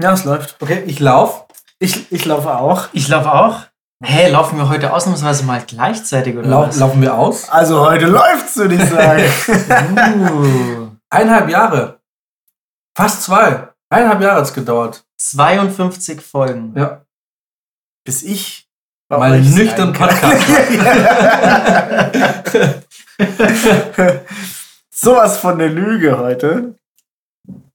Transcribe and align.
Ja, 0.00 0.12
es 0.12 0.24
läuft. 0.24 0.56
Okay, 0.60 0.84
ich 0.86 1.00
laufe. 1.00 1.44
Ich, 1.80 2.12
ich 2.12 2.24
laufe 2.24 2.56
auch. 2.56 2.88
Ich 2.92 3.08
laufe 3.08 3.32
auch. 3.32 3.62
Hey, 4.02 4.30
laufen 4.30 4.56
wir 4.58 4.68
heute 4.68 4.92
ausnahmsweise 4.92 5.44
mal 5.44 5.60
gleichzeitig 5.66 6.36
oder 6.36 6.46
Lau 6.48 6.68
was? 6.68 6.76
laufen 6.78 7.02
wir 7.02 7.16
aus. 7.18 7.48
Also 7.48 7.80
heute 7.84 8.06
läuft's, 8.06 8.56
würde 8.56 8.76
ich 8.76 8.84
sagen. 8.84 9.24
Uh, 10.30 10.90
Eineinhalb 11.10 11.48
Jahre. 11.50 11.98
Fast 12.96 13.24
zwei. 13.24 13.68
Eineinhalb 13.90 14.20
Jahre 14.20 14.36
hat 14.36 14.44
es 14.44 14.54
gedauert. 14.54 15.04
52 15.18 16.20
Folgen. 16.20 16.74
Ja. 16.76 17.02
Bis 18.04 18.22
ich 18.22 18.68
bei 19.08 19.18
Mal 19.18 19.40
nüchtern 19.40 19.92
kann. 19.92 20.10
Sowas 24.90 25.38
von 25.38 25.58
der 25.58 25.70
Lüge 25.70 26.18
heute. 26.18 26.74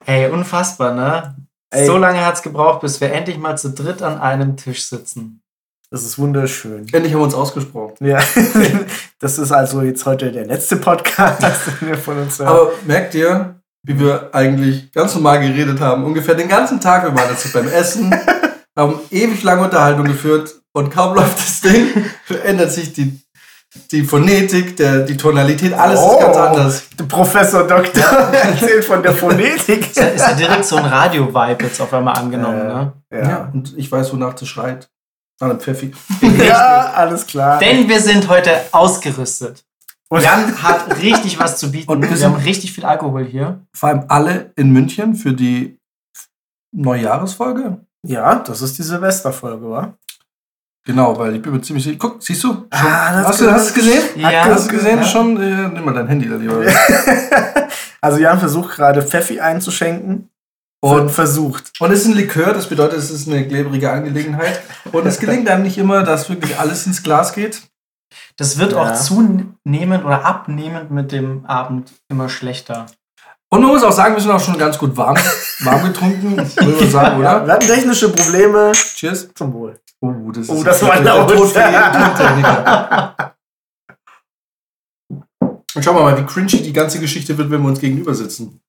Hey, 0.05 0.29
unfassbar, 0.29 0.93
ne? 0.93 1.35
Ey. 1.73 1.87
So 1.87 1.97
lange 1.97 2.23
hat's 2.23 2.43
gebraucht, 2.43 2.81
bis 2.81 3.01
wir 3.01 3.11
endlich 3.11 3.39
mal 3.39 3.57
zu 3.57 3.71
dritt 3.71 4.03
an 4.03 4.19
einem 4.19 4.57
Tisch 4.57 4.85
sitzen. 4.85 5.41
Das 5.89 6.03
ist 6.03 6.19
wunderschön. 6.19 6.87
Endlich 6.91 7.13
haben 7.13 7.21
wir 7.21 7.25
uns 7.25 7.33
ausgesprochen. 7.33 7.95
Ja, 7.99 8.19
das 9.19 9.39
ist 9.39 9.51
also 9.51 9.81
jetzt 9.81 10.05
heute 10.05 10.31
der 10.31 10.45
letzte 10.45 10.77
Podcast, 10.77 11.41
den 11.81 11.89
wir 11.89 11.97
von 11.97 12.19
uns 12.19 12.37
hören. 12.37 12.47
Aber 12.47 12.71
merkt 12.85 13.15
ihr, 13.15 13.55
wie 13.83 13.99
wir 13.99 14.29
eigentlich 14.33 14.91
ganz 14.91 15.15
normal 15.15 15.39
geredet 15.39 15.79
haben? 15.79 16.03
Ungefähr 16.03 16.35
den 16.35 16.47
ganzen 16.47 16.79
Tag. 16.79 17.03
Wir 17.03 17.15
waren 17.15 17.29
jetzt 17.29 17.51
beim 17.53 17.67
Essen, 17.67 18.13
haben 18.77 18.99
ewig 19.09 19.41
lange 19.43 19.63
Unterhaltung 19.63 20.05
geführt 20.05 20.61
und 20.73 20.91
kaum 20.91 21.15
läuft 21.15 21.37
das 21.39 21.61
Ding, 21.61 21.87
ändert 22.43 22.71
sich 22.71 22.93
die, 22.93 23.19
die 23.91 24.03
Phonetik, 24.03 24.75
der, 24.77 24.99
die 25.01 25.17
Tonalität, 25.17 25.73
alles 25.73 25.99
ist 25.99 26.19
ganz 26.19 26.37
anders. 26.37 26.83
Der 26.99 27.03
Professor 27.05 27.67
Doktor 27.67 28.01
erzählt 28.31 28.85
von 28.85 29.01
der 29.03 29.13
Phonetik. 29.13 29.87
Ist 29.87 29.97
ja, 29.97 30.05
ist 30.07 30.21
ja 30.27 30.33
direkt 30.33 30.65
so 30.65 30.75
ein 30.77 30.85
Radio-Vibe 30.85 31.63
jetzt 31.63 31.79
auf 31.81 31.93
einmal 31.93 32.15
angenommen, 32.17 32.61
Äh, 32.61 32.63
ne? 32.73 32.93
Ja. 33.11 33.29
Ja. 33.29 33.49
und 33.53 33.77
ich 33.77 33.91
weiß, 33.91 34.11
wonach 34.13 34.33
das 34.33 34.47
schreit. 34.47 34.89
An 35.39 35.49
einem 35.51 35.59
Pfeffi. 35.59 35.91
ja, 36.47 36.91
alles 36.95 37.25
klar. 37.25 37.59
Denn 37.59 37.89
wir 37.89 37.99
sind 37.99 38.29
heute 38.29 38.51
ausgerüstet. 38.71 39.63
Und- 40.09 40.21
Jan 40.21 40.61
hat 40.61 40.99
richtig 41.01 41.39
was 41.39 41.57
zu 41.57 41.71
bieten. 41.71 41.91
Und 41.91 42.01
wir 42.03 42.25
haben 42.25 42.35
richtig 42.35 42.71
viel 42.73 42.85
Alkohol 42.85 43.25
hier. 43.25 43.59
Vor 43.75 43.89
allem 43.89 44.05
alle 44.09 44.51
in 44.55 44.71
München 44.71 45.15
für 45.15 45.33
die 45.33 45.79
Neujahresfolge. 46.71 47.79
ja, 48.05 48.35
das 48.35 48.61
ist 48.61 48.77
die 48.77 48.83
Silvesterfolge, 48.83 49.69
wa? 49.69 49.93
Genau, 50.85 51.17
weil 51.17 51.35
ich 51.35 51.41
bin 51.41 51.53
mir 51.53 51.61
ziemlich 51.61 51.83
sicher. 51.85 51.97
Guck, 51.97 52.21
siehst 52.21 52.43
du? 52.43 52.65
Ah, 52.71 53.13
das 53.21 53.27
hast, 53.27 53.41
du, 53.41 53.45
ist- 53.45 53.51
hast 53.53 53.63
du 53.63 53.69
es 53.69 53.73
gesehen? 53.75 54.03
Ja. 54.17 54.45
Hast 54.45 54.69
du 54.69 54.75
es 54.75 54.81
gesehen? 54.81 54.97
Ja. 54.99 55.05
Schon? 55.05 55.37
Äh, 55.41 55.69
nimm 55.69 55.85
mal 55.85 55.93
dein 55.93 56.07
Handy 56.07 56.27
da 56.29 56.35
lieber. 56.35 56.61
Also 58.01 58.17
Jan 58.19 58.37
versucht 58.37 58.75
gerade 58.75 59.01
Pfeffi 59.01 59.39
einzuschenken. 59.39 60.29
Und 60.81 61.09
versucht. 61.09 61.71
und 61.79 61.91
es 61.91 62.01
ist 62.01 62.07
ein 62.07 62.15
Likör, 62.15 62.51
das 62.51 62.67
bedeutet, 62.67 62.99
es 62.99 63.09
ist 63.09 63.29
eine 63.29 63.47
klebrige 63.47 63.89
Angelegenheit. 63.89 64.61
Und 64.91 65.05
es 65.07 65.17
gelingt 65.19 65.47
einem 65.47 65.63
nicht 65.63 65.77
immer, 65.77 66.03
dass 66.03 66.29
wirklich 66.29 66.59
alles 66.59 66.85
ins 66.85 67.01
Glas 67.01 67.31
geht. 67.33 67.61
Das 68.35 68.57
wird 68.57 68.73
Ja. 68.73 68.79
auch 68.81 68.93
zunehmend 68.93 70.03
oder 70.03 70.25
abnehmend 70.25 70.91
mit 70.91 71.13
dem 71.13 71.45
Abend 71.45 71.93
immer 72.09 72.27
schlechter. 72.27 72.87
Und 73.49 73.61
man 73.61 73.69
muss 73.69 73.83
auch 73.83 73.93
sagen, 73.93 74.15
wir 74.15 74.21
sind 74.21 74.31
auch 74.31 74.43
schon 74.43 74.57
ganz 74.57 74.77
gut 74.77 74.97
warm, 74.97 75.15
warm 75.61 75.83
getrunken, 75.85 76.35
würde 76.57 76.71
man 76.81 76.89
sagen, 76.91 77.19
oder? 77.21 77.45
wir 77.47 77.53
hatten 77.53 77.67
technische 77.67 78.09
Probleme. 78.09 78.73
Cheers. 78.73 79.29
Zum 79.33 79.53
Wohl. 79.53 79.79
Oh, 80.03 80.31
das, 80.33 80.49
Oh, 80.49 80.55
ist 80.55 80.67
das 80.67 80.81
war 80.81 80.95
der 80.95 81.03
laut. 81.15 81.29
Tod 81.33 81.47
für 81.49 81.61
jeden 81.61 81.93
Tontechniker. 81.93 83.35
Und 85.39 85.83
schauen 85.83 85.95
wir 85.95 86.03
mal, 86.03 86.17
wie 86.17 86.25
cringy 86.25 86.61
die 86.61 86.73
ganze 86.73 86.99
Geschichte 86.99 87.37
wird, 87.37 87.49
wenn 87.49 87.61
wir 87.61 87.69
uns 87.69 87.79
gegenüber 87.79 88.13
sitzen. 88.13 88.61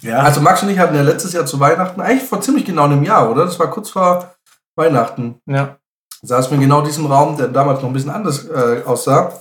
Ja. 0.00 0.20
Also 0.20 0.40
Max 0.40 0.62
und 0.62 0.68
ich 0.70 0.78
hatten 0.78 0.94
ja 0.94 1.02
letztes 1.02 1.32
Jahr 1.32 1.44
zu 1.44 1.58
Weihnachten, 1.58 2.00
eigentlich 2.00 2.28
vor 2.28 2.40
ziemlich 2.40 2.64
genau 2.64 2.84
einem 2.84 3.02
Jahr, 3.02 3.28
oder? 3.30 3.46
Das 3.46 3.58
war 3.58 3.68
kurz 3.68 3.90
vor 3.90 4.32
Weihnachten. 4.76 5.40
Ja. 5.46 5.76
Saßen 6.22 6.52
wir 6.52 6.54
in 6.54 6.62
genau 6.62 6.82
diesem 6.82 7.06
Raum, 7.06 7.36
der 7.36 7.48
damals 7.48 7.80
noch 7.80 7.88
ein 7.88 7.92
bisschen 7.92 8.10
anders 8.10 8.46
äh, 8.46 8.82
aussah. 8.86 9.32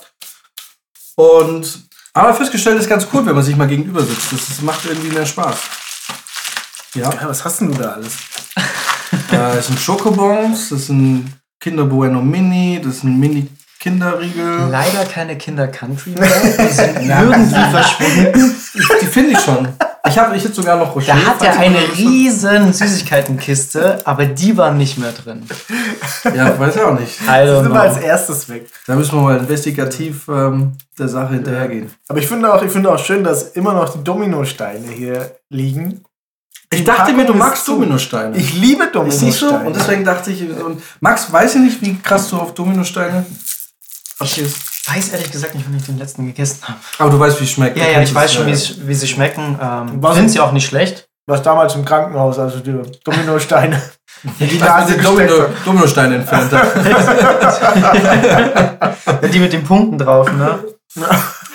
Und 1.15 1.83
haben 2.15 2.29
wir 2.29 2.33
festgestellt, 2.33 2.79
ist 2.79 2.89
ganz 2.89 3.07
cool, 3.13 3.23
wenn 3.27 3.35
man 3.35 3.43
sich 3.43 3.55
mal 3.55 3.67
gegenüber 3.67 4.01
sitzt. 4.01 4.33
Das, 4.33 4.47
das 4.47 4.61
macht 4.61 4.83
irgendwie 4.85 5.11
mehr 5.11 5.27
Spaß. 5.27 5.57
Ja, 6.95 7.13
ja, 7.13 7.29
was 7.29 7.45
hast 7.45 7.61
denn 7.61 7.71
du 7.71 7.77
da 7.77 7.91
alles? 7.91 8.17
äh, 9.31 9.55
das 9.55 9.67
sind 9.67 9.79
Schokobons, 9.79 10.69
das 10.69 10.87
sind 10.87 11.33
Kinder 11.59 11.85
Bueno 11.85 12.21
Mini, 12.21 12.81
das 12.83 13.01
sind 13.01 13.19
Mini-Kinderriegel. 13.19 14.69
Leider 14.69 15.05
keine 15.05 15.37
Kinder-Country 15.37 16.11
mehr. 16.11 16.29
Die 16.43 16.73
sind 16.73 17.01
irgendwie 17.01 17.71
verschwunden. 17.71 18.55
Die 19.01 19.05
finde 19.05 19.31
ich 19.31 19.39
schon. 19.39 19.67
Ich 20.07 20.17
habe 20.17 20.35
ich 20.35 20.43
hätte 20.43 20.55
sogar 20.55 20.77
noch 20.77 20.95
Rocher. 20.95 21.13
Da 21.13 21.25
hat 21.25 21.43
er 21.43 21.59
eine 21.59 21.77
riesen 21.95 22.73
Süßigkeitenkiste, 22.73 23.99
aber 24.05 24.25
die 24.25 24.55
waren 24.57 24.77
nicht 24.77 24.97
mehr 24.97 25.11
drin. 25.11 25.43
Ja, 26.35 26.57
weiß 26.57 26.77
ich 26.77 26.81
auch 26.81 26.99
nicht. 26.99 27.19
Die 27.19 27.25
sind 27.25 27.71
wir 27.71 27.81
als 27.81 27.97
erstes 27.97 28.49
weg. 28.49 28.69
Da 28.87 28.95
müssen 28.95 29.15
wir 29.17 29.21
mal 29.21 29.37
investigativ 29.37 30.27
ähm, 30.27 30.73
der 30.97 31.09
Sache 31.09 31.33
hinterhergehen. 31.33 31.91
Aber 32.07 32.19
ich 32.19 32.27
finde 32.27 32.51
auch, 32.51 32.61
ich 32.63 32.71
finde 32.71 32.91
auch 32.91 32.99
schön, 32.99 33.23
dass 33.23 33.49
immer 33.51 33.73
noch 33.73 33.89
die 33.89 34.03
Dominosteine 34.03 34.87
hier 34.87 35.31
liegen. 35.49 36.01
Ich 36.71 36.83
dachte 36.83 37.13
mir, 37.13 37.25
du 37.25 37.33
magst 37.33 37.63
ist. 37.63 37.67
Dominosteine. 37.67 38.37
Ich 38.37 38.53
liebe 38.53 38.83
Ist 38.83 38.95
Dominosteine. 38.95 39.31
nicht 39.31 39.39
so? 39.39 39.49
Und 39.49 39.75
deswegen 39.75 40.05
dachte 40.05 40.31
ich, 40.31 40.43
und 40.43 40.81
Max, 40.99 41.31
weiß 41.31 41.55
ich 41.55 41.61
nicht, 41.61 41.81
wie 41.81 41.97
krass 41.97 42.29
du 42.29 42.37
auf 42.37 42.53
Dominosteine. 42.53 43.25
Ich 44.21 44.43
weiß 44.87 45.09
ehrlich 45.09 45.31
gesagt 45.31 45.55
nicht, 45.55 45.65
wann 45.67 45.77
ich 45.77 45.85
den 45.85 45.97
letzten 45.97 46.27
gegessen 46.27 46.59
habe. 46.61 46.77
Aber 46.99 47.09
du 47.09 47.19
weißt, 47.19 47.39
wie 47.39 47.45
es 47.45 47.51
schmeckt. 47.51 47.77
Ja, 47.77 47.87
ja, 47.87 48.01
ich 48.01 48.13
weiß 48.13 48.33
schon, 48.33 48.45
wie, 48.45 48.87
wie 48.87 48.93
sie 48.93 49.07
schmecken. 49.07 49.57
Ähm, 49.61 50.01
Finde 50.13 50.29
sie 50.29 50.39
auch 50.39 50.51
nicht 50.51 50.67
schlecht. 50.67 51.07
Was 51.25 51.41
damals 51.41 51.75
im 51.75 51.85
Krankenhaus, 51.85 52.39
also 52.39 52.59
die 52.59 52.75
Dominosteine. 53.03 53.81
die 54.39 54.57
Nase 54.57 54.97
Domino. 54.97 55.45
Dominosteine 55.63 56.15
entfernt. 56.15 56.51
Die 59.33 59.39
mit 59.39 59.53
den 59.53 59.63
Punkten 59.63 59.97
drauf, 59.97 60.31
ne? 60.31 60.59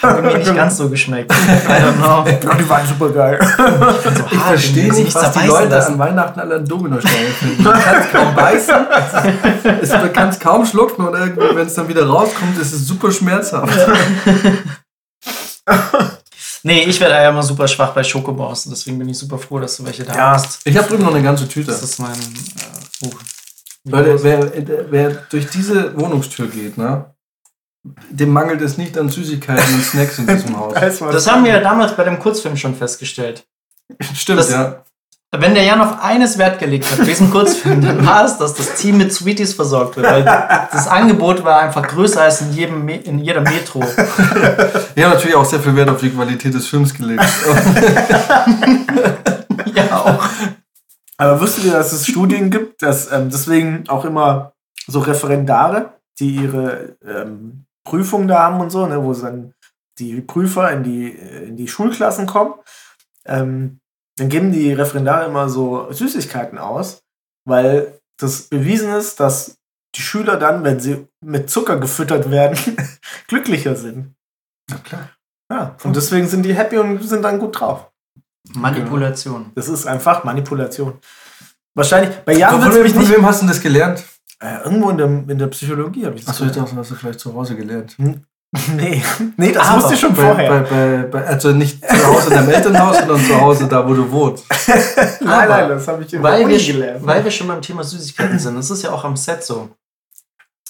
Haben 0.05 0.25
irgendwie 0.25 0.39
nicht 0.39 0.55
ganz 0.55 0.77
so 0.77 0.89
geschmeckt. 0.89 1.33
I 1.33 1.35
don't 1.35 1.97
know. 1.99 2.25
Ja, 2.49 2.55
die 2.55 2.69
waren 2.69 2.87
super 2.87 3.11
geil. 3.11 3.39
So 3.41 4.25
Ich 4.31 4.39
verstehe 4.39 4.93
nicht, 4.93 5.15
was 5.15 5.33
die 5.33 5.47
Leute 5.47 5.69
lassen. 5.69 5.93
an 5.95 5.99
Weihnachten 5.99 6.41
alle 6.41 6.57
an 6.57 6.65
Dominosteine 6.67 7.27
finden. 7.39 7.63
Man 7.63 7.73
kann 7.81 7.97
es 8.03 8.11
kaum 8.13 8.35
beißen, 8.35 8.75
es- 9.83 9.89
man 9.91 10.13
kann 10.13 10.29
es 10.29 10.39
kaum 10.39 10.65
schlucken 10.67 11.07
und 11.07 11.15
irgendwie, 11.15 11.57
wenn 11.57 11.67
es 11.67 11.75
dann 11.75 11.89
wieder 11.89 12.07
rauskommt, 12.07 12.59
ist 12.61 12.73
es 12.73 12.87
super 12.87 13.11
schmerzhaft. 13.11 13.73
Nee, 16.67 16.85
ich 16.85 16.99
werde 16.99 17.15
ja 17.17 17.29
immer 17.29 17.43
super 17.43 17.69
schwach 17.69 17.91
bei 17.91 18.03
Schokobons. 18.03 18.65
Deswegen 18.65 18.99
bin 18.99 19.09
ich 19.11 19.19
super 19.19 19.37
froh, 19.37 19.59
dass 19.59 19.77
du 19.77 19.85
welche 19.85 20.03
da 20.05 20.15
Ja. 20.15 20.31
hast. 20.31 20.61
Ich 20.65 20.75
habe 20.79 20.89
drüben 20.89 21.03
noch 21.05 21.13
eine 21.15 21.23
ganze 21.23 21.47
Tüte. 21.47 21.71
Das 21.71 21.83
ist 21.83 21.99
mein 21.99 22.13
äh, 22.13 23.05
Buch. 23.05 23.15
Leute, 23.87 24.23
wer, 24.23 24.51
wer 24.91 25.11
durch 25.29 25.47
diese 25.51 25.95
Wohnungstür 25.99 26.47
geht, 26.47 26.79
ne, 26.79 27.05
dem 28.11 28.31
mangelt 28.31 28.63
es 28.63 28.79
nicht 28.79 28.97
an 28.97 29.11
Süßigkeiten 29.11 29.75
und 29.75 29.83
Snacks 29.85 30.19
in 30.19 30.27
diesem 30.27 30.57
Haus. 30.59 30.73
Das 30.75 31.31
haben 31.31 31.45
wir 31.45 31.53
ja 31.53 31.61
damals 31.61 31.95
bei 31.97 32.05
dem 32.05 32.19
Kurzfilm 32.19 32.57
schon 32.57 32.75
festgestellt. 32.75 33.45
Stimmt, 34.15 34.39
Das- 34.41 34.51
ja. 34.51 34.81
Wenn 35.37 35.53
der 35.55 35.65
Jan 35.65 35.81
auf 35.81 36.01
eines 36.01 36.39
Wert 36.39 36.61
gelegt 36.61 36.89
hat, 36.89 36.99
bei 36.99 37.05
diesem 37.07 37.29
Kurzfilm, 37.29 37.81
dann 37.81 38.07
war 38.07 38.25
es, 38.25 38.39
dass 38.39 38.55
das 38.55 38.77
Team 38.77 38.99
mit 38.99 39.13
Sweeties 39.13 39.53
versorgt 39.53 39.97
wird. 39.97 40.07
Weil 40.07 40.23
das 40.23 40.87
Angebot 40.87 41.45
war 41.45 41.59
einfach 41.59 41.89
größer 41.89 42.23
als 42.23 42.41
in, 42.43 42.53
jedem 42.53 42.85
Me 42.85 42.99
in 42.99 43.19
jeder 43.19 43.41
Metro. 43.41 43.81
Wir 44.95 45.05
haben 45.05 45.15
natürlich 45.15 45.35
auch 45.35 45.45
sehr 45.45 45.59
viel 45.59 45.75
Wert 45.75 45.89
auf 45.91 45.99
die 45.99 46.11
Qualität 46.11 46.55
des 46.55 46.69
Films 46.69 46.95
gelegt. 46.95 47.25
ja, 49.75 49.97
auch. 49.99 50.25
Aber 51.17 51.41
wusstet 51.41 51.65
ihr, 51.65 51.73
dass 51.73 51.93
es 51.93 52.07
Studien 52.07 52.51
gibt, 52.51 52.83
dass 52.83 53.11
ähm, 53.13 53.29
deswegen 53.31 53.85
auch 53.89 54.05
immer 54.05 54.53
so 54.87 55.01
Referendare, 55.01 55.95
die 56.21 56.37
ihre 56.37 56.97
ähm, 57.05 57.65
Prüfungen 57.85 58.29
da 58.29 58.41
haben 58.41 58.61
und 58.61 58.71
so, 58.71 58.87
ne, 58.87 59.03
wo 59.03 59.13
dann 59.13 59.55
die 59.99 60.21
Prüfer 60.21 60.71
in 60.73 60.83
die, 60.83 61.11
in 61.11 61.57
die 61.57 61.69
Schulklassen 61.69 62.27
kommen, 62.27 62.55
ähm, 63.27 63.81
dann 64.17 64.29
geben 64.29 64.53
die 64.53 64.73
Referendare 64.73 65.27
immer 65.27 65.49
so 65.49 65.91
Süßigkeiten 65.93 66.59
aus, 66.59 67.03
weil 67.47 67.99
das 68.19 68.43
bewiesen 68.43 68.93
ist, 68.95 69.21
dass 69.21 69.59
die 69.95 70.03
Schüler 70.03 70.37
dann, 70.37 70.65
wenn 70.65 70.81
sie 70.81 71.07
mit 71.21 71.51
Zucker 71.51 71.79
gefüttert 71.79 72.31
werden, 72.31 72.59
glücklicher 73.29 73.77
sind. 73.77 74.15
Na 74.69 74.79
klar. 74.79 75.11
Ja, 75.51 75.77
und 75.85 75.95
deswegen 75.95 76.27
sind 76.27 76.43
die 76.43 76.55
happy 76.55 76.79
und 76.79 77.03
sind 77.03 77.23
dann 77.23 77.39
gut 77.39 77.61
drauf. 77.61 77.91
Manipulation. 78.55 79.53
Das 79.55 79.69
ist 79.69 79.87
einfach 79.87 80.25
Manipulation. 80.25 80.99
Wahrscheinlich, 81.75 82.17
bei 82.19 82.35
Jan 82.35 82.61
wird 82.61 82.83
mich 82.83 82.93
von 82.93 83.03
nicht. 83.03 83.13
wem 83.13 83.27
hast 83.27 83.43
du 83.43 83.47
das 83.47 83.61
gelernt? 83.61 84.05
Äh, 84.41 84.63
irgendwo 84.65 84.91
in 84.91 84.99
der, 84.99 85.07
in 85.07 85.39
der 85.39 85.47
Psychologie 85.49 86.07
habe 86.07 86.17
ich 86.17 86.25
das 86.25 86.35
Achso, 86.35 86.47
ich 86.47 86.53
dachte, 86.53 86.77
hast 86.77 86.91
du 86.91 86.95
vielleicht 86.95 87.21
zu 87.21 87.33
Hause 87.35 87.57
gelernt. 87.57 87.97
Nee, 87.99 89.03
nee, 89.37 89.53
das 89.53 89.67
Aber 89.69 89.79
wusste 89.83 89.95
ich 89.95 90.01
schon 90.01 90.15
Bei, 90.15 90.23
vorher. 90.23 90.61
bei, 90.63 91.03
bei, 91.11 91.27
also 91.27 91.51
nicht 91.53 91.85
zu 91.85 92.07
Hause 92.07 92.29
in 92.31 92.37
deinem 92.37 92.51
Elternhaus, 92.51 92.99
sondern 92.99 93.21
zu 93.21 93.41
Hause 93.41 93.67
da, 93.69 93.89
wo 93.89 93.95
du 93.95 94.11
wohnst. 94.11 94.45
nein, 95.21 95.49
nein, 95.49 95.69
das 95.69 95.89
habe 95.89 96.05
ich 96.05 96.13
in 96.13 96.23
der 96.23 96.31
Weil 96.31 96.49
wir, 96.49 96.59
gelernt. 96.59 97.05
weil 97.07 97.25
wir 97.25 97.31
schon 97.31 97.49
beim 97.49 97.63
Thema 97.63 97.83
Süßigkeiten 97.83 98.39
sind. 98.39 98.55
Das 98.57 98.71
ist 98.71 98.83
ja 98.83 98.93
auch 98.93 99.05
am 99.05 99.17
Set 99.17 99.43
so. 99.43 99.71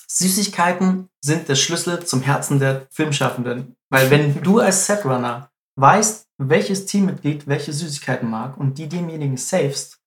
Süßigkeiten 0.08 1.08
sind 1.20 1.48
der 1.48 1.56
Schlüssel 1.56 2.04
zum 2.04 2.22
Herzen 2.22 2.58
der 2.60 2.86
Filmschaffenden. 2.90 3.74
Weil 3.90 4.10
wenn 4.10 4.42
du 4.42 4.60
als 4.60 4.86
Setrunner 4.86 5.50
weißt, 5.76 6.26
welches 6.38 6.86
Teammitglied 6.86 7.46
welche 7.48 7.72
Süßigkeiten 7.72 8.28
mag 8.28 8.56
und 8.56 8.78
die 8.78 8.88
demjenigen 8.88 9.36
savest, 9.36 9.98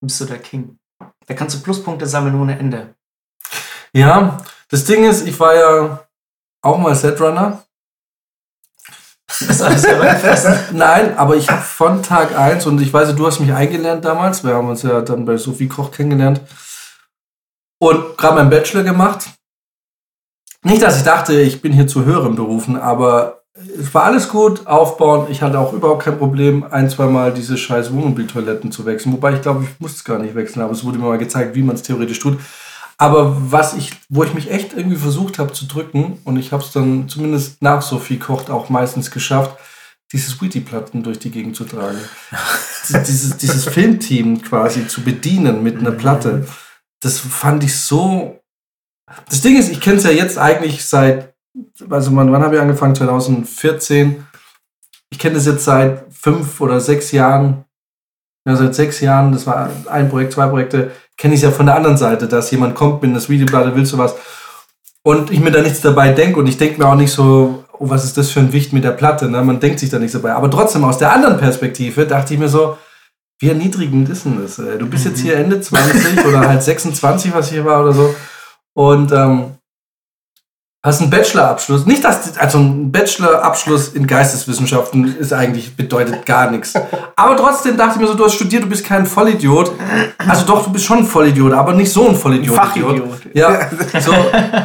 bist 0.00 0.20
du 0.20 0.24
der 0.26 0.38
King. 0.38 0.78
Da 1.26 1.34
kannst 1.34 1.56
du 1.56 1.62
Pluspunkte 1.62 2.06
sammeln 2.06 2.40
ohne 2.40 2.58
Ende. 2.58 2.94
Ja, 3.98 4.38
das 4.68 4.84
Ding 4.84 5.02
ist, 5.04 5.26
ich 5.26 5.40
war 5.40 5.56
ja 5.56 6.06
auch 6.62 6.78
mal 6.78 6.94
Setrunner. 6.94 7.64
Das 9.26 9.42
ist 9.42 9.60
alles 9.60 9.82
selber 9.82 10.04
gefressen. 10.04 10.54
Nein, 10.72 11.18
aber 11.18 11.34
ich 11.34 11.50
habe 11.50 11.62
von 11.62 12.00
Tag 12.00 12.38
1 12.38 12.64
und 12.66 12.80
ich 12.80 12.92
weiß, 12.92 13.16
du 13.16 13.26
hast 13.26 13.40
mich 13.40 13.52
eingelernt 13.52 14.04
damals. 14.04 14.44
Wir 14.44 14.54
haben 14.54 14.68
uns 14.68 14.82
ja 14.82 15.00
dann 15.00 15.24
bei 15.24 15.36
Sophie 15.36 15.66
Koch 15.66 15.90
kennengelernt. 15.90 16.40
Und 17.80 18.16
gerade 18.16 18.36
meinen 18.36 18.50
Bachelor 18.50 18.84
gemacht. 18.84 19.30
Nicht, 20.62 20.82
dass 20.82 20.98
ich 20.98 21.02
dachte, 21.02 21.40
ich 21.40 21.60
bin 21.60 21.72
hier 21.72 21.88
zu 21.88 22.04
höheren 22.04 22.36
Berufen, 22.36 22.76
aber 22.76 23.42
es 23.80 23.92
war 23.92 24.04
alles 24.04 24.28
gut, 24.28 24.64
aufbauen. 24.68 25.26
Ich 25.28 25.42
hatte 25.42 25.58
auch 25.58 25.72
überhaupt 25.72 26.04
kein 26.04 26.18
Problem, 26.18 26.64
ein, 26.70 26.88
zweimal 26.88 27.34
diese 27.34 27.58
scheiß 27.58 27.92
Wohnmobiltoiletten 27.92 28.70
zu 28.70 28.86
wechseln. 28.86 29.12
Wobei 29.12 29.34
ich 29.34 29.42
glaube, 29.42 29.64
ich 29.64 29.80
musste 29.80 29.96
es 29.96 30.04
gar 30.04 30.20
nicht 30.20 30.36
wechseln, 30.36 30.62
aber 30.62 30.72
es 30.72 30.84
wurde 30.84 30.98
mir 30.98 31.08
mal 31.08 31.18
gezeigt, 31.18 31.56
wie 31.56 31.64
man 31.64 31.74
es 31.74 31.82
theoretisch 31.82 32.20
tut. 32.20 32.38
Aber 33.00 33.52
was 33.52 33.74
ich, 33.74 33.92
wo 34.08 34.24
ich 34.24 34.34
mich 34.34 34.50
echt 34.50 34.72
irgendwie 34.72 34.96
versucht 34.96 35.38
habe 35.38 35.52
zu 35.52 35.66
drücken, 35.66 36.20
und 36.24 36.36
ich 36.36 36.52
habe 36.52 36.64
es 36.64 36.72
dann 36.72 37.08
zumindest 37.08 37.62
nach 37.62 37.80
Sophie 37.80 38.18
Kocht 38.18 38.50
auch 38.50 38.68
meistens 38.68 39.12
geschafft, 39.12 39.56
diese 40.12 40.30
Sweetie-Platten 40.30 41.02
durch 41.02 41.18
die 41.18 41.30
Gegend 41.30 41.54
zu 41.54 41.64
tragen. 41.64 41.98
dieses, 42.88 43.36
dieses 43.36 43.66
Filmteam 43.66 44.42
quasi 44.42 44.88
zu 44.88 45.02
bedienen 45.02 45.62
mit 45.62 45.78
einer 45.78 45.92
Platte. 45.92 46.46
Das 47.00 47.20
fand 47.20 47.62
ich 47.62 47.78
so. 47.78 48.40
Das 49.28 49.42
Ding 49.42 49.56
ist, 49.56 49.70
ich 49.70 49.80
kenne 49.80 49.98
es 49.98 50.04
ja 50.04 50.10
jetzt 50.10 50.36
eigentlich 50.36 50.84
seit, 50.84 51.34
also 51.88 52.14
wann, 52.16 52.32
wann 52.32 52.42
habe 52.42 52.56
ich 52.56 52.60
angefangen? 52.60 52.94
2014. 52.94 54.26
Ich 55.10 55.18
kenne 55.18 55.36
das 55.36 55.46
jetzt 55.46 55.64
seit 55.64 56.12
fünf 56.12 56.60
oder 56.60 56.80
sechs 56.80 57.12
Jahren. 57.12 57.64
Ja, 58.48 58.56
seit 58.56 58.74
sechs 58.74 59.00
Jahren, 59.00 59.30
das 59.30 59.46
war 59.46 59.68
ein 59.90 60.08
Projekt, 60.08 60.32
zwei 60.32 60.46
Projekte, 60.46 60.90
kenne 61.18 61.34
ich 61.34 61.40
es 61.40 61.44
ja 61.44 61.50
von 61.50 61.66
der 61.66 61.76
anderen 61.76 61.98
Seite, 61.98 62.26
dass 62.26 62.50
jemand 62.50 62.74
kommt 62.74 63.02
mit 63.02 63.10
einer 63.10 63.28
Videoplatte, 63.28 63.76
willst 63.76 63.92
du 63.92 63.98
was? 63.98 64.14
Und 65.02 65.30
ich 65.30 65.40
mir 65.40 65.50
da 65.50 65.60
nichts 65.60 65.82
dabei 65.82 66.12
denke 66.12 66.40
und 66.40 66.46
ich 66.46 66.56
denke 66.56 66.78
mir 66.78 66.88
auch 66.88 66.94
nicht 66.94 67.12
so, 67.12 67.64
oh, 67.78 67.90
was 67.90 68.04
ist 68.04 68.16
das 68.16 68.30
für 68.30 68.40
ein 68.40 68.54
Wicht 68.54 68.72
mit 68.72 68.84
der 68.84 68.92
Platte, 68.92 69.28
ne? 69.28 69.44
Man 69.44 69.60
denkt 69.60 69.80
sich 69.80 69.90
da 69.90 69.98
nichts 69.98 70.14
dabei. 70.14 70.32
Aber 70.32 70.50
trotzdem, 70.50 70.82
aus 70.84 70.96
der 70.96 71.12
anderen 71.12 71.36
Perspektive 71.36 72.06
dachte 72.06 72.32
ich 72.32 72.40
mir 72.40 72.48
so, 72.48 72.78
wie 73.38 73.50
erniedrigend 73.50 74.08
ist 74.08 74.24
denn 74.24 74.40
das? 74.40 74.58
Ey? 74.58 74.78
Du 74.78 74.86
bist 74.86 75.04
jetzt 75.04 75.20
hier 75.20 75.36
Ende 75.36 75.60
20 75.60 76.24
oder 76.24 76.48
halt 76.48 76.62
26, 76.62 77.34
was 77.34 77.50
hier 77.50 77.66
war 77.66 77.82
oder 77.82 77.92
so. 77.92 78.14
Und 78.72 79.12
ähm, 79.12 79.57
hast 80.88 81.00
einen 81.00 81.10
Bachelorabschluss. 81.10 81.86
Nicht, 81.86 82.02
dass, 82.04 82.36
also 82.38 82.58
ein 82.58 82.90
Bachelorabschluss 82.90 83.88
in 83.88 84.06
Geisteswissenschaften 84.06 85.16
ist 85.18 85.32
eigentlich, 85.32 85.76
bedeutet 85.76 86.24
gar 86.26 86.50
nichts. 86.50 86.74
Aber 87.16 87.36
trotzdem 87.36 87.76
dachte 87.76 87.94
ich 87.96 88.00
mir 88.00 88.06
so, 88.08 88.14
du 88.14 88.24
hast 88.24 88.34
studiert, 88.34 88.64
du 88.64 88.68
bist 88.68 88.84
kein 88.84 89.06
Vollidiot. 89.06 89.70
Also 90.26 90.44
doch, 90.46 90.64
du 90.64 90.72
bist 90.72 90.84
schon 90.84 90.98
ein 90.98 91.04
Vollidiot, 91.06 91.52
aber 91.52 91.72
nicht 91.74 91.92
so 91.92 92.08
ein 92.08 92.14
Vollidiot. 92.16 92.56
Fachidiot. 92.56 93.02
Ja, 93.34 93.68
so. 94.00 94.12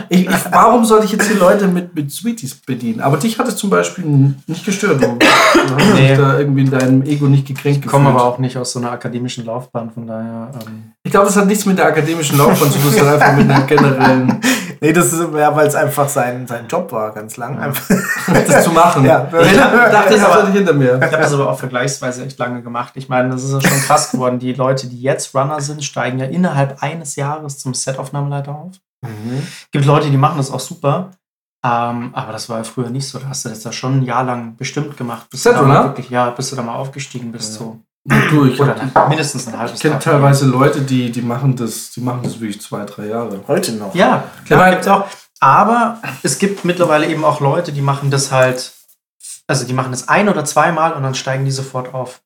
Ich, 0.09 0.21
ich, 0.27 0.35
warum 0.51 0.85
soll 0.85 1.03
ich 1.03 1.11
jetzt 1.11 1.27
hier 1.27 1.37
Leute 1.37 1.67
mit, 1.67 1.93
mit 1.95 2.11
Sweeties 2.11 2.55
bedienen? 2.55 3.01
Aber 3.01 3.17
dich 3.17 3.37
hat 3.37 3.47
es 3.47 3.55
zum 3.55 3.69
Beispiel 3.69 4.05
nicht 4.47 4.65
gestört. 4.65 5.01
Du, 5.03 5.07
du 5.17 5.75
hast 5.75 5.93
Nee. 5.93 6.09
dich 6.09 6.17
da 6.17 6.37
irgendwie 6.39 6.61
in 6.61 6.71
deinem 6.71 7.03
Ego 7.03 7.25
nicht 7.27 7.47
gekränkt 7.47 7.85
Ich 7.85 7.91
komme 7.91 8.09
aber 8.09 8.23
auch 8.23 8.39
nicht 8.39 8.57
aus 8.57 8.71
so 8.71 8.79
einer 8.79 8.91
akademischen 8.91 9.45
Laufbahn, 9.45 9.91
von 9.91 10.07
daher. 10.07 10.49
Ähm, 10.65 10.93
Ich 11.03 11.11
glaube, 11.11 11.27
das 11.27 11.35
hat 11.37 11.47
nichts 11.47 11.65
mit 11.65 11.77
der 11.77 11.87
akademischen 11.87 12.37
Laufbahn 12.37 12.71
zu 12.71 12.79
tun, 12.79 12.91
sondern 12.91 13.21
einfach 13.21 13.35
mit 13.37 13.49
einer 13.49 13.65
generellen, 13.65 14.39
Nee, 14.83 14.91
das 14.91 15.13
ist 15.13 15.19
ja, 15.33 15.55
weil 15.55 15.65
es 15.65 15.75
einfach 15.75 16.09
sein, 16.09 16.45
sein 16.45 16.67
Job 16.67 16.91
war, 16.91 17.13
ganz 17.13 17.37
lang. 17.37 17.57
Einfach. 17.57 17.95
das 18.27 18.63
zu 18.65 18.71
machen. 18.71 19.05
Ja. 19.05 19.27
Ich 19.31 19.55
dachte, 19.55 20.13
das 20.13 20.23
Aber- 20.23 20.49
hinter 20.49 20.73
mir. 20.73 20.97
Ich 20.97 21.03
habe 21.03 21.17
das 21.17 21.33
aber 21.33 21.49
auch 21.49 21.57
vergleichsweise 21.57 22.25
echt 22.25 22.37
lange 22.37 22.61
gemacht. 22.61 22.91
Ich 22.95 23.07
meine, 23.07 23.29
das 23.29 23.43
ist 23.43 23.53
ja 23.53 23.61
schon 23.61 23.79
krass 23.81 24.11
geworden. 24.11 24.39
Die 24.39 24.53
Leute, 24.53 24.87
die 24.87 25.01
jetzt 25.01 25.33
Runner 25.33 25.61
sind, 25.61 25.83
steigen 25.85 26.19
ja 26.19 26.25
innerhalb 26.25 26.83
eines 26.83 27.15
Jahres 27.15 27.59
zum 27.59 27.73
Setaufnahmeleiter 27.73 28.53
auf. 28.53 28.73
Gibt 29.71 29.85
Leute, 29.85 30.09
die 30.09 30.17
machen 30.17 30.37
das 30.37 30.51
auch 30.51 30.59
super. 30.59 31.11
Ähm, 31.65 32.09
aber 32.13 32.33
das 32.33 32.49
war 32.49 32.57
ja 32.57 32.63
früher 32.65 32.89
nicht 32.89 33.07
so. 33.07 33.19
Da 33.19 33.29
hast 33.29 33.45
du 33.45 33.49
das 33.49 33.63
ja 33.63 33.71
schon 33.71 33.99
ein 33.99 34.03
Jahr 34.03 34.25
lang 34.25 34.57
bestimmt 34.57 34.97
gemacht. 34.97 35.29
Bis 35.29 35.43
du 35.43 35.51
da 35.53 35.61
mal 35.61 35.85
wirklich, 35.85 36.09
ja, 36.09 36.29
bis 36.29 36.49
du 36.49 36.57
da 36.57 36.61
mal 36.61 36.75
aufgestiegen 36.75 37.31
bist. 37.31 37.53
So. 37.53 37.79
Du, 38.05 38.45
ich, 38.45 38.59
Oder 38.59 38.75
hab- 38.93 39.07
mindestens 39.09 39.47
ein 39.47 39.57
halbes 39.57 39.75
ich 39.75 39.81
kenne 39.81 39.93
Jahr. 39.93 40.01
teilweise 40.01 40.45
Leute, 40.45 40.81
die, 40.81 41.09
die 41.11 41.21
machen 41.21 41.55
das, 41.55 41.91
die 41.91 42.01
machen 42.01 42.21
das 42.23 42.39
wirklich 42.39 42.61
zwei, 42.61 42.83
drei 42.83 43.05
Jahre. 43.07 43.39
Heute 43.47 43.71
noch. 43.73 43.95
Ja, 43.95 44.25
klar, 44.45 44.71
gibt's 44.71 44.87
auch. 44.87 45.05
Aber 45.39 46.01
es 46.21 46.37
gibt 46.37 46.65
mittlerweile 46.65 47.07
eben 47.07 47.23
auch 47.23 47.39
Leute, 47.39 47.71
die 47.71 47.81
machen 47.81 48.11
das 48.11 48.31
halt, 48.31 48.73
also 49.47 49.65
die 49.65 49.73
machen 49.73 49.91
das 49.91 50.09
ein 50.09 50.27
oder 50.27 50.43
zweimal 50.43 50.93
und 50.93 51.03
dann 51.03 51.15
steigen 51.15 51.45
die 51.45 51.51
sofort 51.51 51.93
auf. 51.93 52.21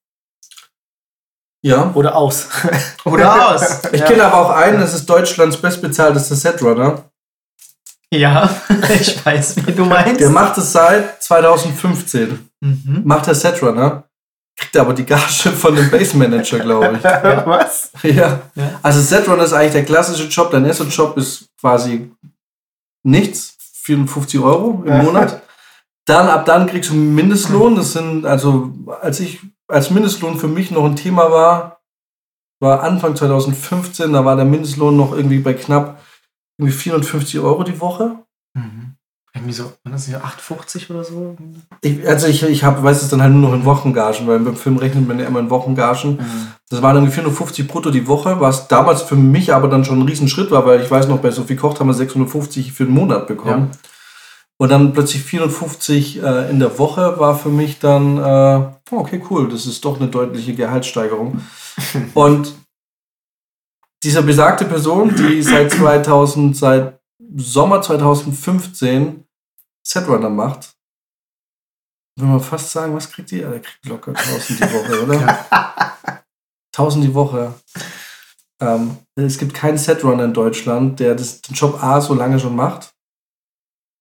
Ja. 1.64 1.92
Oder 1.96 2.16
aus. 2.16 2.48
Oder 3.04 3.50
aus. 3.54 3.84
Ich 3.92 4.00
ja. 4.00 4.06
kenne 4.06 4.26
aber 4.26 4.38
auch 4.38 4.50
einen, 4.52 4.80
das 4.80 4.94
ist 4.94 5.08
Deutschlands 5.08 5.58
bestbezahltester 5.58 6.36
Setrunner. 6.36 7.04
Ja, 8.12 8.50
ich 8.90 9.26
weiß, 9.26 9.66
wie 9.66 9.72
du 9.74 9.86
meinst. 9.86 10.22
Der 10.22 10.30
macht 10.30 10.58
es 10.58 10.72
seit 10.72 11.22
2015. 11.22 12.50
Mhm. 12.62 13.02
Macht 13.04 13.28
er 13.28 13.36
Setrunner. 13.36 14.04
Kriegt 14.58 14.76
aber 14.78 14.94
die 14.94 15.06
Gage 15.06 15.52
von 15.52 15.76
dem 15.76 15.90
Base 15.92 16.18
Manager, 16.18 16.60
glaube 16.60 16.98
ich. 16.98 17.04
Was? 17.46 17.92
Ja. 18.02 18.42
Ja. 18.56 18.80
Also 18.82 19.02
Setrunner 19.02 19.44
ist 19.44 19.54
eigentlich 19.54 19.74
der 19.74 19.86
klassische 19.86 20.28
Job. 20.28 20.50
Dein 20.52 20.66
erster 20.66 20.86
Job 20.86 21.16
ist 21.18 21.48
quasi 21.60 22.12
nichts. 23.04 23.56
54 23.84 24.40
Euro 24.42 24.84
im. 24.86 24.98
Monat. 25.06 25.42
Dann, 26.06 26.28
ab 26.28 26.46
dann 26.46 26.68
kriegst 26.68 26.90
du 26.90 26.94
einen 26.94 27.16
Mindestlohn. 27.16 27.76
Das 27.76 27.94
sind, 27.94 28.26
also, 28.26 28.74
als 29.02 29.20
ich, 29.20 29.42
als 29.68 29.92
Mindestlohn 29.92 30.38
für 30.38 30.48
mich 30.48 30.72
noch 30.72 30.86
ein 30.86 30.96
Thema 30.96 31.32
war, 31.32 31.82
war 32.60 32.84
Anfang 32.84 33.16
2015, 33.16 34.12
da 34.14 34.26
war 34.26 34.36
der 34.36 34.46
Mindestlohn 34.46 34.98
noch 34.98 35.14
irgendwie 35.14 35.40
bei 35.40 35.54
knapp 35.54 36.02
irgendwie 36.58 36.76
54 36.76 37.40
Euro 37.40 37.64
die 37.64 37.80
Woche. 37.80 38.18
Mhm. 38.56 38.87
Irgendwie 39.38 39.54
so, 39.54 39.66
war 39.84 39.92
das 39.92 40.08
nicht 40.08 40.18
8,50 40.18 40.90
oder 40.90 41.04
so? 41.04 41.38
Ich, 41.82 42.08
also 42.08 42.26
ich, 42.26 42.42
ich 42.42 42.64
hab, 42.64 42.82
weiß 42.82 43.04
es 43.04 43.10
dann 43.10 43.22
halt 43.22 43.32
nur 43.34 43.50
noch 43.50 43.56
in 43.56 43.66
Wochengagen, 43.66 44.26
weil 44.26 44.40
beim 44.40 44.56
Film 44.56 44.78
rechnet 44.78 45.08
man 45.08 45.20
ja 45.20 45.28
immer 45.28 45.40
in 45.40 45.52
Wochengagen. 45.52 46.20
Das 46.70 46.82
waren 46.82 46.96
irgendwie 46.96 47.14
450 47.14 47.68
brutto 47.68 47.92
die 47.92 48.08
Woche, 48.08 48.40
was 48.40 48.68
damals 48.68 49.04
für 49.04 49.16
mich 49.16 49.54
aber 49.54 49.68
dann 49.68 49.86
schon 49.86 50.00
ein 50.00 50.08
Riesenschritt 50.08 50.50
war, 50.50 50.66
weil 50.66 50.82
ich 50.82 50.90
weiß 50.90 51.08
noch, 51.08 51.20
bei 51.20 51.30
Sophie 51.30 51.56
Kocht 51.56 51.80
haben 51.80 51.88
wir 51.88 51.94
650 51.94 52.74
für 52.74 52.86
den 52.86 52.96
Monat 52.96 53.28
bekommen. 53.28 53.70
Und 54.60 54.70
dann 54.70 54.92
plötzlich 54.92 55.22
450 55.24 56.24
äh, 56.24 56.50
in 56.50 56.60
der 56.60 56.80
Woche 56.80 57.20
war 57.20 57.38
für 57.38 57.50
mich 57.50 57.78
dann, 57.78 58.18
äh, 58.18 58.92
oh, 58.92 58.98
okay, 58.98 59.22
cool, 59.30 59.50
das 59.50 59.68
ist 59.68 59.86
doch 59.86 60.00
eine 60.00 60.10
deutliche 60.10 60.56
Gehaltssteigerung. 60.56 61.42
Und 62.16 62.56
dieser 64.04 64.24
besagte 64.24 64.66
Person, 64.66 65.14
die 65.16 65.44
seit 65.44 65.72
2000, 65.72 66.58
seit 66.58 67.00
Sommer 67.36 67.82
2015 67.82 69.27
Setrunner 69.88 70.30
macht, 70.30 70.74
will 72.20 72.28
man 72.28 72.42
fast 72.42 72.72
sagen, 72.72 72.94
was 72.96 73.10
kriegt 73.10 73.32
die? 73.32 73.40
Der 73.40 73.60
kriegt 73.62 73.86
locker 73.86 74.12
1000 74.16 74.60
die 74.60 74.64
Woche, 74.74 75.04
oder? 75.04 75.46
1000 76.76 77.06
die 77.06 77.14
Woche. 77.14 77.54
Ähm, 78.62 78.98
es 79.16 79.38
gibt 79.38 79.54
keinen 79.54 79.78
Setrunner 79.78 80.26
in 80.26 80.34
Deutschland, 80.34 81.00
der 81.00 81.16
das, 81.16 81.42
den 81.42 81.54
Job 81.56 81.82
A 81.82 82.02
so 82.02 82.14
lange 82.14 82.40
schon 82.40 82.56
macht 82.56 82.92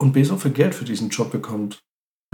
und 0.01 0.13
B 0.13 0.25
so 0.25 0.37
viel 0.37 0.51
Geld 0.53 0.75
für 0.75 0.85
diesen 0.85 1.11
Job 1.11 1.31
bekommt. 1.31 1.81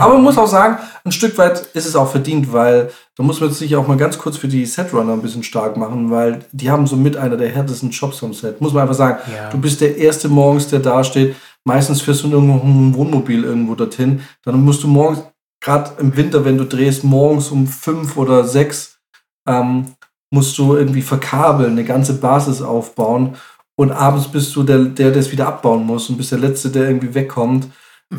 Aber 0.01 0.15
man 0.15 0.23
muss 0.23 0.39
auch 0.39 0.47
sagen, 0.49 0.79
ein 1.05 1.13
Stück 1.13 1.37
weit 1.37 1.61
ist 1.75 1.85
es 1.85 1.95
auch 1.95 2.11
verdient, 2.11 2.53
weil 2.53 2.91
da 3.17 3.23
muss 3.23 3.41
man 3.41 3.51
sich 3.53 3.77
auch 3.77 3.87
mal 3.87 3.99
ganz 3.99 4.17
kurz 4.19 4.39
für 4.39 4.49
die 4.49 4.65
Setrunner 4.65 5.13
ein 5.13 5.21
bisschen 5.23 5.43
stark 5.43 5.77
machen, 5.77 6.11
weil 6.11 6.45
die 6.53 6.71
haben 6.71 6.87
so 6.87 6.97
mit 6.97 7.17
einer 7.17 7.37
der 7.37 7.51
härtesten 7.51 7.91
Jobs 7.91 8.23
am 8.25 8.33
Set. 8.33 8.61
Muss 8.61 8.73
man 8.73 8.83
einfach 8.83 8.95
sagen, 8.95 9.21
Ja. 9.33 9.51
du 9.51 9.59
bist 9.61 9.81
der 9.83 9.97
Erste 9.99 10.29
morgens, 10.29 10.69
der 10.69 10.79
da 10.81 11.05
steht. 11.05 11.37
Meistens 11.65 12.03
fährst 12.03 12.23
du 12.23 12.27
in 12.27 12.33
irgendein 12.33 12.95
Wohnmobil 12.95 13.45
irgendwo 13.45 13.75
dorthin. 13.75 14.23
Dann 14.43 14.65
musst 14.65 14.83
du 14.83 14.89
morgens, 14.89 15.23
gerade 15.61 16.01
im 16.01 16.17
Winter, 16.17 16.45
wenn 16.45 16.59
du 16.59 16.65
drehst, 16.65 17.05
morgens 17.05 17.51
um 17.51 17.67
fünf 17.67 18.17
oder 18.17 18.45
sechs, 18.45 18.99
ähm, 19.47 19.95
musst 20.33 20.57
du 20.59 20.77
irgendwie 20.77 21.03
verkabeln, 21.03 21.73
eine 21.73 21.85
ganze 21.85 22.15
Basis 22.15 22.63
aufbauen. 22.63 23.37
Und 23.77 23.93
abends 23.93 24.29
bist 24.29 24.55
du 24.57 24.63
der, 24.63 24.85
der 24.85 25.13
das 25.13 25.31
wieder 25.31 25.47
abbauen 25.47 25.85
muss 25.85 26.09
und 26.11 26.17
bist 26.17 26.33
der 26.33 26.39
Letzte, 26.39 26.71
der 26.71 26.89
irgendwie 26.89 27.15
wegkommt. 27.15 27.69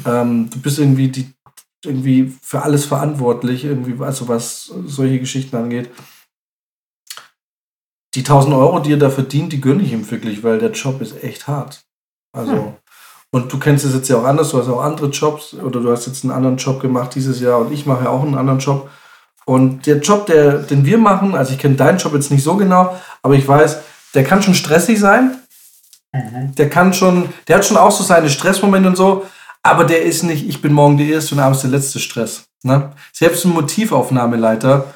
Ähm, 0.06 0.50
du 0.50 0.60
bist 0.60 0.80
irgendwie 0.80 1.10
die 1.10 1.34
irgendwie 1.86 2.34
für 2.42 2.62
alles 2.62 2.86
verantwortlich, 2.86 3.66
irgendwie, 3.66 4.02
also 4.04 4.28
was 4.28 4.74
solche 4.86 5.20
Geschichten 5.20 5.56
angeht. 5.56 5.90
Die 8.16 8.22
1000 8.22 8.54
Euro, 8.56 8.80
die 8.80 8.94
er 8.94 8.98
da 8.98 9.10
verdient, 9.10 9.52
die 9.54 9.62
gönne 9.62 9.84
ich 9.84 9.92
ihm 9.92 10.10
wirklich, 10.10 10.44
weil 10.44 10.60
der 10.60 10.72
Job 10.72 11.02
ist 11.02 11.24
echt 11.24 11.48
hart. 11.48 11.86
Also, 12.32 12.54
Hm. 12.54 12.74
Und 13.34 13.52
du 13.52 13.58
kennst 13.58 13.84
es 13.84 13.96
jetzt 13.96 14.10
ja 14.10 14.18
auch 14.18 14.26
anders, 14.26 14.52
du 14.52 14.60
hast 14.60 14.70
auch 14.70 14.84
andere 14.84 15.08
Jobs 15.08 15.56
oder 15.56 15.80
du 15.80 15.92
hast 15.92 16.06
jetzt 16.06 16.24
einen 16.24 16.32
anderen 16.32 16.58
Job 16.58 16.80
gemacht 16.80 17.16
dieses 17.16 17.40
Jahr 17.40 17.58
und 17.58 17.74
ich 17.74 17.88
mache 17.88 18.04
ja 18.04 18.12
auch 18.12 18.22
einen 18.22 18.36
anderen 18.36 18.60
Job. 18.60 18.92
Und 19.46 19.88
der 19.88 19.98
Job, 19.98 20.28
der, 20.28 20.60
den 20.60 20.86
wir 20.86 21.00
machen, 21.00 21.34
also 21.34 21.52
ich 21.52 21.58
kenne 21.58 21.74
deinen 21.74 21.98
Job 21.98 22.14
jetzt 22.14 22.30
nicht 22.30 22.44
so 22.44 22.56
genau, 22.58 22.96
aber 23.24 23.34
ich 23.34 23.48
weiß, 23.48 23.80
der 24.14 24.24
kann 24.24 24.44
schon 24.44 24.54
stressig 24.54 25.00
sein. 25.00 25.40
Der 26.14 26.70
kann 26.70 26.94
schon, 26.94 27.28
der 27.48 27.56
hat 27.56 27.66
schon 27.66 27.78
auch 27.78 27.90
so 27.90 28.04
seine 28.04 28.30
Stressmomente 28.30 28.88
und 28.88 28.98
so, 28.98 29.26
aber 29.64 29.86
der 29.86 30.04
ist 30.04 30.22
nicht, 30.22 30.48
ich 30.48 30.62
bin 30.62 30.72
morgen 30.72 31.00
der 31.00 31.08
erste 31.08 31.34
und 31.34 31.42
abends 31.42 31.62
der 31.62 31.72
letzte 31.72 31.98
Stress. 31.98 32.44
Ne? 32.62 32.92
Selbst 33.12 33.46
ein 33.46 33.52
Motivaufnahmeleiter 33.54 34.94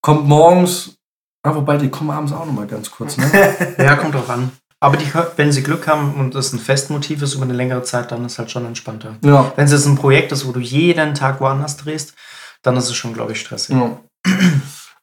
kommt 0.00 0.26
morgens 0.26 0.96
Ah, 1.44 1.54
wobei, 1.56 1.76
die 1.76 1.88
kommen 1.88 2.10
abends 2.10 2.32
auch 2.32 2.46
nochmal 2.46 2.68
ganz 2.68 2.88
kurz, 2.88 3.16
ne? 3.16 3.74
Ja, 3.78 3.96
kommt 3.96 4.14
drauf 4.14 4.30
an. 4.30 4.52
Aber 4.82 4.96
die, 4.96 5.06
wenn 5.36 5.52
sie 5.52 5.62
Glück 5.62 5.86
haben 5.86 6.14
und 6.14 6.34
das 6.34 6.52
ein 6.52 6.58
Festmotiv 6.58 7.22
ist 7.22 7.34
über 7.34 7.44
eine 7.44 7.52
längere 7.52 7.84
Zeit, 7.84 8.10
dann 8.10 8.24
ist 8.24 8.40
halt 8.40 8.50
schon 8.50 8.66
entspannter. 8.66 9.14
ja. 9.24 9.52
Wenn 9.54 9.66
es 9.66 9.70
jetzt 9.70 9.86
ein 9.86 9.94
Projekt 9.94 10.32
ist, 10.32 10.44
wo 10.44 10.50
du 10.50 10.58
jeden 10.58 11.14
Tag 11.14 11.40
woanders 11.40 11.76
drehst, 11.76 12.14
dann 12.62 12.76
ist 12.76 12.88
es 12.88 12.96
schon, 12.96 13.14
glaube 13.14 13.30
ich, 13.30 13.40
stressig. 13.40 13.76
ja. 13.76 13.96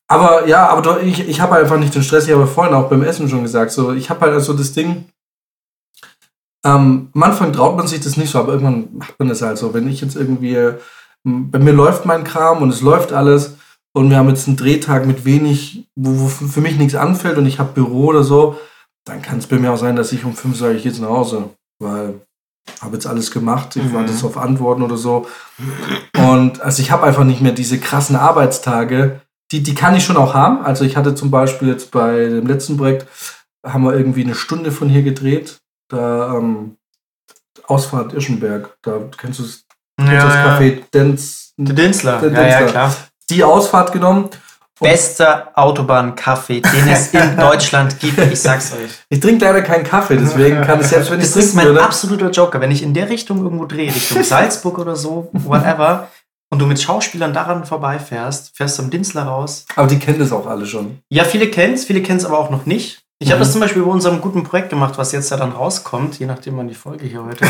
Aber 0.10 0.48
ja, 0.48 0.68
aber 0.68 0.82
doch, 0.82 1.02
ich, 1.02 1.30
ich 1.30 1.40
habe 1.40 1.56
einfach 1.56 1.78
nicht 1.78 1.96
den 1.96 2.04
Stress. 2.04 2.28
Ich 2.28 2.34
habe 2.34 2.46
vorhin 2.46 2.74
auch 2.74 2.90
beim 2.90 3.04
Essen 3.04 3.30
schon 3.30 3.44
gesagt, 3.44 3.72
so, 3.72 3.94
ich 3.94 4.10
habe 4.10 4.22
halt 4.22 4.34
also 4.34 4.54
das 4.54 4.74
Ding, 4.74 5.06
ähm, 6.66 7.10
am 7.14 7.24
Anfang 7.24 7.54
traut 7.54 7.78
man 7.78 7.88
sich 7.88 8.02
das 8.02 8.18
nicht 8.18 8.32
so, 8.32 8.40
aber 8.40 8.54
irgendwann 8.54 8.90
macht 8.98 9.18
man 9.18 9.30
das 9.30 9.42
halt 9.42 9.58
so. 9.58 9.74
Wenn 9.74 9.88
ich 9.88 10.02
jetzt 10.02 10.18
irgendwie, 10.18 10.74
bei 11.24 11.60
mir 11.60 11.74
läuft 11.74 12.06
mein 12.06 12.26
Kram 12.26 12.62
und 12.62 12.72
es 12.72 12.82
läuft 12.82 13.14
alles 13.14 13.56
und 13.94 14.10
wir 14.10 14.18
haben 14.18 14.28
jetzt 14.28 14.48
einen 14.48 14.58
Drehtag 14.58 15.06
mit 15.06 15.24
wenig, 15.24 15.88
wo, 15.96 16.24
wo 16.24 16.28
für 16.28 16.60
mich 16.60 16.78
nichts 16.78 16.96
anfällt 16.96 17.38
und 17.38 17.46
ich 17.46 17.60
habe 17.60 17.72
Büro 17.72 18.08
oder 18.08 18.24
so, 18.24 18.58
dann 19.06 19.22
kann 19.22 19.40
es 19.40 19.48
bei 19.48 19.58
mir 19.58 19.72
auch 19.72 19.78
sein, 19.78 19.96
dass 19.96 20.12
ich 20.12 20.24
um 20.26 20.36
fünf 20.36 20.58
sage, 20.58 20.76
ich 20.76 20.84
gehe 20.84 20.92
jetzt 20.92 21.02
nach 21.02 21.10
Hause, 21.10 21.50
weil 21.80 22.22
habe 22.82 22.96
jetzt 22.96 23.08
alles 23.08 23.32
gemacht, 23.32 23.76
ich 23.76 23.84
Mhm. 23.84 23.94
warte 23.94 24.12
jetzt 24.12 24.24
auf 24.24 24.38
Antworten 24.38 24.84
oder 24.84 24.98
so. 24.98 25.26
Und 26.18 26.62
also 26.62 26.82
ich 26.82 26.92
habe 26.92 27.04
einfach 27.04 27.24
nicht 27.24 27.42
mehr 27.42 27.52
diese 27.52 27.80
krassen 27.80 28.16
Arbeitstage, 28.16 29.22
die, 29.52 29.64
die 29.64 29.74
kann 29.74 29.96
ich 29.96 30.04
schon 30.06 30.18
auch 30.18 30.34
haben. 30.36 30.64
Also 30.64 30.86
ich 30.86 30.96
hatte 30.96 31.16
zum 31.16 31.32
Beispiel 31.32 31.70
jetzt 31.70 31.90
bei 31.92 32.26
dem 32.26 32.46
letzten 32.46 32.78
Projekt, 32.78 33.08
haben 33.66 33.84
wir 33.84 33.94
irgendwie 33.96 34.24
eine 34.24 34.36
Stunde 34.36 34.72
von 34.72 34.88
hier 34.90 35.02
gedreht. 35.02 35.58
Da 35.90 36.36
ähm, 36.38 36.78
Ausfahrt 37.66 38.14
Ischenberg, 38.14 38.78
da 38.84 39.00
kennst 39.18 39.40
du 39.40 39.44
das, 39.44 39.64
Ja, 40.00 40.26
das 40.26 40.34
ja. 40.36 40.58
Café 40.60 40.82
Denz, 40.94 41.54
Der 41.58 41.76
Dinzler. 41.76 42.20
Der 42.22 42.32
Ja, 42.32 42.62
ja, 42.62 42.68
klar. 42.68 42.96
die 43.30 43.44
Ausfahrt 43.44 43.92
genommen. 43.92 44.30
Bester 44.80 45.52
Autobahnkaffee, 45.56 46.62
den 46.62 46.88
es 46.88 47.14
in 47.14 47.36
Deutschland 47.38 48.00
gibt. 48.00 48.18
Ich 48.20 48.42
sag's 48.42 48.72
euch. 48.74 48.90
Ich 49.10 49.20
trinke 49.20 49.46
leider 49.46 49.62
keinen 49.62 49.84
Kaffee, 49.84 50.18
deswegen 50.18 50.62
kann 50.62 50.80
ich 50.80 50.88
selbst 50.88 51.12
wenn 51.12 51.20
ich 51.20 51.26
Das 51.26 51.36
ist 51.36 51.56
mein 51.56 51.66
würde. 51.68 51.84
absoluter 51.84 52.30
Joker. 52.30 52.62
Wenn 52.62 52.72
ich 52.72 52.84
in 52.84 52.94
der 52.94 53.10
Richtung 53.10 53.44
irgendwo 53.44 53.66
drehe, 53.66 53.94
Richtung 53.94 54.24
Salzburg 54.24 54.78
oder 54.80 54.96
so, 54.96 55.30
whatever, 55.34 56.08
und 56.52 56.60
du 56.60 56.66
mit 56.66 56.82
Schauspielern 56.82 57.32
daran 57.34 57.66
vorbeifährst, 57.66 58.56
fährst 58.58 58.80
du 58.80 58.84
am 58.84 58.90
Dinsler 58.90 59.24
raus. 59.24 59.66
Aber 59.76 59.88
die 59.88 60.00
kennen 60.00 60.18
das 60.20 60.32
auch 60.32 60.48
alle 60.48 60.66
schon. 60.66 61.00
Ja, 61.10 61.24
viele 61.24 61.48
kennen 61.52 61.76
es, 61.76 61.86
viele 61.86 62.02
kennen 62.02 62.18
es 62.18 62.26
aber 62.26 62.40
auch 62.40 62.50
noch 62.50 62.66
nicht. 62.66 63.04
Ich 63.22 63.28
Mhm. 63.28 63.32
habe 63.34 63.40
das 63.40 63.52
zum 63.52 63.60
Beispiel 63.60 63.82
bei 63.84 63.92
unserem 63.92 64.22
guten 64.22 64.44
Projekt 64.46 64.70
gemacht, 64.70 64.98
was 64.98 65.12
jetzt 65.12 65.30
ja 65.30 65.36
dann 65.36 65.52
rauskommt, 65.52 66.18
je 66.20 66.26
nachdem 66.26 66.56
wann 66.58 66.70
die 66.70 66.74
Folge 66.74 67.06
hier 67.06 67.22
heute 67.26 67.44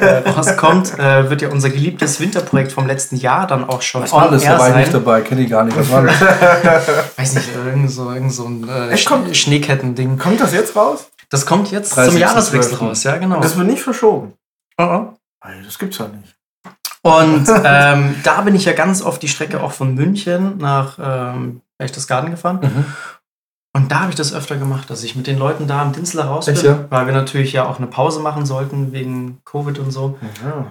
äh, 0.00 0.28
rauskommt, 0.30 0.96
äh, 0.98 1.28
wird 1.28 1.42
ja 1.42 1.48
unser 1.48 1.70
geliebtes 1.70 2.20
Winterprojekt 2.20 2.70
vom 2.70 2.86
letzten 2.86 3.16
Jahr 3.16 3.48
dann 3.48 3.68
auch 3.68 3.82
schon 3.82 4.02
Was 4.02 4.12
war 4.12 4.30
das? 4.30 4.44
Da 4.44 4.56
war 4.60 4.70
ich 4.70 4.76
nicht 4.76 4.94
dabei, 4.94 5.22
kenne 5.22 5.40
ich 5.40 5.50
gar 5.50 5.64
nicht. 5.64 5.76
Was 5.76 5.90
war 5.90 6.02
das? 6.06 7.18
Weiß 7.18 7.34
nicht, 7.34 7.48
irgend 7.52 7.90
so, 7.90 8.12
irgend 8.12 8.32
so 8.32 8.44
ein 8.44 8.68
äh, 8.68 8.96
Sch 8.96 9.10
Schneeketten-Ding. 9.32 10.18
Kommt 10.18 10.40
das 10.40 10.52
jetzt 10.52 10.76
raus? 10.76 11.10
Das 11.30 11.44
kommt 11.46 11.72
jetzt 11.72 11.98
30.12.. 11.98 12.08
zum 12.10 12.16
Jahreswechsel 12.18 12.74
raus, 12.76 13.02
ja 13.02 13.16
genau. 13.16 13.40
Das 13.40 13.56
wird 13.56 13.66
nicht 13.66 13.82
verschoben. 13.82 14.34
Oh, 14.78 14.84
oh. 14.84 15.14
Das 15.64 15.80
gibt's 15.80 15.98
ja 15.98 16.06
nicht. 16.06 16.36
Und 17.02 17.48
ähm, 17.64 18.14
da 18.22 18.42
bin 18.42 18.54
ich 18.54 18.66
ja 18.66 18.72
ganz 18.72 19.02
oft 19.02 19.20
die 19.20 19.28
Strecke 19.28 19.60
auch 19.64 19.72
von 19.72 19.94
München 19.94 20.58
nach 20.58 20.96
ähm, 21.02 21.62
Berchtesgaden 21.76 22.30
gefahren. 22.30 22.60
Mhm. 22.62 22.84
Und 23.74 23.92
da 23.92 24.00
habe 24.00 24.10
ich 24.10 24.16
das 24.16 24.32
öfter 24.32 24.56
gemacht, 24.56 24.88
dass 24.90 25.02
ich 25.04 25.14
mit 25.14 25.26
den 25.26 25.38
Leuten 25.38 25.66
da 25.66 25.82
am 25.82 25.92
Dinsler 25.92 26.24
raus 26.24 26.46
bin, 26.46 26.54
Echt, 26.54 26.64
ja? 26.64 26.86
weil 26.90 27.06
wir 27.06 27.12
natürlich 27.14 27.52
ja 27.52 27.66
auch 27.68 27.76
eine 27.78 27.86
Pause 27.86 28.20
machen 28.20 28.46
sollten 28.46 28.92
wegen 28.92 29.40
Covid 29.44 29.78
und 29.78 29.90
so. 29.90 30.18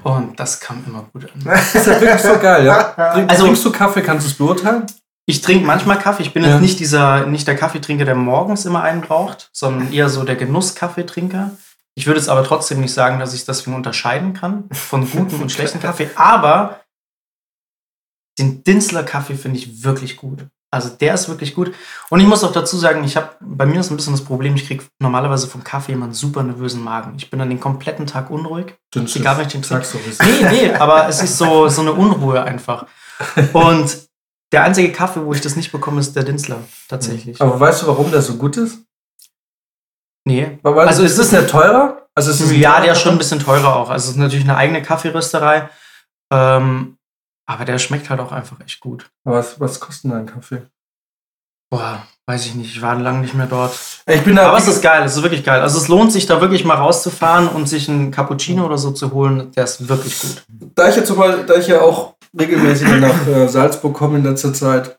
Und 0.04 0.40
das 0.40 0.60
kam 0.60 0.84
immer 0.86 1.04
gut 1.14 1.26
an. 1.26 1.42
Das 1.46 1.76
ist 1.76 1.88
ja 1.88 2.02
wirklich 2.02 2.22
so 2.22 2.38
geil, 2.40 2.66
ja? 2.66 2.84
Trink, 3.14 3.30
Also- 3.30 3.44
trinkst 3.46 3.64
du 3.66 3.72
Kaffee, 3.72 4.02
kannst 4.02 4.26
du 4.26 4.32
es 4.32 4.38
beurteilen? 4.38 4.86
Ich 5.30 5.42
trinke 5.42 5.66
manchmal 5.66 6.00
Kaffee. 6.00 6.24
Ich 6.24 6.34
bin 6.34 6.44
Ja. 6.44 6.52
jetzt 6.54 6.62
nicht 6.62 6.80
dieser, 6.80 7.26
nicht 7.28 7.48
der 7.48 7.56
Kaffeetrinker, 7.56 8.06
der 8.06 8.16
morgens 8.16 8.66
immer 8.66 8.82
einen 8.82 9.02
braucht, 9.02 9.50
sondern 9.54 9.92
eher 9.94 10.10
so 10.10 10.24
der 10.24 10.36
Genuss-Kaffeetrinker. 10.38 11.52
Ich 11.96 12.08
würde 12.08 12.20
jetzt 12.20 12.30
aber 12.30 12.44
trotzdem 12.44 12.80
nicht 12.80 12.94
sagen, 12.94 13.20
dass 13.20 13.34
ich 13.34 13.46
deswegen 13.46 13.76
unterscheiden 13.76 14.34
kann 14.34 14.70
von 14.72 15.10
gutem 15.10 15.42
und 15.42 15.52
schlechtem 15.52 15.82
Kaffee. 15.82 16.10
Aber 16.16 16.80
den 18.40 18.64
Dinsler 18.64 19.04
Kaffee 19.04 19.36
finde 19.36 19.58
ich 19.60 19.84
wirklich 19.84 20.16
gut. 20.18 20.46
Also 20.78 20.90
der 20.90 21.16
ist 21.16 21.28
wirklich 21.28 21.56
gut. 21.56 21.74
Und 22.10 22.20
ich 22.20 22.28
muss 22.28 22.44
auch 22.44 22.52
dazu 22.52 22.78
sagen, 22.78 23.04
ich 23.04 23.18
habe 23.18 23.30
bei 23.42 23.66
mir 23.66 23.80
ist 23.80 23.90
ein 23.90 23.98
bisschen 23.98 24.14
das 24.14 24.24
Problem, 24.24 24.56
ich 24.56 24.68
kriege 24.68 24.86
normalerweise 25.00 25.48
vom 25.48 25.64
Kaffee 25.64 25.94
immer 25.94 26.06
einen 26.06 26.14
super 26.14 26.44
nervösen 26.44 26.84
Magen. 26.84 27.16
Ich 27.18 27.30
bin 27.30 27.40
dann 27.40 27.50
den 27.50 27.60
kompletten 27.60 28.06
Tag 28.06 28.30
unruhig. 28.30 28.76
Egal, 28.96 29.38
wenn 29.38 29.48
ich 29.48 29.54
den 29.54 29.64
trinke. 29.64 29.86
Nee, 30.24 30.50
nee, 30.50 30.74
aber 30.74 31.08
es 31.10 31.24
ist 31.24 31.38
so, 31.38 31.68
so 31.68 31.82
eine 31.82 31.94
Unruhe 31.94 32.44
einfach. 32.44 32.86
Und 33.54 34.08
der 34.52 34.64
einzige 34.64 34.92
Kaffee, 34.92 35.26
wo 35.26 35.34
ich 35.34 35.42
das 35.42 35.56
nicht 35.56 35.72
bekomme, 35.72 36.00
ist 36.00 36.16
der 36.16 36.24
Dinsler. 36.24 36.60
Tatsächlich. 36.88 37.42
Aber 37.42 37.60
weißt 37.60 37.82
du, 37.82 37.88
warum 37.88 38.12
der 38.12 38.22
so 38.22 38.36
gut 38.36 38.56
ist? 38.58 38.80
Nee. 40.26 40.60
Also 40.64 41.04
ist 41.04 41.18
es 41.18 41.32
der 41.32 41.48
teurer? 41.48 42.08
Also 42.14 42.32
ist 42.32 42.52
Ja, 42.52 42.82
der 42.82 42.94
ist 42.94 43.02
schon 43.02 43.14
ein 43.14 43.18
bisschen 43.18 43.40
teurer 43.40 43.76
auch. 43.76 43.90
Also 43.90 44.06
es 44.06 44.12
ist 44.12 44.18
natürlich 44.18 44.46
eine 44.46 44.58
eigene 44.58 44.82
Kaffeerösterei. 44.82 45.70
Ähm, 46.32 46.97
aber 47.48 47.66
der 47.66 47.80
schmeckt 47.80 48.10
halt 48.10 48.20
auch 48.20 48.32
einfach 48.32 48.60
echt 48.62 48.80
gut. 48.80 49.10
Was, 49.24 49.60
was 49.60 49.80
kostet 49.80 50.12
denn 50.12 50.20
ein 50.20 50.26
Kaffee? 50.26 50.64
Boah, 51.70 52.04
weiß 52.28 52.46
ich 52.46 52.56
nicht. 52.56 52.76
Ich 52.76 52.82
war 52.82 52.96
lange 52.96 53.20
nicht 53.20 53.34
mehr 53.34 53.46
dort. 53.46 53.78
Ich 54.06 54.22
bin 54.24 54.36
da. 54.36 54.48
Aber 54.48 54.58
es 54.58 54.68
ist 54.68 54.82
geil, 54.82 55.04
es 55.04 55.18
ist 55.18 55.24
wirklich 55.24 55.44
geil. 55.44 55.62
Also 55.62 55.78
es 55.78 55.88
lohnt 55.88 56.12
sich 56.12 56.26
da 56.26 56.40
wirklich 56.40 56.64
mal 56.64 56.76
rauszufahren 56.76 57.50
und 57.50 57.68
sich 57.68 57.90
einen 57.90 58.12
Cappuccino 58.12 58.66
oder 58.66 58.78
so 58.78 58.92
zu 58.92 59.12
holen. 59.12 59.52
Der 59.52 59.66
ist 59.66 59.88
wirklich 59.90 60.20
gut. 60.20 60.44
da 60.76 60.88
ich 60.90 60.96
jetzt 60.96 61.14
mal, 61.16 61.46
da 61.46 61.56
ich 61.56 61.68
ja 61.68 61.82
auch 61.82 62.16
regelmäßig 62.38 62.88
nach 63.00 63.28
äh, 63.28 63.48
Salzburg 63.48 63.94
komme 63.94 64.18
in 64.18 64.24
letzter 64.24 64.54
Zeit, 64.54 64.98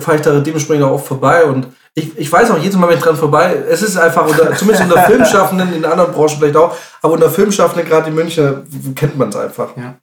fahre 0.00 0.16
ich 0.16 0.22
da 0.22 0.40
dementsprechend 0.40 0.84
auch 0.84 0.92
oft 0.92 1.06
vorbei 1.06 1.44
und 1.44 1.68
ich, 1.94 2.18
ich 2.18 2.30
weiß 2.30 2.50
auch 2.50 2.58
jedes 2.58 2.76
Mal, 2.76 2.88
wenn 2.88 2.98
ich 2.98 3.02
dran 3.02 3.16
vorbei, 3.16 3.54
es 3.68 3.82
ist 3.82 3.96
einfach, 3.96 4.26
unter, 4.26 4.54
zumindest 4.56 4.84
unter 4.84 5.04
Filmschaffenden, 5.04 5.72
in 5.72 5.84
anderen 5.84 6.12
Branchen 6.12 6.38
vielleicht 6.38 6.56
auch, 6.56 6.76
aber 7.00 7.14
unter 7.14 7.30
Filmschaffenden, 7.30 7.88
gerade 7.88 8.08
in 8.08 8.14
München, 8.14 8.94
kennt 8.94 9.16
man 9.16 9.28
es 9.28 9.36
einfach. 9.36 9.76
Ja. 9.76 9.96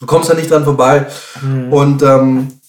Du 0.00 0.06
kommst 0.06 0.30
da 0.30 0.34
nicht 0.34 0.50
dran 0.50 0.64
vorbei. 0.64 1.06
Mhm. 1.42 1.72
Und 1.72 2.02
ähm, 2.02 2.60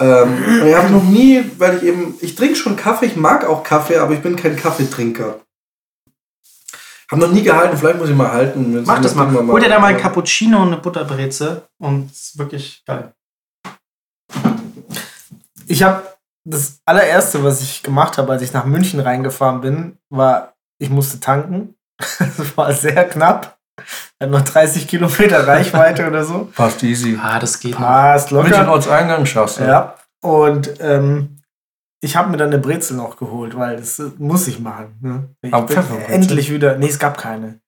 ähm, 0.00 0.66
ich 0.66 0.74
habe 0.74 0.90
noch 0.90 1.04
nie, 1.04 1.44
weil 1.58 1.76
ich 1.76 1.82
eben, 1.84 2.14
ich 2.20 2.34
trinke 2.34 2.56
schon 2.56 2.76
Kaffee, 2.76 3.06
ich 3.06 3.16
mag 3.16 3.46
auch 3.46 3.62
Kaffee, 3.62 3.98
aber 3.98 4.14
ich 4.14 4.22
bin 4.22 4.36
kein 4.36 4.56
Kaffeetrinker. 4.56 5.40
Habe 7.10 7.22
noch 7.22 7.32
nie 7.32 7.42
gehalten, 7.42 7.76
vielleicht 7.76 7.98
muss 7.98 8.08
ich 8.08 8.14
mal 8.14 8.30
halten. 8.30 8.84
Mach 8.84 9.00
das 9.00 9.14
mal. 9.14 9.24
Irgendwann 9.24 9.48
Hol 9.48 9.60
dir 9.60 9.68
da 9.68 9.78
mal 9.80 9.88
einen 9.88 9.98
Cappuccino 9.98 10.62
und 10.62 10.68
eine 10.68 10.76
Butterbreze 10.76 11.68
und 11.78 12.10
es 12.10 12.28
ist 12.28 12.38
wirklich 12.38 12.82
geil. 12.86 13.12
Ich 15.66 15.82
habe 15.82 16.02
das 16.44 16.80
allererste, 16.84 17.44
was 17.44 17.60
ich 17.62 17.82
gemacht 17.82 18.16
habe, 18.16 18.32
als 18.32 18.42
ich 18.42 18.52
nach 18.52 18.64
München 18.64 19.00
reingefahren 19.00 19.60
bin, 19.60 19.98
war, 20.08 20.54
ich 20.78 20.90
musste 20.90 21.20
tanken. 21.20 21.74
Das 22.18 22.56
war 22.56 22.72
sehr 22.72 23.08
knapp. 23.08 23.59
Hatte 24.20 24.30
noch 24.32 24.42
30 24.42 24.86
Kilometer 24.88 25.46
Reichweite 25.46 26.06
oder 26.06 26.24
so. 26.24 26.50
Passt 26.54 26.82
easy. 26.82 27.18
Ah, 27.22 27.38
das 27.38 27.58
geht 27.60 27.72
noch. 27.72 27.80
Passt 27.80 28.32
München 28.32 28.50
locker. 28.52 28.72
Ortseingang 28.72 29.26
schaffst 29.26 29.58
du. 29.60 29.64
Ja. 29.64 29.94
Und 30.22 30.74
ähm, 30.80 31.40
ich 32.02 32.16
habe 32.16 32.30
mir 32.30 32.36
dann 32.36 32.48
eine 32.48 32.58
Brezel 32.58 32.96
noch 32.96 33.16
geholt, 33.16 33.56
weil 33.56 33.76
das 33.76 33.98
äh, 33.98 34.10
muss 34.18 34.46
ich 34.48 34.58
machen. 34.60 34.96
Ne? 35.00 35.28
Ich 35.42 35.52
Aber 35.54 35.66
bin 35.66 35.78
endlich 36.08 36.50
wieder. 36.50 36.76
Nee, 36.76 36.88
es 36.88 36.98
gab 36.98 37.18
keine. 37.18 37.60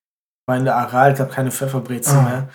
War 0.47 0.57
in 0.57 0.65
der 0.65 0.77
Aral, 0.77 1.15
gab 1.15 1.31
keine 1.31 1.51
Pfefferbrezel 1.51 2.19
Ah. 2.19 2.23
mehr. 2.23 2.49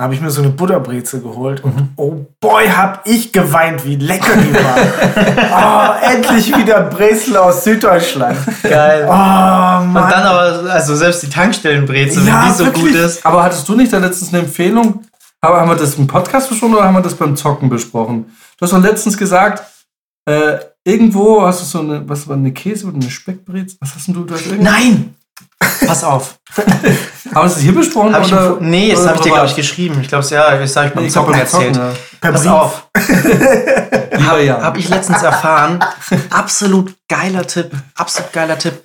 Da 0.00 0.04
habe 0.04 0.14
ich 0.14 0.22
mir 0.22 0.30
so 0.30 0.40
eine 0.40 0.48
Butterbrezel 0.50 1.20
geholt 1.20 1.62
und 1.62 1.76
Mhm. 1.76 1.88
oh 1.96 2.24
boy, 2.40 2.66
hab 2.70 3.06
ich 3.06 3.34
geweint, 3.34 3.84
wie 3.84 3.96
lecker 3.96 4.34
die 4.34 4.54
war. 4.54 5.98
oh, 6.00 6.06
endlich 6.10 6.56
wieder 6.56 6.80
Brezel 6.84 7.36
aus 7.36 7.64
Süddeutschland. 7.64 8.38
Geil. 8.62 9.04
Oh, 9.06 9.10
Mann. 9.12 9.88
Und 9.88 10.10
dann 10.10 10.22
aber, 10.22 10.70
also 10.72 10.96
selbst 10.96 11.22
die 11.22 11.28
Tankstellenbreze, 11.28 12.20
Ja, 12.22 12.44
wenn 12.44 12.48
die 12.50 12.56
so 12.56 12.64
wirklich. 12.64 12.84
gut 12.86 12.94
ist. 12.94 13.26
Aber 13.26 13.42
hattest 13.42 13.68
du 13.68 13.74
nicht 13.74 13.92
da 13.92 13.98
letztens 13.98 14.32
eine 14.32 14.42
Empfehlung? 14.44 15.04
Aber 15.42 15.60
haben 15.60 15.68
wir 15.68 15.76
das 15.76 15.96
im 15.96 16.06
Podcast 16.06 16.48
besprochen 16.48 16.76
oder 16.76 16.84
haben 16.84 16.94
wir 16.94 17.02
das 17.02 17.14
beim 17.14 17.36
Zocken 17.36 17.68
besprochen? 17.68 18.24
Du 18.56 18.62
hast 18.64 18.72
doch 18.72 18.80
letztens 18.82 19.18
gesagt, 19.18 19.62
äh, 20.26 20.60
irgendwo 20.82 21.42
hast 21.42 21.60
du 21.60 21.66
so 21.66 21.80
eine, 21.80 22.08
was 22.08 22.26
war 22.26 22.36
eine 22.36 22.52
Käse 22.52 22.86
oder 22.86 22.94
eine 22.96 23.10
Speckbrezel? 23.10 23.76
Was 23.82 23.94
hast 23.94 24.06
denn 24.08 24.14
du? 24.14 24.20
irgend- 24.20 24.62
Nein! 24.62 25.14
Pass 25.86 26.04
auf. 26.04 26.38
Haben 26.56 26.64
wir 27.34 27.42
das 27.42 27.58
hier 27.58 27.74
besprochen? 27.74 28.14
Hab 28.14 28.24
ich 28.24 28.32
oder, 28.32 28.58
nee, 28.60 28.90
das 28.92 29.06
habe 29.06 29.16
ich 29.16 29.22
dir, 29.22 29.32
glaube 29.32 29.46
ich, 29.46 29.54
geschrieben. 29.56 30.00
Ich 30.00 30.08
glaube, 30.08 30.26
ja, 30.28 30.60
ich 30.60 30.70
sage 30.72 30.90
beim 30.90 31.02
Nee, 31.02 31.08
ich 31.08 31.12
Zocken 31.14 31.34
erzählt. 31.34 31.74
Zocken, 31.76 31.96
Per 32.20 32.32
Pass 32.32 32.46
auf. 32.46 32.88
ja. 32.96 33.02
Lieber 34.18 34.40
ja. 34.40 34.60
Habe 34.62 34.78
ich 34.78 34.88
letztens 34.88 35.22
erfahren. 35.22 35.84
absolut 36.30 36.96
geiler 37.08 37.46
Tipp. 37.46 37.70
Absolut 37.94 38.32
geiler 38.32 38.58
Tipp. 38.58 38.82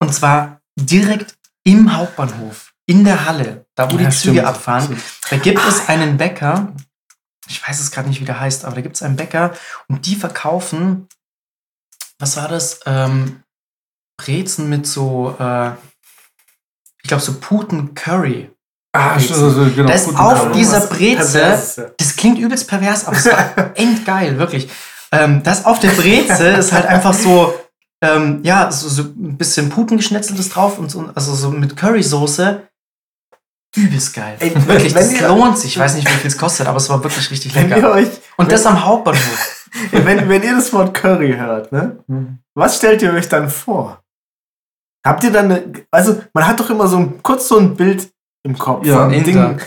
Und 0.00 0.14
zwar 0.14 0.60
direkt 0.76 1.34
im 1.64 1.94
Hauptbahnhof. 1.96 2.72
In 2.86 3.04
der 3.04 3.26
Halle. 3.26 3.66
Da, 3.74 3.90
wo 3.90 3.96
Ja, 3.96 4.08
die 4.08 4.16
Züge 4.16 4.34
stimmt. 4.40 4.44
abfahren. 4.46 5.02
Da 5.30 5.36
gibt 5.36 5.60
es 5.66 5.88
einen 5.88 6.16
Bäcker. 6.16 6.72
Ich 7.48 7.66
weiß 7.66 7.80
es 7.80 7.90
gerade 7.90 8.08
nicht, 8.08 8.20
wie 8.20 8.24
der 8.24 8.40
heißt, 8.40 8.64
aber 8.64 8.76
da 8.76 8.80
gibt 8.80 8.96
es 8.96 9.02
einen 9.02 9.16
Bäcker 9.16 9.52
und 9.88 10.06
die 10.06 10.16
verkaufen, 10.16 11.08
was 12.18 12.36
war 12.38 12.48
das? 12.48 12.80
Ähm, 12.86 13.42
Brezen 14.16 14.68
mit 14.68 14.86
so, 14.86 15.34
äh, 15.38 15.70
ich 17.02 17.08
glaube, 17.08 17.22
so 17.22 17.34
Puten 17.40 17.94
Curry. 17.94 18.50
Ah, 18.96 19.18
stimmt, 19.18 19.38
so, 19.38 19.50
so, 19.50 19.64
genau. 19.74 19.88
Da 19.88 19.94
ist 19.94 20.08
auf 20.08 20.18
Abend. 20.18 20.54
dieser 20.54 20.78
Breze- 20.88 21.80
ja. 21.80 21.90
Das 21.98 22.16
klingt 22.16 22.38
übelst 22.38 22.68
pervers, 22.68 23.06
aber 23.06 23.16
es 23.16 23.26
war 23.26 23.52
endgeil, 23.76 24.38
wirklich. 24.38 24.70
Ähm, 25.10 25.42
das 25.42 25.64
auf 25.64 25.80
der 25.80 25.90
Brezel 25.90 26.54
ist 26.54 26.72
halt 26.72 26.86
einfach 26.86 27.12
so, 27.12 27.54
ähm, 28.02 28.40
ja, 28.44 28.70
so, 28.70 28.88
so 28.88 29.02
ein 29.02 29.36
bisschen 29.36 29.68
Putengeschnetzeltes 29.68 30.48
drauf 30.50 30.78
und 30.78 30.90
so, 30.90 31.10
also 31.14 31.34
so 31.34 31.50
mit 31.50 31.76
Currysoße. 31.76 32.62
Übelst 33.76 34.14
geil. 34.14 34.36
Ey, 34.38 34.54
wirklich, 34.68 34.94
wenn 34.94 35.02
das 35.02 35.12
ihr- 35.20 35.26
lohnt 35.26 35.58
sich. 35.58 35.72
Ich 35.72 35.78
weiß 35.78 35.94
nicht, 35.96 36.08
wie 36.08 36.12
viel 36.14 36.28
es 36.28 36.38
kostet, 36.38 36.68
aber 36.68 36.76
es 36.76 36.88
war 36.88 37.02
wirklich 37.02 37.28
richtig 37.32 37.54
lecker. 37.56 37.90
euch, 37.92 38.06
Und 38.36 38.52
das 38.52 38.64
am 38.66 38.84
Hauptbahnhof. 38.84 39.68
wenn, 39.90 40.28
wenn 40.28 40.42
ihr 40.44 40.54
das 40.54 40.72
Wort 40.72 40.94
Curry 40.94 41.34
hört, 41.36 41.72
ne? 41.72 41.98
Was 42.54 42.76
stellt 42.76 43.02
ihr 43.02 43.12
euch 43.12 43.28
dann 43.28 43.50
vor? 43.50 44.03
Habt 45.06 45.22
ihr 45.24 45.30
dann 45.30 45.52
eine, 45.52 45.72
also 45.90 46.22
man 46.32 46.46
hat 46.46 46.58
doch 46.58 46.70
immer 46.70 46.88
so 46.88 46.96
ein, 46.96 47.22
kurz 47.22 47.48
so 47.48 47.58
ein 47.58 47.76
Bild 47.76 48.10
im 48.42 48.56
Kopf. 48.58 48.86
Ja, 48.86 49.02
von 49.02 49.10
Dingen. 49.10 49.60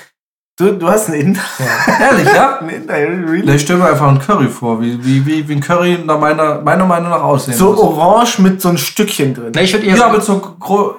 Du, 0.59 0.71
du 0.71 0.87
hast 0.89 1.09
einen 1.11 1.21
Inder. 1.21 1.39
Ehrlich, 2.01 2.25
ja? 2.33 2.57
Ein 2.57 2.69
Inder, 2.69 2.95
really? 2.95 3.53
Ich 3.53 3.61
stelle 3.61 3.77
mir 3.77 3.89
einfach 3.91 4.07
ein 4.07 4.17
Curry 4.17 4.47
vor, 4.47 4.81
wie, 4.81 4.97
wie, 5.05 5.23
wie, 5.23 5.47
wie 5.47 5.53
ein 5.53 5.59
Curry 5.59 5.99
nach 6.03 6.19
meiner, 6.19 6.61
meiner 6.61 6.83
Meinung 6.83 7.11
nach 7.11 7.21
aussehen 7.21 7.53
So 7.55 7.73
muss. 7.73 7.79
orange 7.79 8.39
mit 8.39 8.59
so 8.59 8.69
ein 8.69 8.77
Stückchen 8.79 9.35
drin. 9.35 9.51
Ne, 9.53 9.61
ich 9.61 9.71
würde 9.71 9.85
eher 9.85 9.95
Ja, 9.95 10.09
mit 10.09 10.23
so, 10.23 10.41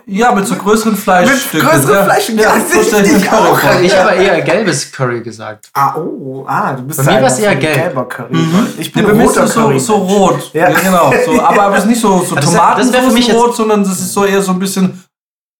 ja, 0.07 0.31
mit 0.33 0.47
so 0.47 0.55
größeren 0.55 0.95
Fleischstücken. 0.97 1.69
größeren 1.69 1.93
ja. 1.97 2.05
Fleischstücken, 2.05 2.41
Ja, 2.41 2.55
ja, 2.57 2.61
so 2.73 2.83
stell 2.85 3.05
ich 3.05 3.13
ich 3.17 3.25
Curry 3.25 3.49
auch. 3.49 3.59
vor. 3.59 3.81
ich 3.83 3.99
habe 3.99 4.15
eher 4.15 4.41
gelbes 4.43 4.93
Curry 4.93 5.23
gesagt. 5.23 5.71
Ah, 5.75 5.97
oh, 5.97 6.45
ah, 6.47 6.75
du 6.75 6.83
bist 6.85 6.99
Bei 6.99 7.03
mir 7.07 7.11
einer 7.19 7.23
war's 7.23 7.41
eher 7.41 7.57
gelb. 7.57 7.75
gelber 7.75 8.05
Curry. 8.09 8.37
Mhm. 8.37 8.67
Ich 8.79 8.93
bin 8.93 9.07
bei 9.07 9.13
mir 9.13 9.25
ist 9.25 9.31
roter 9.31 9.41
das 9.41 9.55
so, 9.55 9.61
Curry. 9.63 9.81
so 9.81 9.95
rot. 9.97 10.51
Ja. 10.53 10.71
Ja. 10.71 10.79
genau. 10.79 11.13
So, 11.27 11.43
aber, 11.43 11.63
aber 11.65 11.75
es 11.79 11.83
ist 11.83 11.89
nicht 11.91 12.01
so, 12.01 12.19
so 12.25 12.35
Das 12.37 12.55
wär- 12.55 12.75
das 12.79 12.93
wär 12.93 13.03
für 13.03 13.11
mich 13.11 13.27
jetzt- 13.27 13.35
Tomatensoße-rot, 13.37 13.57
sondern 13.57 13.83
das 13.83 13.99
ist 13.99 14.13
so 14.13 14.25
eher 14.25 14.41
so 14.41 14.53
ein 14.53 14.61
bisschen, 14.61 15.03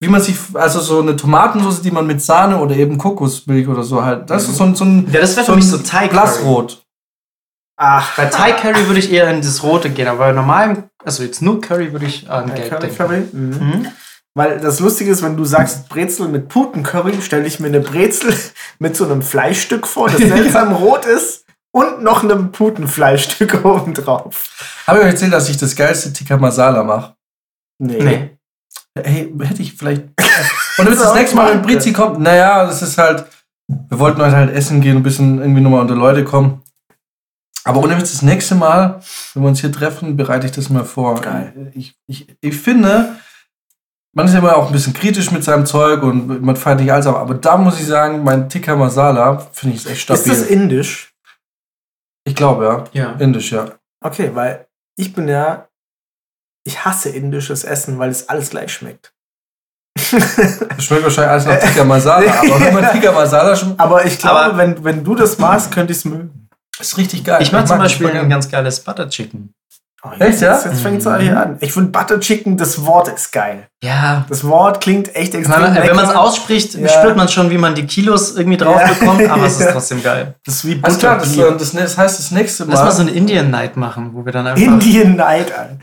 wie 0.01 0.09
man 0.09 0.21
sich, 0.21 0.37
also 0.55 0.81
so 0.81 1.01
eine 1.01 1.17
Tomatensauce, 1.17 1.83
die 1.83 1.91
man 1.91 2.07
mit 2.07 2.23
Sahne 2.23 2.59
oder 2.59 2.77
eben 2.77 2.99
Kokosmilch 2.99 3.67
oder 3.69 3.83
so 3.83 4.05
halt. 4.05 4.31
Das 4.31 4.49
ist 4.49 4.57
so 4.57 4.65
ein, 4.65 4.75
so 4.75 4.85
ein, 4.85 5.09
Ja, 5.13 5.21
das 5.21 5.35
wäre 5.37 5.47
für 5.47 5.53
so 5.53 5.57
mich 5.57 5.65
ein 5.65 5.71
so 5.71 5.79
Thai 5.79 6.07
Curry. 6.07 6.09
Blassrot. 6.11 6.83
Ach, 7.81 8.17
Bei 8.17 8.27
Thai 8.27 8.53
Curry 8.53 8.87
würde 8.87 8.99
ich 8.99 9.13
eher 9.13 9.31
in 9.31 9.41
das 9.41 9.63
Rote 9.63 9.91
gehen, 9.91 10.09
aber 10.09 10.19
bei 10.19 10.33
normalem, 10.33 10.85
also 11.05 11.23
jetzt 11.23 11.43
nur 11.43 11.61
Curry 11.61 11.93
würde 11.93 12.07
ich 12.07 12.29
an 12.29 12.53
Gelb 12.55 12.69
Curry, 12.71 12.81
denken. 12.81 12.97
Curry. 12.97 13.21
Mhm. 13.33 13.49
Mhm. 13.81 13.89
Weil 14.35 14.61
das 14.61 14.79
Lustige 14.81 15.11
ist, 15.11 15.23
wenn 15.23 15.37
du 15.37 15.45
sagst 15.45 15.89
Brezel 15.89 16.29
mit 16.29 16.49
Putencurry, 16.49 17.21
stelle 17.23 17.47
ich 17.47 17.59
mir 17.61 17.69
eine 17.69 17.81
Brezel 17.81 18.35
mit 18.79 18.97
so 18.97 19.05
einem 19.05 19.23
Fleischstück 19.23 19.87
vor, 19.87 20.09
das 20.09 20.19
seltsam 20.19 20.73
rot 20.75 21.07
ist 21.07 21.45
und 21.73 22.03
noch 22.03 22.23
einem 22.25 22.53
Putenfleischstück 22.53 23.61
oben 23.65 23.95
drauf. 23.95 24.51
Habe 24.87 24.99
ich 24.99 25.05
euch 25.05 25.11
erzählt, 25.13 25.33
dass 25.33 25.49
ich 25.49 25.57
das 25.57 25.75
geilste 25.75 26.13
Tikka 26.13 26.37
Masala 26.37 26.83
mache? 26.85 27.15
Nee. 27.81 28.03
Nee. 28.03 28.38
Hey, 29.05 29.33
hätte 29.41 29.63
ich 29.63 29.75
vielleicht. 29.75 30.03
Und 30.79 30.85
damit 30.87 30.99
Das 30.99 31.07
ist 31.09 31.15
nächste 31.15 31.37
Mal, 31.37 31.53
wenn 31.53 31.63
Brizi 31.63 31.93
kommt, 31.93 32.21
naja, 32.21 32.65
das 32.67 32.83
ist 32.83 32.99
halt. 32.99 33.27
Wir 33.67 33.99
wollten 33.99 34.21
heute 34.23 34.35
halt 34.37 34.55
essen 34.55 34.81
gehen, 34.81 34.97
ein 34.97 35.03
bisschen 35.03 35.39
irgendwie 35.41 35.61
nochmal 35.61 35.83
unter 35.83 35.95
Leute 35.95 36.25
kommen. 36.25 36.63
Aber 37.65 37.81
ohne 37.83 37.99
das 37.99 38.23
nächste 38.23 38.55
Mal, 38.55 39.01
wenn 39.35 39.43
wir 39.43 39.49
uns 39.49 39.61
hier 39.61 39.71
treffen, 39.71 40.17
bereite 40.17 40.47
ich 40.47 40.53
das 40.53 40.71
mal 40.71 40.85
vor. 40.87 41.21
Geil. 41.21 41.71
Ich, 41.75 41.95
ich, 42.07 42.27
ich 42.41 42.57
finde, 42.57 43.17
man 44.15 44.27
ist 44.27 44.33
ja 44.33 44.39
immer 44.39 44.57
auch 44.57 44.69
ein 44.69 44.73
bisschen 44.73 44.95
kritisch 44.95 45.31
mit 45.33 45.45
seinem 45.45 45.67
Zeug 45.67 46.03
und 46.03 46.41
man 46.43 46.57
feiert 46.57 46.81
nicht 46.81 46.91
alles, 46.91 47.07
aber, 47.07 47.19
aber 47.19 47.35
da 47.35 47.59
muss 47.59 47.79
ich 47.79 47.87
sagen, 47.87 48.25
mein 48.25 48.49
Tikka 48.49 48.75
Masala 48.75 49.39
finde 49.53 49.77
ich 49.77 49.85
ist 49.85 49.91
echt 49.91 50.11
Ist 50.11 50.23
stabil. 50.23 50.29
das 50.29 50.43
indisch? 50.49 51.15
ich 52.25 52.35
glaube, 52.35 52.65
ja. 52.65 52.85
Ja. 52.93 53.13
Indisch, 53.19 53.53
ja. 53.53 53.67
Okay, 54.03 54.31
weil 54.35 54.67
ich 54.97 55.13
bin 55.13 55.29
ja. 55.29 55.68
Ich 56.69 56.85
hasse 56.85 57.09
indisches 57.09 57.65
Essen, 57.65 57.99
weil 57.99 58.11
es 58.11 58.29
alles 58.29 58.51
gleich 58.51 58.71
schmeckt. 58.73 59.13
Das 59.97 60.85
schmeckt 60.85 61.03
wahrscheinlich 61.05 61.31
alles 61.31 61.47
nach 61.47 61.59
Tikka 61.67 61.85
Masala, 61.85 62.31
aber 62.41 62.61
wenn 62.61 62.75
man 62.75 62.93
Tikka 62.93 63.11
Masala 63.13 63.57
schmeckt, 63.57 63.81
Aber 63.81 64.05
ich 64.05 64.19
glaube, 64.19 64.39
Aber- 64.41 64.59
wenn, 64.59 64.85
wenn 64.85 65.03
du 65.03 65.15
das 65.15 65.39
magst, 65.39 65.73
könnte 65.73 65.93
ich 65.93 65.99
es 66.01 66.05
mögen. 66.05 66.49
ist 66.79 66.99
richtig 66.99 67.25
geil. 67.25 67.39
Ich 67.41 67.53
mache 67.53 67.65
zum 67.65 67.79
Beispiel 67.79 68.11
ein 68.11 68.29
ganz 68.29 68.51
geiles 68.51 68.81
Butter 68.81 69.09
Chicken. 69.09 69.55
Oh, 70.05 70.11
Echt, 70.21 70.41
ja? 70.43 70.53
Jetzt, 70.53 70.65
jetzt 70.67 70.81
fängt 70.83 71.05
es 71.05 71.21
hier 71.21 71.37
an. 71.41 71.57
Ich 71.59 71.73
finde 71.73 71.91
Butter 71.91 72.21
Chicken, 72.21 72.57
das 72.57 72.85
Wort 72.87 73.09
ist 73.09 73.33
geil. 73.33 73.67
Ja. 73.83 74.25
Das 74.29 74.45
Wort 74.45 74.81
klingt 74.81 75.17
echt 75.17 75.35
extrem 75.35 75.75
Wenn 75.75 75.97
man 75.97 76.05
es 76.05 76.15
ausspricht, 76.15 76.75
Ja. 76.75 76.89
spürt 76.89 77.17
man 77.17 77.29
schon, 77.29 77.51
wie 77.51 77.59
man 77.59 77.75
die 77.75 77.85
Kilos 77.85 78.37
irgendwie 78.37 78.59
drauf 78.59 78.81
Ja. 78.81 78.87
bekommt, 78.93 79.29
aber 79.29 79.47
es 79.47 79.59
ist 79.61 79.73
trotzdem 79.73 80.01
geil. 80.03 80.37
Das 80.47 80.55
ist 80.57 80.65
wie 80.67 80.79
Alles 80.83 80.99
klar, 80.99 81.19
das, 81.19 81.31
Butterbier. 81.35 81.59
das, 81.59 81.73
das 81.73 81.99
heißt, 81.99 82.19
das 82.21 82.31
nächste 82.31 82.65
Mal. 82.67 82.75
Lass 82.75 82.83
mal 82.85 82.91
so 82.93 83.03
eine 83.03 83.11
Indian 83.11 83.51
Night 83.51 83.77
machen, 83.77 84.11
wo 84.15 84.25
wir 84.25 84.31
dann 84.33 84.47
einfach. 84.47 84.63
Indian 84.63 85.17
Night, 85.17 85.51
Alter. 85.51 85.79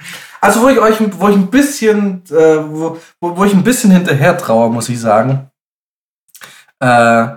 Also 0.45 0.61
wo 0.61 0.69
ich 0.69 0.79
euch, 0.79 0.97
wo 1.19 1.29
ich 1.29 1.35
ein 1.35 1.47
bisschen, 1.47 2.23
äh, 2.29 2.57
wo, 2.69 2.97
wo, 3.19 3.35
wo 3.35 3.43
ich 3.43 3.53
ein 3.53 3.63
bisschen 3.63 3.91
hinterher 3.91 4.37
traue, 4.37 4.69
muss 4.69 4.89
ich 4.89 4.99
sagen. 4.99 5.49
Äh, 6.79 7.27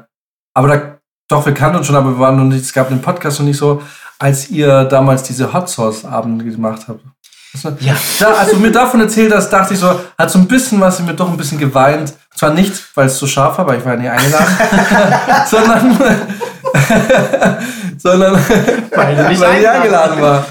aber 0.54 0.68
da, 0.68 0.98
doch, 1.28 1.46
wir 1.46 1.54
kannten 1.54 1.78
uns 1.78 1.86
schon, 1.86 1.96
aber 1.96 2.10
wir 2.10 2.18
waren 2.18 2.36
noch 2.36 2.44
nicht, 2.44 2.64
es 2.64 2.72
gab 2.72 2.88
den 2.88 3.00
Podcast 3.00 3.38
noch 3.38 3.46
nicht 3.46 3.56
so, 3.58 3.82
als 4.18 4.50
ihr 4.50 4.84
damals 4.84 5.22
diese 5.22 5.52
Hot 5.52 5.68
Sauce 5.68 6.04
Abend 6.04 6.44
gemacht 6.44 6.86
habt. 6.88 7.00
Ja. 7.80 7.96
Da, 8.18 8.34
als 8.34 8.50
du 8.50 8.58
mir 8.58 8.70
davon 8.70 9.00
erzählt 9.00 9.34
hast, 9.34 9.48
dachte 9.50 9.74
ich 9.74 9.80
so, 9.80 10.00
hat 10.18 10.30
so 10.30 10.38
ein 10.38 10.46
bisschen 10.46 10.80
was 10.80 11.00
in 11.00 11.06
mir 11.06 11.14
doch 11.14 11.30
ein 11.30 11.36
bisschen 11.36 11.58
geweint. 11.58 12.12
Zwar 12.34 12.52
nicht, 12.52 12.74
weil 12.94 13.06
es 13.06 13.18
so 13.18 13.26
scharf 13.26 13.58
war, 13.58 13.66
weil 13.66 13.78
ich 13.78 13.84
war 13.84 13.94
ja 13.94 14.00
nie 14.00 14.08
eingeladen, 14.08 14.56
sondern, 15.46 15.98
sondern 17.98 18.34
Weil 18.94 19.16
du 19.16 19.28
nicht 19.28 19.40
weil 19.40 19.60
ich 19.60 19.68
eingeladen 19.68 20.20
war. 20.22 20.44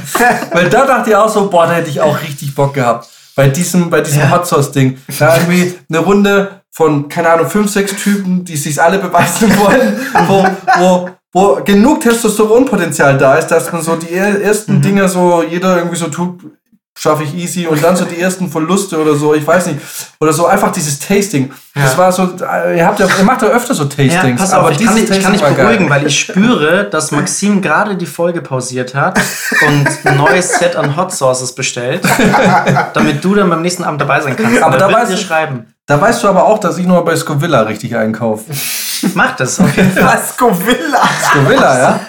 Weil 0.51 0.69
da 0.69 0.85
dachte 0.85 1.09
ich 1.09 1.15
auch 1.15 1.29
so, 1.29 1.49
boah, 1.49 1.67
da 1.67 1.73
hätte 1.73 1.89
ich 1.89 1.99
auch 2.01 2.21
richtig 2.21 2.53
Bock 2.55 2.73
gehabt. 2.73 3.07
Bei 3.35 3.47
diesem, 3.49 3.89
bei 3.89 4.01
diesem 4.01 4.21
Ja. 4.21 4.31
Hot 4.31 4.47
Sauce 4.47 4.71
Ding. 4.71 4.97
Da 5.19 5.35
irgendwie 5.37 5.75
eine 5.89 5.99
Runde 5.99 6.61
von, 6.71 7.07
keine 7.07 7.29
Ahnung, 7.29 7.49
fünf, 7.49 7.71
sechs 7.71 7.95
Typen, 7.95 8.43
die 8.43 8.57
sich 8.57 8.81
alle 8.81 8.97
beweisen 8.99 9.49
wollen, 9.59 9.99
wo, 10.27 10.45
wo, 10.79 11.09
wo 11.33 11.63
genug 11.63 12.01
Testosteronpotenzial 12.01 13.17
da 13.17 13.35
ist, 13.35 13.47
dass 13.47 13.71
man 13.71 13.81
so 13.81 13.95
die 13.95 14.11
er- 14.13 14.41
ersten 14.41 14.77
Mhm. 14.77 14.81
Dinge 14.81 15.09
so, 15.09 15.43
jeder 15.43 15.77
irgendwie 15.77 15.97
so 15.97 16.07
tut, 16.07 16.39
schaffe 16.99 17.23
ich 17.23 17.33
easy 17.35 17.67
und 17.67 17.83
dann 17.83 17.95
so 17.95 18.05
die 18.05 18.19
ersten 18.19 18.49
Verluste 18.49 18.99
oder 18.99 19.15
so, 19.15 19.33
ich 19.35 19.45
weiß 19.45 19.67
nicht. 19.67 19.79
Oder 20.19 20.33
so 20.33 20.47
einfach 20.47 20.71
dieses 20.71 20.97
Tasting. 20.99 21.51
Das 21.75 21.91
Ja. 21.93 21.97
war 21.99 22.11
so, 22.11 22.23
ihr 22.75 22.85
habt 22.85 22.99
ja, 22.99 23.07
ihr 23.19 23.23
macht 23.23 23.41
ja 23.43 23.49
öfter 23.49 23.73
so 23.75 23.83
Ja, 23.83 23.89
Tastings. 23.89 24.41
pass 24.41 24.53
auf, 24.53 24.71
ich 24.71 24.83
kann, 24.83 24.95
dich, 24.95 25.03
ich 25.03 25.09
kann 25.21 25.33
Tasting 25.33 25.41
war 25.41 25.51
geil. 25.51 25.65
beruhigen, 25.67 25.89
weil 25.89 26.07
ich 26.07 26.19
spüre, 26.19 26.85
dass 26.89 27.11
Maxim 27.11 27.61
gerade 27.61 27.95
die 27.95 28.05
Folge 28.07 28.41
pausiert 28.41 28.95
hat 28.95 29.19
und 29.67 29.87
ein 30.05 30.17
neues 30.17 30.57
Set 30.57 30.75
an 30.75 30.95
Hot 30.97 31.11
Sauces 31.13 31.53
bestellt, 31.53 32.01
damit 32.93 33.23
du 33.23 33.35
dann 33.35 33.49
beim 33.49 33.61
nächsten 33.61 33.83
Abend 33.83 34.01
dabei 34.01 34.19
sein 34.21 34.35
kannst. 34.35 34.61
Aber 34.61 34.77
da 34.77 34.87
wird 34.87 34.97
weiß 34.99 35.09
dir 35.09 35.15
ich- 35.15 35.21
schreiben. 35.25 35.73
Da 35.85 36.01
weißt 36.01 36.21
du 36.21 36.27
aber 36.27 36.45
auch, 36.45 36.57
dass 36.59 36.77
ich 36.77 36.85
nur 36.85 37.05
bei 37.05 37.15
Scovilla 37.15 37.61
richtig 37.61 37.95
einkaufe. 37.95 38.43
Mach 39.13 39.35
das 39.35 39.59
auf 39.59 39.75
jeden 39.75 39.91
Fall. 39.91 40.03
Was 40.05 40.29
Scovilla? 40.33 41.01
Scovilla, 41.29 41.79
ja? 41.79 41.99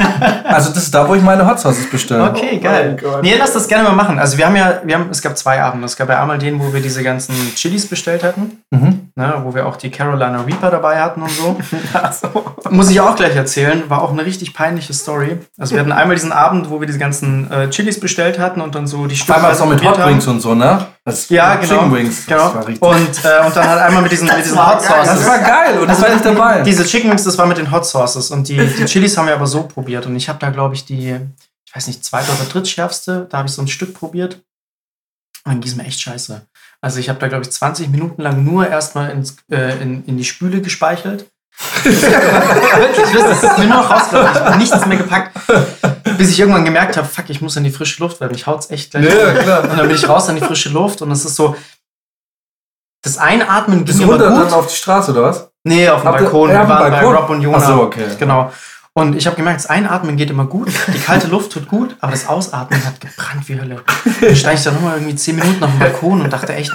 Also 0.44 0.70
das 0.70 0.84
ist 0.84 0.94
da, 0.94 1.08
wo 1.08 1.14
ich 1.14 1.22
meine 1.22 1.46
Hot 1.46 1.60
Sauces 1.60 1.88
bestelle. 1.90 2.24
Okay, 2.24 2.58
Oh 2.60 2.62
geil. 2.64 2.96
Gott. 3.00 3.22
Nee, 3.22 3.36
lass 3.38 3.52
das 3.52 3.68
gerne 3.68 3.84
mal 3.88 3.94
machen. 3.94 4.18
Also 4.18 4.36
wir 4.38 4.46
haben 4.46 4.56
ja, 4.56 4.80
wir 4.84 4.94
haben, 4.96 5.08
es 5.10 5.22
gab 5.22 5.36
zwei 5.38 5.62
Abende. 5.62 5.86
Es 5.86 5.96
gab 5.96 6.08
ja 6.08 6.20
einmal 6.20 6.38
den, 6.38 6.58
wo 6.60 6.72
wir 6.72 6.80
diese 6.80 7.02
ganzen 7.02 7.34
Chilis 7.54 7.86
bestellt 7.86 8.22
hatten, 8.24 8.62
Mhm. 8.70 9.10
ne, 9.14 9.34
wo 9.44 9.54
wir 9.54 9.66
auch 9.66 9.76
die 9.76 9.90
Carolina 9.90 10.42
Reaper 10.46 10.70
dabei 10.70 11.00
hatten 11.00 11.22
und 11.22 11.30
so. 11.30 11.56
Ach 11.94 12.12
so. 12.12 12.28
Muss 12.70 12.90
ich 12.90 13.00
auch 13.00 13.16
gleich 13.16 13.34
erzählen, 13.36 13.84
war 13.88 14.02
auch 14.02 14.12
eine 14.12 14.24
richtig 14.24 14.54
peinliche 14.54 14.92
Story. 14.92 15.38
Also 15.58 15.74
wir 15.74 15.80
hatten 15.80 15.92
einmal 15.92 16.16
diesen 16.16 16.32
Abend, 16.32 16.70
wo 16.70 16.80
wir 16.80 16.86
diese 16.86 16.98
ganzen 16.98 17.50
äh, 17.50 17.70
Chilis 17.70 17.98
bestellt 18.00 18.38
hatten 18.38 18.60
und 18.60 18.74
dann 18.74 18.86
so 18.86 19.06
die 19.06 19.18
Einmal 19.32 19.54
so 19.54 19.66
mit 19.66 19.82
Hot. 19.84 20.04
Wings 20.06 20.26
und 20.26 20.40
so, 20.40 20.54
ne? 20.54 20.86
Das 21.04 21.28
Ja, 21.30 21.54
genau. 21.54 21.74
Chicken 21.74 21.94
Wings. 21.94 22.26
genau. 22.26 22.44
Das 22.46 22.54
war 22.54 22.66
richtig. 22.68 22.82
Und, 22.82 23.24
äh, 23.24 23.46
und 23.46 23.56
dann 23.56 23.68
halt 23.68 23.80
einmal 23.80 24.02
mit 24.02 24.12
diesen, 24.12 24.26
mit 24.28 24.38
diesen 24.44 24.58
Hot. 24.58 24.82
Sauces. 24.82 25.08
das 25.08 25.26
war 25.26 25.38
geil 25.38 25.78
und 25.80 25.88
das 25.88 26.02
war 26.02 26.10
nicht 26.10 26.24
dabei. 26.24 26.60
Diese 26.60 26.77
Chicken 26.84 27.10
Wings, 27.10 27.24
das 27.24 27.38
war 27.38 27.46
mit 27.46 27.58
den 27.58 27.70
Hot 27.70 27.86
Sauces 27.86 28.30
und 28.30 28.48
die, 28.48 28.56
die 28.78 28.84
Chilis 28.84 29.16
haben 29.16 29.26
wir 29.26 29.34
aber 29.34 29.46
so 29.46 29.64
probiert 29.64 30.06
und 30.06 30.16
ich 30.16 30.28
habe 30.28 30.38
da 30.38 30.50
glaube 30.50 30.74
ich 30.74 30.84
die, 30.84 31.18
ich 31.66 31.76
weiß 31.76 31.86
nicht, 31.86 32.04
zweite 32.04 32.32
oder 32.32 32.44
drittschärfste, 32.44 33.26
da 33.30 33.38
habe 33.38 33.48
ich 33.48 33.54
so 33.54 33.62
ein 33.62 33.68
Stück 33.68 33.94
probiert 33.94 34.34
und 35.44 35.52
dann 35.52 35.60
ging 35.60 35.70
es 35.70 35.76
mir 35.76 35.84
echt 35.84 36.00
scheiße. 36.00 36.46
Also 36.80 37.00
ich 37.00 37.08
habe 37.08 37.18
da 37.18 37.28
glaube 37.28 37.44
ich 37.44 37.50
20 37.50 37.88
Minuten 37.90 38.22
lang 38.22 38.44
nur 38.44 38.68
erstmal 38.68 39.10
ins, 39.10 39.36
äh, 39.50 39.80
in, 39.82 40.04
in 40.04 40.16
die 40.16 40.24
Spüle 40.24 40.60
gespeichelt. 40.60 41.26
Wirklich, 41.82 43.06
das 43.12 43.42
ist 43.42 43.58
mir 43.58 43.66
nur 43.66 43.78
noch 43.78 43.90
rausgelaufen. 43.90 44.32
Ich 44.32 44.40
habe 44.40 44.58
nichts 44.58 44.86
mehr 44.86 44.98
gepackt, 44.98 45.36
bis 46.16 46.30
ich 46.30 46.38
irgendwann 46.38 46.64
gemerkt 46.64 46.96
habe, 46.96 47.08
fuck, 47.08 47.28
ich 47.30 47.40
muss 47.40 47.56
in 47.56 47.64
die 47.64 47.70
frische 47.70 48.00
Luft, 48.00 48.20
weil 48.20 48.30
mich 48.30 48.46
haut's 48.46 48.70
echt 48.70 48.92
gleich. 48.92 49.12
Ja. 49.12 49.60
Und 49.60 49.76
dann 49.76 49.88
bin 49.88 49.96
ich 49.96 50.08
raus 50.08 50.28
in 50.28 50.36
die 50.36 50.40
frische 50.40 50.68
Luft 50.68 51.02
und 51.02 51.10
es 51.10 51.24
ist 51.24 51.34
so, 51.34 51.56
das 53.02 53.18
Einatmen 53.18 53.84
ging 53.84 53.86
Bist 53.86 54.00
runter 54.00 54.28
gut. 54.30 54.38
dann 54.38 54.52
auf 54.52 54.66
die 54.68 54.76
Straße, 54.76 55.12
oder 55.12 55.22
was? 55.22 55.50
Nee, 55.68 55.88
auf 55.88 56.02
dem 56.02 56.08
Habt 56.08 56.18
Balkon. 56.20 56.50
Wir 56.50 56.56
waren 56.56 56.68
bei 56.68 56.90
Balkon? 56.90 57.14
Rob 57.14 57.30
und 57.30 57.42
Jona. 57.42 57.58
Ach 57.58 57.66
so, 57.66 57.82
okay. 57.82 58.04
Genau. 58.18 58.50
Und 58.98 59.14
ich 59.14 59.26
habe 59.26 59.36
gemerkt, 59.36 59.60
das 59.60 59.66
Einatmen 59.66 60.16
geht 60.16 60.28
immer 60.28 60.46
gut, 60.46 60.72
die 60.92 60.98
kalte 60.98 61.28
Luft 61.28 61.52
tut 61.52 61.68
gut, 61.68 61.94
aber 62.00 62.10
das 62.10 62.26
Ausatmen 62.26 62.84
hat 62.84 63.00
gebrannt 63.00 63.48
wie 63.48 63.60
Hölle. 63.60 63.82
Dann 64.20 64.34
stand 64.34 64.58
ich 64.58 64.64
da 64.64 64.72
nochmal 64.72 64.96
irgendwie 64.96 65.14
zehn 65.14 65.36
Minuten 65.36 65.62
auf 65.62 65.70
dem 65.70 65.78
Balkon 65.78 66.20
und 66.22 66.32
dachte 66.32 66.52
echt, 66.52 66.72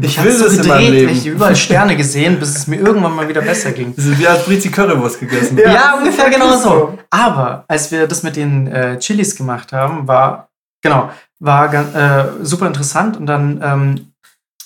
Ich 0.00 0.16
das 0.16 0.56
in 0.56 0.66
meinem 0.66 0.90
Leben. 0.90 1.12
Ich 1.12 1.26
überall 1.26 1.54
Sterne 1.54 1.96
gesehen, 1.96 2.38
bis 2.38 2.56
es 2.56 2.66
mir 2.66 2.76
irgendwann 2.76 3.14
mal 3.14 3.28
wieder 3.28 3.42
besser 3.42 3.72
ging. 3.72 3.94
Das 3.94 4.06
ist 4.06 4.18
wie 4.18 4.26
als 4.26 4.46
Brizi 4.46 4.70
Currywurst 4.70 5.20
gegessen. 5.20 5.58
Ja, 5.58 5.70
Ja, 5.72 5.94
ungefähr 5.98 6.26
ist 6.28 6.32
genau 6.32 6.46
wirklich 6.46 6.62
so. 6.62 6.70
so. 6.70 6.98
Aber 7.10 7.64
als 7.68 7.90
wir 7.92 8.06
das 8.06 8.22
mit 8.22 8.36
den 8.36 8.66
äh, 8.68 8.98
Chilis 8.98 9.36
gemacht 9.36 9.74
haben, 9.74 10.08
war, 10.08 10.48
genau, 10.80 11.10
war 11.40 11.74
äh, 11.74 12.24
super 12.40 12.68
interessant 12.68 13.18
und 13.18 13.26
dann 13.26 13.60
ähm, 13.62 14.12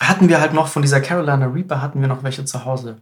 hatten 0.00 0.28
wir 0.28 0.40
halt 0.40 0.54
noch 0.54 0.68
von 0.68 0.82
dieser 0.82 1.00
Carolina 1.00 1.46
Reaper 1.46 1.82
hatten 1.82 2.00
wir 2.00 2.06
noch 2.06 2.22
welche 2.22 2.44
zu 2.44 2.64
Hause. 2.64 2.98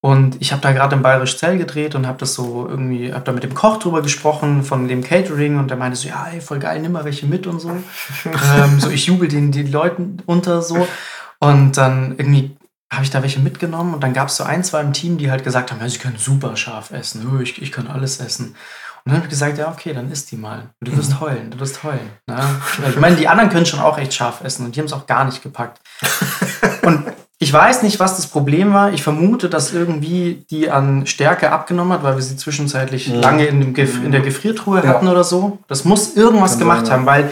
Und 0.00 0.36
ich 0.40 0.52
habe 0.52 0.62
da 0.62 0.72
gerade 0.72 0.94
im 0.94 1.02
Bayerisch 1.02 1.38
Zell 1.38 1.58
gedreht 1.58 1.96
und 1.96 2.06
habe 2.06 2.18
das 2.18 2.34
so 2.34 2.68
irgendwie, 2.68 3.12
habe 3.12 3.24
da 3.24 3.32
mit 3.32 3.42
dem 3.42 3.54
Koch 3.54 3.78
drüber 3.78 4.00
gesprochen, 4.00 4.62
von 4.62 4.86
dem 4.86 5.02
Catering 5.02 5.58
und 5.58 5.68
der 5.68 5.76
meinte 5.76 5.98
so, 5.98 6.08
ja, 6.08 6.28
ey, 6.32 6.40
voll 6.40 6.60
geil, 6.60 6.80
nimm 6.80 6.92
mal 6.92 7.04
welche 7.04 7.26
mit 7.26 7.48
und 7.48 7.58
so. 7.58 7.70
ähm, 8.24 8.78
so, 8.78 8.90
ich 8.90 9.06
jubel 9.06 9.26
den, 9.26 9.50
den 9.50 9.72
Leuten 9.72 10.18
unter 10.26 10.62
so. 10.62 10.86
Und 11.40 11.76
dann 11.76 12.14
irgendwie 12.16 12.56
habe 12.92 13.04
ich 13.04 13.10
da 13.10 13.22
welche 13.22 13.40
mitgenommen 13.40 13.92
und 13.92 14.02
dann 14.02 14.14
gab 14.14 14.28
es 14.28 14.36
so 14.36 14.44
ein, 14.44 14.64
zwei 14.64 14.80
im 14.80 14.92
Team, 14.92 15.18
die 15.18 15.30
halt 15.30 15.44
gesagt 15.44 15.72
haben, 15.72 15.80
ja, 15.80 15.88
sie 15.88 15.98
können 15.98 16.16
super 16.16 16.56
scharf 16.56 16.90
essen, 16.90 17.40
ich, 17.42 17.60
ich 17.60 17.72
kann 17.72 17.86
alles 17.86 18.20
essen. 18.20 18.54
Und 19.04 19.12
dann 19.12 19.16
habe 19.16 19.26
ich 19.26 19.30
gesagt, 19.30 19.58
ja, 19.58 19.70
okay, 19.70 19.92
dann 19.92 20.10
isst 20.10 20.30
die 20.30 20.36
mal. 20.36 20.70
Du 20.80 20.96
wirst 20.96 21.12
mhm. 21.12 21.20
heulen, 21.20 21.50
du 21.50 21.60
wirst 21.60 21.82
heulen. 21.82 22.10
Ne? 22.26 22.38
Ich 22.88 22.96
meine, 22.96 23.16
die 23.16 23.28
anderen 23.28 23.50
können 23.50 23.66
schon 23.66 23.80
auch 23.80 23.98
echt 23.98 24.14
scharf 24.14 24.42
essen 24.42 24.66
und 24.66 24.76
die 24.76 24.80
haben 24.80 24.86
es 24.86 24.92
auch 24.92 25.06
gar 25.06 25.24
nicht 25.24 25.42
gepackt. 25.42 25.80
Und 26.82 27.04
ich 27.40 27.52
weiß 27.52 27.82
nicht, 27.84 28.00
was 28.00 28.16
das 28.16 28.26
Problem 28.26 28.72
war. 28.72 28.92
Ich 28.92 29.02
vermute, 29.02 29.48
dass 29.48 29.72
irgendwie 29.72 30.44
die 30.50 30.70
an 30.70 31.06
Stärke 31.06 31.52
abgenommen 31.52 31.92
hat, 31.92 32.02
weil 32.02 32.16
wir 32.16 32.22
sie 32.22 32.36
zwischenzeitlich. 32.36 33.08
Mhm. 33.08 33.14
lange 33.20 33.46
in, 33.46 33.60
dem 33.60 33.74
Gef 33.74 34.02
in 34.02 34.10
der 34.10 34.22
Gefriertruhe 34.22 34.82
ja. 34.82 34.88
hatten 34.88 35.06
oder 35.06 35.22
so. 35.22 35.58
Das 35.68 35.84
muss 35.84 36.16
irgendwas 36.16 36.52
Kann 36.52 36.60
gemacht 36.60 36.86
sein, 36.86 36.96
haben, 36.96 37.06
weil 37.06 37.30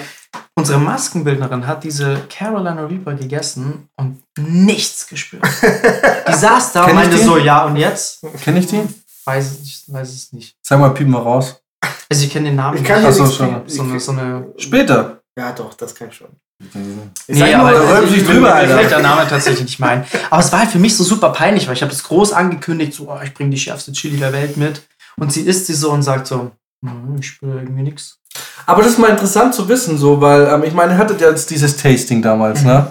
unsere 0.55 0.79
Maskenbildnerin 0.79 1.67
hat 1.67 1.83
diese 1.83 2.23
Carolina 2.31 2.87
Reaper 2.87 3.15
gegessen 3.15 3.89
und 3.97 4.23
nichts 4.39 5.09
gespürt. 5.09 5.43
die 6.29 6.35
saß 6.35 6.73
da 6.73 6.85
und 6.85 6.95
meinte 6.95 7.19
so, 7.19 7.37
ja 7.37 7.65
und 7.65 7.77
jetzt? 7.77 8.25
Kenne 8.43 8.61
ich 8.61 8.67
die? 8.67 8.83
Weiß, 9.25 9.59
ich 9.61 9.85
weiß 9.89 10.09
es 10.09 10.33
nicht. 10.33 10.55
Sag 10.63 10.79
mal, 10.79 10.91
piep 10.91 11.09
mal 11.09 11.19
raus. 11.21 11.61
Also 12.09 12.25
ich 12.25 12.31
kenne 12.31 12.47
den 12.47 12.57
Namen 12.57 12.79
ich 12.79 12.85
kann 12.85 13.01
nicht. 13.01 13.09
Achso, 13.09 13.27
schon. 13.27 13.63
So 13.67 13.83
eine, 13.83 13.99
so 13.99 14.13
eine 14.13 14.47
Später. 14.57 15.21
Ja, 15.37 15.51
doch, 15.53 15.75
das 15.75 15.95
kann 15.95 16.09
ich 16.09 16.15
schon. 16.15 16.29
Ich 16.59 17.37
nee, 17.39 17.55
aber 17.55 17.73
da 17.73 18.03
ich, 18.03 18.17
ich 18.17 18.27
drüber, 18.27 18.55
Alter. 18.55 18.83
Der 18.83 19.01
Name 19.01 19.29
tatsächlich 19.29 19.65
nicht 19.65 19.79
meinen. 19.79 20.05
Aber 20.31 20.41
es 20.41 20.51
war 20.53 20.61
halt 20.61 20.71
für 20.71 20.79
mich 20.79 20.97
so 20.97 21.05
super 21.05 21.31
peinlich, 21.31 21.67
weil 21.67 21.75
ich 21.75 21.83
habe 21.83 21.93
das 21.93 22.05
groß 22.05 22.33
angekündigt, 22.33 22.95
so, 22.95 23.11
oh, 23.11 23.21
ich 23.23 23.35
bringe 23.35 23.51
die 23.51 23.59
schärfste 23.59 23.93
Chili 23.93 24.17
der 24.17 24.33
Welt 24.33 24.57
mit. 24.57 24.83
Und 25.17 25.33
sie 25.33 25.43
isst 25.43 25.67
sie 25.67 25.75
so 25.75 25.91
und 25.91 26.03
sagt 26.03 26.27
so, 26.27 26.53
hm, 26.85 27.17
ich 27.19 27.27
spüre 27.27 27.59
irgendwie 27.59 27.83
nichts. 27.83 28.19
Aber 28.65 28.83
das 28.83 28.93
ist 28.93 28.99
mal 28.99 29.11
interessant 29.11 29.55
zu 29.55 29.69
wissen, 29.69 29.99
so, 29.99 30.21
weil 30.21 30.47
ähm, 30.47 30.65
ich 30.65 30.73
meine, 30.73 30.93
ihr 30.93 30.99
hattet 30.99 31.21
ja 31.21 31.29
jetzt 31.29 31.51
dieses 31.51 31.77
Tasting 31.77 32.23
damals, 32.23 32.63
mhm. 32.63 32.69
ne? 32.69 32.87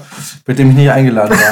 Mit 0.45 0.59
dem 0.59 0.69
ich 0.69 0.75
nie 0.75 0.89
eingeladen 0.89 1.37
war. 1.37 1.51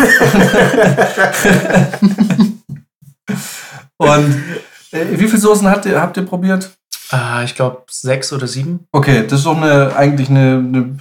und 4.17 4.43
äh, 4.91 5.05
wie 5.11 5.27
viele 5.27 5.39
Soßen 5.39 5.69
habt 5.69 5.85
ihr, 5.85 5.99
habt 5.99 6.17
ihr 6.17 6.23
probiert? 6.23 6.71
Äh, 7.11 7.43
ich 7.45 7.55
glaube 7.55 7.83
sechs 7.89 8.31
oder 8.31 8.47
sieben. 8.47 8.87
Okay, 8.91 9.25
das 9.27 9.39
ist 9.39 9.45
doch 9.45 9.57
eine, 9.57 9.95
eigentlich 9.95 10.29
eine, 10.29 10.57
eine 10.57 10.97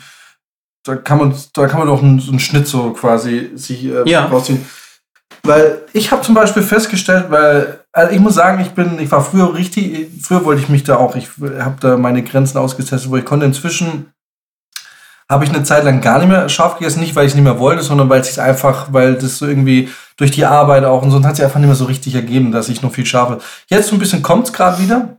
da 0.84 0.96
kann 0.96 1.18
man, 1.18 1.34
da 1.54 1.66
kann 1.66 1.78
man 1.78 1.88
doch 1.88 2.02
einen, 2.02 2.20
so 2.20 2.30
einen 2.30 2.40
Schnitt 2.40 2.66
so 2.66 2.90
quasi 2.90 3.50
sich 3.54 3.84
äh, 3.84 4.08
ja. 4.08 4.26
rausziehen. 4.26 4.66
Weil 5.44 5.82
ich 5.92 6.12
habe 6.12 6.22
zum 6.22 6.34
Beispiel 6.34 6.62
festgestellt, 6.62 7.26
weil 7.30 7.80
also 7.92 8.12
ich 8.12 8.20
muss 8.20 8.34
sagen, 8.34 8.60
ich 8.62 8.70
bin, 8.70 8.98
ich 9.00 9.10
war 9.10 9.22
früher 9.22 9.54
richtig, 9.54 10.08
früher 10.22 10.44
wollte 10.44 10.62
ich 10.62 10.68
mich 10.68 10.84
da 10.84 10.96
auch, 10.96 11.16
ich 11.16 11.28
habe 11.58 11.76
da 11.80 11.96
meine 11.96 12.22
Grenzen 12.22 12.58
ausgetestet, 12.58 13.10
wo 13.10 13.16
ich 13.16 13.24
konnte. 13.24 13.44
Inzwischen 13.44 14.12
habe 15.28 15.44
ich 15.44 15.50
eine 15.50 15.64
Zeit 15.64 15.84
lang 15.84 16.00
gar 16.00 16.18
nicht 16.18 16.28
mehr 16.28 16.48
scharf 16.48 16.78
gegessen, 16.78 17.00
nicht 17.00 17.16
weil 17.16 17.24
ich 17.24 17.32
es 17.32 17.34
nicht 17.34 17.44
mehr 17.44 17.58
wollte, 17.58 17.82
sondern 17.82 18.08
weil 18.08 18.20
es 18.20 18.38
einfach, 18.38 18.92
weil 18.92 19.14
das 19.14 19.38
so 19.38 19.46
irgendwie 19.46 19.88
durch 20.16 20.30
die 20.30 20.44
Arbeit 20.44 20.84
auch 20.84 21.02
und 21.02 21.10
so, 21.10 21.16
und 21.16 21.26
hat 21.26 21.36
sich 21.36 21.44
einfach 21.44 21.58
nicht 21.58 21.68
mehr 21.68 21.76
so 21.76 21.86
richtig 21.86 22.14
ergeben, 22.14 22.52
dass 22.52 22.68
ich 22.68 22.82
noch 22.82 22.92
viel 22.92 23.06
scharfe. 23.06 23.38
Jetzt 23.68 23.88
so 23.88 23.96
ein 23.96 23.98
bisschen 23.98 24.22
kommt 24.22 24.46
es 24.46 24.52
gerade 24.52 24.82
wieder. 24.82 25.18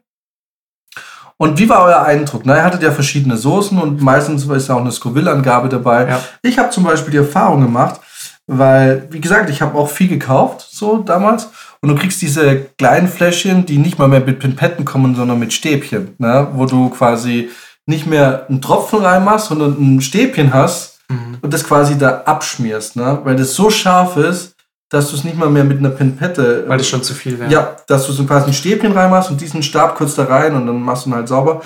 Und 1.38 1.60
wie 1.60 1.68
war 1.68 1.84
euer 1.84 2.04
Eindruck? 2.04 2.44
Na, 2.46 2.56
ihr 2.56 2.64
hattet 2.64 2.84
ja 2.84 2.92
verschiedene 2.92 3.38
Soßen 3.38 3.78
und 3.78 4.02
meistens 4.02 4.46
ist 4.46 4.70
ja 4.70 4.76
auch 4.76 4.82
eine 4.82 4.92
Scoville-Angabe 4.92 5.70
dabei. 5.70 6.08
Ja. 6.08 6.22
Ich 6.42 6.58
habe 6.58 6.70
zum 6.70 6.84
Beispiel 6.84 7.12
die 7.12 7.18
Erfahrung 7.18 7.62
gemacht, 7.62 8.00
weil, 8.48 9.08
wie 9.10 9.22
gesagt, 9.22 9.50
ich 9.50 9.62
habe 9.62 9.78
auch 9.78 9.90
viel 9.90 10.08
gekauft, 10.08 10.68
so 10.70 10.98
damals. 10.98 11.50
Und 11.82 11.90
du 11.90 11.96
kriegst 11.96 12.22
diese 12.22 12.68
kleinen 12.78 13.08
Fläschchen, 13.08 13.66
die 13.66 13.78
nicht 13.78 14.00
mal 14.00 14.08
mehr 14.08 14.22
mit 14.22 14.40
Pinpetten 14.40 14.86
kommen, 14.86 15.16
sondern 15.16 15.40
mit 15.40 15.54
Stäbchen, 15.54 16.16
ne? 16.18 16.48
wo 16.54 16.66
du 16.66 16.90
quasi 16.90 17.50
nicht 17.86 18.06
mehr 18.06 18.46
einen 18.48 18.62
Tropfen 18.62 19.00
reinmachst, 19.00 19.48
sondern 19.48 19.78
ein 19.80 20.02
Stäbchen 20.02 20.54
hast 20.54 21.00
mhm. 21.10 21.40
und 21.42 21.54
das 21.54 21.66
quasi 21.66 21.98
da 21.98 22.22
abschmierst, 22.26 22.96
ne? 22.96 23.20
weil 23.24 23.36
das 23.36 23.54
so 23.54 23.70
scharf 23.70 24.16
ist, 24.18 24.53
dass 24.94 25.10
du 25.10 25.16
es 25.16 25.24
nicht 25.24 25.38
mal 25.38 25.50
mehr 25.50 25.64
mit 25.64 25.80
einer 25.80 25.90
Pinpette. 25.90 26.66
Weil 26.68 26.78
das 26.78 26.88
schon 26.88 27.02
zu 27.02 27.16
viel 27.16 27.40
wäre. 27.40 27.52
Ja, 27.52 27.76
dass 27.88 28.06
du 28.06 28.14
so 28.14 28.24
quasi 28.26 28.48
ein 28.48 28.54
Stäbchen 28.54 28.92
reinmachst 28.92 29.32
und 29.32 29.42
diesen 29.42 29.64
Stab 29.64 29.96
kurz 29.96 30.14
da 30.14 30.26
rein 30.26 30.56
und 30.56 30.68
dann 30.68 30.82
machst 30.82 31.06
du 31.06 31.10
ihn 31.10 31.16
halt 31.16 31.28
sauber. 31.28 31.62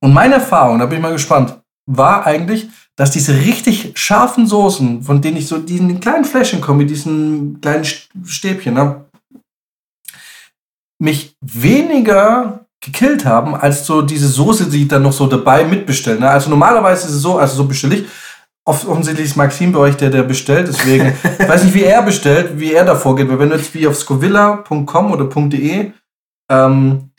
Und 0.00 0.14
meine 0.14 0.34
Erfahrung, 0.34 0.78
da 0.78 0.86
bin 0.86 0.98
ich 0.98 1.02
mal 1.02 1.12
gespannt, 1.12 1.58
war 1.86 2.26
eigentlich, 2.26 2.68
dass 2.96 3.10
diese 3.10 3.34
richtig 3.34 3.92
scharfen 3.98 4.46
Soßen, 4.46 5.02
von 5.02 5.20
denen 5.20 5.36
ich 5.36 5.46
so 5.46 5.58
diesen 5.58 6.00
kleinen 6.00 6.24
Fläschchen 6.24 6.62
komme, 6.62 6.78
mit 6.78 6.90
diesen 6.90 7.60
kleinen 7.60 7.84
Stäbchen, 7.84 8.74
ne, 8.74 9.04
mich 10.98 11.36
weniger 11.42 12.66
gekillt 12.80 13.24
haben, 13.24 13.54
als 13.54 13.86
so 13.86 14.02
diese 14.02 14.28
Soße, 14.28 14.70
die 14.70 14.82
ich 14.82 14.88
dann 14.88 15.02
noch 15.02 15.12
so 15.12 15.26
dabei 15.26 15.64
mitbestellen. 15.64 16.20
Ne? 16.20 16.28
Also 16.28 16.48
normalerweise 16.48 17.08
ist 17.08 17.14
es 17.14 17.22
so, 17.22 17.38
also 17.38 17.56
so 17.56 17.64
bestelle 17.64 17.96
ich, 17.96 18.06
offensichtlich 18.64 19.26
ist 19.26 19.36
Maxim 19.36 19.72
bei 19.72 19.80
euch 19.80 19.96
der, 19.96 20.10
der 20.10 20.22
bestellt, 20.22 20.68
deswegen, 20.68 21.12
ich 21.38 21.48
weiß 21.48 21.64
nicht, 21.64 21.74
wie 21.74 21.84
er 21.84 22.02
bestellt, 22.02 22.58
wie 22.58 22.72
er 22.72 22.84
davor 22.84 23.16
geht, 23.16 23.28
weil 23.28 23.38
wenn 23.38 23.50
du 23.50 23.56
jetzt 23.56 23.74
wie 23.74 23.86
auf 23.86 23.96
scovilla.com 23.96 25.12
oder 25.12 25.24
.de 25.24 25.92
ähm, 26.50 27.10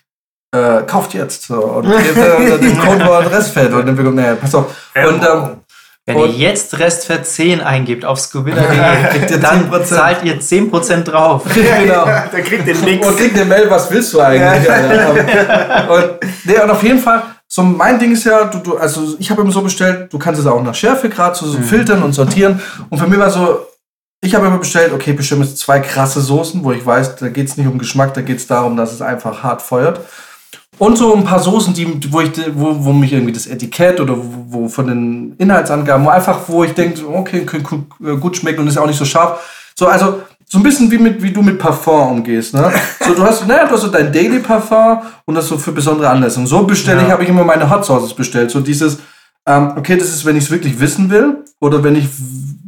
äh, 0.56 0.84
kauft 0.84 1.14
jetzt 1.14 1.44
so, 1.44 1.56
und 1.56 1.86
gebt 1.92 2.18
äh, 2.18 2.58
den 2.58 2.78
Codewort 2.78 3.32
Restfeld 3.32 3.74
und 3.74 3.86
dann 3.86 3.96
bekommt, 3.96 4.16
naja, 4.16 4.36
pass 4.36 4.56
auf. 4.56 4.76
Und, 4.96 5.24
ähm, 5.24 5.58
wenn 6.08 6.18
und 6.18 6.38
ihr 6.38 6.50
jetzt 6.50 6.78
Restfett 6.78 7.26
10 7.26 7.62
eingebt 7.62 8.06
auf 8.06 8.20
scovilla.de, 8.20 9.38
dann 9.42 9.72
10%. 9.72 9.84
zahlt 9.86 10.24
ihr 10.24 10.40
10% 10.40 11.04
drauf. 11.04 11.44
genau. 11.52 12.06
dann 12.06 12.44
kriegt 12.44 12.68
ihr 12.68 12.76
nichts. 12.76 13.08
Und 13.08 13.18
kriegt 13.18 13.36
eine 13.36 13.46
Mail, 13.46 13.68
was 13.72 13.90
willst 13.90 14.14
du 14.14 14.22
eigentlich? 14.22 14.68
Ja. 14.68 15.16
Ja, 15.16 15.88
und, 15.88 16.04
nee, 16.44 16.60
und 16.60 16.70
auf 16.70 16.84
jeden 16.84 17.00
Fall, 17.00 17.24
so 17.48 17.64
mein 17.64 18.00
Ding 18.00 18.12
ist 18.12 18.26
ja, 18.26 18.46
du, 18.46 18.60
du 18.60 18.78
also 18.78 19.16
ich 19.20 19.30
habe 19.30 19.42
immer 19.42 19.52
so 19.52 19.62
bestellt, 19.62 20.12
du 20.12 20.20
kannst 20.20 20.42
es 20.42 20.48
auch 20.48 20.62
nach 20.62 20.76
Schärfegrad 20.76 21.36
so, 21.36 21.46
so 21.46 21.58
mhm. 21.58 21.64
filtern 21.64 22.04
und 22.04 22.14
sortieren. 22.14 22.62
Und 22.90 22.98
für 22.98 23.08
mich 23.08 23.20
war 23.20 23.30
so, 23.30 23.68
ich 24.22 24.34
habe 24.34 24.48
immer 24.48 24.58
bestellt, 24.58 24.92
okay, 24.92 25.14
bestimmt 25.14 25.46
jetzt 25.46 25.60
zwei 25.60 25.80
krasse 25.80 26.22
Soßen, 26.22 26.64
wo 26.64 26.72
ich 26.72 26.86
weiß, 26.86 27.18
da 27.18 27.30
geht 27.30 27.48
es 27.48 27.58
nicht 27.58 27.68
um 27.68 27.78
Geschmack, 27.78 28.14
da 28.14 28.22
geht 28.22 28.38
es 28.38 28.48
darum, 28.48 28.76
dass 28.76 28.92
es 28.92 29.02
einfach 29.02 29.44
hart 29.44 29.62
feuert. 29.62 30.02
Und 30.78 30.98
so 30.98 31.16
ein 31.16 31.24
paar 31.24 31.40
Soßen, 31.40 31.74
die, 31.74 32.12
wo, 32.12 32.20
ich, 32.20 32.32
wo, 32.54 32.84
wo 32.84 32.92
mich 32.92 33.14
irgendwie 33.14 33.32
das 33.32 33.48
Etikett 33.48 34.02
oder 34.02 34.18
wo, 34.18 34.46
wo 34.48 34.68
von 34.68 34.88
den 34.88 35.36
Inhaltsangaben, 35.38 36.06
wo 36.06 36.10
einfach, 36.10 36.42
wo 36.48 36.64
ich 36.64 36.74
denke, 36.74 37.08
okay, 37.08 37.46
gut, 37.46 37.86
gut 38.20 38.36
schmeckt 38.36 38.60
und 38.60 38.68
ist 38.68 38.78
auch 38.78 38.88
nicht 38.88 39.00
so 39.00 39.06
scharf. 39.06 39.72
So, 39.78 39.88
also 39.88 40.22
so 40.56 40.60
ein 40.60 40.64
bisschen 40.64 40.90
wie, 40.90 40.98
mit, 40.98 41.22
wie 41.22 41.32
du 41.32 41.42
mit 41.42 41.60
Parfum 41.60 42.12
umgehst. 42.12 42.54
Ne? 42.54 42.72
So, 43.06 43.14
du 43.14 43.24
hast, 43.24 43.46
naja, 43.46 43.66
du 43.66 43.74
hast 43.74 43.82
so 43.82 43.90
dein 43.90 44.12
Daily 44.12 44.40
Parfum 44.40 45.02
und 45.26 45.36
das 45.36 45.50
so 45.50 45.58
für 45.58 45.74
besondere 45.74 46.10
Anlässe. 46.10 46.40
Und 46.40 46.48
so 46.48 46.64
bestelle 46.64 47.02
ja. 47.02 47.08
ich, 47.08 47.12
habe 47.12 47.24
ich 47.24 47.30
immer 47.30 47.44
meine 47.44 47.70
Hot 47.70 47.86
Sauces 47.86 48.14
bestellt. 48.14 48.52
So 48.52 48.62
dieses, 48.62 49.00
ähm, 49.46 49.74
okay, 49.76 49.98
das 49.98 50.08
ist, 50.08 50.24
wenn 50.24 50.38
ich 50.38 50.46
es 50.46 50.52
wirklich 50.52 50.80
wissen 50.80 51.10
will 51.10 51.44
oder 51.60 51.84
wenn 51.84 51.98
ich 51.98 52.08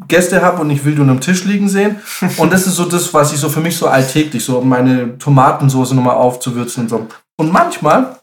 Gäste 0.09 0.41
habe 0.41 0.61
und 0.61 0.69
ich 0.69 0.83
will 0.83 0.95
du 0.95 1.03
am 1.03 1.21
Tisch 1.21 1.45
liegen 1.45 1.69
sehen. 1.69 1.95
Und 2.37 2.51
das 2.53 2.67
ist 2.67 2.75
so 2.75 2.85
das, 2.85 3.13
was 3.13 3.33
ich 3.33 3.39
so 3.39 3.49
für 3.49 3.59
mich 3.59 3.75
so 3.75 3.87
alltäglich, 3.87 4.43
so 4.43 4.59
um 4.59 4.69
meine 4.69 5.17
Tomatensoße 5.17 5.95
nochmal 5.95 6.15
aufzuwürzen 6.15 6.83
und 6.83 6.89
so. 6.89 7.07
Und 7.35 7.51
manchmal, 7.51 8.17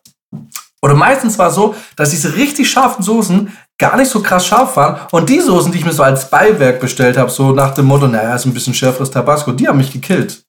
oder 0.80 0.94
meistens 0.94 1.38
war 1.38 1.48
es 1.48 1.54
so, 1.54 1.74
dass 1.96 2.10
diese 2.10 2.36
richtig 2.36 2.70
scharfen 2.70 3.04
Soßen 3.04 3.50
gar 3.78 3.96
nicht 3.96 4.10
so 4.10 4.22
krass 4.22 4.46
scharf 4.46 4.76
waren. 4.76 5.00
Und 5.10 5.28
die 5.28 5.40
Soßen, 5.40 5.72
die 5.72 5.78
ich 5.78 5.84
mir 5.84 5.92
so 5.92 6.02
als 6.02 6.30
Beiwerk 6.30 6.80
bestellt 6.80 7.16
habe, 7.16 7.30
so 7.30 7.52
nach 7.52 7.74
dem 7.74 7.86
Motto, 7.86 8.06
naja, 8.06 8.34
ist 8.34 8.44
ein 8.44 8.54
bisschen 8.54 8.74
schärferes 8.74 9.10
Tabasco, 9.10 9.52
die 9.52 9.68
haben 9.68 9.78
mich 9.78 9.92
gekillt. 9.92 10.44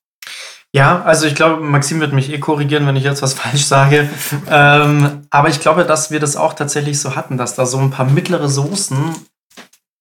Ja, 0.73 1.03
also 1.03 1.25
ich 1.25 1.35
glaube, 1.35 1.63
Maxim 1.63 2.01
wird 2.01 2.11
mich 2.11 2.29
eh 2.29 2.37
korrigieren, 2.37 2.85
wenn 2.85 2.97
ich 2.97 3.03
jetzt 3.05 3.21
was 3.21 3.33
falsch 3.39 3.65
sage. 3.65 4.09
ähm, 4.49 5.21
aber 5.29 5.49
ich 5.49 5.59
glaube, 5.59 5.85
dass 5.85 6.11
wir 6.11 6.19
das 6.19 6.35
auch 6.35 6.53
tatsächlich 6.53 6.99
so 6.99 7.15
hatten, 7.15 7.37
dass 7.37 7.55
da 7.55 7.65
so 7.65 7.77
ein 7.77 7.91
paar 7.91 8.05
mittlere 8.05 8.49
Soßen 8.49 9.15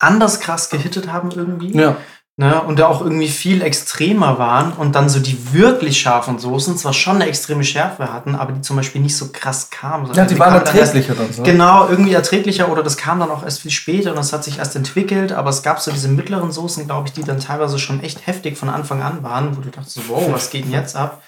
anders 0.01 0.41
krass 0.41 0.71
gehittet 0.71 1.13
haben 1.13 1.31
irgendwie. 1.31 1.77
Ja. 1.77 1.97
Ne, 2.37 2.61
und 2.63 2.81
da 2.81 2.89
auch 2.89 3.01
irgendwie 3.01 3.29
viel 3.29 3.63
extremer 3.63 4.41
waren 4.41 4.73
und 4.73 4.97
dann 4.97 5.09
so 5.09 5.21
die 5.21 5.53
wirklich 5.53 6.01
scharfen 6.01 6.41
Soßen 6.41 6.77
zwar 6.77 6.93
schon 6.93 7.15
eine 7.15 7.27
extreme 7.27 7.63
Schärfe 7.63 8.13
hatten, 8.13 8.35
aber 8.35 8.51
die 8.51 8.61
zum 8.61 8.75
Beispiel 8.75 9.01
nicht 9.01 9.17
so 9.17 9.29
krass 9.33 9.71
kamen. 9.71 10.13
Ja, 10.15 10.25
die, 10.25 10.35
die 10.35 10.41
waren 10.41 10.55
erträglicher 10.55 11.15
dann, 11.15 11.33
so. 11.33 11.45
Genau, 11.45 11.87
irgendwie 11.87 12.13
erträglicher 12.13 12.73
oder 12.73 12.83
das 12.83 12.97
kam 12.97 13.21
dann 13.21 13.31
auch 13.31 13.45
erst 13.45 13.61
viel 13.61 13.71
später 13.71 14.11
und 14.11 14.17
das 14.17 14.33
hat 14.33 14.43
sich 14.43 14.59
erst 14.59 14.75
entwickelt, 14.75 15.31
aber 15.31 15.51
es 15.51 15.63
gab 15.63 15.79
so 15.79 15.93
diese 15.93 16.09
mittleren 16.09 16.51
Soßen, 16.51 16.87
glaube 16.87 17.07
ich, 17.07 17.13
die 17.13 17.23
dann 17.23 17.39
teilweise 17.39 17.79
schon 17.79 18.03
echt 18.03 18.27
heftig 18.27 18.59
von 18.59 18.69
Anfang 18.69 19.01
an 19.01 19.23
waren, 19.23 19.57
wo 19.57 19.61
du 19.61 19.71
dachtest, 19.71 20.01
wow, 20.09 20.25
was 20.33 20.51
geht 20.51 20.65
denn 20.65 20.73
jetzt 20.73 20.97
ab? 20.97 21.23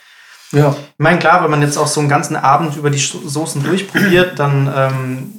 Ja. 0.50 0.70
Ich 0.70 0.98
meine, 0.98 1.20
klar, 1.20 1.44
wenn 1.44 1.52
man 1.52 1.62
jetzt 1.62 1.76
auch 1.76 1.86
so 1.86 2.00
einen 2.00 2.08
ganzen 2.08 2.34
Abend 2.34 2.76
über 2.76 2.90
die 2.90 2.98
Soßen 2.98 3.62
durchprobiert, 3.62 4.40
dann 4.40 4.72
ähm, 4.74 5.35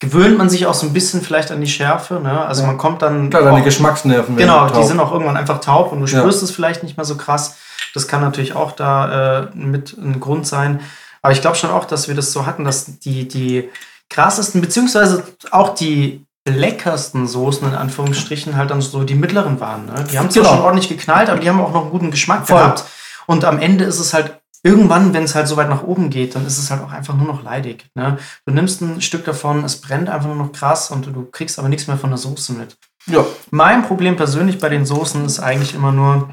gewöhnt 0.00 0.38
man 0.38 0.48
sich 0.48 0.66
auch 0.66 0.74
so 0.74 0.86
ein 0.86 0.92
bisschen 0.92 1.22
vielleicht 1.22 1.50
an 1.50 1.60
die 1.60 1.66
Schärfe. 1.66 2.20
Ne? 2.20 2.46
Also 2.46 2.62
ja. 2.62 2.68
man 2.68 2.78
kommt 2.78 3.02
dann. 3.02 3.30
Klar, 3.30 3.42
deine 3.42 3.62
Geschmacksnerven. 3.62 4.36
Genau, 4.36 4.68
die 4.70 4.84
sind 4.84 5.00
auch 5.00 5.12
irgendwann 5.12 5.36
einfach 5.36 5.60
taub 5.60 5.92
und 5.92 6.00
du 6.00 6.06
spürst 6.06 6.40
ja. 6.40 6.44
es 6.44 6.50
vielleicht 6.50 6.82
nicht 6.82 6.96
mehr 6.96 7.04
so 7.04 7.16
krass. 7.16 7.56
Das 7.94 8.06
kann 8.06 8.20
natürlich 8.20 8.54
auch 8.54 8.72
da 8.72 9.40
äh, 9.40 9.56
mit 9.56 9.96
ein 9.98 10.20
Grund 10.20 10.46
sein. 10.46 10.80
Aber 11.22 11.32
ich 11.32 11.40
glaube 11.40 11.56
schon 11.56 11.70
auch, 11.70 11.84
dass 11.84 12.06
wir 12.06 12.14
das 12.14 12.32
so 12.32 12.46
hatten, 12.46 12.64
dass 12.64 12.98
die, 13.00 13.26
die 13.26 13.70
krassesten, 14.08 14.60
beziehungsweise 14.60 15.24
auch 15.50 15.74
die 15.74 16.24
leckersten 16.46 17.26
Soßen 17.26 17.68
in 17.68 17.74
Anführungsstrichen 17.74 18.56
halt 18.56 18.70
dann 18.70 18.80
so 18.80 19.02
die 19.04 19.14
mittleren 19.14 19.60
waren. 19.60 19.86
Ne? 19.86 20.04
Die 20.10 20.18
haben 20.18 20.30
zwar 20.30 20.44
Genau. 20.44 20.54
schon 20.54 20.64
ordentlich 20.64 20.88
geknallt, 20.88 21.28
aber 21.28 21.40
die 21.40 21.48
haben 21.48 21.60
auch 21.60 21.72
noch 21.72 21.82
einen 21.82 21.90
guten 21.90 22.10
Geschmack 22.10 22.46
Voll. 22.46 22.58
gehabt. 22.58 22.84
Und 23.26 23.44
am 23.44 23.58
Ende 23.58 23.84
ist 23.84 23.98
es 23.98 24.14
halt 24.14 24.37
irgendwann, 24.62 25.14
wenn 25.14 25.22
es 25.24 25.34
halt 25.34 25.48
so 25.48 25.56
weit 25.56 25.68
nach 25.68 25.82
oben 25.82 26.10
geht, 26.10 26.34
dann 26.34 26.46
ist 26.46 26.58
es 26.58 26.70
halt 26.70 26.82
auch 26.82 26.90
einfach 26.92 27.14
nur 27.14 27.26
noch 27.26 27.42
leidig. 27.42 27.86
Ne? 27.94 28.18
Du 28.44 28.52
nimmst 28.52 28.80
ein 28.80 29.00
Stück 29.00 29.24
davon, 29.24 29.64
es 29.64 29.80
brennt 29.80 30.08
einfach 30.08 30.26
nur 30.26 30.36
noch 30.36 30.52
krass 30.52 30.90
und 30.90 31.06
du 31.06 31.24
kriegst 31.30 31.58
aber 31.58 31.68
nichts 31.68 31.86
mehr 31.86 31.98
von 31.98 32.10
der 32.10 32.18
Soße 32.18 32.52
mit. 32.54 32.76
Ja. 33.06 33.24
Mein 33.50 33.82
Problem 33.86 34.16
persönlich 34.16 34.58
bei 34.58 34.68
den 34.68 34.84
Soßen 34.84 35.24
ist 35.24 35.38
eigentlich 35.40 35.74
immer 35.74 35.92
nur, 35.92 36.28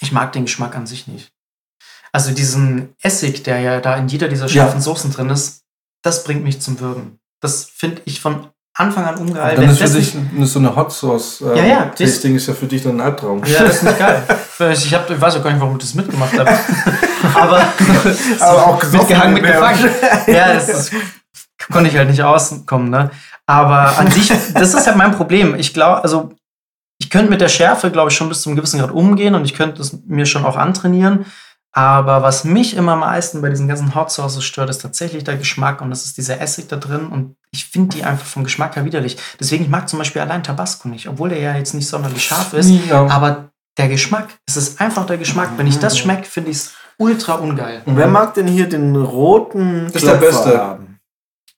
ich 0.00 0.12
mag 0.12 0.32
den 0.32 0.44
Geschmack 0.44 0.74
an 0.76 0.86
sich 0.86 1.06
nicht. 1.06 1.32
Also 2.12 2.32
diesen 2.32 2.94
Essig, 3.00 3.42
der 3.42 3.60
ja 3.60 3.80
da 3.80 3.96
in 3.96 4.08
jeder 4.08 4.28
dieser 4.28 4.46
Ja. 4.46 4.64
scharfen 4.64 4.80
Soßen 4.80 5.12
drin 5.12 5.30
ist, 5.30 5.62
das 6.02 6.24
bringt 6.24 6.44
mich 6.44 6.60
zum 6.60 6.80
Würgen. 6.80 7.18
Das 7.40 7.64
finde 7.64 8.02
ich 8.04 8.20
von 8.20 8.48
Anfang 8.74 9.04
an 9.04 9.16
ungeil. 9.16 9.54
Dann 9.56 9.68
ist 9.68 9.78
für 9.82 9.88
dich 9.88 10.14
nicht- 10.14 10.34
eine- 10.34 10.46
so 10.46 10.58
eine 10.58 10.74
Hot 10.74 10.92
Sauce 10.92 11.42
äh, 11.42 11.58
Ja, 11.58 11.64
ja, 11.64 11.84
das- 11.86 11.98
Tasting 11.98 12.36
ist 12.36 12.46
ja 12.48 12.54
für 12.54 12.66
dich 12.66 12.82
dann 12.82 12.96
ein 12.96 13.00
Albtraum. 13.02 13.42
ja, 13.44 13.62
das 13.64 13.76
ist 13.76 13.82
nicht 13.84 13.98
geil. 13.98 14.22
Ich, 14.72 14.94
hab, 14.94 15.10
ich 15.10 15.20
weiß 15.20 15.36
auch 15.36 15.42
gar 15.42 15.50
nicht, 15.50 15.60
warum 15.60 15.74
ich 15.76 15.82
das 15.82 15.94
mitgemacht 15.94 16.38
habe. 16.38 16.50
Aber, 17.34 17.62
Aber 18.38 18.66
auch 18.68 18.82
mitgehangen, 18.92 19.34
mitgefangen. 19.34 19.90
Ja, 20.28 20.54
das 20.54 20.68
ist, 20.68 20.92
konnte 21.72 21.90
ich 21.90 21.96
halt 21.96 22.08
nicht 22.08 22.22
auskommen, 22.22 22.88
ne? 22.88 23.10
Aber 23.46 23.98
an 23.98 24.08
sich, 24.12 24.28
das 24.54 24.72
ist 24.74 24.86
halt 24.86 24.96
mein 24.96 25.16
Problem. 25.16 25.56
Ich 25.56 25.74
glaube, 25.74 26.04
also 26.04 26.30
ich 27.00 27.10
könnte 27.10 27.28
mit 27.30 27.40
der 27.40 27.48
Schärfe, 27.48 27.90
glaube 27.90 28.10
ich, 28.12 28.16
schon 28.16 28.28
bis 28.28 28.42
zum 28.42 28.54
gewissen 28.54 28.78
Grad 28.78 28.92
umgehen 28.92 29.34
und 29.34 29.44
ich 29.44 29.54
könnte 29.54 29.82
es 29.82 29.98
mir 30.06 30.26
schon 30.26 30.44
auch 30.44 30.56
antrainieren. 30.56 31.26
Aber 31.74 32.22
was 32.22 32.44
mich 32.44 32.76
immer 32.76 32.92
am 32.92 33.00
meisten 33.00 33.40
bei 33.40 33.48
diesen 33.48 33.66
ganzen 33.66 33.94
Hot 33.94 34.10
Sauces 34.10 34.44
stört, 34.44 34.68
ist 34.68 34.82
tatsächlich 34.82 35.24
der 35.24 35.36
Geschmack 35.36 35.80
und 35.80 35.88
das 35.88 36.04
ist 36.04 36.18
dieser 36.18 36.38
Essig 36.40 36.68
da 36.68 36.76
drin 36.76 37.06
und 37.06 37.36
ich 37.50 37.64
finde 37.64 37.96
die 37.96 38.04
einfach 38.04 38.26
vom 38.26 38.44
Geschmack 38.44 38.76
her 38.76 38.84
widerlich. 38.84 39.16
Deswegen 39.40 39.64
ich 39.64 39.70
mag 39.70 39.88
zum 39.88 39.98
Beispiel 39.98 40.20
allein 40.20 40.42
Tabasco 40.42 40.88
nicht, 40.88 41.08
obwohl 41.08 41.30
der 41.30 41.40
ja 41.40 41.56
jetzt 41.56 41.72
nicht 41.72 41.88
sonderlich 41.88 42.24
scharf 42.24 42.52
ist. 42.52 42.68
Ja. 42.88 43.06
Aber 43.06 43.50
der 43.78 43.88
Geschmack, 43.88 44.28
es 44.46 44.58
ist 44.58 44.80
einfach 44.80 45.06
der 45.06 45.16
Geschmack. 45.16 45.50
Wenn 45.56 45.66
ich 45.66 45.78
das 45.78 45.98
schmecke, 45.98 46.24
finde 46.24 46.50
ich 46.50 46.58
es 46.58 46.74
ultra 46.98 47.34
ungeil. 47.34 47.82
Wer 47.86 48.06
mag 48.06 48.34
denn 48.34 48.46
hier 48.46 48.68
den 48.68 48.94
roten 48.94 49.86
Ist 49.86 50.06
der 50.06 50.14
Beste. 50.14 50.58
haben? 50.58 50.98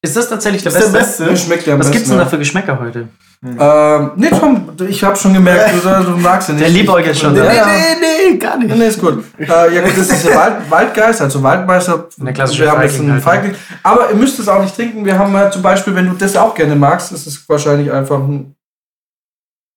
Ist 0.00 0.16
das 0.16 0.28
tatsächlich 0.28 0.62
der 0.62 0.70
Ist 0.72 0.92
der 0.92 0.98
Beste? 0.98 1.24
Beste? 1.24 1.46
Schmeckt 1.46 1.66
der 1.66 1.74
am 1.74 1.80
Was 1.80 1.90
gibt's 1.90 2.08
denn 2.08 2.18
besten, 2.18 2.24
da 2.24 2.30
für 2.30 2.38
Geschmäcker 2.38 2.78
heute? 2.78 3.08
Ähm, 3.46 4.10
nee, 4.16 4.30
Tom, 4.30 4.70
ich 4.88 5.04
habe 5.04 5.16
schon 5.16 5.34
gemerkt, 5.34 5.74
du, 5.84 6.04
du 6.04 6.16
magst 6.16 6.48
ihn 6.48 6.54
nicht. 6.54 6.64
Der 6.64 6.70
liebäugelt 6.72 7.16
schon, 7.18 7.36
Ja, 7.36 7.42
ne? 7.44 7.54
ja. 7.56 7.66
nee, 7.66 8.30
nee, 8.30 8.36
gar 8.38 8.56
nicht. 8.56 8.74
Nee, 8.74 8.86
ist 8.86 8.98
gut. 9.00 9.22
Äh, 9.38 9.46
ja 9.74 9.82
gut, 9.82 9.90
das 9.98 10.08
ist 10.08 10.26
der 10.26 10.34
Wald, 10.36 10.54
Waldgeist, 10.70 11.20
also 11.20 11.42
Waldmeister. 11.42 12.06
Der 12.16 12.32
klassische 12.32 12.62
Wir 12.62 12.70
haben 12.72 12.80
jetzt 12.80 12.92
Feigling 12.96 13.12
halt, 13.12 13.22
Feigling. 13.22 13.54
Aber 13.82 14.08
ihr 14.10 14.16
müsst 14.16 14.38
es 14.38 14.48
auch 14.48 14.62
nicht 14.62 14.74
trinken. 14.74 15.04
Wir 15.04 15.18
haben 15.18 15.36
halt 15.36 15.52
zum 15.52 15.60
Beispiel, 15.60 15.94
wenn 15.94 16.06
du 16.08 16.14
das 16.14 16.34
auch 16.36 16.54
gerne 16.54 16.74
magst, 16.74 17.12
ist 17.12 17.26
es 17.26 17.46
wahrscheinlich 17.48 17.92
einfach 17.92 18.16
ein... 18.18 18.54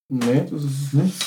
Nee, 0.10 0.46
das 0.50 0.62
ist 0.64 0.88
es 0.88 0.94
nicht. 0.94 1.26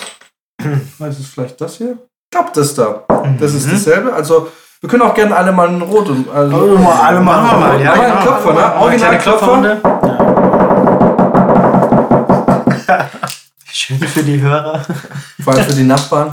Ist 1.00 1.18
es 1.20 1.26
vielleicht 1.26 1.60
das 1.60 1.76
hier? 1.76 1.92
Ich 1.92 2.30
glaube, 2.38 2.50
das 2.54 2.74
da. 2.74 3.04
Das 3.38 3.52
ist 3.54 3.66
Mhm. 3.66 3.70
dasselbe. 3.72 4.12
Also, 4.12 4.48
wir 4.80 4.88
können 4.88 5.02
auch 5.02 5.14
gerne 5.14 5.34
alle 5.36 5.52
mal 5.52 5.68
einen 5.68 5.82
Rot 5.82 6.08
und... 6.08 6.28
Also, 6.30 6.56
Also 6.56 6.78
mal 6.78 7.00
alle 7.00 7.20
Machen 7.20 7.50
wir 7.60 7.66
mal, 7.66 7.80
ja. 7.82 7.92
Aber 7.92 8.02
genau. 8.04 8.20
Klopfer, 8.22 8.52
ne? 8.54 8.64
Eine 8.72 8.80
Original 8.82 9.18
Klopfer. 9.18 9.38
Klopferrunde. 9.46 9.80
Für 13.98 14.22
die 14.22 14.40
Hörer. 14.40 14.84
Vor 15.42 15.54
allem 15.54 15.64
für 15.64 15.74
die 15.74 15.82
Nachbarn. 15.84 16.32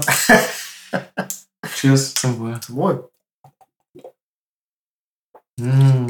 Cheers. 1.76 2.14
Zum 2.16 2.40
Wohl. 2.40 2.60
Zum 2.60 2.76
Wohl. 2.76 3.10
Mm. 5.60 6.08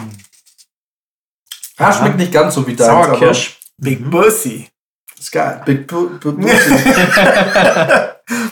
Ah, 1.78 1.94
schmeckt 1.94 2.18
nicht 2.18 2.32
ganz 2.32 2.54
so 2.56 2.66
wie 2.68 2.74
aber 2.74 2.86
Sauerkirsch. 3.06 3.60
Big 3.78 4.10
Bussy. 4.10 4.68
ist 5.18 5.32
geil. 5.32 5.62
Big 5.66 5.88
Bu- 5.88 6.10
Bu- 6.20 6.32
Bu- 6.34 6.48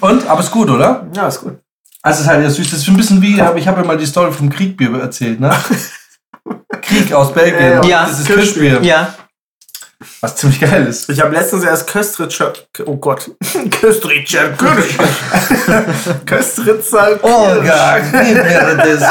Und? 0.01 0.27
Aber 0.27 0.39
ist 0.41 0.51
gut, 0.51 0.69
oder? 0.69 1.08
Ja, 1.13 1.27
ist 1.27 1.41
gut. 1.41 1.60
Also 2.01 2.17
es 2.19 2.25
ist 2.25 2.27
halt 2.31 2.43
ja 2.43 2.49
süß. 2.49 2.69
Das 2.69 2.79
ist 2.79 2.88
ein 2.88 2.97
bisschen 2.97 3.21
wie, 3.21 3.41
hab- 3.41 3.58
ich 3.58 3.67
habe 3.67 3.81
ja 3.81 3.88
mal 3.88 3.97
die 3.97 4.05
Story 4.05 4.31
vom 4.31 4.49
Kriegbier 4.49 4.93
erzählt, 4.99 5.39
ne? 5.39 5.49
Krieg 6.81 7.12
aus 7.13 7.34
Belgien. 7.34 7.84
Ja. 7.84 8.05
Das 8.08 8.19
ist 8.19 8.27
Kirschbier. 8.27 8.81
Ja. 8.84 9.15
Was 10.21 10.36
ziemlich 10.38 10.60
geil 10.62 10.88
ist. 10.88 11.10
Ich 11.10 11.19
habe 11.21 11.36
letztens 11.36 11.63
erst 11.63 11.88
Köstritzer, 11.88 12.54
oh 12.86 12.95
Gott, 12.97 13.32
Köstritzer 13.82 14.49
Kirsch. 14.54 14.97
Köstritzer 16.25 17.19
Oh, 17.21 17.45
Kirsch. 17.54 17.65
ja, 17.67 17.99
gib 17.99 18.36
mir 18.43 18.78
das. 18.78 19.04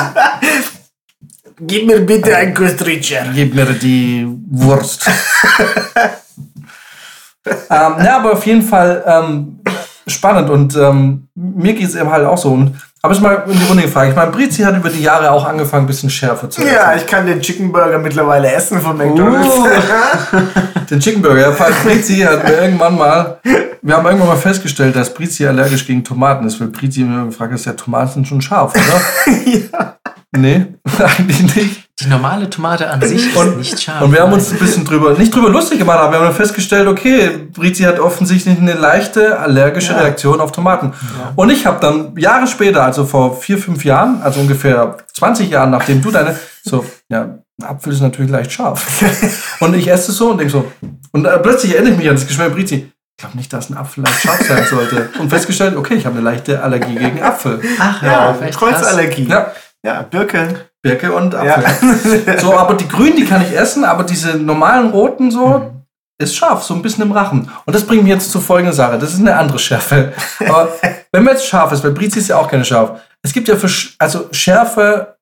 Gib 1.61 1.87
mir 1.87 2.01
bitte 2.01 2.37
ein 2.37 2.53
Köstritzer. 2.55 3.27
Gib 3.35 3.55
mir 3.55 3.67
die 3.67 4.27
Wurst. 4.51 5.09
ähm, 7.47 7.61
ja, 7.71 8.17
aber 8.19 8.33
auf 8.33 8.47
jeden 8.47 8.63
Fall 8.63 9.03
ähm, 9.07 9.61
spannend 10.07 10.51
und 10.51 10.75
ähm, 10.77 11.29
mir 11.35 11.75
geht 11.75 11.89
es 11.89 11.95
eben 11.95 12.11
halt 12.11 12.27
auch 12.27 12.39
so. 12.39 12.51
Und 12.53 12.77
habe 13.05 13.13
ich 13.13 13.21
mal 13.21 13.45
in 13.47 13.59
die 13.59 13.65
Runde 13.67 13.83
gefragt. 13.83 14.09
Ich 14.09 14.17
meine, 14.17 14.31
Brizi 14.31 14.63
hat 14.63 14.75
über 14.75 14.89
die 14.89 15.03
Jahre 15.03 15.31
auch 15.31 15.45
angefangen, 15.45 15.85
ein 15.85 15.87
bisschen 15.87 16.09
Schärfe 16.09 16.49
zu 16.49 16.63
essen. 16.63 16.73
Ja, 16.73 16.95
ich 16.97 17.07
kann 17.07 17.27
den 17.27 17.39
Chicken 17.43 17.71
Burger 17.71 17.99
mittlerweile 17.99 18.51
essen 18.51 18.81
von 18.81 18.97
McDonalds. 18.97 19.51
Den 20.91 21.01
Chicken 21.01 21.21
Burger. 21.21 21.51
Brizi 21.85 22.21
hat 22.21 22.45
mir 22.45 22.63
irgendwann 22.63 22.97
mal, 22.97 23.41
wir 23.83 23.95
haben 23.95 24.07
irgendwann 24.07 24.29
mal 24.29 24.37
festgestellt, 24.37 24.97
dass 24.97 25.13
Brizi 25.13 25.47
allergisch 25.47 25.87
gegen 25.87 26.03
Tomaten 26.03 26.47
ist, 26.47 26.59
weil 26.61 26.69
Brizi 26.69 27.01
mir 27.01 27.27
gefragt 27.27 27.53
hat, 27.53 27.65
ja, 27.67 27.73
Tomaten 27.75 28.13
sind 28.15 28.29
schon 28.29 28.41
scharf, 28.41 28.73
oder? 28.73 29.35
ja. 29.45 29.97
Nee, 30.35 30.67
eigentlich 30.99 31.57
nicht. 31.57 31.84
Die 32.05 32.09
normale 32.11 32.49
Tomate 32.51 32.91
an 32.91 33.01
sich 33.03 33.29
ist 33.29 33.37
Und- 33.37 33.59
nicht 33.59 33.81
scharf. 33.83 34.01
Und 34.03 34.13
wir 34.13 34.21
haben 34.21 34.33
uns 34.33 34.51
ein 34.53 34.59
bisschen 34.59 34.85
drüber, 34.85 35.13
nicht 35.15 35.35
drüber 35.35 35.49
lustig 35.49 35.79
gemacht, 35.79 35.99
aber 35.99 36.13
wir 36.13 36.19
haben 36.19 36.27
dann 36.27 36.35
festgestellt, 36.35 36.87
okay, 36.89 37.49
Brizi 37.53 37.83
hat 37.85 37.99
offensichtlich 37.99 38.59
eine 38.59 38.75
leichte 38.75 39.39
allergische 39.39 39.93
Ja. 39.93 40.01
Reaktion 40.01 40.41
auf 40.41 40.53
Tomaten. 40.53 40.93
Und 41.37 41.51
ich 41.51 41.67
habe 41.67 41.81
dann 41.81 42.17
Jahre 42.17 42.47
später, 42.47 42.83
also 42.85 43.05
vor 43.05 43.37
vier, 43.41 43.59
fünf 43.59 43.85
Jahren, 43.85 44.21
also 44.23 44.41
ungefähr 44.41 44.97
20 45.13 45.51
Jahren, 45.51 45.71
nachdem 45.71 46.01
du 46.03 46.11
deine, 46.11 46.37
so, 46.63 46.85
ja, 47.09 47.39
Apfel 47.63 47.93
ist 47.93 48.01
natürlich 48.01 48.31
leicht 48.31 48.53
scharf. 48.53 48.85
und 49.61 49.75
ich 49.75 49.89
esse 49.89 50.11
es 50.11 50.17
so 50.19 50.31
und 50.31 50.39
denke 50.39 50.53
so, 50.53 50.71
und 51.13 51.25
äh, 51.25 51.39
plötzlich 51.39 51.73
erinnere 51.75 51.93
ich 51.93 51.99
mich 51.99 52.09
an 52.09 52.17
das 52.17 52.27
Geschmack 52.27 52.53
Brizi. 52.53 52.91
Ich 53.17 53.23
glaube 53.23 53.37
nicht, 53.37 53.53
dass 53.53 53.71
ein 53.71 53.77
Apfel 53.77 54.03
leicht 54.03 54.21
scharf 54.23 54.43
sein 54.43 54.65
sollte. 54.69 55.09
Und 55.21 55.31
festgestellt, 55.31 55.77
okay, 55.77 55.95
ich 55.95 56.05
habe 56.05 56.17
eine 56.19 56.25
leichte 56.25 56.61
Allergie 56.61 56.97
gegen 56.97 57.23
Apfel. 57.23 57.61
Ach, 57.79 58.03
Ja, 58.03 58.37
ja. 58.41 58.51
Kreuzallergie. 58.51 59.29
Ja, 59.29 59.53
Ja, 59.85 60.03
Birke. 60.03 60.67
Birke 60.85 61.13
und 61.13 61.33
Ja. 61.33 61.57
Apfel. 61.57 62.39
So, 62.41 62.55
aber 62.55 62.75
die 62.75 62.87
grünen, 62.87 63.17
die 63.17 63.25
kann 63.25 63.41
ich 63.41 63.57
essen, 63.57 63.85
aber 63.85 64.05
diese 64.05 64.37
normalen 64.37 64.91
roten 64.91 65.31
so 65.31 65.71
ist 66.19 66.37
scharf, 66.37 66.63
so 66.63 66.75
ein 66.75 66.83
bisschen 66.83 67.03
im 67.05 67.13
Rachen. 67.13 67.51
Und 67.65 67.75
das 67.75 67.85
bringt 67.87 68.03
mich 68.05 68.13
jetzt 68.13 68.31
zu 68.31 68.39
folgender 68.39 68.75
Sache. 68.75 68.99
Das 68.99 69.15
ist 69.15 69.21
eine 69.21 69.35
andere 69.35 69.59
Schärfe. 69.59 70.13
Aber 70.41 70.69
wenn 71.13 71.25
man 71.25 71.35
jetzt 71.35 71.47
scharf 71.47 71.73
ist, 71.73 71.83
weil 71.83 71.93
Brizi 71.93 72.19
ist 72.19 72.29
ja 72.29 72.37
auch 72.37 72.49
keine 72.49 72.65
scharf. 72.65 73.01
Es 73.23 73.33
gibt 73.33 73.49
ja 73.49 73.57
für, 73.57 73.69
also 73.99 74.29
Schärfe, 74.31 75.17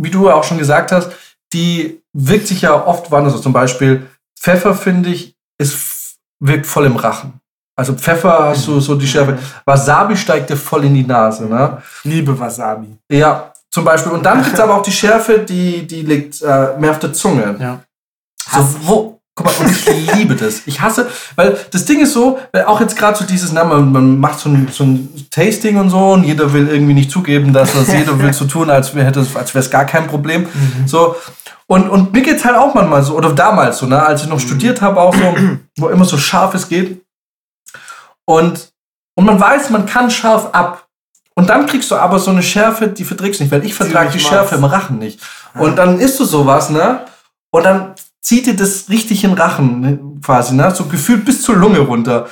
wie 0.00 0.10
du 0.10 0.26
ja 0.26 0.34
auch 0.34 0.44
schon 0.44 0.58
gesagt 0.58 0.90
hast, 0.90 1.10
die 1.52 2.02
wirkt 2.14 2.48
sich 2.48 2.62
ja 2.62 2.74
oft 2.74 3.10
woanders 3.10 3.34
aus. 3.34 3.42
Zum 3.42 3.52
Beispiel 3.52 4.06
Pfeffer, 4.40 4.74
finde 4.74 5.10
ich, 5.10 5.36
ist, 5.58 6.16
wirkt 6.40 6.66
voll 6.66 6.86
im 6.86 6.96
Rachen. 6.96 7.40
Also 7.76 7.92
Pfeffer 7.92 8.46
hast 8.48 8.66
du 8.66 8.80
so 8.80 8.94
die 8.94 9.06
Schärfe. 9.06 9.38
Wasabi 9.66 10.16
steigt 10.16 10.48
dir 10.48 10.56
voll 10.56 10.84
in 10.84 10.94
die 10.94 11.04
Nase, 11.04 11.44
ne? 11.46 11.82
Liebe 12.04 12.38
Wasabi. 12.38 12.96
Ja, 13.10 13.52
zum 13.74 13.84
Beispiel. 13.84 14.12
Und 14.12 14.24
dann 14.24 14.42
gibt 14.44 14.54
es 14.54 14.60
aber 14.60 14.76
auch 14.76 14.82
die 14.82 14.92
Schärfe, 14.92 15.40
die, 15.40 15.86
die 15.86 16.02
liegt 16.02 16.40
äh, 16.42 16.78
mehr 16.78 16.92
auf 16.92 17.00
der 17.00 17.12
Zunge. 17.12 17.56
Ja. 17.58 17.80
So, 18.52 18.76
wo, 18.82 19.20
guck 19.34 19.46
mal, 19.46 19.54
und 19.64 19.70
ich 19.70 20.14
liebe 20.14 20.36
das. 20.36 20.62
Ich 20.66 20.80
hasse, 20.80 21.08
weil 21.34 21.58
das 21.72 21.84
Ding 21.84 22.00
ist 22.00 22.12
so, 22.12 22.38
äh, 22.52 22.62
auch 22.62 22.80
jetzt 22.80 22.96
gerade 22.96 23.18
so 23.18 23.24
dieses, 23.24 23.52
na, 23.52 23.64
man, 23.64 23.90
man 23.90 24.20
macht 24.20 24.38
so 24.38 24.48
ein, 24.48 24.68
so 24.70 24.84
ein 24.84 25.26
Tasting 25.28 25.76
und 25.78 25.90
so 25.90 26.12
und 26.12 26.22
jeder 26.22 26.52
will 26.52 26.68
irgendwie 26.68 26.94
nicht 26.94 27.10
zugeben, 27.10 27.52
dass 27.52 27.72
das 27.72 27.92
jeder 27.92 28.16
will 28.22 28.32
so 28.32 28.44
tun, 28.44 28.70
als 28.70 28.94
wäre 28.94 29.18
es 29.18 29.34
als 29.34 29.54
wär's 29.54 29.70
gar 29.70 29.86
kein 29.86 30.06
Problem. 30.06 30.46
So. 30.86 31.16
Und, 31.66 31.88
und 31.88 32.12
mir 32.12 32.22
geht's 32.22 32.44
halt 32.44 32.56
auch 32.56 32.74
manchmal 32.74 33.02
so, 33.02 33.16
oder 33.16 33.32
damals 33.32 33.78
so, 33.78 33.86
ne, 33.86 34.00
als 34.00 34.22
ich 34.22 34.28
noch 34.28 34.38
studiert 34.38 34.82
habe, 34.82 35.00
auch 35.00 35.14
so, 35.14 35.34
wo 35.78 35.88
immer 35.88 36.04
so 36.04 36.16
scharf 36.18 36.54
es 36.54 36.68
geht. 36.68 37.02
Und, 38.26 38.72
und 39.16 39.24
man 39.24 39.40
weiß, 39.40 39.70
man 39.70 39.86
kann 39.86 40.10
scharf 40.10 40.50
ab. 40.52 40.83
Und 41.36 41.50
dann 41.50 41.66
kriegst 41.66 41.90
du 41.90 41.96
aber 41.96 42.18
so 42.18 42.30
eine 42.30 42.42
Schärfe, 42.42 42.88
die 42.88 43.04
verträgst 43.04 43.40
du 43.40 43.44
nicht, 43.44 43.52
weil 43.52 43.64
ich 43.64 43.74
vertrage 43.74 44.10
die 44.10 44.20
Schärfe 44.20 44.54
im 44.54 44.64
Rachen 44.64 44.98
nicht. 44.98 45.20
Und 45.54 45.76
dann 45.76 45.98
isst 45.98 46.20
du 46.20 46.24
sowas, 46.24 46.70
ne? 46.70 47.00
Und 47.50 47.64
dann 47.64 47.94
zieht 48.20 48.46
dir 48.46 48.56
das 48.56 48.88
richtig 48.88 49.24
in 49.24 49.30
den 49.30 49.38
Rachen, 49.38 49.80
ne, 49.80 49.98
quasi, 50.24 50.54
ne? 50.54 50.72
So 50.74 50.84
gefühlt 50.84 51.24
bis 51.24 51.42
zur 51.42 51.56
Lunge 51.56 51.80
runter. 51.80 52.26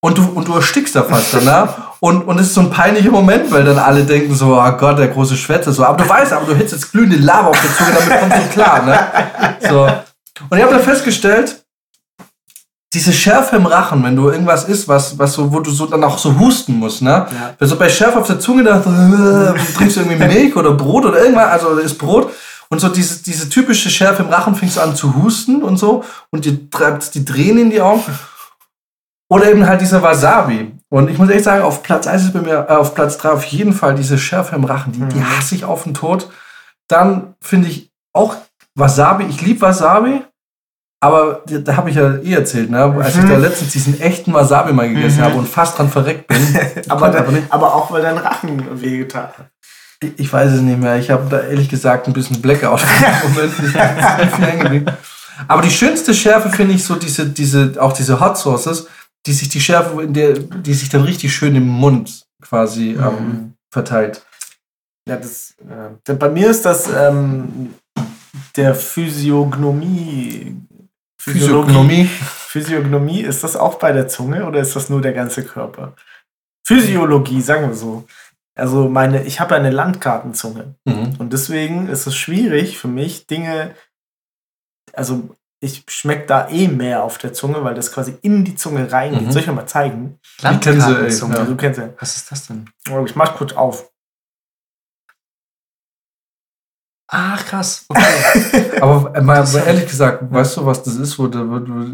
Und 0.00 0.18
du, 0.18 0.24
und 0.24 0.48
du 0.48 0.54
erstickst 0.54 0.96
da 0.96 1.02
fast 1.02 1.32
danach. 1.34 1.92
Und, 2.02 2.22
und 2.26 2.36
es 2.40 2.48
ist 2.48 2.54
so 2.54 2.62
ein 2.62 2.70
peinlicher 2.70 3.12
Moment, 3.12 3.52
weil 3.52 3.62
dann 3.62 3.78
alle 3.78 4.02
denken 4.02 4.34
so, 4.34 4.60
oh 4.60 4.72
Gott, 4.72 4.98
der 4.98 5.06
große 5.06 5.36
Schwätze. 5.36 5.72
So. 5.72 5.84
Aber 5.84 6.02
du 6.02 6.08
weißt, 6.08 6.32
aber 6.32 6.46
du 6.46 6.56
hättest 6.56 6.72
jetzt 6.72 6.90
glühende 6.90 7.16
Lava 7.16 7.46
auf 7.46 7.60
der 7.60 7.76
Zunge, 7.76 7.96
damit 7.96 8.20
kommst 8.20 8.36
du 8.38 8.52
klar, 8.52 8.82
ne? 8.82 8.98
So. 9.70 9.84
Und 10.50 10.58
ich 10.58 10.64
habe 10.64 10.74
dann 10.74 10.82
festgestellt, 10.82 11.61
diese 12.94 13.12
Schärfe 13.12 13.56
im 13.56 13.66
Rachen, 13.66 14.04
wenn 14.04 14.16
du 14.16 14.28
irgendwas 14.28 14.64
isst, 14.64 14.86
was, 14.86 15.18
was 15.18 15.32
so, 15.32 15.52
wo 15.52 15.60
du 15.60 15.70
so 15.70 15.86
dann 15.86 16.04
auch 16.04 16.18
so 16.18 16.38
husten 16.38 16.74
musst, 16.78 17.00
ne? 17.02 17.10
Ja. 17.30 17.54
Also 17.58 17.76
bei 17.76 17.88
Schärfe 17.88 18.18
auf 18.18 18.26
der 18.26 18.38
Zunge, 18.38 18.64
da 18.64 18.78
äh, 18.78 19.58
trinkst 19.76 19.96
du 19.96 20.00
irgendwie 20.00 20.24
Milch 20.26 20.54
oder 20.56 20.72
Brot 20.72 21.06
oder 21.06 21.18
irgendwas, 21.20 21.48
also 21.50 21.76
ist 21.78 21.96
Brot. 21.98 22.30
Und 22.68 22.80
so 22.80 22.88
diese, 22.88 23.22
diese 23.22 23.48
typische 23.48 23.90
Schärfe 23.90 24.22
im 24.22 24.28
Rachen 24.30 24.54
fängst 24.54 24.76
du 24.76 24.80
an 24.80 24.94
zu 24.96 25.14
husten 25.22 25.62
und 25.62 25.76
so 25.78 26.04
und 26.30 26.44
dir 26.44 26.70
treibt 26.70 27.14
die 27.14 27.24
Tränen 27.24 27.64
in 27.64 27.70
die 27.70 27.80
Augen. 27.80 28.02
Oder 29.30 29.50
eben 29.50 29.66
halt 29.66 29.80
dieser 29.80 30.02
Wasabi. 30.02 30.72
Und 30.90 31.08
ich 31.08 31.16
muss 31.16 31.30
echt 31.30 31.44
sagen, 31.44 31.62
auf 31.62 31.82
Platz 31.82 32.06
1 32.06 32.24
ist 32.24 32.32
bei 32.34 32.40
mir, 32.42 32.66
äh, 32.68 32.72
auf 32.74 32.94
Platz 32.94 33.16
3 33.16 33.30
auf 33.30 33.44
jeden 33.44 33.72
Fall 33.72 33.94
diese 33.94 34.18
Schärfe 34.18 34.54
im 34.56 34.64
Rachen. 34.64 34.92
Die, 34.92 35.00
die 35.00 35.18
Mhm. 35.18 35.36
hasse 35.38 35.54
ich 35.54 35.64
auf 35.64 35.84
den 35.84 35.94
Tod. 35.94 36.28
Dann 36.88 37.34
finde 37.40 37.68
ich 37.68 37.90
auch 38.14 38.36
Wasabi. 38.74 39.24
Ich 39.24 39.40
liebe 39.40 39.62
Wasabi. 39.62 40.22
Aber 41.02 41.42
da 41.46 41.76
habe 41.76 41.90
ich 41.90 41.96
ja 41.96 42.14
eh 42.18 42.34
erzählt, 42.34 42.70
ne? 42.70 42.78
als 42.84 43.16
ich 43.16 43.22
Mhm. 43.24 43.28
da 43.30 43.36
letztens 43.36 43.72
diesen 43.72 44.00
echten 44.00 44.32
Wasabi 44.32 44.72
mal 44.72 44.88
gegessen 44.88 45.18
Mhm. 45.18 45.24
habe 45.24 45.34
und 45.34 45.48
fast 45.48 45.76
dran 45.76 45.90
verreckt 45.90 46.28
bin. 46.28 46.38
aber, 46.88 47.08
da, 47.08 47.22
nicht. 47.30 47.52
aber 47.52 47.74
auch, 47.74 47.90
weil 47.90 48.02
dein 48.02 48.16
Rachen 48.18 48.80
wehgetan 48.80 49.24
hat. 49.24 49.50
Ich- 50.00 50.12
Ich 50.16 50.32
weiß 50.32 50.52
es 50.52 50.60
nicht 50.60 50.78
mehr. 50.78 50.96
Ich 50.98 51.10
habe 51.10 51.28
da 51.28 51.40
ehrlich 51.40 51.68
gesagt 51.68 52.06
ein 52.06 52.12
bisschen 52.12 52.40
Blackout. 52.40 52.82
Aber 55.48 55.62
die 55.62 55.70
schönste 55.70 56.14
Schärfe 56.14 56.50
finde 56.50 56.74
ich 56.74 56.84
so 56.84 56.94
diese, 56.96 57.26
diese, 57.26 57.74
auch 57.80 57.92
diese 57.92 58.20
Hot 58.20 58.38
Sauces, 58.38 58.86
die 59.26 59.32
sich 59.32 59.48
die 59.48 59.60
Schärfe, 59.60 60.02
in 60.02 60.12
der, 60.12 60.34
die 60.34 60.74
sich 60.74 60.88
dann 60.88 61.02
richtig 61.02 61.34
schön 61.34 61.54
im 61.56 61.66
Mund 61.66 62.24
quasi 62.42 62.90
ähm, 62.92 62.98
Mhm. 62.98 63.52
verteilt. 63.72 64.22
Ja, 65.08 65.16
das, 65.16 65.54
äh, 66.06 66.14
bei 66.14 66.28
mir 66.28 66.48
ist 66.50 66.64
das 66.64 66.88
ähm, 66.88 67.74
der 68.56 68.74
Physiognomie. 68.74 70.56
Physiognomie. 71.22 72.06
Physiognomie, 72.06 73.20
ist 73.20 73.44
das 73.44 73.56
auch 73.56 73.76
bei 73.78 73.92
der 73.92 74.08
Zunge 74.08 74.44
oder 74.46 74.60
ist 74.60 74.74
das 74.76 74.90
nur 74.90 75.00
der 75.00 75.12
ganze 75.12 75.44
Körper? 75.44 75.94
Physiologie, 76.66 77.40
sagen 77.40 77.68
wir 77.68 77.74
so. 77.74 78.04
Also 78.54 78.88
meine, 78.88 79.24
ich 79.24 79.40
habe 79.40 79.54
eine 79.54 79.70
Landkartenzunge 79.70 80.74
Mhm. 80.84 81.14
und 81.18 81.32
deswegen 81.32 81.88
ist 81.88 82.06
es 82.06 82.14
schwierig 82.16 82.76
für 82.78 82.88
mich, 82.88 83.26
Dinge, 83.26 83.74
also 84.92 85.30
ich 85.60 85.84
schmecke 85.88 86.26
da 86.26 86.48
eh 86.48 86.66
mehr 86.68 87.04
auf 87.04 87.18
der 87.18 87.32
Zunge, 87.32 87.62
weil 87.62 87.74
das 87.74 87.92
quasi 87.92 88.16
in 88.22 88.44
die 88.44 88.56
Zunge 88.56 88.90
reingeht. 88.90 89.22
Mhm. 89.22 89.30
Soll 89.32 89.42
ich 89.42 89.46
mal 89.48 89.66
zeigen? 89.66 90.18
Landkartenzunge. 90.42 91.36
ja. 91.38 91.44
Du 91.44 91.56
kennst 91.56 91.78
ja. 91.78 91.88
Was 92.00 92.16
ist 92.16 92.32
das 92.32 92.48
denn? 92.48 92.68
Oh, 92.90 93.04
Ich 93.06 93.14
mach 93.14 93.36
kurz 93.36 93.52
auf. 93.52 93.91
Ach, 97.14 97.44
krass. 97.44 97.84
Okay. 97.88 98.00
Aber 98.80 99.14
äh, 99.14 99.20
mal, 99.20 99.44
ehrlich 99.66 99.86
gesagt, 99.86 100.24
weißt 100.30 100.56
du, 100.56 100.66
was 100.66 100.82
das 100.82 100.94
ist? 100.96 101.18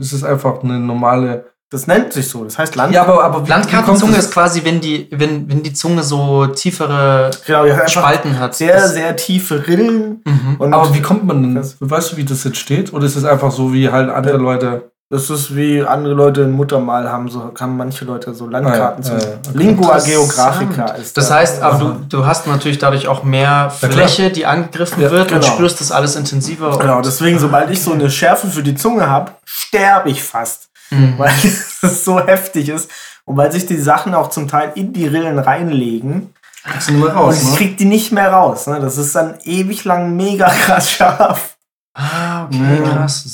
Ist 0.01 0.13
es 0.13 0.23
einfach 0.25 0.63
eine 0.63 0.79
normale. 0.79 1.47
Das 1.71 1.87
nennt 1.87 2.13
sich 2.15 2.29
so. 2.29 2.45
Das 2.45 2.57
heißt 2.57 2.77
Land. 2.77 2.95
Ja, 2.95 3.03
aber, 3.03 3.23
aber 3.25 3.47
Landkartenzunge 3.47 4.13
kommt 4.13 4.25
ist 4.25 4.33
quasi, 4.33 4.65
wenn 4.65 4.81
die, 4.81 5.07
wenn, 5.11 5.51
wenn 5.51 5.63
die 5.63 5.75
Zunge 5.75 6.03
so 6.03 6.47
tiefere 6.47 7.31
genau, 7.45 7.65
einfach 7.65 7.89
Spalten 7.89 8.39
hat. 8.39 8.55
sehr, 8.55 8.73
Das- 8.75 8.95
sehr 8.95 9.15
tiefe 9.17 9.67
Rillen. 9.67 10.23
Mhm. 10.25 10.57
Und 10.59 10.73
Aber 10.73 10.95
wie 10.95 11.03
kommt 11.03 11.25
man 11.27 11.43
denn? 11.43 11.55
Das- 11.57 11.77
Weißt 11.81 12.13
du, 12.13 12.17
wie 12.17 12.25
das 12.25 12.45
jetzt 12.45 12.57
steht? 12.57 12.95
Oder 12.95 13.05
ist 13.05 13.17
es 13.17 13.25
einfach 13.27 13.51
so, 13.51 13.71
wie 13.75 13.91
halt 13.91 14.09
andere 14.09 14.37
Ja. 14.37 14.41
Leute. 14.43 14.93
Das 15.11 15.31
ist 15.31 15.57
wie 15.57 15.83
andere 15.83 16.13
Leute 16.13 16.43
ein 16.45 16.51
Muttermal 16.51 17.11
haben, 17.11 17.31
so 17.31 17.51
haben 17.59 17.79
manche 17.79 18.05
Leute 18.05 18.35
so 18.35 18.47
Landkarten. 18.47 19.03
Ah, 19.07 19.09
ja, 19.15 19.19
zu. 19.21 19.27
ja, 19.27 19.33
ja, 19.33 19.39
okay. 19.49 19.57
Lingua. 19.59 19.99
Geographica 20.01 20.85
ist 20.97 21.17
Das 21.17 21.29
da. 21.29 21.37
heißt, 21.37 21.63
aber 21.63 21.79
du, 21.79 21.93
du 22.11 22.27
hast 22.27 22.47
natürlich 22.47 22.77
dadurch 22.79 23.09
auch 23.09 23.23
mehr. 23.23 23.71
Fläche, 23.71 24.31
die 24.31 24.45
angegriffen 24.45 25.03
Ja, 25.03 25.11
wird 25.11 25.33
und 25.33 25.41
genau. 25.41 25.55
spürst 25.55 25.81
das 25.81 25.93
alles 25.93 26.15
intensiver. 26.15 26.73
und- 26.73 26.81
Genau, 26.81 27.01
deswegen, 27.01 27.39
sobald 27.39 27.71
ich 27.71 27.83
so 27.83 27.93
eine 27.93 28.11
Schärfe 28.11 28.49
für 28.49 28.63
die 28.63 28.75
Zunge 28.75 29.09
habe, 29.09 29.33
sterbe 29.47 30.11
ich 30.11 30.23
fast. 30.23 30.69
Mhm. 30.91 31.15
Weil 31.17 31.33
es 31.83 32.05
so 32.05 32.21
heftig 32.21 32.69
ist. 32.69 32.91
Und 33.25 33.39
weil 33.39 33.51
sich 33.51 33.65
die 33.65 33.79
Sachen 33.79 34.15
auch 34.15 34.29
zum 34.29 34.47
Teil 34.47 34.73
in 34.75 34.93
die 34.93 35.07
Rillen 35.07 35.39
reinlegen. 35.39 36.35
Kriegst 36.65 36.89
du 36.89 36.93
nicht 36.93 37.03
mehr 37.05 37.13
Und 37.13 37.19
raus, 37.19 37.43
ich 37.43 37.51
ne? 37.51 37.57
krieg 37.57 37.79
die 37.79 37.85
nicht 37.87 38.13
mehr 38.13 38.31
raus. 38.31 38.67
Ne? 38.67 38.79
Das 38.81 38.99
ist 38.99 39.15
dann 39.15 39.37
ewig 39.45 39.85
lang 39.85 40.17
mega 40.17 40.49
krass 40.51 40.91
scharf. 40.91 41.57
Ah, 41.95 42.45
okay, 42.45 42.83
Ja. 42.85 42.91
krass. 42.91 43.25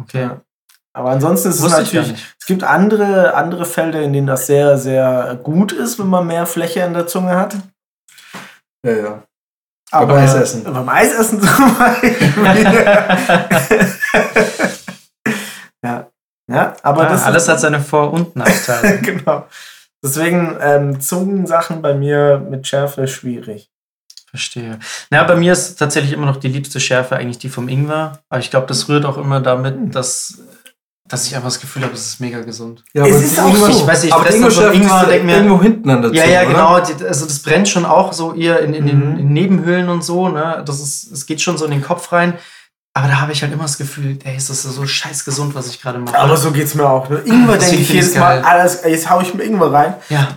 Okay. 0.00 0.30
Ja. 0.96 1.00
Aber 1.02 1.10
ansonsten 1.10 1.48
ist 1.50 1.56
es 1.56 1.62
Wusste 1.62 1.82
natürlich, 1.82 2.14
es 2.40 2.46
gibt 2.46 2.64
andere, 2.64 3.34
andere 3.34 3.66
Felder, 3.66 4.00
in 4.00 4.12
denen 4.14 4.26
das 4.26 4.46
sehr, 4.46 4.78
sehr 4.78 5.38
gut 5.42 5.72
ist, 5.72 5.98
wenn 5.98 6.06
man 6.06 6.26
mehr 6.26 6.46
Fläche 6.46 6.80
in 6.80 6.94
der 6.94 7.06
Zunge 7.06 7.36
hat. 7.36 7.56
Ja, 8.84 8.92
ja. 8.92 9.22
Aber 9.90 10.14
Beim 10.14 10.24
Eisessen. 10.24 10.64
Beim 10.64 10.88
Eisessen 10.88 11.40
zum 11.46 11.78
Beispiel. 11.78 12.16
ja. 15.84 16.10
Ja, 16.48 16.76
aber 16.82 17.02
Ah, 17.08 17.10
das 17.10 17.24
alles 17.24 17.42
ist, 17.44 17.48
hat 17.48 17.60
seine 17.60 17.80
Vor- 17.80 18.12
und 18.12 18.36
Nachteile. 18.36 18.98
genau. 19.02 19.46
Deswegen 20.02 20.56
ähm, 20.60 21.00
Zungensachen 21.00 21.82
bei 21.82 21.94
mir 21.94 22.38
mit 22.38 22.66
Schärfe 22.68 23.08
schwierig. 23.08 23.68
Verstehe. 24.30 24.78
Na, 25.10 25.24
bei 25.24 25.34
mir 25.34 25.52
ist 25.52 25.76
tatsächlich 25.76 26.12
immer 26.12 26.26
noch 26.26 26.36
die 26.36 26.48
liebste 26.48 26.78
Schärfe 26.78 27.16
eigentlich 27.16 27.38
die 27.38 27.48
vom 27.48 27.68
Ingwer. 27.68 28.20
Aber 28.28 28.38
ich 28.40 28.50
glaube, 28.50 28.66
das 28.68 28.88
rührt 28.88 29.04
auch 29.04 29.16
immer 29.18 29.36
Hm. 29.38 29.42
damit, 29.44 29.94
dass, 29.94 30.38
dass 31.08 31.26
ich 31.26 31.34
einfach 31.36 31.48
das 31.48 31.60
Gefühl 31.60 31.82
habe, 31.84 31.94
es 31.94 32.06
ist 32.06 32.20
mega 32.20 32.40
gesund. 32.40 32.82
Ja, 32.92 33.04
Es 33.06 33.14
aber 33.14 33.24
ist 33.24 33.36
die 33.36 33.40
auch 33.40 33.46
Ingwer- 33.54 33.72
so. 33.72 33.80
Ich 33.80 33.86
weiß 33.86 34.02
nicht, 34.02 34.08
ich 34.08 34.14
aber 34.14 34.24
dann 34.24 34.40
so 34.40 34.46
Ingwer 34.48 34.72
Ingwer 34.72 34.74
Ingwer 34.74 35.06
denk 35.06 35.24
mir- 35.24 35.36
irgendwo 35.36 35.62
hinten 35.62 35.90
an 35.90 36.02
der 36.02 36.12
Ja, 36.12 36.22
Zunge, 36.22 36.34
ja, 36.34 36.40
oder? 36.42 36.50
genau. 36.50 36.80
Die, 36.98 37.04
also 37.06 37.26
das 37.26 37.38
brennt 37.40 37.68
schon 37.68 37.84
auch 37.84 38.12
so 38.12 38.34
eher 38.34 38.60
in, 38.60 38.74
in, 38.74 38.86
den, 38.86 39.12
Mhm. 39.12 39.18
in 39.18 39.32
Nebenhöhlen 39.32 39.88
und 39.88 40.02
so. 40.04 40.28
Ne? 40.28 40.62
Das 40.66 40.80
ist, 40.80 41.10
es 41.12 41.26
geht 41.26 41.40
schon 41.40 41.56
so 41.58 41.64
in 41.64 41.70
den 41.70 41.82
Kopf 41.82 42.12
rein. 42.12 42.34
Aber 42.94 43.08
da 43.08 43.20
habe 43.20 43.32
ich 43.32 43.42
halt 43.42 43.52
immer 43.52 43.64
das 43.64 43.76
Gefühl, 43.76 44.18
ey, 44.24 44.36
ist 44.36 44.48
das 44.48 44.62
so 44.62 44.86
scheiß 44.86 45.24
gesund, 45.26 45.54
was 45.54 45.68
ich 45.68 45.82
gerade 45.82 45.98
mache. 45.98 46.18
Aber 46.18 46.36
so 46.36 46.50
geht's 46.50 46.74
mir 46.74 46.88
auch. 46.88 47.08
Ne? 47.10 47.18
Ingwer 47.26 47.58
denke 47.58 47.76
ich 47.76 47.90
jedes 47.90 48.14
Mal, 48.16 48.40
alles, 48.42 48.80
jetzt 48.86 49.10
hau 49.10 49.20
ich 49.20 49.34
mir 49.34 49.42
Ingwer 49.44 49.70
rein 49.72 49.94
ja. 50.08 50.28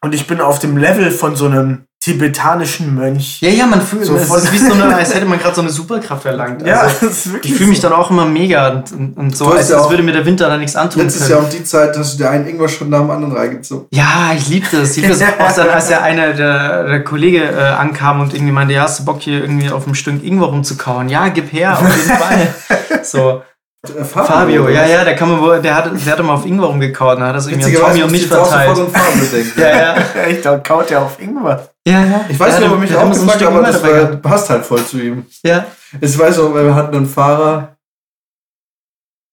und 0.00 0.14
ich 0.14 0.26
bin 0.26 0.40
auf 0.40 0.58
dem 0.60 0.78
Level 0.78 1.10
von 1.10 1.36
so 1.36 1.44
einem 1.44 1.84
tibetanischen 2.12 2.94
Mönch. 2.94 3.40
ja, 3.40 3.50
ja, 3.50 3.66
man 3.66 3.80
fühlt, 3.82 4.04
So 4.06 4.16
es 4.16 4.28
ist 4.28 4.52
wie 4.52 4.58
so 4.58 4.72
eine, 4.72 4.94
als 4.96 5.14
hätte 5.14 5.26
man 5.26 5.38
gerade 5.38 5.54
so 5.54 5.60
eine 5.60 5.70
Superkraft 5.70 6.24
erlangt. 6.26 6.66
Ja, 6.66 6.80
Also, 6.80 7.06
das 7.06 7.18
ist 7.26 7.32
wirklich 7.32 7.52
ich 7.52 7.58
fühle 7.58 7.70
mich 7.70 7.80
so. 7.80 7.88
dann 7.88 7.98
auch 7.98 8.10
immer 8.10 8.26
mega 8.26 8.68
und, 8.68 8.92
und, 8.92 9.16
und 9.16 9.36
so, 9.36 9.46
als, 9.50 9.68
ja 9.68 9.76
als 9.76 9.84
auch 9.86 9.90
würde 9.90 10.02
mir 10.02 10.12
der 10.12 10.24
Winter 10.26 10.48
da 10.48 10.56
nichts 10.56 10.76
antun 10.76 11.02
Letztes 11.02 11.22
können. 11.22 11.32
Jahr 11.32 11.44
um 11.44 11.50
die 11.50 11.64
Zeit 11.64 11.96
hast 11.96 12.14
du 12.14 12.18
dir 12.18 12.30
einen 12.30 12.46
Ingwer 12.46 12.68
schon 12.68 12.88
nach 12.90 13.00
dem 13.00 13.10
anderen 13.10 13.36
reingezogen. 13.36 13.86
Ja, 13.92 14.32
ich 14.36 14.48
liebe 14.48 14.66
das. 14.70 14.90
Ich 14.96 15.02
liebe 15.02 15.08
das 15.08 15.22
auch 15.38 15.52
dann, 15.56 15.68
als 15.68 15.88
ja 15.90 16.02
einer 16.02 16.32
der, 16.32 16.84
der 16.84 17.04
Kollege 17.04 17.42
äh, 17.44 17.56
ankam 17.78 18.20
und 18.20 18.34
irgendwie 18.34 18.52
meinte, 18.52 18.74
ja, 18.74 18.82
hast 18.82 19.00
du 19.00 19.04
Bock 19.04 19.20
hier 19.20 19.40
irgendwie 19.40 19.70
auf 19.70 19.84
einem 19.84 19.94
Stück 19.94 20.22
Ingwer 20.24 20.48
rumzukauen? 20.48 21.08
Ja, 21.08 21.28
gib 21.28 21.52
her, 21.52 21.78
auf 21.78 21.96
jeden 21.96 22.18
Fall. 22.18 22.54
So, 23.04 23.42
Äh, 23.90 24.04
Fabio, 24.04 24.64
oder 24.64 24.72
ja, 24.72 24.86
ja, 24.86 25.04
der, 25.04 25.16
kann 25.16 25.30
man 25.30 25.40
wohl, 25.40 25.60
der, 25.60 25.74
hat, 25.74 25.90
der 25.92 26.12
hat 26.12 26.18
immer 26.18 26.34
auf 26.34 26.46
Ingwer 26.46 26.66
rumgekaut 26.66 27.16
und 27.16 27.24
hat 27.24 27.36
das 27.36 27.46
irgendwie 27.46 27.76
an 27.76 27.82
Tommy 27.82 28.02
und 28.02 28.12
mich 28.12 28.26
verteilt. 28.26 28.76
Fabio 28.76 28.86
denken. 29.32 29.60
Ja, 29.60 29.68
ja. 29.68 29.96
Echt, 30.26 30.44
da 30.44 30.58
kaut 30.58 30.90
der 30.90 31.02
auf 31.02 31.20
Ingwer. 31.20 31.68
ja, 31.86 32.04
ja. 32.04 32.24
Ich 32.28 32.38
weiß 32.38 32.58
Der 32.58 32.60
nicht, 32.60 32.70
ob 32.70 32.76
er 32.76 32.80
mich 32.80 32.94
auch 32.94 33.12
so 33.12 33.24
gefragt, 33.24 33.42
aber 33.42 33.62
das 33.62 33.82
war, 33.82 34.06
passt 34.16 34.50
halt 34.50 34.64
voll 34.64 34.84
zu 34.84 35.00
ihm. 35.00 35.26
Ja. 35.42 35.66
Ich 36.00 36.18
weiß 36.18 36.38
auch, 36.40 36.52
weil 36.54 36.66
wir 36.66 36.74
hatten 36.74 36.96
einen 36.96 37.06
Fahrer, 37.06 37.76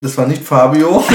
das 0.01 0.17
war 0.17 0.27
nicht 0.27 0.43
Fabio. 0.43 1.03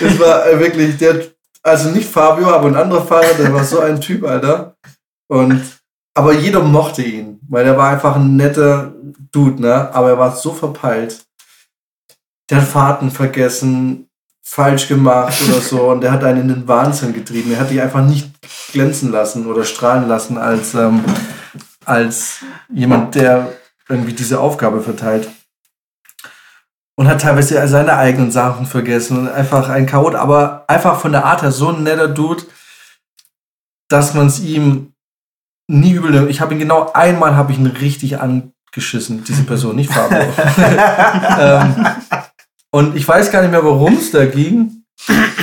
das 0.00 0.18
war 0.18 0.46
äh, 0.46 0.58
wirklich, 0.58 0.96
der, 0.98 1.26
also 1.62 1.90
nicht 1.90 2.08
Fabio, 2.08 2.48
aber 2.48 2.68
ein 2.68 2.76
anderer 2.76 3.04
Fahrer, 3.04 3.34
der 3.38 3.52
war 3.52 3.64
so 3.64 3.80
ein 3.80 4.00
Typ, 4.00 4.24
Alter. 4.24 4.74
Und, 5.28 5.62
aber 6.14 6.34
jeder 6.34 6.60
mochte 6.60 7.02
ihn, 7.02 7.40
weil 7.48 7.66
er 7.66 7.76
war 7.76 7.90
einfach 7.90 8.16
ein 8.16 8.36
netter 8.36 8.91
Dude, 9.32 9.62
ne? 9.62 9.94
Aber 9.94 10.10
er 10.10 10.18
war 10.18 10.36
so 10.36 10.52
verpeilt. 10.52 11.24
Der 12.50 12.60
hat 12.60 12.68
Fahrten 12.68 13.10
vergessen, 13.10 14.10
falsch 14.42 14.88
gemacht 14.88 15.40
oder 15.48 15.60
so 15.60 15.90
und 15.90 16.02
der 16.02 16.12
hat 16.12 16.24
einen 16.24 16.42
in 16.42 16.48
den 16.48 16.68
Wahnsinn 16.68 17.14
getrieben. 17.14 17.52
Er 17.52 17.60
hat 17.60 17.70
dich 17.70 17.80
einfach 17.80 18.04
nicht 18.04 18.30
glänzen 18.72 19.10
lassen 19.10 19.46
oder 19.46 19.64
strahlen 19.64 20.08
lassen 20.08 20.36
als, 20.36 20.74
ähm, 20.74 21.04
als 21.84 22.40
jemand, 22.68 23.14
der 23.14 23.52
irgendwie 23.88 24.12
diese 24.12 24.40
Aufgabe 24.40 24.82
verteilt. 24.82 25.30
Und 26.94 27.08
hat 27.08 27.22
teilweise 27.22 27.66
seine 27.68 27.96
eigenen 27.96 28.30
Sachen 28.30 28.66
vergessen 28.66 29.18
und 29.18 29.28
einfach 29.28 29.70
ein 29.70 29.86
Chaot, 29.86 30.14
aber 30.14 30.64
einfach 30.68 31.00
von 31.00 31.12
der 31.12 31.24
Art 31.24 31.42
her 31.42 31.50
so 31.50 31.70
ein 31.70 31.82
netter 31.82 32.08
Dude, 32.08 32.44
dass 33.88 34.12
man 34.12 34.26
es 34.26 34.40
ihm 34.40 34.92
nie 35.68 35.92
übel 35.92 36.10
nimmt. 36.10 36.30
Ich 36.30 36.40
habe 36.40 36.52
ihn 36.52 36.60
genau 36.60 36.92
einmal 36.92 37.34
habe 37.34 37.52
ich 37.52 37.58
ihn 37.58 37.66
richtig 37.66 38.20
angeschissen, 38.72 39.22
diese 39.24 39.44
Person, 39.44 39.76
nicht 39.76 39.92
Fabio. 39.92 40.18
ähm, 41.40 41.86
und 42.70 42.96
ich 42.96 43.06
weiß 43.06 43.30
gar 43.30 43.42
nicht 43.42 43.50
mehr, 43.50 43.64
worum 43.64 43.94
es 43.94 44.10
da 44.10 44.24
ging. 44.24 44.84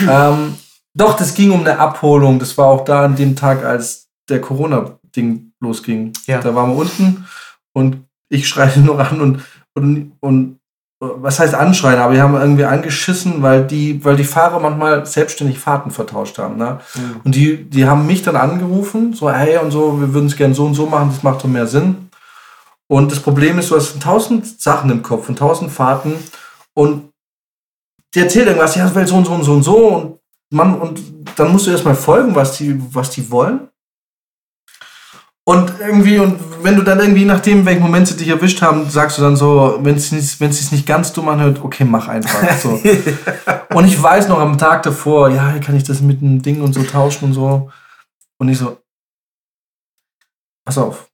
ähm, 0.10 0.56
doch, 0.96 1.16
das 1.16 1.36
ging 1.36 1.52
um 1.52 1.62
eine 1.62 1.78
Abholung. 1.78 2.40
Das 2.40 2.58
war 2.58 2.68
auch 2.68 2.84
da 2.84 3.06
an 3.06 3.16
dem 3.16 3.36
Tag, 3.36 3.64
als 3.64 4.08
der 4.30 4.42
Corona-Ding 4.42 5.52
losging. 5.60 6.14
Ja. 6.26 6.40
Da 6.40 6.56
waren 6.56 6.72
wir 6.72 6.78
unten 6.78 7.26
und 7.74 8.06
ich 8.30 8.48
schreie 8.48 8.80
nur 8.84 9.00
an 9.00 9.22
und, 9.22 9.42
und, 9.76 10.14
und 10.22 10.60
was 11.02 11.40
heißt 11.40 11.54
anschreien, 11.54 12.00
aber 12.00 12.14
wir 12.14 12.22
haben 12.22 12.36
irgendwie 12.36 12.66
angeschissen, 12.66 13.42
weil 13.42 13.66
die, 13.66 14.04
weil 14.04 14.18
die 14.18 14.26
Fahrer 14.26 14.60
manchmal 14.60 15.06
selbstständig 15.06 15.58
Fahrten 15.58 15.92
vertauscht 15.92 16.38
haben. 16.40 16.58
Ne? 16.58 16.80
Und 17.24 17.36
die, 17.36 17.64
die 17.64 17.86
haben 17.86 18.06
mich 18.06 18.22
dann 18.22 18.36
angerufen, 18.36 19.14
so, 19.14 19.32
hey 19.32 19.58
und 19.60 19.72
so, 19.72 20.02
wir 20.02 20.14
würden 20.14 20.26
es 20.26 20.36
gerne 20.36 20.56
so 20.56 20.66
und 20.66 20.74
so 20.74 20.88
machen, 20.88 21.12
das 21.14 21.24
macht 21.24 21.42
doch 21.42 21.48
mehr 21.48 21.68
Sinn. 21.68 22.09
Und 22.92 23.12
das 23.12 23.20
Problem 23.20 23.60
ist, 23.60 23.70
du 23.70 23.76
hast 23.76 24.02
tausend 24.02 24.60
Sachen 24.60 24.90
im 24.90 25.04
Kopf 25.04 25.30
und 25.30 25.38
tausend 25.38 25.72
Fahrten 25.72 26.16
und 26.74 27.10
die 28.16 28.20
erzählt 28.20 28.48
irgendwas, 28.48 28.76
ja, 28.76 28.94
will 28.96 29.06
so 29.06 29.16
und 29.16 29.26
so 29.26 29.34
und 29.34 29.44
so 29.44 29.54
und 29.54 29.64
so 29.64 29.88
und 29.88 30.20
man, 30.52 30.82
und 30.82 31.00
dann 31.36 31.52
musst 31.52 31.68
du 31.68 31.72
erstmal 31.72 31.96
folgen, 31.96 32.34
was 32.34 32.58
die, 32.58 32.76
was 32.94 33.12
die 33.12 33.30
wollen. 33.30 33.70
Und 35.46 35.80
irgendwie, 35.80 36.20
und 36.20 36.40
wenn 36.64 36.76
du 36.76 36.84
dann 36.84 37.00
irgendwie, 37.00 37.26
nachdem, 37.26 37.66
welchen 37.66 37.82
Moment 37.82 38.08
sie 38.08 38.18
dich 38.18 38.28
erwischt 38.28 38.62
haben, 38.62 38.90
sagst 38.90 39.18
du 39.18 39.22
dann 39.22 39.36
so, 39.36 39.80
wenn 39.82 39.96
es 39.96 40.12
nicht, 40.12 40.40
wenn 40.40 40.50
es 40.50 40.60
sich 40.60 40.72
nicht 40.72 40.86
ganz 40.86 41.12
dumm 41.14 41.30
anhört, 41.30 41.64
okay, 41.64 41.86
mach 41.86 42.08
einfach. 42.08 42.40
So. 42.60 42.80
und 43.74 43.86
ich 43.86 44.02
weiß 44.02 44.28
noch 44.28 44.40
am 44.40 44.58
Tag 44.58 44.84
davor, 44.84 45.30
ja, 45.30 45.58
kann 45.60 45.76
ich 45.76 45.84
das 45.84 46.02
mit 46.02 46.22
einem 46.22 46.42
Ding 46.42 46.62
und 46.62 46.74
so 46.74 46.84
tauschen 46.84 47.26
und 47.26 47.34
so. 47.34 47.72
Und 48.40 48.50
ich 48.50 48.58
so, 48.58 48.78
pass 50.66 50.78
auf, 50.78 51.09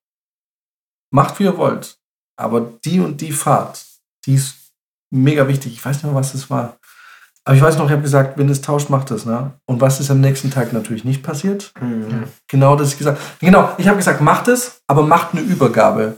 macht 1.11 1.39
wie 1.39 1.43
ihr 1.43 1.57
wollt, 1.57 1.97
aber 2.37 2.61
die 2.83 2.99
und 2.99 3.21
die 3.21 3.31
Fahrt, 3.31 3.85
die 4.25 4.35
ist 4.35 4.55
mega 5.11 5.47
wichtig. 5.47 5.73
Ich 5.73 5.85
weiß 5.85 5.97
nicht 5.97 6.05
mehr, 6.05 6.15
was 6.15 6.33
das 6.33 6.49
war. 6.49 6.77
Aber 7.45 7.55
ich 7.55 7.61
weiß 7.61 7.77
noch, 7.77 7.85
ich 7.85 7.91
habe 7.91 8.01
gesagt, 8.01 8.37
wenn 8.37 8.49
es 8.49 8.61
tauscht, 8.61 8.89
macht 8.89 9.11
es. 9.11 9.25
Ne? 9.25 9.53
Und 9.65 9.79
was 9.79 9.99
ist 9.99 10.09
am 10.09 10.19
nächsten 10.19 10.49
Tag 10.49 10.73
natürlich 10.73 11.05
nicht 11.05 11.21
passiert? 11.21 11.71
Mhm. 11.79 12.23
Genau 12.47 12.75
das 12.75 12.91
ich 12.91 12.97
gesagt 12.97 13.19
Genau, 13.39 13.69
ich 13.77 13.87
habe 13.87 13.97
gesagt, 13.97 14.21
macht 14.21 14.47
es, 14.47 14.81
aber 14.87 15.03
macht 15.03 15.33
eine 15.33 15.41
Übergabe. 15.41 16.17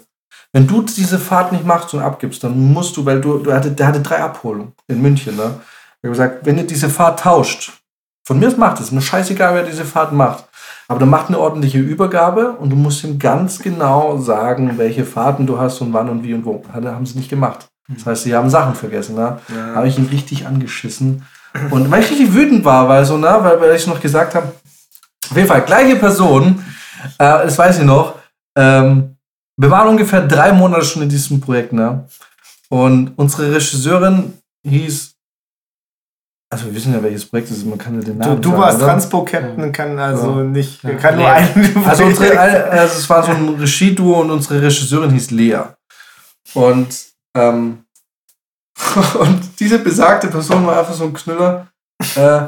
Wenn 0.53 0.65
du 0.65 0.81
diese 0.81 1.19
Fahrt 1.19 1.51
nicht 1.51 1.65
machst 1.65 1.93
und 1.93 2.01
abgibst, 2.01 2.43
dann 2.43 2.57
musst 2.57 2.95
du, 2.95 3.05
weil 3.05 3.19
du, 3.19 3.39
du 3.39 3.53
hatte, 3.53 3.71
der 3.71 3.87
hatte 3.87 4.01
drei 4.01 4.23
Abholungen 4.23 4.71
in 4.87 5.01
München. 5.01 5.35
Ne? 5.35 5.59
Ich 6.01 6.07
habe 6.07 6.11
gesagt, 6.11 6.45
wenn 6.45 6.57
ihr 6.57 6.65
diese 6.65 6.89
Fahrt 6.89 7.19
tauscht, 7.19 7.73
von 8.25 8.39
mir 8.39 8.47
aus 8.47 8.57
macht 8.57 8.79
es, 8.79 8.91
mir 8.91 9.01
scheißegal, 9.01 9.53
wer 9.53 9.63
diese 9.63 9.85
Fahrt 9.85 10.13
macht. 10.13 10.46
Aber 10.87 10.99
dann 10.99 11.09
macht 11.09 11.27
eine 11.27 11.39
ordentliche 11.39 11.79
Übergabe 11.79 12.51
und 12.53 12.69
du 12.69 12.75
musst 12.75 13.03
ihm 13.03 13.19
ganz 13.19 13.59
genau 13.59 14.17
sagen, 14.17 14.77
welche 14.77 15.03
Fahrten 15.03 15.45
du 15.45 15.59
hast 15.59 15.81
und 15.81 15.91
wann 15.91 16.09
und 16.09 16.23
wie 16.23 16.33
und 16.33 16.45
wo. 16.45 16.63
Das 16.73 16.93
haben 16.93 17.05
sie 17.05 17.17
nicht 17.17 17.29
gemacht. 17.29 17.67
Das 17.89 18.05
heißt, 18.05 18.23
sie 18.23 18.35
haben 18.35 18.49
Sachen 18.49 18.75
vergessen. 18.75 19.15
Ne? 19.15 19.39
Ja. 19.53 19.75
Habe 19.75 19.87
ich 19.87 19.97
ihn 19.97 20.07
richtig 20.07 20.45
angeschissen. 20.47 21.25
Und 21.71 21.89
weil 21.91 22.03
ich 22.03 22.11
richtig 22.11 22.33
wütend 22.33 22.63
war, 22.63 22.87
weil 22.87 23.05
so, 23.05 23.17
ne, 23.17 23.37
weil, 23.41 23.59
weil 23.59 23.75
ich 23.75 23.87
noch 23.87 23.99
gesagt 23.99 24.35
habe, 24.35 24.53
auf 25.29 25.35
jeden 25.35 25.47
Fall, 25.47 25.61
gleiche 25.61 25.95
Person, 25.95 26.63
äh, 27.17 27.43
das 27.43 27.57
weiß 27.57 27.79
ich 27.79 27.85
noch, 27.85 28.15
ähm, 28.55 29.15
wir 29.57 29.71
waren 29.71 29.87
ungefähr 29.87 30.25
drei 30.25 30.51
Monate 30.51 30.85
schon 30.85 31.01
in 31.01 31.09
diesem 31.09 31.41
Projekt, 31.41 31.73
ne? 31.73 32.05
Und 32.69 33.13
unsere 33.15 33.51
Regisseurin 33.51 34.33
hieß, 34.63 35.15
also 36.49 36.65
wir 36.65 36.75
wissen 36.75 36.93
ja, 36.93 37.03
welches 37.03 37.25
Projekt 37.25 37.51
es 37.51 37.57
ist, 37.57 37.65
man 37.65 37.77
kann 37.77 37.95
ja 37.95 38.01
den 38.01 38.19
Du, 38.19 38.25
Namen 38.25 38.41
du 38.41 38.49
sagen, 38.49 38.61
warst? 38.61 38.79
Transpo-Captain, 38.81 39.71
kann 39.71 39.99
also 39.99 40.37
Ja. 40.37 40.43
nicht, 40.43 40.83
Ja. 40.83 40.93
kann 40.95 41.15
nur 41.17 41.29
einen. 41.29 41.83
Also, 41.85 42.05
unsere, 42.05 42.39
also 42.39 42.97
es 42.99 43.09
war 43.09 43.23
so 43.23 43.31
ein 43.31 43.49
Regieduo 43.59 44.21
und 44.21 44.31
unsere 44.31 44.61
Regisseurin 44.61 45.11
hieß 45.11 45.31
Lea. 45.31 45.59
Und, 46.53 46.87
ähm, 47.35 47.79
und 49.19 49.41
diese 49.59 49.79
besagte 49.79 50.27
Person 50.27 50.65
war 50.65 50.79
einfach 50.79 50.93
so 50.93 51.03
ein 51.05 51.13
Knüller. 51.13 51.67
Äh, 52.15 52.41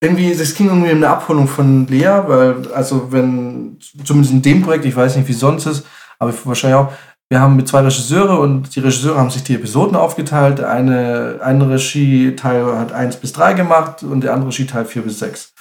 irgendwie, 0.00 0.34
das 0.34 0.54
ging 0.54 0.66
irgendwie 0.66 0.90
um 0.90 0.96
eine 0.98 1.08
Abholung 1.08 1.46
von 1.48 1.86
Lea, 1.86 2.22
weil, 2.26 2.72
also 2.72 3.10
wenn, 3.10 3.78
zumindest 4.04 4.32
in 4.34 4.42
dem 4.42 4.62
Projekt, 4.62 4.84
ich 4.84 4.94
weiß 4.96 5.16
nicht, 5.16 5.28
wie 5.28 5.32
sonst 5.32 5.66
ist, 5.66 5.84
aber 6.18 6.32
wahrscheinlich 6.44 6.76
auch, 6.78 6.92
wir 7.32 7.40
haben 7.40 7.56
mit 7.56 7.66
zwei 7.66 7.80
Regisseure 7.80 8.38
und 8.38 8.76
die 8.76 8.80
Regisseure 8.80 9.16
haben 9.16 9.30
sich 9.30 9.42
die 9.42 9.54
Episoden 9.54 9.96
aufgeteilt. 9.96 10.62
Eine, 10.62 11.40
ein 11.42 11.62
Regie-Teil 11.62 12.76
hat 12.78 12.92
1 12.92 13.16
bis 13.16 13.32
3 13.32 13.54
gemacht 13.54 14.02
und 14.02 14.20
der 14.20 14.34
andere 14.34 14.50
Regie-Teil 14.50 14.84
4 14.84 15.00
bis 15.00 15.20
6. 15.20 15.54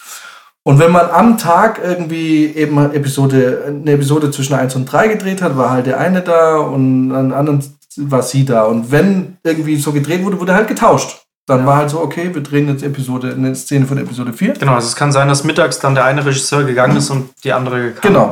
Und 0.64 0.80
wenn 0.80 0.92
man 0.92 1.10
am 1.10 1.38
Tag 1.38 1.80
irgendwie 1.82 2.48
eben 2.48 2.78
Episode, 2.94 3.64
eine 3.68 3.94
Episode 3.94 4.32
zwischen 4.32 4.54
1 4.54 4.76
und 4.76 4.84
3 4.84 5.08
gedreht 5.08 5.42
hat, 5.42 5.56
war 5.56 5.70
halt 5.70 5.86
der 5.86 5.98
eine 5.98 6.20
da 6.20 6.58
und 6.58 7.14
an 7.14 7.32
anderen 7.32 7.64
war 7.96 8.22
sie 8.22 8.44
da. 8.44 8.66
Und 8.66 8.92
wenn 8.92 9.38
irgendwie 9.42 9.78
so 9.78 9.94
gedreht 9.94 10.26
wurde, 10.26 10.42
wurde 10.42 10.54
halt 10.54 10.68
getauscht. 10.68 11.22
Dann 11.46 11.66
war 11.66 11.78
halt 11.78 11.90
so, 11.90 12.02
okay, 12.02 12.36
wir 12.36 12.44
drehen 12.44 12.68
jetzt 12.68 12.84
Episode, 12.84 13.34
eine 13.34 13.56
Szene 13.56 13.86
von 13.86 13.98
Episode 13.98 14.34
4. 14.34 14.56
Genau, 14.56 14.74
also 14.74 14.90
es 14.90 14.96
kann 14.98 15.14
sein, 15.14 15.30
dass 15.30 15.46
mittags 15.46 15.80
dann 15.80 15.96
der 15.96 16.04
eine 16.04 16.26
Regisseur 16.26 16.66
gegangen 16.66 16.98
ist 16.98 17.10
und 17.12 17.30
die 17.46 17.54
andere 17.54 17.92
kam. 17.92 18.12
Genau. 18.12 18.28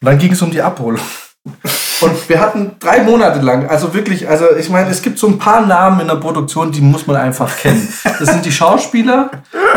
Und 0.00 0.06
dann 0.06 0.18
ging 0.18 0.30
es 0.30 0.40
um 0.42 0.52
die 0.52 0.62
Abholung. 0.62 1.00
Und 2.00 2.28
wir 2.28 2.40
hatten 2.40 2.72
drei 2.80 3.02
Monate 3.02 3.40
lang, 3.40 3.68
also 3.68 3.92
wirklich, 3.94 4.28
also 4.28 4.46
ich 4.58 4.68
meine, 4.70 4.90
es 4.90 5.02
gibt 5.02 5.18
so 5.18 5.26
ein 5.26 5.38
paar 5.38 5.60
Namen 5.60 6.00
in 6.00 6.08
der 6.08 6.16
Produktion, 6.16 6.72
die 6.72 6.80
muss 6.80 7.06
man 7.06 7.16
einfach 7.16 7.54
kennen. 7.56 7.86
Das 8.18 8.28
sind 8.30 8.44
die 8.44 8.52
Schauspieler, 8.52 9.30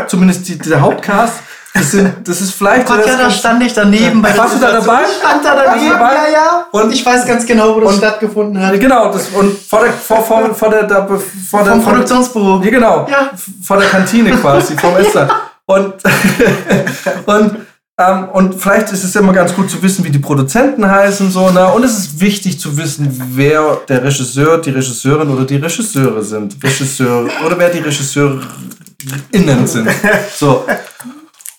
zumindest 0.07 0.47
die, 0.47 0.57
der 0.57 0.81
Hauptcast. 0.81 1.33
Das, 1.73 1.91
sind, 1.91 2.27
das 2.27 2.41
ist 2.41 2.53
vielleicht. 2.55 2.87
Gott, 2.87 3.05
ja, 3.05 3.17
da 3.17 3.29
stand 3.29 3.61
ich 3.61 3.71
daneben 3.73 4.19
bei 4.21 4.29
der 4.31 4.39
Warst 4.39 4.55
du 4.55 4.59
da 4.59 4.71
dabei? 4.71 5.01
Ich 5.03 5.17
stand 5.19 5.45
da 5.45 5.55
daneben, 5.63 5.91
dabei? 5.91 6.13
ja, 6.15 6.27
ja. 6.33 6.65
Und- 6.71 6.91
ich 6.91 7.05
weiß 7.05 7.27
ganz 7.27 7.45
genau, 7.45 7.75
wo 7.75 7.81
das 7.81 7.91
und- 7.91 7.97
stattgefunden 7.99 8.65
hat. 8.65 8.79
Genau, 8.79 9.11
das, 9.11 9.27
und 9.29 9.55
vor 9.59 9.81
der, 9.83 9.93
vor, 9.93 10.23
vor, 10.23 10.55
vor 10.55 10.69
der, 10.71 10.83
da, 10.83 11.05
vor 11.05 11.63
der 11.63 11.73
Vom 11.73 11.81
vor- 11.83 11.91
Produktionsbüro. 11.93 12.61
Ja, 12.63 12.71
genau. 12.71 13.07
Ja. 13.11 13.29
Vor 13.63 13.77
der 13.77 13.87
Kantine 13.89 14.31
quasi, 14.31 14.75
vom 14.75 14.95
Essen. 14.97 15.29
Und, 15.67 15.93
und, 17.27 17.66
ähm, 17.99 18.29
und 18.29 18.61
vielleicht 18.61 18.91
ist 18.91 19.03
es 19.03 19.15
immer 19.15 19.33
ganz 19.33 19.55
gut 19.55 19.71
zu 19.71 19.81
wissen, 19.81 20.05
wie 20.05 20.11
die 20.11 20.19
Produzenten 20.19 20.87
heißen. 20.87 21.31
So, 21.31 21.49
ne? 21.49 21.67
Und 21.73 21.83
es 21.83 21.97
ist 21.97 22.19
wichtig 22.19 22.59
zu 22.59 22.77
wissen, 22.77 23.11
wer 23.33 23.79
der 23.89 24.03
Regisseur, 24.03 24.59
die 24.59 24.69
Regisseurin 24.69 25.29
oder 25.29 25.45
die 25.45 25.55
Regisseure 25.55 26.23
sind. 26.23 26.63
Regisseur 26.63 27.27
oder 27.45 27.57
wer 27.57 27.69
die 27.69 27.79
RegisseurInnen 27.79 29.65
sind. 29.65 29.89
So. 30.37 30.65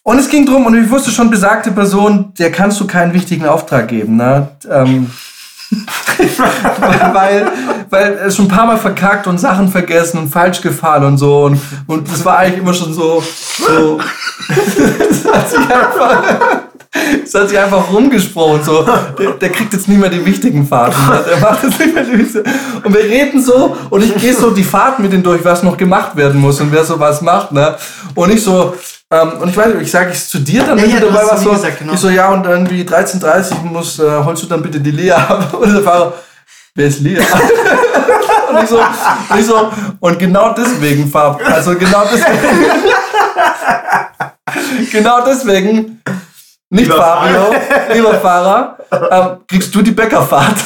Und 0.04 0.18
es 0.20 0.28
ging 0.28 0.46
drum, 0.46 0.64
und 0.64 0.80
ich 0.80 0.88
wusste 0.88 1.10
schon, 1.10 1.28
besagte 1.28 1.72
Person, 1.72 2.32
der 2.38 2.52
kannst 2.52 2.80
du 2.80 2.86
keinen 2.86 3.12
wichtigen 3.12 3.44
Auftrag 3.44 3.88
geben. 3.88 4.16
Ne? 4.16 4.48
Ähm, 4.70 5.10
weil, 7.12 7.46
weil 7.90 8.14
er 8.14 8.30
schon 8.30 8.46
ein 8.46 8.48
paar 8.48 8.66
Mal 8.66 8.78
verkackt 8.78 9.26
und 9.26 9.38
Sachen 9.38 9.68
vergessen 9.68 10.18
und 10.18 10.28
falsch 10.28 10.60
gefahren 10.62 11.04
und 11.04 11.18
so. 11.18 11.44
Und, 11.44 11.60
und 11.86 12.10
das 12.10 12.24
war 12.24 12.38
eigentlich 12.38 12.60
immer 12.60 12.72
schon 12.74 12.92
so. 12.94 13.22
so 13.58 13.98
das 14.48 15.32
hat 15.32 15.50
sich 15.50 15.60
einfach. 15.60 16.22
Das 17.22 17.34
hat 17.34 17.48
sich 17.50 17.58
einfach 17.58 17.92
rumgesprochen. 17.92 18.62
So. 18.64 18.86
Der, 19.18 19.32
der 19.32 19.50
kriegt 19.50 19.74
jetzt 19.74 19.88
nicht 19.88 20.00
mehr 20.00 20.08
die 20.08 20.24
wichtigen 20.24 20.66
Fahrten. 20.66 20.96
Der 21.28 21.38
macht 21.38 21.62
jetzt 21.62 21.78
nicht 21.78 21.94
mehr 21.94 22.04
die 22.04 22.18
wichtigen. 22.18 22.50
Und 22.82 22.94
wir 22.94 23.04
reden 23.04 23.42
so 23.42 23.76
und 23.90 24.02
ich 24.02 24.16
gehe 24.16 24.34
so 24.34 24.50
die 24.50 24.64
Fahrten 24.64 25.02
mit 25.02 25.12
ihm 25.12 25.22
durch, 25.22 25.44
was 25.44 25.62
noch 25.62 25.76
gemacht 25.76 26.16
werden 26.16 26.40
muss 26.40 26.60
und 26.60 26.72
wer 26.72 26.84
so 26.84 26.98
was 26.98 27.20
macht. 27.20 27.52
Ne? 27.52 27.76
Und 28.14 28.32
ich 28.32 28.42
so, 28.42 28.74
ähm, 29.10 29.32
und 29.40 29.48
ich 29.48 29.56
weiß 29.56 29.74
nicht, 29.74 29.82
ich 29.82 29.90
sage 29.90 30.10
es 30.10 30.28
zu 30.28 30.38
dir 30.38 30.64
dann, 30.64 30.76
Ja, 30.76 30.84
wenn 30.84 30.90
ja, 30.90 31.00
du 31.00 31.06
dabei 31.06 31.26
warst, 31.26 31.42
so, 31.42 31.50
gesagt, 31.50 31.78
genau. 31.78 31.94
ich 31.94 32.00
so, 32.00 32.10
ja, 32.10 32.28
und 32.30 32.44
irgendwie 32.44 32.82
13.30 32.82 33.62
muss, 33.62 33.98
äh, 33.98 34.22
holst 34.24 34.42
du 34.42 34.46
dann 34.46 34.60
bitte 34.60 34.80
die 34.80 34.90
Lea 34.90 35.12
ab? 35.12 35.54
Und 35.60 35.72
der 35.72 35.82
Fahrer, 35.82 36.12
wer 36.74 36.86
ist 36.86 37.00
Lea? 37.00 37.18
und 38.50 38.62
ich 38.62 38.68
so, 38.68 38.78
und 38.78 39.38
ich 39.38 39.46
so, 39.46 39.72
und 40.00 40.18
genau 40.18 40.52
deswegen, 40.52 41.08
Fab, 41.10 41.40
also 41.50 41.74
genau 41.74 42.04
deswegen, 42.10 42.64
genau 44.92 45.24
deswegen, 45.24 46.02
nicht 46.70 46.88
Lieber 46.88 46.96
Fabio, 46.96 47.54
lieber 47.92 48.14
Fahrer, 48.14 48.76
ähm, 49.10 49.38
kriegst 49.46 49.74
du 49.74 49.82
die 49.82 49.90
Bäckerfahrt. 49.92 50.56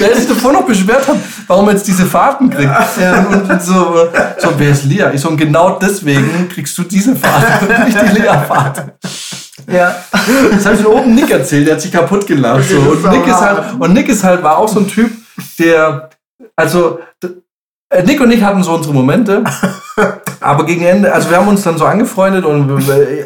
Der 0.00 0.16
sich 0.16 0.28
davor 0.28 0.52
noch 0.52 0.66
beschwert 0.66 1.06
hat, 1.06 1.16
warum 1.46 1.68
er 1.68 1.74
jetzt 1.74 1.86
diese 1.86 2.04
Fahrten 2.04 2.50
kriegt. 2.50 2.70
Und, 3.32 3.50
und 3.50 3.62
so, 3.62 4.08
so, 4.38 4.48
wer 4.56 4.70
ist 4.70 4.84
Lea? 4.84 5.06
Ich 5.14 5.20
so, 5.20 5.28
und 5.28 5.36
genau 5.36 5.78
deswegen 5.78 6.48
kriegst 6.48 6.76
du 6.78 6.82
diese 6.82 7.14
Fahrt 7.16 7.62
und 7.62 7.68
nicht 7.86 7.98
die 8.00 8.20
Lea-Fahrt. 8.20 8.92
Ja. 9.70 9.94
Das 10.50 10.66
habe 10.66 10.76
ich 10.76 10.82
von 10.82 10.92
oben 10.92 11.14
Nick 11.14 11.30
erzählt, 11.30 11.66
der 11.66 11.74
hat 11.74 11.82
sich 11.82 11.92
kaputt 11.92 12.26
gelacht. 12.26 12.64
So. 12.68 12.78
Und, 12.78 13.10
Nick 13.10 13.26
ist 13.26 13.40
halt, 13.40 13.58
und 13.78 13.92
Nick 13.92 14.08
ist 14.08 14.24
halt, 14.24 14.42
war 14.42 14.58
auch 14.58 14.68
so 14.68 14.80
ein 14.80 14.88
Typ, 14.88 15.10
der, 15.58 16.10
also, 16.56 17.00
äh, 17.90 18.02
Nick 18.02 18.20
und 18.20 18.30
ich 18.30 18.42
hatten 18.42 18.62
so 18.62 18.74
unsere 18.74 18.94
Momente, 18.94 19.42
aber 20.40 20.66
gegen 20.66 20.84
Ende, 20.84 21.12
also 21.12 21.30
wir 21.30 21.36
haben 21.38 21.48
uns 21.48 21.62
dann 21.62 21.78
so 21.78 21.84
angefreundet 21.84 22.44
und 22.44 22.68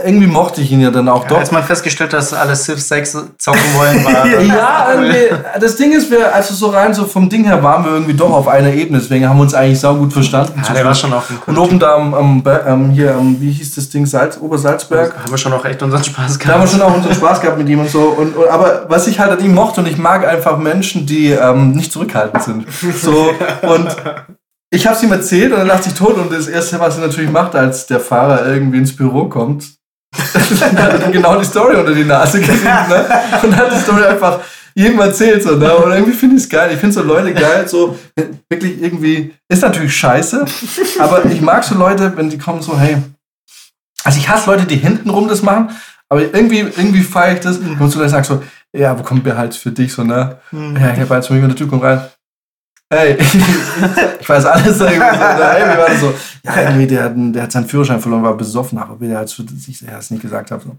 irgendwie 0.04 0.26
mochte 0.26 0.60
ich 0.60 0.72
ihn 0.72 0.80
ja 0.80 0.90
dann 0.90 1.08
auch 1.08 1.26
doch. 1.26 1.38
Als 1.38 1.50
man 1.50 1.62
festgestellt 1.62 2.12
hat, 2.12 2.18
dass 2.18 2.32
alle 2.32 2.54
Civ 2.56 2.80
6 2.80 3.18
zocken 3.38 3.60
wollen, 3.76 4.04
war. 4.04 4.26
Ja, 4.42 4.88
irgendwie, 4.94 5.34
das 5.60 5.76
Ding 5.76 5.92
ist, 5.92 6.10
wir, 6.10 6.34
also 6.34 6.54
so 6.54 6.68
rein 6.68 6.94
so 6.94 7.04
vom 7.04 7.28
Ding 7.28 7.44
her 7.44 7.62
waren 7.62 7.84
wir 7.84 7.92
irgendwie 7.92 8.14
doch 8.14 8.32
auf 8.32 8.48
einer 8.48 8.72
Ebene, 8.72 8.98
deswegen 8.98 9.28
haben 9.28 9.36
wir 9.36 9.42
uns 9.42 9.54
eigentlich 9.54 9.80
sau 9.80 9.94
gut 9.94 10.12
verstanden. 10.12 10.62
Ja, 10.66 10.74
der 10.74 10.84
war 10.84 10.94
schon 10.94 11.12
auf 11.12 11.26
dem 11.26 11.38
und 11.46 11.58
oben 11.58 11.78
da 11.78 11.94
am, 11.94 12.14
am, 12.14 12.42
am 12.66 12.90
hier, 12.90 13.14
am, 13.14 13.40
wie 13.40 13.50
hieß 13.50 13.74
das 13.74 13.88
Ding, 13.88 14.06
Salz, 14.06 14.38
Obersalzberg, 14.40 15.14
Haben 15.16 15.30
wir 15.30 15.38
schon 15.38 15.52
auch 15.52 15.64
echt 15.64 15.82
unseren 15.82 16.04
Spaß 16.04 16.38
da 16.38 16.44
haben 16.44 16.60
wir 16.60 16.66
gehabt. 16.66 16.70
schon 16.70 16.82
auch 16.82 16.94
unseren 16.94 17.14
Spaß 17.14 17.40
gehabt 17.40 17.58
mit 17.58 17.68
ihm 17.68 17.80
und 17.80 17.90
so. 17.90 18.00
Und, 18.00 18.36
und, 18.36 18.48
aber 18.48 18.86
was 18.88 19.06
ich 19.06 19.18
halt 19.18 19.32
an 19.32 19.44
ihm 19.44 19.54
mochte, 19.54 19.80
und 19.80 19.88
ich 19.88 19.98
mag 19.98 20.26
einfach 20.26 20.56
Menschen, 20.58 21.06
die 21.06 21.30
ähm, 21.30 21.72
nicht 21.72 21.92
zurückhaltend 21.92 22.42
sind. 22.42 22.66
So, 22.94 23.30
und 23.62 23.96
ich 24.72 24.86
habe 24.86 24.96
es 24.96 25.02
ihm 25.02 25.12
erzählt 25.12 25.52
und 25.52 25.58
er 25.58 25.66
lacht 25.66 25.84
sich 25.84 25.92
tot. 25.92 26.16
Und 26.16 26.32
das 26.32 26.48
Erste, 26.48 26.80
was 26.80 26.96
er 26.96 27.06
natürlich 27.06 27.30
macht, 27.30 27.54
als 27.54 27.86
der 27.86 28.00
Fahrer 28.00 28.46
irgendwie 28.46 28.78
ins 28.78 28.96
Büro 28.96 29.26
kommt, 29.26 29.66
dann 30.60 30.78
hat 30.82 30.94
er 30.94 31.06
ihm 31.06 31.12
genau 31.12 31.38
die 31.38 31.44
Story 31.44 31.76
unter 31.76 31.94
die 31.94 32.04
Nase 32.04 32.40
gekriegt. 32.40 32.64
Ne? 32.64 33.04
Und 33.42 33.56
hat 33.56 33.70
die 33.70 33.80
Story 33.80 34.04
einfach 34.04 34.40
jedem 34.74 34.98
erzählt. 35.00 35.42
So, 35.42 35.56
ne? 35.56 35.76
Und 35.76 35.92
irgendwie 35.92 36.14
finde 36.14 36.36
ich 36.36 36.44
es 36.44 36.48
geil. 36.48 36.70
Ich 36.72 36.78
finde 36.78 36.94
so 36.94 37.02
Leute 37.02 37.34
geil, 37.34 37.68
so 37.68 37.98
wirklich 38.48 38.80
irgendwie, 38.80 39.34
ist 39.46 39.62
natürlich 39.62 39.94
scheiße, 39.94 40.46
aber 40.98 41.26
ich 41.26 41.42
mag 41.42 41.64
so 41.64 41.74
Leute, 41.74 42.16
wenn 42.16 42.30
die 42.30 42.38
kommen 42.38 42.62
so, 42.62 42.78
hey, 42.78 42.96
also 44.04 44.18
ich 44.18 44.28
hasse 44.28 44.50
Leute, 44.50 44.64
die 44.64 44.76
hintenrum 44.76 45.28
das 45.28 45.42
machen, 45.42 45.70
aber 46.08 46.22
irgendwie, 46.22 46.60
irgendwie 46.60 47.02
feiere 47.02 47.34
ich 47.34 47.40
das. 47.40 47.58
Und 47.58 47.78
du 47.78 47.98
dann 47.98 48.08
sagst 48.08 48.30
so, 48.30 48.42
ja, 48.74 48.98
wo 48.98 49.02
kommt 49.02 49.22
Behalt 49.22 49.54
für 49.54 49.70
dich? 49.70 49.92
So, 49.92 50.02
ne? 50.02 50.38
Ja, 50.50 50.92
ich 50.94 51.00
habe 51.00 51.10
halt 51.10 51.24
zu 51.24 51.34
mir 51.34 51.46
der 51.46 51.56
Typ 51.56 51.68
kommt 51.68 51.82
rein. 51.82 52.00
Hey, 52.92 53.16
ich 54.20 54.28
weiß 54.28 54.44
alles. 54.44 54.66
Irgendwie 54.80 54.82
so, 54.82 54.90
hey, 55.44 55.62
wie 55.64 55.78
war 55.78 55.88
das 55.88 56.00
so? 56.00 56.12
Ja, 56.44 56.62
irgendwie, 56.62 56.86
der, 56.86 57.04
hat- 57.04 57.14
der 57.16 57.42
hat 57.44 57.52
seinen 57.52 57.66
Führerschein 57.66 58.00
verloren, 58.00 58.22
war 58.22 58.36
besoffen, 58.36 58.76
aber 58.78 58.96
der 59.06 59.18
hat 59.20 59.24
es 59.28 59.32
für 59.32 59.44
sich, 59.48 59.82
er 59.86 59.94
hat 59.94 60.00
es 60.02 60.10
nicht 60.10 60.20
gesagt. 60.20 60.50
Hat, 60.50 60.60
so. 60.62 60.76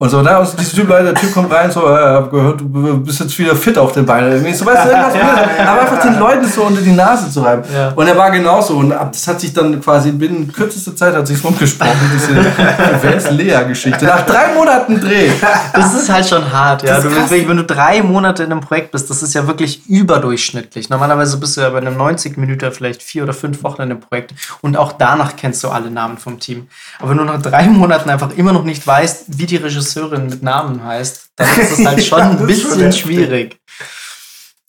Und 0.00 0.10
so, 0.10 0.22
da, 0.22 0.38
und 0.38 0.60
dieser 0.60 0.76
Typ, 0.76 0.86
der 0.88 1.12
Typ 1.12 1.34
kommt 1.34 1.52
rein, 1.52 1.72
so, 1.72 1.80
äh, 1.88 1.98
hab 1.98 2.30
gehört, 2.30 2.60
du 2.60 3.00
bist 3.00 3.18
jetzt 3.18 3.36
wieder 3.36 3.56
fit 3.56 3.76
auf 3.76 3.90
den 3.90 4.06
Beinen. 4.06 4.30
Irgendwie 4.30 4.54
so, 4.54 4.64
weißt 4.64 4.84
du, 4.84 4.90
irgendwas 4.90 5.14
Ja, 5.58 5.64
ja, 5.64 5.72
Aber 5.72 5.80
einfach 5.80 6.00
den 6.00 6.18
Leuten 6.20 6.46
so 6.46 6.62
unter 6.62 6.80
die 6.80 6.92
Nase 6.92 7.28
zu 7.28 7.40
reiben. 7.40 7.64
Ja. 7.74 7.88
Und 7.96 8.06
er 8.06 8.16
war 8.16 8.30
genauso. 8.30 8.76
Und 8.76 8.92
ab- 8.92 9.10
das 9.10 9.26
hat 9.26 9.40
sich 9.40 9.52
dann 9.52 9.80
quasi 9.80 10.12
binnen 10.12 10.52
kürzester 10.52 10.94
Zeit 10.94 11.16
hat 11.16 11.26
sich 11.26 11.42
rumgesprochen, 11.42 11.96
diese 12.14 12.32
Lea-Geschichte. 13.30 14.04
Nach 14.04 14.22
drei 14.24 14.54
Monaten 14.54 15.00
Dreh. 15.00 15.30
Das 15.72 15.92
ist 15.94 16.08
halt 16.08 16.28
schon 16.28 16.52
hart, 16.52 16.84
ja. 16.84 17.00
Du, 17.00 17.08
wenn 17.48 17.56
du 17.56 17.64
drei 17.64 18.00
Monate 18.00 18.44
in 18.44 18.52
einem 18.52 18.60
Projekt 18.60 18.92
bist, 18.92 19.10
das 19.10 19.24
ist 19.24 19.34
ja 19.34 19.48
wirklich 19.48 19.84
überdurchschnittlich. 19.88 20.90
Normalerweise 20.90 21.38
bist 21.38 21.56
du 21.56 21.60
ja 21.62 21.70
bei 21.70 21.78
einem 21.78 21.96
90 21.96 22.36
Minuten 22.36 22.70
vielleicht 22.70 23.02
vier 23.02 23.24
oder 23.24 23.32
fünf 23.32 23.64
Wochen 23.64 23.82
in 23.82 23.90
einem 23.90 24.00
Projekt 24.00 24.32
und 24.60 24.76
auch 24.76 24.92
danach 24.92 25.34
kennst 25.36 25.64
du 25.64 25.68
alle 25.70 25.90
Namen 25.90 26.18
vom 26.18 26.38
Team. 26.38 26.68
Aber 27.00 27.10
wenn 27.10 27.18
du 27.18 27.24
nach 27.24 27.42
drei 27.42 27.66
Monaten 27.66 28.10
einfach 28.10 28.30
immer 28.36 28.52
noch 28.52 28.62
nicht 28.62 28.86
weißt, 28.86 29.24
wie 29.28 29.46
die 29.46 29.56
Regisseurin 29.96 30.28
mit 30.28 30.42
Namen 30.42 30.82
heißt, 30.82 31.30
dann 31.36 31.48
ist 31.60 31.78
es 31.78 31.86
halt 31.86 32.04
schon 32.04 32.18
Ja, 32.18 32.30
ein 32.30 32.46
bisschen 32.46 32.92
schwierig. 32.92 33.60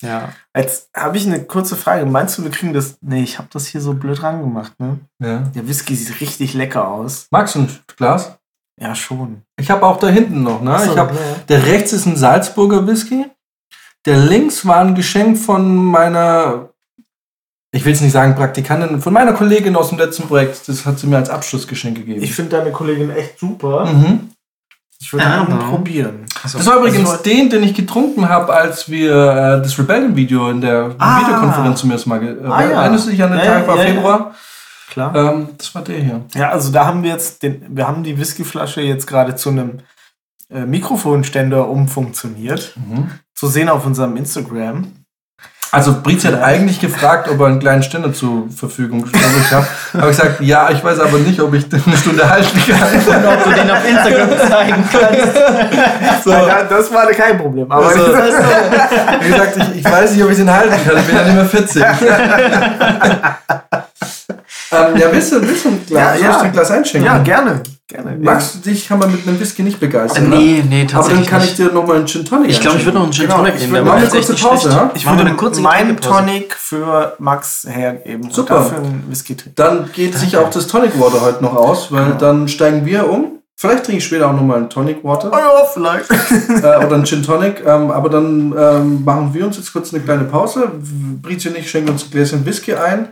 Ja. 0.02 0.32
Jetzt 0.56 0.88
habe 0.96 1.18
ich 1.18 1.26
eine 1.26 1.44
kurze 1.44 1.76
Frage. 1.76 2.06
Meinst 2.06 2.38
du, 2.38 2.42
wir 2.44 2.50
kriegen 2.50 2.72
das? 2.72 2.96
Nee, 3.02 3.22
ich 3.22 3.38
habe 3.38 3.48
das 3.52 3.66
hier 3.66 3.80
so 3.80 3.92
blöd 3.94 4.22
rangemacht, 4.22 4.78
ne? 4.80 4.98
Ja. 5.22 5.38
Der 5.54 5.68
Whisky 5.68 5.94
sieht 5.94 6.20
richtig 6.20 6.54
lecker 6.54 6.88
aus. 6.88 7.26
Magst 7.30 7.54
du 7.54 7.60
ein 7.60 7.78
Glas? 7.96 8.36
Ja, 8.80 8.94
schon. 8.94 9.42
Ich 9.60 9.70
habe 9.70 9.84
auch 9.84 9.98
da 9.98 10.08
hinten 10.08 10.42
noch, 10.42 10.62
ne? 10.62 10.74
Achso, 10.74 10.92
ich 10.92 10.98
hab, 10.98 11.12
ja. 11.12 11.18
der 11.48 11.66
rechts 11.66 11.92
ist 11.92 12.06
ein 12.06 12.16
Salzburger 12.16 12.86
Whisky. 12.86 13.26
Der 14.06 14.16
links 14.16 14.64
war 14.64 14.80
ein 14.80 14.94
Geschenk 14.94 15.36
von 15.36 15.74
meiner, 15.76 16.70
ich 17.72 17.84
will 17.84 17.92
es 17.92 18.00
nicht 18.00 18.12
sagen 18.12 18.34
Praktikantin, 18.34 19.02
von 19.02 19.12
meiner 19.12 19.34
Kollegin 19.34 19.76
aus 19.76 19.90
dem 19.90 19.98
letzten 19.98 20.22
Projekt. 20.22 20.66
Das 20.66 20.86
hat 20.86 20.98
sie 20.98 21.06
mir 21.08 21.18
als 21.18 21.28
Abschlussgeschenk 21.28 21.98
gegeben. 21.98 22.22
Ich 22.22 22.34
finde 22.34 22.56
deine 22.56 22.72
Kollegin 22.72 23.10
echt 23.10 23.38
super. 23.38 23.84
mhm. 23.84 24.30
Ich 25.00 25.12
würde 25.12 25.26
Aber- 25.26 25.50
ihn 25.52 25.58
probieren. 25.70 26.26
Das 26.42 26.66
war 26.66 26.76
übrigens 26.76 27.08
Also- 27.10 27.22
den, 27.22 27.48
den 27.50 27.62
ich 27.62 27.74
getrunken 27.74 28.28
habe, 28.28 28.52
als 28.52 28.90
wir 28.90 29.10
äh, 29.12 29.62
das 29.62 29.78
Rebellion-Video 29.78 30.50
in 30.50 30.60
der 30.60 30.94
Ah. 30.98 31.20
Videokonferenz 31.20 31.80
zum 31.80 31.90
ersten 31.90 32.10
Mal. 32.10 32.22
Äh, 32.22 32.46
Ah, 32.46 32.62
ja. 32.62 32.82
Erinnerst 32.82 33.06
du 33.06 33.10
dich 33.10 33.22
an 33.22 33.30
den 33.32 33.38
Ja, 33.40 33.44
Tag? 33.46 33.66
War 33.68 33.76
ja, 33.78 33.82
ja. 33.84 33.88
Februar. 33.94 34.34
Klar. 34.90 35.14
Ähm, 35.14 35.48
das 35.56 35.74
war 35.74 35.82
der 35.82 35.98
hier. 36.00 36.20
Ja, 36.34 36.50
also 36.50 36.70
da 36.72 36.84
haben 36.86 37.02
wir 37.02 37.10
jetzt 37.10 37.42
den, 37.42 37.64
wir 37.70 37.86
haben 37.88 38.02
die 38.02 38.18
Whiskyflasche 38.18 38.80
jetzt 38.82 39.06
gerade 39.06 39.36
zu 39.36 39.48
einem 39.50 39.78
äh, 40.50 40.66
Mikrofonständer 40.66 41.68
umfunktioniert. 41.68 42.74
Zu 43.34 43.46
sehen 43.46 43.68
auf 43.68 43.86
unserem 43.86 44.16
Instagram. 44.16 44.88
Also 45.72 46.00
Brizi 46.02 46.26
hat 46.26 46.42
eigentlich 46.42 46.80
gefragt, 46.80 47.28
ob 47.28 47.38
er 47.40 47.46
einen 47.46 47.60
kleinen 47.60 47.82
Ständer 47.84 48.12
zur 48.12 48.48
Verfügung 48.54 49.06
stellt. 49.06 49.24
Aber 49.24 49.38
ich 49.40 49.52
habe 49.52 49.66
hab 50.02 50.08
gesagt, 50.08 50.40
ja, 50.40 50.68
ich 50.70 50.82
weiß 50.82 50.98
aber 50.98 51.18
nicht, 51.18 51.40
ob 51.40 51.54
ich 51.54 51.68
den 51.68 51.80
eine 51.86 51.96
Stunde 51.96 52.28
halten 52.28 52.60
kann. 52.66 53.24
Ob 53.24 53.44
du 53.44 53.50
den 53.52 53.70
auf 53.70 53.88
Instagram 53.88 54.30
zeigen 54.48 54.84
kannst. 54.90 56.24
So. 56.24 56.32
Ja, 56.32 56.64
das 56.68 56.92
war 56.92 57.06
kein 57.12 57.38
Problem. 57.38 57.70
Aber 57.70 57.86
Also, 57.90 58.00
wie 59.20 59.28
gesagt, 59.30 59.56
ich, 59.58 59.76
ich 59.78 59.84
weiß 59.84 60.10
nicht, 60.12 60.24
ob 60.24 60.30
ich 60.30 60.36
den 60.38 60.50
halten 60.52 60.70
kann. 60.84 60.96
Ich 60.98 61.04
bin 61.06 61.16
ja 61.16 61.22
nicht 61.22 61.34
mehr 61.34 61.44
40. 61.46 61.82
ähm, 64.72 64.96
ja, 64.96 65.06
willst 65.12 65.32
du, 65.32 65.40
willst 65.40 65.64
du 65.64 65.68
ein 65.68 65.86
Glas, 65.86 66.20
Ja, 66.20 66.26
ja. 66.30 66.40
ein 66.40 66.52
Glas 66.52 66.70
einschenken? 66.70 67.06
ja, 67.06 67.18
gerne. 67.18 67.62
Gerne. 67.90 68.16
Magst 68.20 68.54
du 68.54 68.58
dich, 68.70 68.88
kann 68.88 68.98
man 68.98 69.10
mit 69.12 69.26
einem 69.28 69.38
Whisky 69.38 69.62
nicht 69.62 69.78
begeistern. 69.78 70.30
ne? 70.30 70.36
Nee, 70.36 70.64
nee, 70.68 70.76
Aber 70.76 70.78
dann 70.78 70.88
tatsächlich 70.88 71.26
kann 71.28 71.42
ich 71.44 71.54
dir 71.54 71.72
nochmal 71.72 71.96
einen 71.96 72.06
Gin 72.06 72.24
Tonic 72.24 72.50
Ich 72.50 72.60
glaube, 72.60 72.78
ich 72.78 72.84
würde 72.86 72.96
noch 72.98 73.04
einen 73.04 73.12
Gin 73.12 73.24
Genau, 73.26 73.36
Tonic 73.38 73.54
ich 73.56 73.60
nehmen. 73.62 73.72
noch 73.74 73.86
war 73.86 73.94
eine 73.96 74.04
jetzt 74.04 74.14
echt 74.14 74.26
kurze 74.28 74.42
Pause, 74.48 74.68
ja? 74.70 74.90
Ich 74.94 75.04
Machen 75.04 75.14
wir 75.14 75.18
würde 75.20 75.28
eine 75.30 75.36
kurze 75.36 75.60
meinen. 75.60 75.96
Tonic 76.00 76.54
für 76.54 77.14
Max 77.18 77.66
hergeben 77.68 78.30
Super. 78.30 78.56
und 78.56 78.64
dafür 78.64 78.78
einen 78.78 79.04
Whisky 79.08 79.36
trinken. 79.36 79.56
Dann 79.56 79.90
geht 79.92 80.14
sich 80.14 80.36
auch 80.36 80.48
das 80.50 80.66
Tonic 80.66 80.98
Water 80.98 81.20
heute 81.20 81.42
noch 81.42 81.54
aus, 81.54 81.92
weil 81.92 82.04
Genau. 82.06 82.16
dann 82.18 82.48
steigen 82.48 82.86
wir 82.86 83.08
um. 83.10 83.32
Vielleicht 83.56 83.84
trinke 83.84 83.98
ich 83.98 84.06
später 84.06 84.26
auch 84.28 84.32
nochmal 84.32 84.56
einen 84.56 84.70
Tonic 84.70 85.04
Water. 85.04 85.30
Oh 85.30 85.36
ja, 85.36 85.64
vielleicht. 85.70 86.10
äh, 86.48 86.84
oder 86.86 86.94
einen 86.94 87.04
Gin 87.04 87.22
Tonic. 87.22 87.62
Ähm, 87.66 87.90
aber 87.90 88.08
dann 88.08 88.54
ähm, 88.58 89.04
machen 89.04 89.34
wir 89.34 89.44
uns 89.44 89.58
jetzt 89.58 89.70
kurz 89.72 89.92
eine 89.92 90.02
kleine 90.02 90.24
Pause. 90.24 90.70
Brizi 91.20 91.48
und 91.48 91.58
ich 91.58 91.70
schenken 91.70 91.90
uns 91.90 92.04
ein 92.04 92.10
Gläschen 92.10 92.46
Whisky 92.46 92.72
ein. 92.74 93.08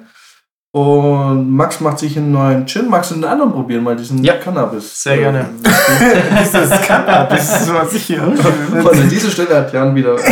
Und 0.70 1.50
Max 1.50 1.80
macht 1.80 1.98
sich 1.98 2.16
einen 2.18 2.30
neuen 2.30 2.66
Gin. 2.66 2.88
Magst 2.90 3.10
du 3.10 3.14
den 3.14 3.24
anderen 3.24 3.52
probieren, 3.52 3.82
mal 3.82 3.96
diesen 3.96 4.22
Ja. 4.22 4.34
Cannabis? 4.34 5.02
Sehr 5.02 5.16
gerne. 5.16 5.46
Dieses 6.42 6.70
Cannabis, 6.82 7.50
das 7.50 7.62
ist 7.62 7.72
was 7.74 7.94
ich 7.94 8.04
hier. 8.04 8.20
Von 8.20 8.86
an 8.98 9.08
dieser 9.08 9.30
Stelle 9.30 9.56
hat 9.56 9.72
Jan 9.72 9.94
wieder 9.94 10.14
äh, 10.14 10.18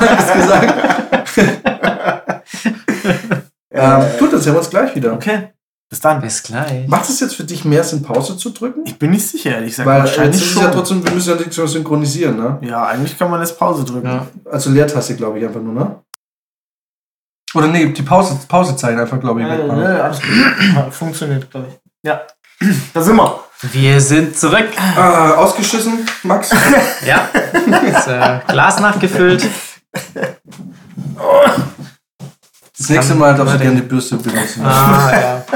was 0.00 0.32
gesagt. 0.32 0.74
ähm, 3.70 4.02
gut, 4.18 4.32
dann 4.32 4.40
sehen 4.40 4.54
wir 4.54 4.58
uns 4.58 4.70
gleich 4.70 4.94
wieder. 4.96 5.12
Okay, 5.12 5.50
bis 5.88 6.00
dann. 6.00 6.20
Bis 6.20 6.42
gleich. 6.42 6.88
Macht 6.88 7.08
es 7.08 7.20
jetzt 7.20 7.36
für 7.36 7.44
dich 7.44 7.64
mehr 7.64 7.84
Sinn, 7.84 8.02
Pause 8.02 8.36
zu 8.36 8.50
drücken? 8.50 8.80
Ich 8.86 8.98
bin 8.98 9.12
nicht 9.12 9.26
sicher, 9.28 9.50
ehrlich 9.52 9.70
gesagt. 9.70 9.88
Weil 9.88 10.00
jetzt 10.00 10.08
Wahrscheinlich 10.16 10.42
ist 10.42 10.50
schon. 10.52 10.62
ja 10.62 10.70
trotzdem, 10.70 11.04
wir 11.04 11.12
müssen 11.12 11.30
ja 11.30 11.36
nichts 11.36 11.56
mehr 11.56 11.68
synchronisieren, 11.68 12.36
ne? 12.36 12.58
ja, 12.62 12.86
eigentlich 12.86 13.16
kann 13.16 13.30
man 13.30 13.38
jetzt 13.40 13.56
Pause 13.56 13.84
drücken. 13.84 14.08
Ja. 14.08 14.26
Also 14.50 14.70
Leertaste, 14.70 15.14
glaube 15.14 15.38
ich, 15.38 15.46
einfach 15.46 15.60
nur, 15.60 15.74
ne? 15.74 15.96
Oder 17.54 17.68
nee, 17.68 17.86
die 17.86 18.02
Pause, 18.02 18.38
Pausezeichen 18.48 18.98
einfach, 19.00 19.20
glaube 19.20 19.42
ich, 19.42 19.46
Ja, 19.46 19.58
wegmachen. 19.58 19.82
ja, 19.82 20.02
alles 20.04 20.20
gut. 20.20 20.92
Funktioniert, 20.94 21.50
glaube 21.50 21.68
ich. 21.68 21.74
Ja, 22.04 22.22
da 22.94 23.02
sind 23.02 23.16
wir. 23.16 23.40
Wir 23.72 24.00
sind 24.00 24.36
zurück. 24.36 24.68
Äh, 24.96 25.00
ausgeschissen, 25.00 26.04
Max? 26.24 26.50
Ja. 27.06 27.28
Das 27.92 28.06
äh, 28.08 28.40
Glas 28.48 28.80
nachgefüllt. 28.80 29.46
Das 32.78 32.88
nächste 32.88 33.14
Mal 33.14 33.34
darfst 33.36 33.54
du 33.54 33.58
gerne 33.58 33.76
die 33.76 33.82
Bürste 33.86 34.16
benutzen. 34.16 34.64
Ah, 34.64 35.10
ja. 35.12 35.44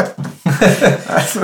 Also, 1.09 1.41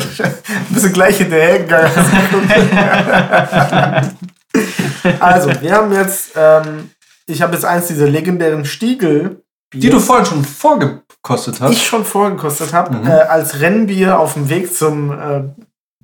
bist 0.71 0.87
du 0.87 0.91
gleich 0.93 1.19
hinterhergegangen. 1.19 1.91
also, 5.21 5.51
wir 5.61 5.73
haben 5.73 5.93
jetzt, 5.93 6.31
ähm, 6.37 6.91
ich 7.27 7.43
habe 7.43 7.55
jetzt 7.55 7.65
eins 7.65 7.89
dieser 7.89 8.07
legendären 8.07 8.65
Stiegel, 8.65 9.43
Die 9.73 9.89
du 9.91 9.99
vorhin 10.01 10.27
schon 10.27 10.45
vorgekostet 10.45 11.61
hast. 11.61 11.73
ich 11.73 11.87
schon 11.87 12.05
vorgekostet 12.05 12.73
habe, 12.73 12.95
Mhm. 12.97 13.07
äh, 13.07 13.11
als 13.13 13.61
Rennbier 13.61 14.19
auf 14.19 14.35
dem 14.35 14.49
Weg 14.49 14.75
zum, 14.75 15.11
äh, 15.13 15.45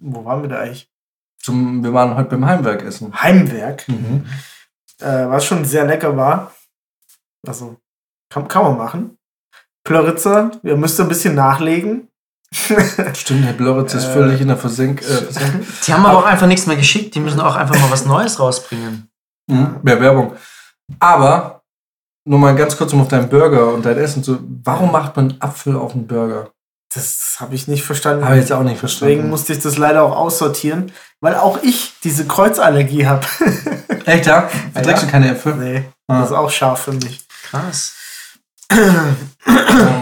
wo 0.00 0.24
waren 0.24 0.42
wir 0.42 0.48
da 0.48 0.60
eigentlich? 0.60 0.88
Zum, 1.42 1.82
wir 1.84 1.92
waren 1.92 2.14
heute 2.16 2.30
beim 2.30 2.46
Heimwerk 2.46 2.82
essen. 2.82 3.12
Heimwerk, 3.20 3.86
Mhm. 3.88 4.26
äh, 5.00 5.28
was 5.28 5.44
schon 5.44 5.64
sehr 5.64 5.84
lecker 5.86 6.16
war. 6.16 6.52
Also, 7.46 7.76
kann, 8.30 8.48
kann 8.48 8.62
man 8.64 8.76
machen. 8.78 9.18
Plöritzer, 9.84 10.50
ihr 10.62 10.76
müsst 10.76 11.00
ein 11.00 11.08
bisschen 11.08 11.34
nachlegen. 11.34 12.08
Stimmt, 13.14 13.44
Herr 13.44 13.52
Blöritz 13.52 13.94
ist 13.94 14.06
Äh, 14.06 14.12
völlig 14.12 14.40
in 14.40 14.48
der 14.48 14.56
Versenk. 14.56 15.02
Äh, 15.02 15.04
Versenk. 15.30 15.66
Die 15.86 15.92
haben 15.92 16.04
aber 16.06 16.18
auch 16.18 16.24
einfach 16.24 16.46
nichts 16.46 16.66
mehr 16.66 16.76
geschickt. 16.76 17.14
Die 17.14 17.20
müssen 17.20 17.40
auch 17.40 17.56
einfach 17.56 17.78
mal 17.78 17.90
was 17.90 18.06
Neues 18.06 18.40
rausbringen. 18.40 19.08
mhm. 19.46 19.76
Mehr 19.82 20.00
Werbung. 20.00 20.32
Aber, 20.98 21.57
nur 22.29 22.39
mal 22.39 22.55
ganz 22.55 22.76
kurz 22.76 22.93
um 22.93 23.01
auf 23.01 23.09
deinen 23.09 23.29
Burger 23.29 23.72
und 23.74 23.85
dein 23.85 23.97
Essen 23.99 24.22
zu. 24.22 24.39
Warum 24.64 24.93
macht 24.93 25.16
man 25.16 25.35
Apfel 25.41 25.76
auf 25.76 25.95
einen 25.95 26.07
Burger? 26.07 26.51
Das 26.95 27.37
habe 27.41 27.55
ich 27.55 27.68
nicht 27.68 27.83
verstanden. 27.85 28.24
Habe 28.24 28.37
ich 28.37 28.41
jetzt 28.43 28.53
auch 28.53 28.62
nicht 28.62 28.79
verstanden. 28.79 29.12
Deswegen 29.14 29.29
musste 29.31 29.53
ich 29.53 29.59
das 29.61 29.76
leider 29.76 30.03
auch 30.03 30.16
aussortieren, 30.16 30.91
weil 31.20 31.35
auch 31.35 31.62
ich 31.62 31.93
diese 32.03 32.26
Kreuzallergie 32.26 33.07
habe. 33.07 33.26
Echt, 34.07 34.26
ja? 34.26 34.49
Verträgst 34.72 35.03
Ja. 35.03 35.07
du 35.07 35.12
keine 35.12 35.31
Äpfel? 35.33 35.55
nee, 35.57 35.85
Ah. 36.07 36.20
das 36.20 36.31
ist 36.31 36.37
auch 36.37 36.51
scharf 36.51 36.83
für 36.85 36.93
mich. 36.93 37.20
Krass. 37.45 37.95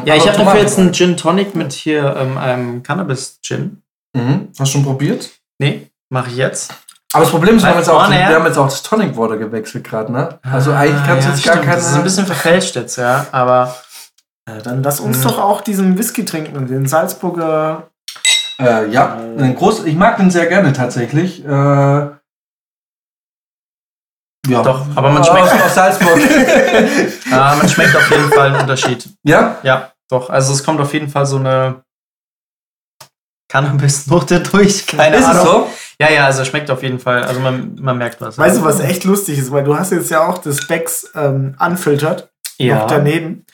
Ja, 0.04 0.14
ich 0.14 0.26
habe 0.28 0.38
dafür 0.38 0.60
jetzt 0.60 0.78
einen 0.78 0.92
Gin 0.92 1.16
Tonic 1.16 1.54
mit 1.54 1.72
hier 1.72 2.14
ähm, 2.16 2.38
einem 2.38 2.82
Cannabis-Gin. 2.82 3.82
Mhm. 4.14 4.48
Hast 4.50 4.58
du 4.60 4.66
schon 4.66 4.84
probiert? 4.84 5.30
Nee, 5.58 5.90
mache 6.08 6.30
ich 6.30 6.36
jetzt. 6.36 6.72
Aber 7.16 7.24
das 7.24 7.30
Problem 7.30 7.56
ist, 7.56 7.62
wir 7.62 7.70
haben, 7.70 7.78
jetzt 7.78 7.88
auch, 7.88 8.10
her. 8.10 8.28
wir 8.28 8.36
haben 8.36 8.46
jetzt 8.46 8.58
auch 8.58 8.68
das 8.68 8.82
Tonic 8.82 9.16
Water 9.16 9.36
gewechselt 9.36 9.84
gerade, 9.84 10.12
ne? 10.12 10.38
Also 10.42 10.72
eigentlich 10.72 11.04
kannst 11.04 11.26
du 11.26 11.30
Ah, 11.30 11.32
ja, 11.32 11.36
jetzt 11.36 11.44
gar 11.44 11.52
stimmt. 11.54 11.64
keine. 11.66 11.76
Das 11.76 11.90
ist 11.90 11.96
ein 11.96 12.02
bisschen 12.04 12.26
verfälscht 12.26 12.76
jetzt, 12.76 12.96
ja. 12.96 13.26
Aber 13.32 13.74
Ja, 14.48 14.58
dann 14.60 14.80
lass 14.82 15.00
uns 15.00 15.18
Mhm. 15.18 15.22
doch 15.24 15.38
auch 15.40 15.60
diesen 15.60 15.98
Whisky 15.98 16.24
trinken, 16.24 16.68
den 16.68 16.86
Salzburger. 16.86 17.88
Äh, 18.60 18.88
ja, 18.90 19.16
ein 19.16 19.54
groß, 19.56 19.84
ich 19.86 19.96
mag 19.96 20.16
den 20.18 20.30
sehr 20.30 20.46
gerne 20.46 20.72
tatsächlich. 20.72 21.44
Äh, 21.44 21.48
ja. 21.48 22.12
Doch, 24.62 24.86
aber 24.94 25.10
man 25.10 25.22
Aus, 25.22 25.26
schmeckt- 25.28 25.64
aus 25.64 25.74
Salzburg. 25.74 26.16
äh, 26.18 26.98
man 27.30 27.68
schmeckt 27.68 27.96
auf 27.96 28.08
jeden 28.10 28.30
Fall 28.30 28.52
einen 28.52 28.60
Unterschied. 28.60 29.08
ja? 29.24 29.56
Ja, 29.64 29.90
doch. 30.08 30.30
Also 30.30 30.52
es 30.52 30.62
kommt 30.62 30.80
auf 30.80 30.92
jeden 30.94 31.08
Fall 31.08 31.26
so 31.26 31.36
eine 31.38 31.82
Cannabis-Note 33.48 34.40
durch. 34.40 34.86
Keine 34.86 35.16
ist 35.16 35.24
Ahnung. 35.24 35.42
es 35.42 35.48
so? 35.50 35.70
Ja, 36.00 36.10
ja, 36.10 36.26
also 36.26 36.44
schmeckt 36.44 36.70
auf 36.70 36.82
jeden 36.82 36.98
Fall. 37.00 37.24
Also 37.24 37.40
man, 37.40 37.74
man 37.80 37.96
merkt 37.96 38.20
was. 38.20 38.36
Weißt 38.36 38.58
du, 38.58 38.64
was 38.64 38.80
echt 38.80 39.04
lustig 39.04 39.38
ist? 39.38 39.50
Weil 39.50 39.64
du 39.64 39.78
hast 39.78 39.92
jetzt 39.92 40.10
ja 40.10 40.26
auch 40.26 40.38
das 40.38 40.66
Becks 40.66 41.10
ähm, 41.14 41.56
unfiltert 41.58 42.30
noch 42.58 42.66
Ja. 42.66 42.86
daneben. 42.86 43.44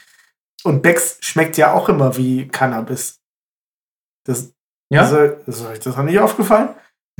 Und 0.64 0.82
Becks 0.82 1.18
schmeckt 1.20 1.56
ja 1.56 1.72
auch 1.72 1.88
immer 1.88 2.16
wie 2.16 2.48
Cannabis. 2.48 3.20
Das, 4.26 4.52
Ja? 4.90 5.02
also, 5.02 5.18
ist 5.18 5.64
euch 5.64 5.80
das 5.80 5.96
noch 5.96 6.04
nicht 6.04 6.18
aufgefallen? 6.18 6.70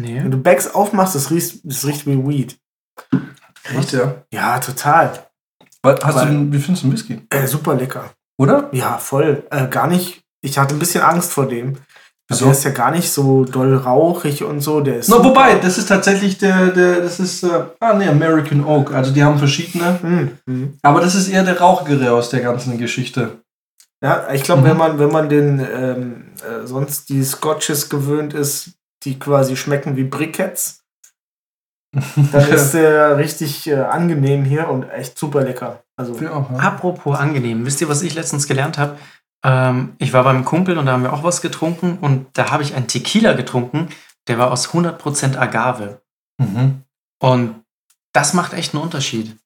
Nee. 0.01 0.17
Wenn 0.23 0.31
du 0.31 0.39
Becks 0.39 0.75
aufmachst, 0.75 1.15
das 1.15 1.31
riecht, 1.31 1.61
das 1.65 1.85
riecht 1.87 2.07
wie 2.07 2.17
Weed. 2.27 2.59
Echt, 3.77 3.93
ja. 3.93 4.25
Ja, 4.33 4.59
total. 4.59 5.27
Was, 5.83 6.01
hast 6.05 6.15
Weil- 6.17 6.27
du, 6.27 6.33
den- 6.33 6.53
wie 6.53 6.59
findest 6.59 6.85
du 6.85 6.89
den 6.89 6.93
Whisky? 6.95 7.27
Äh, 7.31 7.47
super 7.47 7.75
lecker. 7.75 8.13
Oder? 8.39 8.69
Ja, 8.73 8.99
voll. 8.99 9.47
Äh, 9.51 9.69
gar 9.69 9.87
nicht. 9.87 10.23
Ich 10.41 10.59
hatte 10.59 10.75
ein 10.75 10.79
bisschen 10.79 11.03
Angst 11.03 11.33
vor 11.33 11.47
dem. 11.47 11.77
Also 12.33 12.47
der 12.47 12.53
ist 12.53 12.65
ja 12.65 12.71
gar 12.71 12.91
nicht 12.91 13.11
so 13.11 13.45
doll 13.45 13.77
rauchig 13.77 14.43
und 14.45 14.61
so. 14.61 14.81
Der 14.81 14.99
ist 14.99 15.09
no, 15.09 15.23
wobei, 15.25 15.57
das 15.59 15.79
ist 15.79 15.89
tatsächlich 15.89 16.39
der, 16.39 16.69
der 16.69 17.01
das 17.01 17.21
ist, 17.21 17.43
äh, 17.45 17.65
ah 17.81 17.95
ne, 17.95 18.09
American 18.11 18.65
Oak. 18.65 18.93
Also 18.93 19.13
die 19.13 19.23
haben 19.23 19.39
verschiedene. 19.39 19.99
Mhm. 20.47 20.79
Aber 20.83 21.01
das 21.01 21.15
ist 21.15 21.29
eher 21.29 21.45
der 21.45 21.59
rauchigere 21.61 22.13
aus 22.13 22.31
der 22.31 22.41
ganzen 22.41 22.79
Geschichte. 22.79 23.41
Ja, 24.03 24.33
ich 24.33 24.43
glaube, 24.43 24.63
Mhm. 24.63 24.67
wenn 24.67 24.77
man, 24.77 24.99
wenn 24.99 25.13
man 25.13 25.29
den 25.29 25.61
ähm, 25.61 26.25
äh, 26.43 26.67
sonst 26.67 27.09
die 27.09 27.23
Scotches 27.23 27.89
gewöhnt 27.89 28.35
ist, 28.35 28.73
die 29.05 29.19
quasi 29.19 29.57
schmecken 29.57 29.97
wie 29.97 30.05
Briquettes, 30.05 30.83
dann 32.33 32.49
ist 32.51 32.73
der 32.73 33.17
richtig 33.19 33.69
äh, 33.69 33.75
angenehm 33.77 34.45
hier 34.45 34.69
und 34.69 34.85
echt 34.91 35.19
super 35.19 35.43
lecker. 35.43 35.83
Also 35.97 36.15
auch, 36.15 36.51
ja. 36.51 36.57
Apropos 36.59 37.17
angenehm, 37.19 37.65
wisst 37.67 37.81
ihr, 37.81 37.89
was 37.89 38.03
ich 38.03 38.15
letztens 38.15 38.49
gelernt 38.49 38.79
habe? 38.79 38.97
Ähm, 39.45 39.95
ich 39.99 40.13
war 40.13 40.25
beim 40.25 40.45
Kumpel 40.45 40.79
und 40.79 40.87
da 40.87 40.93
haben 40.93 41.03
wir 41.03 41.13
auch 41.13 41.25
was 41.25 41.41
getrunken 41.41 41.99
und 42.01 42.27
da 42.35 42.51
habe 42.51 42.63
ich 42.63 42.75
einen 42.75 42.87
Tequila 42.87 43.33
getrunken, 43.33 43.89
der 44.29 44.39
war 44.39 44.51
aus 44.53 44.69
100% 44.69 45.37
Agave. 45.37 46.01
Mhm. 46.39 46.83
Und 47.21 47.57
das 48.13 48.35
macht 48.35 48.53
echt 48.53 48.75
einen 48.75 48.83
Unterschied. 48.85 49.37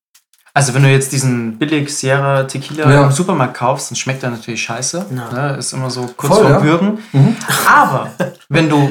Also 0.52 0.72
wenn 0.74 0.82
du 0.82 0.90
jetzt 0.90 1.12
diesen 1.12 1.58
billig 1.58 1.94
Sierra 1.94 2.44
Tequila 2.44 2.90
Ja. 2.90 3.04
im 3.06 3.12
Supermarkt 3.12 3.54
kaufst, 3.54 3.90
dann 3.90 3.96
schmeckt 3.96 4.22
er 4.22 4.30
natürlich 4.30 4.62
scheiße. 4.62 5.06
Ja. 5.14 5.30
Ne? 5.50 5.56
Ist 5.56 5.72
immer 5.72 5.90
so 5.90 6.06
kurz 6.16 6.32
Voll, 6.34 6.42
vorm 6.42 6.52
ja. 6.52 6.62
Würgen. 6.62 6.98
Mhm. 7.12 7.36
Aber 7.68 8.10
wenn 8.48 8.68
du 8.70 8.90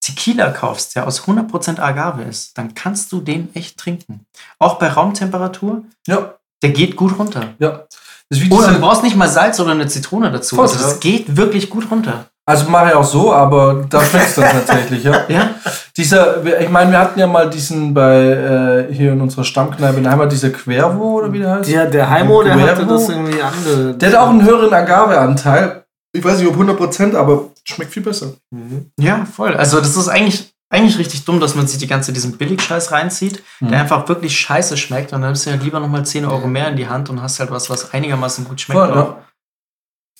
Tequila 0.00 0.50
kaufst, 0.50 0.96
der 0.96 1.06
aus 1.06 1.22
100% 1.26 1.78
Agave 1.80 2.22
ist, 2.22 2.56
dann 2.56 2.74
kannst 2.74 3.10
du 3.12 3.20
den 3.20 3.54
echt 3.54 3.78
trinken. 3.78 4.26
Auch 4.58 4.78
bei 4.78 4.88
Raumtemperatur, 4.88 5.84
Ja, 6.06 6.34
der 6.62 6.70
geht 6.70 6.96
gut 6.96 7.18
runter. 7.18 7.54
ja. 7.58 7.84
Das 8.30 8.38
ist 8.40 8.44
wie 8.46 8.52
Oder 8.52 8.66
diese, 8.68 8.78
du 8.78 8.80
brauchst 8.86 9.02
nicht 9.02 9.16
mal 9.16 9.28
Salz 9.28 9.58
oder 9.60 9.72
eine 9.72 9.86
Zitrone 9.86 10.30
dazu. 10.30 10.56
Voll, 10.56 10.64
Also 10.66 10.76
ja. 10.76 10.82
das 10.82 11.00
geht 11.00 11.36
wirklich 11.36 11.70
gut 11.70 11.90
runter. 11.90 12.26
also 12.46 12.68
mache 12.68 12.88
ich 12.88 12.94
auch 12.94 13.04
so, 13.04 13.32
aber 13.32 13.86
da 13.88 14.02
schmeckt 14.04 14.28
es 14.28 14.34
dann 14.34 14.50
tatsächlich, 14.66 15.04
ja. 15.04 15.22
Ja? 15.28 15.50
Dieser, 15.96 16.44
ich 16.60 16.68
meine, 16.68 16.90
wir 16.92 16.98
hatten 16.98 17.18
ja 17.18 17.26
mal 17.26 17.48
diesen 17.48 17.94
bei 17.94 18.86
äh, 18.88 18.92
hier 18.92 19.12
in 19.12 19.20
unserer 19.20 19.44
Stammkneipe 19.44 19.96
in 19.96 20.02
der 20.02 20.12
Heimat, 20.12 20.30
dieser 20.30 20.50
Quervo 20.50 21.18
oder 21.18 21.32
wie 21.32 21.38
der 21.38 21.52
heißt. 21.56 21.70
der, 21.70 21.86
der 21.86 22.10
Heimo, 22.10 22.42
der 22.42 22.54
hatte 22.54 22.84
Guerrero? 22.84 22.92
das 22.92 23.08
irgendwie 23.08 23.40
andere. 23.42 23.94
Der 23.94 24.08
hat 24.10 24.16
auch 24.18 24.28
einen 24.30 24.44
höheren 24.44 24.72
Agaveanteil. 24.74 25.84
Ich 26.12 26.24
weiß 26.24 26.38
nicht 26.38 26.48
ob 26.48 26.56
100%, 26.56 27.16
aber 27.16 27.50
schmeckt 27.64 27.92
viel 27.92 28.02
besser. 28.02 28.32
Mhm. 28.50 28.90
Ja, 28.98 29.26
voll. 29.26 29.54
Also 29.54 29.78
das 29.78 29.96
ist 29.96 30.08
eigentlich, 30.08 30.52
eigentlich 30.70 30.98
richtig 30.98 31.24
dumm, 31.24 31.40
dass 31.40 31.54
man 31.54 31.66
sich 31.66 31.78
die 31.78 31.86
ganze 31.86 32.12
diesen 32.12 32.36
Billigscheiß 32.38 32.92
reinzieht, 32.92 33.42
Mhm. 33.60 33.68
der 33.68 33.80
einfach 33.80 34.06
wirklich 34.08 34.38
scheiße 34.38 34.76
schmeckt 34.76 35.12
und 35.12 35.22
dann 35.22 35.30
nimmst 35.30 35.46
du 35.46 35.50
ja 35.50 35.56
lieber 35.56 35.80
nochmal 35.80 36.04
10 36.04 36.24
Euro 36.26 36.46
mehr 36.46 36.68
in 36.68 36.76
die 36.76 36.88
Hand 36.88 37.08
und 37.10 37.22
hast 37.22 37.40
halt 37.40 37.50
was, 37.50 37.70
was 37.70 37.92
einigermaßen 37.94 38.44
gut 38.44 38.60
schmeckt. 38.60 38.78
Voll, 38.80 38.90
ja. 38.94 39.24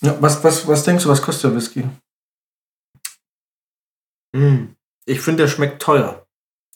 Ja, 0.01 0.17
was, 0.23 0.43
was, 0.45 0.67
was 0.69 0.85
denkst 0.85 1.05
du, 1.05 1.11
was 1.11 1.21
kostet 1.23 1.51
der 1.51 1.57
Whisky? 1.57 1.89
Mhm. 4.35 4.77
Ich 5.07 5.21
finde, 5.21 5.43
der 5.45 5.49
schmeckt 5.49 5.83
teuer, 5.83 6.27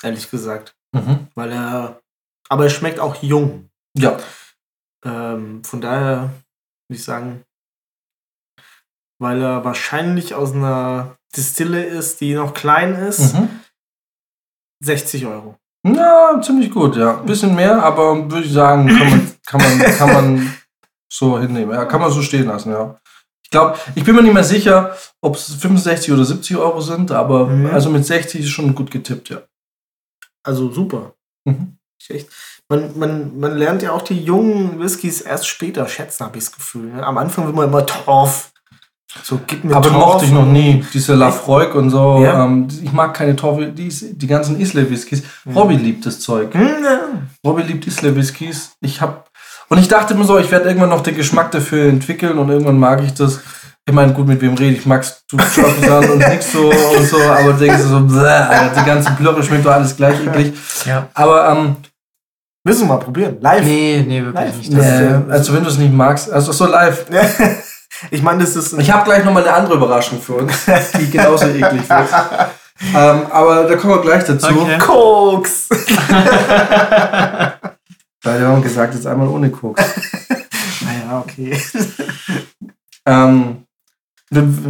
ehrlich 0.02 0.30
gesagt. 0.30 0.74
Mhm. 0.92 1.28
Weil 1.34 1.52
er. 1.52 2.00
Aber 2.48 2.64
er 2.64 2.70
schmeckt 2.70 2.98
auch 3.00 3.22
jung. 3.22 3.70
Ja. 3.96 4.18
Ähm, 5.04 5.62
von 5.64 5.80
daher 5.80 6.30
würde 6.88 6.98
ich 6.98 7.04
sagen, 7.04 7.44
weil 9.18 9.40
er 9.40 9.64
wahrscheinlich 9.64 10.34
aus 10.34 10.52
einer 10.52 11.16
Distille 11.36 11.84
ist, 11.84 12.20
die 12.20 12.34
noch 12.34 12.52
klein 12.54 12.94
ist, 12.94 13.34
Mhm. 13.34 13.60
60 14.84 15.26
Euro. 15.26 15.56
Ja, 15.86 16.40
ziemlich 16.42 16.70
gut, 16.70 16.96
ja. 16.96 17.18
Ein 17.18 17.26
bisschen 17.26 17.54
mehr, 17.54 17.82
aber 17.82 18.30
würde 18.30 18.46
ich 18.46 18.52
sagen, 18.52 18.86
kann 18.88 19.10
man, 19.10 19.32
kann 19.46 19.60
man, 19.60 19.96
kann 19.96 20.12
man 20.12 20.54
so 21.12 21.38
hinnehmen. 21.38 21.72
Ja, 21.74 21.84
kann 21.86 22.00
man 22.00 22.10
so 22.12 22.22
stehen 22.22 22.46
lassen, 22.46 22.70
ja. 22.72 22.96
Ich 23.44 23.50
glaube, 23.50 23.76
ich 23.94 24.04
bin 24.04 24.14
mir 24.14 24.22
nicht 24.22 24.32
mehr 24.32 24.44
sicher, 24.44 24.96
ob 25.20 25.36
es 25.36 25.54
65 25.54 26.12
oder 26.12 26.24
70 26.24 26.56
Euro 26.56 26.80
sind, 26.80 27.10
aber 27.10 27.46
Mhm. 27.46 27.66
also 27.66 27.90
mit 27.90 28.06
60 28.06 28.40
ist 28.42 28.50
schon 28.50 28.74
gut 28.74 28.90
getippt, 28.90 29.28
ja. 29.30 29.42
Also 30.44 30.70
super. 30.70 31.14
Mhm. 31.44 31.76
Echt. 32.08 32.28
Man, 32.68 32.98
man, 32.98 33.38
man 33.38 33.56
lernt 33.58 33.82
ja 33.82 33.92
auch 33.92 34.02
die 34.02 34.24
jungen 34.24 34.80
Whiskys 34.80 35.20
erst 35.20 35.46
später 35.46 35.86
schätzen, 35.88 36.24
habe 36.24 36.38
ich 36.38 36.44
das 36.44 36.52
Gefühl. 36.54 36.92
Ne? 36.92 37.04
Am 37.04 37.18
Anfang 37.18 37.46
will 37.46 37.52
man 37.52 37.68
immer 37.68 37.84
Torf. 37.86 38.51
So, 39.22 39.40
gib 39.46 39.62
mir 39.64 39.76
Aber 39.76 39.90
Torf. 39.90 39.98
mochte 40.00 40.24
ich 40.24 40.32
noch 40.32 40.46
nie, 40.46 40.84
diese 40.94 41.14
Lafroig 41.14 41.74
und 41.74 41.90
so. 41.90 42.22
Ja. 42.22 42.44
Ähm, 42.44 42.68
ich 42.82 42.92
mag 42.92 43.12
keine 43.14 43.36
Torfe, 43.36 43.66
die, 43.66 43.88
die 43.88 44.26
ganzen 44.26 44.58
Isle-Whiskys. 44.58 45.22
Mhm. 45.44 45.56
Robby 45.56 45.76
liebt 45.76 46.06
das 46.06 46.20
Zeug. 46.20 46.54
Hm, 46.54 46.62
ja. 46.82 47.00
Robby 47.44 47.62
liebt 47.62 47.86
Isle-Whiskys. 47.86 48.72
Ich 48.80 49.00
hab. 49.00 49.30
Und 49.68 49.78
ich 49.78 49.88
dachte 49.88 50.14
immer 50.14 50.24
so, 50.24 50.38
ich 50.38 50.50
werde 50.50 50.66
irgendwann 50.66 50.90
noch 50.90 51.02
den 51.02 51.14
Geschmack 51.14 51.50
dafür 51.50 51.88
entwickeln 51.88 52.38
und 52.38 52.48
irgendwann 52.48 52.78
mag 52.78 53.02
ich 53.02 53.12
das. 53.14 53.40
Ich 53.84 53.92
meine, 53.92 54.12
gut, 54.12 54.28
mit 54.28 54.40
wem 54.40 54.54
rede 54.54 54.76
ich? 54.76 54.86
Magst 54.86 55.24
du 55.30 55.36
an 55.38 56.10
und 56.12 56.18
nix 56.18 56.52
so 56.52 56.70
und 56.70 57.06
so, 57.06 57.20
aber 57.20 57.52
denkst 57.54 57.82
du 57.82 57.88
so, 57.88 58.00
bläh, 58.00 58.28
Alter, 58.28 58.80
die 58.80 58.86
ganzen 58.86 59.16
Plörre 59.16 59.42
schmeckt 59.42 59.66
doch 59.66 59.72
alles 59.72 59.96
gleich 59.96 60.24
eklig. 60.24 60.54
Ja. 60.86 61.08
Aber, 61.14 61.48
ähm, 61.50 61.76
Müssen 62.64 62.82
wir 62.82 62.94
mal 62.94 63.00
probieren. 63.00 63.38
Live. 63.40 63.64
Nee, 63.64 64.04
nee, 64.06 64.22
wirklich 64.22 64.68
Live. 64.68 65.00
nicht. 65.00 65.28
Äh, 65.28 65.32
also 65.32 65.52
wenn 65.52 65.64
du 65.64 65.68
es 65.68 65.78
nicht 65.78 65.92
magst, 65.92 66.30
also 66.30 66.52
so 66.52 66.66
live. 66.66 67.06
Ich 68.10 68.22
meine, 68.22 68.40
das 68.40 68.56
ist. 68.56 68.72
Ich 68.74 68.90
habe 68.90 69.04
gleich 69.04 69.24
nochmal 69.24 69.44
eine 69.44 69.54
andere 69.54 69.74
Überraschung 69.74 70.20
für 70.20 70.34
uns, 70.34 70.66
die 70.98 71.10
genauso 71.10 71.46
eklig 71.46 71.88
wird. 71.88 72.08
Ähm, 72.94 73.26
aber 73.30 73.64
da 73.64 73.76
kommen 73.76 73.94
wir 73.94 74.02
gleich 74.02 74.24
dazu. 74.24 74.48
Okay. 74.48 74.78
Koks. 74.78 75.68
Weil 78.24 78.40
wir 78.40 78.46
haben 78.46 78.62
gesagt, 78.62 78.94
jetzt 78.94 79.06
einmal 79.06 79.28
ohne 79.28 79.50
Koks. 79.50 79.82
naja, 80.80 81.20
okay. 81.20 81.56
ähm, 83.06 83.66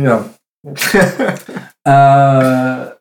ja. 0.00 0.24
äh, 1.84 2.92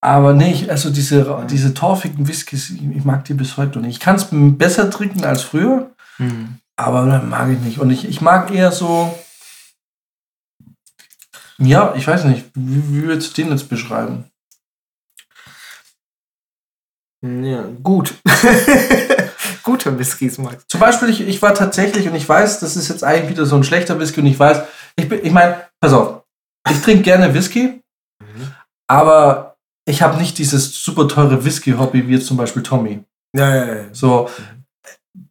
aber 0.00 0.32
nee, 0.34 0.52
ich, 0.52 0.70
also 0.70 0.90
diese, 0.90 1.46
diese 1.48 1.72
torfigen 1.74 2.28
Whiskys, 2.28 2.70
ich, 2.70 2.82
ich 2.82 3.04
mag 3.04 3.24
die 3.24 3.34
bis 3.34 3.56
heute 3.56 3.78
noch 3.78 3.86
nicht. 3.86 3.96
Ich 3.96 4.00
kann 4.00 4.16
es 4.16 4.28
besser 4.30 4.90
trinken 4.90 5.24
als 5.24 5.42
früher, 5.42 5.90
Hm. 6.16 6.58
Aber 6.76 7.06
dann 7.06 7.28
mag 7.28 7.48
ich 7.50 7.58
nicht. 7.60 7.78
Und 7.78 7.90
ich, 7.90 8.06
ich 8.08 8.20
mag 8.20 8.50
eher 8.50 8.72
so. 8.72 9.16
Ja, 11.58 11.94
ich 11.96 12.06
weiß 12.06 12.24
nicht, 12.24 12.46
wie, 12.54 12.82
wie 12.92 13.02
würdest 13.04 13.36
du 13.36 13.42
den 13.42 13.52
jetzt 13.52 13.68
beschreiben? 13.68 14.24
ja, 17.22 17.64
gut. 17.82 18.14
Gute 19.62 19.98
Whiskys, 19.98 20.36
Max. 20.36 20.66
Zum 20.68 20.80
Beispiel, 20.80 21.08
ich, 21.08 21.22
ich 21.22 21.40
war 21.40 21.54
tatsächlich, 21.54 22.06
und 22.06 22.14
ich 22.14 22.28
weiß, 22.28 22.60
das 22.60 22.76
ist 22.76 22.88
jetzt 22.88 23.02
eigentlich 23.02 23.30
wieder 23.30 23.46
so 23.46 23.56
ein 23.56 23.64
schlechter 23.64 23.98
Whisky, 23.98 24.20
und 24.20 24.26
ich 24.26 24.38
weiß, 24.38 24.62
ich, 24.96 25.08
bin- 25.08 25.24
ich 25.24 25.32
meine, 25.32 25.66
pass 25.80 25.94
auf, 25.94 26.22
ich 26.70 26.82
trinke 26.82 27.02
gerne 27.02 27.32
Whisky, 27.32 27.80
aber 28.86 29.56
ich 29.88 30.02
habe 30.02 30.18
nicht 30.18 30.36
dieses 30.36 30.84
super 30.84 31.08
teure 31.08 31.42
Whisky-Hobby 31.44 32.06
wie 32.08 32.14
jetzt 32.14 32.26
zum 32.26 32.36
Beispiel 32.36 32.62
Tommy. 32.62 33.02
Ja, 33.34 33.54
ja, 33.56 33.74
ja. 33.74 33.84
So, 33.94 34.28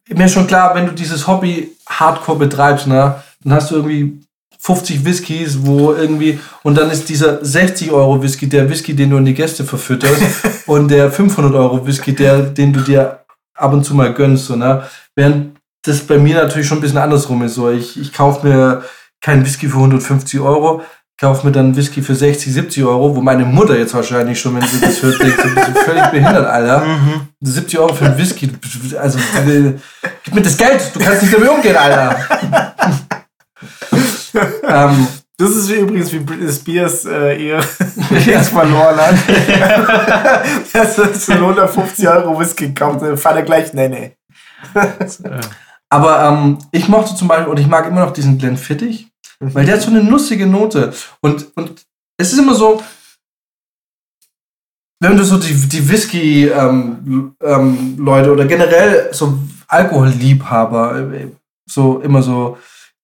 mir 0.08 0.26
ist 0.26 0.32
schon 0.32 0.46
klar, 0.46 0.74
wenn 0.74 0.86
du 0.86 0.92
dieses 0.92 1.26
Hobby 1.26 1.76
hardcore 1.88 2.38
betreibst, 2.38 2.86
ne, 2.86 3.22
dann 3.42 3.52
hast 3.52 3.70
du 3.70 3.76
irgendwie 3.76 4.20
50 4.58 5.04
Whiskys, 5.04 5.58
wo 5.66 5.92
irgendwie, 5.92 6.38
und 6.62 6.76
dann 6.76 6.90
ist 6.90 7.08
dieser 7.08 7.44
60 7.44 7.90
Euro 7.92 8.22
Whisky 8.22 8.48
der 8.48 8.68
Whisky, 8.68 8.94
den 8.94 9.10
du 9.10 9.18
an 9.18 9.24
die 9.24 9.34
Gäste 9.34 9.64
verfütterst, 9.64 10.22
und 10.66 10.88
der 10.88 11.12
500 11.12 11.54
Euro 11.54 11.86
Whisky, 11.86 12.14
der, 12.14 12.40
den 12.42 12.72
du 12.72 12.80
dir 12.80 13.24
ab 13.54 13.72
und 13.72 13.84
zu 13.84 13.94
mal 13.94 14.14
gönnst, 14.14 14.46
so, 14.46 14.56
ne, 14.56 14.84
während 15.14 15.58
das 15.82 16.00
bei 16.00 16.18
mir 16.18 16.36
natürlich 16.36 16.66
schon 16.66 16.78
ein 16.78 16.80
bisschen 16.80 16.98
andersrum 16.98 17.42
ist, 17.42 17.54
so, 17.54 17.70
ich, 17.70 18.00
ich 18.00 18.12
kaufe 18.12 18.46
mir 18.46 18.84
keinen 19.20 19.44
Whisky 19.44 19.68
für 19.68 19.76
150 19.76 20.40
Euro, 20.40 20.82
kaufe 21.18 21.46
mir 21.46 21.52
dann 21.52 21.76
Whisky 21.76 22.02
für 22.02 22.14
60, 22.14 22.52
70 22.52 22.84
Euro, 22.84 23.14
wo 23.14 23.20
meine 23.20 23.44
Mutter 23.44 23.78
jetzt 23.78 23.94
wahrscheinlich 23.94 24.40
schon, 24.40 24.56
wenn 24.56 24.66
sie 24.66 24.80
das 24.80 25.02
hört, 25.02 25.20
denkt, 25.20 25.38
du 25.44 25.54
bist 25.54 25.78
völlig 25.84 26.06
behindert, 26.06 26.46
Alter. 26.46 26.84
Mhm. 26.84 27.28
70 27.40 27.78
Euro 27.78 27.94
für 27.94 28.06
einen 28.06 28.18
Whisky. 28.18 28.50
Also, 29.00 29.18
äh, 29.18 29.74
gib 30.24 30.34
mir 30.34 30.42
das 30.42 30.56
Geld. 30.56 30.90
Du 30.92 31.00
kannst 31.00 31.22
nicht 31.22 31.34
damit 31.34 31.48
umgehen, 31.48 31.76
Alter. 31.76 32.16
ähm, 34.68 35.06
Das 35.36 35.50
ist 35.50 35.68
wie 35.68 35.74
übrigens 35.74 36.12
wie 36.12 36.20
Britney 36.20 36.52
Spears 36.52 37.04
äh, 37.06 37.34
ihr 37.34 37.58
Ex 38.26 38.48
verloren 38.48 38.96
hat. 38.96 39.14
das 40.72 40.98
ist 40.98 41.30
ein 41.30 41.38
150 41.38 42.08
Euro 42.08 42.38
Whisky 42.38 42.68
gekauft, 42.68 43.02
dann 43.02 43.16
fand 43.16 43.36
er 43.38 43.42
gleich, 43.42 43.72
nee, 43.72 43.88
nee. 43.88 44.16
Aber 45.90 46.24
ähm, 46.28 46.58
ich 46.70 46.88
mochte 46.88 47.14
zum 47.16 47.28
Beispiel, 47.28 47.48
und 47.48 47.58
ich 47.58 47.66
mag 47.66 47.86
immer 47.86 48.04
noch 48.04 48.12
diesen 48.12 48.38
Glenfiddich, 48.38 49.08
weil 49.40 49.66
der 49.66 49.74
hat 49.74 49.82
so 49.82 49.90
eine 49.90 50.02
nussige 50.02 50.46
Note. 50.46 50.92
Und, 51.20 51.46
und 51.56 51.84
es 52.16 52.32
ist 52.32 52.38
immer 52.38 52.54
so, 52.54 52.82
wenn 55.00 55.16
du 55.16 55.24
so 55.24 55.38
die, 55.38 55.54
die 55.54 55.88
Whisky-Leute 55.88 56.60
ähm, 56.60 57.34
ähm, 57.42 57.96
Leute 57.98 58.32
oder 58.32 58.46
generell 58.46 59.12
so 59.12 59.38
Alkoholliebhaber 59.68 61.12
äh, 61.12 61.28
so 61.68 62.00
immer 62.00 62.22
so 62.22 62.58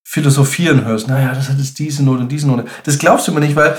philosophieren 0.04 0.84
hörst, 0.84 1.08
naja, 1.08 1.34
das 1.34 1.48
hat 1.48 1.58
jetzt 1.58 1.78
diese 1.78 2.02
Note 2.02 2.22
und 2.22 2.32
diese 2.32 2.46
Note. 2.46 2.64
Das 2.84 2.98
glaubst 2.98 3.28
du 3.28 3.32
mir 3.32 3.40
nicht, 3.40 3.56
weil 3.56 3.76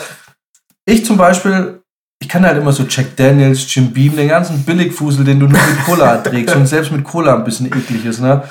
ich 0.86 1.06
zum 1.06 1.18
Beispiel, 1.18 1.82
ich 2.22 2.30
kann 2.30 2.46
halt 2.46 2.58
immer 2.58 2.72
so 2.72 2.84
Jack 2.84 3.16
Daniels, 3.16 3.74
Jim 3.74 3.92
Beam, 3.92 4.16
den 4.16 4.30
ganzen 4.30 4.64
Billigfusel, 4.64 5.26
den 5.26 5.40
du 5.40 5.48
nur 5.48 5.60
mit 5.60 5.86
Cola 5.86 6.18
trägst 6.24 6.56
und 6.56 6.68
selbst 6.68 6.92
mit 6.92 7.04
Cola 7.04 7.36
ein 7.36 7.44
bisschen 7.44 7.68
eklig 7.68 8.06
ist, 8.06 8.20
ne? 8.20 8.44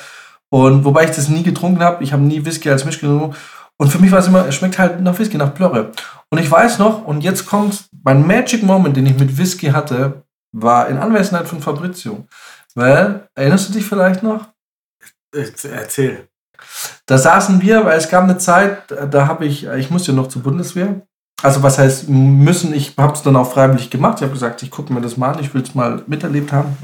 Und 0.53 0.85
wobei 0.85 1.05
ich 1.05 1.13
das 1.13 1.29
nie 1.29 1.45
getrunken 1.45 1.81
habe, 1.81 2.03
ich 2.03 2.13
habe 2.13 2.25
nie 2.25 2.45
Whisky 2.45 2.71
als 2.71 2.85
Misch 2.85 3.01
getrunken. 3.01 3.37
Und 3.81 3.89
für 3.89 3.99
mich 3.99 4.13
war 4.13 4.19
es 4.19 4.27
immer, 4.27 4.47
es 4.47 4.57
schmeckt 4.57 4.79
halt 4.79 5.01
nach 5.01 5.19
Whisky, 5.19 5.39
nach 5.39 5.55
Plörre. 5.55 5.93
Und 6.29 6.37
ich 6.37 6.51
weiß 6.51 6.79
noch, 6.79 7.07
und 7.07 7.23
jetzt 7.23 7.47
kommt 7.47 7.89
mein 8.05 8.27
Magic 8.27 8.63
Moment, 8.63 8.95
den 8.95 9.07
ich 9.07 9.19
mit 9.19 9.39
Whisky 9.39 9.69
hatte, 9.69 10.23
war 10.53 10.89
in 10.89 10.99
Anwesenheit 10.99 11.49
von 11.49 11.63
Fabrizio. 11.63 12.27
Weil, 12.75 13.27
erinnerst 13.35 13.71
du 13.71 13.73
dich 13.73 13.87
vielleicht 13.87 14.23
noch? 14.23 14.49
Erzähl. 15.33 16.29
Da 17.07 17.17
saßen 17.17 17.63
wir, 17.63 17.87
weil 17.87 17.97
es 17.97 18.11
gab 18.11 18.25
eine 18.25 18.37
Zeit, 18.37 18.91
da 18.91 19.27
habe 19.27 19.47
ich, 19.47 19.67
ich 19.67 19.91
musste 19.91 20.13
ja 20.13 20.17
noch 20.17 20.29
zur 20.29 20.43
Bundeswehr. 20.43 21.01
Also 21.43 21.63
was 21.63 21.79
heißt 21.79 22.07
müssen, 22.07 22.75
ich 22.75 22.95
habe 22.99 23.15
es 23.15 23.23
dann 23.23 23.37
auch 23.37 23.51
freiwillig 23.51 23.89
gemacht. 23.89 24.19
Ich 24.19 24.25
habe 24.25 24.35
gesagt, 24.35 24.63
ich 24.63 24.71
gucke 24.71 24.93
mir 24.93 25.01
das 25.01 25.17
mal 25.17 25.33
an, 25.33 25.41
ich 25.41 25.55
will 25.55 25.63
es 25.63 25.75
mal 25.75 26.03
miterlebt 26.07 26.53
haben. 26.53 26.77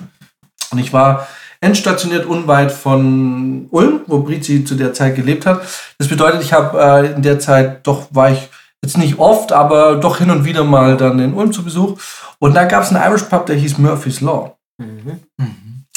Und 0.70 0.78
ich 0.78 0.94
war 0.94 1.26
endstationiert 1.60 2.26
unweit 2.26 2.72
von 2.72 3.66
Ulm, 3.70 4.00
wo 4.06 4.20
Brizi 4.20 4.64
zu 4.64 4.74
der 4.74 4.92
Zeit 4.92 5.16
gelebt 5.16 5.46
hat. 5.46 5.62
Das 5.98 6.08
bedeutet, 6.08 6.42
ich 6.42 6.52
habe 6.52 6.80
äh, 6.80 7.14
in 7.14 7.22
der 7.22 7.38
Zeit, 7.38 7.86
doch 7.86 8.08
war 8.10 8.30
ich 8.30 8.48
jetzt 8.82 8.98
nicht 8.98 9.18
oft, 9.18 9.52
aber 9.52 9.96
doch 9.96 10.18
hin 10.18 10.30
und 10.30 10.44
wieder 10.44 10.64
mal 10.64 10.96
dann 10.96 11.18
in 11.18 11.34
Ulm 11.34 11.52
zu 11.52 11.64
Besuch. 11.64 11.98
Und 12.38 12.54
da 12.54 12.64
gab 12.64 12.82
es 12.82 12.92
einen 12.92 13.04
Irish 13.04 13.24
Pub, 13.24 13.46
der 13.46 13.56
hieß 13.56 13.78
Murphy's 13.78 14.20
Law. 14.20 14.56
Mhm. 14.78 15.20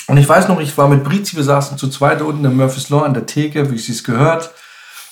Und 0.07 0.17
ich 0.17 0.27
weiß 0.27 0.47
noch, 0.47 0.59
ich 0.59 0.75
war 0.77 0.87
mit 0.87 1.03
Brizi, 1.03 1.35
wir 1.35 1.43
saßen 1.43 1.77
zu 1.77 1.87
zweit 1.87 2.21
unten 2.21 2.43
in 2.43 2.55
Murphy's 2.55 2.89
Law 2.89 3.03
an 3.03 3.13
der 3.13 3.27
Theke, 3.27 3.71
wie 3.71 3.75
es 3.75 4.03
gehört. 4.03 4.51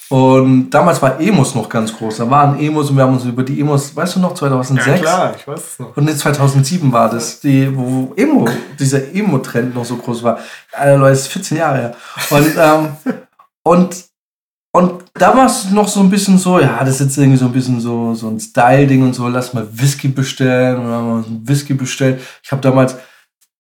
Und 0.10 0.70
damals 0.70 1.02
war 1.02 1.20
Emos 1.20 1.54
noch 1.54 1.68
ganz 1.68 1.96
groß. 1.96 2.18
Da 2.18 2.30
waren 2.30 2.58
Emos 2.60 2.90
und 2.90 2.96
wir 2.96 3.04
haben 3.04 3.14
uns 3.14 3.26
über 3.26 3.44
die 3.44 3.60
Emos, 3.60 3.94
weißt 3.94 4.16
du 4.16 4.20
noch, 4.22 4.34
2006? 4.34 4.88
Ja, 4.88 4.98
klar, 4.98 5.36
ich 5.38 5.46
weiß 5.46 5.60
es 5.60 5.80
noch. 5.80 5.98
Und 5.98 6.08
in 6.08 6.16
2007 6.16 6.92
war 6.94 7.10
das, 7.10 7.42
die, 7.42 7.76
wo 7.76 8.14
Emo, 8.16 8.48
dieser 8.80 9.14
Emo-Trend 9.14 9.76
noch 9.76 9.84
so 9.84 9.98
groß 9.98 10.24
war. 10.24 10.40
Alter 10.72 10.98
Leute, 10.98 11.14
ist 11.14 11.28
14 11.28 11.58
Jahre 11.58 11.78
her. 11.78 11.96
Und, 12.30 12.56
ähm, 12.58 12.88
und, 13.64 14.06
und 14.72 15.04
da 15.14 15.36
war 15.36 15.48
es 15.48 15.72
noch 15.72 15.90
so 15.90 16.00
ein 16.00 16.10
bisschen 16.10 16.38
so, 16.38 16.60
ja, 16.60 16.80
das 16.80 16.96
ist 16.96 17.00
jetzt 17.02 17.18
irgendwie 17.18 17.38
so 17.38 17.46
ein 17.46 17.52
bisschen 17.52 17.82
so, 17.82 18.14
so 18.14 18.30
ein 18.30 18.40
Style-Ding 18.40 19.04
und 19.04 19.14
so, 19.14 19.28
lass 19.28 19.54
mal 19.54 19.68
Whisky 19.74 20.08
bestellen. 20.08 20.78
Und 20.78 20.84
dann 20.86 20.94
haben 20.94 21.26
wir 21.44 21.50
Whisky 21.50 21.74
bestellt. 21.74 22.22
Ich 22.42 22.52
habe 22.52 22.62
damals 22.62 22.96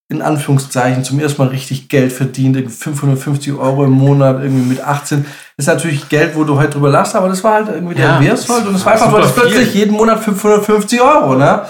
in 0.10 0.22
Anführungszeichen 0.22 1.03
zum 1.03 1.20
ersten 1.20 1.41
Mal 1.41 1.49
richtig 1.49 1.89
Geld 1.89 2.14
verdient, 2.14 2.55
550 2.72 3.53
Euro 3.53 3.84
im 3.84 3.91
Monat, 3.91 4.41
irgendwie 4.41 4.70
mit 4.70 4.82
18. 4.82 5.26
Das 5.58 5.66
ist 5.66 5.74
natürlich 5.74 6.08
Geld, 6.08 6.36
wo 6.36 6.45
du 6.45 6.58
halt 6.58 6.74
drüber 6.74 6.89
lachst, 6.89 7.14
aber 7.16 7.28
das 7.28 7.43
war 7.43 7.55
halt 7.55 7.68
irgendwie 7.68 7.99
ja, 7.99 8.18
der 8.18 8.22
Wehrshold 8.22 8.68
und 8.68 8.76
es 8.76 8.86
war 8.86 8.93
einfach 8.93 9.12
so, 9.12 9.34
plötzlich 9.34 9.74
jeden 9.74 9.97
Monat 9.97 10.24
550 10.24 11.01
Euro, 11.01 11.36
ne? 11.36 11.64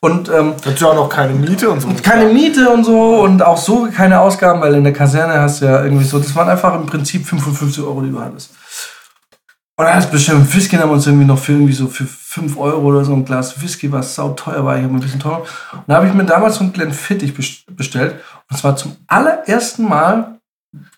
Und, 0.00 0.28
ähm, 0.28 0.54
Dazu 0.62 0.88
auch 0.88 0.94
noch 0.94 1.08
keine 1.08 1.32
Miete 1.32 1.70
und 1.70 1.80
so. 1.80 1.88
Und 1.88 2.04
keine 2.04 2.26
Miete 2.26 2.68
und 2.68 2.84
so 2.84 3.22
und 3.22 3.42
auch 3.42 3.56
so 3.56 3.88
keine 3.94 4.20
Ausgaben, 4.20 4.60
weil 4.60 4.74
in 4.74 4.84
der 4.84 4.92
Kaserne 4.92 5.40
hast 5.40 5.62
du 5.62 5.66
ja 5.66 5.82
irgendwie 5.82 6.04
so, 6.04 6.18
das 6.18 6.36
waren 6.36 6.48
einfach 6.48 6.74
im 6.74 6.84
Prinzip 6.84 7.26
55 7.26 7.82
Euro, 7.82 8.02
die 8.02 8.10
du 8.10 8.20
hattest. 8.20 8.50
Und 9.76 9.84
dann 9.84 9.94
hast 9.94 10.10
bestimmt 10.10 10.54
Whisky 10.54 10.76
haben 10.76 10.90
wir 10.90 10.94
uns 10.94 11.06
irgendwie 11.06 11.24
noch 11.24 11.38
für 11.38 11.52
irgendwie 11.52 11.72
so 11.72 11.86
für 11.86 12.04
5 12.38 12.56
Euro 12.56 12.86
oder 12.86 13.04
so 13.04 13.12
ein 13.12 13.24
Glas 13.24 13.60
Whisky, 13.60 13.90
was 13.90 14.14
sau 14.14 14.30
teuer 14.30 14.64
war. 14.64 14.76
Ich 14.76 14.84
habe 14.84 14.94
ein 14.94 15.00
bisschen 15.00 15.20
teuer. 15.20 15.40
Und 15.72 15.84
da 15.86 15.96
habe 15.96 16.06
ich 16.06 16.14
mir 16.14 16.24
damals 16.24 16.56
so 16.56 16.64
einen 16.64 16.72
Glenfiddich 16.72 17.34
bestellt. 17.34 18.16
Und 18.48 18.56
zwar 18.56 18.76
zum 18.76 18.96
allerersten 19.06 19.88
Mal, 19.88 20.38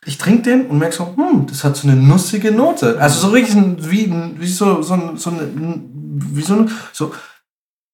ich 0.05 0.19
trinke 0.19 0.43
den 0.43 0.67
und 0.67 0.79
merke 0.79 0.95
so, 0.95 1.15
hm, 1.17 1.47
das 1.47 1.65
hat 1.65 1.77
so 1.77 1.89
eine 1.89 1.97
nussige 1.97 2.53
Note. 2.53 3.01
Also 3.01 3.21
so 3.21 3.33
richtig 3.33 3.57
wie, 3.91 4.13
wie 4.39 4.47
so, 4.47 4.83
so, 4.83 5.17
so 5.17 5.31
eine, 5.31 5.49
wie 5.55 6.43
so, 6.43 6.67
so. 6.93 7.15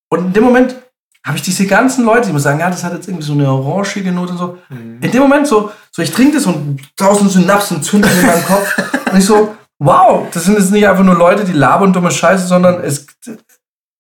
Und 0.08 0.26
in 0.26 0.32
dem 0.32 0.44
Moment 0.44 0.76
habe 1.24 1.36
ich 1.36 1.42
diese 1.42 1.66
ganzen 1.66 2.04
Leute, 2.04 2.28
die 2.28 2.32
mir 2.32 2.40
sagen, 2.40 2.60
ja, 2.60 2.70
das 2.70 2.84
hat 2.84 2.92
jetzt 2.92 3.08
irgendwie 3.08 3.26
so 3.26 3.32
eine 3.32 3.50
orangige 3.50 4.12
Note 4.12 4.32
und 4.32 4.38
so. 4.38 4.58
Mhm. 4.68 4.98
In 5.00 5.10
dem 5.10 5.22
Moment 5.22 5.46
so, 5.46 5.72
so 5.90 6.02
ich 6.02 6.12
trinke 6.12 6.36
das 6.36 6.46
und 6.46 6.78
tausend 6.96 7.32
Synapsen 7.32 7.82
zünden 7.82 8.10
in 8.10 8.26
meinem 8.26 8.44
Kopf. 8.44 8.76
und 9.12 9.18
ich 9.18 9.24
so, 9.24 9.56
wow, 9.78 10.26
das 10.32 10.44
sind 10.44 10.58
jetzt 10.58 10.70
nicht 10.70 10.86
einfach 10.86 11.04
nur 11.04 11.14
Leute, 11.14 11.44
die 11.44 11.52
labern 11.52 11.92
dumme 11.92 12.10
Scheiße, 12.10 12.46
sondern 12.46 12.82
es, 12.82 13.06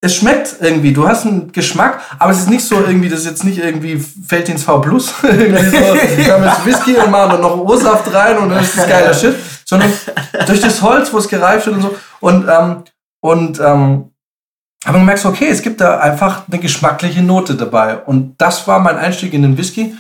es 0.00 0.14
schmeckt 0.14 0.56
irgendwie. 0.60 0.92
Du 0.92 1.06
hast 1.06 1.26
einen 1.26 1.52
Geschmack, 1.52 2.00
aber 2.18 2.32
es 2.32 2.40
ist 2.40 2.50
nicht 2.50 2.64
so 2.64 2.80
irgendwie, 2.80 3.08
das 3.08 3.20
ist 3.20 3.26
jetzt 3.26 3.44
nicht 3.44 3.58
irgendwie 3.58 3.98
Feldins 3.98 4.62
V 4.62 4.80
Plus. 4.80 5.08
so, 5.20 5.28
wir 5.28 6.32
haben 6.32 6.44
jetzt 6.44 6.64
Whisky 6.64 6.96
und 6.96 7.10
machen 7.10 7.32
dann 7.32 7.40
noch 7.40 7.58
Ursaft 7.58 8.12
rein 8.12 8.38
und 8.38 8.50
dann 8.50 8.62
ist 8.62 8.76
das 8.76 8.88
geiler 8.88 9.14
Shit. 9.14 9.36
Sondern 9.64 9.92
durch 10.46 10.60
das 10.60 10.80
Holz, 10.80 11.12
wo 11.12 11.18
es 11.18 11.28
gereift 11.28 11.66
wird 11.66 11.76
und 11.76 11.82
so. 11.82 11.96
Und, 12.20 12.48
ähm, 12.48 12.84
und, 13.20 13.60
ähm, 13.60 14.12
aber 14.84 14.98
du 14.98 15.04
merkst, 15.04 15.26
okay, 15.26 15.48
es 15.48 15.62
gibt 15.62 15.80
da 15.80 15.98
einfach 15.98 16.42
eine 16.48 16.60
geschmackliche 16.60 17.22
Note 17.22 17.56
dabei. 17.56 17.96
Und 17.96 18.36
das 18.38 18.68
war 18.68 18.78
mein 18.78 18.96
Einstieg 18.96 19.34
in 19.34 19.42
den 19.42 19.58
Whisky. 19.58 19.96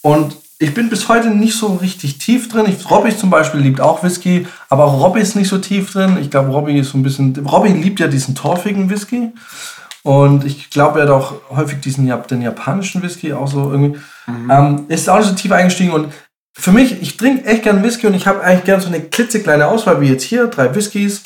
Und 0.00 0.34
ich 0.62 0.74
bin 0.74 0.90
bis 0.90 1.08
heute 1.08 1.30
nicht 1.30 1.56
so 1.56 1.74
richtig 1.76 2.18
tief 2.18 2.48
drin. 2.48 2.66
Ich, 2.68 2.88
Robby 2.90 3.16
zum 3.16 3.30
Beispiel 3.30 3.60
liebt 3.60 3.80
auch 3.80 4.02
Whisky, 4.02 4.46
aber 4.68 4.84
auch 4.84 5.02
Robby 5.02 5.20
ist 5.20 5.34
nicht 5.34 5.48
so 5.48 5.56
tief 5.56 5.90
drin. 5.90 6.18
Ich 6.20 6.30
glaube, 6.30 6.50
Robby 6.50 6.78
ist 6.78 6.90
so 6.90 6.98
ein 6.98 7.02
bisschen. 7.02 7.34
Robby 7.46 7.70
liebt 7.70 7.98
ja 7.98 8.08
diesen 8.08 8.34
torfigen 8.34 8.90
Whisky. 8.90 9.32
Und 10.02 10.44
ich 10.44 10.68
glaube, 10.68 11.00
er 11.00 11.06
hat 11.06 11.12
auch 11.12 11.34
häufig 11.48 11.80
diesen 11.80 12.12
den 12.28 12.42
japanischen 12.42 13.02
Whisky 13.02 13.32
auch 13.32 13.48
so 13.48 13.70
irgendwie. 13.70 13.98
Mhm. 14.26 14.50
Ähm, 14.50 14.84
ist 14.88 15.08
auch 15.08 15.16
nicht 15.18 15.28
so 15.28 15.34
tief 15.34 15.50
eingestiegen. 15.50 15.92
Und 15.92 16.12
für 16.54 16.72
mich, 16.72 17.00
ich 17.00 17.16
trinke 17.16 17.46
echt 17.46 17.62
gern 17.62 17.82
Whisky 17.82 18.06
und 18.06 18.14
ich 18.14 18.26
habe 18.26 18.42
eigentlich 18.42 18.64
gern 18.64 18.82
so 18.82 18.88
eine 18.88 19.00
klitzekleine 19.00 19.66
Auswahl 19.66 20.02
wie 20.02 20.08
jetzt 20.08 20.24
hier, 20.24 20.46
drei 20.48 20.74
Whiskys. 20.74 21.22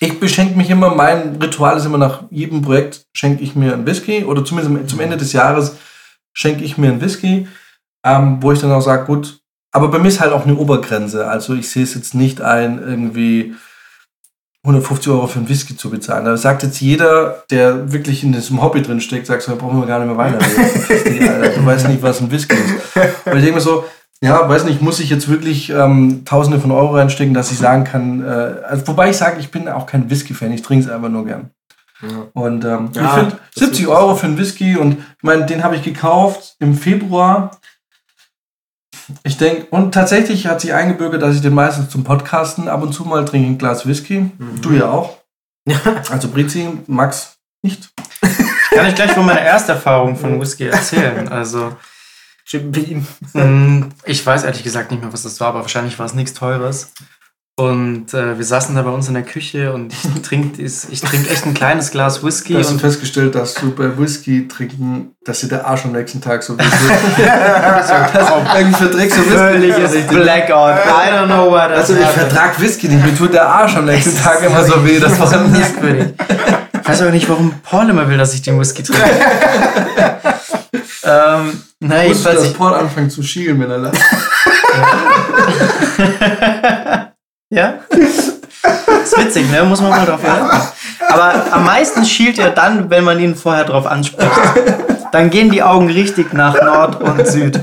Ich 0.00 0.18
beschenke 0.18 0.56
mich 0.56 0.70
immer, 0.70 0.92
mein 0.92 1.36
Ritual 1.40 1.76
ist 1.76 1.86
immer 1.86 1.98
nach 1.98 2.24
jedem 2.30 2.62
Projekt 2.62 3.06
schenke 3.14 3.44
ich 3.44 3.54
mir 3.54 3.74
einen 3.74 3.86
Whisky 3.86 4.24
oder 4.24 4.44
zumindest 4.44 4.90
zum 4.90 4.98
Ende 4.98 5.16
des 5.16 5.32
Jahres 5.32 5.76
schenke 6.32 6.64
ich 6.64 6.76
mir 6.76 6.88
einen 6.88 7.00
Whisky 7.00 7.46
ähm, 8.04 8.38
wo 8.40 8.52
ich 8.52 8.60
dann 8.60 8.72
auch 8.72 8.82
sage, 8.82 9.06
gut, 9.06 9.40
aber 9.72 9.88
bei 9.88 9.98
mir 9.98 10.08
ist 10.08 10.20
halt 10.20 10.32
auch 10.32 10.44
eine 10.44 10.56
Obergrenze. 10.56 11.26
Also 11.26 11.54
ich 11.54 11.68
sehe 11.68 11.82
es 11.82 11.94
jetzt 11.94 12.14
nicht 12.14 12.40
ein, 12.40 12.78
irgendwie 12.78 13.54
150 14.62 15.12
Euro 15.12 15.26
für 15.26 15.40
einen 15.40 15.48
Whisky 15.48 15.76
zu 15.76 15.90
bezahlen. 15.90 16.24
Da 16.24 16.36
sagt 16.36 16.62
jetzt 16.62 16.80
jeder, 16.80 17.44
der 17.50 17.92
wirklich 17.92 18.22
in 18.22 18.32
diesem 18.32 18.62
Hobby 18.62 18.82
drin 18.82 19.00
steckt, 19.00 19.26
sagt 19.26 19.42
so, 19.42 19.52
da 19.52 19.58
brauchen 19.58 19.80
wir 19.80 19.86
gar 19.86 19.98
nicht 19.98 20.08
mehr 20.08 20.16
weiterreden. 20.16 21.54
du 21.56 21.66
weißt 21.66 21.88
nicht, 21.88 22.02
was 22.02 22.20
ein 22.20 22.30
Whisky 22.30 22.54
ist. 22.54 22.96
Weil 23.24 23.38
ich 23.38 23.42
denke 23.42 23.56
mir 23.56 23.60
so, 23.60 23.84
ja, 24.22 24.48
weiß 24.48 24.64
nicht, 24.64 24.80
muss 24.80 25.00
ich 25.00 25.10
jetzt 25.10 25.28
wirklich 25.28 25.70
ähm, 25.70 26.24
Tausende 26.24 26.60
von 26.60 26.70
Euro 26.70 26.94
reinstecken, 26.96 27.34
dass 27.34 27.50
ich 27.50 27.58
sagen 27.58 27.84
kann, 27.84 28.24
äh, 28.24 28.62
also, 28.64 28.86
wobei 28.86 29.10
ich 29.10 29.16
sage, 29.18 29.38
ich 29.38 29.50
bin 29.50 29.68
auch 29.68 29.86
kein 29.86 30.08
Whisky-Fan, 30.08 30.52
ich 30.52 30.62
trinke 30.62 30.86
es 30.86 30.90
einfach 30.90 31.10
nur 31.10 31.26
gern. 31.26 31.50
Ja. 32.00 32.08
Und 32.32 32.64
ähm, 32.64 32.90
ja, 32.94 33.04
ich 33.04 33.10
finde 33.10 33.38
70 33.54 33.88
Euro 33.88 34.14
für 34.14 34.26
einen 34.26 34.38
Whisky 34.38 34.76
und 34.76 34.92
ich 34.98 35.22
meine, 35.22 35.44
den 35.46 35.62
habe 35.62 35.76
ich 35.76 35.82
gekauft 35.82 36.56
im 36.58 36.74
Februar 36.74 37.50
ich 39.22 39.36
denke, 39.36 39.66
und 39.70 39.92
tatsächlich 39.92 40.46
hat 40.46 40.60
sich 40.60 40.72
eingebürgert, 40.72 41.22
dass 41.22 41.36
ich 41.36 41.42
den 41.42 41.54
meistens 41.54 41.90
zum 41.90 42.04
Podcasten 42.04 42.68
ab 42.68 42.82
und 42.82 42.92
zu 42.92 43.04
mal 43.04 43.24
trinke 43.24 43.48
ein 43.48 43.58
Glas 43.58 43.86
Whisky. 43.86 44.30
Mhm. 44.38 44.60
Du 44.60 44.72
ja 44.72 44.90
auch. 44.90 45.18
Ja. 45.66 45.80
Also 46.10 46.28
Brizi, 46.28 46.68
Max 46.86 47.36
nicht. 47.62 47.90
Kann 48.70 48.88
ich 48.88 48.94
gleich 48.94 49.12
von 49.12 49.24
meiner 49.24 49.40
Ersterfahrung 49.40 50.16
von 50.16 50.40
Whisky 50.40 50.66
erzählen. 50.66 51.28
Also, 51.28 51.74
mm, 52.52 53.84
ich 54.04 54.26
weiß 54.26 54.44
ehrlich 54.44 54.62
gesagt 54.62 54.90
nicht 54.90 55.02
mehr, 55.02 55.12
was 55.12 55.22
das 55.22 55.40
war, 55.40 55.48
aber 55.48 55.60
wahrscheinlich 55.60 55.98
war 55.98 56.06
es 56.06 56.14
nichts 56.14 56.34
Teures. 56.34 56.92
Und 57.56 58.12
äh, 58.14 58.36
wir 58.36 58.44
saßen 58.44 58.74
da 58.74 58.82
bei 58.82 58.90
uns 58.90 59.06
in 59.06 59.14
der 59.14 59.22
Küche 59.22 59.72
und 59.72 59.92
ich 59.92 60.22
trinke 60.22 60.60
ich 60.60 61.00
trink 61.00 61.30
echt 61.30 61.46
ein 61.46 61.54
kleines 61.54 61.92
Glas 61.92 62.24
Whisky. 62.24 62.54
Hast 62.54 62.72
du 62.72 62.78
festgestellt, 62.78 63.36
dass 63.36 63.54
du 63.54 63.70
bei 63.72 63.96
Whisky 63.96 64.48
trinken, 64.48 65.14
dass 65.24 65.38
dir 65.38 65.46
der 65.46 65.64
Arsch 65.64 65.84
am 65.84 65.92
nächsten 65.92 66.20
Tag 66.20 66.42
so 66.42 66.58
wie 66.58 66.62
so, 66.64 66.68
irgendwie 68.58 68.76
verträgst 68.76 69.18
du 69.18 69.20
Whisky. 69.22 69.36
Völliges 69.36 70.06
Blackout. 70.08 70.78
I 70.84 71.12
don't 71.12 71.26
know 71.26 71.48
what 71.48 71.70
Also 71.70 71.94
ich 71.94 72.04
vertrag 72.06 72.60
Whisky 72.60 72.88
nicht, 72.88 73.04
mir 73.04 73.16
tut 73.16 73.32
der 73.32 73.48
Arsch 73.48 73.76
am 73.76 73.84
nächsten 73.84 74.20
Tag 74.20 74.42
immer 74.42 74.64
so 74.64 74.84
weh. 74.84 74.98
Das 74.98 75.16
war 75.20 75.38
merkwürdig. 75.46 76.08
Ich 76.82 76.88
weiß 76.88 77.02
aber 77.02 77.12
nicht, 77.12 77.28
warum 77.28 77.54
Paul 77.62 77.88
immer 77.88 78.08
will, 78.08 78.18
dass 78.18 78.34
ich 78.34 78.42
den 78.42 78.58
Whisky 78.58 78.82
trinke. 78.82 79.04
ähm, 81.04 81.62
nein, 81.78 82.10
Wusstest 82.10 82.36
du, 82.36 82.40
dass 82.42 82.52
Paul 82.52 82.74
anfängt 82.74 83.12
zu 83.12 83.22
schielen, 83.22 83.60
wenn 83.60 83.70
er 83.70 83.78
lacht? 83.78 83.98
Ja? 87.54 87.74
ist 89.04 89.16
witzig, 89.16 89.48
ne? 89.50 89.62
Muss 89.62 89.80
man 89.80 89.90
mal 89.90 90.04
drauf 90.04 90.20
achten. 90.24 90.60
Aber 91.08 91.34
am 91.52 91.64
meisten 91.64 92.04
schielt 92.04 92.38
er 92.38 92.50
dann, 92.50 92.90
wenn 92.90 93.04
man 93.04 93.20
ihn 93.20 93.36
vorher 93.36 93.64
drauf 93.64 93.86
anspricht. 93.86 94.30
Dann 95.12 95.30
gehen 95.30 95.50
die 95.50 95.62
Augen 95.62 95.88
richtig 95.88 96.32
nach 96.32 96.60
Nord 96.60 97.00
und 97.00 97.26
Süd. 97.28 97.60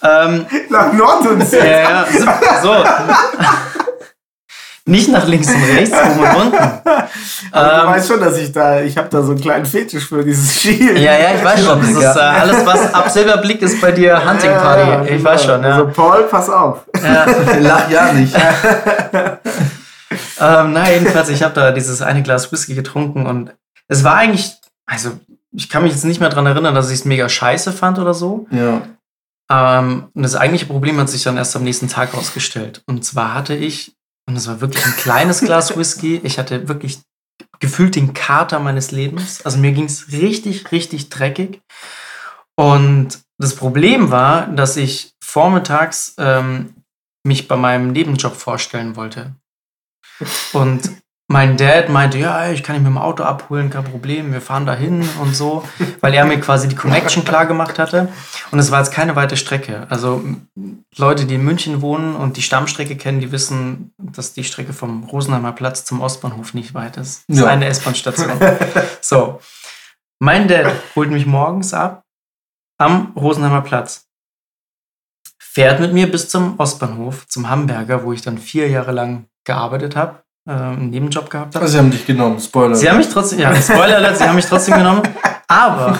Ähm, 0.00 0.46
nach 0.68 0.92
Nord 0.92 1.26
und 1.26 1.44
Süd? 1.44 1.64
Ja, 1.64 1.80
ja. 1.80 2.06
So. 2.62 2.74
Nicht 4.88 5.10
nach 5.10 5.28
links 5.28 5.48
und 5.48 5.62
rechts, 5.62 5.94
oben 6.10 6.20
und 6.20 6.46
unten. 6.46 6.56
Aber 7.52 7.74
ähm, 7.74 7.80
du 7.80 7.86
weißt 7.88 8.08
schon, 8.08 8.20
dass 8.20 8.38
ich 8.38 8.52
da, 8.52 8.80
ich 8.80 8.96
habe 8.96 9.10
da 9.10 9.22
so 9.22 9.32
einen 9.32 9.40
kleinen 9.40 9.66
Fetisch 9.66 10.08
für 10.08 10.24
dieses 10.24 10.58
Schielen. 10.58 10.96
Ja, 10.96 11.12
ja, 11.12 11.34
ich 11.34 11.44
weiß 11.44 11.62
schon. 11.62 11.78
Das 11.78 11.90
ist 11.90 12.16
äh, 12.16 12.20
alles, 12.20 12.64
was 12.64 12.94
ab 12.94 13.10
Silberblick 13.10 13.60
ist 13.60 13.82
bei 13.82 13.92
dir 13.92 14.18
Hunting 14.18 14.50
Party. 14.50 14.90
Ja, 14.90 15.04
ja, 15.04 15.04
ich 15.04 15.22
weiß 15.22 15.44
schon, 15.44 15.62
ja. 15.62 15.72
Also 15.72 15.88
Paul, 15.88 16.22
pass 16.22 16.48
auf. 16.48 16.86
Ja. 17.02 17.26
Lach 17.60 17.90
ja 17.90 18.14
nicht. 18.14 18.34
ähm, 20.40 20.72
na, 20.72 20.90
jedenfalls, 20.90 21.28
ich 21.28 21.42
habe 21.42 21.52
da 21.52 21.70
dieses 21.70 22.00
eine 22.00 22.22
Glas 22.22 22.50
Whisky 22.50 22.74
getrunken 22.74 23.26
und 23.26 23.52
es 23.88 24.04
war 24.04 24.14
eigentlich, 24.14 24.54
also 24.86 25.10
ich 25.52 25.68
kann 25.68 25.82
mich 25.82 25.92
jetzt 25.92 26.06
nicht 26.06 26.20
mehr 26.20 26.30
daran 26.30 26.46
erinnern, 26.46 26.74
dass 26.74 26.88
ich 26.88 27.00
es 27.00 27.04
mega 27.04 27.28
scheiße 27.28 27.72
fand 27.72 27.98
oder 27.98 28.14
so. 28.14 28.46
Ja. 28.50 28.80
Ähm, 29.50 30.08
und 30.14 30.22
das 30.22 30.34
eigentliche 30.34 30.66
Problem 30.66 30.98
hat 30.98 31.10
sich 31.10 31.24
dann 31.24 31.36
erst 31.36 31.54
am 31.56 31.64
nächsten 31.64 31.88
Tag 31.88 32.14
ausgestellt. 32.14 32.82
Und 32.86 33.04
zwar 33.04 33.34
hatte 33.34 33.54
ich 33.54 33.97
Und 34.28 34.36
es 34.36 34.46
war 34.46 34.60
wirklich 34.60 34.84
ein 34.84 34.96
kleines 34.96 35.40
Glas 35.40 35.76
Whisky. 35.76 36.20
Ich 36.22 36.38
hatte 36.38 36.68
wirklich 36.68 37.00
gefühlt 37.60 37.96
den 37.96 38.12
Kater 38.12 38.60
meines 38.60 38.90
Lebens. 38.90 39.44
Also 39.44 39.58
mir 39.58 39.72
ging 39.72 39.86
es 39.86 40.12
richtig, 40.12 40.70
richtig 40.70 41.08
dreckig. 41.08 41.62
Und 42.54 43.20
das 43.38 43.56
Problem 43.56 44.10
war, 44.10 44.46
dass 44.48 44.76
ich 44.76 45.12
vormittags 45.24 46.14
ähm, 46.18 46.74
mich 47.26 47.48
bei 47.48 47.56
meinem 47.56 47.92
Nebenjob 47.92 48.36
vorstellen 48.36 48.96
wollte. 48.96 49.34
Und 50.52 50.90
mein 51.30 51.58
Dad 51.58 51.90
meinte, 51.90 52.16
ja, 52.18 52.50
ich 52.50 52.62
kann 52.62 52.74
ihn 52.74 52.82
mit 52.82 52.90
dem 52.90 52.96
Auto 52.96 53.22
abholen, 53.22 53.68
kein 53.68 53.84
Problem, 53.84 54.32
wir 54.32 54.40
fahren 54.40 54.64
dahin 54.64 55.06
und 55.20 55.36
so, 55.36 55.62
weil 56.00 56.14
er 56.14 56.24
mir 56.24 56.40
quasi 56.40 56.68
die 56.68 56.74
Connection 56.74 57.22
klar 57.22 57.44
gemacht 57.44 57.78
hatte. 57.78 58.08
Und 58.50 58.58
es 58.58 58.70
war 58.70 58.78
jetzt 58.80 58.92
keine 58.92 59.14
weite 59.14 59.36
Strecke. 59.36 59.86
Also 59.90 60.24
Leute, 60.96 61.26
die 61.26 61.34
in 61.34 61.44
München 61.44 61.82
wohnen 61.82 62.16
und 62.16 62.38
die 62.38 62.42
Stammstrecke 62.42 62.96
kennen, 62.96 63.20
die 63.20 63.30
wissen, 63.30 63.92
dass 63.98 64.32
die 64.32 64.42
Strecke 64.44 64.72
vom 64.72 65.04
Rosenheimer 65.04 65.52
Platz 65.52 65.84
zum 65.84 66.00
Ostbahnhof 66.00 66.54
nicht 66.54 66.72
weit 66.72 66.96
ist. 66.96 67.24
Das 67.28 67.36
ist 67.36 67.42
Ja. 67.42 67.48
eine 67.50 67.66
S-Bahn-Station. 67.66 68.30
so. 69.02 69.38
Mein 70.20 70.48
Dad 70.48 70.72
holt 70.96 71.10
mich 71.10 71.26
morgens 71.26 71.74
ab 71.74 72.04
am 72.78 73.12
Rosenheimer 73.16 73.60
Platz. 73.60 74.06
Fährt 75.38 75.78
mit 75.80 75.92
mir 75.92 76.10
bis 76.10 76.28
zum 76.30 76.58
Ostbahnhof, 76.58 77.26
zum 77.28 77.50
Hamburger, 77.50 78.02
wo 78.04 78.12
ich 78.14 78.22
dann 78.22 78.38
vier 78.38 78.68
Jahre 78.68 78.92
lang 78.92 79.26
gearbeitet 79.44 79.94
habe, 79.96 80.22
einen 80.52 80.90
Nebenjob 80.90 81.30
gehabt 81.30 81.54
habe. 81.54 81.62
Also, 81.62 81.72
sie 81.72 81.78
haben 81.78 81.90
dich 81.90 82.06
genommen, 82.06 82.40
Spoiler. 82.40 82.74
Sie 82.74 82.88
haben 82.88 82.98
mich 82.98 83.08
trotzdem, 83.08 83.38
ja, 83.40 83.54
Spoiler 83.54 83.96
Alert, 83.96 84.18
sie 84.18 84.24
haben 84.24 84.36
mich 84.36 84.46
trotzdem 84.46 84.74
genommen. 84.74 85.02
Aber 85.46 85.98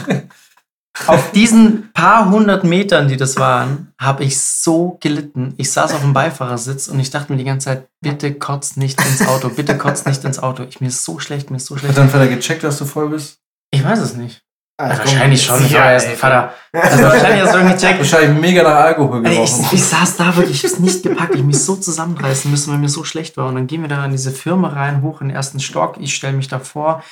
auf 1.06 1.30
diesen 1.32 1.92
paar 1.92 2.28
hundert 2.30 2.64
Metern, 2.64 3.08
die 3.08 3.16
das 3.16 3.36
waren, 3.38 3.92
habe 4.00 4.24
ich 4.24 4.40
so 4.40 4.98
gelitten. 5.00 5.54
Ich 5.56 5.70
saß 5.70 5.94
auf 5.94 6.00
dem 6.00 6.12
Beifahrersitz 6.12 6.88
und 6.88 6.98
ich 6.98 7.10
dachte 7.10 7.32
mir 7.32 7.38
die 7.38 7.44
ganze 7.44 7.66
Zeit, 7.66 7.88
bitte 8.00 8.34
kotzt 8.34 8.76
nicht 8.76 9.00
ins 9.00 9.26
Auto, 9.26 9.48
bitte 9.48 9.78
kotzt 9.78 10.06
nicht 10.06 10.24
ins 10.24 10.38
Auto. 10.38 10.64
Ich, 10.68 10.80
mir 10.80 10.88
ist 10.88 11.04
so 11.04 11.18
schlecht, 11.18 11.50
mir 11.50 11.58
ist 11.58 11.66
so 11.66 11.76
Hat 11.76 11.80
schlecht. 11.82 11.98
dein 11.98 12.08
Vater 12.08 12.26
gecheckt, 12.26 12.64
dass 12.64 12.78
du 12.78 12.84
voll 12.84 13.10
bist? 13.10 13.38
Ich 13.70 13.84
weiß 13.84 14.00
es 14.00 14.14
nicht. 14.14 14.42
Also 14.80 14.98
wahrscheinlich 15.00 15.42
schon. 15.42 15.58
sicher, 15.58 15.78
Ja, 15.78 15.84
er 15.90 15.96
ist 15.96 16.06
ein. 16.06 16.16
Vater. 16.16 16.54
Also 16.72 17.02
wahrscheinlich 17.02 17.42
hast 17.42 17.52
du 17.52 17.58
irgendwie 17.58 17.74
gecheckt. 17.74 17.98
Wahrscheinlich 17.98 18.40
mega 18.40 18.62
nach 18.62 18.76
Alkohol 18.76 19.22
gerochen. 19.22 19.64
Ich, 19.66 19.72
ich 19.72 19.84
saß 19.84 20.16
da 20.16 20.36
wirklich, 20.36 20.64
ich 20.64 20.70
hab's 20.70 20.78
nicht 20.78 21.02
gepackt. 21.02 21.34
Ich 21.34 21.42
mich 21.42 21.58
so 21.58 21.74
zusammenreißen 21.74 22.48
müssen, 22.48 22.72
weil 22.72 22.78
mir 22.78 22.88
so 22.88 23.02
schlecht 23.02 23.36
war. 23.36 23.48
Und 23.48 23.56
dann 23.56 23.66
gehen 23.66 23.82
wir 23.82 23.88
da 23.88 24.04
in 24.04 24.12
diese 24.12 24.30
Firma 24.30 24.68
rein, 24.68 25.02
hoch 25.02 25.20
in 25.20 25.28
den 25.28 25.36
ersten 25.36 25.58
Stock. 25.58 25.96
Ich 25.98 26.14
stelle 26.14 26.36
mich 26.36 26.46
da 26.46 26.60
vor. 26.60 27.02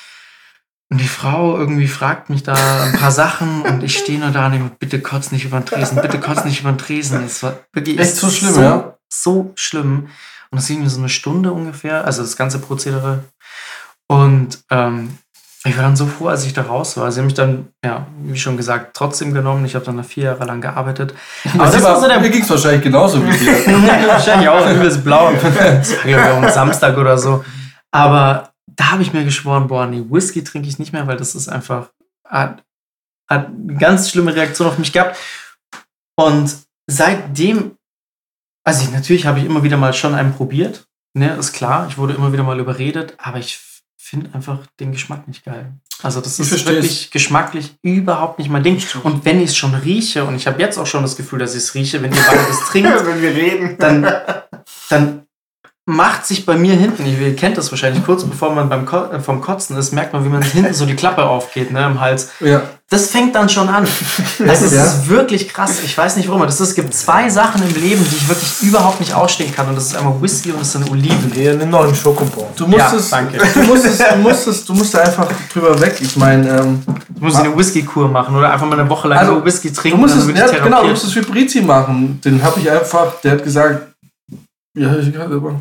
Und 0.89 1.01
die 1.01 1.09
Frau 1.09 1.57
irgendwie 1.59 1.89
fragt 1.89 2.31
mich 2.31 2.45
da 2.45 2.55
ein 2.85 2.93
paar 2.93 3.11
Sachen 3.11 3.63
und 3.63 3.83
ich 3.83 3.99
stehe 3.99 4.21
nur 4.21 4.31
da 4.31 4.47
und 4.47 4.53
denke, 4.53 4.71
bitte 4.79 5.01
kotz 5.01 5.33
nicht 5.33 5.45
über 5.45 5.59
den 5.59 5.67
Tresen, 5.67 6.01
bitte 6.01 6.21
kotz 6.21 6.45
nicht 6.45 6.61
über 6.61 6.71
den 6.71 6.79
Tresen. 6.79 7.23
Das 7.25 7.43
war 7.43 7.59
wirklich 7.73 7.99
Echt 7.99 8.15
so 8.15 8.31
schlimm, 8.31 8.55
so, 8.55 8.61
ja? 8.61 8.97
So 9.13 9.51
schlimm. 9.57 10.11
Und 10.53 10.61
das 10.61 10.69
ging 10.69 10.83
mir 10.83 10.89
so 10.89 11.01
eine 11.01 11.09
Stunde 11.09 11.53
ungefähr, 11.53 12.05
also 12.05 12.23
das 12.23 12.37
ganze 12.37 12.61
Prozedere. 12.61 13.25
Und 14.07 14.61
ähm, 14.71 15.19
ich 15.69 15.77
war 15.77 15.85
dann 15.85 15.97
so 15.97 16.07
froh, 16.07 16.29
als 16.29 16.45
ich 16.45 16.53
da 16.53 16.63
raus 16.63 16.97
war. 16.97 17.11
Sie 17.11 17.21
haben 17.21 17.27
mich 17.27 17.35
dann, 17.35 17.69
ja, 17.85 18.07
wie 18.23 18.39
schon 18.39 18.57
gesagt, 18.57 18.97
trotzdem 18.97 19.33
genommen. 19.33 19.65
Ich 19.65 19.75
habe 19.75 19.85
dann 19.85 20.03
vier 20.05 20.25
Jahre 20.25 20.45
lang 20.45 20.61
gearbeitet. 20.61 21.15
Aber 21.55 21.65
das 21.65 21.75
das 21.75 21.83
war 21.83 22.01
so 22.01 22.09
der 22.09 22.21
mir 22.21 22.31
ging 22.31 22.43
es 22.43 22.51
wahrscheinlich 22.51 22.83
genauso 22.83 23.25
wie 23.25 23.37
dir. 23.37 23.53
Wahrscheinlich 24.07 24.49
auch 24.49 24.69
übelst 24.71 25.03
blau. 25.05 25.33
Das 25.33 25.43
war, 25.43 26.03
glaube 26.05 26.23
ich, 26.23 26.31
auch 26.31 26.43
am 26.43 26.51
Samstag 26.51 26.97
oder 26.99 27.17
so. 27.19 27.45
Aber 27.91 28.53
da 28.67 28.93
habe 28.93 29.03
ich 29.03 29.13
mir 29.13 29.25
geschworen, 29.25 29.69
boah, 29.69 29.87
nee, 29.87 30.05
Whisky 30.09 30.45
trinke 30.45 30.69
ich 30.69 30.79
nicht 30.79 30.93
mehr, 30.93 31.07
weil 31.07 31.17
das 31.17 31.35
ist 31.35 31.49
einfach, 31.49 31.91
hat, 32.25 32.63
hat 33.29 33.47
eine 33.47 33.75
ganz 33.79 34.11
schlimme 34.11 34.35
Reaktion 34.35 34.69
auf 34.69 34.79
mich 34.79 34.93
gehabt. 34.93 35.17
Und 36.17 36.57
seitdem, 36.87 37.77
also 38.65 38.85
ich, 38.85 38.93
natürlich 38.93 39.27
habe 39.27 39.39
ich 39.39 39.45
immer 39.45 39.63
wieder 39.63 39.77
mal 39.77 39.95
schon 39.95 40.15
einen 40.15 40.35
probiert, 40.35 40.87
ne, 41.15 41.35
ist 41.37 41.53
klar, 41.53 41.87
ich 41.89 41.99
wurde 41.99 42.15
immer 42.15 42.33
wieder 42.33 42.43
mal 42.43 42.61
überredet, 42.61 43.15
aber 43.19 43.39
ich 43.39 43.59
finde 44.09 44.31
einfach 44.35 44.61
den 44.79 44.93
Geschmack 44.93 45.27
nicht 45.27 45.45
geil. 45.45 45.73
Also 46.03 46.21
das 46.21 46.39
Ich 46.39 46.53
ist 46.53 46.67
wirklich 46.67 47.11
geschmacklich 47.11 47.75
überhaupt 47.83 48.39
nicht 48.39 48.51
mein 48.51 48.63
Ding. 48.63 48.81
Und 49.03 49.25
wenn 49.25 49.41
ich 49.41 49.51
es 49.51 49.57
schon 49.57 49.75
rieche, 49.75 50.25
und 50.25 50.37
ich 50.37 50.47
habe 50.47 50.61
jetzt 50.61 50.79
auch 50.79 50.87
schon 50.87 51.03
das 51.03 51.17
Gefühl, 51.17 51.41
dass 51.41 51.53
ich 51.53 51.65
es 51.65 51.75
rieche, 51.75 52.03
wenn 52.03 52.13
ihr 52.13 52.23
beide 52.27 52.47
das 52.49 52.61
trinkt, 52.71 53.07
Wenn 53.07 53.23
wir 53.23 53.35
reden. 53.35 53.77
dann, 53.79 54.03
dann 54.91 55.26
macht 55.89 56.27
sich 56.27 56.45
bei 56.45 56.57
mir 56.57 56.75
hinten, 56.75 57.07
ihr 57.07 57.37
kennt 57.37 57.57
das 57.57 57.71
wahrscheinlich, 57.71 58.05
kurz 58.05 58.25
bevor 58.25 58.53
man 58.53 58.69
beim 58.69 58.85
Ko 58.87 59.05
äh, 59.05 59.21
vom 59.21 59.41
Kotzen 59.41 59.77
ist, 59.77 59.93
merkt 59.93 60.13
man, 60.13 60.25
wie 60.25 60.29
man 60.29 60.43
hinten 60.43 60.75
so 60.75 60.85
die 60.85 60.97
Klappe 60.97 61.23
aufgeht, 61.25 61.71
ne, 61.71 61.87
im 61.87 62.01
Hals. 62.01 62.31
Ja. 62.41 62.63
Das 62.91 63.09
fängt 63.11 63.35
dann 63.37 63.49
schon 63.49 63.69
an. 63.69 63.87
Das 64.45 64.63
ist 64.63 64.73
Ja. 64.73 64.85
wirklich 65.09 65.49
krass. 65.49 65.77
Ich 65.85 65.97
weiß 65.97 66.17
nicht 66.17 66.29
warum. 66.29 66.43
Das 66.43 66.61
ist, 66.61 66.69
es 66.71 66.75
gibt 66.75 66.93
zwei 66.95 67.29
Sachen 67.29 67.63
im 67.63 67.75
Leben, 67.81 68.05
die 68.09 68.17
ich 68.17 68.29
wirklich 68.29 68.63
überhaupt 68.63 69.01
nicht 69.01 69.13
ausstehen 69.15 69.53
kann. 69.55 69.69
Und 69.69 69.77
das 69.77 69.87
ist 69.87 69.97
einmal 69.97 70.21
Whisky 70.21 70.51
und 70.53 70.61
das 70.61 70.73
sind 70.73 70.89
Oliven. 70.91 71.33
Hier 71.35 71.53
einen 71.53 71.71
neuen 71.71 71.95
Schokobon. 71.95 72.45
Du 72.57 72.67
musst 72.67 72.79
Ja, 72.79 72.95
es, 72.97 73.11
danke. 73.11 73.39
du 73.55 73.63
musst 73.63 73.85
es, 73.87 73.99
du 73.99 74.17
musst 74.19 74.47
es, 74.47 74.65
du 74.65 74.75
musst 74.75 74.95
da 74.95 74.99
einfach 75.01 75.29
drüber 75.53 75.81
weg. 75.81 75.97
Ich 76.01 76.17
meine, 76.17 76.49
ähm, 76.61 76.83
Ich 77.15 77.21
muss 77.23 77.35
eine 77.37 77.57
Whisky-Kur 77.57 78.09
machen 78.09 78.37
oder 78.37 78.53
einfach 78.53 78.67
mal 78.67 78.79
eine 78.79 78.89
Woche 78.89 79.09
lang 79.09 79.19
Also, 79.19 79.45
Whisky 79.45 79.71
du 79.71 79.81
trinken. 79.81 80.01
musst 80.01 80.15
dann 80.17 80.31
es, 80.37 80.53
ja, 80.53 80.59
genau, 80.65 80.83
du 80.83 80.89
musst 80.91 81.05
es 81.05 81.13
für 81.13 81.23
Brizi 81.23 81.63
machen. 81.63 82.21
Den 82.25 82.41
habe 82.43 82.61
ich 82.61 82.71
einfach, 82.71 83.21
der 83.23 83.33
hat 83.33 83.43
gesagt, 83.45 83.95
ja, 84.77 84.97
ich 84.97 85.13
kann 85.13 85.33
aber. 85.33 85.61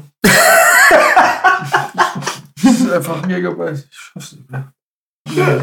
das 2.64 2.72
ist 2.72 2.92
einfach 2.92 3.24
ein 3.24 3.30
Jägermeister. 3.30 3.88
Ich 3.90 3.98
schaff's 3.98 4.34
nicht 4.34 4.50
mehr. 4.52 5.62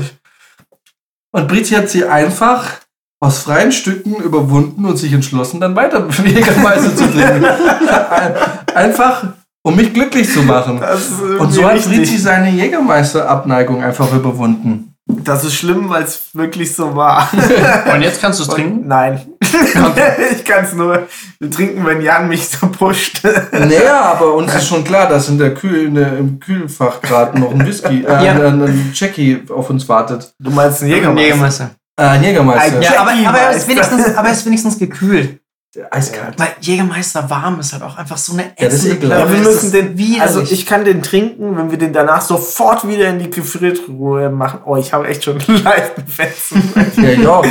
Und 1.35 1.49
Brizi 1.49 1.75
hat 1.75 1.89
sie 1.89 2.05
einfach 2.05 2.81
aus 3.21 3.39
freien 3.39 3.73
Stücken 3.73 4.17
überwunden 4.17 4.85
und 4.85 4.97
sich 4.97 5.13
entschlossen, 5.13 5.61
dann 5.61 5.77
weiter 5.77 6.07
Jägermeister 6.25 6.95
zu 6.97 7.05
trinken. 7.11 7.45
Ein- 7.45 8.35
Einfach, 8.75 9.25
um 9.63 9.77
mich 9.77 9.93
glücklich 9.93 10.33
zu 10.33 10.43
machen. 10.43 10.83
Ist 10.83 11.13
Und 11.21 11.53
so 11.53 11.65
hat 11.67 11.75
richtig. 11.75 11.99
Brizi 11.99 12.17
seine 12.19 12.51
Jägermeister-Abneigung 12.51 13.83
einfach 13.83 14.11
überwunden. 14.13 14.92
Das 15.25 15.45
ist 15.45 15.55
schlimm, 15.55 15.89
weil 15.89 16.05
es 16.05 16.31
wirklich 16.33 16.75
so 16.75 16.95
war. 16.97 17.29
Und 17.95 18.03
jetzt 18.03 18.21
kannst 18.21 18.39
du 18.39 18.45
es 18.45 18.49
trinken? 18.49 18.87
Nein. 18.87 19.21
ich 20.33 20.45
kann 20.45 20.65
es 20.65 20.73
nur 20.73 21.07
trinken, 21.51 21.85
wenn 21.85 22.01
Jan 22.01 22.29
mich 22.29 22.49
so 22.49 22.67
pusht. 22.69 23.23
Naja, 23.53 24.01
aber 24.01 24.35
uns 24.35 24.55
ist 24.55 24.69
schon 24.69 24.85
klar, 24.85 25.09
dass 25.09 25.29
in 25.29 25.39
der 25.39 25.55
Kühl, 25.55 25.87
in 25.87 25.95
der, 25.95 26.17
im 26.17 26.41
Kühlfach 26.41 27.01
gerade 27.01 27.39
noch 27.39 27.53
ein 27.53 27.67
Whisky, 27.67 28.05
äh, 28.05 28.25
Ja. 28.25 28.33
ein, 28.33 28.63
ein 28.63 28.91
Jackie 28.95 29.43
auf 29.55 29.69
uns 29.71 29.89
wartet. 29.89 30.33
Du 30.39 30.51
meinst 30.51 30.83
einen 30.83 30.91
Jägermeister? 30.93 31.23
Jägermeister. 31.23 31.71
Äh, 31.97 32.03
ein 32.05 32.23
Jägermeister. 32.25 32.81
Ja, 32.81 33.01
aber, 33.01 33.13
aber, 33.27 33.39
er 33.39 33.51
ist 33.53 33.69
wenigstens, 33.69 34.17
aber 34.17 34.29
er 34.29 34.33
ist 34.33 34.47
wenigstens 34.47 34.79
gekühlt. 34.79 35.42
Eiskalt. 35.91 36.39
Weil 36.39 36.55
Jägermeister 36.61 37.31
warm 37.31 37.61
ist 37.61 37.73
halt 37.73 37.83
auch 37.83 37.97
einfach 37.97 38.19
so 38.19 38.35
eine 38.35 38.53
ätzende 38.59 38.97
ekelhaft. 38.97 39.31
Ja, 39.31 39.33
wir 39.33 39.41
müssen 39.41 39.73
den, 39.73 39.97
widerlich. 39.97 40.21
also 40.23 40.41
ich 40.43 40.67
kann 40.67 40.85
den 40.85 41.03
trinken, 41.03 41.57
wenn 41.57 41.71
wir 41.71 41.79
den 41.79 41.93
danach 41.93 42.21
sofort 42.21 42.87
wieder 42.87 43.09
in 43.09 43.19
die 43.19 43.31
Gefriertruhe 43.31 44.29
machen. 44.29 44.61
Oh, 44.67 44.77
ich 44.77 44.93
habe 44.93 45.09
echt 45.09 45.25
schon 45.25 45.39
leichten 45.65 46.07
Fetzen. 46.07 46.73
Ja, 46.97 47.11
ja. 47.11 47.43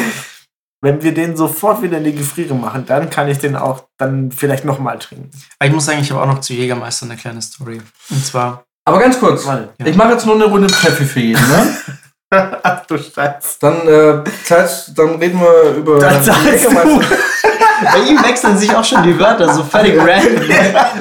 wenn 0.82 1.02
wir 1.02 1.14
den 1.14 1.36
sofort 1.36 1.82
wieder 1.82 1.98
in 1.98 2.04
die 2.04 2.16
Gefriere 2.16 2.54
machen, 2.54 2.86
dann 2.86 3.10
kann 3.10 3.28
ich 3.28 3.40
den 3.40 3.56
auch 3.56 3.86
dann 3.98 4.32
vielleicht 4.32 4.66
nochmal 4.66 5.00
trinken. 5.00 5.32
Aber 5.58 5.68
ich 5.68 5.74
muss 5.74 5.86
sagen, 5.86 6.00
ich 6.02 6.12
habe 6.12 6.22
auch 6.22 6.28
noch 6.28 6.42
zu 6.42 6.54
Jägermeister 6.54 7.08
eine 7.08 7.18
kleine 7.18 7.42
Story. 7.42 7.82
Und 8.12 8.24
zwar, 8.24 8.64
Aber 8.86 9.00
ganz 9.00 9.20
kurz. 9.20 9.48
Warte. 9.48 9.70
Ich 9.84 9.96
mache 9.96 10.12
jetzt 10.12 10.28
nur 10.28 10.36
eine 10.36 10.46
Runde 10.46 10.70
Pfeffi 10.70 11.06
für 11.06 11.20
jeden, 11.20 11.42
ne? 11.42 11.78
Ach 12.64 12.86
du 12.86 12.98
Scheiße. 12.98 13.58
Dann, 13.60 13.88
äh, 13.88 14.24
dann 14.96 15.16
reden 15.16 15.42
wir 15.42 15.76
über. 15.76 15.98
Jägermeister. 15.98 17.18
bei 17.82 18.00
ihm 18.10 18.24
wechseln 18.24 18.58
sich 18.58 18.74
auch 18.76 18.84
schon 18.84 19.04
die 19.04 19.18
Wörter 19.18 19.54
so 19.54 19.64
völlig 19.64 19.98
random. 19.98 20.44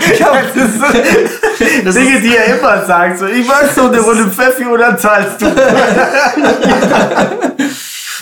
Das 0.09 0.57
ist 0.57 1.85
Das 1.85 1.95
Dinge, 1.95 2.17
ist, 2.17 2.25
die 2.25 2.37
er 2.37 2.59
immer 2.59 2.85
sagt. 2.85 3.19
So, 3.19 3.27
ich 3.27 3.47
mach 3.47 3.65
so 3.75 3.87
eine 3.87 4.01
Runde 4.01 4.31
Pfeffi 4.31 4.65
oder 4.67 4.97
zahlst 4.97 5.41
du? 5.41 5.47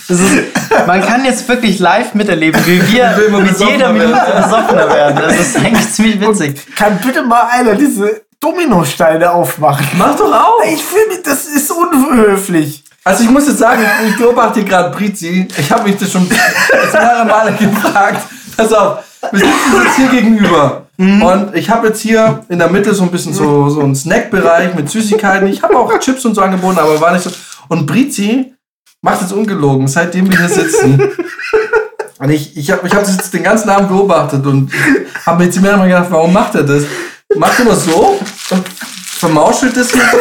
ist, 0.09 0.87
man 0.87 1.01
kann 1.03 1.25
jetzt 1.25 1.49
wirklich 1.49 1.79
live 1.79 2.15
miterleben, 2.15 2.61
wie 2.67 2.81
wir 2.93 3.15
mit 3.41 3.59
jeder. 3.59 3.93
Minute 3.93 4.43
besoffener 4.43 4.89
werden. 4.89 5.21
Das 5.23 5.39
ist 5.39 5.57
eigentlich 5.57 5.93
ziemlich 5.93 6.21
witzig. 6.21 6.61
Kann 6.77 6.99
bitte 7.05 7.23
mal 7.23 7.49
einer 7.53 7.75
diese 7.75 8.23
Dominosteine 8.41 9.31
aufmachen? 9.31 9.87
Mach 9.97 10.17
doch 10.17 10.33
auf! 10.33 10.65
Ich 10.65 10.83
finde, 10.83 11.23
das 11.25 11.47
ist 11.47 11.71
unhöflich. 11.71 12.85
Also 13.05 13.25
ich 13.25 13.31
muss 13.31 13.47
jetzt 13.47 13.59
sagen, 13.59 13.83
ich, 13.83 14.11
ich 14.11 14.17
beobachte 14.19 14.63
gerade 14.65 14.91
Brizi. 14.97 15.49
Ich 15.57 15.71
habe 15.71 15.85
mich 15.85 15.97
das 15.97 16.13
schon 16.13 16.29
mehrere 16.29 17.25
Male 17.25 17.53
gefragt. 17.53 18.23
Pass 18.59 18.73
auf, 18.73 19.05
wir 19.31 19.39
sitzen 19.39 19.83
jetzt 19.85 19.97
hier 19.97 20.09
gegenüber. 20.09 20.87
Und 20.99 21.55
ich 21.55 21.71
habe 21.71 21.87
jetzt 21.87 22.01
hier 22.01 22.45
in 22.49 22.59
der 22.59 22.69
Mitte 22.69 22.93
so 22.93 23.05
ein 23.05 23.11
bisschen 23.13 23.33
so, 23.33 23.69
so 23.69 23.81
einen 23.81 23.95
Snackbereich 23.95 24.75
mit 24.75 24.91
Süßigkeiten. 24.91 25.47
Ich 25.47 25.63
habe 25.63 25.79
auch 25.79 25.97
Chips 26.01 26.25
und 26.25 26.35
so 26.35 26.41
angeboten, 26.41 26.77
aber 26.77 27.01
war 27.01 27.13
nicht 27.13 27.23
so. 27.23 27.31
Und 27.69 27.87
Brizi 27.87 28.53
macht 29.01 29.21
jetzt 29.21 29.33
ungelogen, 29.33 29.87
seitdem 29.87 30.29
wir 30.29 30.37
hier 30.37 30.49
sitzen. 30.49 31.01
Und 32.19 32.31
ich, 32.31 32.57
ich 32.57 32.73
habe 32.73 32.85
ich 32.85 32.93
hab 32.93 33.05
das 33.05 33.17
jetzt 33.17 33.33
den 33.33 33.45
ganzen 33.45 33.71
Abend 33.71 33.91
beobachtet 33.91 34.45
und 34.45 34.73
habe 35.25 35.39
mir 35.39 35.45
jetzt 35.45 35.61
mehrere 35.61 35.79
Mal 35.79 35.87
gedacht, 35.87 36.09
warum 36.11 36.33
macht 36.33 36.57
er 36.57 36.65
das? 36.65 36.83
Macht 37.37 37.61
er 37.61 37.65
immer 37.65 37.77
so 37.77 38.19
und 38.51 38.69
vermauschelt 38.69 39.77
das 39.77 39.93
hier 39.93 40.03
so. 40.03 40.19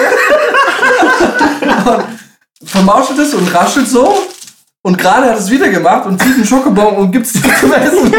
Und 2.62 2.70
vermauschelt 2.70 3.18
es 3.18 3.34
und 3.34 3.52
raschelt 3.52 3.88
so. 3.88 4.28
Und 4.88 4.98
gerade 4.98 5.30
hat 5.30 5.38
es 5.38 5.50
wieder 5.50 5.68
gemacht 5.68 6.06
und 6.06 6.18
zieht 6.22 6.36
einen 6.36 6.46
Schokobon 6.46 6.96
und 6.96 7.12
gibt 7.12 7.26
es 7.26 7.34
dir 7.34 7.42
zum 7.60 7.74
Essen. 7.74 8.16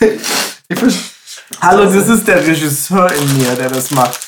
Hallo, 1.60 1.84
das 1.84 2.08
ist 2.08 2.26
der 2.26 2.38
Regisseur 2.46 3.12
in 3.12 3.36
mir, 3.36 3.54
der 3.56 3.68
das 3.68 3.90
macht. 3.90 4.18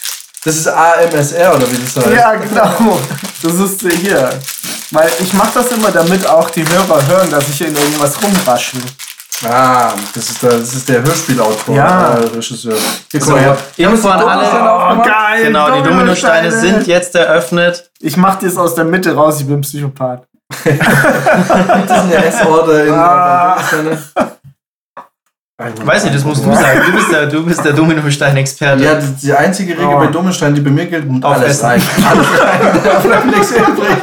Das 0.45 0.57
ist 0.57 0.69
AMSR 0.69 1.57
oder 1.57 1.73
wie 1.73 1.79
das 1.79 1.97
heißt. 2.05 2.15
Ja, 2.15 2.35
genau. 2.35 3.01
Das 3.43 3.55
ist 3.55 3.81
hier. 3.81 4.29
Weil 4.91 5.09
ich 5.21 5.33
mache 5.33 5.53
das 5.55 5.73
immer, 5.73 5.91
damit 5.91 6.27
auch 6.27 6.51
die 6.51 6.69
Hörer 6.69 7.07
hören, 7.07 7.31
dass 7.31 7.49
ich 7.49 7.63
in 7.63 7.75
irgendwas 7.75 8.23
rumraschel. 8.23 8.81
Ah, 9.49 9.93
das 10.15 10.29
ist 10.29 10.43
der, 10.43 10.51
das 10.51 10.75
ist 10.75 10.87
der 10.87 11.03
Hörspielautor, 11.03 11.75
Ja. 11.75 12.11
äh, 12.19 12.27
Regisseur. 12.27 12.77
Hier, 13.11 13.23
So, 13.23 13.39
her. 13.39 13.57
Info 13.79 14.09
an 14.11 14.21
alle. 14.21 14.71
aufgemacht? 14.71 15.09
geil. 15.09 15.45
Genau, 15.45 15.75
die 15.81 15.83
Dominosteine 15.89 16.53
sind 16.53 16.87
jetzt 16.87 17.15
eröffnet. 17.15 17.91
Ich 18.01 18.19
mach 18.19 18.39
das 18.39 18.59
aus 18.59 18.75
der 18.75 18.85
Mitte 18.85 19.15
raus, 19.15 19.41
ich 19.41 19.47
bin 19.47 19.63
Psychopath. 19.63 20.25
Das 20.49 20.67
ist 20.67 21.91
eine 21.91 22.25
S-Order 22.25 22.85
in 22.87 22.95
Ah. 22.95 23.59
Dominosteine. 23.71 23.99
Weiß 25.85 26.05
nicht, 26.05 26.15
das 26.17 26.25
musst 26.25 26.45
du 26.47 26.55
sagen. 26.55 26.81
Du 26.87 26.93
bist 26.93 27.11
der, 27.13 27.27
du 27.27 27.45
bist 27.45 27.65
der 27.65 27.73
Dominostein-Experte. 27.73 28.85
Ja, 28.85 28.95
die, 28.95 29.13
die 29.27 29.33
einzige 29.33 29.73
Regel 29.73 29.87
Oh. 29.89 29.99
bei 29.99 30.07
Dominostein, 30.07 30.55
die 30.55 30.61
bei 30.61 30.71
mir 30.71 30.87
gilt, 30.87 31.09
und 31.09 31.25
alles 31.25 31.63
rein. 31.63 31.83
Alles 32.09 32.27
rein. 32.41 32.81
Da 32.85 32.99
bleibt 33.01 33.27
nichts 33.27 33.51
übrig. 33.53 33.97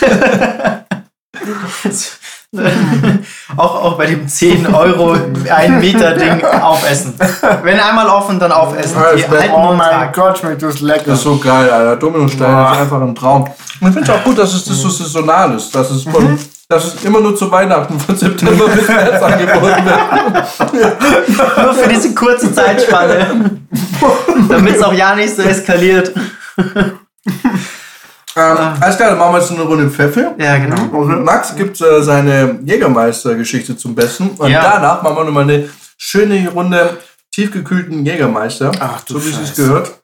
auch, 3.56 3.84
auch 3.84 3.96
bei 3.96 4.06
dem 4.06 4.26
10 4.26 4.74
Euro 4.74 5.16
1 5.48 5.80
Meter 5.80 6.14
Ding 6.14 6.44
aufessen. 6.44 7.14
Wenn 7.62 7.78
einmal 7.78 8.08
offen, 8.08 8.40
dann 8.40 8.50
aufessen. 8.50 8.96
Die 9.16 9.28
halten 9.28 9.54
Oh 9.54 9.72
mein 9.72 9.90
Tag. 9.90 10.14
Gott, 10.14 10.38
schmeckt 10.38 10.60
das 10.60 10.80
lecker. 10.80 11.04
Das 11.06 11.18
ist 11.18 11.24
so 11.24 11.38
geil, 11.38 11.70
Alter. 11.70 11.96
Dominostein 11.96 12.52
Boah. 12.52 12.72
ist 12.72 12.78
einfach 12.80 13.02
ein 13.02 13.14
Traum. 13.14 13.42
Und 13.42 13.88
ich 13.88 13.94
finde 13.94 14.00
es 14.02 14.10
auch 14.10 14.24
gut, 14.24 14.36
dass 14.36 14.52
es 14.52 14.64
das 14.64 14.76
so 14.78 14.88
saisonal 14.88 15.54
ist. 15.54 15.72
Dass 15.72 15.92
es, 15.92 16.02
von, 16.02 16.36
dass 16.68 16.86
es 16.86 17.04
immer 17.04 17.20
nur 17.20 17.36
zu 17.36 17.48
Weihnachten 17.52 18.00
von 18.00 18.16
September 18.16 18.66
bis 18.66 18.88
März 18.88 19.22
angeboten 19.22 19.84
wird. 19.84 20.96
Nur 21.62 21.74
für 21.74 21.88
diese 21.88 22.14
kurze 22.14 22.52
Zeitspanne. 22.52 23.60
Damit 24.48 24.74
es 24.74 24.82
auch 24.82 24.92
ja 24.92 25.14
nicht 25.14 25.36
so 25.36 25.42
eskaliert. 25.42 26.12
Ähm, 28.40 28.82
alles 28.82 28.96
klar, 28.96 29.10
dann 29.10 29.18
machen 29.18 29.34
wir 29.34 29.40
jetzt 29.40 29.50
eine 29.50 29.62
Runde 29.62 29.90
Pfeffer. 29.90 30.34
Ja, 30.38 30.56
genau. 30.58 30.82
Und 30.98 31.24
Max 31.24 31.54
gibt 31.56 31.80
äh, 31.80 32.02
seine 32.02 32.60
Jägermeister-Geschichte 32.64 33.76
zum 33.76 33.94
Besten. 33.94 34.30
Und 34.30 34.50
Ja. 34.50 34.62
danach 34.62 35.02
machen 35.02 35.16
wir 35.16 35.24
nochmal 35.24 35.44
eine 35.44 35.68
schöne 35.98 36.48
Runde 36.50 36.98
tiefgekühlten 37.32 38.04
Jägermeister. 38.04 38.72
Ach 38.80 39.02
du 39.02 39.18
so 39.18 39.26
wie 39.26 39.42
es 39.42 39.54
gehört. 39.54 40.00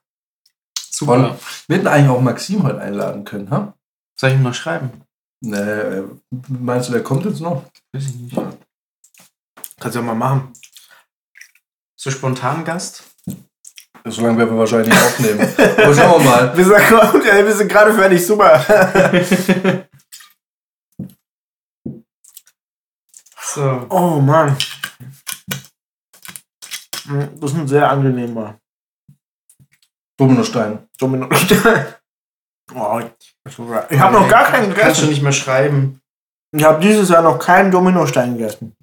Super. 0.90 1.12
Und 1.12 1.38
wir 1.68 1.76
hätten 1.76 1.86
eigentlich 1.88 2.10
auch 2.10 2.20
Maxim 2.20 2.62
heute 2.62 2.80
einladen 2.80 3.24
können, 3.24 3.50
ha? 3.50 3.74
Soll 4.18 4.30
ich 4.30 4.36
ihm 4.36 4.42
noch 4.42 4.54
schreiben? 4.54 4.90
Nee, 5.42 5.56
äh, 5.56 6.02
meinst 6.48 6.88
du, 6.88 6.92
der 6.92 7.02
kommt 7.02 7.24
jetzt 7.26 7.40
noch? 7.40 7.64
Weiß 7.92 8.04
ich 8.04 8.14
nicht. 8.14 8.36
Kannst 9.78 9.94
du 9.94 10.00
ja 10.00 10.06
mal 10.06 10.14
machen. 10.14 10.52
So 11.96 12.10
spontan 12.10 12.64
Gast? 12.64 13.02
So 14.04 14.22
lange 14.22 14.38
werden 14.38 14.50
wir 14.50 14.58
wahrscheinlich 14.58 14.88
nicht 14.88 15.02
aufnehmen. 15.02 15.40
Aber 15.40 15.94
schauen 15.94 16.22
wir 16.24 16.30
mal. 16.30 16.56
Wir 16.56 16.64
sind, 16.64 16.76
wir 17.46 17.54
sind 17.56 17.68
gerade 17.68 17.92
fertig, 17.94 18.24
super. 18.24 18.64
So. 23.40 23.86
Oh 23.88 24.20
Mann. 24.20 24.56
Mm, 27.06 27.40
Das 27.40 27.52
ist 27.52 27.56
ein 27.56 27.68
sehr 27.68 27.88
angenehmer 27.90 28.58
Dominostein. 30.18 30.86
Domino. 30.98 31.26
oh, 32.74 33.00
ich 33.48 33.98
habe 33.98 34.12
noch 34.12 34.28
gar 34.28 34.44
keinen 34.50 34.74
Kannst 34.74 34.98
du 34.98 35.06
gegessen. 35.06 35.08
nicht 35.08 35.22
mehr 35.22 35.32
schreiben. 35.32 36.00
Ich 36.52 36.64
habe 36.64 36.80
dieses 36.82 37.08
Jahr 37.08 37.22
noch 37.22 37.38
keinen 37.38 37.70
Dominostein 37.70 38.36
gegessen. 38.36 38.74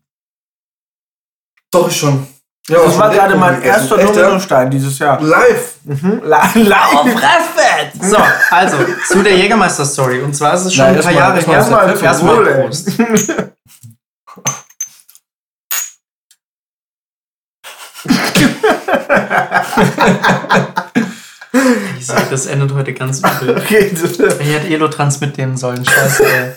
Doch, 1.71 1.87
ich 1.89 1.97
schon. 1.97 2.27
Ja, 2.69 2.77
Das 2.85 2.97
war 2.97 3.09
gerade 3.09 3.35
mein 3.35 3.61
erster? 3.61 3.97
Dominostein 3.97 4.71
dieses 4.71 4.97
Jahr. 4.97 5.21
Live. 5.21 5.75
Mhm. 5.83 6.21
Li- 6.23 6.63
Live. 6.63 7.13
Fressfett! 7.13 8.01
So, 8.01 8.17
also, 8.51 8.77
zu 9.07 9.21
der 9.21 9.35
Jägermeister-Story. 9.35 10.21
Und 10.21 10.33
zwar 10.33 10.53
ist 10.53 10.65
es 10.65 10.73
schon 10.73 10.85
Nein, 10.85 10.95
ein 10.97 11.03
paar 11.03 11.11
Jahre 11.11 11.39
her. 11.41 11.53
Erstmal 12.01 12.37
Wohl, 12.37 12.47
ey. 12.47 12.61
Prost. 12.63 12.91
Ich 21.99 22.07
sag, 22.07 22.29
das 22.29 22.45
endet 22.47 22.73
heute 22.73 22.93
ganz 22.93 23.19
übel. 23.19 23.57
Okay, 23.63 23.91
Ich 23.93 24.19
hätte 24.53 24.67
Elotrans 24.67 25.19
mitnehmen 25.21 25.55
sollen. 25.57 25.85
Scheiße, 25.85 26.25
ey. 26.25 26.53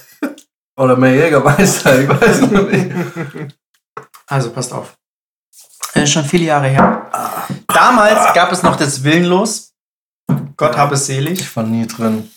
Oder 0.78 0.96
mehr 0.96 1.12
Jägermeister, 1.14 2.00
ich 2.00 2.08
weiß 2.08 2.40
noch 2.42 2.68
nicht. 2.68 2.90
Also, 4.26 4.50
passt 4.50 4.72
auf. 4.72 4.96
Ist 6.02 6.12
schon 6.12 6.24
viele 6.24 6.44
Jahre 6.44 6.68
her. 6.68 7.06
Damals 7.68 8.32
gab 8.34 8.52
es 8.52 8.62
noch 8.62 8.76
das 8.76 9.02
Willenlos. 9.02 9.72
Gott 10.56 10.76
habe 10.76 10.94
es 10.94 11.06
selig. 11.06 11.40
Ich 11.40 11.56
war 11.56 11.64
nie 11.64 11.86
drin. 11.86 12.30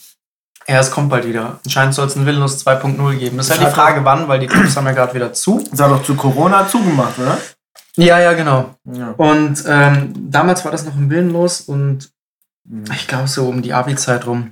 Ja, 0.67 0.79
es 0.79 0.91
kommt 0.91 1.09
bald 1.09 1.25
wieder. 1.25 1.59
Anscheinend 1.65 1.95
soll 1.95 2.07
es 2.07 2.15
ein 2.15 2.25
Willenlos 2.25 2.65
2.0 2.65 3.15
geben. 3.15 3.37
Das 3.37 3.47
ist 3.49 3.57
halt 3.57 3.69
die 3.69 3.73
Frage, 3.73 4.05
wann, 4.05 4.27
weil 4.27 4.39
die 4.39 4.47
Clubs 4.47 4.77
haben 4.77 4.85
ja 4.85 4.91
gerade 4.91 5.13
wieder 5.15 5.33
zu. 5.33 5.63
Das 5.71 5.79
hat 5.79 5.91
doch 5.91 6.03
zu 6.03 6.15
Corona 6.15 6.67
zugemacht, 6.67 7.17
oder? 7.17 7.37
Ja, 7.95 8.19
ja, 8.19 8.33
genau. 8.33 8.75
Ja. 8.85 9.13
Und 9.17 9.63
ähm, 9.67 10.13
damals 10.29 10.63
war 10.63 10.71
das 10.71 10.85
noch 10.85 10.95
ein 10.95 11.09
Willenlos 11.09 11.61
und 11.61 12.11
ich 12.93 13.07
glaube 13.07 13.27
so 13.27 13.47
um 13.47 13.61
die 13.61 13.73
Abi-Zeit 13.73 14.27
rum. 14.27 14.51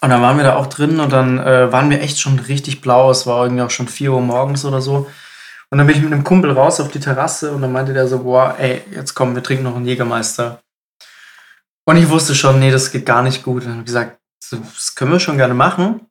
Und 0.00 0.10
dann 0.10 0.22
waren 0.22 0.36
wir 0.36 0.44
da 0.44 0.56
auch 0.56 0.66
drin 0.66 0.98
und 0.98 1.12
dann 1.12 1.38
äh, 1.38 1.70
waren 1.70 1.90
wir 1.90 2.00
echt 2.00 2.18
schon 2.18 2.38
richtig 2.38 2.80
blau. 2.80 3.10
Es 3.10 3.26
war 3.26 3.44
irgendwie 3.44 3.62
auch 3.62 3.70
schon 3.70 3.86
4 3.88 4.12
Uhr 4.12 4.20
morgens 4.20 4.64
oder 4.64 4.80
so. 4.80 5.08
Und 5.72 5.78
dann 5.78 5.86
bin 5.86 5.96
ich 5.96 6.02
mit 6.02 6.12
einem 6.12 6.22
Kumpel 6.22 6.50
raus 6.50 6.80
auf 6.80 6.90
die 6.90 7.00
Terrasse 7.00 7.50
und 7.50 7.62
dann 7.62 7.72
meinte 7.72 7.94
der 7.94 8.06
so, 8.06 8.24
boah, 8.24 8.56
ey, 8.58 8.82
jetzt 8.90 9.14
komm, 9.14 9.34
wir 9.34 9.42
trinken 9.42 9.64
noch 9.64 9.74
einen 9.74 9.86
Jägermeister. 9.86 10.60
Und 11.86 11.96
ich 11.96 12.10
wusste 12.10 12.34
schon, 12.34 12.58
nee, 12.60 12.70
das 12.70 12.92
geht 12.92 13.06
gar 13.06 13.22
nicht 13.22 13.42
gut. 13.42 13.62
Und 13.62 13.68
dann 13.68 13.72
habe 13.72 13.80
ich 13.80 13.86
gesagt, 13.86 14.20
das 14.50 14.94
können 14.94 15.12
wir 15.12 15.18
schon 15.18 15.38
gerne 15.38 15.54
machen. 15.54 16.06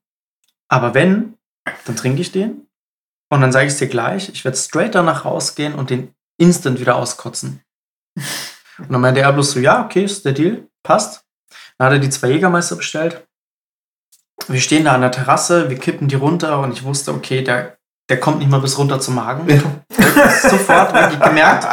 Aber 0.68 0.96
wenn, 0.96 1.38
dann 1.86 1.96
trinke 1.96 2.22
ich 2.22 2.32
den. 2.32 2.70
Und 3.30 3.42
dann 3.42 3.52
sage 3.52 3.68
ich 3.68 3.74
es 3.74 3.78
dir 3.78 3.88
gleich, 3.88 4.30
ich 4.30 4.44
werde 4.44 4.58
straight 4.58 4.96
danach 4.96 5.26
rausgehen 5.26 5.76
und 5.76 5.92
den 5.92 6.16
instant 6.40 6.80
wieder 6.80 6.96
auskotzen. 6.96 7.62
Und 8.80 8.92
dann 8.92 9.02
meinte 9.02 9.22
er 9.22 9.32
bloß 9.32 9.52
so, 9.52 9.60
ja, 9.60 9.86
okay, 9.86 10.06
ist 10.06 10.26
der 10.26 10.34
Deal, 10.34 10.68
passt. 10.82 11.24
Dann 11.78 11.86
hat 11.86 11.94
er 11.94 12.00
die 12.00 12.10
zwei 12.10 12.30
Jägermeister 12.30 12.78
bestellt. 12.78 13.28
Wir 14.48 14.60
stehen 14.60 14.86
da 14.86 14.94
an 14.94 15.02
der 15.02 15.12
Terrasse, 15.12 15.70
wir 15.70 15.78
kippen 15.78 16.08
die 16.08 16.16
runter 16.16 16.60
und 16.62 16.72
ich 16.72 16.84
wusste, 16.84 17.14
okay, 17.14 17.44
der, 17.44 17.78
der 18.12 18.20
kommt 18.20 18.40
nicht 18.40 18.52
mal 18.52 18.60
bis 18.60 18.78
runter 18.78 19.00
zum 19.00 19.16
Magen. 19.16 19.48
Sofort 20.42 20.94
wirklich 20.94 21.20
gemerkt. 21.22 21.66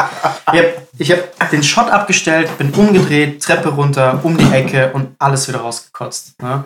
Ich 0.97 1.11
habe 1.11 1.25
hab 1.41 1.51
den 1.51 1.65
Shot 1.65 1.91
abgestellt, 1.91 2.57
bin 2.59 2.71
umgedreht, 2.71 3.43
Treppe 3.43 3.71
runter, 3.71 4.21
um 4.23 4.39
die 4.39 4.49
Ecke 4.53 4.93
und 4.93 5.17
alles 5.19 5.49
wieder 5.49 5.59
rausgekotzt. 5.59 6.41
Ne? 6.41 6.65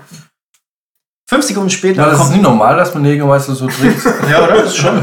Fünf 1.27 1.47
Sekunden 1.47 1.70
später 1.70 2.03
Ja, 2.03 2.05
das 2.05 2.16
ist 2.16 2.20
kommt 2.20 2.33
nicht 2.33 2.43
normal, 2.43 2.77
dass 2.77 2.93
man 2.93 3.07
Jägermeister 3.07 3.55
so 3.55 3.66
trinkt. 3.66 4.05
ja, 4.31 4.45
oder? 4.45 4.57
Das 4.57 4.66
ist 4.66 4.77
schon. 4.77 5.03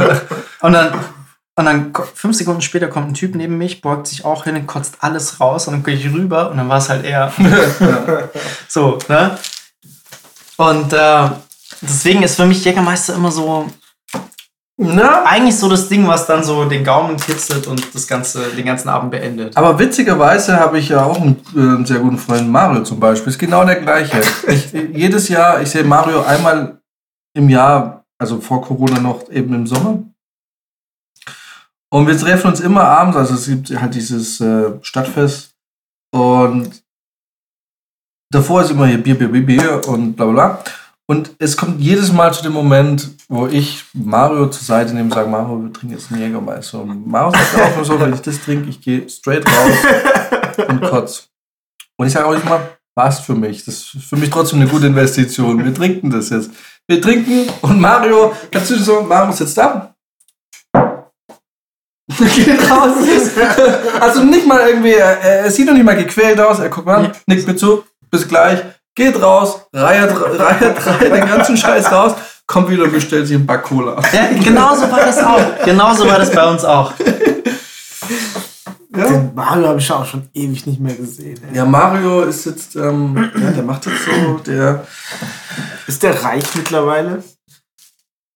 Und 0.62 0.74
dann, 0.74 0.94
und 1.56 1.66
dann 1.66 1.92
fünf 2.14 2.38
Sekunden 2.38 2.62
später 2.62 2.88
kommt 2.88 3.08
ein 3.08 3.16
Typ 3.16 3.34
neben 3.34 3.58
mich, 3.58 3.82
beugt 3.82 4.06
sich 4.06 4.24
auch 4.24 4.44
hin 4.44 4.56
und 4.56 4.68
kotzt 4.68 4.98
alles 5.00 5.40
raus 5.40 5.68
und 5.68 5.74
dann 5.74 5.84
gehe 5.84 5.96
ich 5.96 6.14
rüber 6.14 6.52
und 6.52 6.58
dann 6.58 6.70
war 6.70 6.78
es 6.78 6.90
halt 6.90 7.06
er. 7.06 7.34
so, 8.68 9.00
ne? 9.08 9.36
Und 10.58 10.94
äh, 10.94 11.30
deswegen 11.82 12.22
ist 12.22 12.36
für 12.36 12.46
mich 12.46 12.64
Jägermeister 12.64 13.16
immer 13.16 13.32
so, 13.32 13.66
Na? 14.82 15.26
eigentlich 15.26 15.58
so 15.58 15.68
das 15.68 15.90
Ding, 15.90 16.08
was 16.08 16.26
dann 16.26 16.42
so 16.42 16.64
den 16.64 16.86
Gaumen 16.86 17.18
kitzelt 17.18 17.68
und 17.68 17.94
das 17.94 18.08
ganze, 18.08 18.50
den 18.56 18.66
ganzen 18.66 18.88
Abend 18.88 19.12
beendet. 19.12 19.58
Aber 19.58 19.78
witzigerweise 19.78 20.58
habe 20.58 20.80
ich 20.80 20.88
ja 20.88 21.04
auch 21.04 21.20
einen, 21.20 21.36
äh, 21.54 21.86
sehr 21.86 22.00
guten 22.00 22.18
Freund, 22.18 22.50
Mario 22.50 22.84
zum 22.84 22.98
Beispiel. 22.98 23.30
Ist 23.30 23.40
genau 23.40 23.66
der 23.66 23.82
gleiche. 23.82 24.22
Ich, 24.48 24.72
jedes 24.72 25.28
Jahr, 25.28 25.62
ich 25.62 25.70
sehe 25.70 25.84
Mario 25.84 26.22
einmal 26.22 26.80
im 27.34 27.50
Jahr, 27.50 28.06
also 28.18 28.40
vor 28.40 28.62
Corona 28.62 29.02
noch 29.02 29.30
eben 29.30 29.54
im 29.54 29.68
Sommer. 29.68 30.02
Und 31.92 32.08
wir 32.08 32.18
treffen 32.18 32.48
uns 32.48 32.62
immer 32.62 32.86
abends, 32.86 33.18
also 33.18 33.34
es 33.34 33.48
gibt 33.48 33.82
halt 33.82 33.94
dieses 33.94 34.40
äh, 34.40 34.72
Stadtfest. 34.82 35.56
Und 36.16 36.84
davor 38.32 38.62
ist 38.62 38.72
immer 38.72 38.88
hier 38.88 39.04
Bier, 39.04 39.18
Bier, 39.18 39.30
Bier, 39.30 39.46
Bier 39.46 39.82
und 39.90 40.16
bla 40.16 40.26
bla 40.26 40.34
bla. 40.34 40.64
Und 41.10 41.32
es 41.40 41.58
kommt 41.58 41.82
jedes 41.82 42.14
Mal 42.14 42.32
zu 42.36 42.44
dem 42.44 42.54
Moment, 42.54 43.10
wo 43.30 43.48
ich 43.48 43.84
Mario 43.94 44.48
zur 44.48 44.64
Seite 44.64 44.94
nehme 44.94 45.06
und 45.06 45.14
sage, 45.16 45.28
Mario, 45.28 45.64
wir 45.64 45.74
trinken 45.74 45.96
jetzt 45.96 46.12
einen 46.12 46.22
Jägermeister. 46.22 46.82
Und 46.82 47.08
Mario 47.08 47.32
sagt 47.32 47.56
auch 47.56 47.74
immer 47.74 47.84
so, 47.84 48.00
wenn 48.00 48.14
ich 48.14 48.22
das 48.22 48.40
trinke, 48.40 48.70
ich 48.70 48.80
gehe 48.80 49.10
straight 49.10 49.44
raus 49.48 50.68
und 50.68 50.82
kotz. 50.82 51.28
Und 51.98 52.06
ich 52.06 52.14
sage 52.14 52.28
auch 52.28 52.36
nicht 52.36 52.46
mal, 52.46 52.78
passt 52.94 53.26
für 53.26 53.34
mich. 53.34 53.66
Das 53.66 53.92
ist 53.96 54.04
für 54.08 54.18
mich 54.18 54.30
trotzdem 54.30 54.62
eine 54.62 54.70
gute 54.70 54.86
Investition. 54.86 55.66
Wir 55.66 55.74
trinken 55.74 56.12
das 56.12 56.30
jetzt. 56.30 56.52
Wir 56.88 57.02
trinken 57.02 57.52
und 57.64 57.82
Mario, 57.82 58.36
kannst 58.52 58.70
du 58.70 58.76
so, 58.76 59.02
Mario 59.02 59.32
sitzt 59.32 59.58
da. 59.58 59.96
Geht 62.36 62.70
raus. 62.70 62.94
Also 64.00 64.24
nicht 64.24 64.46
mal 64.46 64.60
irgendwie, 64.68 64.94
er, 64.94 65.20
er 65.20 65.50
sieht 65.50 65.66
noch 65.66 65.74
nicht 65.74 65.86
mal 65.86 65.96
gequält 65.96 66.40
aus. 66.40 66.60
Er 66.60 66.70
guckt 66.70 66.86
mal, 66.86 67.12
nickt 67.26 67.48
mir 67.48 67.56
zu, 67.56 67.84
bis 68.12 68.28
gleich. 68.28 68.60
Geht 69.00 69.22
raus, 69.22 69.62
reiert, 69.72 70.14
reiert, 70.38 70.86
reiert 70.86 71.16
den 71.16 71.26
ganzen 71.26 71.56
Scheiß 71.56 71.90
raus, 71.90 72.16
kommt 72.46 72.70
wieder 72.70 72.84
und 72.84 72.92
bestellt 72.92 73.28
sich 73.28 73.38
einen 73.38 73.46
Back 73.46 73.64
Cola. 73.64 73.96
Ja, 74.12 74.28
genauso 74.44 74.92
war 74.92 75.00
das 75.00 75.24
auch. 75.24 75.40
Genauso 75.64 76.06
war 76.06 76.20
das 76.20 76.30
bei 76.34 76.46
uns 76.46 76.66
auch. 76.66 76.92
Ja. 78.94 79.06
Den 79.08 79.34
Mario 79.34 79.70
habe 79.70 79.80
ich 79.80 79.90
auch 79.90 80.06
schon 80.06 80.28
ewig 80.34 80.66
nicht 80.66 80.82
mehr 80.82 80.96
gesehen. 80.96 81.40
Ey. 81.50 81.56
Ja, 81.56 81.64
Mario 81.64 82.24
ist 82.24 82.46
jetzt, 82.46 82.76
ähm, 82.76 83.32
ja, 83.42 83.52
der 83.52 83.64
macht 83.64 83.86
jetzt 83.86 84.04
so, 84.04 84.34
der. 84.46 84.86
Ist 85.88 86.04
der 86.04 86.22
reich 86.22 86.44
mittlerweile? 86.56 87.24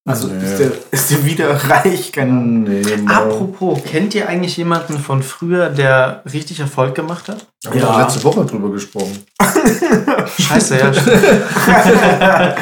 Also 0.05 0.27
Nee. 0.27 0.43
ist, 0.43 0.59
der, 0.59 0.71
ist 0.91 1.11
der 1.11 1.25
wieder 1.25 1.49
reich? 1.69 2.11
Keine. 2.11 2.31
Nee, 2.33 2.81
Apropos, 3.07 3.79
kennt 3.89 4.13
ihr 4.15 4.27
eigentlich 4.27 4.57
jemanden 4.57 4.99
von 4.99 5.23
früher, 5.23 5.69
der 5.69 6.21
richtig 6.31 6.59
Erfolg 6.59 6.93
gemacht 6.93 7.29
hat? 7.29 7.45
Haben 7.65 7.73
wir 7.75 7.81
Ja. 7.81 7.87
doch 7.87 7.99
letzte 7.99 8.23
Woche 8.25 8.45
drüber 8.45 8.69
gesprochen. 8.71 9.23
Scheiße, 10.39 10.77
ja. 10.77 10.91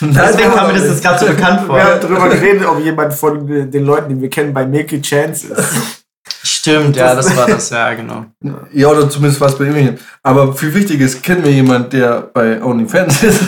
Deswegen 0.00 0.52
kam 0.54 0.68
mir 0.68 0.74
das 0.74 0.84
jetzt 0.88 1.02
gerade 1.02 1.18
so 1.18 1.26
bekannt 1.26 1.62
vor. 1.66 1.74
Wir 1.76 1.84
haben 1.84 2.00
darüber 2.00 2.28
geredet, 2.28 2.64
ob 2.66 2.78
jemand 2.80 3.12
von 3.14 3.46
den 3.46 3.84
Leuten, 3.84 4.08
die 4.14 4.20
wir 4.22 4.30
kennen, 4.30 4.52
bei 4.54 4.64
Milky 4.64 5.00
Chance 5.02 5.48
ist. 5.48 5.68
Stimmt, 6.44 6.94
ja, 6.96 7.14
das 7.16 7.36
war 7.36 7.46
das, 7.46 7.70
ja, 7.70 7.92
genau. 7.94 8.26
Ja, 8.72 8.88
oder 8.88 9.08
zumindest 9.10 9.40
was 9.40 9.56
bei 9.58 9.64
ihm. 9.64 9.96
Aber 10.22 10.52
viel 10.54 10.72
wichtiger 10.72 11.04
ist, 11.04 11.20
kennen 11.22 11.42
wir 11.44 11.50
jemanden, 11.50 11.90
der 11.90 12.20
bei 12.32 12.62
OnlyFans 12.62 13.22
ist? 13.24 13.40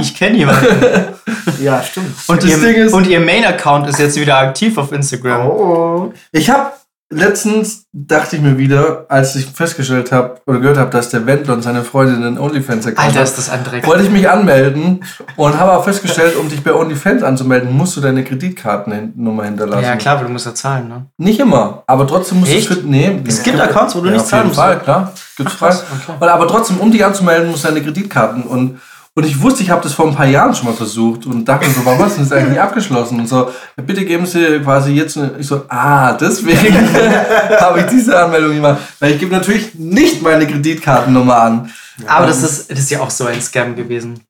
Ich 0.00 0.14
kenne 0.16 0.36
jemanden. 0.38 1.13
Ja, 1.60 1.82
stimmt. 1.82 2.14
Und, 2.26 2.42
Das 2.42 2.50
ihr, 2.50 2.58
Ding 2.58 2.74
ist- 2.74 2.92
und 2.92 3.06
ihr 3.06 3.20
Main-Account 3.20 3.88
ist 3.88 3.98
jetzt 3.98 4.18
wieder 4.20 4.38
aktiv 4.38 4.76
auf 4.78 4.92
Instagram. 4.92 5.46
Oh. 5.48 6.12
Ich 6.32 6.50
habe 6.50 6.70
letztens, 7.10 7.84
dachte 7.92 8.34
ich 8.36 8.42
mir 8.42 8.58
wieder, 8.58 9.06
als 9.08 9.36
ich 9.36 9.46
festgestellt 9.46 10.10
habe 10.10 10.40
oder 10.46 10.58
gehört 10.58 10.78
habe, 10.78 10.90
dass 10.90 11.10
der 11.10 11.26
Wendler 11.26 11.54
und 11.54 11.62
seine 11.62 11.84
Freundin 11.84 12.24
einen 12.24 12.38
OnlyFans-Account 12.38 12.98
Alter, 12.98 13.18
haben, 13.18 13.24
ist 13.24 13.38
das 13.38 13.50
ein 13.50 13.62
Dreck. 13.62 13.86
wollte 13.86 14.02
ich 14.04 14.10
mich 14.10 14.28
anmelden 14.28 15.04
und 15.36 15.56
habe 15.58 15.72
auch 15.72 15.84
festgestellt, 15.84 16.34
um 16.36 16.48
dich 16.48 16.64
bei 16.64 16.72
OnlyFans 16.74 17.22
anzumelden, 17.22 17.72
musst 17.72 17.96
du 17.96 18.00
deine 18.00 18.24
Kreditkartennummer 18.24 19.44
hinterlassen. 19.44 19.84
Ja, 19.84 19.96
klar, 19.96 20.16
weil 20.18 20.24
du 20.26 20.32
musst 20.32 20.46
ja 20.46 20.54
zahlen, 20.54 20.88
ne? 20.88 21.06
Nicht 21.18 21.38
immer, 21.38 21.84
aber 21.86 22.06
trotzdem 22.06 22.40
musst 22.40 22.52
Echt? 22.52 22.68
du 22.70 22.74
es 22.74 22.80
für. 22.80 22.86
Nee, 22.86 23.20
Es 23.26 23.42
gibt 23.42 23.60
Accounts, 23.60 23.94
wo 23.94 24.00
du 24.00 24.06
ja, 24.06 24.12
nicht 24.12 24.22
auf 24.22 24.28
zahlen 24.28 24.44
jeden 24.44 24.48
musst. 24.56 24.60
Fall, 24.60 24.80
klar. 24.80 25.12
Gibt's 25.36 25.52
Ach, 25.54 25.58
krass, 25.58 25.84
okay. 26.08 26.26
Aber 26.26 26.48
trotzdem, 26.48 26.78
um 26.78 26.90
dich 26.90 27.04
anzumelden, 27.04 27.50
musst 27.50 27.62
du 27.64 27.68
deine 27.68 27.82
Kreditkarten. 27.82 28.42
Und, 28.42 28.80
und 29.16 29.24
ich 29.24 29.40
wusste, 29.40 29.62
ich 29.62 29.70
habe 29.70 29.82
das 29.82 29.92
vor 29.92 30.06
ein 30.08 30.14
paar 30.14 30.26
Jahren 30.26 30.54
schon 30.54 30.66
mal 30.66 30.74
versucht 30.74 31.24
und 31.26 31.44
dachte 31.44 31.70
so, 31.70 31.84
warum 31.84 32.00
hast 32.00 32.16
du 32.16 32.22
das 32.22 32.32
eigentlich 32.32 32.50
nicht 32.50 32.60
abgeschlossen? 32.60 33.20
Und 33.20 33.28
so, 33.28 33.48
ja, 33.76 33.82
bitte 33.84 34.04
geben 34.04 34.26
Sie 34.26 34.58
quasi 34.60 34.92
jetzt. 34.92 35.16
eine- 35.16 35.36
Ich 35.38 35.46
so, 35.46 35.62
ah, 35.68 36.12
deswegen 36.14 36.76
habe 37.60 37.80
ich 37.80 37.86
diese 37.86 38.18
Anmeldung 38.20 38.54
gemacht. 38.56 38.78
Weil 38.98 39.12
ich 39.12 39.18
gebe 39.20 39.32
natürlich 39.32 39.74
nicht 39.76 40.20
meine 40.22 40.46
Kreditkartennummer 40.46 41.36
an. 41.36 41.70
Aber 42.06 42.26
das 42.26 42.42
ist, 42.42 42.70
das 42.70 42.78
ist 42.80 42.90
ja 42.90 43.00
auch 43.00 43.10
so 43.10 43.26
ein 43.26 43.40
Scam 43.40 43.76
gewesen. 43.76 44.20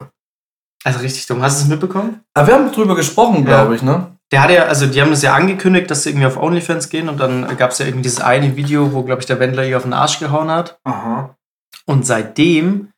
Also 0.84 0.98
richtig 0.98 1.26
dumm. 1.26 1.40
Hast 1.42 1.60
du 1.60 1.64
es 1.64 1.68
mitbekommen? 1.70 2.20
Aber 2.34 2.46
wir 2.46 2.54
haben 2.54 2.70
drüber 2.70 2.94
gesprochen, 2.94 3.36
Ja. 3.36 3.62
glaube 3.62 3.76
ich, 3.76 3.82
ne? 3.82 4.08
Der 4.32 4.42
hat 4.42 4.50
ja, 4.50 4.64
also 4.64 4.86
die 4.86 5.00
haben 5.00 5.10
das 5.10 5.22
ja 5.22 5.32
angekündigt, 5.34 5.90
dass 5.90 6.02
sie 6.02 6.10
irgendwie 6.10 6.26
auf 6.26 6.36
OnlyFans 6.36 6.88
gehen 6.90 7.08
und 7.08 7.18
dann 7.20 7.56
gab 7.56 7.70
es 7.70 7.78
ja 7.78 7.86
irgendwie 7.86 8.02
dieses 8.02 8.20
eine 8.20 8.54
Video, 8.56 8.92
wo, 8.92 9.02
glaube 9.02 9.20
ich, 9.20 9.26
der 9.26 9.38
Wendler 9.38 9.64
ihr 9.64 9.76
auf 9.76 9.84
den 9.84 9.92
Arsch 9.94 10.18
gehauen 10.18 10.50
hat. 10.50 10.78
Aha. 10.84 11.34
Und 11.86 12.04
seitdem 12.06 12.88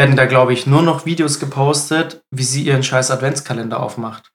werden 0.00 0.16
da, 0.16 0.24
glaube 0.24 0.54
ich, 0.54 0.66
nur 0.66 0.80
noch 0.80 1.04
Videos 1.04 1.38
gepostet, 1.40 2.22
wie 2.30 2.42
sie 2.42 2.62
ihren 2.62 2.82
scheiß 2.82 3.10
Adventskalender 3.10 3.80
aufmacht. 3.80 4.32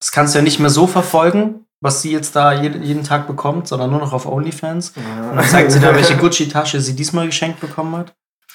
Das 0.00 0.12
kannst 0.12 0.34
du 0.34 0.38
ja 0.38 0.44
nicht 0.44 0.60
mehr 0.60 0.68
so 0.68 0.86
verfolgen, 0.86 1.64
was 1.80 2.02
sie 2.02 2.12
jetzt 2.12 2.36
da 2.36 2.52
jeden, 2.52 2.82
jeden 2.82 3.04
Tag 3.04 3.26
bekommt, 3.26 3.68
sondern 3.68 3.90
nur 3.90 4.00
noch 4.00 4.12
auf 4.12 4.26
OnlyFans. 4.26 4.92
Und 5.30 5.36
dann 5.36 5.48
zeigt 5.48 5.72
sie 5.72 5.80
da, 5.80 5.94
welche 5.94 6.14
Gucci-Tasche 6.18 6.82
sie 6.82 6.94
diesmal 6.94 7.24
geschenkt 7.24 7.58
bekommen 7.58 7.96
hat. 7.96 8.12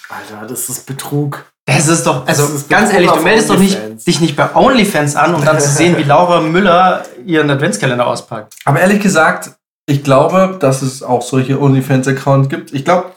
Alter, 0.09 0.45
das 0.45 0.69
ist 0.69 0.85
Betrug. 0.85 1.43
Das 1.65 1.87
ist 1.87 2.05
doch, 2.05 2.27
also 2.27 2.43
ist 2.43 2.69
ganz 2.69 2.91
Betrug 2.91 2.93
ehrlich, 2.93 3.11
du 3.17 3.23
meldest 3.23 3.49
doch 3.49 3.57
nicht, 3.57 4.05
dich 4.05 4.21
nicht 4.21 4.35
bei 4.35 4.53
OnlyFans 4.53 5.15
an, 5.15 5.33
um 5.33 5.43
dann 5.43 5.59
zu 5.59 5.69
sehen, 5.79 5.97
wie 5.97 6.03
Laura 6.03 6.39
Müller 6.39 7.03
ihren 7.25 7.49
Adventskalender 7.49 8.05
auspackt. 8.05 8.53
Aber 8.63 8.79
ehrlich 8.79 9.01
gesagt, 9.01 9.53
ich 9.87 10.03
glaube, 10.03 10.57
dass 10.59 10.83
es 10.83 11.01
auch 11.01 11.23
solche 11.23 11.59
OnlyFans-Accounts 11.59 12.49
gibt. 12.49 12.73
Ich 12.73 12.85
glaube, 12.85 13.13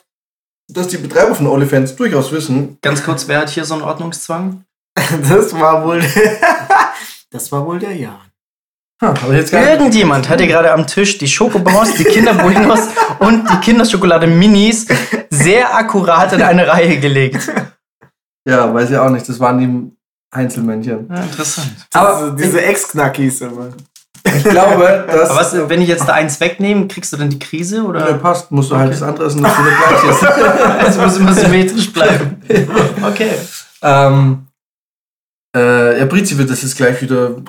dass 0.68 0.88
die 0.88 0.98
Betreiber 0.98 1.34
von 1.34 1.46
OnlyFans 1.46 1.96
durchaus 1.96 2.32
wissen, 2.32 2.78
Ganz 2.82 3.04
kurz, 3.04 3.28
wer 3.28 3.40
hat 3.40 3.50
hier 3.50 3.64
so 3.64 3.74
einen 3.74 3.82
Ordnungszwang? 3.82 4.64
Das 5.28 5.52
war 5.52 5.84
wohl. 5.84 6.02
das 7.30 7.52
war 7.52 7.66
wohl 7.66 7.78
der 7.78 7.94
Jan. 7.94 8.26
Nicht. 9.02 9.52
Irgendjemand 9.52 10.26
hat 10.26 10.40
hier 10.40 10.48
gerade 10.48 10.72
am 10.72 10.86
Tisch 10.86 11.18
die 11.18 11.28
Schokobons, 11.28 11.94
die 11.96 12.04
Kinderbuenos 12.04 12.80
und 13.18 13.48
die 13.50 13.56
Kinderschokolade 13.58 14.26
Minis 14.26 14.86
sehr 15.28 15.74
akkurat 15.74 16.32
in 16.32 16.40
eine 16.40 16.66
Reihe 16.66 16.98
gelegt. 16.98 17.52
Ja, 18.48 18.72
weiß 18.72 18.90
ich 18.90 18.96
auch 18.96 19.10
nicht. 19.10 19.28
Das 19.28 19.38
waren 19.38 19.58
die 19.58 19.92
Einzelmännchen. 20.30 21.08
Ja, 21.10 21.22
interessant. 21.22 21.74
Aber 21.92 22.30
diese 22.30 22.62
Ex-Knackis 22.62 23.42
immer. 23.42 23.68
Ich 24.26 24.44
glaube, 24.44 25.04
dass. 25.10 25.30
Aber 25.30 25.40
was, 25.40 25.68
wenn 25.68 25.80
ich 25.82 25.88
jetzt 25.88 26.06
da 26.08 26.12
eins 26.14 26.38
wegnehme, 26.40 26.88
kriegst 26.88 27.12
du 27.12 27.16
dann 27.16 27.30
die 27.30 27.38
Krise 27.38 27.84
Wenn 27.84 27.92
der 27.94 28.02
oder? 28.08 28.14
passt, 28.14 28.50
musst 28.50 28.70
du 28.70 28.76
halt 28.76 28.92
das 28.92 29.02
andere 29.02 29.26
essen, 29.26 29.42
dass 29.42 29.54
du 29.56 29.62
nicht 29.62 29.76
gleich 29.78 30.04
ist. 30.10 30.22
Also 30.86 31.00
muss 31.00 31.16
immer 31.18 31.32
symmetrisch 31.34 31.92
bleiben. 31.92 32.42
Okay. 33.02 33.30
ähm, 33.82 34.46
äh, 35.56 35.98
ja, 36.00 36.04
Brizi 36.06 36.36
wird 36.36 36.50
das 36.50 36.62
jetzt 36.62 36.76
gleich 36.76 37.00
wieder. 37.02 37.30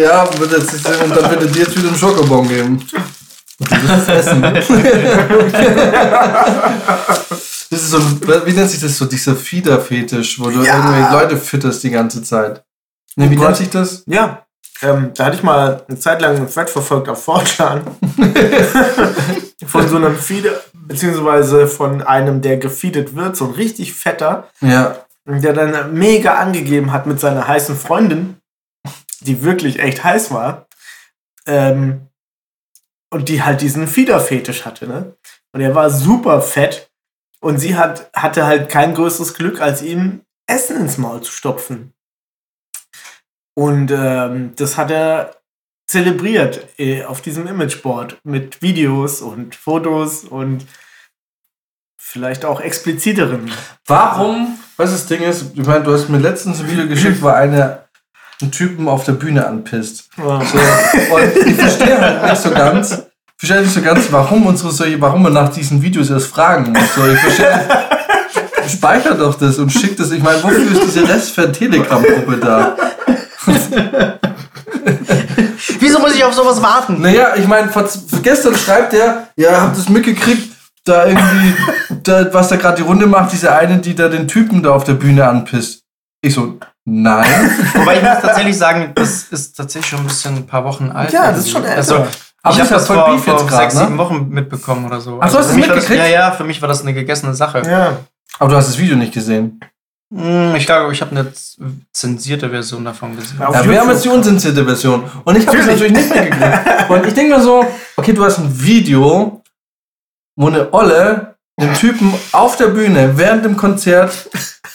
Ja, 0.00 0.28
wird 0.38 0.52
jetzt, 0.52 0.74
und 0.86 1.16
dann 1.16 1.30
wird 1.30 1.42
er 1.42 1.46
dir 1.46 1.60
jetzt 1.62 1.76
wieder 1.78 1.88
einen 1.88 1.96
Schokobon 1.96 2.48
geben. 2.48 2.82
Wirst 3.58 4.08
es 4.08 4.26
essen. 4.26 4.42
Das 7.68 7.82
ist 7.82 7.90
so 7.90 7.96
ein, 7.98 8.20
wie 8.44 8.52
nennt 8.52 8.70
sich 8.70 8.80
das 8.80 8.96
so, 8.96 9.06
dieser 9.06 9.34
Fieder-Fetisch, 9.34 10.38
wo 10.38 10.50
du 10.50 10.62
Ja. 10.62 10.76
irgendwelche 10.76 11.12
Leute 11.12 11.36
fütterst 11.36 11.82
die 11.82 11.90
ganze 11.90 12.22
Zeit. 12.22 12.62
Ne, 13.16 13.28
wie 13.30 13.36
Oh 13.38 13.42
nennt 13.42 13.56
sich 13.56 13.70
das? 13.70 14.04
Ja, 14.06 14.45
ähm, 14.82 15.12
da 15.14 15.26
hatte 15.26 15.36
ich 15.36 15.42
mal 15.42 15.84
eine 15.88 15.98
Zeit 15.98 16.20
lang 16.20 16.36
einen 16.36 16.50
Thread 16.50 16.68
verfolgt 16.70 17.08
auf 17.08 17.26
4chan. 17.28 17.80
von 19.66 19.88
so 19.88 19.96
einem 19.96 20.16
Feeder, 20.16 20.52
beziehungsweise 20.74 21.66
von 21.66 22.02
einem, 22.02 22.42
der 22.42 22.58
gefeedet 22.58 23.16
wird, 23.16 23.36
so 23.36 23.46
ein 23.46 23.52
richtig 23.52 23.94
fetter, 23.94 24.48
Ja. 24.60 25.04
der 25.24 25.52
dann 25.52 25.94
mega 25.94 26.34
angegeben 26.34 26.92
hat 26.92 27.06
mit 27.06 27.18
seiner 27.20 27.48
heißen 27.48 27.76
Freundin, 27.76 28.36
die 29.20 29.42
wirklich 29.42 29.78
echt 29.80 30.04
heiß 30.04 30.30
war. 30.30 30.66
Ähm, 31.46 32.08
und 33.10 33.28
die 33.28 33.42
halt 33.42 33.60
diesen 33.60 33.86
Fiederfetisch 33.86 34.64
hatte, 34.66 34.86
ne? 34.86 35.14
Und 35.52 35.60
er 35.60 35.74
war 35.74 35.90
super 35.90 36.42
fett. 36.42 36.90
Und 37.40 37.58
sie 37.58 37.76
hat, 37.76 38.10
hatte 38.12 38.46
halt 38.46 38.68
kein 38.68 38.94
größeres 38.94 39.34
Glück, 39.34 39.60
als 39.60 39.80
ihm 39.80 40.22
Essen 40.48 40.76
ins 40.80 40.98
Maul 40.98 41.20
zu 41.22 41.30
stopfen. 41.32 41.92
Und 43.58 43.90
ähm, 43.90 44.52
das 44.56 44.76
hat 44.76 44.90
er 44.90 45.34
zelebriert 45.86 46.66
äh, 46.78 47.04
auf 47.04 47.22
diesem 47.22 47.46
Imageboard 47.46 48.18
mit 48.22 48.60
Videos 48.60 49.22
und 49.22 49.54
Fotos 49.54 50.24
und 50.24 50.66
vielleicht 51.96 52.44
auch 52.44 52.60
expliziteren. 52.60 53.50
Warum? 53.86 54.58
Was 54.76 54.90
das 54.90 55.06
Ding 55.06 55.22
ist, 55.22 55.52
ich 55.54 55.66
meine, 55.66 55.84
du 55.84 55.92
hast 55.92 56.08
mir 56.08 56.18
letztens 56.18 56.60
ein 56.60 56.70
Video 56.70 56.86
geschickt, 56.86 57.22
wo 57.22 57.28
einer 57.28 57.84
einen 58.42 58.52
Typen 58.52 58.88
auf 58.88 59.04
der 59.04 59.12
Bühne 59.12 59.46
anpisst. 59.46 60.10
Ja. 60.18 60.44
So, 60.44 60.58
und 61.14 61.36
ich 61.46 61.54
verstehe 61.54 61.98
halt 61.98 62.22
nicht 62.24 62.42
so 62.42 62.50
ganz, 62.50 62.92
ich 62.92 63.38
verstehe 63.38 63.62
nicht 63.62 63.72
so 63.72 63.80
ganz, 63.80 64.12
warum 64.12 64.46
unsere 64.46 64.72
solche, 64.72 65.00
warum 65.00 65.22
man 65.22 65.32
nach 65.32 65.48
diesen 65.48 65.80
Videos 65.80 66.10
erst 66.10 66.26
fragen 66.26 66.72
muss. 66.72 66.94
So, 66.94 67.06
ich 67.06 67.18
verstehe, 67.18 67.66
speicher 68.68 69.14
doch 69.14 69.36
das 69.36 69.58
und 69.58 69.70
schick 69.70 69.96
das. 69.96 70.10
Ich 70.10 70.22
meine, 70.22 70.42
wofür 70.42 70.72
ist 70.72 70.82
diese 70.82 71.08
Restfan 71.08 71.52
Telegram-Gruppe 71.52 72.36
da? 72.36 72.76
Wieso 75.80 75.98
muss 76.00 76.14
ich 76.14 76.24
auf 76.24 76.34
sowas 76.34 76.60
warten? 76.62 77.00
Naja, 77.00 77.34
ich 77.36 77.46
meine, 77.46 77.68
vor- 77.68 77.88
gestern 78.22 78.54
schreibt 78.56 78.94
er, 78.94 79.28
ja, 79.36 79.62
habt 79.62 79.76
das 79.78 79.88
mitgekriegt, 79.88 80.54
da 80.84 81.06
irgendwie, 81.06 81.54
da, 82.02 82.32
was 82.32 82.48
da 82.48 82.56
gerade 82.56 82.76
die 82.76 82.82
Runde 82.82 83.06
macht, 83.06 83.32
diese 83.32 83.54
eine, 83.54 83.78
die 83.78 83.94
da 83.94 84.08
den 84.08 84.28
Typen 84.28 84.62
da 84.62 84.70
auf 84.70 84.84
der 84.84 84.94
Bühne 84.94 85.26
anpisst. 85.26 85.82
Ich 86.22 86.34
so, 86.34 86.58
nein. 86.84 87.26
Wobei 87.74 87.96
ich 87.96 88.02
muss 88.02 88.20
tatsächlich 88.20 88.56
sagen, 88.56 88.92
das 88.94 89.24
ist 89.24 89.56
tatsächlich 89.56 89.90
schon 89.90 90.00
ein 90.00 90.06
bisschen 90.06 90.36
ein 90.36 90.46
paar 90.46 90.64
Wochen 90.64 90.90
alt. 90.90 91.12
Ja, 91.12 91.30
das 91.30 91.40
ist 91.40 91.50
schon 91.50 91.64
älter. 91.64 91.76
Also, 91.78 91.94
Aber 92.42 92.54
ich 92.54 92.58
das 92.58 92.70
habe 92.70 92.80
das 92.80 92.86
vor, 92.86 93.10
Beef 93.10 93.24
vor 93.24 93.34
jetzt 93.34 93.48
grad, 93.48 93.60
sechs, 93.62 93.74
ne? 93.74 93.80
sieben 93.80 93.98
Wochen 93.98 94.28
mitbekommen 94.28 94.86
oder 94.86 95.00
so. 95.00 95.18
Ach, 95.20 95.30
du 95.30 95.38
hast 95.38 95.46
es 95.46 95.52
war 95.52 95.58
das, 95.60 95.68
mitgekriegt? 95.68 96.00
Ja, 96.00 96.06
ja, 96.06 96.30
für 96.32 96.44
mich 96.44 96.60
war 96.62 96.68
das 96.68 96.82
eine 96.82 96.94
gegessene 96.94 97.34
Sache. 97.34 97.62
ja. 97.66 97.96
Aber 98.38 98.50
du 98.50 98.56
hast 98.56 98.68
das 98.68 98.78
Video 98.78 98.96
nicht 98.96 99.14
gesehen. 99.14 99.60
Hm, 100.14 100.54
Ich 100.56 100.66
glaube, 100.66 100.92
ich 100.92 101.00
habe 101.00 101.10
eine 101.12 101.32
zensierte 101.92 102.48
Version 102.50 102.84
davon 102.84 103.16
gesehen. 103.16 103.38
Ja, 103.40 103.68
wir 103.68 103.80
haben 103.80 103.90
jetzt 103.90 104.04
die 104.04 104.08
unzensierte 104.08 104.64
Version. 104.64 105.04
Und 105.24 105.36
ich 105.36 105.46
habe 105.46 105.56
das 105.58 105.66
natürlich 105.66 105.92
nicht 105.92 106.14
mitgekriegt. 106.14 106.44
Und 106.90 107.06
ich 107.06 107.14
denke 107.14 107.36
mir 107.36 107.42
so, 107.42 107.64
okay, 107.96 108.12
du 108.12 108.24
hast 108.24 108.38
ein 108.38 108.62
Video, 108.62 109.42
wo 110.36 110.46
eine 110.46 110.72
Olle 110.72 111.36
dem 111.58 111.74
Typen 111.74 112.12
auf 112.32 112.56
der 112.56 112.68
Bühne 112.68 113.16
während 113.16 113.44
dem 113.44 113.56
Konzert 113.56 114.28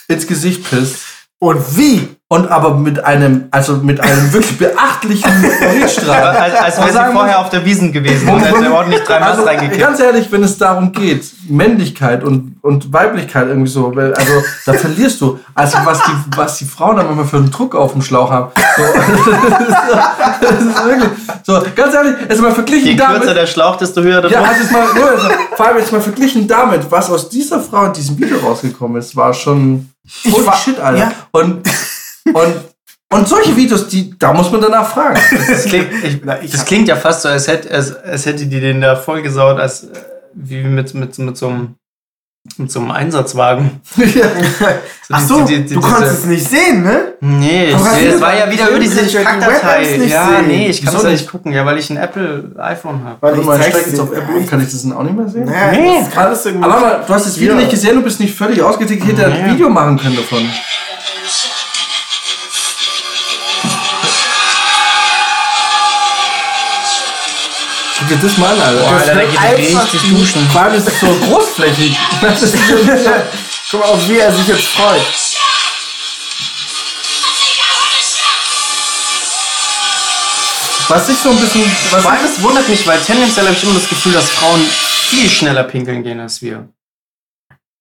ins 0.08 0.26
Gesicht 0.28 0.70
pisst. 0.70 0.98
Und 1.40 1.78
wie? 1.78 2.18
Und 2.32 2.50
aber 2.50 2.76
mit 2.76 3.04
einem, 3.04 3.50
also 3.52 3.74
mit 3.84 4.00
einem 4.00 4.32
wirklich 4.32 4.58
beachtlichen 4.58 5.30
Richtstrahl. 5.74 6.24
Als, 6.38 6.56
als 6.56 6.78
wäre 6.78 7.08
sie 7.08 7.12
vorher 7.12 7.40
auf 7.40 7.50
der 7.50 7.66
Wiesen 7.66 7.92
gewesen 7.92 8.30
und 8.30 8.40
hätte 8.40 8.74
ordentlich 8.74 9.02
drei 9.04 9.20
Maß 9.20 9.32
also, 9.32 9.44
reingekippt. 9.44 9.78
ganz 9.82 10.00
ehrlich, 10.00 10.32
wenn 10.32 10.42
es 10.42 10.58
darum 10.58 10.94
geht, 10.94 11.26
Männlichkeit 11.50 12.24
und, 12.24 12.56
und 12.62 12.94
Weiblichkeit 12.94 13.48
irgendwie 13.50 13.70
so, 13.70 13.94
weil- 13.94 14.14
also 14.14 14.32
da 14.66 14.72
verlierst 14.72 15.20
du. 15.20 15.42
Also 15.54 15.78
was 15.84 16.00
die, 16.00 16.38
was 16.38 16.58
die 16.58 16.64
Frauen 16.64 16.96
dann 16.96 17.10
immer 17.12 17.26
für 17.26 17.36
einen 17.36 17.52
Druck 17.52 17.76
auf 17.76 17.92
dem 17.92 18.02
Schlauch 18.02 18.32
haben. 18.32 18.52
So, 18.78 18.84
das 20.42 20.52
ist 20.62 20.86
wirklich, 20.86 21.10
so, 21.44 21.62
ganz 21.76 21.94
ehrlich, 21.94 22.14
jetzt 22.30 22.42
mal 22.42 22.52
verglichen 22.54 22.88
Je 22.92 22.96
damit. 22.96 23.18
kürzer 23.20 23.34
der 23.34 23.46
Schlauch, 23.48 23.76
desto 23.76 24.02
höher 24.02 24.22
der 24.22 24.32
Ja, 24.32 24.40
Druck. 24.40 24.48
also 24.50 24.62
jetzt 24.64 24.72
mal, 24.72 24.86
nur, 24.96 25.10
also, 25.12 25.28
vor 25.58 25.68
allem 25.68 25.78
jetzt 25.80 25.92
mal 25.92 26.00
verglichen 26.02 26.48
damit, 26.48 26.90
was 26.90 27.10
aus 27.10 27.28
dieser 27.28 27.60
Frau 27.60 27.86
in 27.88 27.94
diesem 27.94 28.18
Video 28.18 28.38
rausgekommen 28.38 28.98
ist, 29.02 29.16
war 29.18 29.34
schon 29.34 29.90
war- 30.46 30.56
shit, 30.56 30.80
Alter. 30.80 30.98
ja. 30.98 31.12
Und, 31.32 31.68
und, 32.34 32.54
und 33.14 33.28
solche 33.28 33.56
Videos, 33.56 33.88
die, 33.88 34.18
da 34.18 34.34
muss 34.34 34.52
man 34.52 34.62
danach 34.62 34.90
fragen. 34.92 35.20
Das 35.50 35.66
klingt, 35.66 35.88
ich, 36.04 36.22
ich 36.44 36.52
das 36.52 36.66
klingt 36.66 36.88
ja 36.88 36.96
fast 36.96 37.22
so, 37.24 37.30
als 37.30 37.48
hätte, 37.48 37.72
als, 37.72 37.96
als 38.04 38.26
hätte 38.26 38.46
die 38.46 38.60
den 38.60 38.82
da 38.82 38.96
vollgesaut, 38.96 39.60
als 39.60 39.84
äh, 39.84 39.88
wie 40.34 40.64
mit, 40.64 40.94
mit, 40.94 41.18
mit, 41.20 41.36
so 41.38 41.48
einem, 41.50 41.76
mit 42.58 42.72
so 42.72 42.80
einem 42.80 42.92
Einsatzwagen. 42.92 43.82
ja. 43.98 44.26
Ach 45.12 45.20
so, 45.28 45.42
die- 45.44 45.64
die- 45.66 45.74
du 45.76 45.80
diese- 45.82 45.94
konntest 45.94 46.20
es 46.20 46.26
nicht 46.26 46.48
sehen, 46.50 46.84
ne? 46.84 47.14
Nee, 47.20 47.66
ich, 47.72 47.76
du 47.76 47.84
es 48.16 48.22
war 48.22 48.36
ja 48.36 48.46
die 48.48 48.54
wieder 48.54 48.70
über 48.70 48.80
diese 48.80 49.06
Kackdatei. 49.24 49.98
nicht 49.98 50.10
Ja, 50.12 50.28
sehen? 50.38 50.48
nee, 50.48 50.68
ich 50.70 50.84
kann 50.84 50.96
es 50.96 51.04
ja 51.04 51.10
nicht 51.10 51.30
gucken, 51.30 51.52
ja, 51.52 51.66
weil 51.66 51.78
ich 51.78 51.90
ein 51.90 51.98
Apple 51.98 52.52
iPhone 52.58 53.04
habe. 53.04 53.18
Weil 53.20 53.40
ich 53.40 53.46
mal, 53.46 53.60
jetzt 53.60 54.00
auf 54.00 54.12
Apple, 54.12 54.44
kann 54.46 54.62
ich 54.62 54.72
das 54.72 54.82
dann 54.84 54.94
auch 54.94 55.04
nicht 55.04 55.16
mehr 55.18 55.28
sehen? 55.28 55.46
Naja, 55.46 55.72
Nee. 55.74 56.00
das 56.00 56.10
kann 56.12 56.34
irgendwie. 56.46 56.64
Aber 56.70 57.04
du 57.06 57.14
hast 57.14 57.26
das 57.28 57.38
Video 57.40 57.54
Ja. 57.54 57.60
nicht 57.60 57.70
gesehen, 57.72 57.96
du 57.96 58.02
bist 58.04 58.20
nicht 58.22 58.34
völlig 58.36 58.62
ausgetickt, 58.62 59.04
ich 59.04 59.10
hätte 59.12 59.26
ein 59.26 59.46
Nee. 59.48 59.54
Video 59.54 59.70
machen 59.70 59.98
können 59.98 60.16
davon. 60.16 60.50
Dir 68.16 68.18
das 68.22 68.38
mal 68.38 68.52
an, 68.54 68.62
Alter. 68.62 68.82
Boah, 68.82 68.92
Das 68.94 69.02
Alter, 69.10 69.14
da 69.16 69.20
wird 69.22 69.32
geht 69.32 69.42
einfach- 69.42 69.94
richtig 69.94 70.10
duschen. 70.10 70.50
Vor 70.52 70.62
allem 70.62 70.74
ist 70.76 70.88
es 70.88 71.00
so 71.00 71.08
großflächig. 71.08 71.98
Das 72.22 72.42
ist 72.42 72.54
so, 72.54 72.76
Guck 73.72 73.80
mal, 73.80 73.86
auf 73.88 74.10
wie 74.10 74.18
er 74.20 74.32
sich 74.34 74.48
jetzt 74.48 74.66
freut. 74.68 75.02
was 80.90 81.08
ich 81.10 81.18
so 81.18 81.30
ein 81.30 81.40
bisschen. 81.40 81.64
Was 81.92 82.02
Vor 82.04 82.12
allem, 82.12 82.26
es 82.26 82.42
wundert 82.44 82.68
mich, 82.68 82.86
weil 82.86 83.00
tendenziell 83.00 83.46
habe 83.46 83.56
ich 83.56 83.64
immer 83.64 83.74
das 83.76 83.88
Gefühl, 83.88 84.14
dass 84.14 84.30
Frauen 84.30 84.60
viel 84.62 85.30
schneller 85.30 85.64
pinkeln 85.64 86.04
gehen 86.04 86.20
als 86.20 86.42
wir. 86.42 86.68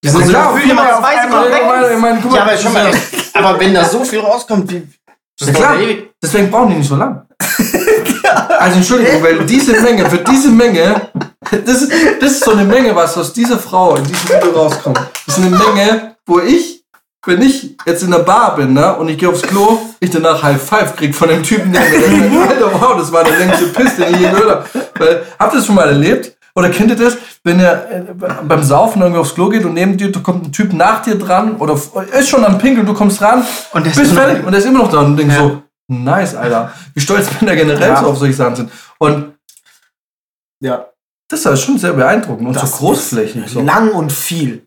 Ja, 0.04 0.10
sind 0.12 0.24
so 0.24 0.30
klar, 0.30 0.52
gefühlt 0.54 0.70
immer 0.70 0.98
zwei. 1.00 1.22
Sekunden 1.22 1.52
weg. 1.52 1.60
Ich 1.62 1.66
meine, 1.68 1.92
ich 1.94 1.98
meine, 1.98 2.20
guck 2.22 2.30
mal, 2.30 2.36
Ja, 2.36 2.42
aber 2.44 2.56
schon 2.58 2.72
mal. 2.72 2.90
Aber 3.32 3.58
wenn 3.60 3.72
da 3.74 3.84
so 3.88 4.04
viel 4.04 4.20
rauskommt, 4.20 4.70
wie. 4.70 4.86
Das 5.38 5.52
dauert 5.52 5.78
klar. 5.78 5.78
Deswegen 6.22 6.50
brauchen 6.50 6.70
die 6.70 6.76
nicht 6.76 6.88
so 6.88 6.96
lang. 6.96 7.26
Also 8.60 8.76
Entschuldigung, 8.76 9.22
weil 9.22 9.38
diese 9.46 9.80
Menge, 9.80 10.08
für 10.10 10.18
diese 10.18 10.50
Menge, 10.50 11.08
das 11.50 11.80
ist, 11.82 11.92
das 12.20 12.32
ist 12.32 12.44
so 12.44 12.50
eine 12.52 12.64
Menge, 12.64 12.94
was 12.94 13.16
aus 13.16 13.32
dieser 13.32 13.58
Frau 13.58 13.96
in 13.96 14.04
diesem 14.04 14.28
Video 14.28 14.50
rauskommt. 14.50 15.00
Das 15.26 15.38
ist 15.38 15.42
eine 15.44 15.56
Menge, 15.56 16.16
wo 16.26 16.40
ich, 16.40 16.84
wenn 17.24 17.40
ich 17.40 17.76
jetzt 17.86 18.02
in 18.02 18.10
der 18.10 18.18
Bar 18.18 18.56
bin 18.56 18.74
ne, 18.74 18.94
und 18.96 19.08
ich 19.08 19.16
gehe 19.16 19.30
aufs 19.30 19.40
Klo, 19.42 19.78
ich 19.98 20.10
danach 20.10 20.42
High 20.42 20.60
Five 20.60 20.94
krieg 20.94 21.14
von 21.14 21.28
dem 21.28 21.42
Typen, 21.42 21.72
der 21.72 21.80
mir 21.88 22.00
denkt, 22.00 22.36
Alter, 22.50 22.70
wow, 22.78 22.96
das 22.98 23.10
war 23.10 23.24
der 23.24 23.38
längste 23.38 23.64
Piss, 23.68 23.96
den 23.96 24.14
ich 24.14 24.20
je 24.20 24.28
gehört 24.28 24.50
habe. 24.50 24.64
Weil, 24.98 25.22
habt 25.38 25.54
ihr 25.54 25.56
das 25.56 25.66
schon 25.66 25.74
mal 25.76 25.88
erlebt? 25.88 26.36
Oder 26.54 26.68
kennt 26.68 26.90
ihr 26.90 26.96
das, 26.96 27.16
wenn 27.44 27.60
ihr 27.60 27.72
äh, 27.90 28.14
beim 28.44 28.62
Saufen 28.62 29.00
irgendwie 29.00 29.20
aufs 29.20 29.34
Klo 29.34 29.48
geht 29.48 29.64
und 29.64 29.72
neben 29.72 29.96
dir 29.96 30.12
da 30.12 30.20
kommt 30.20 30.46
ein 30.46 30.52
Typ 30.52 30.74
nach 30.74 31.00
dir 31.00 31.14
dran 31.14 31.56
oder 31.56 31.74
ist 32.18 32.28
schon 32.28 32.44
am 32.44 32.58
Pinkeln, 32.58 32.84
du 32.84 32.92
kommst 32.92 33.22
ran, 33.22 33.42
Und 33.72 33.86
der 33.86 33.92
ist 33.92 33.98
bist 33.98 34.12
fertig 34.12 34.44
und 34.44 34.52
der 34.52 34.60
ist 34.60 34.66
immer 34.66 34.80
noch 34.80 34.90
da 34.90 34.98
und 34.98 35.16
denkst 35.16 35.34
Ja. 35.34 35.40
so, 35.40 35.62
nice, 35.90 36.34
Alter. 36.34 36.72
Wie 36.94 37.00
stolz 37.00 37.28
Männer 37.40 37.56
generell 37.56 37.88
Ja. 37.90 38.00
so 38.00 38.10
auf 38.10 38.18
solche 38.18 38.34
Sachen 38.34 38.56
sind. 38.56 38.72
Und 38.98 39.34
Ja. 40.60 40.90
das 41.28 41.44
ist 41.44 41.62
schon 41.62 41.78
sehr 41.78 41.92
beeindruckend 41.92 42.46
und 42.48 42.54
Das 42.56 42.70
so 42.72 42.76
großflächig. 42.78 43.44
ist 43.46 43.52
So. 43.52 43.60
Lang 43.62 43.92
und 43.92 44.12
viel. 44.12 44.66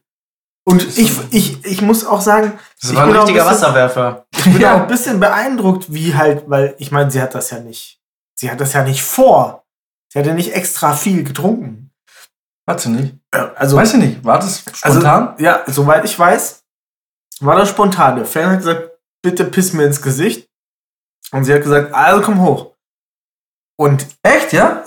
Und 0.66 0.98
ich, 0.98 1.12
ich, 1.32 1.66
ich 1.66 1.82
muss 1.82 2.06
auch 2.06 2.22
sagen, 2.22 2.54
Das 2.82 2.91
ich 2.91 2.95
war 2.95 3.04
ein 3.06 3.12
richtiger 3.12 3.44
bisschen- 3.44 3.62
Wasserwerfer. 3.64 4.26
Ich 4.36 4.44
bin 4.45 4.60
Ja. 4.62 4.76
auch 4.76 4.82
ein 4.82 4.88
bisschen 4.88 5.20
beeindruckt, 5.20 5.91
wie 5.94 6.16
halt, 6.16 6.50
weil 6.50 6.76
ich 6.78 6.91
meine, 6.91 7.12
sie 7.12 7.22
hat 7.22 7.36
das 7.36 7.50
ja 7.50 7.60
nicht. 7.60 8.00
Sie 8.36 8.50
hat 8.50 8.62
das 8.62 8.74
ja 8.74 8.84
nicht 8.84 9.04
vor. 9.04 9.66
Sie 10.12 10.20
hat 10.20 10.26
ja 10.26 10.34
nicht 10.34 10.54
extra 10.54 10.94
viel 10.94 11.24
getrunken. 11.24 11.91
Warte 12.66 12.90
nicht. 12.90 13.16
Also, 13.56 13.76
Weiß 13.76 13.94
ich 13.95 14.00
nicht. 14.00 14.24
War 14.24 14.40
das 14.40 14.60
spontan? 14.74 15.30
Also, 15.30 15.44
ja, 15.44 15.64
soweit 15.68 16.06
ich 16.06 16.18
weiß, 16.18 16.64
war 17.41 17.58
das 17.58 17.68
spontan. 17.70 18.16
Der 18.16 18.26
Fan 18.26 18.50
hat 18.52 18.60
gesagt, 18.60 18.91
bitte 19.22 19.44
piss 19.44 19.74
mir 19.74 19.84
ins 19.86 20.02
Gesicht. 20.02 20.48
Und 21.34 21.44
sie 21.44 21.54
hat 21.54 21.64
gesagt, 21.64 21.94
also 21.94 22.22
komm 22.22 22.42
hoch. 22.42 22.72
Und 23.78 24.06
Echt, 24.22 24.54
ja? 24.54 24.84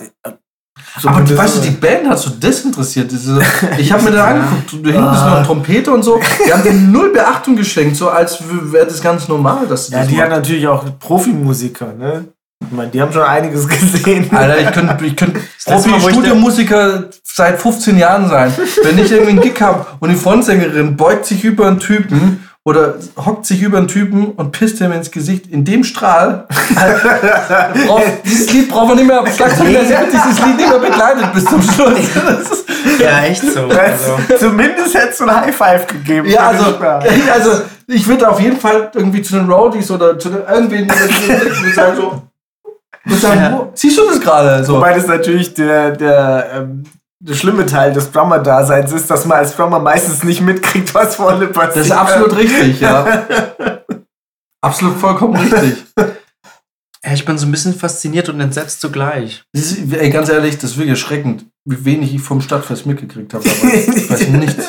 so 0.99 1.09
Aber 1.09 1.17
eine- 1.17 1.25
die, 1.27 1.37
weißt 1.37 1.57
du, 1.57 1.61
die 1.61 1.71
Band 1.71 2.07
hat 2.09 2.17
so 2.19 2.29
desinteressiert. 2.31 3.11
Diese, 3.11 3.41
ich 3.77 3.91
habe 3.91 4.03
mir 4.03 4.11
da 4.11 4.25
angeguckt, 4.29 4.71
du 4.71 4.77
hinten 4.91 5.13
ist 5.13 5.21
noch 5.25 5.37
ein 5.37 5.43
Trompeter 5.43 5.93
und 5.93 6.03
so. 6.03 6.19
Die 6.47 6.51
haben 6.53 6.63
dem 6.63 6.91
null 6.91 7.11
Beachtung 7.11 7.55
geschenkt, 7.55 7.97
so 7.97 8.09
als 8.09 8.39
wäre 8.49 8.85
das 8.87 9.01
ganz 9.01 9.27
normal, 9.27 9.67
dass 9.67 9.87
sie 9.87 9.93
ja, 9.93 9.99
das 9.99 10.07
die 10.07 10.15
machen. 10.15 10.29
natürlich 10.29 10.67
auch 10.67 10.85
Profimusiker, 10.99 11.93
ne? 11.93 12.25
Ich 12.65 12.71
meine, 12.71 12.89
die 12.89 12.99
haben 13.01 13.11
schon 13.13 13.21
einiges 13.21 13.67
gesehen. 13.67 14.29
Alter, 14.35 14.57
ich 14.59 14.71
könnte 14.71 15.05
ich 15.05 15.15
könnt 15.15 15.37
Profi-Studiomusiker 15.65 17.09
seit 17.23 17.61
15 17.61 17.97
Jahren 17.97 18.27
sein. 18.29 18.51
Wenn 18.83 18.97
ich 18.97 19.11
irgendwie 19.11 19.31
einen 19.31 19.41
Gig 19.41 19.61
habe 19.61 19.85
und 19.99 20.09
die 20.09 20.15
Frontsängerin 20.15 20.97
beugt 20.97 21.25
sich 21.25 21.43
über 21.43 21.67
einen 21.67 21.79
Typen 21.79 22.46
oder 22.67 22.95
hockt 23.15 23.45
sich 23.45 23.61
über 23.61 23.77
einen 23.77 23.87
Typen 23.87 24.31
und 24.31 24.51
pisst 24.51 24.81
ihm 24.81 24.91
ins 24.91 25.09
Gesicht 25.09 25.47
in 25.47 25.63
dem 25.63 25.85
Strahl. 25.85 26.45
dieses 28.25 28.51
Lied 28.51 28.67
braucht 28.67 28.89
man 28.89 28.97
nicht 28.97 29.07
mehr, 29.07 29.25
Schlagzeug, 29.25 29.71
der 29.71 29.87
wird 29.87 30.11
dieses 30.11 30.45
Lied 30.45 30.57
nicht 30.57 30.69
mehr 30.69 30.79
begleitet 30.79 31.33
bis 31.33 31.45
zum 31.45 31.61
Schluss. 31.61 31.95
Ja, 32.99 33.25
echt 33.25 33.41
so. 33.41 33.67
Also. 33.67 34.17
Zumindest 34.39 34.95
hättest 34.95 35.19
du 35.19 35.25
ein 35.25 35.41
High 35.41 35.55
Five 35.55 35.87
gegeben. 35.87 36.27
ja, 36.27 36.47
also, 36.47 36.77
also 37.33 37.61
ich 37.87 38.07
würde 38.07 38.29
auf 38.29 38.39
jeden 38.39 38.57
Fall 38.57 38.89
irgendwie 38.93 39.21
zu 39.21 39.35
den 39.35 39.49
Roadies 39.49 39.91
oder 39.91 40.17
zu 40.17 40.29
den 40.29 40.41
irgendwen 40.51 40.89
sagen 41.75 41.95
so, 41.95 42.21
würde 43.05 43.21
sagen, 43.21 43.39
Ja. 43.39 43.51
wo, 43.53 43.71
siehst 43.73 43.97
du 43.97 44.05
das 44.07 44.19
gerade? 44.19 44.63
So. 44.63 44.75
Wobei 44.75 44.93
das 44.93 45.05
natürlich 45.05 45.53
der, 45.53 45.91
der, 45.91 46.47
ähm, 46.55 46.83
der 47.19 47.33
schlimme 47.33 47.65
Teil 47.65 47.93
des 47.93 48.11
Drummer-Daseins 48.11 48.91
ist, 48.91 49.09
dass 49.09 49.25
man 49.25 49.39
als 49.39 49.55
Drummer 49.55 49.79
meistens 49.79 50.23
nicht 50.23 50.41
mitkriegt, 50.41 50.93
was 50.93 51.15
vorne 51.15 51.47
passiert. 51.47 51.77
Das 51.77 51.85
ist 51.87 51.91
absolut 51.91 52.35
richtig, 52.37 52.79
ja. 52.79 53.25
absolut 54.61 54.97
vollkommen 54.97 55.35
richtig. 55.35 55.83
Ich 57.13 57.25
bin 57.25 57.37
so 57.37 57.45
ein 57.47 57.51
bisschen 57.51 57.73
fasziniert 57.73 58.27
und 58.29 58.39
entsetzt 58.41 58.81
zugleich. 58.81 59.43
Ist, 59.53 59.77
ey, 59.93 60.09
ganz 60.09 60.29
ehrlich, 60.29 60.55
das 60.57 60.71
ist 60.71 60.77
wirklich 60.77 60.91
erschreckend, 60.91 61.45
wie 61.65 61.85
wenig 61.85 62.13
ich 62.13 62.21
vom 62.21 62.41
Stadtfest 62.41 62.85
mitgekriegt 62.85 63.33
habe. 63.33 63.45
Ich 63.47 63.63
weiß 64.09 64.27
nichts. 64.29 64.65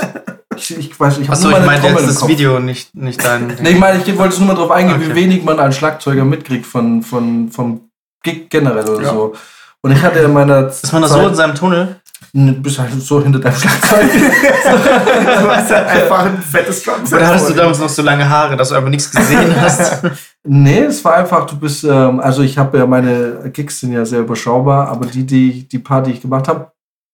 Ich, 0.57 0.77
ich 0.79 1.01
weiß, 1.01 1.19
ich 1.19 1.29
habe 1.29 1.33
Achso, 1.39 1.51
ich 1.51 1.65
meine 1.67 1.87
jetzt 1.89 2.09
das. 2.09 2.29
Video, 2.29 2.61
nicht, 2.61 2.95
nicht 2.95 3.25
dein. 3.25 3.49
Nee, 3.61 3.71
ich 3.71 3.79
meine, 3.79 3.99
ich 4.03 4.07
wollte 4.19 4.31
jetzt 4.35 4.39
nur 4.39 4.49
mal 4.49 4.55
drauf 4.55 4.71
eingehen, 4.71 4.97
Okay. 4.97 5.11
wie 5.11 5.15
wenig 5.15 5.45
man 5.45 5.59
als 5.59 5.77
Schlagzeuger 5.77 6.25
mitkriegt 6.25 6.67
von, 6.67 7.03
von, 7.03 7.51
vom 7.51 7.91
Gig 8.23 8.49
generell 8.51 8.89
oder 8.89 9.03
Ja. 9.05 9.11
so. 9.13 9.35
Und 9.83 9.93
ich 9.93 10.03
hatte 10.03 10.19
in 10.21 10.33
meiner 10.33 10.67
Ist 10.69 10.93
man 10.93 11.03
da 11.03 11.09
so 11.09 11.27
in 11.29 11.35
seinem 11.35 11.55
Tunnel? 11.55 12.01
Bist 12.33 12.79
halt 12.79 12.93
so 13.01 13.23
hinter 13.23 13.39
deinem 13.39 13.57
Schlagzeug. 13.57 14.11
du 14.13 15.51
hast 15.51 15.71
halt 15.71 15.87
einfach 15.87 16.27
ein 16.27 16.43
fettes 16.43 16.83
Drumset. 16.83 17.19
Oder 17.19 17.29
hattest 17.29 17.51
du 17.51 17.55
damals 17.55 17.79
noch 17.79 17.89
so 17.89 18.03
lange 18.03 18.29
Haare, 18.29 18.57
dass 18.57 18.69
du 18.69 18.75
einfach 18.75 18.91
nichts 18.91 19.11
gesehen 19.11 19.61
hast? 19.61 20.03
nee, 20.45 20.81
es 20.81 21.05
war 21.05 21.15
einfach, 21.15 21.47
du 21.47 21.59
bist, 21.59 21.85
ähm, 21.85 22.21
also 22.21 22.43
ich 22.43 22.59
habe 22.59 22.79
ja 22.79 22.87
meine 22.87 23.51
Gigs 23.53 23.81
sind 23.81 23.93
ja 23.93 24.05
sehr 24.05 24.21
überschaubar, 24.21 24.89
aber 24.89 25.07
die, 25.07 25.25
die, 25.25 25.69
die 25.69 25.79
paar, 25.79 26.03
die 26.03 26.13
ich 26.13 26.21
gemacht 26.21 26.49
habe, 26.49 26.71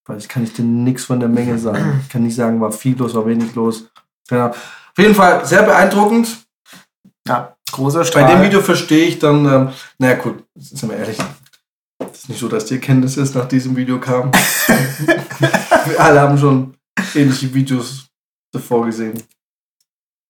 weiß 0.07 0.23
ich, 0.23 0.29
kann 0.29 0.45
ich 0.45 0.53
dir 0.53 0.65
nichts 0.65 1.05
von 1.05 1.21
der 1.21 1.29
Menge 1.29 1.59
sagen. 1.59 2.01
Ich 2.03 2.09
kann 2.09 2.23
nicht 2.23 2.37
sagen, 2.37 2.61
war 2.61 2.73
viel 2.73 2.97
los, 2.97 3.15
war 3.15 3.27
wenig 3.27 3.55
los. 3.55 3.91
Ja. 4.31 4.49
Auf 4.49 4.99
jeden 4.99 5.15
Fall 5.15 5.45
sehr 5.45 5.63
beeindruckend. 5.63 6.29
Ja, 7.27 7.57
großer 7.73 8.01
Bei 8.01 8.05
Strahl. 8.05 8.31
dem 8.31 8.43
Video 8.43 8.61
verstehe 8.61 9.07
ich 9.07 9.19
dann, 9.19 9.47
ähm, 9.47 9.69
naja 9.99 10.17
gut, 10.17 10.45
sind 10.55 10.91
wir 10.91 10.99
ehrlich. 10.99 11.19
Es 12.15 12.21
ist 12.21 12.29
nicht 12.29 12.39
so, 12.39 12.49
dass 12.49 12.67
die 12.67 12.75
Erkenntnis 12.75 13.17
ist, 13.17 13.35
nach 13.35 13.47
diesem 13.47 13.75
Video 13.75 13.99
kam. 13.99 14.31
wir 15.85 15.99
alle 16.01 16.21
haben 16.21 16.39
schon 16.39 16.75
ähnliche 17.13 17.53
Videos 17.53 18.07
davor 18.53 18.87
gesehen. 18.87 19.21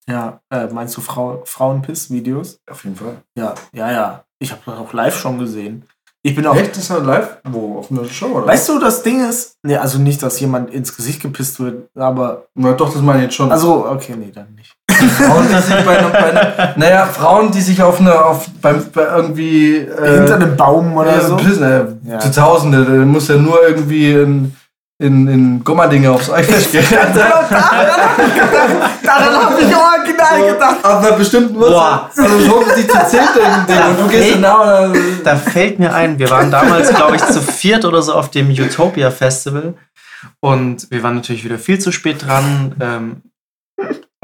Ja, 0.09 0.40
äh, 0.51 0.66
meinst 0.69 0.97
du 0.97 1.02
Frau, 1.02 1.43
Frauenpiss-Videos? 1.44 2.59
Auf 2.70 2.85
jeden 2.85 2.97
Fall. 2.97 3.23
Ja, 3.36 3.55
ja, 3.73 3.93
ja. 3.93 4.24
Ich 4.39 4.51
habe 4.51 4.62
das 4.65 4.78
auch 4.78 4.93
live 4.94 5.19
schon 5.19 5.39
gesehen. 5.39 5.85
Ich 6.23 6.35
bin 6.35 6.47
auch. 6.47 6.56
Echt? 6.56 6.74
Das 6.74 6.89
war 6.89 7.01
live? 7.01 7.36
Wo? 7.44 7.78
Auf 7.78 7.90
einer 7.90 8.06
Show, 8.06 8.28
oder? 8.28 8.47
Weißt 8.47 8.66
du, 8.70 8.78
das 8.78 9.02
Ding 9.02 9.28
ist, 9.28 9.59
nee, 9.62 9.77
also 9.77 9.98
nicht, 9.98 10.23
dass 10.23 10.40
jemand 10.40 10.70
ins 10.70 10.97
Gesicht 10.97 11.20
gepisst 11.20 11.61
wird, 11.61 11.90
aber. 11.94 12.47
Na 12.55 12.73
doch, 12.73 12.90
das 12.94 13.02
meine 13.02 13.19
ich 13.19 13.24
jetzt 13.24 13.35
schon. 13.35 13.52
Also, 13.52 13.86
okay, 13.86 14.16
nee, 14.16 14.31
dann 14.31 14.55
nicht. 14.55 14.74
Frauen, 15.26 15.46
die 15.48 15.60
sich 15.62 15.84
bei, 15.84 15.98
einer- 15.98 16.08
bei 16.10 16.18
einer- 16.30 16.72
naja, 16.76 17.06
Frauen, 17.06 17.50
die 17.50 17.60
sich 17.60 17.82
auf 17.82 18.00
eine, 18.00 18.14
auf, 18.24 18.46
beim, 18.62 18.84
bei 18.92 19.04
irgendwie, 19.16 19.76
äh, 19.78 20.14
Hinter 20.18 20.34
einem 20.36 20.56
Baum 20.56 20.96
oder 20.96 21.20
so. 21.20 21.36
pissen, 21.36 21.62
äh, 21.62 21.84
Ja. 22.10 22.18
zu 22.18 22.30
Tausende, 22.32 22.84
da 22.84 22.92
muss 23.04 23.28
ja 23.28 23.36
nur 23.36 23.66
irgendwie 23.66 24.12
in, 24.12 24.54
in, 25.02 25.26
in 25.28 25.64
Gummerdinge 25.64 26.10
aufs 26.10 26.30
Eichfleisch 26.30 26.70
gehen. 26.72 26.84
Daran 29.02 29.34
habe 29.34 29.60
ich 29.60 29.74
original 29.76 30.52
gedacht. 30.52 30.84
Auf 30.84 31.04
einer 31.06 31.12
bestimmten 31.16 31.56
Uhrzeit. 31.56 31.72
Boah. 31.72 32.10
Also 32.16 32.38
so 32.40 32.62
sich 32.74 32.88
zu 32.88 32.98
zehn 33.06 33.20
denken, 33.34 33.66
Ding. 33.68 33.82
Und 33.90 34.00
du 34.00 34.08
gehst 34.08 34.34
genau. 34.34 34.64
äh, 34.64 34.98
Da 35.24 35.36
fällt 35.36 35.78
mir 35.78 35.92
ein, 35.92 36.18
wir 36.18 36.30
waren 36.30 36.50
damals, 36.50 36.88
glaube 36.94 37.16
ich, 37.16 37.24
zu 37.24 37.40
viert 37.42 37.84
oder 37.84 38.02
so 38.02 38.14
auf 38.14 38.30
dem 38.30 38.48
Utopia 38.50 39.10
Festival. 39.10 39.74
Und 40.40 40.86
wir 40.90 41.02
waren 41.02 41.16
natürlich 41.16 41.44
wieder 41.44 41.58
viel 41.58 41.78
zu 41.78 41.92
spät 41.92 42.24
dran. 42.26 42.74
Ähm, 42.80 43.22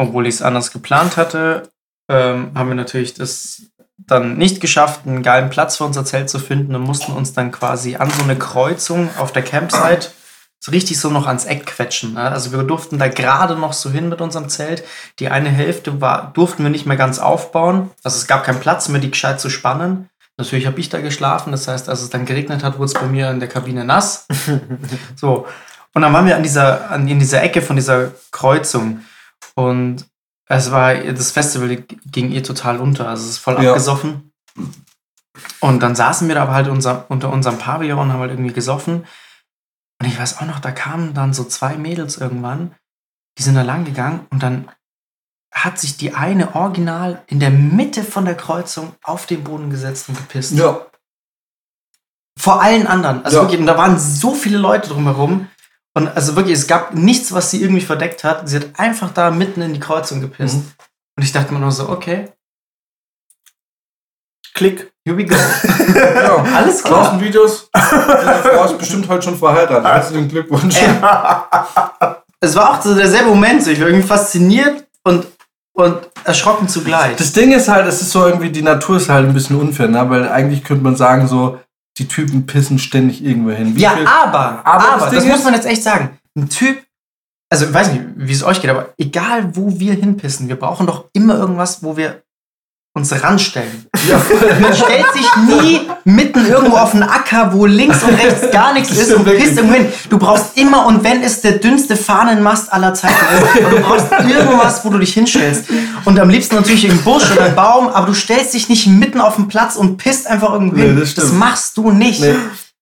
obwohl 0.01 0.27
ich 0.27 0.37
es 0.37 0.43
anders 0.43 0.73
geplant 0.73 1.17
hatte, 1.17 1.71
ähm, 2.09 2.53
haben 2.55 2.69
wir 2.69 2.75
natürlich 2.75 3.15
das 3.15 3.63
dann 3.99 4.39
nicht 4.39 4.61
geschafft, 4.61 5.07
einen 5.07 5.23
geilen 5.23 5.51
Platz 5.51 5.77
für 5.77 5.85
unser 5.85 6.05
Zelt 6.05 6.31
zu 6.31 6.39
finden 6.39 6.75
und 6.75 6.83
mussten 6.83 7.13
uns 7.13 7.33
dann 7.33 7.53
quasi 7.53 7.97
an 7.97 8.11
so 8.11 8.23
eine 8.23 8.37
Kreuzung 8.37 9.11
auf 9.19 9.31
der 9.33 9.43
Campsite 9.43 10.11
so 10.63 10.73
richtig 10.73 11.01
so 11.01 11.09
noch 11.09 11.27
ans 11.27 11.47
Eck 11.47 11.65
quetschen. 11.65 12.15
Ne? 12.15 12.31
Also 12.31 12.53
wir 12.53 12.63
durften 12.63 12.99
da 12.99 13.09
gerade 13.09 13.57
noch 13.57 13.73
so 13.73 13.91
hin 13.91 14.11
mit 14.11 14.21
unserem 14.21 14.51
Zelt. 14.51 14.85
Die 15.19 15.29
eine 15.29 15.49
Hälfte 15.49 16.03
war, 16.03 16.33
durften 16.35 16.63
wir 16.63 16.71
nicht 16.71 16.85
mehr 16.85 16.99
ganz 16.99 17.19
aufbauen. 17.19 17.91
Also 18.03 18.19
es 18.19 18.27
gab 18.27 18.45
keinen 18.45 18.61
Platz 18.61 18.89
mehr, 18.89 19.01
die 19.01 19.11
gescheit 19.11 19.41
zu 19.41 19.49
spannen. 19.49 20.11
Natürlich 20.37 20.67
habe 20.67 20.79
ich 20.79 20.91
da 20.91 21.01
geschlafen. 21.01 21.51
Das 21.51 21.67
heißt, 21.67 21.89
als 21.89 22.03
es 22.03 22.11
dann 22.11 22.27
geregnet 22.27 22.63
hat, 22.63 22.79
wurde 22.79 22.87
es 22.87 22.95
bei 22.95 23.07
mir 23.07 23.31
in 23.31 23.41
der 23.41 23.49
Kabine 23.49 23.85
nass. 23.85 24.27
so. 25.17 25.47
Und 25.95 26.03
dann 26.03 26.13
waren 26.13 26.27
wir 26.27 26.37
an 26.37 26.43
dieser, 26.43 26.91
an, 26.91 27.09
in 27.09 27.19
dieser 27.19 27.43
Ecke 27.43 27.63
von 27.63 27.77
dieser 27.77 28.13
Kreuzung. 28.31 29.01
Und 29.55 30.07
es 30.47 30.71
war, 30.71 30.95
das 30.95 31.31
Festival 31.31 31.85
ging 32.07 32.31
ihr 32.31 32.43
total 32.43 32.79
unter. 32.81 33.09
Also 33.09 33.25
es 33.25 33.31
ist 33.31 33.39
voll 33.39 33.63
Ja. 33.63 33.71
abgesoffen. 33.71 34.33
Und 35.61 35.81
dann 35.83 35.95
saßen 35.95 36.29
wir 36.29 36.35
da 36.35 36.43
aber 36.43 36.55
halt 36.55 36.69
unser, 36.69 37.11
unter 37.11 37.31
unserem 37.33 37.59
Pavillon 37.59 37.99
und 37.99 38.13
haben 38.13 38.21
halt 38.21 38.33
irgendwie 38.33 38.53
gesoffen. 38.53 39.07
Und 40.01 40.07
ich 40.09 40.19
weiß 40.19 40.39
auch 40.39 40.47
noch, 40.47 40.61
da 40.61 40.73
kamen 40.73 41.15
dann 41.15 41.33
so 41.35 41.45
zwei 41.45 41.77
Mädels 41.77 42.17
irgendwann, 42.19 42.75
die 43.39 43.43
sind 43.43 43.55
da 43.55 43.63
lang 43.63 43.85
gegangen 43.85 44.27
und 44.31 44.43
dann 44.43 44.69
hat 45.53 45.79
sich 45.79 45.97
die 45.97 46.15
eine 46.15 46.55
original 46.55 47.23
in 47.27 47.41
der 47.41 47.51
Mitte 47.51 48.03
von 48.05 48.25
der 48.25 48.37
Kreuzung 48.37 48.95
auf 49.03 49.27
den 49.27 49.45
Boden 49.45 49.69
gesetzt 49.71 50.09
und 50.09 50.17
gepisst. 50.17 50.53
Ja. 50.53 50.87
Vor 52.39 52.63
allen 52.63 52.87
anderen. 52.87 53.25
Also 53.25 53.39
Ja. 53.39 53.43
wirklich, 53.45 53.61
und 53.61 53.67
da 53.67 53.77
waren 53.77 53.99
so 53.99 54.35
viele 54.35 54.59
Leute 54.59 54.89
drumherum. 54.89 55.49
Und 55.95 56.09
also 56.09 56.37
wirklich, 56.37 56.57
es 56.57 56.67
gab 56.67 56.95
nichts, 56.95 57.33
was 57.33 57.51
sie 57.51 57.63
irgendwie 57.63 57.81
verdeckt 57.81 58.23
hat. 58.25 58.49
Sie 58.49 58.57
hat 58.57 58.69
einfach 58.79 59.13
da 59.13 59.31
mitten 59.31 59.61
in 59.63 59.75
die 59.75 59.81
Kreuzung 59.81 60.21
gepisst. 60.21 60.57
Mhm. 60.57 60.73
Und 61.17 61.25
ich 61.25 61.33
dachte 61.33 61.53
mir 61.53 61.61
nur 61.61 61.73
so, 61.73 61.89
okay, 61.89 62.29
Klick. 64.55 64.93
here 65.07 65.17
we 65.17 65.25
go. 65.25 65.35
ja. 65.35 66.45
Alles 66.55 66.83
klar. 66.83 67.05
Draußen 67.05 67.21
Videos. 67.21 67.71
Diese 67.75 68.43
Frau 68.43 68.65
ist 68.65 68.79
bestimmt 68.79 69.09
heute 69.09 69.23
schon 69.23 69.39
verheiratet. 69.39 69.85
Herzlichen 69.85 70.29
Glückwunsch. 70.29 70.77
Es 72.41 72.57
war 72.57 72.71
auch 72.71 72.83
so 72.83 72.95
derselbe 72.95 73.31
Moment. 73.31 73.63
So. 73.63 73.71
Ich 73.71 73.81
war 73.81 73.89
irgendwie 73.89 74.07
fasziniert 74.07 74.87
und, 75.05 75.27
und 75.73 75.99
erschrocken 76.25 76.69
zugleich. 76.69 77.17
Das 77.17 77.33
Ding 77.33 77.53
ist 77.53 77.69
halt, 77.69 77.87
es 77.87 78.03
ist 78.03 78.11
so 78.11 78.27
irgendwie, 78.27 78.51
die 78.51 78.63
Natur 78.63 78.97
ist 78.97 79.09
halt 79.09 79.27
ein 79.27 79.35
bisschen 79.35 79.57
unfair, 79.57 79.89
ne? 79.89 80.09
weil 80.11 80.29
eigentlich 80.29 80.65
könnte 80.65 80.85
man 80.85 80.97
sagen, 80.97 81.27
so, 81.27 81.59
die 81.99 82.09
Typen 82.09 82.47
pissen 82.47 82.79
ständig 82.79 83.25
irgendwo 83.25 83.51
hin. 83.51 83.77
Wie 83.77 83.81
ja, 83.81 83.93
aber, 83.93 84.65
Aber 84.65 84.93
aber, 84.93 85.05
das 85.07 85.15
das, 85.15 85.27
muss 85.27 85.45
man 85.45 85.55
jetzt 85.55 85.67
echt 85.67 85.83
sagen. 85.83 86.19
Ein 86.37 86.49
Typ, 86.49 86.83
also 87.51 87.67
ich 87.67 87.75
weiß 87.75 87.93
nicht, 87.93 88.05
wie 88.17 88.33
es 88.33 88.43
euch 88.43 88.61
geht, 88.61 88.71
aber 88.71 88.95
egal 88.97 89.55
wo 89.57 89.79
wir 89.79 89.95
hinpissen, 89.95 90.49
wir 90.49 90.57
brauchen 90.57 90.87
doch 90.87 91.07
immer 91.13 91.37
irgendwas, 91.37 91.83
wo 91.83 91.97
wir 91.97 92.23
uns 92.93 93.13
ranstellen. 93.23 93.87
Ja, 94.09 94.21
Man 94.61 94.75
stellt 94.75 95.07
sich 95.13 95.27
nie 95.47 95.81
mitten 96.05 96.45
irgendwo 96.47 96.77
auf 96.77 96.93
einen 96.93 97.05
Acker, 97.05 97.53
wo 97.53 97.65
links 97.67 98.03
und 98.03 98.15
rechts 98.15 98.51
gar 98.51 98.73
nichts 98.73 98.91
ist 98.91 99.13
und 99.15 99.25
pisst 99.25 99.57
irgendwo 99.57 99.75
hin. 99.77 99.87
Du 100.09 100.19
brauchst 100.19 100.57
immer, 100.59 100.87
und 100.87 101.05
wenn 101.05 101.23
es 101.23 101.41
der 101.41 101.53
dünnste 101.53 101.97
Fahnenmast 101.97 102.73
aller 102.73 102.93
Zeiten 102.95 103.15
ist, 103.15 103.71
du 103.71 103.81
brauchst 103.81 104.07
irgendwas, 104.11 104.85
wo 104.85 104.89
du 104.91 104.99
dich 104.99 105.15
hinstellst. 105.15 105.67
Und 106.05 106.19
am 106.19 106.29
liebsten 106.29 106.57
natürlich 106.57 106.85
im 106.85 106.99
Busch 107.03 107.31
oder 107.31 107.47
im 107.47 107.55
Baum, 107.55 107.89
aber 107.89 108.07
du 108.09 108.15
stellst 108.15 108.55
dich 108.55 108.69
nicht 108.69 108.87
mitten 108.89 109.21
auf 109.21 109.37
den 109.37 109.47
Platz 109.47 109.77
und 109.77 109.97
pisst 109.97 110.27
einfach 110.27 110.53
irgendwo 110.53 110.77
Nee, 110.77 110.87
hin. 110.89 110.99
das 110.99 111.13
stimmt. 111.13 111.39
machst 111.39 111.77
du 111.77 111.91
nicht. 111.93 112.21
nee. 112.21 112.35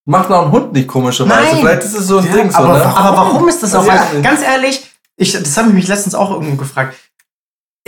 Macht 0.06 0.30
noch 0.30 0.47
ein 0.47 0.51
Hund 0.52 0.72
nicht 0.72 0.89
komischerweise. 0.89 1.39
Nein. 1.52 1.56
Vielleicht 1.60 1.85
ist 1.85 1.93
es 1.93 2.06
so 2.06 2.16
ein 2.16 2.24
Ja, 2.28 2.32
Ding 2.32 2.51
so, 2.51 2.56
aber 2.56 2.78
ne? 2.78 2.85
warum? 2.85 2.97
Aber 2.97 3.16
warum 3.18 3.48
ist 3.48 3.62
das 3.62 3.74
auch? 3.74 3.86
Auch 3.86 4.12
nicht. 4.14 4.22
ganz 4.24 4.40
ehrlich, 4.43 4.90
ich, 5.18 5.32
das 5.32 5.55
habe 5.59 5.68
ich 5.68 5.74
mich 5.74 5.86
letztens 5.86 6.14
auch 6.14 6.30
irgendwo 6.30 6.56
gefragt. 6.56 6.97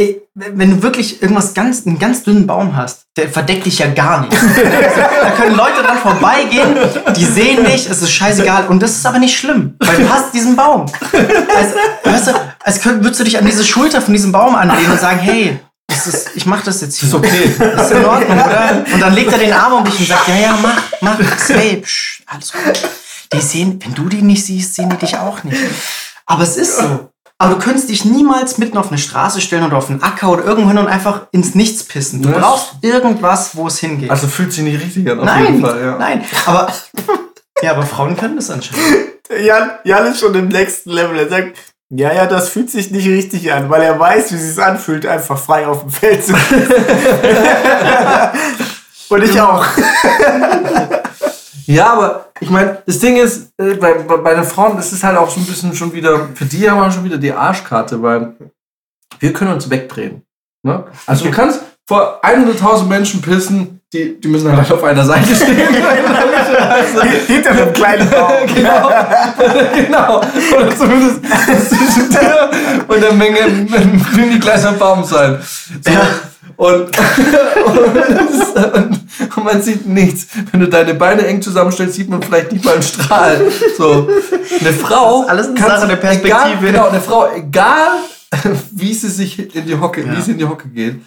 Ey, 0.01 0.23
Wenn 0.35 0.71
du 0.71 0.83
wirklich 0.83 1.21
irgendwas 1.21 1.53
ganz, 1.53 1.87
einen 1.87 1.99
ganz 1.99 2.23
dünnen 2.23 2.47
Baum 2.47 2.75
hast, 2.75 3.03
der 3.19 3.29
verdeckt 3.29 3.67
dich 3.67 3.79
ja 3.79 3.89
gar 3.89 4.23
nicht. 4.23 4.33
Da 5.23 5.31
können 5.33 5.55
Leute 5.55 5.83
dran 5.83 5.99
vorbeigehen, 5.99 6.75
die 7.15 7.25
sehen 7.27 7.63
nicht, 7.63 7.89
es 7.89 8.01
ist 8.01 8.11
scheißegal. 8.11 8.69
Und 8.69 8.83
das 8.83 8.93
ist 8.93 9.07
aber 9.07 9.19
nicht 9.19 9.37
schlimm, 9.39 9.77
weil 9.79 9.99
du 9.99 10.09
hast 10.09 10.33
diesen 10.33 10.57
Baum. 10.57 10.87
Also, 11.13 11.75
weißt 12.05 12.27
du, 12.29 12.33
als 12.65 12.81
könnt, 12.81 13.05
würdest 13.05 13.21
du 13.21 13.25
dich 13.25 13.39
an 13.39 13.45
diese 13.45 13.65
Schulter 13.65 14.01
von 14.01 14.15
diesem 14.15 14.33
Baum 14.33 14.55
anlehnen 14.55 14.91
und 14.91 15.01
sagen, 15.01 15.19
hey, 15.19 15.61
ist, 16.07 16.31
ich 16.35 16.47
mach 16.47 16.63
das 16.63 16.81
jetzt 16.81 16.99
hier. 16.99 17.09
Ist 17.09 17.15
okay. 17.15 17.55
Das 17.59 17.91
ist 17.91 17.97
in 17.97 18.05
Ordnung, 18.05 18.39
oder? 18.39 18.85
Und 18.93 19.01
dann 19.01 19.15
legt 19.15 19.33
er 19.33 19.39
den 19.39 19.53
Arm 19.53 19.75
um 19.75 19.85
dich 19.85 19.99
und 19.99 20.07
sagt, 20.07 20.29
ja, 20.29 20.37
ja, 20.37 20.59
mach, 20.63 20.83
mach, 21.01 21.19
safe, 21.39 21.83
psch, 21.83 22.23
alles 22.27 22.53
gut. 22.53 22.89
Die 23.33 23.41
sehen, 23.41 23.79
wenn 23.83 23.95
du 23.95 24.09
die 24.09 24.23
nicht 24.23 24.45
siehst, 24.45 24.75
sehen 24.75 24.91
die 24.91 24.97
dich 24.97 25.17
auch 25.17 25.45
nicht. 25.45 25.59
Aber 26.27 26.43
es 26.43 26.57
ist 26.57 26.79
so. 26.79 27.10
Aber 27.43 27.55
du 27.55 27.59
könntest 27.59 27.89
dich 27.89 28.05
niemals 28.05 28.59
mitten 28.59 28.77
auf 28.77 28.89
eine 28.89 28.99
Straße 28.99 29.41
stellen 29.41 29.65
oder 29.65 29.79
auf 29.79 29.89
einen 29.89 30.03
Acker 30.03 30.29
oder 30.31 30.45
irgendwo 30.45 30.69
hin 30.69 30.77
und 30.77 30.89
einfach 30.89 31.23
ins 31.33 31.55
Nichts 31.55 31.83
pissen. 31.83 32.21
Du 32.21 32.29
Ja. 32.29 32.37
brauchst 32.39 32.75
irgendwas, 32.83 33.57
wo 33.57 33.67
es 33.67 33.79
hingeht. 33.79 34.11
Also 34.11 34.27
fühlt 34.27 34.53
sich 34.53 34.63
nicht 34.63 34.79
richtig 34.79 35.11
an, 35.11 35.21
auf 35.21 35.25
nein, 35.25 35.47
jeden 35.47 35.61
Fall, 35.63 35.81
ja. 35.81 35.97
nein. 35.99 36.23
Aber, 36.45 36.71
ja, 37.63 37.71
aber 37.71 37.85
Frauen 37.85 38.15
können 38.15 38.37
das 38.37 38.51
anscheinend. 38.51 38.85
Jan, 39.43 39.71
Jan 39.85 40.07
ist 40.09 40.21
schon 40.21 40.35
im 40.35 40.49
nächsten 40.49 40.91
Level. 40.91 41.19
Er 41.19 41.31
sagt, 41.31 41.57
ja, 41.89 42.13
ja, 42.13 42.27
das 42.27 42.51
fühlt 42.51 42.71
sich 42.71 42.91
nicht 42.91 43.09
richtig 43.09 43.51
an, 43.51 43.71
weil 43.71 43.81
er 43.83 43.99
weiß, 43.99 44.33
wie 44.33 44.37
es 44.37 44.55
sich 44.55 44.63
anfühlt, 44.63 45.07
einfach 45.07 45.39
frei 45.39 45.67
auf 45.67 45.81
dem 45.81 45.91
Feld 45.91 46.23
zu 46.23 46.35
Und 49.09 49.25
ich 49.25 49.41
auch. 49.41 49.65
Ja, 51.71 51.93
aber 51.93 52.27
ich 52.41 52.51
meine, 52.51 52.83
das 52.85 52.99
Ding 52.99 53.17
ist, 53.17 53.53
äh, 53.57 53.75
bei, 53.75 53.95
bei, 53.95 54.17
bei 54.17 54.35
den 54.35 54.43
Frauen 54.43 54.77
ist 54.79 54.91
es 54.91 55.05
halt 55.05 55.17
auch 55.17 55.31
schon 55.31 55.45
ein 55.45 55.47
bisschen 55.47 55.73
schon 55.73 55.93
wieder, 55.93 56.29
für 56.35 56.45
die 56.45 56.69
haben 56.69 56.81
wir 56.81 56.91
schon 56.91 57.05
wieder 57.05 57.17
die 57.17 57.33
Arschkarte, 57.33 58.03
weil 58.03 58.35
wir 59.21 59.33
können 59.33 59.53
uns 59.53 59.71
wegdrehen. 59.71 60.23
Ne? 60.65 60.85
Also 61.07 61.27
du 61.27 61.31
kannst 61.37 61.61
vor 61.87 62.21
100.000 62.25 62.87
Menschen 62.87 63.23
pissen, 63.23 63.81
die, 63.93 64.21
die 64.21 64.29
müssen 64.29 64.57
halt 64.57 64.71
auf 64.73 64.83
einer 64.83 65.05
Seite 65.05 65.33
stehen. 65.35 65.57
Hinter 67.27 67.55
dem 67.55 67.73
kleinen 67.73 68.11
Baum. 68.11 68.33
genau. 68.55 68.91
genau. 69.75 70.21
Oder 70.57 70.77
zumindest 70.77 71.21
zwischen 71.69 72.11
dir 72.11 72.51
und 72.89 73.01
der 73.01 73.13
Menge 73.13 73.69
mini 74.17 74.41
kleiner 74.41 74.73
Baum 74.73 75.05
sein. 75.05 75.41
So. 75.85 75.91
Und, 76.61 76.91
und, 77.65 79.01
und 79.35 79.45
man 79.45 79.63
sieht 79.63 79.87
nichts. 79.87 80.27
Wenn 80.51 80.61
du 80.61 80.69
deine 80.69 80.93
Beine 80.93 81.27
eng 81.27 81.41
zusammenstellst, 81.41 81.95
sieht 81.95 82.11
man 82.11 82.23
vielleicht 82.23 82.53
nicht 82.53 82.67
mal 82.67 82.75
einen 82.75 82.83
Strahl. 82.83 83.51
So. 83.79 84.07
Eine 84.61 84.73
Frau. 84.75 85.25
Alles 85.27 85.49
eine 85.49 85.59
Sache 85.59 85.87
der 85.87 85.97
Perspektive. 85.97 86.37
Egal, 86.37 86.59
genau, 86.61 86.89
eine 86.89 87.01
Frau, 87.01 87.33
egal 87.35 88.01
wie 88.73 88.93
sie 88.93 89.09
sich 89.09 89.57
in 89.57 89.65
die 89.65 89.81
Hocke, 89.81 90.03
Ja. 90.05 90.15
wie 90.15 90.21
sie 90.21 90.33
in 90.33 90.39
die 90.39 90.45
Hocke 90.45 90.69
geht. 90.69 91.01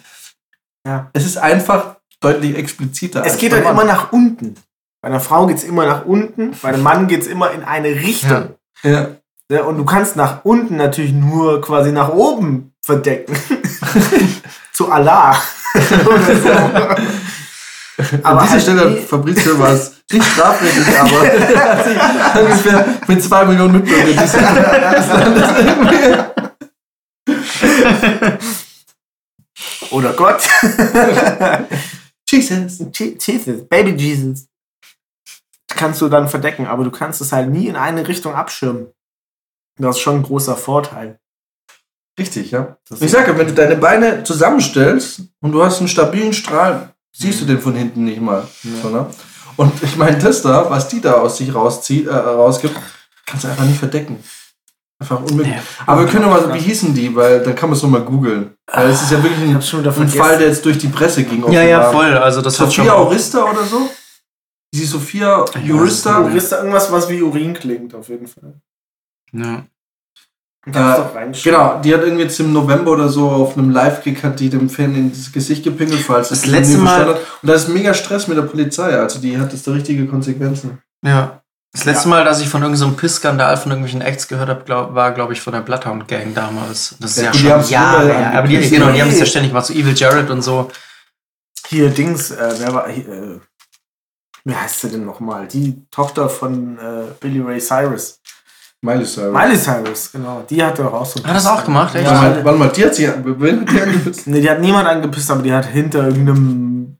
Ja. 0.84 1.10
Es 1.12 1.24
ist 1.24 1.38
einfach 1.38 1.98
deutlich 2.18 2.56
expliziter. 2.58 3.22
Es 3.24 3.38
geht 3.38 3.52
halt 3.52 3.64
immer 3.64 3.84
nach 3.84 4.10
unten. 4.10 4.56
Bei 5.02 5.08
einer 5.08 5.20
Frau 5.20 5.46
geht 5.46 5.58
es 5.58 5.64
immer 5.64 5.86
nach 5.86 6.04
unten, 6.04 6.50
bei 6.62 6.70
einem 6.70 6.82
Mann 6.82 7.06
geht 7.06 7.22
es 7.22 7.28
immer 7.28 7.52
in 7.52 7.62
eine 7.62 7.90
Richtung. 7.90 8.54
Ja. 8.82 9.10
Ja, 9.48 9.62
und 9.62 9.78
du 9.78 9.84
kannst 9.84 10.16
nach 10.16 10.44
unten 10.44 10.76
natürlich 10.76 11.12
nur 11.12 11.60
quasi 11.60 11.92
nach 11.92 12.08
oben 12.08 12.72
verdecken. 12.84 13.36
Zu 14.74 14.90
Allah. 14.90 15.30
An 18.24 18.38
dieser 18.38 18.50
halt 18.50 18.62
Stelle, 18.62 18.96
Fabrizio 19.02 19.56
war 19.58 19.70
es 19.72 19.92
nicht 20.10 20.24
strafrechtlich, 20.26 20.98
aber 20.98 21.24
er 21.28 22.42
ungefähr 22.42 22.84
mit 23.06 23.22
zwei 23.22 23.44
Millionen 23.44 23.74
Mitbürgern 23.74 24.06
dieses 24.08 24.32
des 24.32 25.08
Landes. 25.08 25.48
Oder 29.90 30.12
Gott. 30.14 30.42
Jesus. 32.28 32.80
Je- 32.94 33.16
Jesus, 33.20 33.68
Baby 33.68 33.92
Jesus. 33.92 34.48
Kannst 35.68 36.00
du 36.00 36.08
dann 36.08 36.28
verdecken, 36.28 36.66
aber 36.66 36.84
du 36.84 36.90
kannst 36.90 37.20
es 37.20 37.32
halt 37.32 37.50
nie 37.50 37.68
in 37.68 37.76
eine 37.76 38.06
Richtung 38.06 38.34
abschirmen. 38.34 38.92
Das 39.78 39.96
ist 39.96 40.02
schon 40.02 40.16
ein 40.16 40.22
großer 40.22 40.56
Vorteil. 40.56 41.18
Richtig, 42.18 42.50
ja. 42.52 42.76
Das 42.88 43.00
Ich 43.00 43.10
sage, 43.10 43.36
wenn 43.36 43.46
du 43.46 43.54
deine 43.54 43.76
Beine 43.76 44.22
zusammenstellst 44.22 45.22
und 45.40 45.52
du 45.52 45.64
hast 45.64 45.78
einen 45.80 45.88
stabilen 45.88 46.32
Strahl, 46.32 46.94
siehst 47.12 47.40
du 47.40 47.44
den 47.44 47.60
von 47.60 47.74
hinten 47.74 48.04
nicht 48.04 48.20
mal. 48.20 48.46
So, 48.82 48.88
ne? 48.88 49.06
Und 49.56 49.82
ich 49.82 49.96
meine, 49.96 50.18
das 50.18 50.42
da, 50.42 50.68
was 50.70 50.88
die 50.88 51.00
da 51.00 51.14
aus 51.14 51.38
sich 51.38 51.54
rauszieht, 51.54 52.06
äh, 52.06 52.14
rausgibt, 52.14 52.74
kannst 53.26 53.44
du 53.44 53.48
einfach 53.48 53.64
nicht 53.64 53.78
verdecken. 53.78 54.22
Einfach 54.98 55.20
unmöglich. 55.20 55.54
Ja. 55.54 55.62
Aber 55.86 56.02
wir 56.02 56.08
können 56.08 56.28
mal, 56.28 56.54
wie 56.54 56.58
hießen 56.58 56.94
die, 56.94 57.14
weil 57.14 57.42
dann 57.42 57.54
kann 57.54 57.68
man 57.68 57.76
es 57.76 57.82
nochmal 57.82 58.02
googeln. 58.02 58.54
Weil 58.66 58.90
es 58.90 59.02
ist 59.02 59.10
ja 59.10 59.22
wirklich 59.22 59.42
Ich 59.42 59.74
ein, 59.74 60.02
ein. 60.02 60.08
Fall, 60.08 60.38
der 60.38 60.48
jetzt 60.48 60.64
durch 60.64 60.78
die 60.78 60.88
Presse 60.88 61.24
ging. 61.24 61.50
Ja, 61.52 61.62
ja, 61.62 61.90
voll. 61.90 62.16
Also 62.16 62.40
das 62.40 62.58
hat 62.60 62.72
schon 62.72 62.86
Sophia 62.86 62.98
Aurista 62.98 63.44
oder 63.44 63.64
so? 63.64 63.90
Die 64.72 64.84
Sophia 64.84 65.44
Jurista? 65.62 66.20
Urista, 66.20 66.58
irgendwas, 66.58 66.90
was 66.90 67.08
wie 67.08 67.22
Urin 67.22 67.54
klingt, 67.54 67.94
auf 67.94 68.08
jeden 68.08 68.26
Fall. 68.26 68.54
Ja. 69.32 69.64
Äh. 70.66 71.32
Genau, 71.42 71.80
die 71.82 71.92
hat 71.92 72.02
irgendwie 72.02 72.22
jetzt 72.22 72.40
im 72.40 72.52
November 72.52 72.92
oder 72.92 73.08
so 73.08 73.28
auf 73.30 73.56
einem 73.58 73.70
Live-Gig 73.70 74.22
hat 74.22 74.40
die 74.40 74.48
dem 74.48 74.70
Fan 74.70 74.94
ins 74.94 75.30
Gesicht 75.30 75.62
gepinkelt, 75.62 76.00
falls 76.00 76.30
Das 76.30 76.38
es 76.38 76.46
letzte 76.46 76.78
Mal- 76.78 77.06
hat. 77.06 77.16
Und 77.42 77.48
da 77.48 77.52
ist 77.54 77.68
mega 77.68 77.92
Stress 77.92 78.28
mit 78.28 78.38
der 78.38 78.42
Polizei. 78.42 78.96
Also 78.98 79.18
die 79.18 79.38
hat 79.38 79.52
jetzt 79.52 79.66
da 79.66 79.72
richtige 79.72 80.06
Konsequenzen. 80.06 80.78
Ja. 81.04 81.42
Das 81.72 81.84
letzte 81.86 82.08
Mal, 82.08 82.24
dass 82.24 82.40
ich 82.40 82.48
von 82.48 82.62
irgendeinem 82.62 82.90
so 82.92 82.96
Piss-Skandal 82.96 83.56
von 83.56 83.72
irgendwelchen 83.72 84.00
Acts 84.00 84.28
gehört 84.28 84.48
habe, 84.48 84.62
glaub, 84.64 84.94
war, 84.94 85.10
glaube 85.12 85.32
ich, 85.32 85.40
von 85.40 85.52
der 85.52 85.60
Bloodhound 85.60 86.06
Gang 86.06 86.32
damals. 86.32 86.94
Das 87.00 87.16
ist 87.16 87.24
Ja, 87.24 87.32
ja, 87.32 87.60
schon 87.62 87.70
Jahre 87.72 88.14
her. 88.14 88.38
Aber 88.38 88.46
die, 88.46 88.70
genau, 88.70 88.92
die 88.92 89.02
haben 89.02 89.10
es 89.10 89.18
ja 89.18 89.26
ständig 89.26 89.50
gemacht. 89.50 89.66
So 89.66 89.74
Evil 89.74 89.92
Jared 89.94 90.30
und 90.30 90.40
so. 90.42 90.70
Hier, 91.66 91.90
Dings, 91.90 92.30
äh, 92.30 92.54
wer 92.58 92.72
war, 92.72 92.88
hier, 92.88 93.08
äh, 93.08 93.40
wie 94.44 94.54
heißt 94.54 94.82
sie 94.82 94.88
denn 94.90 95.04
nochmal? 95.04 95.48
Die 95.48 95.84
Tochter 95.90 96.28
von 96.28 96.78
äh, 96.78 97.04
Billy 97.18 97.40
Ray 97.40 97.58
Cyrus. 97.60 98.20
Miley 98.84 99.04
Cyrus. 99.06 99.32
Miley 99.32 99.56
Cyrus, 99.56 100.12
genau. 100.12 100.44
Die 100.48 100.62
hat 100.62 100.78
doch 100.78 100.92
auch 100.92 101.06
so. 101.06 101.22
Hat 101.24 101.34
das 101.34 101.46
auch 101.46 101.64
gemacht, 101.64 101.94
echt? 101.94 102.04
Ja, 102.06 102.12
Warte 102.22 102.36
mal, 102.36 102.44
warte 102.44 102.58
mal, 102.58 102.68
die 102.68 102.84
hat 102.84 102.94
sie, 102.94 103.08
wen 103.24 103.60
hat 103.62 103.70
die 103.70 103.80
angepisst? 103.80 104.26
Nee, 104.26 104.40
die 104.40 104.50
hat 104.50 104.60
niemand 104.60 104.86
angepisst, 104.86 105.30
aber 105.30 105.42
die 105.42 105.52
hat 105.52 105.64
hinter 105.66 106.06
irgendeinem 106.06 106.98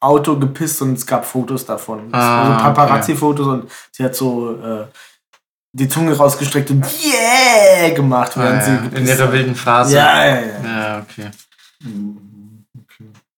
Auto 0.00 0.38
gepisst 0.38 0.80
und 0.82 0.94
es 0.94 1.04
gab 1.06 1.24
Fotos 1.26 1.66
davon. 1.66 2.08
Ah, 2.12 2.52
also 2.54 2.64
Paparazzi-Fotos 2.64 3.46
und 3.46 3.70
sie 3.92 4.04
hat 4.04 4.14
so 4.14 4.52
äh, 4.62 4.86
die 5.72 5.88
Zunge 5.88 6.16
rausgestreckt 6.16 6.70
und 6.70 6.86
yeah 7.04 7.90
gemacht, 7.94 8.36
Ah, 8.36 8.60
sie 8.60 8.70
ja. 8.70 8.82
In 8.94 9.06
ihrer 9.06 9.24
hat. 9.24 9.32
wilden 9.32 9.54
Phase. 9.54 9.96
Ja, 9.96 10.24
ja, 10.24 10.34
ja. 10.40 10.64
Ja, 10.64 10.98
okay. 11.02 11.30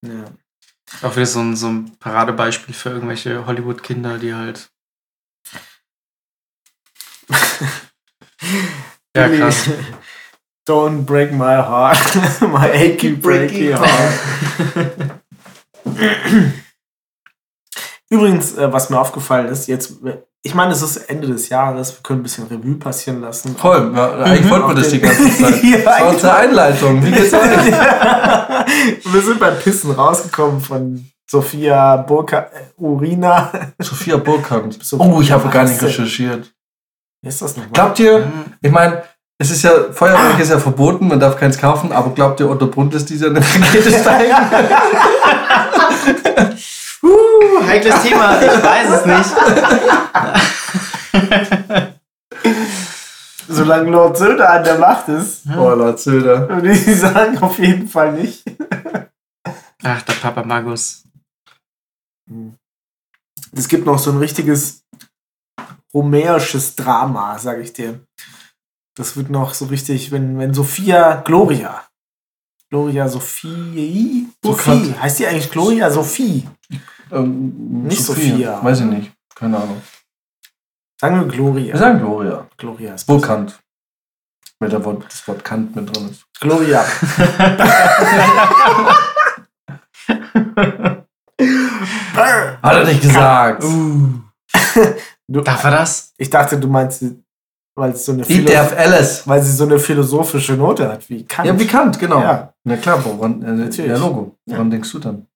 ja. 0.02 0.24
Auch 1.02 1.16
wieder 1.16 1.27
so 1.27 1.40
ein, 1.40 1.57
so 1.57 1.69
ein 1.69 1.93
Paradebeispiel 1.98 2.74
für 2.74 2.90
irgendwelche 2.90 3.47
Hollywood-Kinder, 3.47 4.19
die 4.19 4.35
halt. 4.35 4.70
ja, 9.16 9.28
krass. 9.28 9.69
Don't 10.69 11.05
break 11.05 11.32
my 11.32 11.57
heart. 11.57 11.98
my 12.43 12.70
achy 12.70 13.16
breaky 13.16 13.73
heart. 13.74 15.20
Übrigens, 18.11 18.57
äh, 18.57 18.73
was 18.73 18.90
mir 18.90 18.98
aufgefallen 19.01 19.47
ist, 19.48 19.69
jetzt, 19.69 19.94
ich 20.43 20.55
meine, 20.55 20.73
es 20.73 20.82
ist 20.82 20.97
Ende 21.09 21.28
des 21.28 21.48
Jahres, 21.48 21.93
wir 21.97 22.02
können 22.02 22.20
ein 22.20 22.23
bisschen 22.24 22.47
Revue 22.48 22.74
passieren 22.77 23.20
lassen. 23.20 23.55
Voll, 23.57 23.93
ja, 23.94 24.15
eigentlich 24.19 24.44
Mhm. 24.47 24.51
wollten 24.51 24.69
wir 24.69 24.74
das 24.74 24.89
die 24.90 25.01
ganze 25.01 25.31
Zeit. 25.31 25.62
Ja, 25.62 25.77
Das 25.78 25.86
war 25.86 26.09
unsere 26.09 26.36
Einleitung. 26.36 27.05
Wie 27.05 27.11
geht's 27.12 27.32
weiter? 27.32 28.66
wir 29.05 29.23
sind 29.23 29.39
beim 29.39 29.57
Pissen 29.59 29.93
rausgekommen 29.93 30.61
von 30.61 31.09
Sophia 31.31 31.97
Burka, 31.98 32.39
äh, 32.52 32.70
Urina. 32.77 33.52
Sophia 33.78 34.16
Burkhardt. 34.16 34.78
Oh, 34.98 35.20
ich 35.20 35.31
habe 35.31 35.48
gar 35.48 35.65
nicht 35.65 35.81
recherchiert. 35.82 36.52
Ist 37.26 37.42
das 37.42 37.56
nochmal? 37.56 37.72
Glaubt 37.72 37.98
ihr, 37.98 38.18
Mhm. 38.20 38.44
ich 38.62 38.70
meine, 38.70 39.02
es 39.38 39.51
ist 39.51 39.62
ja, 39.62 39.92
Feuerwerk 39.92 40.38
ist 40.40 40.51
ja 40.51 40.59
verboten, 40.59 41.09
man 41.09 41.20
darf 41.20 41.38
keins 41.38 41.59
kaufen, 41.59 41.92
aber 41.92 42.10
glaubt 42.14 42.40
ihr, 42.40 42.48
Otto 42.51 42.66
Brund 42.66 42.94
ist 42.94 43.09
dieser 43.10 43.26
eine 43.28 43.40
Rakete 43.40 43.90
steigen? 43.90 44.34
Uh, 47.02 47.62
heikles 47.66 48.02
Thema, 48.02 48.38
ich 48.42 48.62
weiß 48.62 48.90
es 48.90 49.06
nicht. 49.06 49.30
Solange 53.48 53.90
Lord 53.90 54.18
Söder 54.18 54.51
an 54.51 54.62
der 54.64 54.78
Macht 54.78 55.09
ist, 55.09 55.44
Oh, 55.56 55.70
Lord 55.70 55.98
Söder. 55.98 56.47
würde 56.48 56.70
ich 56.72 57.01
sagen, 57.01 57.38
auf 57.38 57.59
jeden 57.59 57.88
Fall 57.88 58.12
nicht. 58.12 58.44
Ach, 59.82 60.02
der 60.02 60.12
Papa 60.12 60.44
Magus. 60.44 61.05
Es 63.56 63.66
gibt 63.66 63.86
noch 63.86 63.98
so 63.98 64.10
ein 64.12 64.18
richtiges 64.18 64.80
rumäisches 65.94 66.76
Drama, 66.76 67.38
sag 67.38 67.60
ich 67.60 67.72
dir. 67.72 68.00
Das 68.96 69.16
wird 69.16 69.30
noch 69.30 69.54
so 69.54 69.66
richtig, 69.66 70.10
wenn, 70.10 70.38
wenn 70.38 70.52
Sophia 70.54 71.20
Gloria. 71.22 71.84
Gloria 72.68 73.08
Sophie. 73.08 74.28
Sophie. 74.44 74.70
Sophie. 74.70 74.94
Heißt 75.00 75.18
die 75.18 75.26
eigentlich 75.26 75.50
Gloria 75.50 75.90
Sophie? 75.90 76.48
Ähm, 77.10 77.84
Nicht 77.84 78.04
Sophia. 78.04 78.62
Weiß 78.62 78.80
ich 78.80 78.86
nicht. 78.86 79.12
Keine 79.34 79.56
Ahnung. 79.56 79.82
Sagen 81.00 81.20
wir 81.20 81.26
Gloria. 81.26 81.72
Wir 81.72 81.78
sagen 81.78 81.98
Gloria. 81.98 82.46
Gloria 82.56 82.94
ist. 82.94 83.06
Burkhardt. 83.06 83.58
Weil 84.58 84.68
da 84.68 84.84
Wort, 84.84 85.04
das 85.04 85.26
Wort 85.26 85.42
Kant 85.42 85.74
mit 85.74 85.94
drin 85.94 86.10
ist. 86.10 86.26
Gloria. 86.38 86.84
Hat 92.62 92.74
er 92.74 92.84
nicht 92.84 93.02
gesagt. 93.02 93.64
Du, 95.32 95.40
Darf 95.43 95.62
er 95.65 95.70
das? 95.70 96.12
ich 96.19 96.28
dachte, 96.28 96.59
du 96.59 96.66
meinst, 96.66 97.05
weil 97.77 97.93
es 97.93 98.05
so 98.05 98.12
eine 98.12 98.23
Ich 98.23 98.28
Philo- 98.28 98.51
darf 98.51 98.77
alles. 98.77 99.27
weil 99.28 99.40
sie 99.43 99.52
so 99.52 99.65
eine 99.65 99.78
philosophische 99.78 100.55
Note 100.55 100.89
hat, 100.90 101.09
wie 101.09 101.24
Kant. 101.24 101.47
Ja, 101.47 101.59
wie 101.59 101.66
Kant, 101.66 101.98
genau. 102.01 102.20
Ja. 102.20 102.52
Na 102.65 102.77
klar, 102.77 103.02
woran, 103.05 103.40
äh, 103.43 103.52
Natürlich. 103.52 103.90
ja, 103.93 103.97
Logo. 103.97 104.36
Ja. 104.47 104.57
Woran 104.57 104.70
denkst 104.70 104.90
du 104.90 104.98
dann? 104.98 105.27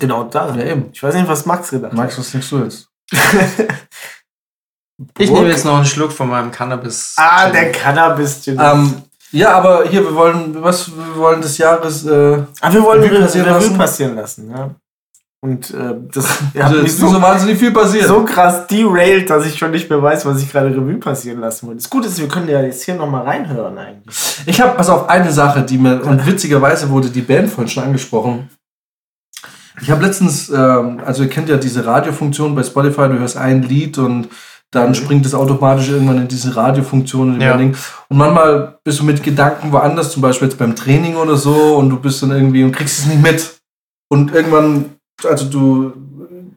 Genau 0.00 0.24
da. 0.24 0.54
Ja, 0.56 0.64
eben. 0.64 0.86
Ich 0.92 1.00
weiß 1.02 1.14
nicht, 1.14 1.28
was 1.28 1.46
Max 1.46 1.70
gedacht 1.70 1.92
Max, 1.92 2.18
was 2.18 2.30
denkst 2.32 2.50
du 2.50 2.58
jetzt? 2.64 2.88
Ich 5.18 5.28
nehme 5.30 5.48
jetzt 5.48 5.64
noch 5.64 5.74
einen 5.76 5.84
Schluck 5.86 6.12
von 6.12 6.28
meinem 6.28 6.52
Cannabis. 6.52 7.14
Ah, 7.18 7.50
der 7.50 7.72
cannabis. 7.72 8.46
Ähm, 8.46 9.02
ja, 9.32 9.52
aber 9.56 9.88
hier, 9.88 10.04
wir 10.04 10.14
wollen, 10.14 10.62
was, 10.62 10.88
wir 10.96 11.16
wollen 11.16 11.40
des 11.42 11.58
Jahres, 11.58 12.06
äh, 12.06 12.42
Ah, 12.60 12.72
wir 12.72 12.80
wollen 12.82 13.02
Revue 13.02 13.20
passieren 13.22 13.46
passieren, 13.46 13.46
lassen. 13.48 13.78
passieren 13.78 14.14
lassen. 14.16 14.50
Ja. 14.50 14.70
Und 15.44 15.72
äh, 15.74 15.94
das 16.10 16.26
ihr 16.54 16.64
also 16.64 16.78
ist 16.78 16.98
so, 16.98 17.06
so, 17.08 17.20
wahnsinnig 17.20 17.58
viel 17.58 17.70
passiert. 17.70 18.06
so 18.06 18.24
krass 18.24 18.66
derailed, 18.66 19.28
dass 19.28 19.44
ich 19.44 19.58
schon 19.58 19.72
nicht 19.72 19.90
mehr 19.90 20.02
weiß, 20.02 20.24
was 20.24 20.40
ich 20.42 20.50
gerade 20.50 20.70
Revue 20.70 20.94
passieren 20.96 21.40
lassen 21.40 21.66
wollte. 21.66 21.82
Das 21.82 21.90
Gute 21.90 22.08
ist, 22.08 22.18
wir 22.18 22.28
können 22.28 22.48
ja 22.48 22.62
jetzt 22.62 22.82
hier 22.82 22.94
nochmal 22.94 23.24
reinhören 23.24 23.76
eigentlich. 23.76 24.16
Ich 24.46 24.58
habe, 24.62 24.74
pass 24.74 24.88
auf, 24.88 25.06
eine 25.10 25.30
Sache, 25.30 25.60
die 25.62 25.76
mir, 25.76 26.02
und 26.02 26.26
witzigerweise 26.26 26.88
wurde 26.88 27.10
die 27.10 27.20
Band 27.20 27.50
vorhin 27.50 27.68
schon 27.68 27.84
angesprochen. 27.84 28.48
Ich 29.82 29.90
habe 29.90 30.02
letztens, 30.02 30.48
ähm, 30.48 31.02
also 31.04 31.24
ihr 31.24 31.28
kennt 31.28 31.50
ja 31.50 31.58
diese 31.58 31.84
Radiofunktion 31.84 32.54
bei 32.54 32.62
Spotify, 32.62 33.08
du 33.08 33.18
hörst 33.18 33.36
ein 33.36 33.62
Lied 33.64 33.98
und 33.98 34.28
dann 34.70 34.88
Mhm. 34.90 34.94
springt 34.94 35.26
es 35.26 35.34
automatisch 35.34 35.90
irgendwann 35.90 36.22
in 36.22 36.28
diese 36.28 36.56
Radiofunktion 36.56 37.34
und, 37.34 37.40
Ja. 37.42 37.58
Ding. 37.58 37.76
und 38.08 38.16
manchmal 38.16 38.78
bist 38.82 38.98
du 39.00 39.04
mit 39.04 39.22
Gedanken 39.22 39.72
woanders, 39.72 40.10
zum 40.10 40.22
Beispiel 40.22 40.48
jetzt 40.48 40.56
beim 40.58 40.74
Training 40.74 41.16
oder 41.16 41.36
so 41.36 41.76
und 41.76 41.90
du 41.90 41.98
bist 41.98 42.22
dann 42.22 42.30
irgendwie 42.30 42.64
und 42.64 42.72
kriegst 42.72 43.00
es 43.00 43.06
nicht 43.06 43.20
mit. 43.22 43.58
Und 44.08 44.32
irgendwann, 44.34 44.86
also 45.22 45.44
du, 45.46 45.92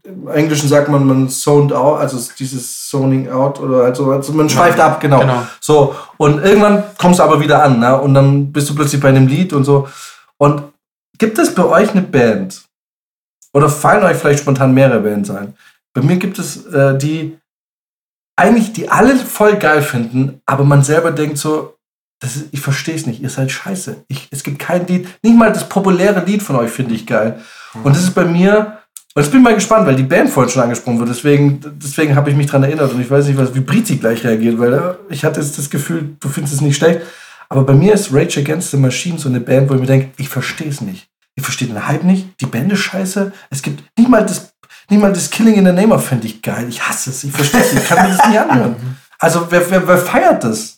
im 0.03 0.27
Englischen 0.27 0.69
sagt 0.69 0.89
man, 0.89 1.05
man 1.05 1.29
zoned 1.29 1.73
out, 1.73 1.99
also 1.99 2.17
dieses 2.37 2.87
zoning 2.87 3.29
out 3.29 3.59
oder 3.59 3.83
also, 3.83 4.11
also 4.11 4.33
man 4.33 4.49
schweift 4.49 4.79
ab, 4.79 4.99
genau. 4.99 5.19
Genau. 5.19 5.45
So, 5.59 5.95
und 6.17 6.43
irgendwann 6.43 6.83
kommst 6.97 7.19
du 7.19 7.23
aber 7.23 7.39
wieder 7.39 7.63
an, 7.63 7.79
ne? 7.79 7.99
Und 7.99 8.13
dann 8.13 8.51
bist 8.51 8.69
du 8.69 8.75
plötzlich 8.75 9.01
bei 9.01 9.09
einem 9.09 9.27
Lied 9.27 9.53
und 9.53 9.63
so. 9.63 9.87
Und 10.37 10.63
gibt 11.17 11.37
es 11.37 11.53
bei 11.53 11.63
euch 11.63 11.91
eine 11.91 12.01
Band? 12.01 12.63
Oder 13.53 13.69
fallen 13.69 14.03
euch 14.03 14.17
vielleicht 14.17 14.39
spontan 14.39 14.73
mehrere 14.73 14.99
Bands 14.99 15.29
ein? 15.29 15.55
Bei 15.93 16.01
mir 16.01 16.17
gibt 16.17 16.37
es 16.39 16.65
äh, 16.67 16.97
die, 16.97 17.37
eigentlich 18.35 18.73
die 18.73 18.89
alle 18.89 19.15
voll 19.15 19.57
geil 19.57 19.81
finden, 19.81 20.41
aber 20.45 20.63
man 20.63 20.83
selber 20.83 21.11
denkt 21.11 21.37
so, 21.37 21.77
ist, 22.23 22.45
ich 22.51 22.61
verstehe 22.61 22.95
es 22.95 23.05
nicht, 23.05 23.21
ihr 23.21 23.29
seid 23.29 23.51
scheiße. 23.51 24.05
Ich, 24.07 24.27
es 24.31 24.43
gibt 24.43 24.59
kein 24.59 24.87
Lied, 24.87 25.07
nicht 25.23 25.37
mal 25.37 25.51
das 25.51 25.69
populäre 25.69 26.23
Lied 26.25 26.41
von 26.41 26.55
euch 26.55 26.71
finde 26.71 26.95
ich 26.95 27.05
geil. 27.05 27.41
Und 27.83 27.95
das 27.95 28.03
ist 28.03 28.13
bei 28.13 28.25
mir, 28.25 28.79
und 29.13 29.23
jetzt 29.23 29.31
bin 29.31 29.41
ich 29.41 29.43
mal 29.43 29.55
gespannt, 29.55 29.87
weil 29.87 29.95
die 29.95 30.03
Band 30.03 30.29
vorhin 30.29 30.51
schon 30.51 30.63
angesprochen 30.63 30.99
wird, 30.99 31.09
deswegen, 31.09 31.59
deswegen 31.81 32.15
habe 32.15 32.29
ich 32.29 32.35
mich 32.35 32.47
daran 32.47 32.63
erinnert 32.63 32.93
und 32.93 33.01
ich 33.01 33.09
weiß 33.09 33.27
nicht, 33.27 33.37
was, 33.37 33.55
wie 33.55 33.61
Briti 33.61 33.97
gleich 33.97 34.23
reagiert, 34.23 34.59
weil 34.59 34.73
äh, 34.73 34.93
ich 35.09 35.25
hatte 35.25 35.39
jetzt 35.39 35.57
das 35.57 35.69
Gefühl, 35.69 36.15
du 36.19 36.29
findest 36.29 36.55
es 36.55 36.61
nicht 36.61 36.77
schlecht. 36.77 37.01
Aber 37.49 37.63
bei 37.63 37.73
mir 37.73 37.93
ist 37.93 38.13
Rage 38.13 38.41
Against 38.41 38.71
the 38.71 38.77
Machine 38.77 39.17
so 39.17 39.29
eine 39.29 39.39
Band, 39.39 39.69
wo 39.69 39.75
ich 39.75 39.79
mir 39.79 39.87
denke, 39.87 40.09
ich 40.17 40.29
verstehe 40.29 40.67
es 40.67 40.81
nicht. 40.81 41.07
Ich 41.35 41.43
verstehe 41.43 41.67
den 41.67 41.87
Hype 41.87 42.03
nicht, 42.03 42.41
die 42.41 42.45
Band 42.45 42.71
ist 42.71 42.79
scheiße, 42.79 43.31
es 43.49 43.61
gibt 43.61 43.83
nicht 43.97 44.09
mal 44.09 44.25
das, 44.25 44.53
nicht 44.89 44.99
mal 44.99 45.13
das 45.13 45.29
Killing 45.29 45.55
in 45.55 45.65
the 45.65 45.71
Name 45.71 45.93
of 45.93 46.05
finde 46.05 46.27
ich 46.27 46.41
geil. 46.41 46.67
Ich 46.67 46.87
hasse 46.87 47.11
es, 47.11 47.23
ich 47.23 47.31
verstehe 47.31 47.61
es, 47.61 47.73
ich 47.73 47.87
kann 47.87 48.03
mir 48.03 48.15
das 48.15 48.27
nicht 48.27 48.39
anhören. 48.39 48.75
Also 49.19 49.47
wer, 49.49 49.67
wer, 49.71 49.87
wer 49.87 49.97
feiert 49.97 50.43
das? 50.43 50.77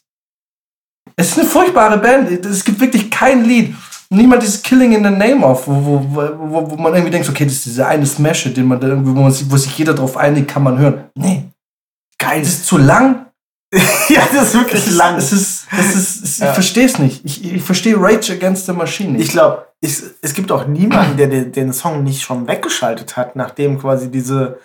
Es 1.17 1.31
ist 1.31 1.39
eine 1.39 1.47
furchtbare 1.47 1.97
Band. 1.97 2.45
Es 2.45 2.63
gibt 2.63 2.80
wirklich 2.80 3.11
kein 3.11 3.43
Lied. 3.43 3.76
Nicht 4.11 4.27
mal 4.27 4.40
dieses 4.40 4.64
Killing 4.64 4.94
in 4.94 5.03
the 5.03 5.11
Name 5.11 5.45
of, 5.45 5.68
wo, 5.68 6.03
wo, 6.10 6.34
wo, 6.40 6.72
wo 6.72 6.76
man 6.77 6.94
irgendwie 6.94 7.11
denkt, 7.11 7.30
okay, 7.30 7.45
das 7.45 7.53
ist 7.53 7.65
dieser 7.68 7.88
eine 7.88 8.06
Smash, 8.06 8.52
den 8.53 8.65
man 8.65 8.80
da 8.80 8.88
irgendwie, 8.88 9.15
wo, 9.15 9.22
man 9.22 9.31
sich, 9.31 9.49
wo 9.49 9.56
sich 9.56 9.77
jeder 9.77 9.94
drauf 9.94 10.18
einigt, 10.18 10.48
kann 10.48 10.64
man 10.64 10.80
hören. 10.80 11.10
Nee. 11.15 11.44
Geil. 12.18 12.41
Es 12.41 12.49
ist 12.49 12.65
zu 12.65 12.77
lang. 12.77 13.27
ja, 14.10 14.22
das 14.34 14.48
ist 14.48 14.53
wirklich 14.56 14.81
Es 14.81 14.88
ist, 14.88 14.98
lang. 14.98 15.15
Es 15.18 15.31
ist, 15.31 15.68
es 15.77 15.95
ist, 15.95 16.23
es, 16.23 16.38
Ja. 16.40 16.48
Ich 16.48 16.53
verstehe 16.53 16.86
es 16.86 16.98
nicht. 16.98 17.23
Ich, 17.23 17.53
ich 17.53 17.61
verstehe 17.61 17.95
Rage 17.98 18.34
Against 18.34 18.65
the 18.65 18.73
Machine 18.73 19.11
nicht. 19.11 19.26
Ich 19.26 19.31
glaube, 19.31 19.68
es 19.80 20.34
gibt 20.34 20.52
auch 20.52 20.65
niemanden, 20.65 21.15
der 21.15 21.27
den, 21.27 21.52
den 21.52 21.72
Song 21.72 22.03
nicht 22.03 22.23
schon 22.23 22.48
weggeschaltet 22.48 23.15
hat, 23.15 23.36
nachdem 23.36 23.80
quasi 23.80 24.10
diese, 24.10 24.57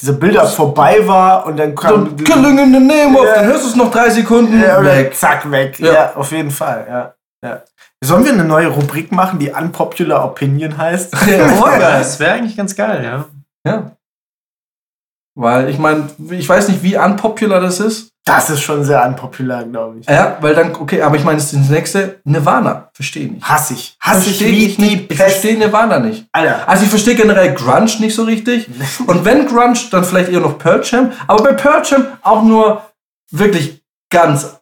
diese 0.00 0.12
Bilder 0.12 0.46
vorbei 0.46 1.06
war 1.08 1.44
und 1.46 1.56
dann 1.56 1.74
kam. 1.74 2.16
Killing 2.16 2.58
in 2.58 2.72
the 2.72 2.78
Name 2.78 3.18
of, 3.18 3.26
Ja. 3.26 3.34
dann 3.34 3.46
hörst 3.46 3.64
du 3.64 3.68
es 3.70 3.76
noch 3.76 3.90
drei 3.90 4.08
Sekunden 4.10 4.60
ja, 4.60 4.82
weg. 4.82 5.14
Zack, 5.16 5.50
weg. 5.50 5.78
Ja. 5.80 5.92
Ja. 5.92 6.14
auf 6.14 6.30
jeden 6.30 6.52
Fall. 6.52 6.86
Ja. 6.88 7.14
Ja. 7.42 7.62
Sollen 8.02 8.24
wir 8.24 8.32
eine 8.32 8.44
neue 8.44 8.68
Rubrik 8.68 9.10
machen, 9.10 9.38
die 9.38 9.50
Unpopular 9.50 10.24
Opinion 10.24 10.76
heißt? 10.76 11.14
Ja, 11.26 11.48
geil. 11.60 11.80
Das 11.80 12.20
wäre 12.20 12.32
eigentlich 12.32 12.56
ganz 12.56 12.76
geil, 12.76 13.02
ja. 13.02 13.24
Ja. 13.66 13.92
Weil 15.34 15.68
ich 15.68 15.78
meine, 15.78 16.08
ich 16.30 16.48
weiß 16.48 16.68
nicht, 16.68 16.82
wie 16.82 16.96
unpopular 16.96 17.60
das 17.60 17.80
ist. 17.80 18.10
Das 18.24 18.50
ist 18.50 18.60
schon 18.60 18.84
sehr 18.84 19.06
unpopulär, 19.06 19.64
glaube 19.64 20.00
ich. 20.00 20.06
Ja, 20.06 20.36
weil 20.40 20.54
dann, 20.54 20.74
okay, 20.74 21.00
aber 21.00 21.16
ich 21.16 21.24
meine, 21.24 21.38
das 21.38 21.52
ist 21.52 21.62
das 21.62 21.70
nächste 21.70 22.20
Nirvana. 22.24 22.90
Verstehe 22.92 23.26
ich 23.26 23.30
nicht. 23.32 23.48
Hass 23.48 23.70
ich. 23.70 23.96
Hass 24.00 24.26
ich 24.26 24.42
ich 24.42 24.76
die 24.76 24.82
nicht. 24.82 25.12
Ich 25.12 25.16
verstehe 25.16 25.56
Nirvana 25.56 25.98
nicht. 25.98 26.26
Alter. 26.32 26.68
Also 26.68 26.84
ich 26.84 26.90
verstehe 26.90 27.14
generell 27.14 27.54
Grunge 27.54 27.90
nicht 28.00 28.14
so 28.14 28.24
richtig. 28.24 28.68
Und 29.06 29.24
wenn 29.24 29.46
Grunge, 29.46 29.78
dann 29.90 30.04
vielleicht 30.04 30.30
eher 30.30 30.40
noch 30.40 30.58
Pearl 30.58 30.82
Jam. 30.84 31.12
Aber 31.26 31.42
bei 31.42 31.52
Pearl 31.52 31.82
Jam 31.84 32.06
auch 32.22 32.42
nur 32.42 32.82
wirklich 33.30 33.82
ganz 34.10 34.57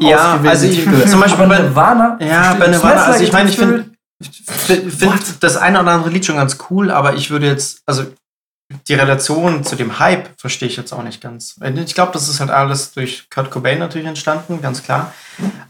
Ja, 0.00 0.34
ausgewählte 0.34 0.50
also 0.50 0.66
ich, 0.66 0.84
Titel. 0.84 1.08
zum 1.08 1.20
Beispiel 1.20 1.46
bei, 1.46 1.58
Nirvana. 1.60 2.18
ja, 2.20 2.54
bei. 2.54 2.66
Nirvana, 2.66 3.04
also 3.04 3.22
ich 3.22 3.32
meine, 3.32 3.48
ich 3.48 3.56
finde 3.56 3.94
find, 4.22 5.42
das 5.42 5.56
eine 5.56 5.80
oder 5.80 5.92
andere 5.92 6.10
Lied 6.10 6.24
schon 6.24 6.36
ganz 6.36 6.58
cool, 6.70 6.90
aber 6.90 7.14
ich 7.14 7.30
würde 7.30 7.46
jetzt, 7.46 7.82
also 7.86 8.04
die 8.88 8.94
Relation 8.94 9.62
zu 9.62 9.76
dem 9.76 9.98
Hype 9.98 10.30
verstehe 10.38 10.68
ich 10.68 10.76
jetzt 10.76 10.92
auch 10.92 11.02
nicht 11.02 11.20
ganz. 11.20 11.56
Ich 11.86 11.94
glaube, 11.94 12.12
das 12.12 12.28
ist 12.28 12.40
halt 12.40 12.50
alles 12.50 12.92
durch 12.92 13.28
Kurt 13.30 13.50
Cobain 13.50 13.78
natürlich 13.78 14.06
entstanden, 14.06 14.60
ganz 14.62 14.82
klar. 14.82 15.12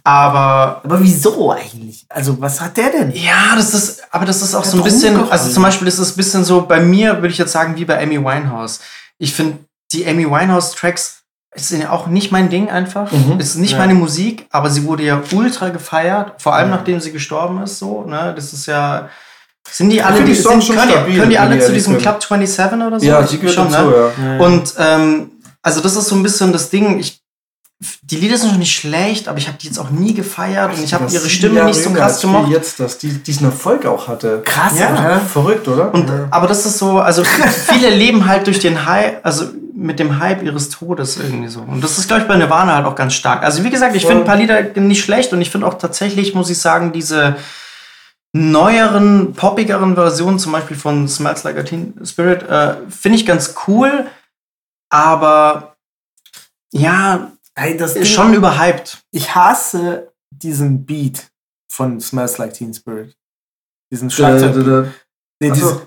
Aber 0.05 0.81
Aber 0.85 1.03
wieso 1.03 1.53
eigentlich? 1.53 2.07
Also, 2.09 2.41
was 2.41 2.61
hat 2.61 2.77
der 2.77 2.91
denn? 2.91 3.11
ja, 3.13 3.57
das 3.57 3.75
ist, 3.75 4.03
aber 4.11 4.25
das 4.25 4.43
ist 4.43 4.55
auch 4.55 4.65
so 4.65 4.79
ein 4.79 4.85
bisschen, 4.85 5.29
also 5.31 5.51
zum 5.51 5.63
Beispiel 5.63 5.89
ist 5.89 5.99
es 5.99 6.13
ein 6.13 6.17
bisschen 6.17 6.45
so, 6.45 6.63
bei 6.63 6.81
mir 6.81 7.17
würde 7.17 7.29
ich 7.29 7.39
jetzt 7.39 7.53
sagen, 7.53 7.77
wie 7.77 7.85
bei 7.85 8.01
Amy 8.01 8.19
Winehouse. 8.23 8.81
Ich 9.19 9.35
finde, 9.35 9.59
die 9.93 10.07
Amy 10.07 10.25
Winehouse-Tracks 10.31 11.24
sind 11.57 11.83
ja 11.83 11.91
auch 11.91 12.07
nicht 12.09 12.33
mein 12.33 12.49
Ding 12.51 12.69
einfach. 12.71 13.11
Mhm. 13.13 13.37
Es 13.39 13.51
ist 13.51 13.57
nicht 13.57 13.73
Ja. 13.73 13.79
meine 13.79 13.95
Musik, 13.95 14.47
aber 14.51 14.71
sie 14.71 14.85
wurde 14.85 15.05
ja 15.05 15.23
ultra 15.33 15.69
gefeiert, 15.69 16.35
vor 16.43 16.55
allem 16.55 16.71
Ja. 16.71 16.77
nachdem 16.77 17.01
sie 17.01 17.13
gestorben 17.13 17.63
ist, 17.63 17.79
so, 17.79 18.03
ne? 18.05 18.33
Das 18.35 18.53
ist 18.53 18.67
ja. 18.67 19.09
Sind 19.71 19.91
die 19.91 20.03
alle, 20.03 20.19
die, 20.19 20.25
die 20.27 20.35
sind, 20.35 20.63
schon 20.63 20.77
können, 20.77 20.89
die, 20.89 20.95
stabil, 20.95 21.17
können 21.19 21.31
die 21.31 21.39
alle 21.39 21.59
zu 21.59 21.73
diesem. 21.73 21.97
Club 21.99 22.23
27 22.23 22.81
oder 22.87 23.01
so? 23.01 23.07
Ja, 23.07 23.27
sie 23.27 23.39
gehört 23.39 23.55
schon, 23.55 23.71
dazu, 23.73 23.89
ne? 23.89 24.13
ja. 24.39 24.45
Und 24.45 24.75
ähm, 24.79 25.31
also 25.63 25.81
das 25.81 25.97
ist 25.97 26.09
so 26.09 26.17
ein 26.17 26.23
bisschen 26.23 26.53
das 26.53 26.69
Ding. 26.71 26.99
Ich, 26.99 27.21
die 28.03 28.17
Lieder 28.17 28.37
sind 28.37 28.51
schon 28.51 28.59
nicht 28.59 28.75
schlecht, 28.75 29.27
aber 29.29 29.39
ich 29.39 29.49
habe 29.49 29.57
die 29.59 29.67
jetzt 29.69 29.79
auch 29.79 29.91
nie 29.91 30.13
gefeiert 30.15 30.77
und 30.77 30.85
ich 30.85 30.93
habe 30.93 31.11
ihre 31.11 31.29
Stimme 31.31 31.57
Jahre 31.57 31.69
nicht 31.71 31.83
so 31.83 31.91
krass 31.91 32.21
gemocht. 32.21 32.51
Jetzt, 32.51 32.79
dass 32.79 32.99
die 32.99 33.09
diesen 33.15 33.47
Erfolg 33.47 33.87
auch 33.87 34.07
hatte. 34.07 34.43
Krass, 34.45 34.79
Ja. 34.79 34.93
oder? 34.93 35.21
Verrückt, 35.21 35.67
oder? 35.67 35.93
Und, 35.95 36.11
Aber 36.31 36.47
das 36.47 36.67
ist 36.67 36.79
so, 36.79 36.99
also 37.01 37.25
viele 37.69 37.91
leben 37.91 38.27
halt 38.27 38.47
durch 38.47 38.59
den 38.59 38.85
Hype, 38.87 39.25
also 39.25 39.47
mit 39.77 39.99
dem 39.99 40.19
Hype 40.21 40.43
ihres 40.43 40.69
Todes 40.71 41.17
irgendwie 41.17 41.49
so. 41.49 41.61
Und 41.61 41.83
das 41.83 41.99
ist, 41.99 42.07
glaube 42.07 42.23
ich, 42.23 42.29
bei 42.29 42.37
Nirvana 42.37 42.77
halt 42.77 42.87
auch 42.87 42.95
ganz 42.95 43.15
stark. 43.15 43.43
Also 43.43 43.65
wie 43.65 43.71
gesagt, 43.71 43.97
ich 43.97 44.07
finde 44.07 44.23
ein 44.23 44.27
paar 44.27 44.37
Lieder 44.37 44.63
nicht 44.81 45.03
schlecht 45.05 45.33
und 45.33 45.41
ich 45.41 45.51
finde 45.51 45.67
auch 45.67 45.75
tatsächlich, 45.75 46.35
muss 46.35 46.49
ich 46.51 46.59
sagen, 46.59 46.93
diese 46.93 47.37
neueren, 48.33 49.33
poppigeren 49.35 49.95
Versionen, 49.95 50.39
zum 50.39 50.53
Beispiel 50.53 50.77
von 50.77 51.09
Smells 51.09 51.45
Like 51.45 51.57
a 51.59 51.63
Teen 51.63 51.95
Spirit, 52.05 52.43
äh, 52.45 52.77
finde 52.91 53.19
ich 53.19 53.27
ganz 53.27 53.55
cool, 53.67 54.07
aber 54.91 55.77
ja, 56.73 57.33
Hey, 57.57 57.77
das 57.77 57.91
ist 57.95 58.09
Ding- 58.09 58.15
schon 58.15 58.35
überhyped. 58.35 58.99
ich 59.13 59.35
hasse 59.35 60.13
diesen 60.31 60.85
Beat 60.85 61.29
von 61.71 62.01
Smells 62.01 62.39
Like 62.39 62.55
Teen 62.55 62.75
Spirit. 62.75 63.17
Diesen 63.93 64.11
Schlagzeug. 64.11 64.89
Nee, 65.41 65.51
dieses 65.53 65.83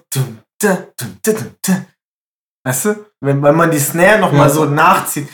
Weißt 2.68 2.85
du? 2.85 3.06
Wenn, 3.22 3.41
wenn 3.41 3.56
man 3.56 3.72
die 3.72 3.80
Snare 3.80 4.19
noch 4.19 4.34
mal 4.34 4.48
Ja. 4.48 4.49
so 4.49 4.65
nachzieht. 4.65 5.30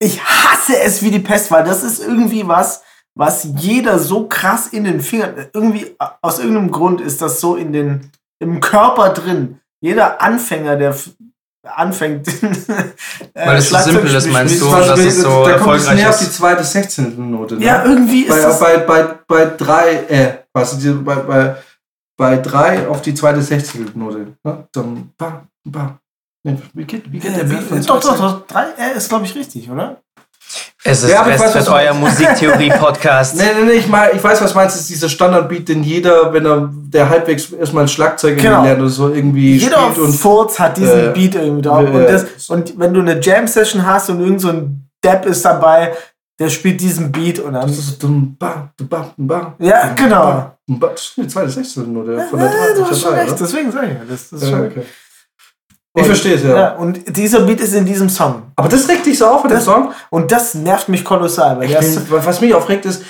Ich 0.00 0.22
hasse 0.22 0.80
es 0.80 1.02
wie 1.02 1.10
die 1.10 1.18
Pest, 1.18 1.50
weil 1.50 1.64
das 1.64 1.82
ist 1.82 1.98
irgendwie 2.00 2.46
was, 2.46 2.82
was 3.16 3.48
jeder 3.56 3.98
so 3.98 4.28
krass 4.28 4.68
in 4.68 4.84
den 4.84 5.00
Fingern, 5.00 5.48
irgendwie, 5.52 5.96
aus 6.22 6.38
irgendeinem 6.38 6.70
Grund 6.70 7.00
ist 7.00 7.20
das 7.20 7.40
so 7.40 7.56
in 7.56 7.72
den, 7.72 8.12
im 8.38 8.60
Körper 8.60 9.08
drin. 9.08 9.58
Jeder 9.80 10.22
Anfänger, 10.22 10.76
der 10.76 10.94
anfängt, 11.64 12.28
äh, 13.34 13.46
Weil 13.46 13.56
es 13.56 13.70
so 13.70 13.78
simpel 13.78 14.14
ist, 14.14 14.30
meinst 14.30 14.60
du, 14.60 14.66
ist 14.66 14.88
dass 14.88 15.00
es 15.00 15.20
so 15.20 15.28
da 15.44 15.58
kommt 15.58 15.74
erfolgreich 15.74 15.84
das 15.84 15.94
näher 15.96 16.08
auf 16.10 16.20
ist. 16.20 16.28
die 16.28 16.32
zweite 16.32 16.62
16. 16.62 17.30
Note. 17.30 17.56
Ne? 17.56 17.64
Ja, 17.64 17.84
irgendwie 17.84 18.22
ist 18.22 18.30
bei, 18.30 18.40
das. 18.40 18.60
bei, 18.60 18.78
bei, 18.78 19.02
bei 19.26 19.46
drei, 19.46 19.94
äh, 20.08 20.38
was, 20.52 20.78
bei, 20.80 21.14
bei, 21.16 21.56
bei 22.16 22.36
drei 22.36 22.86
auf 22.88 23.02
die 23.02 23.14
zweite 23.14 23.42
16. 23.42 23.90
Note. 23.96 24.34
Ne? 24.44 24.68
Dann, 24.72 25.12
ba, 25.18 25.44
ba. 25.64 25.98
Wie 26.44 26.84
geht, 26.84 27.10
wie 27.12 27.18
geht 27.18 27.36
der 27.36 27.44
Beat 27.44 27.62
von 27.62 27.80
doch, 27.80 28.00
doch, 28.00 28.02
16? 28.10 28.18
doch. 28.26 28.46
Drei, 28.46 28.64
äh, 28.78 28.96
ist, 28.96 29.08
glaube 29.08 29.24
ich, 29.24 29.34
richtig, 29.34 29.70
oder? 29.70 30.00
Es 30.84 31.02
ist 31.02 31.10
Ja, 31.10 31.26
ich 31.28 31.38
weiß, 31.38 31.54
meinst. 31.54 31.68
Musiktheorie-Podcast. 31.94 33.36
Nee, 33.36 33.42
nee, 33.58 33.64
nee, 33.66 33.72
ich, 33.72 33.88
mein, 33.88 34.10
ich 34.14 34.22
weiß, 34.24 34.40
was 34.40 34.52
du 34.52 34.56
meinst. 34.58 34.76
Das 34.76 34.82
ist 34.82 34.90
dieser 34.90 35.08
Standardbeat, 35.08 35.68
den 35.68 35.82
jeder, 35.82 36.32
wenn 36.32 36.46
er 36.46 36.70
der 36.72 37.08
halbwegs 37.08 37.52
erstmal 37.52 37.84
ein 37.84 37.88
Schlagzeug 37.88 38.38
Genau. 38.38 38.62
lernt 38.62 38.80
oder 38.80 38.88
so 38.88 39.12
irgendwie 39.12 39.56
Jeder 39.56 39.90
spielt 39.90 39.98
und 39.98 40.12
Furz 40.14 40.58
hat 40.58 40.76
diesen 40.78 41.08
äh, 41.08 41.12
Beat 41.12 41.34
irgendwie 41.34 41.62
drauf. 41.62 41.82
äh, 41.84 41.90
und, 41.90 42.04
das, 42.04 42.48
und 42.48 42.78
wenn 42.78 42.94
du 42.94 43.00
eine 43.00 43.20
Jam-Session 43.20 43.84
hast 43.84 44.08
und 44.10 44.20
irgend 44.20 44.40
so 44.40 44.48
ein 44.48 44.88
Depp 45.04 45.26
ist 45.26 45.44
dabei, 45.44 45.92
der 46.38 46.48
spielt 46.48 46.80
diesen 46.80 47.12
Beat 47.12 47.40
und 47.40 47.52
dann. 47.54 47.66
das 47.66 47.76
ist 47.78 48.00
so 48.00 48.08
Ja, 49.58 49.92
genau. 49.94 50.52
Das 50.66 51.00
ist 51.02 51.16
die 51.16 51.26
zweite 51.28 51.50
16. 51.50 51.92
Note 51.92 52.24
von 52.30 52.38
der 52.38 52.48
drei- 52.48 52.74
du 52.74 52.82
hast 52.84 52.90
der 52.90 52.96
schon 52.96 53.14
recht, 53.14 53.28
oder? 53.32 53.38
deswegen 53.40 53.72
sage 53.72 53.86
ich 53.88 53.92
ja. 53.94 54.00
Das, 54.08 54.30
das 54.30 54.42
ist 54.42 54.48
schon, 54.48 54.66
okay. 54.66 54.82
Ich 56.00 56.06
verstehe 56.06 56.34
es, 56.34 56.42
ja. 56.42 56.56
ja. 56.56 56.72
Und 56.74 57.16
dieser 57.16 57.40
Beat 57.40 57.60
ist 57.60 57.74
in 57.74 57.84
diesem 57.84 58.08
Song. 58.08 58.42
Aber 58.56 58.68
das 58.68 58.88
regt 58.88 59.06
dich 59.06 59.18
so 59.18 59.26
auf 59.26 59.44
in 59.44 59.50
dem 59.50 59.60
Song? 59.60 59.92
Und 60.10 60.30
das 60.30 60.54
nervt 60.54 60.88
mich 60.88 61.04
kolossal, 61.04 61.58
weil 61.58 61.68
bin, 61.68 62.06
was 62.10 62.40
mich 62.40 62.54
aufregt 62.54 62.84
ist. 62.86 63.02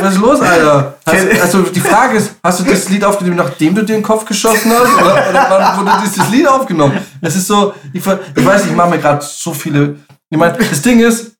was 0.00 0.14
ist 0.14 0.20
los, 0.20 0.40
Alter? 0.40 0.94
Hast, 1.06 1.42
also 1.42 1.62
die 1.62 1.80
Frage 1.80 2.18
ist, 2.18 2.32
hast 2.42 2.60
du 2.60 2.64
das 2.64 2.88
Lied 2.88 3.04
aufgenommen, 3.04 3.36
nachdem 3.36 3.74
du 3.74 3.82
dir 3.82 3.94
den 3.94 4.02
Kopf 4.02 4.24
geschossen 4.24 4.72
hast? 4.72 4.94
Oder, 4.94 5.30
oder 5.30 5.46
wann 5.48 5.86
wurde 5.86 6.02
dieses 6.04 6.28
Lied 6.30 6.46
aufgenommen? 6.46 6.98
Es 7.20 7.36
ist 7.36 7.46
so, 7.46 7.74
ich, 7.92 8.02
ich 8.04 8.46
weiß 8.46 8.62
nicht, 8.62 8.70
ich 8.70 8.76
mache 8.76 8.90
mir 8.90 8.98
gerade 8.98 9.24
so 9.24 9.52
viele. 9.52 9.96
Ich 10.28 10.38
meine, 10.38 10.56
das 10.56 10.82
Ding 10.82 11.00
ist, 11.00 11.32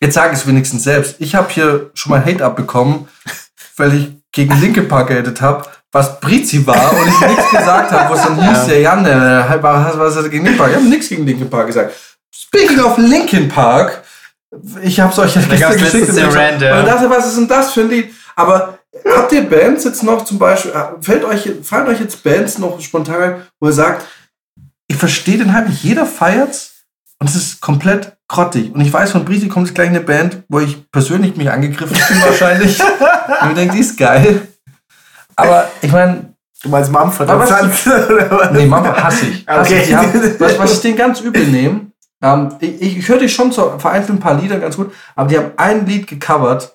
jetzt 0.00 0.14
sage 0.14 0.34
ich 0.34 0.40
es 0.40 0.46
wenigstens 0.46 0.84
selbst. 0.84 1.16
Ich 1.18 1.34
habe 1.34 1.50
hier 1.50 1.90
schon 1.94 2.10
mal 2.10 2.24
Hate 2.24 2.44
abbekommen, 2.44 3.08
weil 3.76 3.94
ich 3.94 4.12
gegen 4.32 4.60
Linke 4.60 4.82
Park 4.82 5.08
gehatet 5.08 5.40
habe, 5.40 5.64
was 5.92 6.20
Brizi 6.20 6.66
war 6.66 6.92
und 6.92 7.06
ich 7.06 7.20
nichts 7.20 7.50
gesagt 7.50 7.92
habe, 7.92 8.10
wo 8.10 8.14
es 8.14 8.22
dann 8.22 8.40
hieß, 8.40 8.66
ja, 8.68 8.74
Jan, 8.74 9.06
äh, 9.06 9.62
was, 9.62 9.98
was 9.98 10.16
hat 10.16 10.24
er 10.24 10.28
gegen 10.28 10.44
Linkin 10.44 10.58
Park? 10.58 10.70
Ich 10.70 10.76
habe 10.76 10.86
nichts 10.86 11.08
gegen 11.08 11.24
Linkin 11.24 11.48
Park 11.48 11.68
gesagt. 11.68 11.94
Speaking 12.34 12.80
of 12.80 12.98
Linkin 12.98 13.48
Park, 13.48 14.02
ich 14.82 14.98
habe 14.98 15.12
es 15.12 15.18
euch 15.18 15.36
ja 15.36 15.42
gestern 15.42 15.78
geschickt. 15.78 16.08
und. 16.08 16.18
Und 16.78 16.86
dachte, 16.86 17.10
was 17.10 17.26
ist 17.26 17.36
denn 17.36 17.48
das 17.48 17.72
für 17.72 17.82
ein 17.82 17.90
Lied? 17.90 18.12
Aber 18.36 18.78
habt 19.14 19.32
ihr 19.32 19.48
Bands 19.48 19.84
jetzt 19.84 20.02
noch 20.02 20.24
zum 20.24 20.38
Beispiel, 20.38 20.72
äh, 20.72 21.00
fällt 21.00 21.24
euch, 21.24 21.48
fallen 21.62 21.88
euch 21.88 22.00
jetzt 22.00 22.22
Bands 22.22 22.58
noch 22.58 22.80
spontan 22.80 23.42
wo 23.60 23.68
ihr 23.68 23.72
sagt, 23.72 24.04
ich 24.86 24.96
verstehe 24.96 25.38
den 25.38 25.52
halt 25.52 25.68
nicht, 25.68 25.82
jeder 25.82 26.06
feiert's 26.06 26.84
und 27.18 27.28
es 27.28 27.36
ist 27.36 27.60
komplett 27.60 28.16
grottig. 28.28 28.74
Und 28.74 28.80
ich 28.80 28.92
weiß, 28.92 29.12
von 29.12 29.24
Brisi 29.24 29.48
kommt 29.48 29.74
gleich 29.74 29.88
eine 29.88 30.00
Band, 30.00 30.42
wo 30.48 30.60
ich 30.60 30.90
persönlich 30.90 31.36
mich 31.36 31.50
angegriffen 31.50 31.96
bin 32.08 32.22
wahrscheinlich. 32.22 32.80
und 33.42 33.50
ich 33.50 33.54
denke, 33.54 33.74
die 33.74 33.80
ist 33.80 33.96
geil. 33.96 34.48
Aber 35.36 35.68
ich 35.82 35.92
meine, 35.92 36.34
du 36.62 36.68
meinst 36.68 36.90
Mumford 36.92 37.28
und 37.28 37.46
Sons, 37.46 37.88
nee, 38.52 38.66
Mama 38.66 38.94
hasse 39.02 39.26
ich. 39.26 39.46
Hasse 39.46 39.74
Okay. 39.74 39.82
ich. 39.84 39.94
Haben, 39.94 40.12
was, 40.38 40.58
was 40.58 40.72
ich 40.72 40.80
denen 40.80 40.96
ganz 40.96 41.20
übel 41.20 41.44
nehme, 41.46 41.86
ähm, 42.22 42.54
ich, 42.60 42.80
ich, 42.80 42.98
ich 42.98 43.08
höre 43.08 43.18
die 43.18 43.28
schon 43.28 43.52
zu 43.52 43.78
vereinzelt 43.78 44.18
ein 44.18 44.20
paar 44.20 44.40
Lieder 44.40 44.58
ganz 44.58 44.76
gut, 44.76 44.92
aber 45.14 45.28
die 45.28 45.36
haben 45.36 45.52
ein 45.56 45.86
Lied 45.86 46.06
gecovert. 46.06 46.73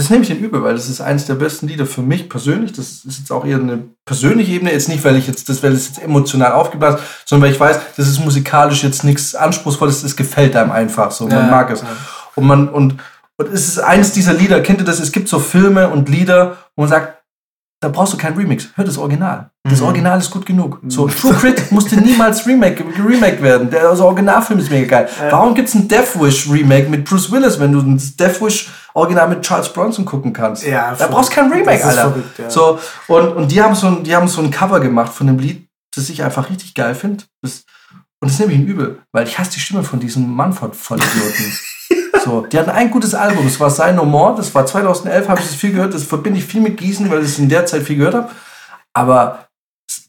Das 0.00 0.08
nehme 0.08 0.22
ich 0.22 0.28
den 0.28 0.38
übel, 0.38 0.62
weil 0.62 0.72
das 0.72 0.88
ist 0.88 1.02
eines 1.02 1.26
der 1.26 1.34
besten 1.34 1.68
Lieder 1.68 1.84
für 1.84 2.00
mich 2.00 2.30
persönlich. 2.30 2.72
Das 2.72 3.04
ist 3.04 3.18
jetzt 3.18 3.30
auch 3.30 3.44
eher 3.44 3.58
eine 3.58 3.84
persönliche 4.06 4.52
Ebene. 4.52 4.72
Jetzt 4.72 4.88
nicht, 4.88 5.04
weil 5.04 5.14
ich 5.16 5.26
jetzt 5.26 5.50
das, 5.50 5.62
weil 5.62 5.72
es 5.72 5.88
jetzt 5.88 6.02
emotional 6.02 6.52
aufgeblasen 6.52 6.98
sondern 7.26 7.46
weil 7.46 7.52
ich 7.54 7.60
weiß, 7.60 7.78
das 7.98 8.08
ist 8.08 8.18
musikalisch 8.18 8.82
jetzt 8.82 9.04
nichts 9.04 9.34
Anspruchsvolles, 9.34 10.00
das 10.00 10.16
gefällt 10.16 10.56
einem 10.56 10.70
einfach 10.70 11.10
so. 11.10 11.24
Man 11.28 11.36
Ja, 11.36 11.42
mag 11.50 11.70
es. 11.70 11.82
ja. 11.82 11.88
Und 12.34 12.46
man, 12.46 12.70
und, 12.70 12.96
und 13.36 13.52
es 13.52 13.68
ist 13.68 13.78
eins 13.78 14.12
dieser 14.12 14.32
Lieder, 14.32 14.62
kennt 14.62 14.78
ihr 14.78 14.86
das? 14.86 15.00
Es 15.00 15.12
gibt 15.12 15.28
so 15.28 15.38
Filme 15.38 15.90
und 15.90 16.08
Lieder, 16.08 16.56
wo 16.76 16.82
man 16.82 16.88
sagt, 16.88 17.19
da 17.80 17.88
brauchst 17.88 18.12
du 18.12 18.18
kein 18.18 18.34
Remix. 18.34 18.68
Hör 18.74 18.84
das 18.84 18.98
Original. 18.98 19.50
Das 19.64 19.80
Mhm. 19.80 19.86
Original 19.86 20.18
ist 20.18 20.30
gut 20.30 20.44
genug. 20.44 20.80
So, 20.88 21.08
True 21.08 21.32
Crit 21.34 21.70
musste 21.72 21.96
niemals 21.96 22.46
remake, 22.46 22.84
remake 22.98 23.42
werden. 23.42 23.70
Der 23.70 23.88
also 23.88 24.04
Originalfilm 24.06 24.58
ist 24.60 24.70
mega 24.70 24.86
geil. 24.86 25.08
Ja. 25.18 25.32
Warum 25.32 25.54
gibt 25.54 25.68
es 25.68 25.74
ein 25.74 25.88
Death 25.88 26.20
Wish 26.20 26.50
Remake 26.50 26.88
mit 26.90 27.04
Bruce 27.04 27.30
Willis, 27.32 27.58
wenn 27.58 27.72
du 27.72 27.80
ein 27.80 27.96
Death 28.18 28.40
Wish 28.42 28.70
Original 28.94 29.28
mit 29.28 29.42
Charles 29.42 29.72
Bronson 29.72 30.04
gucken 30.04 30.32
kannst? 30.32 30.66
Ja, 30.66 30.94
da 30.94 31.06
brauchst 31.06 31.30
du 31.30 31.34
kein 31.36 31.50
Remake, 31.50 31.78
ist 31.78 31.84
Alter. 31.84 32.10
verrückt, 32.10 32.38
ja. 32.38 32.50
So, 32.50 32.78
und, 33.08 33.28
und 33.36 33.50
die 33.50 33.62
haben 33.62 33.74
so 33.74 33.86
ein, 33.86 34.04
die 34.04 34.14
haben 34.14 34.28
so 34.28 34.42
ein 34.42 34.50
Cover 34.50 34.80
gemacht 34.80 35.12
von 35.12 35.26
dem 35.26 35.38
Lied, 35.38 35.66
das 35.94 36.08
ich 36.10 36.22
einfach 36.22 36.50
richtig 36.50 36.74
geil 36.74 36.94
finde. 36.94 37.24
Und 37.42 38.30
das 38.30 38.38
nehme 38.38 38.52
ich 38.52 38.58
ihm 38.58 38.66
übel, 38.66 38.98
weil 39.12 39.26
ich 39.26 39.38
hasse 39.38 39.52
die 39.52 39.60
Stimme 39.60 39.82
von 39.82 40.00
diesem 40.00 40.28
Manfred-Vollidioten. 40.34 41.52
so, 42.24 42.46
die 42.46 42.58
hatten 42.58 42.70
ein 42.70 42.90
gutes 42.90 43.14
Album, 43.14 43.44
das 43.44 43.58
war 43.60 43.70
Sein 43.70 43.96
No 43.96 44.04
More, 44.04 44.36
das 44.36 44.54
war 44.54 44.66
2011, 44.66 45.28
habe 45.28 45.40
ich 45.40 45.46
das 45.46 45.54
viel 45.54 45.72
gehört, 45.72 45.94
das 45.94 46.04
verbinde 46.04 46.38
ich 46.38 46.44
viel 46.44 46.60
mit 46.60 46.76
Gießen, 46.76 47.10
weil 47.10 47.20
ich 47.20 47.28
es 47.28 47.38
in 47.38 47.48
der 47.48 47.66
Zeit 47.66 47.82
viel 47.82 47.96
gehört 47.96 48.14
habe. 48.14 48.30
Aber 48.92 49.48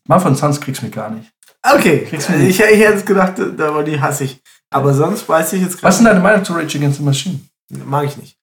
Manfred 0.08 0.38
Sons 0.38 0.60
kriegst 0.60 0.82
du 0.82 0.86
mich 0.86 0.96
gar 0.96 1.10
nicht. 1.10 1.32
Okay, 1.64 2.06
Kriegst 2.06 2.30
du 2.30 2.34
ich, 2.34 2.50
ich 2.50 2.60
hätte 2.60 2.76
jetzt 2.76 3.06
gedacht, 3.06 3.40
aber 3.40 3.84
die 3.84 4.00
hasse 4.00 4.24
ich. 4.24 4.42
Aber 4.74 4.94
sonst 4.94 5.28
weiß 5.28 5.54
ich 5.54 5.62
jetzt 5.62 5.84
Was 5.84 5.98
ist 5.98 6.06
deine 6.06 6.20
Meinung 6.20 6.44
zu 6.44 6.54
Rage 6.54 6.78
Against 6.78 6.98
the 6.98 7.04
Machine? 7.04 7.40
Mag 7.70 8.06
ich 8.06 8.18
nicht. 8.18 8.38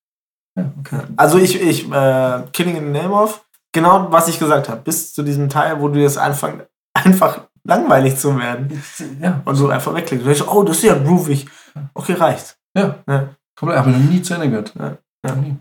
Ja, 0.57 0.71
okay. 0.79 1.01
Also 1.17 1.39
ich, 1.39 1.61
ich 1.61 1.91
äh, 1.91 2.43
Killing 2.53 2.77
in 2.77 2.93
the 2.93 3.01
Name 3.01 3.13
of, 3.13 3.45
genau 3.73 4.07
was 4.11 4.29
ich 4.29 4.39
gesagt 4.39 4.69
habe, 4.69 4.81
bis 4.83 5.13
zu 5.13 5.23
diesem 5.23 5.49
Teil, 5.49 5.81
wo 5.81 5.89
du 5.89 6.03
das 6.03 6.17
Anfang, 6.17 6.63
einfach 6.95 7.49
langweilig 7.65 8.17
zu 8.17 8.39
werden. 8.39 8.83
Ja. 9.21 9.43
Und 9.45 9.57
so 9.57 9.69
einfach 9.69 9.95
wegklicken. 9.95 10.27
Und 10.27 10.33
ich 10.33 10.39
so, 10.39 10.49
oh, 10.49 10.63
das 10.63 10.79
ist 10.79 10.85
ja 10.85 10.95
groovig. 10.95 11.47
Okay, 11.95 12.15
reicht. 12.15 12.57
Ja. 12.75 12.97
Ja. 13.09 13.29
Komplett, 13.59 13.79
aber 13.79 13.91
noch 13.91 13.99
nie 13.99 14.23
zu 14.23 14.35
Ende 14.35 14.51
gehört. 14.51 14.73
Ja. 14.79 14.99
Noch 15.23 15.37
nie. 15.37 15.57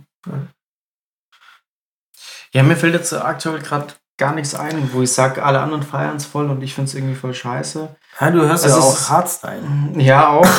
Ja, 2.53 2.63
mir 2.63 2.75
fällt 2.75 2.93
jetzt 2.93 3.13
aktuell 3.13 3.59
gerade 3.59 3.93
gar 4.17 4.33
nichts 4.33 4.55
ein, 4.55 4.91
wo 4.93 5.01
ich 5.01 5.11
sage, 5.11 5.43
alle 5.43 5.59
anderen 5.59 5.83
feiern 5.83 6.17
es 6.17 6.25
voll 6.25 6.49
und 6.49 6.61
ich 6.61 6.73
finde 6.73 6.89
es 6.89 6.95
irgendwie 6.95 7.15
voll 7.15 7.33
scheiße. 7.33 7.95
Ja, 8.19 8.31
du 8.31 8.41
hörst 8.41 8.65
Das 8.65 8.71
ja 8.71 8.77
auch 8.77 9.09
Hardstyle. 9.09 9.63
Ja, 9.97 10.27
auch. 10.29 10.47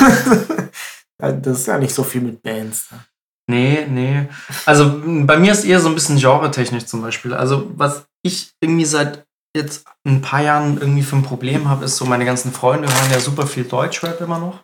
Ja, 1.20 1.32
das 1.32 1.60
ist 1.60 1.66
ja 1.66 1.78
nicht 1.78 1.92
so 1.94 2.04
viel 2.04 2.20
mit 2.20 2.42
Bands. 2.42 2.92
Ne? 2.92 3.00
Nee, 3.48 3.86
nee. 3.88 4.28
Also 4.66 5.02
bei 5.04 5.36
mir 5.36 5.50
ist 5.50 5.64
eher 5.64 5.80
so 5.80 5.88
ein 5.88 5.94
bisschen 5.94 6.18
genretechnisch 6.18 6.86
zum 6.86 7.02
Beispiel. 7.02 7.34
Also 7.34 7.70
was 7.74 8.06
ich 8.22 8.52
irgendwie 8.60 8.84
seit 8.84 9.26
jetzt 9.56 9.86
ein 10.04 10.20
paar 10.20 10.42
Jahren 10.42 10.78
irgendwie 10.78 11.02
für 11.02 11.16
ein 11.16 11.22
Problem 11.22 11.68
habe, 11.68 11.86
ist 11.86 11.96
so, 11.96 12.04
meine 12.04 12.24
ganzen 12.24 12.52
Freunde 12.52 12.88
hören 12.88 13.10
ja 13.10 13.18
super 13.18 13.46
viel 13.46 13.64
Deutschrap 13.64 14.20
immer 14.20 14.38
noch. 14.38 14.60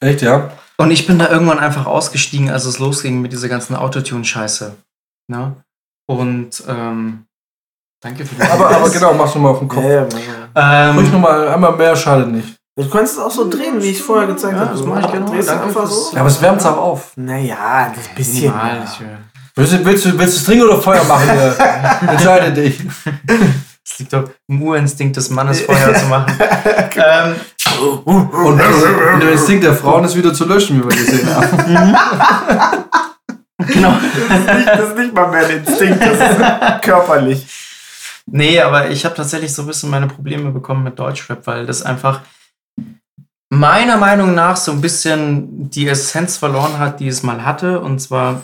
Echt, 0.00 0.22
ja? 0.22 0.50
Und 0.80 0.90
ich 0.90 1.06
bin 1.06 1.18
da 1.18 1.28
irgendwann 1.28 1.58
einfach 1.58 1.84
ausgestiegen, 1.84 2.48
als 2.48 2.64
es 2.64 2.78
losging 2.78 3.20
mit 3.20 3.32
dieser 3.32 3.48
ganzen 3.48 3.76
Autotune-Scheiße. 3.76 4.76
Ne? 5.28 5.54
Und 6.08 6.62
ähm, 6.66 7.26
danke 8.02 8.24
für 8.24 8.34
die 8.34 8.42
Aber, 8.42 8.70
aber 8.70 8.88
genau, 8.88 9.12
machst 9.12 9.34
du 9.34 9.40
mal 9.40 9.50
auf 9.50 9.58
den 9.58 9.68
Kopf. 9.68 9.84
Ja, 9.84 9.90
ja, 9.90 10.08
ja. 10.56 10.92
Ruhig 10.92 11.06
Ähm, 11.06 11.12
nochmal, 11.12 11.48
einmal 11.48 11.76
mehr, 11.76 11.94
schade 11.94 12.26
nicht. 12.26 12.56
Du 12.78 12.88
kannst 12.88 13.12
es 13.12 13.18
auch 13.18 13.30
so 13.30 13.50
drehen, 13.50 13.82
wie 13.82 13.90
ich 13.90 14.00
vorher 14.00 14.26
gezeigt 14.26 14.54
Ja, 14.54 14.60
habe. 14.60 14.70
das 14.70 14.80
Du 14.80 14.86
mach 14.86 15.00
ich 15.04 15.10
gerne. 15.10 15.26
drehst 15.26 15.50
Danke 15.50 15.64
einfach 15.64 15.86
so. 15.86 16.14
Ja, 16.14 16.20
aber 16.20 16.30
es 16.30 16.40
wärmt 16.40 16.64
auch 16.64 16.78
auf. 16.78 17.12
Naja, 17.16 17.92
das 17.94 18.08
bisschen. 18.14 18.44
minimal, 18.44 18.76
ja. 18.76 18.84
ich, 18.84 19.00
Willst 19.56 19.72
du, 19.74 19.84
willst 19.84 20.04
du, 20.06 20.18
willst 20.18 20.36
du 20.36 20.40
String 20.40 20.62
oder 20.62 20.80
Feuer 20.80 21.04
machen? 21.04 21.30
Hier? 21.30 22.08
Entscheide 22.08 22.52
dich. 22.54 22.80
Es 23.86 23.98
liegt 23.98 24.12
doch 24.12 24.30
im 24.48 24.62
Urinstinkt 24.62 25.16
des 25.16 25.30
Mannes, 25.30 25.60
Feuer 25.66 25.94
zu 25.94 26.06
machen. 26.06 26.38
ähm, 26.96 27.34
Und 28.04 28.58
der 29.22 29.32
Instinkt 29.32 29.64
der 29.64 29.74
Frauen 29.74 30.04
ist 30.04 30.16
wieder 30.16 30.32
zu 30.34 30.44
löschen, 30.44 30.78
wie 30.78 30.88
wir 30.88 30.96
gesehen 30.96 31.34
haben. 31.34 31.96
genau. 33.66 33.94
Das 34.66 34.88
ist 34.90 34.96
nicht 34.96 35.14
mal 35.14 35.28
mehr 35.28 35.46
ein 35.46 35.64
Instinkt, 35.64 36.00
das 36.02 36.30
ist 36.30 36.82
körperlich. 36.82 37.46
Nee, 38.26 38.60
aber 38.60 38.90
ich 38.90 39.04
habe 39.04 39.14
tatsächlich 39.14 39.52
so 39.52 39.62
ein 39.62 39.68
bisschen 39.68 39.90
meine 39.90 40.06
Probleme 40.06 40.50
bekommen 40.50 40.84
mit 40.84 40.98
Deutschrap, 40.98 41.46
weil 41.46 41.66
das 41.66 41.82
einfach 41.82 42.20
meiner 43.52 43.96
Meinung 43.96 44.34
nach 44.34 44.56
so 44.56 44.72
ein 44.72 44.80
bisschen 44.80 45.68
die 45.68 45.88
Essenz 45.88 46.36
verloren 46.36 46.78
hat, 46.78 47.00
die 47.00 47.08
es 47.08 47.22
mal 47.22 47.44
hatte. 47.44 47.80
Und 47.80 47.98
zwar 47.98 48.42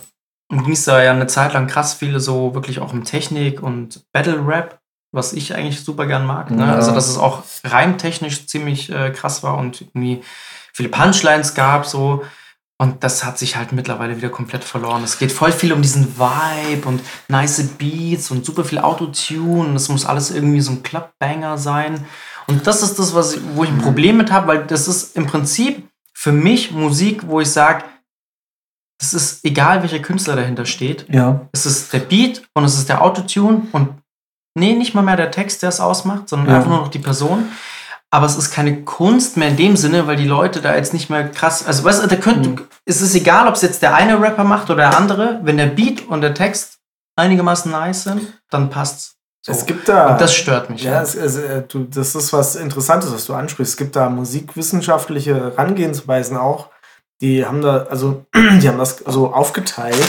ging 0.50 0.72
es 0.72 0.84
da 0.84 1.02
ja 1.02 1.12
eine 1.12 1.28
Zeit 1.28 1.54
lang 1.54 1.68
krass 1.68 1.94
viele 1.94 2.20
so 2.20 2.54
wirklich 2.54 2.80
auch 2.80 2.92
um 2.92 3.04
Technik 3.04 3.62
und 3.62 4.02
Battle 4.12 4.44
Rap, 4.46 4.80
was 5.16 5.32
ich 5.32 5.54
eigentlich 5.54 5.82
super 5.82 6.06
gern 6.06 6.24
mag. 6.24 6.50
Ne? 6.50 6.64
Ja. 6.64 6.74
Also, 6.74 6.92
dass 6.92 7.08
es 7.08 7.18
auch 7.18 7.42
reimtechnisch 7.64 8.46
ziemlich 8.46 8.90
äh, 8.90 9.10
krass 9.10 9.42
war 9.42 9.58
und 9.58 9.80
irgendwie 9.80 10.22
viele 10.72 10.90
Punchlines 10.90 11.54
gab, 11.54 11.86
so. 11.86 12.24
Und 12.78 13.02
das 13.02 13.24
hat 13.24 13.38
sich 13.38 13.56
halt 13.56 13.72
mittlerweile 13.72 14.18
wieder 14.18 14.28
komplett 14.28 14.62
verloren. 14.62 15.02
Es 15.02 15.18
geht 15.18 15.32
voll 15.32 15.50
viel 15.50 15.72
um 15.72 15.80
diesen 15.80 16.18
Vibe 16.18 16.86
und 16.86 17.00
nice 17.28 17.66
Beats 17.78 18.30
und 18.30 18.44
super 18.44 18.64
viel 18.64 18.78
Autotune. 18.78 19.74
Es 19.74 19.88
muss 19.88 20.04
alles 20.04 20.30
irgendwie 20.30 20.60
so 20.60 20.72
ein 20.72 20.82
Clubbanger 20.82 21.56
sein. 21.56 22.04
Und 22.46 22.66
das 22.66 22.82
ist 22.82 22.98
das, 22.98 23.14
was 23.14 23.36
ich, 23.36 23.40
wo 23.54 23.64
ich 23.64 23.70
ein 23.70 23.78
Problem 23.78 24.18
mit 24.18 24.30
habe, 24.30 24.48
weil 24.48 24.66
das 24.66 24.88
ist 24.88 25.16
im 25.16 25.26
Prinzip 25.26 25.88
für 26.12 26.32
mich 26.32 26.70
Musik, 26.70 27.26
wo 27.26 27.40
ich 27.40 27.50
sage, 27.50 27.84
es 29.00 29.14
ist 29.14 29.44
egal, 29.44 29.82
welcher 29.82 30.00
Künstler 30.00 30.36
dahinter 30.36 30.66
steht. 30.66 31.06
Ja. 31.08 31.48
Es 31.52 31.64
ist 31.64 31.92
der 31.94 32.00
Beat 32.00 32.42
und 32.54 32.64
es 32.64 32.76
ist 32.76 32.90
der 32.90 33.02
Autotune 33.02 33.62
und 33.72 33.88
nee, 34.56 34.72
nicht 34.74 34.94
mal 34.94 35.02
mehr 35.02 35.16
der 35.16 35.30
Text, 35.30 35.62
der 35.62 35.68
es 35.68 35.80
ausmacht, 35.80 36.28
sondern 36.28 36.48
Ja. 36.48 36.56
einfach 36.56 36.70
nur 36.70 36.80
noch 36.80 36.88
die 36.88 36.98
Person. 36.98 37.48
Aber 38.10 38.26
es 38.26 38.36
ist 38.36 38.50
keine 38.52 38.82
Kunst 38.82 39.36
mehr 39.36 39.48
in 39.48 39.56
dem 39.56 39.76
Sinne, 39.76 40.06
weil 40.06 40.16
die 40.16 40.26
Leute 40.26 40.60
da 40.60 40.74
jetzt 40.76 40.92
nicht 40.94 41.10
mehr 41.10 41.28
krass. 41.28 41.66
Also, 41.66 41.84
weißt 41.84 42.02
du, 42.02 42.06
da 42.06 42.16
könnt, 42.16 42.46
Mhm. 42.46 42.60
es 42.84 43.00
ist 43.02 43.14
egal, 43.14 43.48
ob 43.48 43.54
es 43.54 43.62
jetzt 43.62 43.82
der 43.82 43.94
eine 43.94 44.20
Rapper 44.20 44.44
macht 44.44 44.70
oder 44.70 44.88
der 44.90 44.96
andere. 44.96 45.40
Wenn 45.42 45.56
der 45.56 45.66
Beat 45.66 46.06
und 46.08 46.20
der 46.20 46.32
Text 46.34 46.78
einigermaßen 47.16 47.70
nice 47.70 48.04
sind, 48.04 48.40
dann 48.50 48.70
passt's. 48.70 49.14
So. 49.42 49.52
Es 49.52 49.64
gibt 49.66 49.88
da. 49.88 50.08
und 50.12 50.20
das 50.20 50.34
stört 50.34 50.70
mich. 50.70 50.82
ja, 50.82 51.00
es, 51.02 51.14
es, 51.14 51.36
äh, 51.36 51.62
du, 51.68 51.84
das 51.84 52.14
ist 52.16 52.32
was 52.32 52.56
Interessantes, 52.56 53.12
was 53.12 53.26
du 53.26 53.34
ansprichst. 53.34 53.72
Es 53.74 53.76
gibt 53.76 53.94
da 53.94 54.08
musikwissenschaftliche 54.08 55.34
Herangehensweisen 55.34 56.36
auch. 56.36 56.70
Die 57.20 57.44
haben 57.46 57.60
da, 57.62 57.86
also, 57.90 58.24
die 58.34 58.68
haben 58.68 58.78
das 58.78 58.98
so 59.06 59.32
aufgeteilt. 59.32 60.08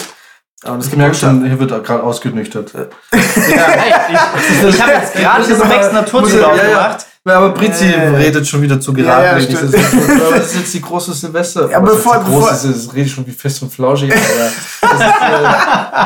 Ich 0.64 0.70
gibt 0.90 0.98
merke 0.98 1.14
unter- 1.14 1.14
schon, 1.28 1.46
hier 1.46 1.60
wird 1.60 1.70
gerade 1.86 2.04
ausgenüchtert. 2.04 2.72
Ja, 2.74 3.20
hey, 3.68 3.94
ich 4.10 4.64
ich 4.76 4.82
habe 4.82 4.92
jetzt 4.94 5.14
gerade 5.14 5.44
diesen 5.46 5.62
aber- 5.62 5.74
Max 5.76 5.86
muss 5.86 5.94
Naturzulauf 5.94 6.58
ja, 6.58 6.64
ja. 6.64 6.70
gemacht. 6.70 7.06
Aber 7.26 7.50
Britzi 7.50 7.92
Äh. 7.92 8.16
redet 8.16 8.48
schon 8.48 8.62
wieder 8.62 8.80
zu 8.80 8.94
Ja, 8.96 9.04
ja, 9.22 9.34
geradlinig. 9.34 9.60
das, 9.62 9.74
ist, 9.74 10.22
aber 10.26 10.36
das 10.38 10.46
ist 10.48 10.56
jetzt 10.56 10.74
die 10.74 10.82
große 10.82 11.12
Silvester. 11.14 11.70
Ja, 11.70 11.82
Was 11.84 11.92
bevor- 11.92 12.20
die 12.24 12.32
große 12.32 12.70
das 12.72 12.94
rede 12.94 13.06
ich 13.06 13.12
schon 13.14 13.28
wie 13.28 13.32
fest 13.32 13.62
und 13.62 13.72
flauschig. 13.74 14.12
Aber 14.14 14.22
das 14.82 15.02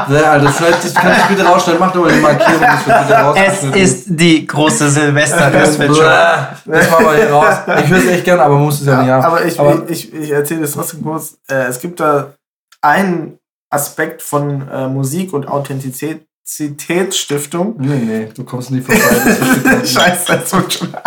ist, 0.10 0.16
äh, 0.18 0.22
ja, 0.22 0.40
das, 0.40 0.58
schneid, 0.58 0.76
das 0.84 0.94
kann 0.96 1.12
ich 1.16 1.24
bitte 1.26 1.44
rausschneiden. 1.46 1.80
Mach 1.80 1.92
doch 1.94 2.02
mal 2.02 2.12
die 2.12 2.20
Markierung, 2.20 2.62
das 2.62 2.88
wird 2.88 3.08
bitte 3.08 3.76
Es 3.78 3.90
ist 3.92 4.06
die 4.10 4.48
große 4.48 4.90
Silvester. 4.90 5.52
Das, 5.52 5.70
Das 5.70 5.80
wird 5.80 5.96
schon. 5.96 6.06
das 6.74 6.92
war 6.92 7.02
mal 7.02 7.16
hier 7.16 7.30
raus. 7.32 7.56
Ich 7.84 7.90
höre 7.90 7.98
es 8.00 8.08
echt 8.08 8.26
gern, 8.26 8.40
aber 8.40 8.58
muss 8.58 8.82
es 8.82 8.88
ja, 8.88 9.02
nicht 9.02 9.12
haben. 9.12 9.24
Aber 9.24 9.46
ich, 9.46 9.60
Aber- 9.60 9.84
ich, 9.90 10.12
ich 10.14 10.32
erzähle 10.32 10.64
es 10.66 10.72
trotzdem 10.74 11.04
kurz. 11.04 11.36
Äh, 11.48 11.66
es 11.70 11.80
gibt 11.80 12.00
da 12.00 12.34
einen 12.82 13.38
Aspekt 13.72 14.22
von 14.22 14.70
äh, 14.70 14.88
Musik 14.88 15.34
und 15.34 15.48
Authentizitätsstiftung. 15.48 17.78
Nee, 17.80 18.04
nee, 18.06 18.28
du 18.34 18.44
kommst 18.44 18.70
nie 18.70 18.82
vorbei. 18.82 19.02
Das. 19.64 19.92
Scheiße, 19.94 20.26
das 20.28 20.54
wird 20.54 20.74
schon 20.74 20.94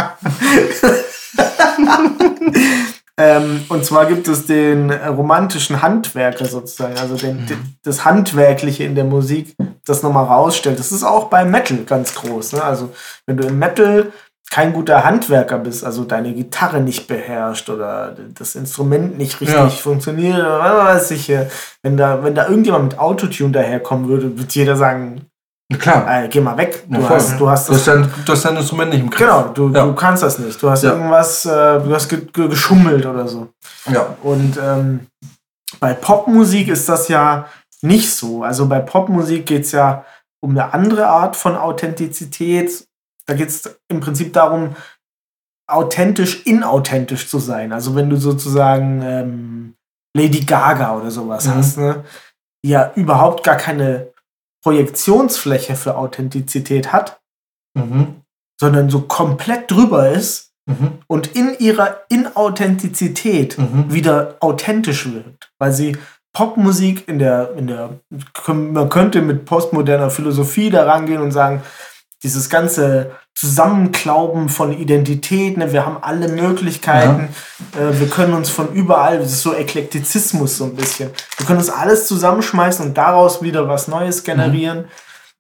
ähm, 3.19 3.65
Und 3.69 3.85
zwar 3.85 4.07
gibt 4.07 4.27
es 4.29 4.47
den 4.47 4.89
äh, 4.89 5.09
romantischen 5.09 5.83
Handwerker 5.83 6.47
sozusagen, 6.47 6.97
also 6.99 7.17
den, 7.17 7.45
den, 7.47 7.77
das 7.83 8.07
Handwerkliche 8.07 8.85
in 8.85 8.95
der 8.95 9.05
Musik, 9.05 9.55
das 9.85 10.03
nochmal 10.03 10.25
rausstellt. 10.25 10.79
Das 10.79 10.91
ist 10.91 11.05
auch 11.05 11.29
bei 11.29 11.45
Metal 11.45 11.85
ganz 11.85 12.15
groß. 12.15 12.55
Ne? 12.55 12.65
Also 12.65 12.95
wenn 13.27 13.37
du 13.37 13.47
im 13.47 13.59
Metal 13.59 14.11
kein 14.55 14.73
guter 14.73 15.03
Handwerker 15.03 15.59
bist, 15.59 15.85
also 15.85 16.05
deine 16.05 16.33
Gitarre 16.33 16.81
nicht 16.81 17.09
beherrscht 17.09 17.69
oder 17.71 18.15
das 18.39 18.55
Instrument 18.55 19.19
nicht 19.19 19.41
richtig 19.41 19.57
Ja. 19.57 19.69
funktioniert 19.69 20.37
oder 20.39 20.61
was 20.61 21.11
weiß 21.11 21.11
ich, 21.11 21.33
wenn 21.83 21.97
da, 21.97 22.23
wenn 22.23 22.37
da 22.37 22.47
irgendjemand 22.47 22.85
mit 22.85 22.99
Autotune 23.01 23.51
daherkommen 23.51 24.07
würde, 24.09 24.39
würde 24.39 24.49
jeder 24.53 24.77
sagen, 24.77 25.23
Klar. 25.77 26.07
äh, 26.09 26.29
geh 26.29 26.41
mal 26.41 26.57
weg, 26.57 26.85
du, 26.89 27.01
Ja, 27.01 27.09
hast, 27.09 27.41
du 27.41 27.51
hast 27.51 27.69
Du 27.69 27.73
hast, 27.75 27.89
dein, 27.89 28.09
du 28.25 28.33
hast 28.33 28.45
dein 28.45 28.57
Instrument 28.57 28.93
nicht 28.93 29.01
im 29.01 29.11
Griff. 29.11 29.27
Genau, 29.27 29.43
du, 29.53 29.71
Ja. 29.71 29.87
du 29.87 29.93
kannst 29.93 30.23
das 30.23 30.39
nicht. 30.39 30.63
Du 30.63 30.71
hast 30.71 30.85
Ja. 30.85 30.93
irgendwas, 30.93 31.45
äh, 31.47 31.81
du 31.81 31.93
hast 31.93 32.09
ge 32.09 32.21
ge 32.33 32.47
geschummelt 32.47 33.05
oder 33.07 33.27
so. 33.27 33.49
Ja. 33.91 34.15
Und 34.23 34.57
ähm, 34.63 35.09
bei 35.81 35.95
Popmusik 35.95 36.69
ist 36.69 36.89
das 36.89 37.09
ja 37.09 37.47
nicht 37.83 38.09
so. 38.15 38.45
Also 38.45 38.69
bei 38.69 38.79
Popmusik 38.79 39.47
geht 39.47 39.65
es 39.65 39.73
ja 39.73 40.05
um 40.41 40.51
eine 40.53 40.73
andere 40.73 41.09
Art 41.09 41.35
von 41.35 41.57
Authentizität. 41.57 42.85
Da 43.27 43.35
geht 43.35 43.49
es 43.49 43.79
im 43.89 44.01
Prinzip 44.01 44.33
darum, 44.33 44.77
authentisch 45.71 46.45
inauthentisch 46.45 47.29
zu 47.29 47.39
sein. 47.39 47.73
Also 47.73 47.95
wenn 47.95 48.11
du 48.11 48.17
sozusagen 48.17 49.01
ähm, 49.03 49.75
Lady 50.17 50.41
Gaga 50.41 50.97
oder 50.97 51.11
sowas 51.11 51.47
Mhm. 51.47 51.55
hast, 51.55 51.79
ne? 51.79 52.05
die 52.65 52.71
ja 52.71 52.93
überhaupt 52.97 53.45
gar 53.45 53.57
keine 53.57 54.13
Projektionsfläche 54.63 55.75
für 55.77 55.97
Authentizität 55.97 56.93
hat, 56.93 57.21
Mhm. 57.77 58.23
sondern 58.61 58.89
so 58.91 59.03
komplett 59.03 59.71
drüber 59.71 60.11
ist 60.11 60.53
Mhm. 60.69 60.99
und 61.09 61.35
in 61.35 61.57
ihrer 61.59 62.01
Inauthentizität 62.09 63.59
Mhm. 63.59 63.93
wieder 63.93 64.37
authentisch 64.41 65.11
wirkt, 65.13 65.51
weil 65.59 65.73
sie 65.73 65.97
Popmusik 66.35 67.07
in 67.09 67.19
der, 67.19 67.55
in 67.57 67.67
der, 67.69 68.01
man 68.49 68.89
könnte 68.89 69.23
mit 69.23 69.45
postmoderner 69.45 70.11
Philosophie 70.11 70.69
da 70.71 70.85
rangehen 70.85 71.21
und 71.23 71.31
sagen, 71.33 71.63
dieses 72.25 72.49
ganze 72.49 73.13
Zusammenklauben 73.35 74.49
von 74.49 74.73
Identität, 74.73 75.57
ne, 75.59 75.73
wir 75.73 75.85
haben 75.85 75.99
alle 76.03 76.29
Möglichkeiten, 76.29 77.29
äh, 77.77 78.01
wir 78.01 78.09
können 78.09 78.33
uns 78.33 78.49
von 78.49 78.73
überall, 78.73 79.19
das 79.19 79.33
ist 79.33 79.43
so 79.43 79.55
Eklektizismus 79.55 80.57
so 80.57 80.65
ein 80.65 80.75
bisschen, 80.75 81.11
wir 81.37 81.47
können 81.47 81.59
uns 81.59 81.69
alles 81.71 82.09
zusammenschmeißen 82.09 82.87
und 82.87 82.97
daraus 82.97 83.43
wieder 83.43 83.69
was 83.69 83.87
Neues 83.89 84.25
generieren. 84.25 84.87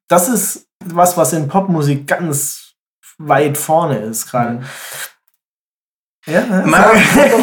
Das 0.09 0.29
ist 0.29 0.67
was, 0.85 1.17
was 1.17 1.33
in 1.33 1.49
Popmusik 1.49 2.07
ganz 2.07 2.75
weit 3.17 3.57
vorne 3.57 3.99
ist 3.99 4.31
gerade. 4.31 4.63
Ja, 6.27 6.41
ja. 6.41 6.67
Mal- 6.67 6.93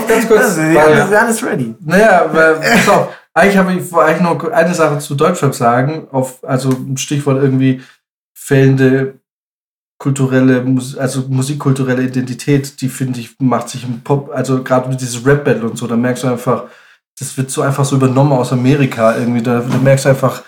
Ganz- 0.07 0.27
kurz, 0.27 0.57
Jan, 1.11 1.29
ist 1.29 1.43
ready. 1.43 1.75
Naja, 1.79 2.27
pass 2.27 2.89
auf, 2.95 3.07
eigentlich 3.33 3.57
habe 3.57 3.73
ich 3.73 3.93
eigentlich 3.93 4.21
noch 4.21 4.51
eine 4.51 4.73
Sache 4.75 4.99
zu 4.99 5.15
Deutschrap 5.15 5.55
sagen, 5.55 6.07
auf, 6.11 6.43
also 6.43 6.69
ein 6.69 6.97
Stichwort 6.97 7.41
irgendwie 7.41 7.81
fehlende 8.33 9.20
kulturelle, 10.01 10.65
also 10.97 11.25
musikkulturelle 11.29 12.01
Identität, 12.01 12.81
die 12.81 12.89
finde 12.89 13.19
ich, 13.19 13.35
macht 13.39 13.69
sich 13.69 13.83
im 13.83 14.01
Pop, 14.01 14.31
also 14.33 14.63
gerade 14.63 14.89
mit 14.89 14.99
dieses 14.99 15.23
Rap-Battle 15.23 15.69
und 15.69 15.77
so, 15.77 15.85
da 15.85 15.95
merkst 15.95 16.23
du 16.23 16.27
einfach, 16.27 16.63
das 17.19 17.37
wird 17.37 17.51
so 17.51 17.61
einfach 17.61 17.85
so 17.85 17.97
übernommen 17.97 18.31
aus 18.31 18.51
Amerika 18.51 19.15
irgendwie, 19.15 19.43
da, 19.43 19.59
da 19.59 19.77
merkst 19.77 20.05
du 20.05 20.09
einfach, 20.09 20.41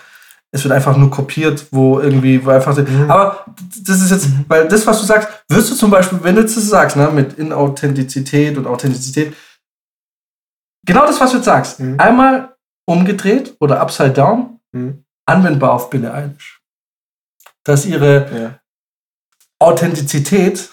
es 0.50 0.64
wird 0.64 0.74
einfach 0.74 0.96
nur 0.96 1.08
kopiert, 1.08 1.66
wo 1.70 2.00
irgendwie, 2.00 2.44
wo 2.44 2.50
einfach. 2.50 2.76
Mhm. 2.76 3.08
Aber 3.08 3.44
das 3.84 4.00
ist 4.02 4.10
jetzt, 4.10 4.28
weil 4.48 4.66
das, 4.66 4.84
was 4.88 5.00
du 5.00 5.06
sagst, 5.06 5.28
wirst 5.48 5.70
du 5.70 5.76
zum 5.76 5.90
Beispiel, 5.92 6.18
wenn 6.22 6.34
du 6.34 6.42
das 6.42 6.54
sagst, 6.54 6.96
ne, 6.96 7.08
mit 7.14 7.34
Inauthentizität 7.34 8.58
und 8.58 8.66
Authentizität, 8.66 9.34
genau 10.84 11.06
das, 11.06 11.20
was 11.20 11.30
du 11.30 11.36
jetzt 11.36 11.46
sagst, 11.46 11.78
Mhm. 11.78 12.00
einmal 12.00 12.56
umgedreht 12.86 13.54
oder 13.60 13.80
upside 13.80 14.14
down, 14.14 14.58
Mhm. 14.72 15.04
anwendbar 15.26 15.72
auf 15.74 15.90
Billie 15.90 16.12
Eilish. 16.12 16.60
Dass 17.64 17.86
ihre 17.86 18.14
Ja. 18.36 18.60
Authentizität, 19.64 20.70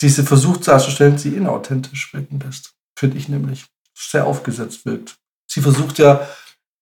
die 0.00 0.08
sie 0.08 0.22
versucht 0.22 0.66
darzustellen, 0.66 1.18
sie 1.18 1.30
inauthentisch 1.30 2.12
wirken 2.14 2.40
lässt. 2.44 2.72
Finde 2.98 3.18
ich 3.18 3.28
nämlich. 3.28 3.66
Sehr 3.94 4.26
aufgesetzt 4.26 4.86
wirkt. 4.86 5.16
Sie 5.50 5.60
versucht 5.60 5.98
ja 5.98 6.20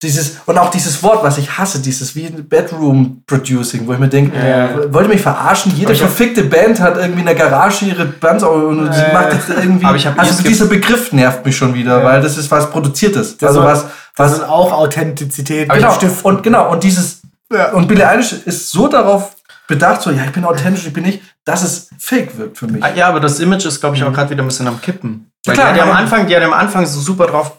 dieses, 0.01 0.37
und 0.45 0.57
auch 0.57 0.69
dieses 0.71 1.03
Wort, 1.03 1.21
was 1.23 1.37
ich 1.37 1.57
hasse, 1.57 1.79
dieses 1.81 2.15
wie 2.15 2.29
Bedroom 2.29 3.23
Producing, 3.27 3.85
wo 3.85 3.91
ich 3.93 3.99
mir 3.99 4.07
denke, 4.07 4.37
Ja. 4.37 4.93
wollt 4.93 5.07
ihr 5.07 5.13
mich 5.13 5.21
verarschen? 5.21 5.75
Jede 5.75 5.93
verfickte 5.93 6.43
Band 6.43 6.79
hat 6.79 6.95
irgendwie 6.95 7.19
in 7.19 7.25
der 7.25 7.35
Garage 7.35 7.83
ihre 7.85 8.05
Bands 8.05 8.41
und 8.45 8.93
sie 8.93 9.01
Äh, 9.01 9.13
macht 9.13 9.33
jetzt 9.33 9.49
irgendwie. 9.49 9.85
aber 9.85 9.97
ich 9.97 10.07
hab 10.07 10.17
also 10.17 10.41
dieser 10.41 10.67
Begriff 10.67 11.11
nervt 11.11 11.45
mich 11.45 11.57
schon 11.57 11.73
wieder, 11.73 11.99
Ja. 11.99 12.05
weil 12.05 12.21
das 12.21 12.37
ist 12.37 12.49
was 12.49 12.69
Produziertes. 12.71 13.37
Das 13.37 13.49
also 13.49 13.59
war- 13.59 13.73
was, 13.73 13.81
Das 13.83 13.91
was 14.15 14.33
ist 14.37 14.43
auch 14.43 14.71
Authentizität. 14.71 15.67
genau, 15.69 15.97
und 16.23 16.43
genau, 16.43 16.71
und 16.71 16.83
dieses 16.85 17.19
Ja. 17.51 17.73
und 17.73 17.87
Billie 17.89 18.07
Eilish 18.07 18.31
ist 18.31 18.69
so 18.71 18.87
darauf 18.87 19.35
bedacht, 19.69 20.01
so, 20.01 20.11
ja, 20.11 20.25
ich 20.25 20.31
bin 20.33 20.43
authentisch, 20.43 20.85
ich 20.85 20.91
bin 20.93 21.03
nicht, 21.05 21.21
dass 21.45 21.63
es 21.63 21.89
fake 21.97 22.37
wirkt 22.37 22.57
für 22.57 22.67
mich. 22.67 22.83
Ah, 22.83 22.91
Ja, 22.93 23.07
aber 23.07 23.21
das 23.21 23.39
Image 23.39 23.65
ist, 23.65 23.79
glaube 23.79 23.95
ich, 23.95 24.03
auch 24.03 24.11
gerade 24.11 24.29
wieder 24.29 24.43
ein 24.43 24.47
bisschen 24.47 24.67
am 24.67 24.81
Kippen. 24.81 25.31
Weil 25.45 25.55
Klar, 25.55 25.71
die, 25.71 25.79
ja 25.79 25.85
am 25.85 25.91
Anfang, 25.93 26.27
die 26.27 26.35
hat 26.35 26.43
am 26.43 26.51
Anfang 26.53 26.85
so 26.85 26.99
super 26.99 27.27
drauf 27.27 27.53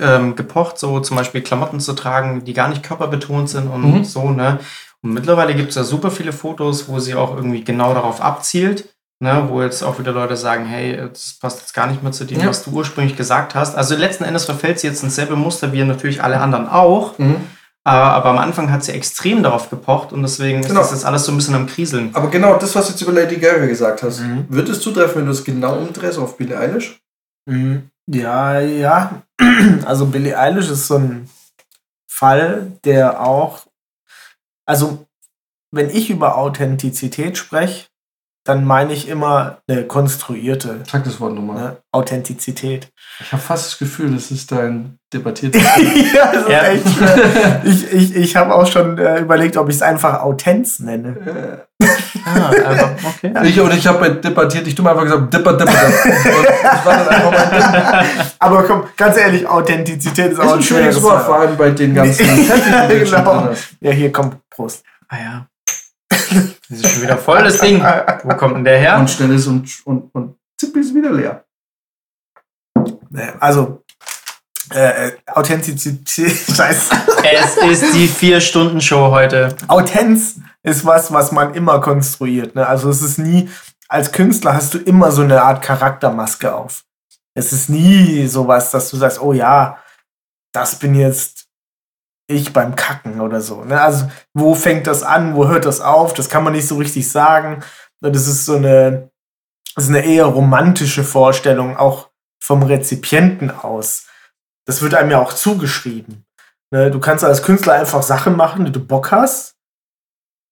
ähm, 0.00 0.34
gepocht, 0.36 0.78
so 0.78 1.00
zum 1.00 1.18
Beispiel 1.18 1.42
Klamotten 1.42 1.80
zu 1.80 1.92
tragen, 1.92 2.44
die 2.44 2.54
gar 2.54 2.68
nicht 2.68 2.82
körperbetont 2.82 3.50
sind 3.50 3.68
und 3.68 3.82
Mhm. 3.98 4.04
so, 4.04 4.30
ne? 4.30 4.58
Und 5.02 5.12
mittlerweile 5.14 5.54
gibt 5.54 5.68
es 5.70 5.74
ja 5.76 5.84
super 5.84 6.10
viele 6.10 6.32
Fotos, 6.32 6.88
wo 6.88 6.98
sie 6.98 7.14
auch 7.14 7.34
irgendwie 7.36 7.62
genau 7.62 7.92
darauf 7.94 8.20
abzielt, 8.22 8.88
ne? 9.22 9.44
Wo 9.48 9.62
jetzt 9.62 9.82
auch 9.82 9.98
wieder 9.98 10.12
Leute 10.12 10.36
sagen, 10.36 10.64
hey, 10.64 10.96
das 11.12 11.36
passt 11.40 11.60
jetzt 11.60 11.74
gar 11.74 11.86
nicht 11.88 12.02
mehr 12.02 12.12
zu 12.12 12.24
dem, 12.24 12.40
Ja. 12.40 12.46
was 12.48 12.64
du 12.64 12.70
ursprünglich 12.70 13.16
gesagt 13.16 13.54
hast. 13.54 13.76
Also 13.76 13.94
letzten 13.96 14.24
Endes 14.24 14.46
verfällt 14.46 14.80
sie 14.80 14.86
jetzt 14.88 15.02
ins 15.02 15.14
selbe 15.14 15.36
Muster 15.36 15.72
wie 15.72 15.82
natürlich 15.84 16.22
alle 16.22 16.40
anderen 16.40 16.68
auch. 16.68 17.18
Mhm. 17.18 17.36
Aber, 17.84 18.12
aber 18.12 18.28
am 18.30 18.38
Anfang 18.38 18.70
hat 18.70 18.84
sie 18.84 18.92
extrem 18.92 19.42
darauf 19.42 19.70
gepocht 19.70 20.12
und 20.12 20.22
deswegen 20.22 20.60
Genau. 20.62 20.80
ist 20.82 20.90
das 20.90 20.98
jetzt 21.00 21.06
alles 21.06 21.24
so 21.24 21.32
ein 21.32 21.36
bisschen 21.36 21.54
am 21.54 21.66
Kriseln. 21.66 22.10
Aber 22.14 22.28
genau 22.28 22.56
das, 22.58 22.74
was 22.74 22.86
du 22.86 22.92
jetzt 22.92 23.00
über 23.02 23.12
Lady 23.12 23.36
Gaga 23.36 23.66
gesagt 23.66 24.02
hast, 24.02 24.20
Mhm. 24.20 24.44
wird 24.50 24.68
es 24.68 24.80
zutreffen, 24.80 25.16
wenn 25.16 25.26
du 25.26 25.32
es 25.32 25.44
genau 25.44 25.78
umdrehst 25.78 26.18
auf 26.18 26.36
Billie 26.36 26.58
Eilish? 26.58 27.00
Mhm. 27.46 27.88
Ja, 28.06 28.60
ja. 28.60 29.22
Also 29.86 30.06
Billie 30.06 30.38
Eilish 30.38 30.68
ist 30.68 30.86
so 30.88 30.96
ein 30.96 31.28
Fall, 32.06 32.72
der 32.84 33.20
auch, 33.22 33.66
also 34.66 35.06
wenn 35.72 35.88
ich 35.90 36.10
über 36.10 36.36
Authentizität 36.36 37.38
spreche, 37.38 37.86
dann 38.44 38.64
meine 38.64 38.92
ich 38.94 39.06
immer 39.08 39.58
eine 39.68 39.84
konstruierte 39.84 40.80
Sag 40.90 41.04
das 41.04 41.20
Wort 41.20 41.34
nochmal. 41.34 41.56
ne? 41.56 41.76
Authentizität. 41.92 42.88
Ich 43.20 43.32
habe 43.32 43.42
fast 43.42 43.66
das 43.66 43.78
Gefühl, 43.78 44.14
das 44.14 44.30
ist 44.30 44.50
dein 44.50 44.98
debattiertes. 45.12 45.62
ja, 46.14 46.32
das 46.32 46.42
ist 46.44 46.48
Ja. 46.48 46.62
echt 46.64 46.88
schwer. 46.88 47.60
Ich, 47.64 47.92
ich, 47.92 48.16
ich 48.16 48.36
habe 48.36 48.54
auch 48.54 48.66
schon 48.66 48.96
äh, 48.96 49.20
überlegt, 49.20 49.56
ob 49.58 49.68
ich 49.68 49.74
es 49.76 49.82
einfach 49.82 50.22
Autenz 50.22 50.78
nenne. 50.80 51.66
Ah, 52.24 52.50
also, 52.66 52.86
okay. 53.06 53.32
ich, 53.48 53.60
und 53.60 53.72
ich 53.74 53.86
habe 53.86 53.98
bei 53.98 54.08
debattiert, 54.10 54.66
ich 54.66 54.74
tu 54.74 54.82
mal 54.82 54.90
einfach 54.92 55.04
gesagt, 55.04 55.32
dipper, 55.34 55.52
dipper, 55.54 55.72
dipper. 55.72 56.38
Und 56.38 56.46
das 56.62 56.84
war 56.86 56.96
dann 56.96 57.08
einfach 57.08 57.32
mein 57.32 57.50
Ding. 58.10 58.26
Aber 58.38 58.62
komm, 58.64 58.84
ganz 58.96 59.16
ehrlich, 59.18 59.46
Authentizität 59.46 60.32
ist, 60.32 60.38
Ist 60.38 60.40
auch 60.40 60.52
ein 60.52 60.58
ein 60.58 60.62
schwieriges 60.62 60.96
schweres 60.96 61.02
Wort, 61.10 61.24
vor 61.26 61.36
allem 61.40 61.56
bei 61.56 61.70
den 61.70 61.94
ganzen 61.94 62.26
Ja, 62.70 62.86
genau. 62.86 63.48
Ja, 63.80 63.90
hier 63.92 64.12
kommt 64.12 64.36
Prost. 64.50 64.82
Ah 65.08 65.16
ja. 65.18 65.46
Das 66.30 66.78
ist 66.78 66.90
schon 66.90 67.02
wieder 67.02 67.18
voll 67.18 67.42
das 67.42 67.58
Ding. 67.58 67.82
Wo 67.82 68.36
kommt 68.36 68.56
denn 68.56 68.64
der 68.64 68.78
her? 68.78 68.98
Und 68.98 69.10
schnell 69.10 69.34
ist 69.34 69.46
und, 69.46 69.68
und, 69.84 70.14
und 70.14 70.36
Zippi 70.58 70.80
ist 70.80 70.94
wieder 70.94 71.12
leer. 71.12 71.44
Ne, 73.10 73.34
Also, 73.40 73.82
äh, 74.72 75.08
äh, 75.08 75.12
Authentizität, 75.26 76.32
scheiße. 76.56 76.94
Es 77.24 77.56
ist 77.82 77.94
die 77.94 78.06
Vier-Stunden-Show 78.06 79.10
heute. 79.10 79.56
Autenz 79.66 80.36
ist 80.62 80.84
was, 80.84 81.12
was 81.12 81.32
man 81.32 81.54
immer 81.54 81.80
konstruiert. 81.80 82.54
Ne? 82.54 82.66
Also 82.66 82.88
es 82.90 83.02
ist 83.02 83.18
nie, 83.18 83.50
als 83.88 84.12
Künstler 84.12 84.54
hast 84.54 84.74
du 84.74 84.78
immer 84.78 85.10
so 85.10 85.22
eine 85.22 85.42
Art 85.42 85.62
Charaktermaske 85.62 86.54
auf. 86.54 86.84
Es 87.34 87.52
ist 87.52 87.68
nie 87.68 88.26
sowas, 88.28 88.70
dass 88.70 88.90
du 88.90 88.96
sagst, 88.96 89.20
oh 89.20 89.32
ja, 89.32 89.78
das 90.52 90.78
bin 90.78 90.94
jetzt 90.94 91.46
ich 92.30 92.52
beim 92.52 92.76
Kacken 92.76 93.20
oder 93.20 93.40
so. 93.40 93.64
Ne? 93.64 93.80
Also 93.80 94.10
wo 94.34 94.54
fängt 94.54 94.86
das 94.86 95.02
an, 95.02 95.34
wo 95.34 95.48
hört 95.48 95.64
das 95.64 95.80
auf? 95.80 96.14
Das 96.14 96.28
kann 96.28 96.44
man 96.44 96.52
nicht 96.52 96.66
so 96.66 96.76
richtig 96.76 97.10
sagen. 97.10 97.62
Das 98.00 98.26
ist 98.26 98.46
so 98.46 98.56
eine, 98.56 99.10
das 99.74 99.84
ist 99.84 99.90
eine 99.90 100.04
eher 100.04 100.26
romantische 100.26 101.04
Vorstellung, 101.04 101.76
auch 101.76 102.10
vom 102.42 102.62
Rezipienten 102.62 103.50
aus. 103.50 104.06
Das 104.66 104.82
wird 104.82 104.94
einem 104.94 105.10
ja 105.10 105.18
auch 105.20 105.32
zugeschrieben. 105.32 106.24
Ne? 106.70 106.90
Du 106.90 107.00
kannst 107.00 107.24
als 107.24 107.42
Künstler 107.42 107.74
einfach 107.74 108.02
Sachen 108.02 108.36
machen, 108.36 108.64
die 108.64 108.72
du 108.72 108.80
Bock 108.80 109.10
hast. 109.10 109.56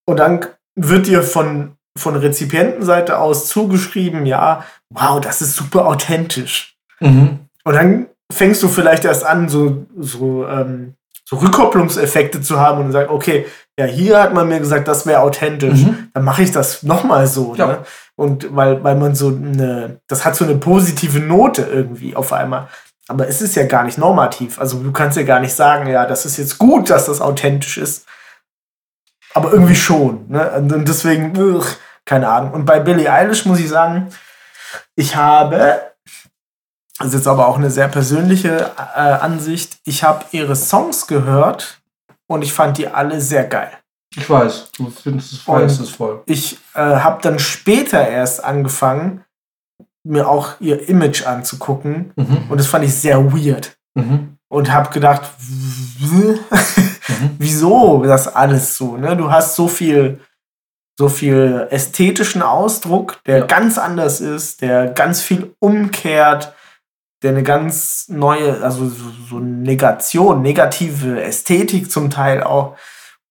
Und 0.05 0.17
dann 0.17 0.45
wird 0.75 1.07
dir 1.07 1.23
von, 1.23 1.75
von 1.97 2.15
Rezipientenseite 2.15 3.17
aus 3.19 3.47
zugeschrieben, 3.47 4.25
ja, 4.25 4.65
wow, 4.89 5.19
das 5.19 5.41
ist 5.41 5.55
super 5.55 5.85
authentisch. 5.85 6.77
Mhm. 6.99 7.39
Und 7.63 7.73
dann 7.73 8.07
fängst 8.31 8.63
du 8.63 8.67
vielleicht 8.67 9.05
erst 9.05 9.25
an, 9.25 9.49
so, 9.49 9.85
so, 9.97 10.47
ähm, 10.47 10.95
so 11.29 11.35
Rückkopplungseffekte 11.35 12.41
zu 12.41 12.59
haben 12.59 12.85
und 12.85 12.91
sagst, 12.91 13.11
okay, 13.11 13.45
ja, 13.77 13.85
hier 13.85 14.19
hat 14.19 14.33
man 14.33 14.47
mir 14.47 14.59
gesagt, 14.59 14.87
das 14.87 15.05
wäre 15.05 15.21
authentisch. 15.21 15.83
Mhm. 15.83 16.09
Dann 16.11 16.23
mache 16.23 16.41
ich 16.41 16.51
das 16.51 16.81
nochmal 16.81 17.27
so. 17.27 17.53
Ja. 17.55 17.67
Ne? 17.67 17.77
Und 18.15 18.55
weil, 18.55 18.83
weil 18.83 18.95
man 18.95 19.13
so 19.13 19.27
eine, 19.27 19.99
das 20.07 20.25
hat 20.25 20.35
so 20.35 20.43
eine 20.43 20.55
positive 20.55 21.19
Note 21.19 21.61
irgendwie 21.61 22.15
auf 22.15 22.33
einmal. 22.33 22.67
Aber 23.07 23.27
es 23.27 23.43
ist 23.43 23.55
ja 23.55 23.67
gar 23.67 23.83
nicht 23.83 23.99
normativ. 23.99 24.59
Also 24.59 24.79
du 24.79 24.91
kannst 24.91 25.17
ja 25.17 25.23
gar 25.23 25.39
nicht 25.39 25.53
sagen, 25.53 25.87
ja, 25.87 26.07
das 26.07 26.25
ist 26.25 26.37
jetzt 26.37 26.57
gut, 26.57 26.89
dass 26.89 27.05
das 27.05 27.21
authentisch 27.21 27.77
ist. 27.77 28.07
Aber 29.35 29.51
irgendwie 29.53 29.75
schon. 29.75 30.25
Ne? 30.29 30.51
Und 30.53 30.73
und 30.73 30.87
deswegen, 30.87 31.37
ugh, 31.37 31.75
keine 32.05 32.27
Ahnung. 32.27 32.53
Und 32.53 32.65
bei 32.65 32.79
Billie 32.79 33.11
Eilish 33.11 33.45
muss 33.45 33.59
ich 33.59 33.69
sagen, 33.69 34.07
ich 34.95 35.15
habe, 35.15 35.88
das 36.99 37.07
ist 37.09 37.13
jetzt 37.15 37.27
aber 37.27 37.47
auch 37.47 37.57
eine 37.57 37.71
sehr 37.71 37.87
persönliche 37.87 38.71
äh, 38.77 38.99
Ansicht, 38.99 39.77
ich 39.85 40.03
habe 40.03 40.25
ihre 40.31 40.55
Songs 40.55 41.07
gehört 41.07 41.79
und 42.27 42.41
ich 42.43 42.53
fand 42.53 42.77
die 42.77 42.87
alle 42.87 43.19
sehr 43.21 43.45
geil. 43.45 43.71
Ich 44.15 44.29
weiß, 44.29 44.71
du 44.77 44.89
findest 44.89 45.33
es 45.33 45.89
voll. 45.89 46.21
Ich 46.25 46.57
äh, 46.73 46.79
habe 46.79 47.21
dann 47.21 47.39
später 47.39 48.07
erst 48.07 48.43
angefangen, 48.43 49.23
mir 50.03 50.27
auch 50.27 50.59
ihr 50.59 50.87
Image 50.89 51.25
anzugucken 51.25 52.11
Mhm. 52.15 52.45
und 52.49 52.57
das 52.59 52.67
fand 52.67 52.85
ich 52.85 52.93
sehr 52.95 53.31
weird. 53.33 53.77
Mhm. 53.95 54.37
Und 54.49 54.71
habe 54.71 54.89
gedacht, 54.91 55.21
Mhm. 55.99 56.39
wieso 57.37 58.03
das 58.03 58.27
alles 58.33 58.77
so? 58.77 58.97
Ne? 58.97 59.15
Du 59.17 59.31
hast 59.31 59.55
so 59.55 59.67
viel, 59.67 60.19
so 60.97 61.07
viel 61.09 61.67
ästhetischen 61.69 62.41
Ausdruck, 62.41 63.19
der 63.25 63.39
Ja. 63.39 63.45
ganz 63.45 63.77
anders 63.77 64.21
ist, 64.21 64.61
der 64.61 64.87
ganz 64.87 65.21
viel 65.21 65.53
umkehrt, 65.59 66.53
der 67.21 67.31
eine 67.31 67.43
ganz 67.43 68.05
neue, 68.09 68.61
also 68.63 68.89
so, 69.29 69.39
Negation, 69.39 70.41
negative 70.41 71.21
Ästhetik 71.21 71.91
zum 71.91 72.09
Teil 72.09 72.43
auch, 72.43 72.75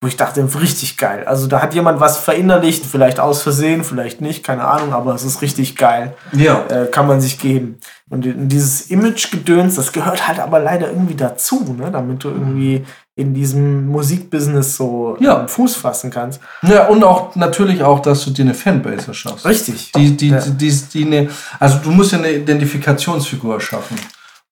wo 0.01 0.07
ich 0.07 0.17
dachte, 0.17 0.47
richtig 0.61 0.97
geil. 0.97 1.25
Also 1.27 1.49
da 1.49 1.61
hat 1.61 1.75
jemand 1.75 1.99
was 1.99 2.19
verinnerlicht, 2.19 2.87
vielleicht 2.87 3.19
aus 3.19 3.43
Versehen, 3.43 3.83
vielleicht 3.83 4.21
nicht, 4.21 4.45
keine 4.45 4.65
Ahnung, 4.65 4.93
aber 4.93 5.15
es 5.15 5.25
ist 5.25 5.43
richtig 5.43 5.75
geil 5.75 6.15
Ja. 6.33 6.65
äh, 6.69 6.87
kann 6.87 7.09
man 7.09 7.21
sich 7.21 7.41
geben. 7.41 7.81
Und 8.09 8.25
dieses 8.25 8.91
Image-Gedöns, 8.91 9.75
das 9.75 9.93
gehört 9.93 10.29
halt 10.29 10.39
aber 10.39 10.61
leider 10.61 10.89
irgendwie 10.89 11.17
dazu, 11.17 11.75
ne? 11.77 11.91
damit 11.91 12.23
du 12.23 12.29
irgendwie 12.29 12.87
in 13.19 13.35
diesem 13.35 13.89
Musikbusiness 13.89 14.77
so 14.77 15.17
Ja. 15.21 15.41
ähm, 15.41 15.49
Fuß 15.49 15.77
fassen 15.77 16.11
kannst. 16.11 16.41
ja, 16.63 16.87
und 16.87 17.03
auch 17.03 17.35
natürlich 17.35 17.83
auch, 17.83 18.01
dass 18.01 18.25
du 18.25 18.31
dir 18.31 18.43
eine 18.43 18.55
Fanbase 18.55 19.09
erschaffst. 19.09 19.45
Richtig. 19.45 19.91
Die, 19.93 20.17
die, 20.17 20.29
Ja. 20.29 20.41
die, 20.41 20.53
die, 20.53 20.83
die 20.93 21.05
ne, 21.05 21.29
also 21.59 21.79
du 21.83 21.91
musst 21.91 22.13
ja 22.13 22.19
eine 22.19 22.31
Identifikationsfigur 22.33 23.61
schaffen. 23.61 23.99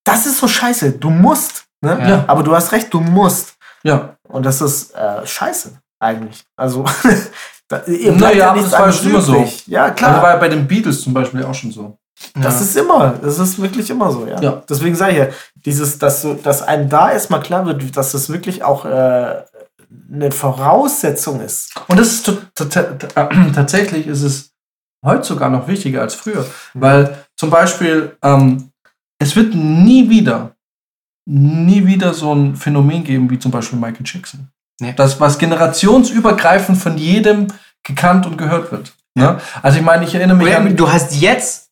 Das 0.05 0.27
ist 0.27 0.39
so 0.39 0.49
scheiße. 0.49 0.93
Du 0.93 1.11
musst. 1.11 1.65
Ne? 1.81 1.99
Ja. 2.09 2.25
Aber 2.27 2.43
du 2.43 2.55
hast 2.55 2.73
recht, 2.73 2.93
du 2.93 3.01
musst. 3.01 3.55
Ja. 3.85 4.17
Und 4.29 4.45
das 4.45 4.61
ist 4.61 4.95
äh, 4.95 5.25
scheiße, 5.27 5.79
eigentlich. 6.01 6.43
Also, 6.57 6.85
da, 7.69 7.83
Naja, 7.87 8.13
bleibt 8.17 8.41
aber 8.43 8.61
das 8.63 8.73
war 8.73 8.79
anderes 8.81 8.97
schon 8.99 9.11
immer 9.11 9.21
so. 9.21 9.49
Ja, 9.67 9.83
Also 9.85 9.95
klar. 9.95 10.23
war 10.23 10.31
ja 10.31 10.37
bei 10.37 10.49
den 10.49 10.67
Beatles 10.67 11.03
zum 11.03 11.15
Beispiel 11.15 11.45
auch 11.45 11.55
schon 11.55 11.71
so. 11.71 11.97
Das 12.35 12.55
Ja. 12.57 12.61
ist 12.61 12.77
immer, 12.77 13.15
das 13.23 13.39
ist 13.39 13.61
wirklich 13.61 13.91
immer 13.91 14.11
so, 14.11 14.27
ja. 14.27 14.41
Ja. 14.41 14.63
Deswegen 14.69 14.97
sage 14.97 15.13
ich 15.13 15.19
ja, 15.19 15.27
dieses, 15.55 15.99
dass, 15.99 16.23
so, 16.23 16.35
dass 16.35 16.63
einem 16.63 16.89
da 16.89 17.13
erstmal 17.13 17.41
klar 17.43 17.67
wird, 17.67 17.97
dass 17.97 18.13
das 18.13 18.31
wirklich 18.31 18.63
auch 18.63 18.85
äh, 18.85 19.43
eine 20.13 20.31
Voraussetzung 20.33 21.41
ist. 21.41 21.75
Und 21.89 21.99
das 21.99 22.09
ist 22.13 22.29
äh, 22.29 22.35
tatsächlich 23.55 24.07
ist 24.07 24.23
es 24.23 24.51
heute 25.05 25.25
sogar 25.25 25.51
noch 25.51 25.69
wichtiger 25.69 26.01
als 26.03 26.15
früher. 26.15 26.47
Weil 26.75 27.25
zum 27.37 27.51
Beispiel, 27.51 28.17
ähm, 28.23 28.71
es 29.19 29.37
wird 29.37 29.55
nie 29.55 30.09
wieder, 30.09 30.55
nie 31.27 31.87
wieder 31.87 32.15
so 32.15 32.35
ein 32.35 32.57
Phänomen 32.57 33.05
geben 33.05 33.29
wie 33.31 33.39
zum 33.39 33.51
Beispiel 33.51 33.79
Michael 33.79 34.05
Jackson. 34.07 34.49
Nee. 34.81 34.95
Das, 34.97 35.21
was 35.21 35.39
generationsübergreifend 35.39 36.79
von 36.79 36.99
jedem 36.99 37.47
gekannt 37.83 38.27
und 38.27 38.37
gehört 38.37 38.73
wird. 38.73 38.95
Ne? 39.15 39.39
Also 39.63 39.79
ich 39.79 39.85
meine, 39.85 40.05
ich 40.05 40.15
erinnere 40.15 40.37
mich 40.37 40.55
an... 40.55 40.77
Du 40.77 40.91
hast 40.93 41.15
jetzt 41.17 41.66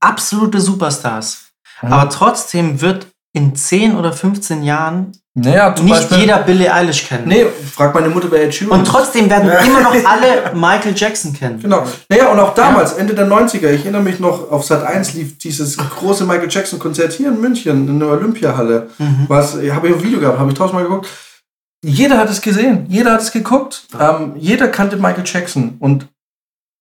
absolute 0.00 0.60
Superstars. 0.60 1.52
Mhm. 1.82 1.92
Aber 1.92 2.10
trotzdem 2.10 2.80
wird 2.80 3.06
in 3.32 3.54
10 3.54 3.96
oder 3.96 4.12
15 4.12 4.62
Jahren 4.62 5.12
naja, 5.34 5.70
nicht 5.80 5.88
Beispiel, 5.88 6.18
jeder 6.18 6.38
Billie 6.38 6.72
Eilish 6.72 7.06
kennen. 7.06 7.28
Nee, 7.28 7.46
frag 7.46 7.94
meine 7.94 8.08
Mutter, 8.08 8.28
wer 8.30 8.42
Ed 8.42 8.52
Sheeran 8.52 8.80
Und 8.80 8.84
trotzdem 8.84 9.30
werden 9.30 9.48
ja. 9.48 9.60
immer 9.60 9.80
noch 9.80 9.94
alle 10.04 10.52
Michael 10.54 10.92
Jackson 10.96 11.32
kennen. 11.32 11.60
Genau. 11.60 11.86
Naja, 12.08 12.32
und 12.32 12.40
auch 12.40 12.52
damals, 12.52 12.92
ja. 12.92 12.98
Ende 12.98 13.14
der 13.14 13.28
90er, 13.28 13.70
ich 13.70 13.82
erinnere 13.82 14.02
mich 14.02 14.18
noch, 14.18 14.50
auf 14.50 14.64
Sat 14.64 14.84
1 14.84 15.14
lief 15.14 15.38
dieses 15.38 15.76
große 15.76 16.24
Michael 16.24 16.50
Jackson 16.50 16.80
Konzert 16.80 17.12
hier 17.12 17.28
in 17.28 17.40
München, 17.40 17.86
in 17.86 18.00
der 18.00 18.08
Olympiahalle. 18.08 18.88
Mhm. 18.98 19.26
Was, 19.28 19.54
habe 19.54 19.88
ich 19.88 19.94
ein 19.94 20.02
Video 20.02 20.18
gehabt, 20.18 20.38
habe 20.40 20.50
ich 20.50 20.58
tausendmal 20.58 20.84
geguckt. 20.84 21.08
Jeder 21.84 22.18
hat 22.18 22.28
es 22.28 22.40
gesehen, 22.40 22.86
jeder 22.88 23.12
hat 23.12 23.22
es 23.22 23.30
geguckt. 23.30 23.86
Ähm, 23.98 24.34
jeder 24.36 24.66
kannte 24.66 24.96
Michael 24.96 25.24
Jackson. 25.24 25.76
Und, 25.78 26.08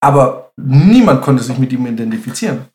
aber 0.02 0.52
niemand 0.58 1.22
konnte 1.22 1.44
sich 1.44 1.60
mit 1.60 1.72
ihm 1.72 1.86
identifizieren. 1.86 2.66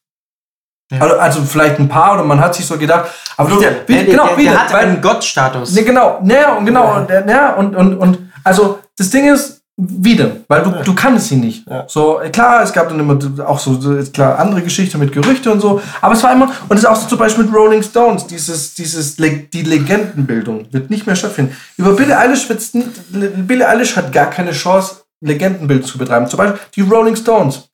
Ja. 0.90 1.00
Also, 1.00 1.16
also, 1.16 1.42
vielleicht 1.42 1.78
ein 1.78 1.88
paar 1.88 2.14
oder 2.14 2.24
man 2.24 2.40
hat 2.40 2.54
sich 2.54 2.66
so 2.66 2.76
gedacht, 2.76 3.10
aber 3.36 3.50
wieder, 3.50 3.70
du, 3.70 3.88
wieder, 3.88 4.04
genau, 4.04 4.28
der, 4.28 4.36
wieder, 4.38 4.50
der 4.50 4.64
hat 4.64 4.72
weil, 4.72 4.86
einen 4.86 5.00
Gottstatus. 5.00 5.74
Ne, 5.74 5.82
genau, 5.82 6.20
ne, 6.22 6.54
und 6.58 6.66
genau, 6.66 6.84
ja. 6.84 6.96
und, 6.98 7.28
ja, 7.28 7.52
und, 7.54 7.74
und, 7.74 7.96
und 7.96 8.18
also 8.44 8.80
das 8.96 9.10
Ding 9.10 9.32
ist, 9.32 9.64
wieder, 9.76 10.36
weil 10.46 10.62
du, 10.62 10.70
ja. 10.70 10.82
du 10.82 10.94
kannst 10.94 11.32
ihn 11.32 11.40
nicht. 11.40 11.68
Ja. 11.68 11.84
So, 11.88 12.20
klar, 12.30 12.62
es 12.62 12.72
gab 12.72 12.88
dann 12.88 13.00
immer 13.00 13.18
auch 13.44 13.58
so, 13.58 13.76
klar, 14.12 14.38
andere 14.38 14.62
Geschichten 14.62 14.98
mit 14.98 15.10
Gerüchte 15.10 15.50
und 15.50 15.60
so, 15.60 15.80
aber 16.00 16.14
es 16.14 16.22
war 16.22 16.32
immer, 16.32 16.52
und 16.68 16.76
es 16.76 16.84
ist 16.84 16.88
auch 16.88 16.96
so 16.96 17.08
zum 17.08 17.18
Beispiel 17.18 17.44
mit 17.44 17.54
Rolling 17.54 17.82
Stones, 17.82 18.26
dieses, 18.26 18.74
dieses, 18.74 19.16
die 19.16 19.62
Legendenbildung 19.62 20.68
wird 20.70 20.90
nicht 20.90 21.06
mehr 21.06 21.16
stattfinden. 21.16 21.56
Über 21.76 21.92
Billie 21.92 22.16
Eilish 22.16 22.48
wird's, 22.48 22.70
Billie 23.10 23.68
Eilish 23.68 23.96
hat 23.96 24.12
gar 24.12 24.26
keine 24.30 24.52
Chance, 24.52 25.04
Legendenbild 25.20 25.86
zu 25.86 25.98
betreiben. 25.98 26.28
Zum 26.28 26.36
Beispiel 26.36 26.60
die 26.76 26.82
Rolling 26.82 27.16
Stones. 27.16 27.68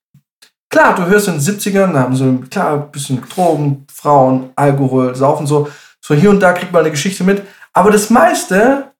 Klar, 0.70 0.94
du 0.94 1.04
hörst 1.06 1.26
in 1.26 1.34
den 1.34 1.42
70ern, 1.42 1.92
da 1.92 2.00
haben 2.00 2.14
sie 2.14 2.48
klar 2.48 2.74
ein 2.74 2.90
bisschen 2.92 3.20
Drogen, 3.28 3.86
Frauen, 3.92 4.50
Alkohol, 4.54 5.14
Saufen, 5.14 5.46
so. 5.46 5.68
So 6.00 6.14
hier 6.14 6.30
und 6.30 6.40
da 6.40 6.52
kriegt 6.52 6.72
man 6.72 6.80
eine 6.80 6.90
Geschichte 6.90 7.24
mit. 7.24 7.42
Aber 7.72 7.90
das 7.90 8.08
meiste, 8.08 8.92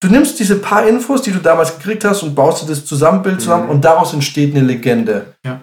du 0.00 0.08
nimmst 0.08 0.38
diese 0.38 0.56
paar 0.56 0.86
Infos, 0.86 1.22
die 1.22 1.32
du 1.32 1.40
damals 1.40 1.76
gekriegt 1.76 2.04
hast 2.04 2.22
und 2.22 2.34
baust 2.34 2.62
dir 2.62 2.68
das 2.68 2.84
Zusammenbild 2.84 3.40
zusammen 3.40 3.64
mhm. 3.64 3.70
und 3.70 3.84
daraus 3.84 4.12
entsteht 4.12 4.54
eine 4.54 4.64
Legende. 4.64 5.34
Ja. 5.44 5.58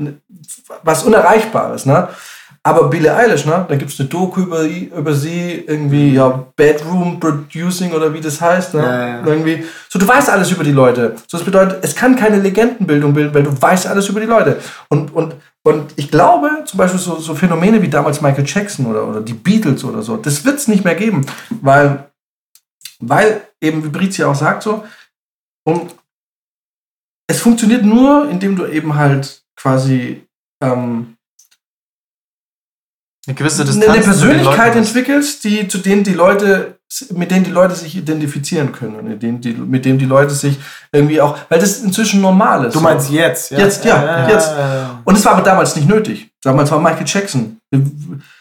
Was 0.84 1.04
Unerreichbares, 1.04 1.86
ne? 1.86 2.10
Aber 2.62 2.90
Billie 2.90 3.14
Eilish, 3.16 3.46
ne? 3.46 3.66
Da 3.68 3.76
gibt 3.76 3.92
es 3.92 4.00
eine 4.00 4.10
Doku 4.10 4.42
über, 4.42 4.64
über 4.64 5.14
sie, 5.14 5.64
irgendwie, 5.66 6.14
ja, 6.14 6.46
Bedroom 6.56 7.20
Producing 7.20 7.94
oder 7.94 8.14
wie 8.14 8.20
das 8.20 8.42
heißt, 8.42 8.74
ne? 8.74 8.82
Ja, 8.82 9.08
ja. 9.08 9.26
Irgendwie. 9.26 9.64
So, 9.88 9.98
du 9.98 10.08
weißt 10.08 10.30
alles 10.30 10.52
über 10.52 10.64
die 10.64 10.72
Leute. 10.72 11.16
So, 11.28 11.38
das 11.38 11.46
bedeutet, 11.46 11.84
es 11.84 11.96
kann 11.96 12.18
keine 12.18 12.40
Legendenbildung 12.40 13.14
bilden, 13.14 13.34
weil 13.34 13.44
du 13.44 13.62
weißt 13.62 13.88
alles 13.88 14.10
über 14.10 14.20
die 14.20 14.26
Leute. 14.26 14.60
Und, 14.90 15.14
und, 15.14 15.36
und 15.64 15.94
ich 15.96 16.12
glaube, 16.12 16.64
zum 16.66 16.78
Beispiel 16.78 17.00
so, 17.00 17.18
so 17.18 17.34
Phänomene 17.34 17.82
wie 17.82 17.90
damals 17.90 18.22
Michael 18.22 18.46
Jackson 18.46 18.88
oder, 18.88 19.08
oder 19.08 19.22
die 19.22 19.34
Beatles 19.34 19.84
oder 19.86 20.02
so, 20.02 20.18
das 20.18 20.44
wird 20.44 20.58
es 20.58 20.68
nicht 20.68 20.84
mehr 20.84 20.96
geben. 20.96 21.26
Weil, 21.62 22.10
weil 23.00 23.42
eben, 23.62 23.84
wie 23.86 23.90
Brizia 23.90 24.28
auch 24.28 24.36
sagt, 24.36 24.64
so, 24.64 24.84
und 25.66 25.96
es 27.28 27.42
funktioniert 27.42 27.86
nur, 27.86 28.28
indem 28.30 28.56
du 28.56 28.66
eben 28.66 28.96
halt 28.96 29.44
quasi 29.56 30.28
ähm, 30.62 31.16
eine 33.30 33.36
gewisse 33.36 33.64
Distanz 33.64 33.88
eine 33.88 34.04
Persönlichkeit 34.04 34.76
entwickelst, 34.76 35.44
die 35.44 35.68
zu 35.68 35.78
denen 35.78 36.04
die 36.04 36.14
Leute, 36.14 36.80
mit 37.12 37.30
denen 37.30 37.44
die 37.44 37.52
Leute 37.52 37.76
sich 37.76 37.96
identifizieren 37.96 38.72
können 38.72 38.96
und 38.96 39.08
mit 39.08 39.22
denen 39.22 39.40
die, 39.40 39.54
mit 39.54 39.86
denen 39.86 40.00
die 40.00 40.06
Leute 40.06 40.34
sich 40.34 40.58
irgendwie 40.92 41.22
auch, 41.22 41.38
weil 41.48 41.60
das 41.60 41.80
inzwischen 41.84 42.22
normal 42.22 42.66
ist. 42.66 42.76
Du 42.76 42.82
meinst 42.82 43.12
jetzt, 43.12 43.52
ja? 43.52 43.60
Jetzt, 43.60 43.86
ja, 43.86 44.04
ja, 44.04 44.30
jetzt. 44.30 44.52
Und 45.06 45.16
es 45.16 45.24
war 45.26 45.34
aber 45.34 45.44
damals 45.44 45.76
nicht 45.76 45.88
nötig. 45.88 46.32
Damals 46.42 46.72
war 46.72 46.80
Michael 46.80 47.06
Jackson. 47.06 47.58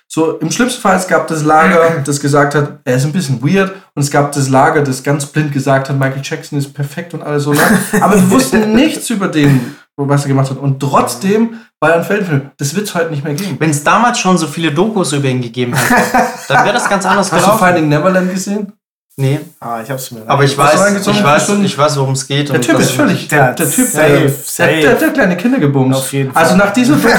So, 0.06 0.38
im 0.38 0.50
schlimmsten 0.50 0.80
Fall, 0.80 0.96
es 0.96 1.06
gab 1.06 1.26
das 1.26 1.44
Lager, 1.44 2.02
das 2.02 2.18
gesagt 2.18 2.54
hat, 2.54 2.78
er 2.84 2.96
ist 2.96 3.04
ein 3.04 3.12
bisschen 3.12 3.42
weird. 3.42 3.72
Und 3.94 4.02
es 4.02 4.10
gab 4.10 4.32
das 4.32 4.48
Lager, 4.48 4.82
das 4.82 5.02
ganz 5.02 5.26
blind 5.26 5.52
gesagt 5.52 5.90
hat, 5.90 5.98
Michael 5.98 6.22
Jackson 6.24 6.58
ist 6.58 6.72
perfekt 6.72 7.12
und 7.12 7.22
alles 7.22 7.42
so. 7.42 7.52
Ne? 7.52 7.60
Aber 8.00 8.14
wir 8.14 8.30
wussten 8.30 8.74
nichts 8.74 9.10
über 9.10 9.28
den, 9.28 9.76
was 9.96 10.22
er 10.22 10.28
gemacht 10.28 10.48
hat. 10.48 10.56
Und 10.56 10.80
trotzdem 10.80 11.58
war 11.80 11.90
er 11.90 11.96
ein 11.96 12.04
Feldfilm. 12.04 12.50
Das 12.56 12.74
wird 12.74 12.86
es 12.86 12.94
heute 12.94 13.10
nicht 13.10 13.24
mehr 13.24 13.34
geben. 13.34 13.56
Wenn 13.58 13.70
es 13.70 13.84
damals 13.84 14.18
schon 14.18 14.36
so 14.36 14.46
viele 14.46 14.72
Dokus 14.72 15.12
über 15.12 15.28
ihn 15.28 15.40
gegeben 15.40 15.74
hätte, 15.74 15.94
dann 16.48 16.64
wäre 16.64 16.74
das 16.74 16.88
ganz 16.88 17.06
anders 17.06 17.30
Hast 17.30 17.40
gelaufen. 17.40 17.52
Hast 17.52 17.60
du 17.60 17.66
Finding 17.66 17.88
Neverland 17.88 18.30
gesehen? 18.32 18.72
Nee. 19.20 19.40
Ah, 19.58 19.80
ich 19.82 19.90
hab's 19.90 20.12
mir. 20.12 20.22
Aber 20.28 20.44
ich 20.44 20.56
weiß, 20.56 21.04
ich 21.04 21.24
weiß, 21.24 21.48
ich 21.48 21.76
weiß, 21.76 21.98
worum 21.98 22.12
es 22.12 22.28
geht. 22.28 22.50
Der 22.50 22.60
Typ 22.60 22.78
ist 22.78 22.92
völlig. 22.92 23.26
Der, 23.26 23.52
der 23.52 23.68
Typ, 23.68 23.88
safe, 23.88 24.20
der, 24.20 24.28
safe. 24.28 24.80
Der, 24.80 24.94
der, 24.94 25.08
hat 25.08 25.14
kleine 25.14 25.36
Kinder 25.36 25.58
gebumst. 25.58 25.98
Auf 25.98 26.12
jeden 26.12 26.32
Fall. 26.32 26.40
Also 26.40 26.54
nach 26.54 26.72
diesem 26.72 26.96
Film, 27.00 27.16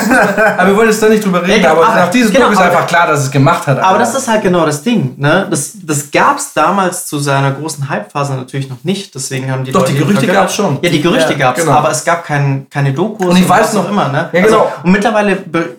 aber 0.57 0.67
wir 0.67 0.77
wollen 0.77 0.87
jetzt 0.87 1.03
da 1.03 1.09
nicht 1.09 1.25
drüber 1.25 1.45
reden, 1.45 1.61
ja, 1.61 1.71
aber, 1.71 1.85
aber 1.85 1.95
nach 1.95 2.09
diesem 2.09 2.31
genau, 2.31 2.45
Buch 2.45 2.53
ist 2.53 2.61
einfach 2.61 2.87
klar, 2.87 3.05
dass 3.05 3.23
es 3.23 3.29
gemacht 3.29 3.67
hat. 3.67 3.79
Aber, 3.79 3.87
aber 3.87 3.99
das 3.99 4.15
ist 4.15 4.29
halt 4.29 4.41
genau 4.43 4.65
das 4.65 4.81
Ding. 4.81 5.15
Ne? 5.17 5.47
Das, 5.49 5.73
das 5.83 6.09
gab 6.09 6.37
es 6.37 6.53
damals 6.53 7.05
zu 7.05 7.19
seiner 7.19 7.51
großen 7.51 7.89
Hype-Phase 7.89 8.33
natürlich 8.35 8.69
noch 8.69 8.81
nicht. 8.83 9.13
Deswegen 9.13 9.51
haben 9.51 9.65
die 9.65 9.73
Doch, 9.73 9.81
Leute 9.81 9.91
die 9.91 9.97
Gerüchte 9.99 10.27
gab 10.27 10.47
es 10.47 10.55
schon. 10.55 10.79
Ja, 10.81 10.89
die 10.89 11.01
Gerüchte 11.01 11.33
ja, 11.33 11.37
gab 11.37 11.57
es, 11.57 11.65
genau. 11.65 11.75
aber 11.75 11.91
es 11.91 12.05
gab 12.05 12.23
kein, 12.23 12.67
keine 12.69 12.93
Dokus. 12.93 13.27
Und 13.27 13.35
ich 13.35 13.49
weiß 13.49 13.73
noch 13.73 13.89
immer. 13.89 14.07
Ne? 14.07 14.29
Ja, 14.31 14.41
genau. 14.41 14.59
Also, 14.59 14.71
und 14.85 14.91
mittlerweile, 14.93 15.35
be, 15.35 15.75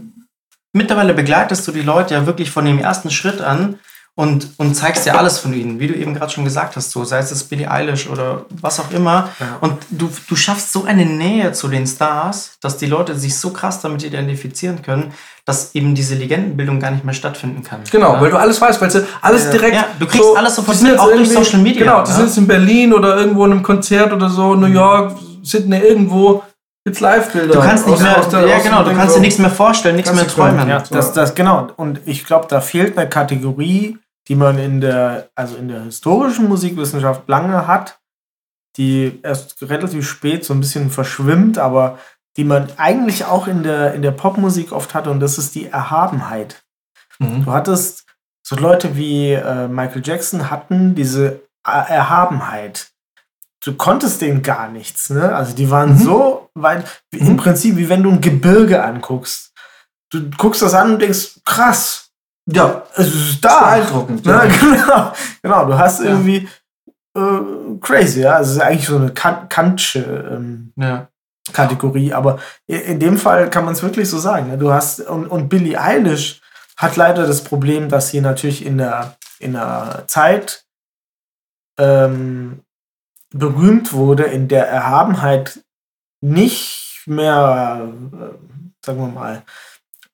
mittlerweile 0.74 1.14
begleitest 1.14 1.66
du 1.66 1.72
die 1.72 1.80
Leute 1.80 2.12
ja 2.12 2.26
wirklich 2.26 2.50
von 2.50 2.66
dem 2.66 2.78
ersten 2.78 3.10
Schritt 3.10 3.40
an 3.40 3.78
und, 4.20 4.48
und 4.58 4.74
zeigst 4.74 5.06
dir 5.06 5.18
alles 5.18 5.38
von 5.38 5.54
ihnen, 5.54 5.80
wie 5.80 5.86
du 5.86 5.94
eben 5.94 6.12
gerade 6.12 6.30
schon 6.30 6.44
gesagt 6.44 6.76
hast, 6.76 6.90
so, 6.90 7.04
sei 7.04 7.20
es 7.20 7.30
das 7.30 7.42
Billie 7.42 7.70
Eilish 7.70 8.06
oder 8.06 8.44
was 8.50 8.78
auch 8.78 8.90
immer. 8.90 9.30
Ja. 9.40 9.56
Und 9.62 9.78
du, 9.88 10.10
du 10.28 10.36
schaffst 10.36 10.74
so 10.74 10.84
eine 10.84 11.06
Nähe 11.06 11.52
zu 11.52 11.68
den 11.68 11.86
Stars, 11.86 12.58
dass 12.60 12.76
die 12.76 12.84
Leute 12.84 13.18
sich 13.18 13.38
so 13.38 13.48
krass 13.48 13.80
damit 13.80 14.04
identifizieren 14.04 14.82
können, 14.82 15.14
dass 15.46 15.74
eben 15.74 15.94
diese 15.94 16.16
Legendenbildung 16.16 16.80
gar 16.80 16.90
nicht 16.90 17.02
mehr 17.02 17.14
stattfinden 17.14 17.62
kann. 17.62 17.80
Genau, 17.90 18.12
ja. 18.12 18.20
weil 18.20 18.30
du 18.30 18.36
alles 18.36 18.60
weißt, 18.60 18.78
weil 18.82 18.90
du 18.90 19.06
alles 19.22 19.44
ja. 19.46 19.50
direkt. 19.52 19.74
Ja, 19.76 19.86
du 19.98 20.04
kriegst 20.04 20.22
so, 20.22 20.36
alles 20.36 20.54
sofort 20.54 20.82
mit, 20.82 20.98
auch 20.98 21.10
durch 21.10 21.30
Social 21.30 21.60
Media. 21.60 21.84
Genau, 21.84 22.04
du 22.04 22.12
sitzt 22.12 22.36
in 22.36 22.46
Berlin 22.46 22.92
oder 22.92 23.16
irgendwo 23.16 23.46
in 23.46 23.52
einem 23.52 23.62
Konzert 23.62 24.12
oder 24.12 24.28
so, 24.28 24.54
New 24.54 24.66
York, 24.66 25.16
Sydney, 25.42 25.78
irgendwo 25.78 26.42
Jetzt 26.86 27.00
Live-Bilder. 27.00 27.54
Du 27.54 27.60
kannst 27.60 27.86
nicht 27.86 28.02
mehr, 28.02 28.20
der, 28.32 28.46
ja 28.48 28.58
genau, 28.58 28.82
du 28.82 28.94
kannst 28.94 29.14
dir 29.14 29.20
nichts 29.20 29.38
mehr 29.38 29.50
vorstellen, 29.50 29.96
nichts 29.96 30.12
mehr 30.14 30.26
träumen. 30.26 30.66
Ja, 30.66 30.82
das, 30.90 31.12
das, 31.12 31.34
genau. 31.34 31.68
Und 31.76 32.00
ich 32.06 32.24
glaube, 32.24 32.46
da 32.48 32.62
fehlt 32.62 32.96
eine 32.96 33.08
Kategorie, 33.08 33.98
die 34.30 34.36
man 34.36 34.58
in 34.58 34.80
der, 34.80 35.28
also 35.34 35.56
in 35.56 35.66
der 35.66 35.82
historischen 35.82 36.48
Musikwissenschaft 36.48 37.28
lange 37.28 37.66
hat, 37.66 37.98
die 38.76 39.18
erst 39.24 39.60
relativ 39.62 40.08
spät 40.08 40.44
so 40.44 40.54
ein 40.54 40.60
bisschen 40.60 40.88
verschwimmt, 40.88 41.58
aber 41.58 41.98
die 42.36 42.44
man 42.44 42.68
eigentlich 42.76 43.24
auch 43.24 43.48
in 43.48 43.64
der, 43.64 43.92
in 43.92 44.02
der 44.02 44.12
Popmusik 44.12 44.70
oft 44.70 44.94
hatte, 44.94 45.10
und 45.10 45.18
das 45.18 45.36
ist 45.36 45.56
die 45.56 45.66
Erhabenheit. 45.66 46.62
Mhm. 47.18 47.44
Du 47.44 47.50
hattest 47.50 48.06
so 48.46 48.54
Leute 48.54 48.96
wie 48.96 49.32
äh, 49.32 49.66
Michael 49.66 50.02
Jackson 50.04 50.48
hatten 50.48 50.94
diese 50.94 51.40
Erhabenheit. 51.64 52.92
Du 53.64 53.74
konntest 53.74 54.20
denen 54.20 54.42
gar 54.42 54.68
nichts, 54.68 55.10
ne? 55.10 55.34
Also 55.34 55.56
die 55.56 55.70
waren 55.70 55.94
mhm. 55.94 55.98
so 55.98 56.50
weit, 56.54 56.86
mhm. 57.12 57.26
im 57.26 57.36
Prinzip 57.36 57.76
wie 57.76 57.88
wenn 57.88 58.04
du 58.04 58.10
ein 58.10 58.20
Gebirge 58.20 58.84
anguckst. 58.84 59.52
Du 60.10 60.30
guckst 60.30 60.62
das 60.62 60.74
an 60.74 60.92
und 60.92 61.02
denkst, 61.02 61.40
krass, 61.44 62.09
ja, 62.52 62.82
es 62.96 63.14
ist 63.14 63.44
da. 63.44 63.60
Beeindruckend. 63.60 64.26
Ja. 64.26 64.44
genau, 64.60 65.12
genau, 65.42 65.64
du 65.66 65.78
hast 65.78 66.00
irgendwie 66.00 66.48
äh, 67.16 67.78
crazy, 67.80 68.20
ja. 68.20 68.40
Es 68.40 68.50
ist 68.50 68.60
eigentlich 68.60 68.86
so 68.86 68.96
eine 68.96 69.12
Kantsche 69.12 70.28
ähm, 70.30 70.72
ja. 70.76 71.08
Kategorie, 71.52 72.12
aber 72.12 72.38
in 72.66 73.00
dem 73.00 73.16
Fall 73.16 73.50
kann 73.50 73.64
man 73.64 73.74
es 73.74 73.82
wirklich 73.82 74.08
so 74.08 74.18
sagen. 74.18 74.48
Ne? 74.48 74.58
Du 74.58 74.72
hast, 74.72 75.00
und, 75.00 75.26
und 75.26 75.48
Billie 75.48 75.80
Eilish 75.80 76.40
hat 76.76 76.96
leider 76.96 77.26
das 77.26 77.42
Problem, 77.42 77.88
dass 77.88 78.10
sie 78.10 78.20
natürlich 78.20 78.64
in 78.64 78.78
der, 78.78 79.16
in 79.38 79.52
der 79.52 80.04
Zeit 80.06 80.64
ähm, 81.78 82.62
berühmt 83.32 83.92
wurde, 83.92 84.24
in 84.24 84.48
der 84.48 84.68
Erhabenheit 84.68 85.60
nicht 86.20 87.02
mehr, 87.06 87.88
äh, 88.12 88.84
sagen 88.84 88.98
wir 88.98 89.08
mal, 89.08 89.42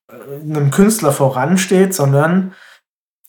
einem 0.07 0.71
Künstler 0.71 1.11
voransteht, 1.11 1.93
sondern 1.93 2.55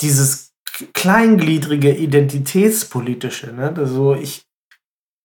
dieses 0.01 0.53
kleingliedrige 0.95 1.95
Identitätspolitische. 1.95 3.53
Ne? 3.53 3.75
Also 3.77 4.15
ich, 4.15 4.47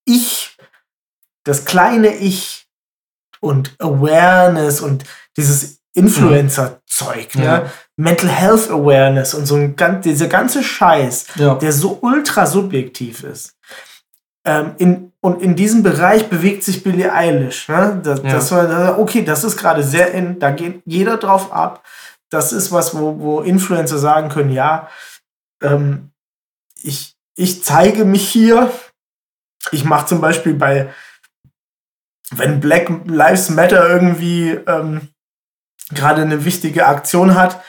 ich, 0.05 0.57
das 1.43 1.65
kleine 1.65 2.15
Ich 2.15 2.67
und 3.39 3.75
Awareness 3.79 4.81
und 4.81 5.03
dieses 5.37 5.79
Influencer-Zeug, 5.93 7.35
mhm. 7.35 7.41
ne? 7.41 7.71
Mental 7.95 8.29
Health 8.29 8.71
Awareness 8.71 9.35
und 9.35 9.45
so 9.45 9.55
ein 9.55 9.75
ganz, 9.75 10.03
dieser 10.03 10.27
ganze 10.27 10.63
Scheiß, 10.63 11.27
ja. 11.35 11.55
der 11.55 11.71
so 11.71 11.99
ultra 12.01 12.47
subjektiv 12.47 13.23
ist. 13.23 13.55
Ähm, 14.45 14.73
in, 14.79 15.12
und 15.23 15.41
in 15.41 15.55
diesem 15.55 15.83
Bereich 15.83 16.29
bewegt 16.29 16.63
sich 16.63 16.83
Billie 16.83 17.11
Eilish. 17.11 17.69
Ne? 17.69 17.99
Das, 18.03 18.21
ja. 18.21 18.29
das 18.29 18.51
war, 18.51 18.99
okay, 18.99 19.23
das 19.23 19.43
ist 19.43 19.57
gerade 19.57 19.83
sehr 19.83 20.11
in, 20.11 20.39
da 20.39 20.51
geht 20.51 20.81
jeder 20.85 21.17
drauf 21.17 21.53
ab. 21.53 21.83
Das 22.29 22.51
ist 22.51 22.71
was, 22.71 22.95
wo, 22.95 23.19
wo 23.19 23.41
Influencer 23.41 23.97
sagen 23.97 24.29
können, 24.29 24.51
ja, 24.51 24.89
ähm, 25.61 26.11
ich, 26.81 27.15
ich 27.35 27.63
zeige 27.63 28.05
mich 28.05 28.27
hier 28.27 28.71
ich 29.71 29.85
mache 29.85 30.07
zum 30.07 30.21
Beispiel 30.21 30.53
bei, 30.53 30.93
wenn 32.31 32.59
Black 32.59 32.89
Lives 33.05 33.49
Matter 33.49 33.87
irgendwie 33.87 34.49
ähm, 34.51 35.09
gerade 35.91 36.21
eine 36.21 36.45
wichtige 36.45 36.85
Aktion 36.85 37.35
hat, 37.35 37.63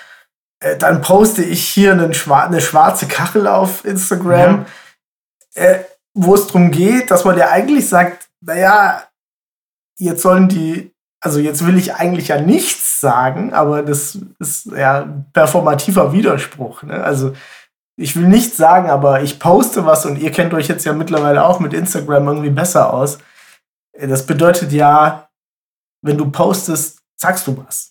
äh, 0.60 0.76
dann 0.76 1.02
poste 1.02 1.43
ich 1.43 1.66
hier 1.66 1.93
einen 1.93 2.14
schwar 2.14 2.47
eine 2.47 2.60
schwarze 2.60 3.06
Kachel 3.06 3.47
auf 3.47 3.85
Instagram, 3.85 4.66
ja. 5.55 5.62
äh, 5.62 5.85
wo 6.15 6.35
es 6.35 6.47
darum 6.47 6.70
geht, 6.70 7.11
dass 7.11 7.24
man 7.24 7.36
ja 7.36 7.51
eigentlich 7.51 7.89
sagt, 7.89 8.28
naja, 8.41 9.03
jetzt 9.99 10.23
sollen 10.23 10.49
die, 10.49 10.95
also 11.20 11.41
jetzt 11.41 11.66
will 11.66 11.77
ich 11.77 11.95
eigentlich 11.95 12.28
ja 12.28 12.41
nichts 12.41 13.01
sagen, 13.01 13.53
aber 13.53 13.82
das 13.82 14.19
ist 14.39 14.66
ja 14.66 15.09
performativer 15.32 16.12
Widerspruch. 16.12 16.82
Ne? 16.85 17.03
Also 17.03 17.35
ich 17.97 18.16
will 18.16 18.28
nichts 18.28 18.57
sagen, 18.57 18.91
aber 18.91 19.23
ich 19.23 19.39
poste 19.39 19.86
was 19.86 20.07
und 20.07 20.19
ihr 20.19 20.31
kennt 20.31 20.55
euch 20.55 20.69
jetzt 20.69 20.85
ja 20.85 20.93
mittlerweile 20.93 21.45
auch 21.45 21.61
mit 21.61 21.73
Instagram 21.73 22.27
irgendwie 22.27 22.51
besser 22.51 22.93
aus. 22.93 23.19
Das 23.99 24.27
bedeutet 24.27 24.73
ja, 24.73 25.28
wenn 26.03 26.19
du 26.19 26.31
postest, 26.31 26.99
sagst 27.16 27.47
du 27.47 27.57
was. 27.65 27.91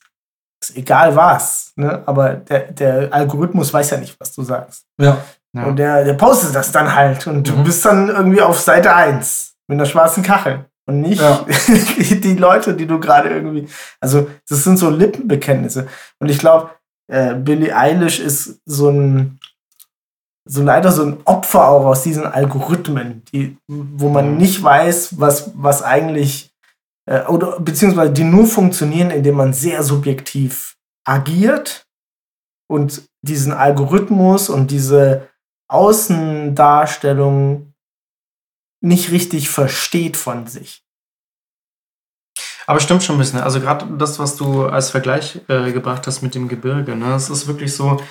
Ist 0.62 0.76
egal 0.78 1.16
was. 1.16 1.72
Ne? 1.76 2.04
Aber 2.06 2.36
der, 2.36 2.72
der 2.72 3.14
Algorithmus 3.14 3.74
weiß 3.74 3.92
ja 3.92 3.98
nicht, 3.98 4.20
was 4.20 4.34
du 4.34 4.44
sagst. 4.44 4.86
Ja. 5.00 5.24
Ja. 5.56 5.66
Und 5.66 5.78
der, 5.78 6.04
der 6.04 6.14
postet 6.14 6.56
das 6.56 6.72
dann 6.72 6.96
halt. 6.96 7.28
Und 7.28 7.38
mhm. 7.38 7.44
du 7.44 7.64
bist 7.64 7.86
dann 7.86 8.10
irgendwie 8.10 8.42
auf 8.42 8.60
Seite 8.60 8.96
1 8.96 9.56
mit 9.68 9.78
einer 9.78 9.86
schwarzen 9.86 10.24
Kachel. 10.24 10.66
Und 10.86 11.02
nicht 11.02 11.22
ja. 11.22 11.46
die 11.98 12.36
Leute, 12.36 12.74
die 12.74 12.88
du 12.88 13.00
gerade 13.00 13.30
irgendwie. 13.30 13.68
Also, 14.02 14.30
das 14.50 14.64
sind 14.64 14.78
so 14.78 14.90
Lippenbekenntnisse. 14.90 15.88
Und 16.20 16.30
ich 16.30 16.40
glaube, 16.40 16.72
äh, 17.08 17.36
Billie 17.36 17.76
Eilish 17.76 18.20
ist 18.20 18.60
so 18.66 18.90
ein 18.90 19.40
so 20.46 20.62
leider 20.62 20.92
so 20.92 21.04
ein 21.06 21.18
Opfer 21.26 21.68
auch 21.68 21.86
aus 21.86 22.04
diesen 22.04 22.26
Algorithmen, 22.26 23.24
die, 23.34 23.58
wo 23.68 24.10
man 24.10 24.32
mhm. 24.32 24.38
nicht 24.38 24.62
weiß, 24.62 25.20
was, 25.20 25.52
was 25.56 25.84
eigentlich, 25.84 26.54
äh, 27.10 27.24
oder 27.28 27.60
beziehungsweise 27.60 28.12
die 28.12 28.26
nur 28.26 28.46
funktionieren, 28.46 29.10
indem 29.10 29.36
man 29.36 29.54
sehr 29.54 29.84
subjektiv 29.84 30.76
agiert 31.06 31.86
und 32.70 33.04
diesen 33.22 33.54
Algorithmus 33.54 34.50
und 34.50 34.72
diese 34.72 35.30
Außendarstellung 35.74 37.74
nicht 38.82 39.12
richtig 39.12 39.50
versteht 39.50 40.18
von 40.18 40.48
sich. 40.48 40.84
Aber 42.66 42.80
stimmt 42.80 43.04
schon 43.04 43.16
ein 43.16 43.20
bisschen. 43.20 43.42
Also 43.42 43.60
gerade 43.60 43.86
das, 43.98 44.20
was 44.20 44.36
du 44.36 44.66
als 44.66 44.90
Vergleich 44.90 45.42
äh, 45.48 45.72
gebracht 45.72 46.08
hast 46.08 46.22
mit 46.22 46.36
dem 46.36 46.48
Gebirge, 46.48 46.96
ne, 46.96 47.14
es 47.14 47.30
ist 47.30 47.48
wirklich 47.48 47.76
so, 47.76 48.02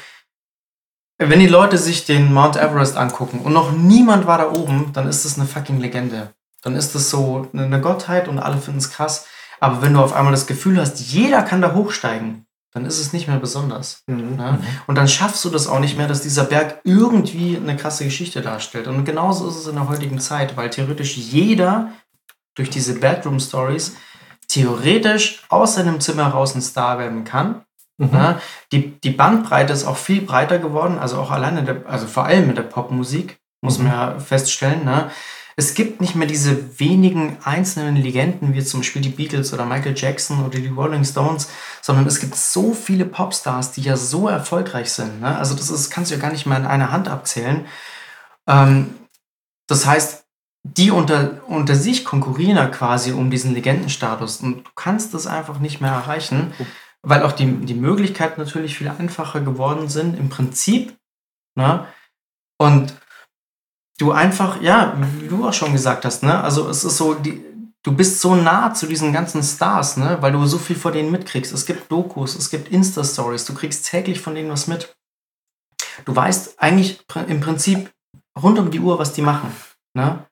wenn 1.19 1.41
die 1.41 1.47
Leute 1.47 1.79
sich 1.79 2.05
den 2.05 2.33
Mount 2.33 2.57
Everest 2.57 2.97
angucken 2.97 3.41
und 3.41 3.53
noch 3.53 3.73
niemand 3.73 4.27
war 4.27 4.39
da 4.39 4.51
oben, 4.51 4.93
dann 4.93 5.09
ist 5.09 5.25
das 5.25 5.39
eine 5.39 5.47
fucking 5.47 5.79
Legende. 5.79 6.35
Dann 6.63 6.77
ist 6.77 6.95
das 6.95 7.11
so 7.11 7.49
eine 7.53 7.81
Gottheit 7.81 8.29
und 8.29 8.39
alle 8.39 8.59
finden 8.59 8.79
es 8.79 8.91
krass. 8.91 9.27
Aber 9.61 9.83
wenn 9.83 9.95
du 9.95 10.01
auf 10.01 10.13
einmal 10.13 10.33
das 10.33 10.47
Gefühl 10.47 10.81
hast, 10.81 11.01
jeder 11.01 11.43
kann 11.43 11.63
da 11.63 11.75
hochsteigen, 11.75 12.47
dann 12.73 12.85
ist 12.87 12.99
es 12.99 13.13
nicht 13.13 13.29
mehr 13.29 13.39
besonders. 13.39 14.03
Mhm. 14.07 14.37
Ne? 14.37 14.59
Und 14.87 14.97
dann 14.97 15.09
schaffst 15.09 15.45
du 15.45 15.51
das 15.51 15.67
auch 15.67 15.81
nicht 15.81 15.97
mehr, 15.97 16.09
dass 16.09 16.23
dieser 16.23 16.45
Berg 16.45 16.81
irgendwie 16.85 17.57
eine 17.57 17.77
krasse 17.77 18.05
Geschichte 18.05 18.43
darstellt. 18.43 18.87
Und 18.87 19.05
genauso 19.05 19.49
ist 19.49 19.57
es 19.57 19.67
in 19.67 19.77
der 19.77 19.89
heutigen 19.89 20.19
Zeit, 20.21 20.57
weil 20.57 20.71
theoretisch 20.71 21.17
jeder 21.17 21.93
durch 22.55 22.71
diese 22.71 22.99
Bedroom 22.99 23.41
Stories 23.41 23.97
theoretisch 24.49 25.43
aus 25.49 25.75
seinem 25.77 26.01
Zimmer 26.01 26.29
raus 26.29 26.55
ein 26.55 26.63
Star 26.63 26.99
werden 26.99 27.25
kann 27.25 27.63
Mhm. 28.03 28.11
Ja, 28.13 28.41
die, 28.73 29.01
die 29.01 29.11
Bandbreite 29.11 29.73
ist 29.73 29.85
auch 29.85 29.97
viel 29.97 30.23
breiter 30.23 30.59
geworden, 30.59 30.99
also 30.99 31.19
auch 31.19 31.31
alleine, 31.31 31.63
der, 31.63 31.83
also 31.87 32.07
vor 32.07 32.25
allem 32.25 32.49
mit 32.49 32.57
der 32.57 32.63
Popmusik, 32.63 33.39
muss 33.61 33.79
man 33.79 33.87
mhm. 33.87 33.93
ja 33.93 34.19
feststellen. 34.19 34.85
Ne? 34.85 35.11
Es 35.57 35.75
gibt 35.75 36.01
nicht 36.01 36.15
mehr 36.15 36.27
diese 36.27 36.79
wenigen 36.81 37.37
einzelnen 37.45 37.97
Legenden, 37.97 38.55
wie 38.55 38.65
zum 38.65 38.81
Beispiel 38.81 39.03
die 39.03 39.11
Beatles 39.11 39.53
oder 39.53 39.67
Michael 39.67 39.95
Jackson 39.97 40.45
oder 40.45 40.59
die 40.59 40.69
Rolling 40.69 41.05
Stones, 41.05 41.49
sondern 41.81 42.07
es 42.07 42.21
gibt 42.21 42.37
so 42.37 42.73
viele 42.75 43.05
Popstars, 43.05 43.73
die 43.73 43.83
ja 43.83 43.97
so 43.97 44.29
erfolgreich 44.29 44.91
sind. 44.91 45.21
Ne? 45.21 45.37
Also 45.37 45.55
das 45.55 45.71
ist, 45.71 45.91
kannst 45.91 46.11
du 46.11 46.15
ja 46.15 46.21
gar 46.21 46.33
nicht 46.33 46.47
mehr 46.47 46.59
in 46.59 46.67
einer 46.67 46.91
Hand 46.91 47.09
abzählen. 47.09 47.67
Ähm, 48.47 48.95
das 49.67 49.87
heißt, 49.87 50.25
die 50.65 50.91
unter, 50.91 51.41
unter 51.49 51.75
sich 51.75 52.05
konkurrieren 52.05 52.57
ja 52.57 52.67
quasi 52.67 53.13
um 53.13 53.31
diesen 53.31 53.53
Legendenstatus 53.53 54.41
und 54.41 54.67
du 54.67 54.71
kannst 54.77 55.13
das 55.13 55.27
einfach 55.27 55.59
nicht 55.59 55.81
mehr 55.81 55.91
erreichen 55.91 56.53
weil 57.03 57.23
auch 57.23 57.33
die, 57.33 57.47
die 57.47 57.75
Möglichkeiten 57.75 58.41
natürlich 58.41 58.79
viel 58.79 58.89
einfacher 58.89 59.41
geworden 59.41 59.89
sind 59.89 60.17
im 60.19 60.29
Prinzip. 60.29 60.97
Ne? 61.57 61.87
Und 62.59 62.95
du 64.03 64.13
einfach, 64.13 64.61
ja, 64.61 64.97
wie 65.21 65.29
du 65.29 65.47
auch 65.47 65.53
schon 65.53 65.73
gesagt 65.73 66.05
hast, 66.05 66.23
ne? 66.23 66.43
also 66.43 66.69
es 66.69 66.85
ist 66.85 66.97
so, 66.97 67.15
die, 67.15 67.41
du 67.83 67.93
bist 67.93 68.21
so 68.21 68.35
nah 68.35 68.75
zu 68.75 68.87
diesen 68.87 69.13
ganzen 69.13 69.43
Stars, 69.43 69.97
ne? 69.97 70.19
weil 70.21 70.33
du 70.33 70.45
so 70.45 70.59
viel 70.59 70.77
vor 70.77 70.91
denen 70.91 71.13
mitkriegst. 71.13 71.53
Es 71.53 71.67
gibt 71.67 71.91
Dokus, 71.91 72.35
es 72.35 72.51
gibt 72.51 72.69
Insta-Stories, 72.69 73.45
du 73.45 73.55
kriegst 73.55 73.87
täglich 73.87 74.21
von 74.21 74.35
denen 74.35 74.51
was 74.51 74.67
mit. 74.67 74.95
Du 76.05 76.15
weißt 76.15 76.61
eigentlich 76.61 77.05
im 77.29 77.41
Prinzip 77.41 77.91
rund 78.41 78.59
um 78.59 78.71
die 78.71 78.81
Uhr, 78.81 78.99
was 78.99 79.13
die 79.13 79.23
machen. 79.23 79.55
Ne? 79.95 80.27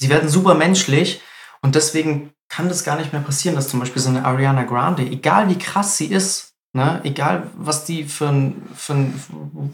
Sie 0.00 0.10
werden 0.10 0.28
super 0.28 0.54
menschlich 0.54 1.22
und 1.62 1.74
deswegen 1.74 2.32
kann 2.50 2.68
das 2.68 2.84
gar 2.84 2.96
nicht 2.96 3.12
mehr 3.12 3.22
passieren, 3.22 3.56
dass 3.56 3.68
zum 3.68 3.80
Beispiel 3.80 4.02
so 4.02 4.10
eine 4.10 4.24
Ariana 4.24 4.64
Grande, 4.64 5.02
egal 5.02 5.48
wie 5.48 5.58
krass 5.58 5.96
sie 5.96 6.06
ist, 6.06 6.52
ne, 6.74 7.00
egal 7.04 7.50
was 7.56 7.84
die 7.86 8.04
für 8.04 8.28
ein, 8.28 8.68
für 8.76 8.92
ein 8.92 9.24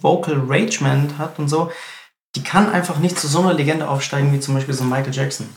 Vocal 0.01 0.40
Ragement 0.47 1.18
hat 1.18 1.39
und 1.39 1.48
so, 1.48 1.72
die 2.36 2.43
kann 2.43 2.70
einfach 2.70 2.98
nicht 2.98 3.19
zu 3.19 3.27
so 3.27 3.40
einer 3.40 3.55
Legende 3.55 3.89
aufsteigen 3.89 4.32
wie 4.32 4.40
zum 4.40 4.55
Beispiel 4.55 4.74
so 4.74 4.85
Michael 4.85 5.12
Jackson. 5.12 5.48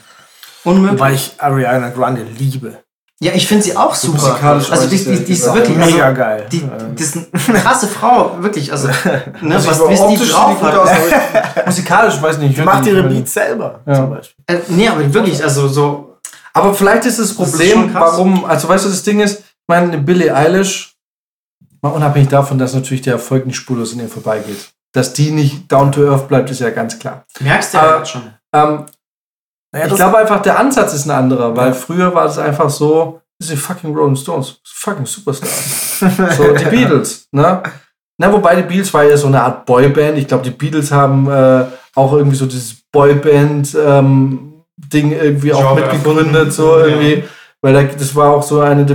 Unmöglich. 0.64 1.00
Wobei 1.00 1.12
ich 1.12 1.34
Ariana 1.38 1.90
Grande 1.90 2.22
liebe. 2.22 2.78
Ja, 3.20 3.32
ich 3.32 3.46
finde 3.46 3.62
sie 3.62 3.76
auch 3.76 3.94
super. 3.94 4.38
Also 4.42 4.88
die, 4.88 5.02
die, 5.02 5.24
die 5.24 5.32
ist 5.32 5.54
wirklich 5.54 5.76
mega 5.76 6.06
also, 6.06 6.16
geil. 6.16 6.46
Die, 6.50 6.68
die 6.98 7.02
ist 7.02 7.16
eine 7.16 7.60
krasse 7.60 7.86
Frau, 7.86 8.42
wirklich. 8.42 8.72
Also, 8.72 8.88
ne, 9.40 9.54
also 9.54 9.68
was 9.68 9.80
wie 9.88 10.16
die 10.16 10.30
drauf 10.30 10.60
hat. 10.60 10.74
Aus, 10.74 10.90
musikalisch 11.66 12.20
weiß 12.20 12.38
nicht. 12.38 12.58
Die 12.58 12.62
macht 12.62 12.86
ihre 12.86 13.04
Beats 13.04 13.34
selber 13.34 13.80
ja. 13.86 13.94
zum 13.94 14.10
Beispiel. 14.10 14.44
Äh, 14.46 14.58
nee, 14.68 14.88
aber 14.88 15.14
wirklich, 15.14 15.42
also 15.42 15.68
so 15.68 16.14
aber 16.54 16.72
vielleicht 16.72 17.04
ist 17.04 17.18
das 17.18 17.34
Problem, 17.34 17.92
das 17.92 18.00
warum, 18.00 18.44
also 18.44 18.68
weißt 18.68 18.84
du, 18.84 18.88
das 18.88 19.02
Ding 19.02 19.20
ist, 19.20 19.40
ich 19.40 19.68
meine, 19.68 19.98
Billie 19.98 20.34
Eilish, 20.34 20.96
mal 21.82 21.90
unabhängig 21.90 22.28
davon, 22.28 22.58
dass 22.58 22.74
natürlich 22.74 23.02
der 23.02 23.14
Erfolg 23.14 23.44
nicht 23.44 23.56
spurlos 23.56 23.92
an 23.92 24.00
ihr 24.00 24.08
vorbeigeht. 24.08 24.72
Dass 24.94 25.12
die 25.12 25.32
nicht 25.32 25.70
down 25.70 25.90
to 25.92 26.08
earth 26.08 26.28
bleibt, 26.28 26.50
ist 26.50 26.60
ja 26.60 26.70
ganz 26.70 26.98
klar. 26.98 27.24
Merkst 27.40 27.74
du 27.74 27.78
ja 27.78 27.98
jetzt 27.98 28.10
schon. 28.10 28.22
Ähm, 28.54 28.86
naja, 29.72 29.86
ich 29.88 29.94
glaube 29.96 30.18
einfach, 30.18 30.40
der 30.40 30.58
Ansatz 30.58 30.94
ist 30.94 31.06
ein 31.06 31.10
anderer, 31.10 31.56
weil 31.56 31.68
ja. 31.68 31.74
früher 31.74 32.14
war 32.14 32.26
es 32.26 32.38
einfach 32.38 32.70
so, 32.70 33.20
das 33.40 33.48
sind 33.48 33.58
fucking 33.58 33.92
Rolling 33.92 34.14
Stones, 34.14 34.60
fucking 34.64 35.04
Superstars. 35.04 35.98
so, 36.36 36.52
die 36.52 36.64
Beatles, 36.70 37.26
ne? 37.32 37.60
Na, 38.16 38.32
wobei 38.32 38.54
die 38.54 38.62
Beatles 38.62 38.94
war 38.94 39.02
ja 39.02 39.16
so 39.16 39.26
eine 39.26 39.42
Art 39.42 39.66
Boyband. 39.66 40.16
Ich 40.16 40.28
glaube, 40.28 40.44
die 40.44 40.50
Beatles 40.50 40.92
haben 40.92 41.28
äh, 41.28 41.64
auch 41.96 42.12
irgendwie 42.12 42.36
so 42.36 42.46
dieses 42.46 42.76
Boyband, 42.92 43.76
ähm, 43.84 44.62
Ding 44.76 45.10
irgendwie 45.10 45.48
Genre 45.48 45.68
auch 45.68 45.74
mitgegründet, 45.74 46.52
so 46.52 46.78
irgendwie. 46.78 47.14
Ja. 47.14 47.24
Weil 47.60 47.88
das 47.88 48.14
war 48.14 48.34
auch 48.34 48.42
so 48.42 48.60
eine, 48.60 48.86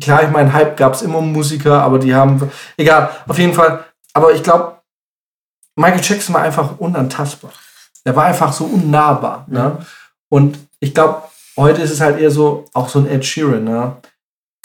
klar, 0.00 0.24
ich 0.24 0.30
meine, 0.30 0.52
Hype 0.52 0.76
gab 0.76 0.94
es 0.94 1.02
immer 1.02 1.20
Musiker, 1.20 1.82
aber 1.82 1.98
die 1.98 2.14
haben, 2.14 2.50
egal, 2.76 3.10
auf 3.28 3.38
jeden 3.38 3.52
Fall. 3.52 3.84
Aber 4.14 4.32
ich 4.32 4.42
glaube, 4.42 4.73
Michael 5.76 6.00
Jackson 6.02 6.34
war 6.34 6.42
einfach 6.42 6.78
unantastbar. 6.78 7.52
Er 8.04 8.14
war 8.14 8.24
einfach 8.24 8.52
so 8.52 8.64
unnahbar. 8.64 9.44
Ne? 9.48 9.78
Und 10.28 10.58
ich 10.80 10.94
glaube, 10.94 11.22
heute 11.56 11.82
ist 11.82 11.90
es 11.90 12.00
halt 12.00 12.18
eher 12.18 12.30
so, 12.30 12.66
auch 12.74 12.88
so 12.88 12.98
ein 12.98 13.06
Ed 13.06 13.24
Sheeran. 13.24 13.64
Ne? 13.64 13.96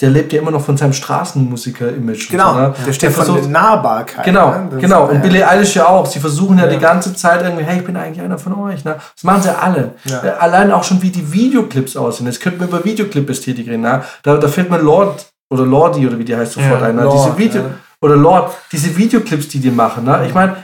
der 0.01 0.09
lebt 0.09 0.31
ja 0.31 0.41
immer 0.41 0.51
noch 0.51 0.61
von 0.61 0.77
seinem 0.77 0.93
Straßenmusiker-Image. 0.93 2.29
Genau, 2.29 2.53
so, 2.53 2.59
ne? 2.59 2.73
der 2.85 2.93
steht 2.93 3.15
der 3.15 3.23
von 3.23 3.35
der 3.35 3.47
Nahbarkeit. 3.47 4.23
Genau, 4.23 4.51
ne? 4.51 4.77
genau. 4.79 5.07
Und 5.07 5.21
Billie 5.21 5.45
Eilish 5.45 5.75
ja 5.75 5.87
auch. 5.87 6.05
Sie 6.05 6.19
versuchen 6.19 6.57
ja, 6.57 6.65
ja, 6.65 6.71
die 6.71 6.77
ganze 6.77 7.13
Zeit 7.13 7.41
irgendwie, 7.41 7.65
hey, 7.65 7.79
ich 7.79 7.85
bin 7.85 7.97
eigentlich 7.97 8.21
einer 8.23 8.37
von 8.37 8.53
euch. 8.59 8.85
Ne? 8.85 8.95
Das 9.15 9.23
machen 9.23 9.41
sie 9.41 9.57
alle. 9.57 9.95
Ja. 10.05 10.23
Äh, 10.23 10.29
allein 10.39 10.71
auch 10.71 10.85
schon, 10.85 11.01
wie 11.01 11.09
die 11.09 11.33
Videoclips 11.33 11.97
aussehen. 11.97 12.27
Jetzt 12.27 12.39
könnten 12.39 12.61
wir 12.61 12.67
über 12.67 12.85
Videoclip-Ästhetik 12.85 13.67
reden. 13.67 13.81
Ne? 13.81 14.03
Da, 14.23 14.37
da 14.37 14.47
fällt 14.47 14.69
mir 14.69 14.79
Lord 14.79 15.25
oder 15.49 15.65
Lordi 15.65 16.07
oder 16.07 16.17
wie 16.17 16.25
die 16.25 16.35
heißt 16.35 16.53
sofort 16.53 16.81
ja, 16.81 16.87
ein. 16.87 16.95
Ne? 16.95 17.03
Lord, 17.03 17.17
diese 17.17 17.37
Video 17.37 17.63
Oder 17.99 18.15
Lord, 18.15 18.53
diese 18.71 18.95
Videoclips, 18.95 19.49
die 19.49 19.59
die 19.59 19.71
machen. 19.71 20.05
Ne? 20.05 20.23
Ich 20.25 20.33
meine, 20.33 20.55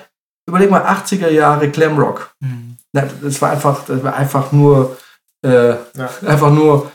überleg 0.48 0.70
mal, 0.70 0.86
80er 0.86 1.30
Jahre 1.30 1.70
Glamrock. 1.70 2.36
Mhm. 2.40 2.78
Das 2.94 3.42
war 3.42 3.52
einfach, 3.52 3.86
das 3.86 4.04
war 4.04 4.16
einfach 4.16 4.52
nur, 4.52 4.98
äh, 5.42 5.76
einfach 6.26 6.52
nur 6.52 6.92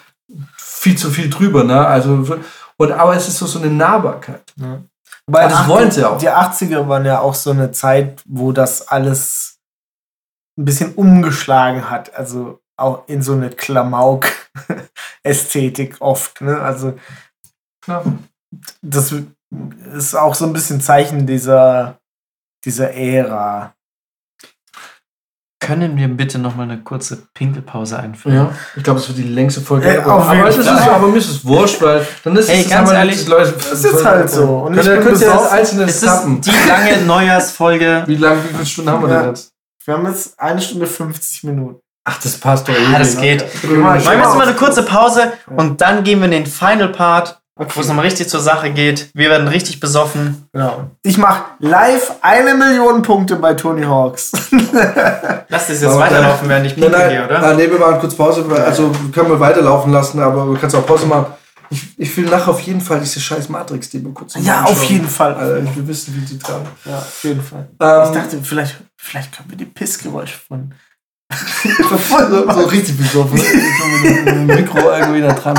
viel 0.56 0.96
zu 0.96 1.10
viel 1.10 1.28
drüber. 1.28 1.64
Ne? 1.64 1.84
Also, 1.86 2.38
und, 2.76 2.92
aber 2.92 3.14
es 3.14 3.28
ist 3.28 3.38
so, 3.38 3.46
so 3.46 3.58
eine 3.58 3.70
Nahbarkeit. 3.70 4.54
Ja. 4.56 4.80
Weil 5.26 5.48
das 5.48 5.58
80, 5.58 5.68
wollen 5.68 5.90
sie 5.90 6.04
auch. 6.04 6.18
Die 6.18 6.30
80er 6.30 6.86
waren 6.88 7.04
ja 7.04 7.18
auch 7.20 7.34
so 7.34 7.50
eine 7.50 7.72
Zeit, 7.72 8.22
wo 8.26 8.52
das 8.52 8.88
alles 8.88 9.58
ein 10.58 10.64
bisschen 10.64 10.94
umgeschlagen 10.94 11.90
hat. 11.90 12.14
Also 12.14 12.60
auch 12.76 13.06
in 13.06 13.22
so 13.22 13.34
eine 13.34 13.50
Klamauk-Ästhetik 13.50 15.96
oft. 16.00 16.40
Ne? 16.40 16.60
Also 16.60 16.98
Klar. 17.82 18.04
das 18.82 19.14
ist 19.94 20.14
auch 20.14 20.34
so 20.34 20.46
ein 20.46 20.52
bisschen 20.52 20.80
Zeichen 20.80 21.26
dieser, 21.26 21.99
dieser 22.64 22.92
Ära. 22.94 23.74
Können 25.62 25.94
wir 25.98 26.08
bitte 26.08 26.38
noch 26.38 26.56
mal 26.56 26.62
eine 26.62 26.82
kurze 26.82 27.18
Pinkelpause 27.34 27.98
einführen? 27.98 28.34
Ja, 28.34 28.54
ich 28.76 28.82
glaube, 28.82 28.98
es 28.98 29.08
wird 29.08 29.18
die 29.18 29.24
längste 29.24 29.60
Folge. 29.60 29.88
Ey, 29.90 29.98
ever. 29.98 30.14
auf 30.14 30.26
aber, 30.26 30.48
es 30.48 30.56
ist, 30.56 30.66
aber 30.66 31.06
mir 31.08 31.18
ist 31.18 31.28
es 31.28 31.44
wurscht, 31.44 31.82
weil 31.82 32.06
dann 32.24 32.34
ist 32.36 32.48
Ey, 32.48 32.62
es 32.62 32.70
ganz 32.70 32.90
ehrlich, 32.90 33.16
jetzt 33.16 33.28
Leute, 33.28 33.52
das 33.52 33.84
ist 33.84 34.04
halt 34.04 34.30
so. 34.30 34.44
Und 34.60 34.72
ich 34.74 34.80
Könnt 34.80 34.86
ihr 34.88 34.94
bin 34.96 35.04
könnt 35.04 35.20
ihr 35.20 35.28
das 35.28 35.50
einzelne 35.52 35.82
Es 35.84 36.00
tappen? 36.00 36.40
ist 36.40 36.46
die 36.46 36.68
lange 36.68 37.02
Neujahrsfolge. 37.02 38.04
Wie 38.06 38.16
lange, 38.16 38.42
wie 38.44 38.48
viele 38.48 38.66
Stunden 38.66 38.90
haben 38.90 39.02
wir 39.06 39.10
Ja. 39.10 39.20
denn 39.20 39.28
jetzt? 39.30 39.52
Wir 39.84 39.94
haben 39.94 40.06
jetzt 40.06 40.40
eine 40.40 40.60
Stunde 40.62 40.86
50 40.86 41.44
Minuten. 41.44 41.78
Ach, 42.04 42.18
das 42.22 42.38
passt 42.38 42.66
doch 42.66 42.74
Ah, 42.94 42.98
das 42.98 43.18
geht. 43.20 43.44
mal, 43.64 43.98
Machen 43.98 44.04
wir 44.06 44.12
jetzt 44.16 44.34
mal 44.36 44.46
eine 44.48 44.56
kurze 44.56 44.82
Pause 44.82 45.32
und 45.56 45.80
dann 45.82 46.02
gehen 46.04 46.20
wir 46.20 46.24
in 46.24 46.30
den 46.30 46.46
Final 46.46 46.88
Part, 46.88 47.39
wo 47.68 47.80
es 47.80 47.88
nochmal 47.88 48.06
richtig 48.06 48.28
zur 48.28 48.40
Sache 48.40 48.70
geht. 48.70 49.10
Wir 49.12 49.28
werden 49.28 49.46
richtig 49.48 49.80
besoffen. 49.80 50.48
Genau. 50.52 50.90
Ich 51.02 51.18
mache 51.18 51.44
live 51.58 52.12
eine 52.22 52.54
Million 52.54 53.02
Punkte 53.02 53.36
bei 53.36 53.54
Tony 53.54 53.82
Hawks. 53.82 54.32
Lass 55.48 55.66
das 55.66 55.82
jetzt 55.82 55.84
Aber 55.84 55.98
weiterlaufen, 55.98 56.48
während 56.48 56.66
ich 56.66 56.76
Nein, 56.76 56.90
pinkel 56.90 56.98
nein, 56.98 57.10
gehe, 57.10 57.24
oder? 57.24 57.42
Ah, 57.42 57.54
nee, 57.54 57.70
wir 57.70 57.78
machen 57.78 58.00
kurz 58.00 58.14
Pause. 58.14 58.44
Also 58.64 58.90
können 59.12 59.28
wir 59.28 59.38
weiterlaufen 59.38 59.92
lassen, 59.92 60.20
aber 60.20 60.46
du 60.46 60.56
kannst 60.58 60.74
auch 60.74 60.86
Pause 60.86 61.06
machen. 61.06 61.26
Ich, 61.68 61.82
ich 61.98 62.16
will 62.16 62.24
nachher 62.24 62.48
auf 62.48 62.60
jeden 62.60 62.80
Fall 62.80 62.98
diese 62.98 63.20
scheiß 63.20 63.48
Matrix, 63.48 63.90
die 63.90 64.02
wir 64.02 64.12
kurz 64.12 64.34
mal 64.34 64.42
ja, 64.42 64.64
auf 64.64 64.82
jeden 64.84 65.08
Fall. 65.08 65.34
Alter, 65.34 65.62
ich 65.62 65.76
will 65.76 65.86
wissen, 65.86 66.16
wie 66.16 66.24
die 66.24 66.38
tragen. 66.38 66.66
Ja, 66.84 66.98
auf 66.98 67.22
jeden 67.22 67.42
Fall. 67.42 67.68
Ähm, 67.78 68.02
Ich 68.04 68.10
dachte, 68.10 68.40
vielleicht, 68.42 68.76
vielleicht 68.96 69.36
können 69.36 69.50
wir 69.50 69.56
die 69.58 69.66
Pissgeräusche 69.66 70.38
von. 70.48 70.74
so, 71.30 72.50
so 72.50 72.64
richtig 72.66 72.96
besoffen. 72.96 73.38
so 73.38 74.08
mit 74.08 74.26
dem 74.26 74.46
Mikro 74.46 74.90
irgendwie 74.90 75.20
da 75.20 75.32
dran. 75.32 75.56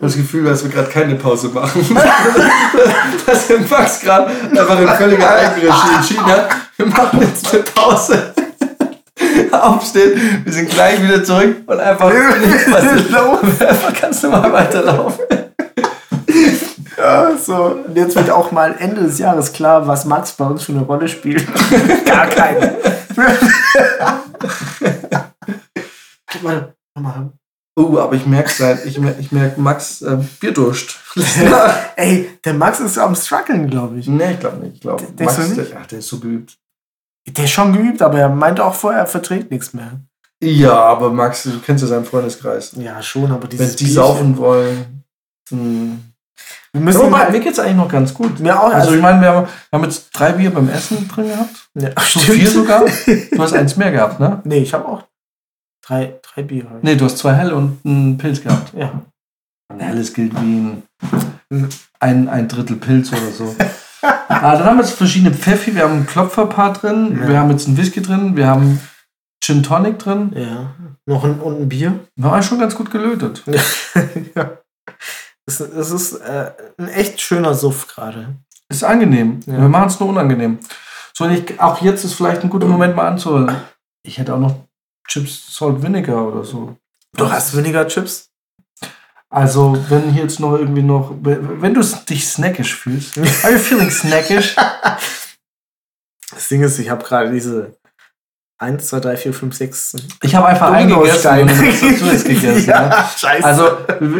Ich 0.00 0.02
habe 0.02 0.12
das 0.14 0.16
Gefühl, 0.16 0.44
dass 0.44 0.64
wir 0.64 0.70
gerade 0.70 0.88
keine 0.88 1.14
Pause 1.16 1.48
machen. 1.48 1.86
dass 3.26 3.48
der 3.48 3.58
Max 3.60 4.00
gerade 4.00 4.30
einfach 4.50 4.80
in 4.80 4.88
völliger 4.88 5.28
Eigenregie 5.28 5.94
entschieden 5.94 6.24
hat. 6.24 6.48
Wir 6.78 6.86
machen 6.86 7.20
jetzt 7.20 7.52
eine 7.52 7.62
Pause. 7.64 8.32
Aufstehen, 9.52 10.40
wir 10.42 10.52
sind 10.54 10.70
gleich 10.70 11.02
wieder 11.02 11.22
zurück 11.22 11.54
und 11.66 11.78
einfach, 11.78 12.10
was 12.10 12.84
ist 12.94 13.10
los? 13.10 13.40
einfach 13.60 14.00
ganz 14.00 14.22
normal 14.22 14.50
weiterlaufen. 14.50 15.22
Ja, 16.96 17.36
so. 17.36 17.82
Und 17.86 17.94
jetzt 17.94 18.16
wird 18.16 18.30
auch 18.30 18.52
mal 18.52 18.74
Ende 18.78 19.02
des 19.02 19.18
Jahres 19.18 19.52
klar, 19.52 19.86
was 19.86 20.06
Max 20.06 20.32
bei 20.32 20.46
uns 20.46 20.62
für 20.62 20.72
eine 20.72 20.80
Rolle 20.80 21.08
spielt. 21.08 21.46
Gar 22.06 22.26
keine. 22.28 22.78
Guck 26.32 26.42
mal, 26.42 26.74
guck 26.94 27.02
mal. 27.04 27.39
Uh, 27.80 27.98
aber 27.98 28.14
ich 28.14 28.26
merke 28.26 28.50
seit, 28.50 28.84
ich 28.84 28.98
merke, 28.98 29.20
ich 29.20 29.32
merk 29.32 29.56
Max 29.58 30.02
äh, 30.02 30.18
Bierdurst. 30.40 30.98
Ey, 31.96 32.38
der 32.44 32.54
Max 32.54 32.80
ist 32.80 32.98
am 32.98 33.14
struggeln, 33.14 33.68
glaube 33.70 33.98
ich. 33.98 34.06
nee, 34.06 34.32
ich 34.32 34.40
glaube 34.40 34.58
nicht. 34.58 34.76
Ich 34.76 34.80
glaube, 34.80 35.04
Denkst 35.04 35.36
Max, 35.38 35.48
du 35.48 35.54
der, 35.54 35.64
nicht? 35.64 35.76
ach, 35.80 35.86
der 35.86 35.98
ist 36.00 36.08
so 36.08 36.18
geübt. 36.18 36.56
Der 37.28 37.44
ist 37.44 37.50
schon 37.50 37.72
geübt, 37.72 38.02
aber 38.02 38.18
er 38.18 38.28
meinte 38.28 38.64
auch 38.64 38.74
vorher, 38.74 39.00
er 39.00 39.06
verträgt 39.06 39.50
nichts 39.50 39.72
mehr. 39.72 40.00
Ja, 40.42 40.72
aber 40.72 41.10
Max, 41.12 41.42
du 41.44 41.58
kennst 41.60 41.82
ja 41.82 41.88
seinen 41.88 42.04
Freundeskreis. 42.04 42.72
Ja, 42.76 43.02
schon, 43.02 43.30
aber 43.30 43.42
Wenn 43.42 43.50
dieses 43.50 43.76
die 43.76 43.84
Bierchen- 43.84 43.94
saufen 43.94 44.36
wollen. 44.38 45.04
Hm. 45.50 46.00
Wir 46.72 46.80
Ja, 46.80 46.84
müssen 46.84 47.00
wobei, 47.00 47.18
halt, 47.18 47.32
mir 47.32 47.40
geht's 47.40 47.58
eigentlich 47.58 47.76
noch 47.76 47.88
ganz 47.90 48.14
gut. 48.14 48.38
mir 48.40 48.58
auch, 48.58 48.72
Also 48.72 48.94
ich 48.94 49.02
meine, 49.02 49.20
wir 49.20 49.28
haben, 49.28 49.46
wir 49.70 49.76
haben 49.78 49.84
jetzt 49.84 50.08
drei 50.12 50.32
Bier 50.32 50.50
beim 50.50 50.68
Essen 50.68 51.08
drin 51.08 51.28
gehabt. 51.28 51.68
ja, 51.74 51.90
So 52.00 52.20
vier 52.20 52.48
sogar. 52.48 52.84
Du 53.32 53.42
hast 53.42 53.52
eins 53.54 53.76
mehr 53.76 53.90
gehabt, 53.90 54.20
ne? 54.20 54.40
Nee, 54.44 54.58
ich 54.60 54.72
habe 54.72 54.86
auch 54.86 55.02
drei, 55.90 56.20
drei 56.22 56.42
Bier. 56.42 56.64
ich. 56.64 56.82
Nee, 56.82 56.96
du 56.96 57.04
hast 57.04 57.18
zwei 57.18 57.34
helle 57.34 57.54
und 57.54 57.80
einen 57.84 58.16
Pilz 58.16 58.42
gehabt. 58.42 58.72
Ja. 58.74 59.02
Ein 59.68 59.80
helles 59.80 60.14
gilt 60.14 60.34
wie 60.40 60.82
ein, 61.50 61.68
ein, 61.98 62.28
ein 62.28 62.48
Drittel 62.48 62.76
Pilz 62.76 63.12
oder 63.12 63.30
so. 63.30 63.54
ah, 64.02 64.52
dann 64.56 64.64
haben 64.64 64.76
wir 64.78 64.84
jetzt 64.84 64.94
verschiedene 64.94 65.34
Pfeffi. 65.34 65.74
Wir 65.74 65.82
haben 65.82 65.92
einen 65.92 66.06
Klopferpaar 66.06 66.72
drin. 66.72 67.18
Ja. 67.20 67.28
Wir 67.28 67.38
haben 67.38 67.50
jetzt 67.50 67.66
einen 67.66 67.76
Whisky 67.76 68.02
drin. 68.02 68.36
Wir 68.36 68.46
haben 68.46 68.80
Gin 69.42 69.62
Tonic 69.62 69.98
drin. 69.98 70.32
Ja. 70.34 70.74
Noch 71.06 71.24
ein, 71.24 71.40
und 71.40 71.60
ein 71.60 71.68
Bier. 71.68 71.98
Eigentlich 72.20 72.46
schon 72.46 72.58
ganz 72.58 72.74
gut 72.74 72.90
gelötet. 72.90 73.42
ja. 74.34 74.58
Es, 75.46 75.60
es 75.60 75.90
ist 75.90 76.12
äh, 76.14 76.52
ein 76.78 76.88
echt 76.88 77.20
schöner 77.20 77.54
Suff 77.54 77.88
gerade. 77.88 78.36
Ist 78.68 78.84
angenehm. 78.84 79.40
Ja. 79.46 79.60
Wir 79.60 79.68
machen 79.68 79.88
es 79.88 79.98
nur 79.98 80.08
unangenehm. 80.08 80.58
So, 81.12 81.24
und 81.24 81.32
ich, 81.32 81.60
auch 81.60 81.82
jetzt 81.82 82.04
ist 82.04 82.14
vielleicht 82.14 82.42
ein 82.42 82.50
guter 82.50 82.68
Moment 82.68 82.94
mal 82.94 83.08
anzuhören. 83.08 83.56
Ich 84.04 84.18
hätte 84.18 84.34
auch 84.34 84.38
noch 84.38 84.69
Chips 85.10 85.56
Salt 85.56 85.82
Vinegar 85.82 86.28
oder 86.28 86.44
so. 86.44 86.76
Du 87.16 87.30
hast 87.30 87.56
weniger 87.56 87.86
Chips? 87.88 88.30
Also, 89.28 89.76
wenn 89.88 90.12
hier 90.12 90.22
jetzt 90.22 90.40
noch 90.40 90.56
irgendwie 90.56 90.82
noch, 90.82 91.14
wenn 91.20 91.74
du 91.74 91.80
dich 92.08 92.28
snackisch 92.28 92.76
fühlst, 92.76 93.18
are 93.18 93.52
you 93.52 93.58
feeling 93.58 93.90
snackish? 93.90 94.56
Das 96.32 96.46
Ding 96.46 96.62
ist, 96.62 96.78
ich 96.78 96.88
habe 96.88 97.04
gerade 97.04 97.32
diese 97.32 97.76
1, 98.62 98.88
2, 98.88 99.00
3, 99.00 99.16
4, 99.16 99.32
5, 99.32 99.56
6. 99.56 99.96
Ich 100.22 100.34
habe 100.34 100.46
einfach 100.46 100.70
eingegessen 100.70 101.46
gegessen. 101.46 101.46
ne? 102.42 102.58
ja, 102.66 103.08
scheiße. 103.16 103.42
Also, 103.42 103.64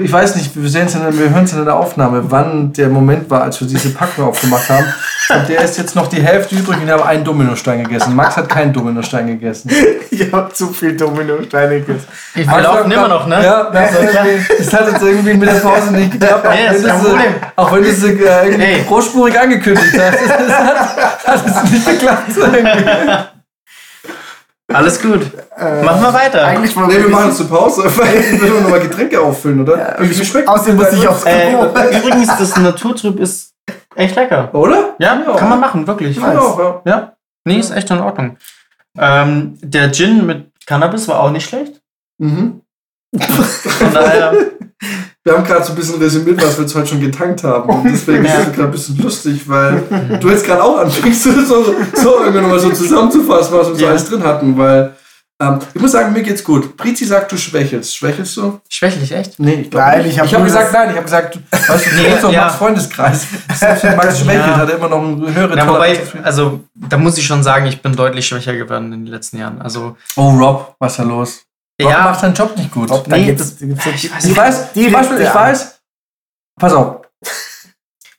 ich 0.03 0.11
weiß 0.11 0.37
nicht, 0.37 0.53
wir, 0.55 0.71
in, 0.95 1.19
wir 1.19 1.29
hören 1.29 1.45
es 1.45 1.53
in 1.53 1.63
der 1.63 1.77
Aufnahme, 1.77 2.23
wann 2.31 2.73
der 2.73 2.89
Moment 2.89 3.29
war, 3.29 3.43
als 3.43 3.61
wir 3.61 3.69
diese 3.69 3.91
Packung 3.91 4.25
aufgemacht 4.29 4.71
haben. 4.71 4.87
Und 5.29 5.47
der 5.47 5.61
ist 5.61 5.77
jetzt 5.77 5.95
noch 5.95 6.07
die 6.09 6.23
Hälfte 6.23 6.55
übrig 6.57 6.79
und 6.79 6.85
ich 6.87 6.91
habe 6.91 7.05
einen 7.05 7.23
Dominostein 7.23 7.85
gegessen. 7.85 8.17
Max 8.17 8.39
hat 8.39 8.49
keinen 8.49 8.73
Dominostein 8.73 9.27
gegessen. 9.27 9.71
ich 10.11 10.33
habe 10.33 10.51
zu 10.55 10.69
viel 10.73 10.97
Domino-Steine 10.97 11.81
gegessen. 11.81 12.07
Wir 12.33 12.47
Max 12.47 12.63
laufen 12.63 12.91
immer 12.91 13.09
noch, 13.09 13.27
ne? 13.27 13.45
Ja, 13.45 13.71
das, 13.71 13.91
das 14.59 14.73
hat 14.73 14.91
jetzt 14.91 15.03
irgendwie 15.03 15.35
mit 15.35 15.51
der 15.51 15.55
Pause 15.57 15.93
nicht 15.93 16.13
geklappt. 16.13 16.47
Auch 16.47 16.51
Nee, 16.55 16.67
das 16.67 16.73
wenn 16.73 16.77
ist 16.77 16.85
du 16.85 16.89
kein 16.89 17.01
sie- 17.01 17.09
Problem. 17.11 17.35
Auch 17.57 17.73
wenn 17.75 17.83
du 17.83 17.93
sie 17.93 18.09
äh, 18.09 18.45
irgendwie 18.47 18.65
Hey. 18.65 18.85
großspurig 18.89 19.39
angekündigt 19.39 19.99
hast. 19.99 20.19
Das 20.41 20.59
hat, 20.59 21.17
hat 21.27 21.47
es 21.47 21.71
nicht 21.71 21.87
geklappt. 21.87 23.31
Alles 24.73 25.01
gut. 25.03 25.21
Machen 25.59 26.03
wir 26.03 26.15
weiter. 26.15 26.45
Eigentlich 26.47 26.75
wollen 26.77 26.89
Nee, 26.89 26.99
wir 26.99 27.09
machen 27.09 27.35
eine 27.37 27.49
Pause, 27.49 27.85
weil 27.99 28.41
wir 28.41 28.61
nochmal 28.61 28.81
Getränke 28.81 29.21
auffüllen, 29.21 29.61
oder? 29.63 29.79
Ja, 29.79 29.97
Wie 30.09 30.25
schmeckt 30.25 30.49
Außerdem 30.49 30.77
muss 30.77 30.93
ich 30.93 31.07
aufs 31.09 31.25
Äh, 31.25 31.51
Klo. 31.51 31.65
übrigens, 31.99 32.29
das 32.39 32.57
Naturtrüb 32.57 33.19
ist 33.21 33.53
echt 33.97 34.17
lecker. 34.17 34.55
Oder? 34.55 34.95
Ja, 34.99 35.21
Ja. 35.27 35.37
kann 35.37 35.49
man 35.49 35.61
machen, 35.61 35.87
wirklich. 35.87 36.17
Ja, 36.17 36.39
auch, 36.39 36.59
ja. 36.59 36.83
Ja, 36.85 37.13
nee, 37.45 37.59
ist 37.59 37.71
echt 37.71 37.91
in 37.91 38.01
Ordnung. 38.01 38.37
Ähm, 38.99 39.59
der 39.63 39.91
Gin 39.93 40.27
mit 40.27 40.51
Cannabis 40.67 41.09
war 41.09 41.21
auch 41.21 41.31
nicht 41.31 41.49
schlecht. 41.49 41.81
Mhm. 42.19 42.61
Von 43.19 43.93
daher, 43.93 44.33
Wir 45.25 45.35
haben 45.35 45.45
gerade 45.45 45.63
so 45.65 45.73
ein 45.73 45.77
bisschen 45.77 46.01
resümiert, 46.01 46.43
was 46.43 46.57
wir 46.57 46.63
jetzt 46.65 46.75
heute 46.75 46.87
schon 46.87 47.01
getankt 47.01 47.45
haben. 47.45 47.69
Und 47.69 47.85
deswegen 47.93 48.25
ist 48.25 48.33
es 48.35 48.47
gerade 48.53 48.65
ein 48.65 48.71
bisschen 48.71 48.97
lustig, 48.99 49.47
weil 49.49 49.83
du 50.21 50.31
jetzt 50.31 50.47
gerade 50.47 50.63
auch 50.63 50.79
anfängst, 50.79 51.23
so, 51.25 51.33
so, 51.43 51.75
so 51.95 52.21
irgendwann 52.21 52.49
mal 52.49 52.59
so 52.59 52.71
zusammenzufassen, 52.71 53.55
was 53.57 53.69
wir 53.69 53.75
so 53.75 53.85
Ja. 53.85 53.91
alles 53.91 54.09
drin 54.09 54.23
hatten. 54.25 54.57
Weil 54.57 54.95
ähm, 55.43 55.59
ich 55.75 55.81
muss 55.81 55.93
sagen, 55.93 56.13
mir 56.15 56.23
geht's 56.23 56.43
gut. 56.43 56.75
Brizi 56.79 57.05
sagt, 57.05 57.31
du 57.33 57.37
schwächelst. 57.37 57.95
Schwächelst 57.95 58.37
du? 58.39 58.61
schwächlich, 58.71 59.13
echt? 59.13 59.39
Nee, 59.39 59.61
ich 59.63 59.71
glaube 59.71 59.87
Nein, 59.87 60.03
nicht. 60.03 60.13
ich 60.13 60.19
hab 60.19 60.27
ich 60.27 60.33
habe 60.35 60.45
nur 60.45 60.53
gesagt, 60.53 60.73
nein, 60.73 60.89
ich 60.91 60.95
habe 60.97 61.05
gesagt, 61.05 61.39
weißt 61.51 61.87
du, 61.87 61.91
du 61.91 61.97
Nee, 61.97 62.09
doch 62.23 62.33
ja. 62.33 62.41
Max 62.45 62.55
Freundeskreis. 62.57 63.27
Selbst 63.55 63.85
wenn 63.85 63.97
Max 63.97 64.19
schwächelt, 64.19 64.47
Ja. 64.47 64.57
hat 64.57 64.71
er 64.71 64.77
immer 64.77 64.89
noch 64.89 65.03
eine 65.03 65.35
höhere 65.35 65.57
Ja, 65.57 65.67
wobei, 65.69 65.99
also, 66.23 66.61
da 66.75 66.97
muss 66.97 67.19
ich 67.19 67.27
schon 67.27 67.43
sagen, 67.43 67.67
ich 67.67 67.83
bin 67.83 67.95
deutlich 67.95 68.27
schwächer 68.27 68.55
geworden 68.55 68.93
in 68.93 69.05
den 69.05 69.13
letzten 69.13 69.37
Jahren. 69.39 69.61
Also, 69.61 69.97
Oh, 70.17 70.31
Rob, 70.31 70.75
was 70.79 70.93
ist 70.93 70.99
da 70.99 71.03
los? 71.05 71.43
Rob 71.83 71.93
ja, 71.93 72.03
macht 72.05 72.21
seinen 72.21 72.35
Job 72.35 72.57
nicht 72.57 72.71
gut. 72.71 72.91
Da 72.91 73.03
Nee, 73.07 73.27
gibt 73.27 73.41
es, 73.41 73.59
gibt's 73.59 73.85
so 73.85 73.91
ich 73.91 74.11
weiß 74.13 74.25
Ich 74.25 74.37
weiß, 74.37 74.73
zum 74.73 74.93
Beispiel, 74.93 75.21
ich 75.21 75.35
weiß, 75.35 75.81
pass 76.61 76.73
auf, 76.73 77.03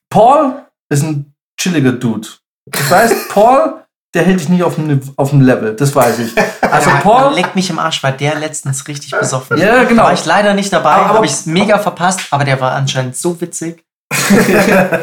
Paul 0.10 0.66
ist 0.90 1.04
ein 1.04 1.34
chilliger 1.60 1.94
Dude. 1.94 2.28
Ich 2.74 2.92
weiß, 2.92 3.28
Paul, 3.30 3.84
der 4.14 4.24
hält 4.24 4.40
dich 4.40 4.50
nicht 4.50 4.64
auf 4.64 4.76
dem, 4.76 5.00
auf 5.16 5.30
dem 5.30 5.42
Level, 5.42 5.76
das 5.76 5.96
weiß 5.96 6.20
ich. 6.20 6.36
Also 6.62 6.90
der 6.90 6.98
Paul, 6.98 7.34
leckt 7.34 7.56
mich 7.56 7.70
im 7.70 7.80
Arsch, 7.80 8.04
war 8.04 8.12
der 8.12 8.36
letztens 8.36 8.88
richtig 8.88 9.12
besoffen. 9.12 9.58
ja 9.58 9.84
genau. 9.84 10.04
War 10.04 10.14
ich 10.14 10.26
leider 10.26 10.54
nicht 10.54 10.72
dabei, 10.74 10.96
habe 10.96 11.26
ich 11.26 11.46
mega 11.46 11.80
verpasst, 11.80 12.22
aber 12.32 12.44
der 12.44 12.60
war 12.60 12.74
anscheinend 12.74 13.16
so 13.16 13.40
witzig. 13.40 13.84
der 14.30 15.02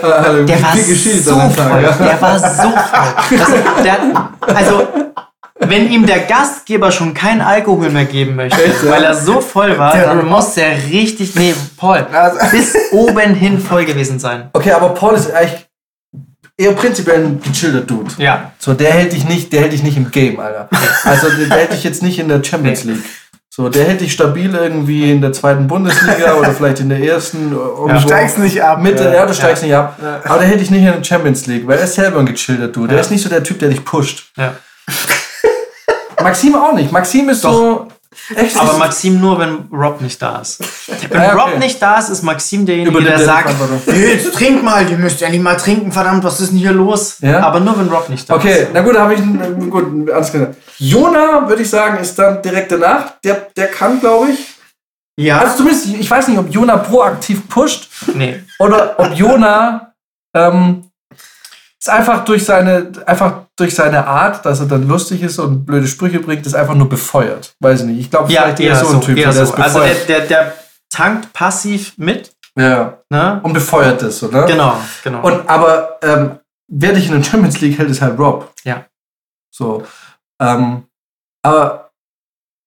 war 0.62 0.76
so 0.76 1.51
voll. 1.51 1.82
Ja. 1.82 1.93
Der 1.93 2.20
war 2.20 2.39
so 2.39 2.70
voll. 2.70 3.39
Das, 3.39 3.82
der, 3.82 3.97
also, 4.55 4.86
wenn 5.60 5.90
ihm 5.90 6.06
der 6.06 6.20
Gastgeber 6.20 6.90
schon 6.93 7.14
kein 7.14 7.40
Alkohol 7.40 7.90
mehr 7.90 8.05
geben 8.05 8.36
möchte, 8.36 8.60
ja? 8.60 8.90
weil 8.90 9.02
er 9.05 9.14
so 9.14 9.40
voll 9.40 9.76
war, 9.78 9.93
dann 9.93 10.26
muss 10.26 10.56
er 10.56 10.76
richtig, 10.90 11.35
nee, 11.35 11.55
Paul, 11.76 12.06
Also- 12.12 12.39
bis 12.51 12.74
oben 12.93 13.35
hin 13.35 13.59
voll 13.60 13.85
gewesen 13.85 14.18
sein. 14.18 14.51
Okay, 14.52 14.72
aber 14.72 14.90
Paul 14.90 15.14
ist 15.14 15.30
eigentlich 15.32 15.66
eher 16.56 16.72
prinzipiell 16.72 17.24
ein 17.24 17.40
gechillter 17.43 17.80
Dude. 17.80 18.10
Ja. 18.18 18.52
So, 18.59 18.74
der 18.74 18.93
hält 18.93 19.12
dich 19.12 19.24
nicht, 19.28 19.52
der 19.52 19.62
hält 19.62 19.72
dich 19.72 19.82
nicht 19.82 19.97
im 19.97 20.10
Game, 20.10 20.39
Alter. 20.40 20.68
Also 21.05 21.28
der, 21.30 21.56
hält 21.56 21.72
dich 21.72 21.85
jetzt 21.85 22.02
nicht 22.02 22.18
in 22.18 22.28
der 22.28 22.43
Champions. 22.43 22.85
League. 22.85 23.02
So, 23.51 23.68
der 23.68 23.85
hält 23.86 24.01
dich 24.01 24.12
stabil 24.12 24.55
irgendwie 24.55 25.10
in 25.10 25.20
der 25.20 25.32
zweiten 25.32 25.66
Bundesliga 25.66 26.35
oder 26.39 26.52
vielleicht 26.52 26.78
in 26.80 26.89
der 26.89 27.01
ersten. 27.01 27.51
Du 27.51 27.56
irgendwo. 27.59 27.98
steigst 28.06 28.39
nicht 28.39 28.62
ab. 28.62 28.80
Mitte, 28.80 29.02
ja, 29.12 29.26
du 29.26 29.35
steigst 29.35 29.64
nicht 29.64 29.74
ab. 29.74 29.98
Ja. 30.01 30.20
Aber 30.24 30.39
der 30.39 30.48
hält 30.48 30.60
dich 30.60 30.70
nicht 30.70 30.82
in 30.85 30.93
der 30.93 31.02
Champions 31.02 31.47
League, 31.47 31.66
weil 31.66 31.78
er 31.78 31.85
ist 31.85 31.94
selber 31.94 32.20
ein 32.20 32.26
gechillter 32.26 32.68
Dude. 32.68 32.89
Der 32.89 32.97
Ja. 32.98 33.01
ist 33.02 33.10
nicht 33.10 33.22
so 33.22 33.28
der 33.28 33.43
Typ, 33.43 33.59
der 33.59 33.70
dich 33.70 33.85
pusht. 33.85 34.30
Ja. 34.36 34.55
Maxim 36.23 36.55
auch 36.55 36.73
nicht. 36.74 36.93
Maxim 36.93 37.28
ist 37.28 37.43
so. 37.43 37.89
Echt? 38.35 38.59
Aber 38.59 38.78
Maxim 38.78 39.20
nur, 39.20 39.39
wenn 39.39 39.69
Rob 39.73 40.01
nicht 40.01 40.20
da 40.20 40.39
ist. 40.40 40.59
Wenn 41.11 41.23
Ja, 41.23 41.35
okay. 41.35 41.40
Rob 41.53 41.59
nicht 41.59 41.81
da 41.81 41.99
ist, 41.99 42.09
ist 42.09 42.23
Maxim 42.23 42.66
derjenige, 42.66 42.90
Übernimmt 42.90 43.11
der 43.12 43.19
der 43.19 43.27
sagt, 43.27 43.51
Verantwortung. 43.51 43.81
"Hey, 43.95 44.15
jetzt 44.15 44.35
trink 44.35 44.62
mal, 44.62 44.90
ihr 44.90 44.99
müsst 44.99 45.20
ja 45.20 45.28
nicht 45.28 45.43
mal 45.43 45.55
trinken, 45.57 45.93
verdammt, 45.93 46.24
was 46.24 46.40
ist 46.40 46.51
denn 46.51 46.59
hier 46.59 46.73
los? 46.73 47.19
Ja? 47.20 47.40
Aber 47.40 47.61
nur, 47.61 47.78
wenn 47.78 47.89
Rob 47.89 48.09
nicht 48.09 48.28
da 48.28 48.35
Okay, 48.35 48.62
ist. 48.62 48.69
na 48.73 48.81
gut, 48.81 48.95
da 48.97 49.03
habe 49.03 49.15
ich 49.15 49.20
einen 49.20 49.70
gut, 49.70 50.11
alles 50.11 50.32
klar. 50.32 50.49
Jona, 50.78 51.49
würde 51.49 51.62
ich 51.62 51.70
sagen, 51.70 51.99
ist 51.99 52.19
dann 52.19 52.43
direkt 52.43 52.73
danach. 52.73 53.12
Der, 53.23 53.47
der 53.57 53.69
kann, 53.69 54.01
glaube 54.01 54.31
ich. 54.31 54.55
Ja, 55.16 55.39
Also 55.40 55.59
zumindest, 55.59 55.86
ich 55.89 56.11
weiß 56.11 56.28
nicht, 56.28 56.39
ob 56.39 56.49
Jona 56.53 56.77
proaktiv 56.78 57.49
pusht 57.49 57.89
nee. 58.15 58.43
oder 58.59 58.95
ob 58.99 59.12
Jona 59.15 59.93
ähm, 60.35 60.88
ist 61.80 61.88
einfach 61.90 62.24
durch 62.24 62.44
seine 62.44 62.90
einfach 63.06 63.42
durch 63.56 63.74
seine 63.74 64.06
Art, 64.06 64.44
dass 64.44 64.60
er 64.60 64.66
dann 64.66 64.86
lustig 64.88 65.22
ist 65.22 65.38
und 65.38 65.64
blöde 65.64 65.86
Sprüche 65.86 66.18
bringt, 66.20 66.44
ist 66.46 66.55
einfach 66.55 66.74
nur 66.74 66.88
befeuert. 66.88 67.55
Weiß 67.60 67.80
ich 67.80 67.86
nicht. 67.86 68.00
Ich 68.00 68.10
glaube, 68.10 68.32
Ja, 68.32 68.42
vielleicht 68.42 68.60
eher 68.60 68.68
eher 68.70 68.84
so 68.84 68.88
ein. 68.96 69.00
Typ, 69.00 69.16
der 69.16 69.32
so. 69.32 69.42
ist 69.42 69.52
Also 69.52 69.78
der, 69.80 69.88
befeuert. 69.88 70.09
der, 70.09 70.20
der 70.26 70.55
tankt 70.90 71.32
passiv 71.32 71.96
mit. 71.98 72.32
ja, 72.56 72.98
Ne? 73.10 73.40
und 73.42 73.52
befeuert 73.52 74.02
ist, 74.02 74.22
oder? 74.22 74.46
Genau, 74.46 74.76
genau. 75.05 75.22
Und 75.24 75.48
aber 75.48 75.98
ähm, 76.02 76.38
wer 76.68 76.92
dich 76.92 77.06
in 77.09 77.12
der 77.14 77.22
Champions 77.22 77.60
League 77.60 77.78
hält, 77.78 77.90
ist 77.90 78.02
halt 78.02 78.18
Rob. 78.18 78.52
Ja. 78.64 78.84
So. 79.55 79.84
Ähm, 80.40 80.84
aber 81.44 81.90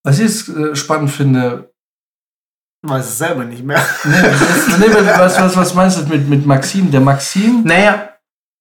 was 0.05 0.19
ich 0.19 0.25
jetzt 0.29 0.49
äh, 0.49 0.75
spannend 0.75 1.11
finde, 1.11 1.67
Weiß 2.83 3.05
es 3.05 3.17
selber 3.19 3.43
nicht 3.43 3.63
mehr. 3.63 3.77
das- 3.77 4.77
nee, 4.79 4.88
was, 4.91 5.39
was, 5.39 5.55
was 5.55 5.73
meinst 5.75 5.99
du 5.99 6.05
mit, 6.07 6.27
mit 6.27 6.45
Maxim? 6.47 6.89
Der 6.89 6.99
Maxim 7.01 7.61
naja, 7.63 8.09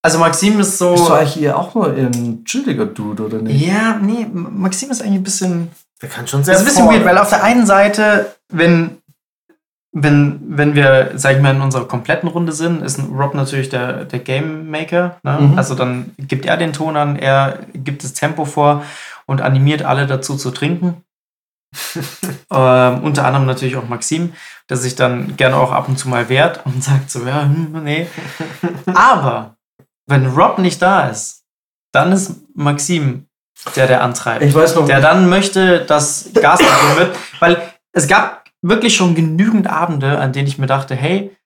also 0.03 0.19
Maxim 0.19 0.59
ist 0.61 0.79
so. 0.79 0.95
ist 0.95 1.01
doch 1.01 1.19
eigentlich 1.19 1.43
eher 1.43 1.59
auch 1.59 1.75
nur 1.75 1.89
ein 1.89 2.45
chilliger 2.45 2.87
Dude, 2.87 3.25
oder 3.25 3.39
nicht? 3.39 3.67
ja, 3.67 3.99
nee, 4.01 4.27
Maxim 4.33 4.91
ist 4.91 5.03
eigentlich 5.03 5.21
ein 5.21 5.25
bisschen. 5.25 5.71
Der 6.01 6.09
kann 6.09 6.27
schon 6.27 6.43
sehr 6.43 6.55
Das 6.55 6.63
ist 6.63 6.69
ein 6.69 6.75
bisschen 6.75 6.91
weird, 6.91 7.05
weil 7.05 7.19
auf 7.19 7.29
der 7.29 7.43
einen 7.43 7.67
Seite, 7.67 8.35
wenn, 8.49 8.97
wenn, 9.93 10.41
wenn 10.47 10.75
wir, 10.75 11.13
sag 11.17 11.37
ich 11.37 11.43
mal, 11.43 11.55
in 11.55 11.61
unserer 11.61 11.87
kompletten 11.87 12.31
Runde 12.31 12.53
sind, 12.53 12.81
ist 12.81 12.99
Rob 12.99 13.35
natürlich 13.35 13.69
der, 13.69 14.07
der 14.07 14.21
Game 14.21 14.71
Maker. 14.71 15.19
Ne? 15.23 15.39
Mhm. 15.41 15.59
Also 15.59 15.75
dann 15.75 16.13
gibt 16.17 16.47
er 16.47 16.57
den 16.57 16.73
Ton 16.73 16.97
an, 16.97 17.17
er 17.17 17.59
gibt 17.75 18.03
das 18.03 18.15
Tempo 18.15 18.47
vor 18.47 18.83
und 19.27 19.43
animiert 19.43 19.83
alle 19.83 20.07
dazu 20.07 20.37
zu 20.37 20.51
trinken. 20.53 21.05
ähm, 22.51 23.05
unter 23.05 23.27
anderem 23.27 23.47
natürlich 23.47 23.77
auch 23.77 23.87
Maxim, 23.87 24.33
der 24.71 24.79
sich 24.79 24.97
dann 24.97 25.37
gerne 25.37 25.57
auch 25.57 25.71
ab 25.71 25.87
und 25.89 25.99
zu 25.99 26.09
mal 26.09 26.31
wehrt 26.31 26.65
und 26.65 26.83
sagt 26.83 27.11
so, 27.11 27.27
ja, 27.27 27.43
hm, 27.43 27.85
nee. 27.85 28.07
Aber 28.95 29.57
wenn 30.11 30.27
Rob 30.27 30.59
nicht 30.59 30.83
da 30.83 31.09
ist, 31.09 31.45
dann 31.93 32.13
ist 32.13 32.37
Maxim 32.55 33.27
der, 33.77 33.87
der 33.87 34.03
antreibt 34.03 34.43
Ich 34.43 34.55
weiß 34.55 34.75
noch, 34.75 34.87
der 34.87 35.01
dann 35.01 35.29
möchte, 35.29 35.85
dass 35.85 36.31
Gas 36.35 36.59
gegeben 36.59 36.97
wird. 36.97 37.17
Weil 37.41 37.63
es 37.93 38.09
gab 38.09 38.45
wirklich 38.63 38.95
schon 38.97 39.15
genügend 39.15 39.67
Abende, 39.67 40.19
an 40.19 40.33
denen 40.33 40.49
ich 40.49 40.59
mir 40.59 40.67
dachte, 40.67 40.95
hey, 40.95 41.37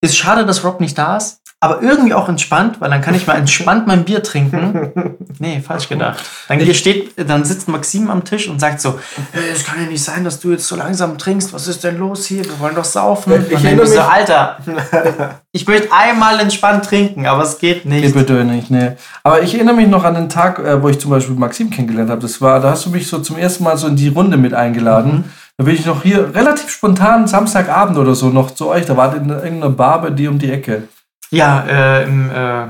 ist 0.00 0.16
schade, 0.16 0.46
dass 0.46 0.64
Rob 0.64 0.80
nicht 0.80 0.96
da 0.96 1.16
ist, 1.16 1.40
aber 1.62 1.82
irgendwie 1.82 2.14
auch 2.14 2.28
entspannt, 2.28 2.80
weil 2.80 2.88
dann 2.90 3.02
kann 3.02 3.14
ich 3.14 3.26
mal 3.26 3.36
entspannt 3.36 3.86
mein 3.86 4.04
Bier 4.04 4.22
trinken. 4.22 4.92
Nee, 5.42 5.62
falsch 5.66 5.88
gedacht. 5.88 6.22
Dann 6.48 6.58
hier 6.60 6.74
steht, 6.74 7.14
dann 7.16 7.46
sitzt 7.46 7.66
Maxim 7.66 8.10
am 8.10 8.24
Tisch 8.24 8.46
und 8.46 8.60
sagt 8.60 8.78
so, 8.82 9.00
hey, 9.32 9.44
es 9.50 9.64
kann 9.64 9.82
ja 9.82 9.88
nicht 9.88 10.04
sein, 10.04 10.22
dass 10.22 10.38
du 10.38 10.50
jetzt 10.50 10.66
so 10.66 10.76
langsam 10.76 11.16
trinkst. 11.16 11.54
Was 11.54 11.66
ist 11.66 11.82
denn 11.82 11.96
los 11.96 12.26
hier? 12.26 12.44
Wir 12.44 12.60
wollen 12.60 12.74
doch 12.74 12.84
saufen. 12.84 13.32
Ich 13.32 13.38
und 13.38 13.52
dann 13.54 13.64
erinnere 13.64 13.86
ich 13.86 13.92
so, 13.92 14.00
Alter, 14.00 14.58
ich 15.52 15.66
möchte 15.66 15.88
einmal 15.92 16.38
entspannt 16.40 16.84
trinken, 16.84 17.26
aber 17.26 17.42
es 17.44 17.58
geht 17.58 17.86
Nee, 17.86 18.02
nicht. 18.02 18.12
bitte 18.14 18.44
nicht, 18.44 18.70
nee. 18.70 18.92
Aber 19.22 19.40
ich 19.40 19.54
erinnere 19.54 19.76
mich 19.76 19.88
noch 19.88 20.04
an 20.04 20.12
den 20.14 20.28
Tag, 20.28 20.58
äh, 20.58 20.82
wo 20.82 20.90
ich 20.90 20.98
zum 21.00 21.10
Beispiel 21.10 21.36
Maxim 21.36 21.70
kennengelernt 21.70 22.10
habe. 22.10 22.20
Das 22.20 22.42
war, 22.42 22.60
da 22.60 22.72
hast 22.72 22.84
du 22.84 22.90
mich 22.90 23.08
so 23.08 23.20
zum 23.20 23.38
ersten 23.38 23.64
Mal 23.64 23.78
so 23.78 23.86
in 23.86 23.96
die 23.96 24.08
Runde 24.08 24.36
mit 24.36 24.52
eingeladen. 24.52 25.12
Mhm. 25.12 25.24
Da 25.60 25.64
bin 25.64 25.74
ich 25.74 25.84
noch 25.84 26.02
hier 26.02 26.34
relativ 26.34 26.70
spontan 26.70 27.28
Samstagabend 27.28 27.98
oder 27.98 28.14
so 28.14 28.30
noch 28.30 28.52
zu 28.52 28.68
euch. 28.68 28.86
Da 28.86 28.96
war 28.96 29.14
in 29.14 29.28
irgendeiner 29.28 29.68
Bar 29.68 30.00
bei 30.00 30.08
dir 30.08 30.30
um 30.30 30.38
die 30.38 30.50
Ecke. 30.50 30.88
Ja, 31.28 31.66
äh, 31.68 32.04
im, 32.04 32.30
äh, 32.30 32.68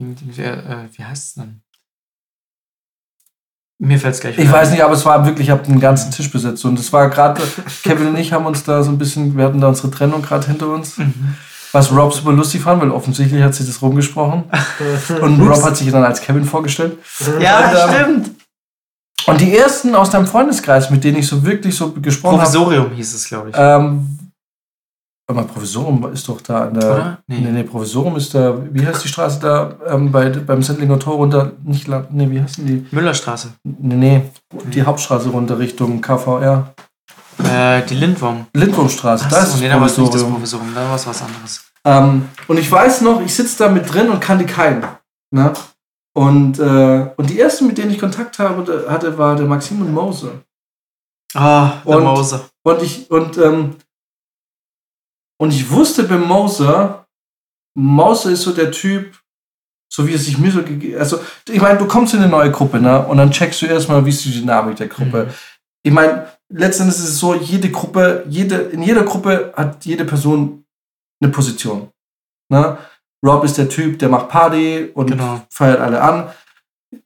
wie, 0.00 0.42
äh, 0.42 0.88
wie 0.92 1.04
heißt 1.04 1.24
es 1.28 1.34
denn? 1.34 1.62
Mir 3.78 4.00
fällt 4.00 4.16
es 4.16 4.20
gleich 4.20 4.36
Ich 4.38 4.50
weiß 4.50 4.72
nicht, 4.72 4.82
aber 4.82 4.94
es 4.94 5.04
war 5.04 5.24
wirklich, 5.24 5.46
ich 5.46 5.50
habe 5.52 5.62
den 5.62 5.78
ganzen 5.78 6.10
Tisch 6.10 6.32
besetzt. 6.32 6.64
Und 6.64 6.80
es 6.80 6.92
war 6.92 7.08
gerade, 7.10 7.40
Kevin 7.84 8.08
und 8.08 8.16
ich 8.16 8.32
haben 8.32 8.44
uns 8.44 8.64
da 8.64 8.82
so 8.82 8.90
ein 8.90 8.98
bisschen, 8.98 9.36
wir 9.36 9.44
hatten 9.44 9.60
da 9.60 9.68
unsere 9.68 9.92
Trennung 9.92 10.20
gerade 10.20 10.48
hinter 10.48 10.66
uns. 10.66 10.98
Mhm. 10.98 11.36
Was 11.70 11.92
Rob 11.92 12.12
super 12.12 12.32
lustig 12.32 12.60
fand, 12.62 12.82
weil 12.82 12.90
offensichtlich 12.90 13.40
hat 13.40 13.54
sich 13.54 13.66
das 13.68 13.80
rumgesprochen. 13.80 14.50
Und 15.22 15.40
Rob 15.48 15.62
hat 15.62 15.76
sich 15.76 15.88
dann 15.92 16.02
als 16.02 16.20
Kevin 16.20 16.44
vorgestellt. 16.44 16.98
Ja, 17.38 17.70
Und, 17.70 17.76
ähm, 17.76 17.94
stimmt. 17.94 18.39
Und 19.26 19.40
die 19.40 19.56
ersten 19.56 19.94
aus 19.94 20.10
deinem 20.10 20.26
Freundeskreis, 20.26 20.90
mit 20.90 21.04
denen 21.04 21.18
ich 21.18 21.26
so 21.28 21.44
wirklich 21.44 21.74
so 21.76 21.92
gesprochen 21.92 22.40
habe, 22.40 22.44
Provisorium 22.50 22.90
hieß 22.92 23.14
es, 23.14 23.28
glaube 23.28 23.50
ich. 23.50 23.54
Ähm, 23.58 24.18
aber 25.28 25.44
Provisorium 25.44 26.12
ist 26.12 26.28
doch 26.28 26.40
da 26.40 26.64
an 26.64 26.74
der. 26.74 26.90
Oder? 26.90 27.18
Nee. 27.28 27.38
Nee. 27.40 27.50
nee, 27.52 27.62
Provisorium 27.62 28.16
ist 28.16 28.34
da. 28.34 28.54
Wie 28.72 28.84
heißt 28.84 29.04
die 29.04 29.08
Straße 29.08 29.38
da 29.40 29.74
ähm, 29.86 30.10
bei, 30.10 30.28
beim 30.28 30.62
Sendlinger 30.62 30.98
Tor 30.98 31.14
runter? 31.14 31.52
Nicht 31.62 31.86
La- 31.86 32.06
Nee, 32.10 32.28
wie 32.30 32.40
heißen 32.42 32.66
die? 32.66 32.84
Müllerstraße. 32.90 33.52
Nee, 33.62 33.94
nee, 33.94 34.22
die 34.72 34.82
Hauptstraße 34.82 35.28
runter 35.28 35.58
Richtung 35.58 36.00
KVR. 36.00 36.74
Äh, 37.44 37.82
die 37.86 37.94
Lindwurm. 37.94 38.46
Lindwurmstraße, 38.54 39.24
Ach 39.26 39.30
da 39.30 39.42
ist 39.42 39.52
so, 39.52 39.58
nee, 39.58 39.68
das 39.68 39.74
da 39.76 39.80
war 39.80 39.86
es 39.86 39.98
nicht 39.98 40.14
das. 40.14 40.24
Provisorium, 40.24 40.74
da 40.74 40.88
war 40.88 40.96
es 40.96 41.06
was 41.06 41.22
anderes. 41.22 41.64
Ähm, 41.84 42.28
und 42.48 42.58
ich 42.58 42.70
weiß 42.70 43.00
noch, 43.02 43.20
ich 43.22 43.34
sitze 43.34 43.56
da 43.64 43.68
mit 43.70 43.92
drin 43.92 44.10
und 44.10 44.20
kannte 44.20 44.44
keinen. 44.46 44.84
Ne? 45.30 45.52
Und, 46.16 46.58
äh, 46.58 47.12
und 47.16 47.30
die 47.30 47.38
ersten, 47.40 47.66
mit 47.66 47.78
denen 47.78 47.90
ich 47.92 47.98
Kontakt 47.98 48.38
habe, 48.38 48.90
hatte, 48.90 49.16
war 49.16 49.36
der 49.36 49.46
Maxim 49.46 49.80
und 49.80 49.92
Mose. 49.92 50.42
Ah, 51.34 51.80
der 51.86 51.96
Und- 51.98 52.04
Mose. 52.04 52.50
Und 52.64 52.82
ich, 52.82 53.10
und, 53.10 53.38
ähm, 53.38 53.76
und 55.40 55.52
ich 55.52 55.70
wusste 55.70 56.04
bei 56.04 56.18
Moser, 56.18 57.06
Moser 57.78 58.30
ist 58.32 58.42
so 58.42 58.52
der 58.52 58.72
Typ, 58.72 59.18
so 59.92 60.06
wie 60.06 60.14
es 60.14 60.24
sich 60.26 60.38
mir 60.38 60.50
so 60.52 60.62
gegeben 60.62 60.98
Also, 60.98 61.20
ich 61.48 61.60
meine, 61.60 61.78
du 61.78 61.86
kommst 61.86 62.14
in 62.14 62.20
eine 62.20 62.28
neue 62.28 62.50
Gruppe, 62.50 62.80
ne? 62.80 63.06
Und 63.06 63.16
dann 63.16 63.30
checkst 63.30 63.62
du 63.62 63.66
erstmal, 63.66 64.04
wie 64.04 64.10
ist 64.10 64.24
die 64.24 64.32
Dynamik 64.32 64.76
der 64.76 64.88
Gruppe. 64.88 65.26
Mhm. 65.26 65.34
Ich 65.82 65.92
meine, 65.92 66.28
letztendlich 66.52 66.98
ist 66.98 67.04
es 67.08 67.18
so, 67.18 67.34
jede 67.34 67.70
Gruppe, 67.70 68.24
jede, 68.28 68.56
in 68.56 68.82
jeder 68.82 69.04
Gruppe 69.04 69.52
hat 69.56 69.84
jede 69.86 70.04
Person 70.04 70.64
eine 71.22 71.32
Position. 71.32 71.90
Ne? 72.52 72.76
Rob 73.24 73.44
ist 73.44 73.58
der 73.58 73.68
Typ, 73.68 73.98
der 73.98 74.08
macht 74.08 74.28
Party 74.28 74.90
und 74.94 75.10
Genau. 75.10 75.42
feiert 75.50 75.80
alle 75.80 76.00
an. 76.00 76.24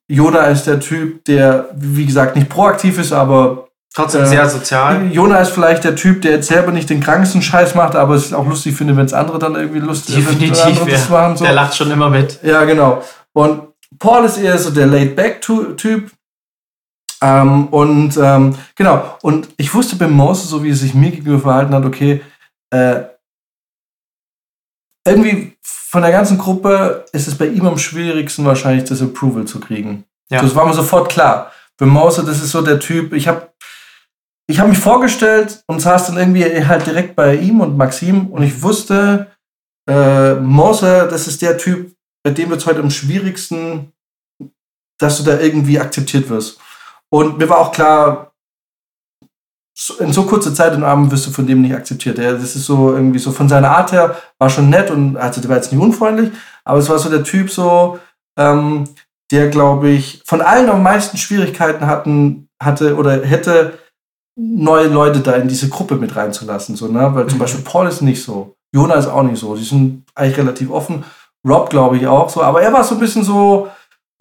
Yoda 0.09 0.45
ist 0.47 0.65
der 0.67 0.81
Typ, 0.81 1.25
der, 1.25 1.69
wie 1.75 2.07
gesagt, 2.07 2.37
nicht 2.37 2.49
proaktiv 2.49 2.99
ist, 2.99 3.13
aber 3.13 3.69
Trotzdem 3.95 4.23
Äh, 4.23 4.27
sehr 4.27 4.49
sozial. 4.49 5.07
Jona 5.13 5.39
ist 5.39 5.51
vielleicht 5.51 5.85
der 5.85 5.95
Typ, 5.95 6.21
der 6.23 6.33
jetzt 6.33 6.49
selber 6.49 6.73
nicht 6.73 6.91
den 6.91 7.01
krankesten 7.01 7.41
Scheiß 7.43 7.77
macht, 7.77 7.95
aber 7.95 8.15
es 8.15 8.33
auch 8.33 8.47
lustig 8.47 8.75
findet, 8.75 8.97
wenn 8.97 9.07
es 9.07 9.13
andere 9.13 9.39
dann 9.39 9.55
irgendwie 9.55 9.79
lustig 9.79 10.17
Definitiv, 10.17 10.85
ja. 10.89 10.99
machen, 11.11 11.37
so. 11.37 11.45
Der 11.45 11.53
lacht 11.55 11.77
schon 11.77 11.93
immer 11.93 12.11
mit. 12.11 12.41
Ja, 12.43 12.65
genau. 12.65 13.05
Und 13.33 13.69
Paul 14.01 14.25
ist 14.25 14.39
eher 14.39 14.59
so 14.59 14.71
der 14.71 14.89
Laid-Back-Typ. 14.89 16.11
Ähm, 17.23 17.69
und 17.69 18.17
ähm, 18.17 18.57
genau, 18.75 19.17
und 19.23 19.49
ich 19.57 19.73
wusste 19.73 19.95
bei 19.95 20.09
Mose, 20.09 20.49
so 20.49 20.65
wie 20.65 20.71
er 20.71 20.77
sich 20.77 20.93
mir 20.93 21.13
gegenüber 21.13 21.39
verhalten 21.39 21.73
hat, 21.73 21.85
okay, 21.85 22.21
äh, 22.71 22.97
irgendwie 25.07 25.57
von 25.63 26.03
der 26.03 26.11
ganzen 26.11 26.39
Gruppe 26.39 27.05
ist 27.13 27.29
es 27.29 27.37
bei 27.37 27.47
ihm 27.47 27.67
am 27.67 27.79
schwierigsten 27.79 28.45
wahrscheinlich 28.45 28.85
das 28.85 29.03
Approval 29.03 29.45
zu 29.45 29.61
kriegen. 29.61 30.05
Ja. 30.31 30.43
Das 30.43 30.55
war 30.55 30.67
mir 30.67 30.75
sofort 30.75 31.11
klar. 31.11 31.53
Bei 31.77 31.87
Mose, 31.87 32.25
das 32.25 32.43
ist 32.43 32.51
so 32.51 32.63
der 32.63 32.81
Typ, 32.81 33.13
ich 33.13 33.29
habe 33.29 33.53
ich 34.47 34.61
hab 34.61 34.69
mich 34.69 34.79
vorgestellt 34.79 35.63
und 35.67 35.81
saß 35.81 36.09
dann 36.09 36.19
irgendwie 36.19 36.45
halt 36.67 36.87
direkt 36.87 37.17
bei 37.17 37.37
ihm 37.37 37.61
und 37.61 37.77
Maxim 37.77 38.29
und 38.29 38.43
ich 38.43 38.63
wusste, 38.63 39.31
äh, 39.89 40.35
Mose, 40.35 41.09
das 41.11 41.27
ist 41.27 41.43
der 41.43 41.59
Typ, 41.59 41.95
bei 42.23 42.31
dem 42.31 42.51
wird 42.51 42.61
es 42.61 42.67
heute 42.67 42.81
am 42.81 42.91
schwierigsten, 42.91 43.93
dass 44.99 45.19
du 45.19 45.25
da 45.25 45.39
irgendwie 45.39 45.81
akzeptiert 45.81 46.29
wirst. 46.29 46.59
Und 47.11 47.39
mir 47.39 47.49
war 47.49 47.59
auch 47.59 47.73
klar, 47.73 48.34
in 49.99 50.13
so 50.13 50.25
kurzer 50.25 50.55
Zeit 50.55 50.75
im 50.75 50.85
Abend 50.85 51.11
wirst 51.11 51.27
du 51.27 51.31
von 51.31 51.47
dem 51.47 51.63
nicht 51.63 51.75
akzeptiert. 51.75 52.19
Er, 52.19 52.35
das 52.35 52.55
ist 52.57 52.67
so 52.67 52.93
irgendwie 52.93 53.19
so 53.19 53.33
von 53.33 53.49
seiner 53.49 53.71
Art 53.71 53.93
her, 53.93 54.17
war 54.39 54.49
schon 54.51 54.71
nett 54.71 54.91
und 54.91 55.17
also 55.17 55.41
der 55.41 55.51
war 55.51 55.57
jetzt 55.57 55.73
nicht 55.73 55.83
unfreundlich, 55.83 56.31
aber 56.65 56.79
es 56.79 56.89
war 56.89 56.99
so 56.99 57.11
der 57.11 57.25
Typ 57.25 57.51
so, 57.51 57.99
ähm, 58.39 58.85
der 59.33 59.49
glaube 59.49 59.89
ich 59.91 60.23
von 60.25 60.41
allen 60.41 60.69
am 60.69 60.83
meisten 60.83 61.17
Schwierigkeiten 61.17 61.87
hatten, 61.87 62.49
hatte 62.63 62.97
oder 62.97 63.25
hätte, 63.25 63.79
neue 64.37 64.89
Leute 64.89 65.21
da 65.21 65.33
in 65.33 65.49
diese 65.49 65.69
Gruppe 65.69 65.97
mit 65.97 66.17
reinzulassen. 66.17 66.77
So, 66.77 66.89
ne? 66.89 67.15
Weil 67.15 67.27
zum 67.29 67.39
Mhm. 67.39 67.41
Beispiel 67.43 67.65
Paul 67.65 67.87
ist 67.87 68.03
nicht 68.03 68.23
so, 68.23 68.57
Jona 68.75 68.95
ist 68.95 69.07
auch 69.07 69.23
nicht 69.23 69.39
so. 69.39 69.55
Die 69.55 69.63
sind 69.65 70.05
eigentlich 70.15 70.39
relativ 70.39 70.71
offen. 70.71 71.05
Rob, 71.47 71.71
glaube 71.71 71.97
ich, 71.97 72.07
auch 72.07 72.29
so. 72.29 72.43
Aber 72.43 72.61
er 72.63 72.73
war 72.73 72.83
so 72.83 72.95
ein 72.95 73.01
bisschen 73.01 73.23
so, 73.23 73.69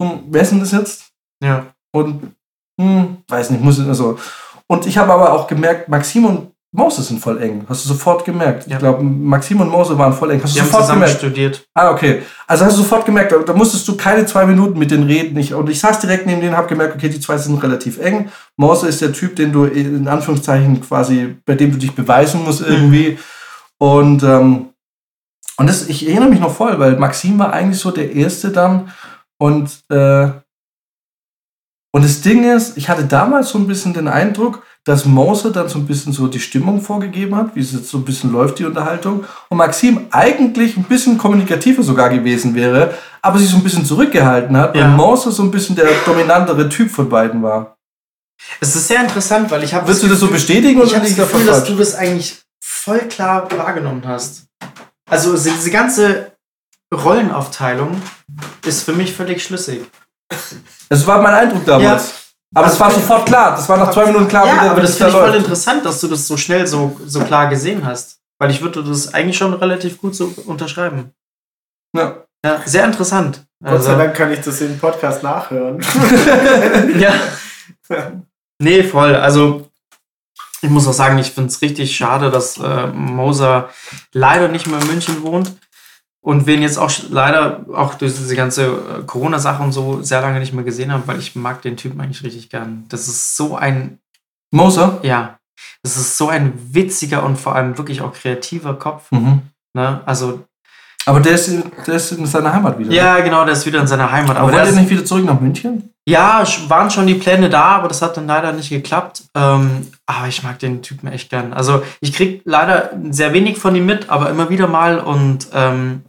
hm, 0.00 0.20
wer 0.28 0.42
ist 0.42 0.72
jetzt? 0.72 1.10
Ja. 1.42 1.66
Und, 1.92 2.34
hm, 2.80 3.18
weiß 3.28 3.50
nicht, 3.50 3.62
muss 3.62 3.80
also. 3.80 4.18
Und 4.66 4.86
ich 4.86 4.96
habe 4.98 5.12
aber 5.12 5.32
auch 5.32 5.46
gemerkt, 5.46 5.88
Maxim 5.88 6.24
und 6.24 6.54
Mose 6.76 7.02
sind 7.02 7.20
voll 7.20 7.40
eng. 7.40 7.64
Hast 7.68 7.84
du 7.84 7.88
sofort 7.90 8.24
gemerkt. 8.24 8.66
Ja. 8.66 8.72
Ich 8.72 8.78
glaube, 8.80 9.00
Maxim 9.04 9.60
und 9.60 9.68
Mose 9.70 9.96
waren 9.96 10.12
voll 10.12 10.32
eng. 10.32 10.42
Hast 10.42 10.54
Die 10.54 10.58
du 10.58 10.62
haben 10.62 10.70
sofort 10.70 10.82
zusammen 10.84 11.00
gemerkt? 11.02 11.18
studiert. 11.20 11.68
Ah, 11.72 11.90
okay. 11.92 12.22
Also 12.48 12.64
hast 12.64 12.76
du 12.76 12.82
sofort 12.82 13.06
gemerkt, 13.06 13.30
da, 13.30 13.38
da 13.38 13.52
musstest 13.52 13.86
du 13.86 13.96
keine 13.96 14.26
zwei 14.26 14.44
Minuten 14.44 14.76
mit 14.76 14.90
denen 14.90 15.04
reden. 15.04 15.36
Ich, 15.38 15.54
und 15.54 15.70
ich 15.70 15.78
saß 15.78 16.00
direkt 16.00 16.26
neben 16.26 16.40
denen, 16.40 16.56
habe 16.56 16.66
gemerkt, 16.66 16.96
okay, 16.96 17.08
die 17.08 17.20
zwei 17.20 17.38
sind 17.38 17.62
relativ 17.62 18.00
eng. 18.00 18.28
Mose 18.56 18.88
ist 18.88 19.00
der 19.00 19.12
Typ, 19.12 19.36
den 19.36 19.52
du 19.52 19.66
in 19.66 20.08
Anführungszeichen 20.08 20.80
quasi, 20.80 21.36
bei 21.46 21.54
dem 21.54 21.70
du 21.70 21.78
dich 21.78 21.94
beweisen 21.94 22.42
musst 22.42 22.62
irgendwie. 22.62 23.18
Und, 23.78 24.24
ähm, 24.24 24.70
und 25.58 25.68
das, 25.68 25.88
ich 25.88 26.08
erinnere 26.08 26.30
mich 26.30 26.40
noch 26.40 26.52
voll, 26.56 26.76
weil 26.80 26.96
Maxim 26.96 27.38
war 27.38 27.52
eigentlich 27.52 27.78
so 27.78 27.92
der 27.92 28.12
Erste 28.12 28.50
dann. 28.50 28.90
Und, 29.38 29.84
äh, 29.90 30.28
und 31.94 32.04
das 32.04 32.22
Ding 32.22 32.42
ist, 32.42 32.76
ich 32.76 32.88
hatte 32.88 33.04
damals 33.04 33.50
so 33.50 33.58
ein 33.58 33.68
bisschen 33.68 33.94
den 33.94 34.08
Eindruck, 34.08 34.64
dass 34.82 35.04
Mose 35.04 35.52
dann 35.52 35.68
so 35.68 35.78
ein 35.78 35.86
bisschen 35.86 36.12
so 36.12 36.26
die 36.26 36.40
Stimmung 36.40 36.80
vorgegeben 36.80 37.36
hat, 37.36 37.54
wie 37.54 37.60
es 37.60 37.70
jetzt 37.70 37.88
so 37.88 37.98
ein 37.98 38.04
bisschen 38.04 38.32
läuft, 38.32 38.58
die 38.58 38.64
Unterhaltung. 38.64 39.24
Und 39.48 39.58
Maxim 39.58 40.08
eigentlich 40.10 40.76
ein 40.76 40.82
bisschen 40.82 41.18
kommunikativer 41.18 41.84
sogar 41.84 42.08
gewesen 42.08 42.56
wäre, 42.56 42.98
aber 43.22 43.38
sich 43.38 43.48
so 43.48 43.58
ein 43.58 43.62
bisschen 43.62 43.84
zurückgehalten 43.84 44.56
hat. 44.56 44.74
Ja. 44.74 44.86
Und 44.86 44.96
Mose 44.96 45.30
so 45.30 45.44
ein 45.44 45.52
bisschen 45.52 45.76
der 45.76 45.86
dominantere 46.04 46.68
Typ 46.68 46.90
von 46.90 47.08
beiden 47.08 47.44
war. 47.44 47.76
Es 48.58 48.74
ist 48.74 48.88
sehr 48.88 49.00
interessant, 49.00 49.52
weil 49.52 49.62
ich 49.62 49.72
habe 49.72 49.86
Würdest 49.86 50.02
du 50.02 50.08
das 50.08 50.18
so 50.18 50.26
bestätigen 50.26 50.82
Ich 50.82 50.88
oder 50.88 50.96
habe 50.96 51.00
das 51.02 51.10
liegt 51.10 51.20
da 51.20 51.24
Gefühl, 51.26 51.46
dass 51.46 51.62
du 51.62 51.76
das 51.76 51.94
eigentlich 51.94 52.42
voll 52.60 53.02
klar 53.02 53.48
wahrgenommen 53.56 54.02
hast. 54.04 54.46
Also 55.08 55.32
diese 55.34 55.70
ganze 55.70 56.32
Rollenaufteilung 56.92 58.02
ist 58.66 58.82
für 58.82 58.94
mich 58.94 59.14
völlig 59.14 59.44
schlüssig. 59.44 59.82
Es 60.88 61.06
war 61.06 61.20
mein 61.20 61.34
Eindruck 61.34 61.64
damals. 61.64 62.14
Aber 62.54 62.68
es 62.68 62.78
war 62.78 62.90
sofort 62.90 63.26
klar. 63.26 63.50
Das 63.56 63.68
war 63.68 63.76
nach 63.78 63.90
zwei 63.90 64.06
Minuten 64.06 64.28
klar, 64.28 64.46
ja, 64.46 64.70
aber 64.70 64.80
das 64.80 64.96
da 64.96 65.06
finde 65.06 65.08
ich 65.08 65.16
voll 65.16 65.26
läuft. 65.30 65.38
interessant, 65.40 65.84
dass 65.84 66.00
du 66.00 66.08
das 66.08 66.26
so 66.26 66.36
schnell 66.36 66.66
so, 66.66 67.00
so 67.04 67.20
klar 67.20 67.48
gesehen 67.48 67.84
hast. 67.84 68.20
Weil 68.38 68.50
ich 68.50 68.60
würde 68.62 68.84
das 68.84 69.12
eigentlich 69.12 69.36
schon 69.36 69.54
relativ 69.54 70.00
gut 70.00 70.14
so 70.14 70.32
unterschreiben. 70.46 71.12
Ja. 71.96 72.24
Ja, 72.44 72.60
sehr 72.64 72.84
interessant. 72.84 73.44
Gott 73.62 73.82
sei 73.82 73.92
Also, 73.92 74.02
Dank 74.02 74.14
kann 74.14 74.32
ich 74.32 74.40
das 74.40 74.60
im 74.60 74.78
Podcast 74.78 75.22
nachhören. 75.22 75.80
ja. 76.98 77.14
Nee, 78.60 78.82
voll. 78.84 79.16
Also, 79.16 79.70
ich 80.60 80.68
muss 80.68 80.86
auch 80.86 80.92
sagen, 80.92 81.18
ich 81.18 81.30
finde 81.30 81.48
es 81.48 81.62
richtig 81.62 81.96
schade, 81.96 82.30
dass 82.30 82.58
äh, 82.58 82.86
Moser 82.88 83.70
leider 84.12 84.48
nicht 84.48 84.66
mehr 84.66 84.78
in 84.80 84.86
München 84.86 85.22
wohnt 85.22 85.52
und 86.24 86.46
wir 86.46 86.54
ihn 86.54 86.62
jetzt 86.62 86.78
auch 86.78 86.90
leider 87.10 87.66
auch 87.74 87.94
durch 87.94 88.14
diese 88.16 88.34
ganze 88.34 88.64
äh, 88.66 89.02
Corona-Sache 89.06 89.62
und 89.62 89.72
so 89.72 90.02
sehr 90.02 90.22
lange 90.22 90.40
nicht 90.40 90.54
mehr 90.54 90.64
gesehen 90.64 90.90
haben, 90.90 91.02
weil 91.06 91.18
ich 91.18 91.36
mag 91.36 91.60
den 91.62 91.76
Typen 91.76 92.00
eigentlich 92.00 92.24
richtig 92.24 92.48
gern. 92.48 92.84
Das 92.88 93.06
ist 93.08 93.36
so 93.36 93.54
ein, 93.56 93.98
Moser? 94.50 94.98
ja, 95.02 95.38
das 95.82 95.96
ist 95.96 96.16
so 96.16 96.28
ein 96.28 96.52
witziger 96.72 97.22
und 97.24 97.36
vor 97.36 97.54
allem 97.54 97.76
wirklich 97.76 98.00
auch 98.00 98.12
kreativer 98.14 98.74
Kopf. 98.74 99.10
Mhm. 99.12 99.42
Ne? 99.76 100.00
Also, 100.06 100.44
Aber 101.06 101.20
der 101.20 101.32
ist, 101.32 101.50
der 101.86 101.94
ist 101.94 102.12
in 102.12 102.24
seiner 102.26 102.52
Heimat 102.54 102.78
wieder. 102.78 102.90
ja, 102.92 103.20
genau, 103.20 103.44
der 103.44 103.52
ist 103.52 103.66
wieder 103.66 103.80
in 103.80 103.86
seiner 103.86 104.10
Heimat. 104.10 104.36
Aber 104.38 104.50
der 104.50 104.60
wollt 104.60 104.68
ihr 104.68 104.72
ist- 104.74 104.80
nicht 104.80 104.90
wieder 104.90 105.04
zurück 105.04 105.24
nach 105.26 105.40
München? 105.40 105.90
Ja, 106.06 106.44
waren 106.68 106.90
schon 106.90 107.06
die 107.06 107.14
Pläne 107.14 107.48
da, 107.48 107.62
aber 107.76 107.88
das 107.88 108.02
hat 108.02 108.16
dann 108.16 108.26
leider 108.26 108.52
nicht 108.52 108.68
geklappt. 108.68 109.24
Ähm, 109.34 109.88
aber 110.06 110.28
ich 110.28 110.42
mag 110.42 110.58
den 110.58 110.82
Typen 110.82 111.08
echt 111.08 111.30
gern. 111.30 111.52
Also 111.54 111.82
ich 112.00 112.12
krieg 112.12 112.42
leider 112.44 112.90
sehr 113.10 113.32
wenig 113.32 113.56
von 113.58 113.74
ihm 113.74 113.86
mit, 113.86 114.10
aber 114.10 114.28
immer 114.30 114.50
wieder 114.50 114.66
mal 114.66 114.98
und 114.98 115.48
ähm, 115.54 116.02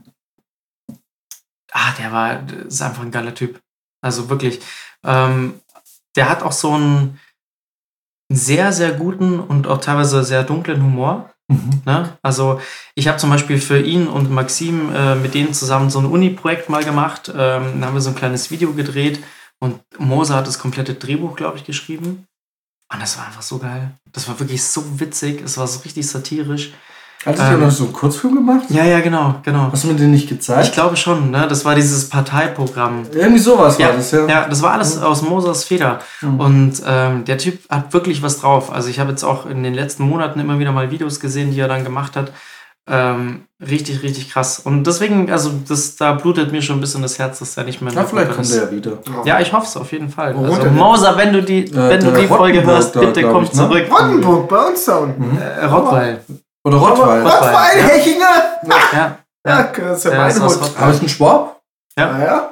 ah, 1.76 1.92
der 2.00 2.12
war, 2.12 2.50
ist 2.50 2.82
einfach 2.82 3.04
ein 3.04 3.12
geiler 3.12 3.36
Typ. 3.36 3.60
Also 4.02 4.30
wirklich. 4.30 4.62
Ähm, 5.04 5.60
der 6.16 6.30
hat 6.30 6.42
auch 6.42 6.54
so 6.54 6.74
einen 6.74 7.20
sehr, 8.32 8.72
sehr 8.72 8.94
guten 8.94 9.40
und 9.40 9.68
auch 9.68 9.80
teilweise 9.80 10.24
sehr 10.24 10.44
dunklen 10.44 10.82
Humor. 10.82 11.30
Mhm. 11.48 11.82
Ne? 11.86 12.18
Also 12.24 12.62
ich 12.96 13.08
habe 13.08 13.18
zum 13.18 13.30
Beispiel 13.30 13.60
für 13.60 13.80
ihn 13.80 14.08
und 14.08 14.32
Maxim 14.32 14.94
äh, 14.96 15.16
mit 15.16 15.34
denen 15.34 15.54
zusammen 15.54 15.90
so 15.90 16.00
ein 16.00 16.06
Uni-Projekt 16.06 16.70
mal 16.70 16.84
gemacht. 16.84 17.30
Ähm, 17.30 17.82
da 17.82 17.88
haben 17.88 17.94
wir 17.94 18.02
so 18.02 18.10
ein 18.10 18.16
kleines 18.16 18.50
Video 18.50 18.74
gedreht 18.74 19.24
und 19.60 19.82
Moser 20.00 20.36
hat 20.36 20.48
das 20.48 20.60
komplette 20.60 20.96
Drehbuch, 20.96 21.36
glaube 21.36 21.58
ich, 21.58 21.66
geschrieben. 21.66 22.26
Und 22.92 23.02
das 23.02 23.18
war 23.18 23.28
einfach 23.28 23.42
so 23.42 23.60
geil. 23.60 23.92
Das 24.12 24.28
war 24.28 24.40
wirklich 24.40 24.64
so 24.64 25.00
witzig. 25.00 25.42
Es 25.42 25.58
war 25.58 25.68
so 25.68 25.80
richtig 25.80 26.08
satirisch. 26.08 26.74
Hast 27.26 27.40
du 27.40 27.44
Ähm, 27.44 27.60
noch 27.62 27.72
so 27.72 27.86
einen 27.86 27.94
Kurzfilm 27.94 28.36
gemacht? 28.36 28.66
Ja, 28.70 28.84
ja, 28.84 29.00
genau, 29.00 29.36
genau. 29.44 29.70
Hast 29.72 29.84
du 29.84 29.88
mir 29.88 29.96
den 29.96 30.12
nicht 30.12 30.30
gezeigt? 30.30 30.66
Ich 30.68 30.72
glaube 30.74 30.96
schon, 30.96 31.32
ne? 31.32 31.48
Das 31.50 31.66
war 31.66 31.74
dieses 31.74 32.08
Parteiprogramm. 32.10 33.04
Irgendwie 33.14 33.40
sowas 33.40 33.78
Ja, 33.80 33.88
war 33.88 33.96
das, 33.96 34.12
ja. 34.12 34.28
Ja, 34.28 34.48
das 34.48 34.62
war 34.62 34.74
alles 34.74 35.02
aus 35.02 35.24
Mosers 35.24 35.64
Feder. 35.64 36.00
Mhm. 36.22 36.40
Und 36.40 36.74
ähm, 36.86 37.26
der 37.26 37.38
Typ 37.40 37.60
hat 37.70 37.92
wirklich 37.94 38.22
was 38.22 38.40
drauf. 38.42 38.72
Also 38.72 38.90
ich 38.90 39.00
habe 39.00 39.10
jetzt 39.10 39.24
auch 39.24 39.48
in 39.48 39.64
den 39.64 39.74
letzten 39.74 40.04
Monaten 40.08 40.40
immer 40.40 40.60
wieder 40.60 40.72
mal 40.72 40.92
Videos 40.92 41.20
gesehen, 41.20 41.52
die 41.52 41.60
er 41.60 41.68
dann 41.68 41.84
gemacht 41.84 42.16
hat. 42.16 42.32
Ähm, 42.88 43.46
richtig, 43.60 44.04
richtig 44.04 44.30
krass. 44.32 44.60
Und 44.60 44.86
deswegen, 44.86 45.32
also 45.32 45.50
das, 45.68 45.96
da 45.96 46.14
blutet 46.14 46.52
mir 46.52 46.62
schon 46.62 46.78
ein 46.78 46.82
bisschen 46.82 47.02
das 47.02 47.18
Herz, 47.18 47.40
dass 47.40 47.58
er 47.58 47.64
nicht 47.64 47.82
mehr 47.82 47.92
in 47.92 47.98
Ja, 47.98 48.04
vielleicht 48.06 48.30
kommt 48.34 48.42
ist. 48.46 48.56
er 48.56 48.66
ja 48.66 48.72
wieder. 48.72 49.00
Ja, 49.26 49.40
ich 49.40 49.52
hoffe 49.52 49.66
es 49.66 49.76
auf 49.76 49.92
jeden 49.92 50.10
Fall. 50.10 50.36
Wo 50.38 50.44
Also 50.46 50.62
er? 50.62 50.70
Moser, 50.72 51.18
wenn 51.18 51.34
du 51.34 51.42
die, 51.42 51.76
wenn 51.76 52.00
du 52.00 52.12
die 52.12 52.28
Folge 52.28 52.60
Rottenburg 52.60 52.66
hörst, 52.68 52.96
da, 52.96 53.00
bitte 53.00 53.24
komm 53.24 53.44
ich, 53.46 53.54
ne? 53.54 53.58
zurück. 53.58 53.90
Brandenburg, 53.90 54.48
bei 54.48 54.68
uns 54.68 54.86
down. 54.86 55.16
Mhm. 55.18 55.38
Äh, 55.40 55.66
Rottweil. 55.66 56.20
Oder 56.66 56.78
Rottweil. 56.78 57.22
Rottweil. 57.22 57.44
Rottweil, 57.44 57.78
ja. 57.80 57.86
Hechinger. 57.86 58.26
Ja, 58.64 58.78
Ja, 58.94 59.18
ja. 59.48 59.64
das 59.78 59.98
ist 60.00 60.04
ja 60.06 60.12
mein. 60.18 60.38
Rottweil. 60.42 60.70
Aber 60.82 60.92
ist 60.92 61.02
ein 61.04 61.10
Schwab? 61.10 61.62
Ja. 61.98 62.10
Ah, 62.12 62.20
ja? 62.24 62.52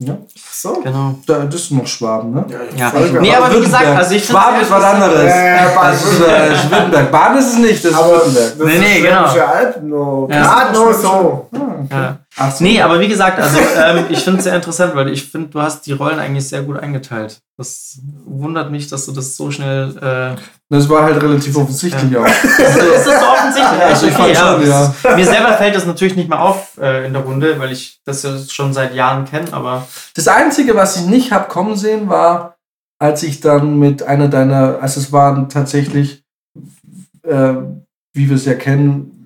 Ja. 0.00 0.16
So. 0.52 0.74
Genau. 0.80 1.14
Da, 1.26 1.40
das 1.40 1.54
ist 1.56 1.70
noch 1.72 1.84
Schwaben, 1.86 2.32
ne? 2.32 2.44
Ja. 2.76 2.88
geil. 2.90 3.18
Nee, 3.20 3.34
aber 3.34 3.52
wie 3.52 3.60
gesagt, 3.60 3.84
also 3.84 4.14
ich 4.14 4.24
Schwaben 4.24 4.54
sehr 4.54 4.62
ist 4.62 4.70
was 4.70 4.84
anderes. 4.84 5.24
Ja, 5.24 5.44
ja, 5.44 5.90
Das 5.90 6.04
ist 6.04 6.20
äh, 6.20 6.70
Württemberg. 6.70 7.10
Baden 7.10 7.38
ist 7.38 7.46
es 7.52 7.58
nicht, 7.58 7.84
das 7.84 7.90
ist 7.90 7.98
Aber 7.98 8.10
Württemberg. 8.10 8.58
Nee, 8.58 8.78
nee, 8.78 9.00
genau. 9.00 9.24
Alpen, 9.26 9.88
no. 9.88 10.28
Ja. 10.30 10.42
Grad 10.42 10.72
no 10.72 10.92
so. 10.92 11.48
Ja. 11.90 12.16
Ach 12.38 12.54
so. 12.54 12.62
Nee, 12.64 12.80
aber 12.80 13.00
wie 13.00 13.08
gesagt, 13.08 13.38
also 13.40 13.58
ähm, 13.58 14.04
ich 14.10 14.20
finde 14.20 14.38
es 14.38 14.44
sehr 14.44 14.54
interessant, 14.54 14.94
weil 14.94 15.08
ich 15.08 15.24
finde, 15.30 15.48
du 15.48 15.60
hast 15.60 15.86
die 15.86 15.92
Rollen 15.92 16.18
eigentlich 16.18 16.48
sehr 16.48 16.62
gut 16.62 16.78
eingeteilt. 16.78 17.40
Das 17.56 17.98
wundert 18.24 18.70
mich, 18.70 18.86
dass 18.88 19.06
du 19.06 19.12
das 19.12 19.36
so 19.36 19.50
schnell. 19.50 19.96
Äh, 19.98 20.40
Das 20.68 20.88
war 20.88 21.02
halt 21.02 21.20
relativ 21.22 21.56
offensichtlich 21.56 22.16
auch. 22.16 22.24
ist 22.44 22.58
das 22.60 23.04
so 23.04 23.10
offensichtlich? 23.10 23.82
Also 23.82 24.06
ich 24.06 24.12
fand 24.12 24.36
schon, 24.36 24.68
ja. 24.68 24.94
das- 25.02 25.16
Mir 25.16 25.24
selber 25.26 25.52
fällt 25.54 25.74
das 25.74 25.84
natürlich 25.86 26.14
nicht 26.16 26.28
mehr 26.28 26.40
auf 26.40 26.78
äh, 26.80 27.06
in 27.06 27.12
der 27.12 27.22
Runde, 27.22 27.58
weil 27.58 27.72
ich 27.72 28.00
das 28.04 28.22
ja 28.22 28.30
schon 28.48 28.72
seit 28.72 28.94
Jahren 28.94 29.24
kenne, 29.24 29.52
aber 29.52 29.86
Das 30.14 30.28
Einzige, 30.28 30.76
was 30.76 30.96
ich 30.96 31.06
nicht 31.06 31.32
hab 31.32 31.48
kommen 31.48 31.76
sehen, 31.76 32.08
war, 32.08 32.54
als 33.00 33.22
ich 33.24 33.40
dann 33.40 33.78
mit 33.78 34.02
einer 34.04 34.28
deiner, 34.28 34.78
also 34.80 35.00
es 35.00 35.10
waren 35.12 35.48
tatsächlich, 35.48 36.22
äh, 37.24 37.54
wie 38.12 38.28
wir 38.28 38.36
es 38.36 38.44
ja 38.44 38.54
kennen, 38.54 39.17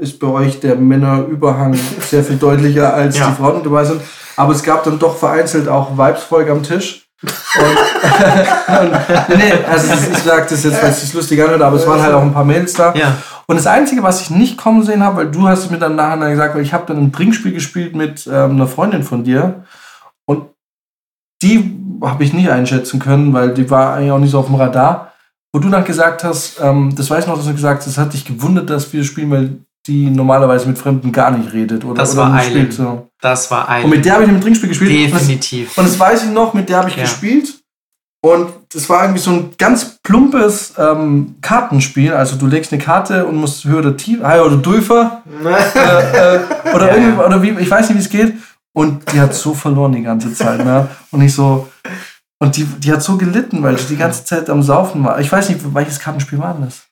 ist 0.00 0.18
bei 0.18 0.26
euch 0.28 0.60
der 0.60 0.76
Männerüberhang 0.76 1.74
sehr 2.00 2.22
viel 2.24 2.36
deutlicher, 2.36 2.94
als 2.94 3.18
Ja. 3.18 3.28
die 3.28 3.34
Frauen 3.34 3.62
dabei 3.62 3.84
sind. 3.84 4.00
Aber 4.36 4.52
es 4.52 4.62
gab 4.62 4.84
dann 4.84 4.98
doch 4.98 5.16
vereinzelt 5.16 5.68
auch 5.68 5.96
Vibes-Folge 5.98 6.52
am 6.52 6.62
Tisch. 6.62 7.04
Und, 7.20 7.28
und 8.80 9.36
nee, 9.38 9.52
also 9.68 9.92
ich 9.92 10.18
sage 10.18 10.46
das 10.48 10.62
jetzt, 10.62 10.80
weil 10.80 10.90
es 10.90 11.00
sich 11.00 11.12
lustig 11.14 11.42
anhört, 11.42 11.62
aber 11.62 11.76
es 11.76 11.86
waren 11.86 12.00
halt 12.00 12.14
auch 12.14 12.22
ein 12.22 12.32
paar 12.32 12.44
Mails 12.44 12.74
da. 12.74 12.94
ja. 12.94 13.16
Und 13.50 13.56
das 13.56 13.66
Einzige, 13.66 14.02
was 14.02 14.20
ich 14.20 14.28
nicht 14.30 14.58
kommen 14.58 14.82
sehen 14.84 15.02
habe, 15.02 15.16
weil 15.16 15.30
du 15.30 15.48
hast 15.48 15.60
es 15.60 15.70
mir 15.70 15.78
dann 15.78 15.96
nachher 15.96 16.30
gesagt, 16.30 16.54
weil 16.54 16.62
ich 16.62 16.74
habe 16.74 16.84
dann 16.86 16.98
ein 16.98 17.12
Trinkspiel 17.12 17.52
gespielt 17.52 17.96
mit 17.96 18.26
ähm, 18.26 18.50
einer 18.52 18.66
Freundin 18.68 19.02
von 19.02 19.24
dir 19.24 19.64
und 20.26 20.44
die 21.42 21.74
habe 22.02 22.22
ich 22.24 22.34
nicht 22.34 22.50
einschätzen 22.50 23.00
können, 23.00 23.32
weil 23.32 23.54
die 23.54 23.70
war 23.70 23.94
eigentlich 23.94 24.12
auch 24.12 24.18
nicht 24.18 24.32
so 24.32 24.38
auf 24.40 24.46
dem 24.46 24.56
Radar. 24.56 25.12
Wo 25.52 25.60
du 25.60 25.70
dann 25.70 25.84
gesagt 25.84 26.24
hast, 26.24 26.60
ähm, 26.60 26.94
das 26.94 27.08
weiß 27.08 27.24
ich 27.24 27.26
noch, 27.26 27.36
dass 27.36 27.46
du 27.46 27.54
gesagt 27.54 27.78
hast, 27.78 27.86
das 27.86 27.96
hat 27.98 28.12
dich 28.12 28.26
gewundert, 28.26 28.68
dass 28.68 28.92
wir 28.92 29.02
spielen, 29.02 29.30
weil 29.30 29.58
die 29.88 30.08
normalerweise 30.10 30.68
mit 30.68 30.78
Fremden 30.78 31.10
gar 31.10 31.30
nicht 31.32 31.52
redet 31.52 31.84
oder, 31.84 31.94
Das 32.02 32.12
oder 32.12 32.30
war 32.30 32.40
spielt. 32.42 32.72
So. 32.72 33.08
Das 33.20 33.50
war 33.50 33.68
ein. 33.68 33.84
Und 33.84 33.90
mit 33.90 34.04
der 34.04 34.14
habe 34.14 34.24
ich 34.24 34.28
ein 34.30 34.40
Trinkspiel 34.40 34.68
gespielt. 34.68 34.90
Und 35.06 35.12
das, 35.14 35.20
Definitiv. 35.22 35.76
und 35.76 35.84
das 35.88 35.98
weiß 35.98 36.24
ich 36.24 36.30
noch, 36.30 36.54
mit 36.54 36.68
der 36.68 36.78
habe 36.78 36.88
ich 36.90 36.96
Ja. 36.96 37.02
gespielt. 37.02 37.54
Und 38.20 38.48
das 38.74 38.88
war 38.88 39.02
irgendwie 39.02 39.20
so 39.20 39.30
ein 39.30 39.50
ganz 39.58 39.98
plumpes 40.02 40.74
ähm, 40.76 41.36
Kartenspiel. 41.40 42.12
Also 42.12 42.36
du 42.36 42.46
legst 42.46 42.72
eine 42.72 42.82
Karte 42.82 43.24
und 43.26 43.36
musst 43.36 43.64
höher 43.64 43.78
oder 43.78 43.96
tief, 43.96 44.18
ah, 44.22 44.40
oder 44.42 44.56
Dulfer 44.56 45.22
äh, 45.44 45.48
äh, 45.48 46.40
oder, 46.74 46.88
Ja, 46.88 46.94
irgendwie, 46.96 47.22
oder 47.22 47.42
wie, 47.42 47.50
ich 47.50 47.70
weiß 47.70 47.88
nicht, 47.88 47.98
wie 47.98 48.02
es 48.02 48.08
geht. 48.10 48.34
Und 48.74 49.12
die 49.12 49.20
hat 49.20 49.34
so 49.34 49.54
verloren 49.54 49.92
die 49.92 50.02
ganze 50.02 50.32
Zeit. 50.34 50.64
Ne? 50.64 50.88
Und 51.12 51.22
ich 51.22 51.32
so, 51.34 51.68
und 52.40 52.56
die, 52.56 52.64
die 52.64 52.92
hat 52.92 53.02
so 53.02 53.16
gelitten, 53.16 53.62
weil 53.62 53.78
sie 53.78 53.86
die 53.88 53.96
ganze 53.96 54.24
Zeit 54.24 54.50
am 54.50 54.62
Saufen 54.62 55.02
war. 55.04 55.18
Ich 55.20 55.30
weiß 55.30 55.48
nicht, 55.48 55.60
welches 55.74 55.98
Kartenspiel 56.00 56.38
war 56.40 56.56
das? 56.60 56.87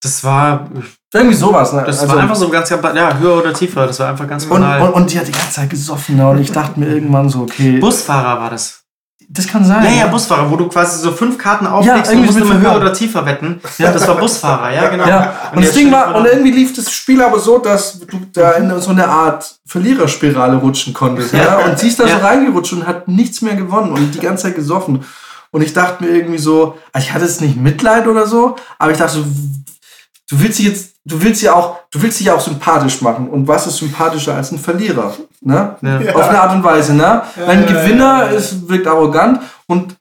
Das 0.00 0.22
war, 0.22 0.68
Irgendwie 1.12 1.34
sowas. 1.34 1.72
Ne? 1.72 1.82
das 1.86 2.00
Also- 2.00 2.14
war 2.14 2.22
einfach 2.22 2.36
so 2.36 2.48
ganz, 2.48 2.70
ja, 2.70 3.16
höher 3.18 3.38
oder 3.38 3.52
tiefer. 3.52 3.86
Das 3.86 3.98
war 4.00 4.08
einfach 4.10 4.28
ganz 4.28 4.44
und, 4.44 4.50
banal. 4.50 4.82
und, 4.82 4.90
und 4.92 5.12
die 5.12 5.18
hat 5.18 5.26
die 5.26 5.32
ganze 5.32 5.50
Zeit 5.52 5.70
gesoffen. 5.70 6.16
Ne? 6.16 6.28
Und 6.28 6.38
ich 6.40 6.52
dachte 6.52 6.78
mir 6.78 6.86
irgendwann 6.94 7.28
so, 7.28 7.40
okay, 7.42 7.78
Busfahrer 7.78 8.40
war 8.40 8.50
das. 8.50 8.82
das 9.28 9.46
kann 9.48 9.64
sein. 9.64 9.82
Ja, 9.84 9.90
ja? 9.90 10.06
Busfahrer, 10.06 10.48
wo 10.50 10.56
du 10.56 10.68
quasi 10.68 11.00
so 11.02 11.10
fünf 11.12 11.36
Karten 11.36 11.66
auflegst 11.66 12.10
und 12.12 12.18
irgendwie 12.18 12.26
musst 12.38 12.38
immer 12.52 12.60
höher 12.60 12.76
oder 12.76 12.92
tiefer 12.92 13.26
wetten. 13.26 13.60
Ja, 13.78 13.90
das 13.90 14.06
war 14.06 14.16
Busfahrer, 14.16 14.70
ja, 14.72 14.88
genau. 14.88 15.06
Ja, 15.08 15.32
und, 15.50 15.56
das 15.56 15.64
jetzt 15.64 15.76
Ding 15.76 15.90
war, 15.90 16.14
und 16.14 16.26
irgendwie 16.26 16.52
lief 16.52 16.74
das 16.76 16.92
Spiel 16.92 17.20
aber 17.22 17.38
so, 17.40 17.58
dass 17.58 17.98
du 18.00 18.20
da 18.32 18.52
in 18.52 18.80
so 18.80 18.90
eine 18.90 19.08
Art 19.08 19.56
Verliererspirale 19.66 20.56
rutschen 20.58 20.94
konntest. 20.94 21.32
Ja? 21.34 21.56
Und 21.58 21.78
sie 21.78 21.88
ist 21.88 21.98
da 21.98 22.06
Ja. 22.06 22.20
so 22.20 22.24
reingerutscht 22.26 22.72
und 22.74 22.86
hat 22.86 23.08
nichts 23.08 23.42
mehr 23.42 23.56
gewonnen 23.56 23.90
und 23.92 24.14
die 24.14 24.20
ganze 24.20 24.44
Zeit 24.44 24.54
gesoffen. 24.54 25.04
Und 25.50 25.62
ich 25.62 25.72
dachte 25.72 26.04
mir 26.04 26.10
irgendwie 26.10 26.38
so, 26.38 26.76
also 26.92 27.06
ich 27.06 27.14
hatte 27.14 27.24
es 27.24 27.40
nicht 27.40 27.56
Mitleid 27.56 28.06
oder 28.06 28.26
so, 28.26 28.56
aber 28.78 28.92
ich 28.92 28.98
dachte 28.98 29.14
so, 29.14 29.24
du 30.30 30.40
willst 30.40 30.58
dich 30.58 30.66
jetzt, 30.66 30.94
du 31.04 31.20
willst 31.22 31.42
ja 31.42 31.54
auch, 31.54 31.78
du 31.90 32.02
willst 32.02 32.20
dich 32.20 32.30
auch 32.30 32.40
sympathisch 32.40 33.00
machen. 33.02 33.28
Und 33.28 33.48
was 33.48 33.66
ist 33.66 33.78
sympathischer 33.78 34.34
als 34.34 34.52
ein 34.52 34.58
Verlierer? 34.58 35.14
Ne? 35.40 35.76
Ja. 35.80 36.14
Auf 36.14 36.28
eine 36.28 36.40
Art 36.40 36.52
und 36.54 36.64
Weise, 36.64 36.94
ne? 36.94 37.22
Ein 37.46 37.66
Gewinner 37.66 38.24
ja, 38.24 38.30
ja. 38.30 38.38
Ist, 38.38 38.68
wirkt 38.68 38.86
arrogant 38.86 39.40
und 39.66 39.96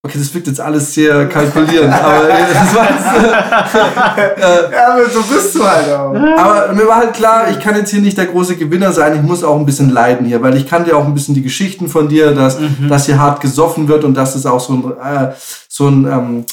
Okay, 0.00 0.16
das 0.16 0.32
wirkt 0.32 0.46
jetzt 0.46 0.60
alles 0.60 0.94
sehr 0.94 1.28
kalkulierend, 1.28 1.92
aber 2.02 2.28
das 2.28 2.74
war 2.74 2.84
jetzt, 2.88 4.38
äh, 4.38 4.72
Ja, 4.72 4.92
aber 4.92 5.10
so 5.10 5.22
bist 5.22 5.54
du 5.56 5.64
halt 5.64 5.92
auch. 5.92 6.14
aber 6.14 6.72
mir 6.72 6.86
war 6.86 6.98
halt 6.98 7.14
klar, 7.14 7.50
ich 7.50 7.58
kann 7.58 7.74
jetzt 7.74 7.90
hier 7.90 8.00
nicht 8.00 8.16
der 8.16 8.26
große 8.26 8.54
Gewinner 8.54 8.92
sein, 8.92 9.16
ich 9.16 9.22
muss 9.22 9.42
auch 9.42 9.58
ein 9.58 9.66
bisschen 9.66 9.90
leiden 9.90 10.24
hier, 10.24 10.40
weil 10.40 10.56
ich 10.56 10.68
kannte 10.68 10.90
ja 10.90 10.96
auch 10.96 11.04
ein 11.04 11.14
bisschen 11.14 11.34
die 11.34 11.42
Geschichten 11.42 11.88
von 11.88 12.08
dir, 12.08 12.32
dass, 12.32 12.58
dass 12.88 13.06
hier 13.06 13.18
hart 13.18 13.40
gesoffen 13.40 13.88
wird 13.88 14.04
und 14.04 14.14
dass 14.14 14.36
es 14.36 14.46
auch 14.46 14.60
so 14.60 14.74
ein, 14.74 14.92
äh, 15.04 15.32
so 15.68 15.88
ein 15.88 16.06
ähm, 16.06 16.46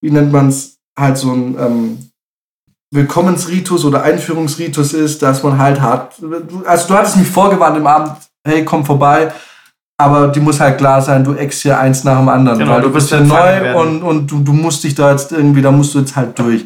wie 0.00 0.10
nennt 0.10 0.32
man 0.32 0.48
es, 0.48 0.78
halt 0.98 1.18
so 1.18 1.32
ein 1.32 1.54
ähm, 1.60 2.05
Willkommensritus 2.94 3.84
oder 3.84 4.02
Einführungsritus 4.02 4.92
ist, 4.92 5.22
dass 5.22 5.42
man 5.42 5.58
halt 5.58 5.80
hart, 5.80 6.14
also 6.64 6.88
du 6.88 6.94
hattest 6.94 7.16
mich 7.16 7.28
vorgewarnt 7.28 7.76
im 7.76 7.86
Abend, 7.86 8.12
hey, 8.46 8.64
komm 8.64 8.84
vorbei, 8.84 9.32
aber 9.98 10.28
die 10.28 10.40
muss 10.40 10.60
halt 10.60 10.78
klar 10.78 11.00
sein, 11.02 11.24
du 11.24 11.34
eckst 11.34 11.62
hier 11.62 11.78
eins 11.80 12.04
nach 12.04 12.18
dem 12.18 12.28
anderen, 12.28 12.58
Genau, 12.58 12.72
weil 12.72 12.82
du 12.82 12.88
du 12.88 12.94
bist 12.94 13.10
ja 13.10 13.20
neu 13.20 13.34
werden. 13.36 13.74
und, 13.76 14.02
und 14.02 14.30
du, 14.30 14.40
du 14.40 14.52
musst 14.52 14.84
dich 14.84 14.94
da 14.94 15.10
jetzt 15.10 15.32
irgendwie, 15.32 15.62
da 15.62 15.72
musst 15.72 15.94
du 15.94 15.98
jetzt 16.00 16.14
halt 16.16 16.38
durch. 16.38 16.64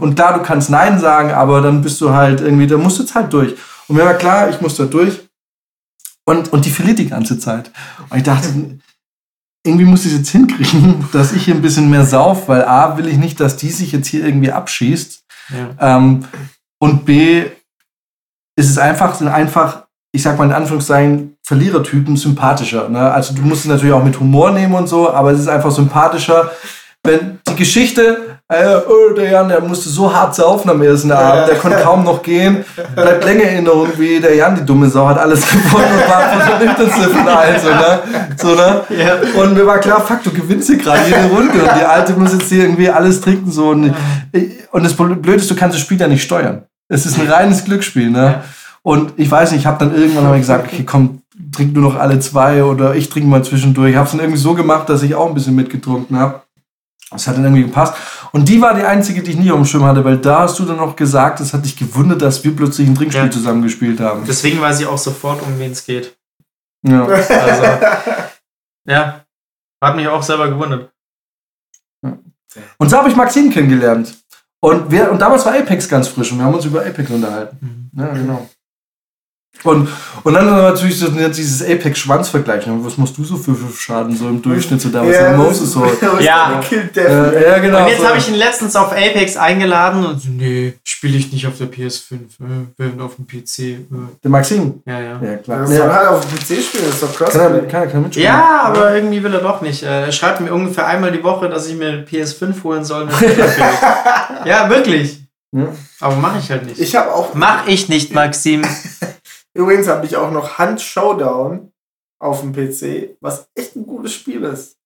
Und 0.00 0.14
klar, 0.14 0.36
du 0.38 0.42
kannst 0.44 0.68
Nein 0.70 0.98
sagen, 1.00 1.30
aber 1.32 1.60
dann 1.60 1.80
bist 1.82 2.00
du 2.00 2.12
halt 2.12 2.40
irgendwie, 2.40 2.66
da 2.66 2.76
musst 2.76 2.98
du 2.98 3.02
jetzt 3.02 3.14
halt 3.14 3.32
durch. 3.32 3.54
Und 3.88 3.96
mir 3.96 4.04
war 4.04 4.14
klar, 4.14 4.48
ich 4.50 4.60
muss 4.60 4.76
da 4.76 4.84
durch. 4.84 5.20
Und, 6.24 6.52
und 6.52 6.64
die 6.64 6.70
verliert 6.70 6.98
die 6.98 7.08
ganze 7.08 7.38
Zeit. 7.38 7.70
Und 8.10 8.18
ich 8.18 8.22
dachte, 8.22 8.48
irgendwie 9.64 9.84
muss 9.84 10.04
ich 10.04 10.12
es 10.12 10.18
jetzt 10.18 10.30
hinkriegen, 10.30 11.04
dass 11.12 11.32
ich 11.32 11.44
hier 11.44 11.54
ein 11.54 11.62
bisschen 11.62 11.88
mehr 11.90 12.04
sauf, 12.04 12.48
weil 12.48 12.64
A, 12.64 12.96
will 12.96 13.06
ich 13.08 13.16
nicht, 13.16 13.40
dass 13.40 13.56
die 13.56 13.70
sich 13.70 13.92
jetzt 13.92 14.08
hier 14.08 14.24
irgendwie 14.24 14.52
abschießt. 14.52 15.21
Ähm, 15.80 16.24
und 16.78 17.04
B, 17.04 17.44
ist 18.56 18.70
es 18.70 18.78
einfach, 18.78 19.14
sind 19.14 19.28
einfach, 19.28 19.84
ich 20.12 20.22
sag 20.22 20.38
mal 20.38 20.44
in 20.44 20.52
Anführungszeichen, 20.52 21.36
Verlierertypen 21.42 22.16
sympathischer. 22.16 22.88
Ne? 22.88 23.10
Also 23.10 23.34
du 23.34 23.42
musst 23.42 23.62
es 23.62 23.70
natürlich 23.70 23.94
auch 23.94 24.04
mit 24.04 24.18
Humor 24.20 24.52
nehmen 24.52 24.74
und 24.74 24.88
so, 24.88 25.10
aber 25.12 25.32
es 25.32 25.40
ist 25.40 25.48
einfach 25.48 25.70
sympathischer, 25.70 26.50
wenn 27.04 27.40
die 27.48 27.56
Geschichte, 27.56 28.38
äh, 28.48 28.76
oh, 28.88 29.12
der 29.14 29.30
Jan, 29.30 29.48
der 29.48 29.60
musste 29.60 29.88
so 29.88 30.14
hart 30.14 30.36
saufen 30.36 30.70
am 30.70 30.80
ersten 30.82 31.10
Abend, 31.10 31.48
der 31.48 31.56
konnte 31.56 31.78
kaum 31.78 32.04
noch 32.04 32.22
gehen, 32.22 32.64
bleibt 32.94 33.24
länger 33.24 33.42
in 33.42 33.48
Erinnerung, 33.48 33.88
wie 33.96 34.20
der 34.20 34.36
Jan, 34.36 34.54
die 34.54 34.64
dumme 34.64 34.88
Sau, 34.88 35.08
hat 35.08 35.18
alles 35.18 35.40
gewonnen 35.50 35.92
und 35.94 36.08
war 36.08 36.30
von 36.30 36.46
der 36.46 36.68
nüchternste 36.68 37.08
von 37.08 37.28
allen, 37.28 37.60
so, 37.60 37.68
ne? 37.70 38.00
So, 38.36 38.54
ne? 38.54 38.82
Ja. 38.90 39.40
Und 39.40 39.54
mir 39.54 39.66
war 39.66 39.78
klar, 39.78 40.00
fuck, 40.00 40.22
du 40.22 40.30
gewinnst 40.30 40.68
hier 40.68 40.78
gerade 40.78 41.00
jede 41.04 41.24
Runde 41.24 41.54
und 41.54 41.70
die 41.76 41.84
Alte 41.84 42.12
muss 42.12 42.32
jetzt 42.34 42.48
hier 42.48 42.62
irgendwie 42.62 42.88
alles 42.88 43.20
trinken, 43.20 43.50
so. 43.50 43.70
Und, 43.70 43.92
und 44.70 44.84
das 44.84 44.94
Blöde 44.94 45.32
ist, 45.34 45.50
du 45.50 45.56
kannst 45.56 45.76
das 45.76 45.82
Spiel 45.82 46.00
ja 46.00 46.06
nicht 46.06 46.22
steuern. 46.22 46.62
Es 46.88 47.04
ist 47.04 47.18
ein 47.18 47.28
reines 47.28 47.64
Glücksspiel, 47.64 48.10
ne? 48.10 48.42
Und 48.82 49.14
ich 49.16 49.30
weiß 49.30 49.50
nicht, 49.50 49.60
ich 49.60 49.66
habe 49.66 49.78
dann 49.78 49.94
irgendwann 49.94 50.26
hab 50.26 50.34
ich 50.34 50.40
gesagt, 50.42 50.72
okay, 50.72 50.84
komm, 50.84 51.22
trink 51.52 51.74
nur 51.74 51.82
noch 51.82 51.98
alle 51.98 52.20
zwei 52.20 52.62
oder 52.62 52.94
ich 52.94 53.08
trinke 53.08 53.28
mal 53.28 53.42
zwischendurch. 53.42 53.90
Ich 53.90 53.96
habe 53.96 54.06
es 54.06 54.12
dann 54.12 54.20
irgendwie 54.20 54.40
so 54.40 54.54
gemacht, 54.54 54.88
dass 54.88 55.02
ich 55.02 55.14
auch 55.14 55.28
ein 55.28 55.34
bisschen 55.34 55.56
mitgetrunken 55.56 56.18
habe. 56.18 56.42
Das 57.12 57.26
hat 57.28 57.36
dann 57.36 57.44
irgendwie 57.44 57.64
gepasst. 57.64 57.94
Und 58.32 58.48
die 58.48 58.60
war 58.60 58.74
die 58.74 58.82
einzige, 58.82 59.22
die 59.22 59.32
ich 59.32 59.36
nie 59.36 59.50
auf 59.50 59.58
dem 59.58 59.66
Schirm 59.66 59.84
hatte, 59.84 60.04
weil 60.04 60.16
da 60.18 60.40
hast 60.40 60.58
du 60.58 60.64
dann 60.64 60.76
noch 60.78 60.96
gesagt, 60.96 61.40
es 61.40 61.52
hat 61.52 61.64
dich 61.64 61.76
gewundert, 61.76 62.22
dass 62.22 62.42
wir 62.42 62.54
plötzlich 62.56 62.88
ein 62.88 62.94
Trinkspiel 62.94 63.24
Ja. 63.26 63.30
zusammen 63.30 63.62
gespielt 63.62 64.00
haben. 64.00 64.24
Deswegen 64.26 64.60
weiß 64.60 64.80
ich 64.80 64.86
auch 64.86 64.98
sofort, 64.98 65.42
um 65.42 65.58
wen 65.58 65.72
es 65.72 65.84
geht. 65.84 66.16
Ja. 66.86 67.04
Also, 67.04 67.64
ja, 68.88 69.24
hat 69.82 69.96
mich 69.96 70.08
auch 70.08 70.22
selber 70.22 70.48
gewundert. 70.48 70.90
Und 72.78 72.88
so 72.90 72.96
habe 72.96 73.08
ich 73.08 73.16
Maxim 73.16 73.50
kennengelernt. 73.50 74.14
Und, 74.60 74.90
wir, 74.90 75.10
und 75.10 75.18
damals 75.20 75.44
war 75.44 75.54
Apex 75.54 75.88
ganz 75.88 76.08
frisch 76.08 76.30
und 76.32 76.38
wir 76.38 76.44
haben 76.44 76.54
uns 76.54 76.64
über 76.64 76.80
Apex 76.84 77.10
unterhalten. 77.10 77.90
Ja, 77.96 78.06
genau. 78.08 78.48
Und, 79.64 79.88
und 80.24 80.34
dann 80.34 80.46
natürlich 80.46 80.98
so 80.98 81.08
dieses 81.08 81.62
Apex-Schwanz-Vergleich. 81.62 82.66
ne? 82.66 82.78
Was 82.80 82.98
machst 82.98 83.16
du 83.16 83.22
so 83.22 83.36
für, 83.36 83.54
für 83.54 83.72
Schaden 83.72 84.16
so 84.16 84.28
im 84.28 84.42
Durchschnitt? 84.42 84.80
So 84.80 84.88
damals 84.88 85.16
ja, 85.16 85.36
Moses 85.36 85.72
so. 85.72 85.86
Ja. 86.20 86.60
Äh, 86.70 87.44
ja, 87.48 87.58
genau. 87.58 87.82
Und 87.84 87.88
jetzt 87.88 88.00
so. 88.00 88.08
habe 88.08 88.18
ich 88.18 88.28
ihn 88.28 88.34
letztens 88.34 88.74
auf 88.74 88.90
Apex 88.90 89.36
eingeladen 89.36 90.04
und 90.04 90.20
so, 90.20 90.30
nee, 90.30 90.74
spiele 90.82 91.16
ich 91.16 91.32
nicht 91.32 91.46
auf 91.46 91.58
der 91.58 91.68
PS5, 91.70 92.12
äh, 92.14 92.18
bin 92.76 93.00
auf 93.00 93.14
dem 93.16 93.26
PC. 93.26 93.58
Äh. 93.58 93.86
Der 94.24 94.30
Maxim. 94.32 94.82
Ja, 94.84 94.98
ja. 95.00 95.20
Ja, 95.22 95.36
klar. 95.36 95.60
Ja, 95.60 95.66
soll 95.66 95.92
halt 95.92 96.08
auf 96.08 96.26
dem 96.26 96.38
PC 96.38 96.64
spielen, 96.64 96.84
das 96.86 96.94
ist 96.94 97.02
doch 97.04 97.14
kann, 97.16 97.26
er, 97.26 97.50
Crossplay. 97.50 97.68
kann, 97.68 97.82
er, 97.82 97.86
kann 97.86 97.90
er 97.92 98.00
mitspielen. 98.00 98.28
Ja, 98.28 98.60
aber 98.64 98.94
irgendwie 98.96 99.22
will 99.22 99.34
er 99.34 99.40
doch 99.42 99.60
nicht. 99.62 99.84
Äh, 99.84 100.06
Er 100.06 100.12
schreibt 100.12 100.40
mir 100.40 100.52
ungefähr 100.52 100.88
einmal 100.88 101.12
die 101.12 101.22
Woche, 101.22 101.48
dass 101.48 101.68
ich 101.68 101.76
mir 101.76 101.88
eine 101.88 102.02
PS5 102.02 102.64
holen 102.64 102.84
soll. 102.84 103.08
Ja, 104.44 104.68
wirklich. 104.68 105.20
Ja. 105.52 105.68
Aber 106.00 106.16
mache 106.16 106.38
ich 106.40 106.50
halt 106.50 106.66
nicht. 106.66 106.80
Ich 106.80 106.96
habe 106.96 107.12
auch. 107.14 107.34
Mach 107.34 107.66
ich 107.68 107.88
nicht, 107.88 108.12
Maxim. 108.12 108.62
Übrigens 109.54 109.88
habe 109.88 110.06
ich 110.06 110.16
auch 110.16 110.30
noch 110.30 110.58
Hand 110.58 110.80
Showdown 110.80 111.72
auf 112.20 112.40
dem 112.40 112.52
PC, 112.52 113.16
was 113.20 113.48
echt 113.54 113.76
ein 113.76 113.86
gutes 113.86 114.14
Spiel 114.14 114.42
ist. 114.44 114.76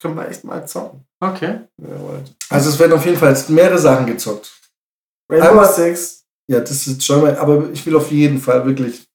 Können 0.00 0.16
wir 0.16 0.28
echt 0.28 0.44
mal 0.44 0.66
zocken. 0.66 1.04
Okay. 1.20 1.60
wenn 1.76 1.90
ihr 1.90 2.00
wollt. 2.00 2.32
Also 2.50 2.70
es 2.70 2.78
werden 2.78 2.92
auf 2.92 3.04
jeden 3.04 3.18
Fall 3.18 3.36
mehrere 3.48 3.78
Sachen 3.78 4.06
gezockt. 4.06 4.52
Rainbow 5.30 5.48
Einmal- 5.48 5.72
Six. 5.72 6.24
Ja, 6.50 6.60
das 6.60 6.86
ist 6.86 7.04
schon 7.04 7.20
mal, 7.20 7.36
aber 7.36 7.68
ich 7.72 7.84
will 7.84 7.96
auf 7.96 8.10
jeden 8.10 8.40
Fall 8.40 8.64
wirklich. 8.64 9.06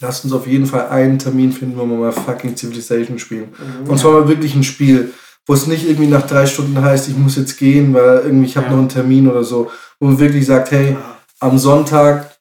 Lasst 0.00 0.24
uns 0.24 0.32
auf 0.34 0.46
jeden 0.46 0.66
Fall 0.66 0.88
einen 0.88 1.18
Termin 1.18 1.50
finden, 1.50 1.76
wo 1.78 1.86
wir 1.86 1.96
mal 1.96 2.12
fucking 2.12 2.56
Civilization 2.56 3.18
spielen. 3.18 3.54
Und 3.88 3.98
zwar 3.98 4.12
mal 4.12 4.28
wirklich 4.28 4.54
ein 4.54 4.62
Spiel, 4.64 5.12
wo 5.46 5.54
es 5.54 5.66
nicht 5.66 5.88
irgendwie 5.88 6.08
nach 6.10 6.26
drei 6.26 6.46
Stunden 6.46 6.80
heißt, 6.80 7.08
ich 7.08 7.16
muss 7.16 7.36
jetzt 7.36 7.56
gehen, 7.56 7.94
weil 7.94 8.18
irgendwie 8.24 8.46
ich 8.46 8.56
habe 8.56 8.66
Ja. 8.66 8.72
noch 8.72 8.78
einen 8.80 8.88
Termin 8.88 9.28
oder 9.28 9.42
so. 9.44 9.70
Wo 9.98 10.06
man 10.06 10.18
wirklich 10.18 10.44
sagt, 10.46 10.70
hey, 10.72 10.96
am 11.40 11.58
Sonntag, 11.58 12.33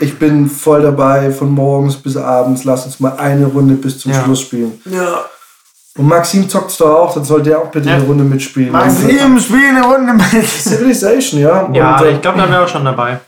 ich 0.00 0.18
bin 0.18 0.48
voll 0.48 0.82
dabei, 0.82 1.30
von 1.30 1.50
morgens 1.52 1.96
bis 1.96 2.16
abends, 2.16 2.64
lass 2.64 2.86
uns 2.86 3.00
mal 3.00 3.16
eine 3.18 3.46
Runde 3.46 3.74
bis 3.74 3.98
zum 4.00 4.12
Ja. 4.12 4.22
Schluss 4.24 4.40
spielen. 4.40 4.80
Ja. 4.86 5.24
Und 5.98 6.06
Maxim 6.08 6.48
zockt's 6.48 6.78
doch 6.78 6.88
auch, 7.00 7.14
dann 7.14 7.24
soll 7.24 7.42
der 7.42 7.58
auch 7.58 7.66
bitte 7.70 7.88
Ja. 7.88 7.96
eine 7.96 8.04
Runde 8.04 8.24
mitspielen. 8.24 8.72
Maxim, 8.72 9.38
spiel 9.38 9.68
eine 9.68 9.82
Runde 9.84 10.14
mit. 10.14 10.46
Civilization, 10.46 11.40
ja. 11.40 11.68
Ja, 11.72 11.96
Und, 11.98 12.04
äh, 12.06 12.12
ich 12.12 12.20
glaube, 12.22 12.38
da 12.38 12.48
wäre 12.48 12.64
auch 12.64 12.68
schon 12.68 12.84
dabei. 12.84 13.20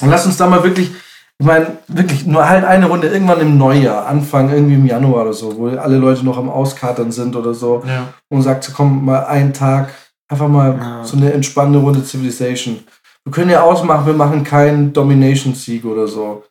Und 0.00 0.10
lass 0.10 0.26
uns 0.26 0.36
da 0.36 0.46
mal 0.46 0.62
wirklich, 0.62 0.90
ich 1.38 1.46
meine, 1.46 1.78
wirklich 1.88 2.26
nur 2.26 2.48
halt 2.48 2.64
eine 2.64 2.86
Runde 2.86 3.08
irgendwann 3.08 3.40
im 3.40 3.56
Neujahr, 3.58 4.06
Anfang 4.06 4.50
irgendwie 4.52 4.74
im 4.74 4.86
Januar 4.86 5.22
oder 5.22 5.32
so, 5.32 5.56
wo 5.56 5.68
alle 5.68 5.96
Leute 5.96 6.24
noch 6.24 6.36
am 6.38 6.48
Auskatern 6.50 7.10
sind 7.10 7.34
oder 7.34 7.54
so. 7.54 7.82
Ja. 7.86 8.08
Und 8.28 8.42
sagt, 8.42 8.64
so, 8.64 8.72
komm, 8.76 9.04
mal 9.04 9.24
einen 9.24 9.52
Tag, 9.52 9.88
einfach 10.28 10.48
mal 10.48 10.76
Ja. 10.78 11.04
so 11.04 11.16
eine 11.16 11.32
entspannende 11.32 11.78
Runde 11.80 12.04
Civilization. 12.04 12.80
Wir 13.28 13.32
können 13.32 13.50
ja 13.50 13.62
ausmachen, 13.62 14.06
wir 14.06 14.14
machen 14.14 14.42
keinen 14.42 14.90
Domination-Sieg 14.90 15.84
oder 15.84 16.08
so. 16.08 16.44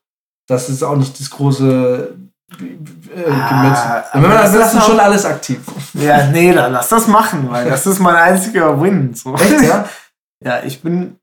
Das 0.47 0.69
ist 0.69 0.83
auch 0.83 0.95
nicht 0.95 1.19
das 1.19 1.27
große 1.31 2.15
äh, 2.51 3.31
Ah, 3.31 3.49
Gemetzel. 3.49 4.03
Wenn 4.13 4.21
wir 4.21 4.37
das 4.37 4.53
das 4.53 4.73
ist 4.75 4.85
schon 4.85 4.99
alles 4.99 5.25
aktiv. 5.25 5.59
Ja, 5.95 6.27
nee, 6.27 6.53
dann 6.53 6.73
lass 6.73 6.89
das 6.89 7.07
machen, 7.07 7.49
weil 7.49 7.67
das 7.67 7.87
ist 7.87 7.97
mein 7.97 8.15
einziger 8.15 8.79
Win. 8.79 9.15
So. 9.15 9.33
Echt, 9.33 9.61
ja? 9.63 9.89
Ja, 10.45 10.61
ich 10.63 10.83
bin 10.83 11.15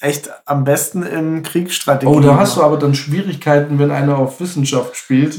echt 0.00 0.30
am 0.46 0.64
besten 0.64 1.02
im 1.02 1.42
Kriegsstrategie. 1.42 2.10
Oh, 2.10 2.20
da 2.20 2.38
hast 2.38 2.56
du 2.56 2.62
aber 2.62 2.78
dann 2.78 2.94
Schwierigkeiten, 2.94 3.78
wenn 3.78 3.90
einer 3.90 4.16
auf 4.16 4.40
Wissenschaft 4.40 4.96
spielt. 4.96 5.38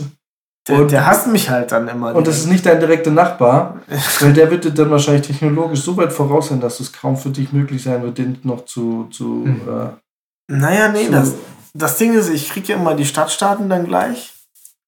Der, 0.69 0.77
und- 0.79 0.91
der 0.91 1.05
hasst 1.05 1.27
mich 1.27 1.49
halt 1.49 1.71
dann 1.71 1.87
immer. 1.87 2.15
Und 2.15 2.25
das 2.27 2.37
ist 2.37 2.45
nicht 2.47 2.65
dein 2.65 2.79
direkter 2.79 3.11
Nachbar, 3.11 3.81
weil 4.21 4.33
der 4.33 4.49
wird 4.51 4.63
dir 4.63 4.71
dann 4.71 4.89
wahrscheinlich 4.91 5.27
technologisch 5.27 5.81
so 5.81 5.97
weit 5.97 6.13
voraus 6.13 6.49
sein, 6.49 6.61
dass 6.61 6.79
es 6.79 6.93
kaum 6.93 7.17
für 7.17 7.29
dich 7.29 7.51
möglich 7.51 7.83
sein 7.83 8.01
wird, 8.03 8.17
den 8.17 8.39
noch 8.43 8.65
zu. 8.65 9.07
zu 9.11 9.23
Mhm. 9.45 9.61
äh, 9.67 10.53
Naja, 10.53 10.87
nee, 10.89 11.05
zu- 11.05 11.11
das, 11.11 11.33
das 11.73 11.97
Ding 11.97 12.13
ist, 12.13 12.29
ich 12.29 12.49
kriege 12.49 12.73
ja 12.73 12.79
immer 12.79 12.95
die 12.95 13.05
Stadtstaaten 13.05 13.67
dann 13.69 13.85
gleich. 13.85 14.33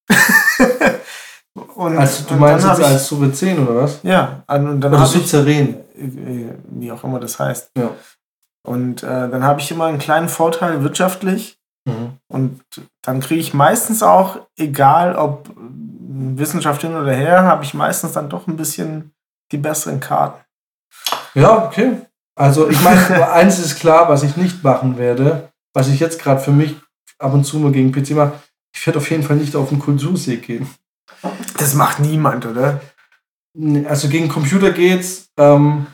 und, 1.75 1.97
also, 1.97 2.23
du 2.27 2.33
und 2.33 2.39
meinst 2.39 2.65
dann 2.65 2.71
jetzt 2.77 2.79
ich, 2.87 2.93
als 2.93 3.07
Souverän 3.07 3.67
oder 3.67 3.83
was? 3.83 3.99
Ja, 4.03 4.43
und 4.47 4.81
dann 4.81 4.91
Oder 4.93 5.01
habe 5.01 5.17
ich, 5.17 5.27
Souverän. 5.29 5.75
äh, 5.97 6.53
wie 6.69 6.91
auch 6.91 7.03
immer 7.03 7.19
das 7.19 7.39
heißt. 7.39 7.71
Ja. 7.77 7.91
Und 8.67 9.03
äh, 9.03 9.07
dann 9.29 9.43
habe 9.43 9.59
ich 9.59 9.71
immer 9.71 9.85
einen 9.85 9.99
kleinen 9.99 10.29
Vorteil 10.29 10.83
wirtschaftlich. 10.83 11.57
Mhm. 11.85 12.17
Und 12.27 12.61
dann 13.01 13.19
kriege 13.19 13.41
ich 13.41 13.53
meistens 13.53 14.03
auch, 14.03 14.39
egal 14.57 15.15
ob 15.15 15.49
Wissenschaft 15.57 16.81
hin 16.81 16.95
oder 16.95 17.13
her, 17.13 17.43
habe 17.43 17.63
ich 17.63 17.73
meistens 17.73 18.13
dann 18.13 18.29
doch 18.29 18.47
ein 18.47 18.57
bisschen 18.57 19.13
die 19.51 19.57
besseren 19.57 19.99
Karten. 19.99 20.43
Ja, 21.33 21.65
okay. 21.65 21.97
Also, 22.35 22.69
ich 22.69 22.81
meine, 22.81 23.31
eins 23.33 23.59
ist 23.59 23.79
klar, 23.79 24.09
was 24.09 24.23
ich 24.23 24.37
nicht 24.37 24.63
machen 24.63 24.97
werde, 24.97 25.49
was 25.73 25.87
ich 25.87 25.99
jetzt 25.99 26.21
gerade 26.21 26.41
für 26.41 26.51
mich 26.51 26.75
ab 27.19 27.33
und 27.33 27.43
zu 27.43 27.59
nur 27.59 27.71
gegen 27.71 27.91
PC 27.91 28.11
mache. 28.11 28.33
Ich 28.73 28.85
werde 28.85 28.99
auf 28.99 29.09
jeden 29.09 29.23
Fall 29.23 29.37
nicht 29.37 29.55
auf 29.55 29.69
den 29.69 29.79
Kultursee 29.79 30.37
gehen. 30.37 30.67
Das 31.57 31.73
macht 31.73 31.99
niemand, 31.99 32.45
oder? 32.45 32.81
Also 33.85 34.07
gegen 34.07 34.29
Computer 34.29 34.71
geht's. 34.71 35.29
Ähm, 35.37 35.87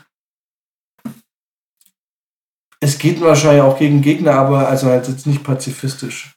es 2.80 2.98
geht 2.98 3.20
wahrscheinlich 3.20 3.62
auch 3.62 3.78
gegen 3.78 4.02
Gegner, 4.02 4.34
aber 4.34 4.68
also 4.68 4.88
halt 4.88 5.08
jetzt 5.08 5.26
nicht 5.26 5.42
pazifistisch. 5.42 6.34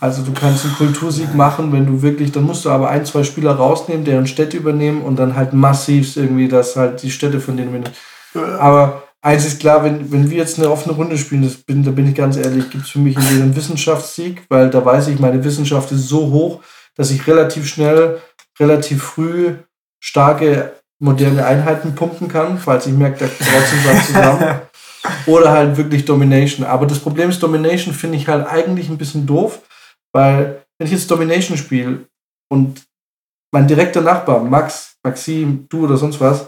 Also 0.00 0.22
du 0.22 0.32
kannst 0.32 0.64
einen 0.64 0.74
Kultursieg 0.74 1.34
machen, 1.34 1.72
wenn 1.72 1.86
du 1.86 2.02
wirklich, 2.02 2.30
dann 2.30 2.44
musst 2.44 2.64
du 2.64 2.70
aber 2.70 2.88
ein, 2.88 3.04
zwei 3.04 3.24
Spieler 3.24 3.52
rausnehmen, 3.52 4.04
deren 4.04 4.26
Städte 4.26 4.56
übernehmen 4.56 5.02
und 5.02 5.16
dann 5.16 5.34
halt 5.34 5.52
massiv 5.52 6.16
irgendwie, 6.16 6.48
dass 6.48 6.76
halt 6.76 7.02
die 7.02 7.10
Städte 7.10 7.40
von 7.40 7.56
denen 7.56 7.72
wir 7.72 8.60
Aber 8.60 9.02
eins 9.20 9.44
ist 9.44 9.60
klar, 9.60 9.82
wenn, 9.82 10.12
wenn 10.12 10.30
wir 10.30 10.38
jetzt 10.38 10.58
eine 10.58 10.70
offene 10.70 10.94
Runde 10.94 11.18
spielen, 11.18 11.42
das 11.42 11.56
bin, 11.56 11.82
da 11.82 11.90
bin 11.90 12.08
ich 12.08 12.14
ganz 12.14 12.36
ehrlich, 12.36 12.70
gibt 12.70 12.84
es 12.84 12.90
für 12.90 13.00
mich 13.00 13.16
einen 13.16 13.56
Wissenschaftssieg, 13.56 14.44
weil 14.48 14.70
da 14.70 14.84
weiß 14.84 15.08
ich, 15.08 15.18
meine 15.18 15.42
Wissenschaft 15.42 15.90
ist 15.90 16.08
so 16.08 16.30
hoch, 16.30 16.62
dass 16.94 17.10
ich 17.10 17.26
relativ 17.26 17.66
schnell, 17.66 18.20
relativ 18.60 19.02
früh 19.02 19.54
starke 20.00 20.74
moderne 21.00 21.44
Einheiten 21.44 21.94
pumpen 21.94 22.28
kann, 22.28 22.58
falls 22.58 22.86
ich 22.86 22.92
merke, 22.92 23.18
da 23.18 23.26
draußen 23.26 23.78
was 23.84 24.06
zusammen. 24.06 24.60
Oder 25.26 25.52
halt 25.52 25.76
wirklich 25.76 26.04
Domination. 26.04 26.66
Aber 26.66 26.86
das 26.86 26.98
Problem 26.98 27.30
ist, 27.30 27.42
Domination 27.42 27.94
finde 27.94 28.16
ich 28.16 28.28
halt 28.28 28.46
eigentlich 28.46 28.88
ein 28.88 28.98
bisschen 28.98 29.26
doof, 29.26 29.60
weil 30.12 30.64
wenn 30.78 30.86
ich 30.86 30.92
jetzt 30.92 31.10
Domination 31.10 31.56
spiele 31.56 32.06
und 32.50 32.82
mein 33.52 33.66
direkter 33.66 34.00
Nachbar, 34.00 34.40
Max, 34.40 34.96
Maxim, 35.02 35.66
du 35.68 35.84
oder 35.84 35.96
sonst 35.96 36.20
was, 36.20 36.46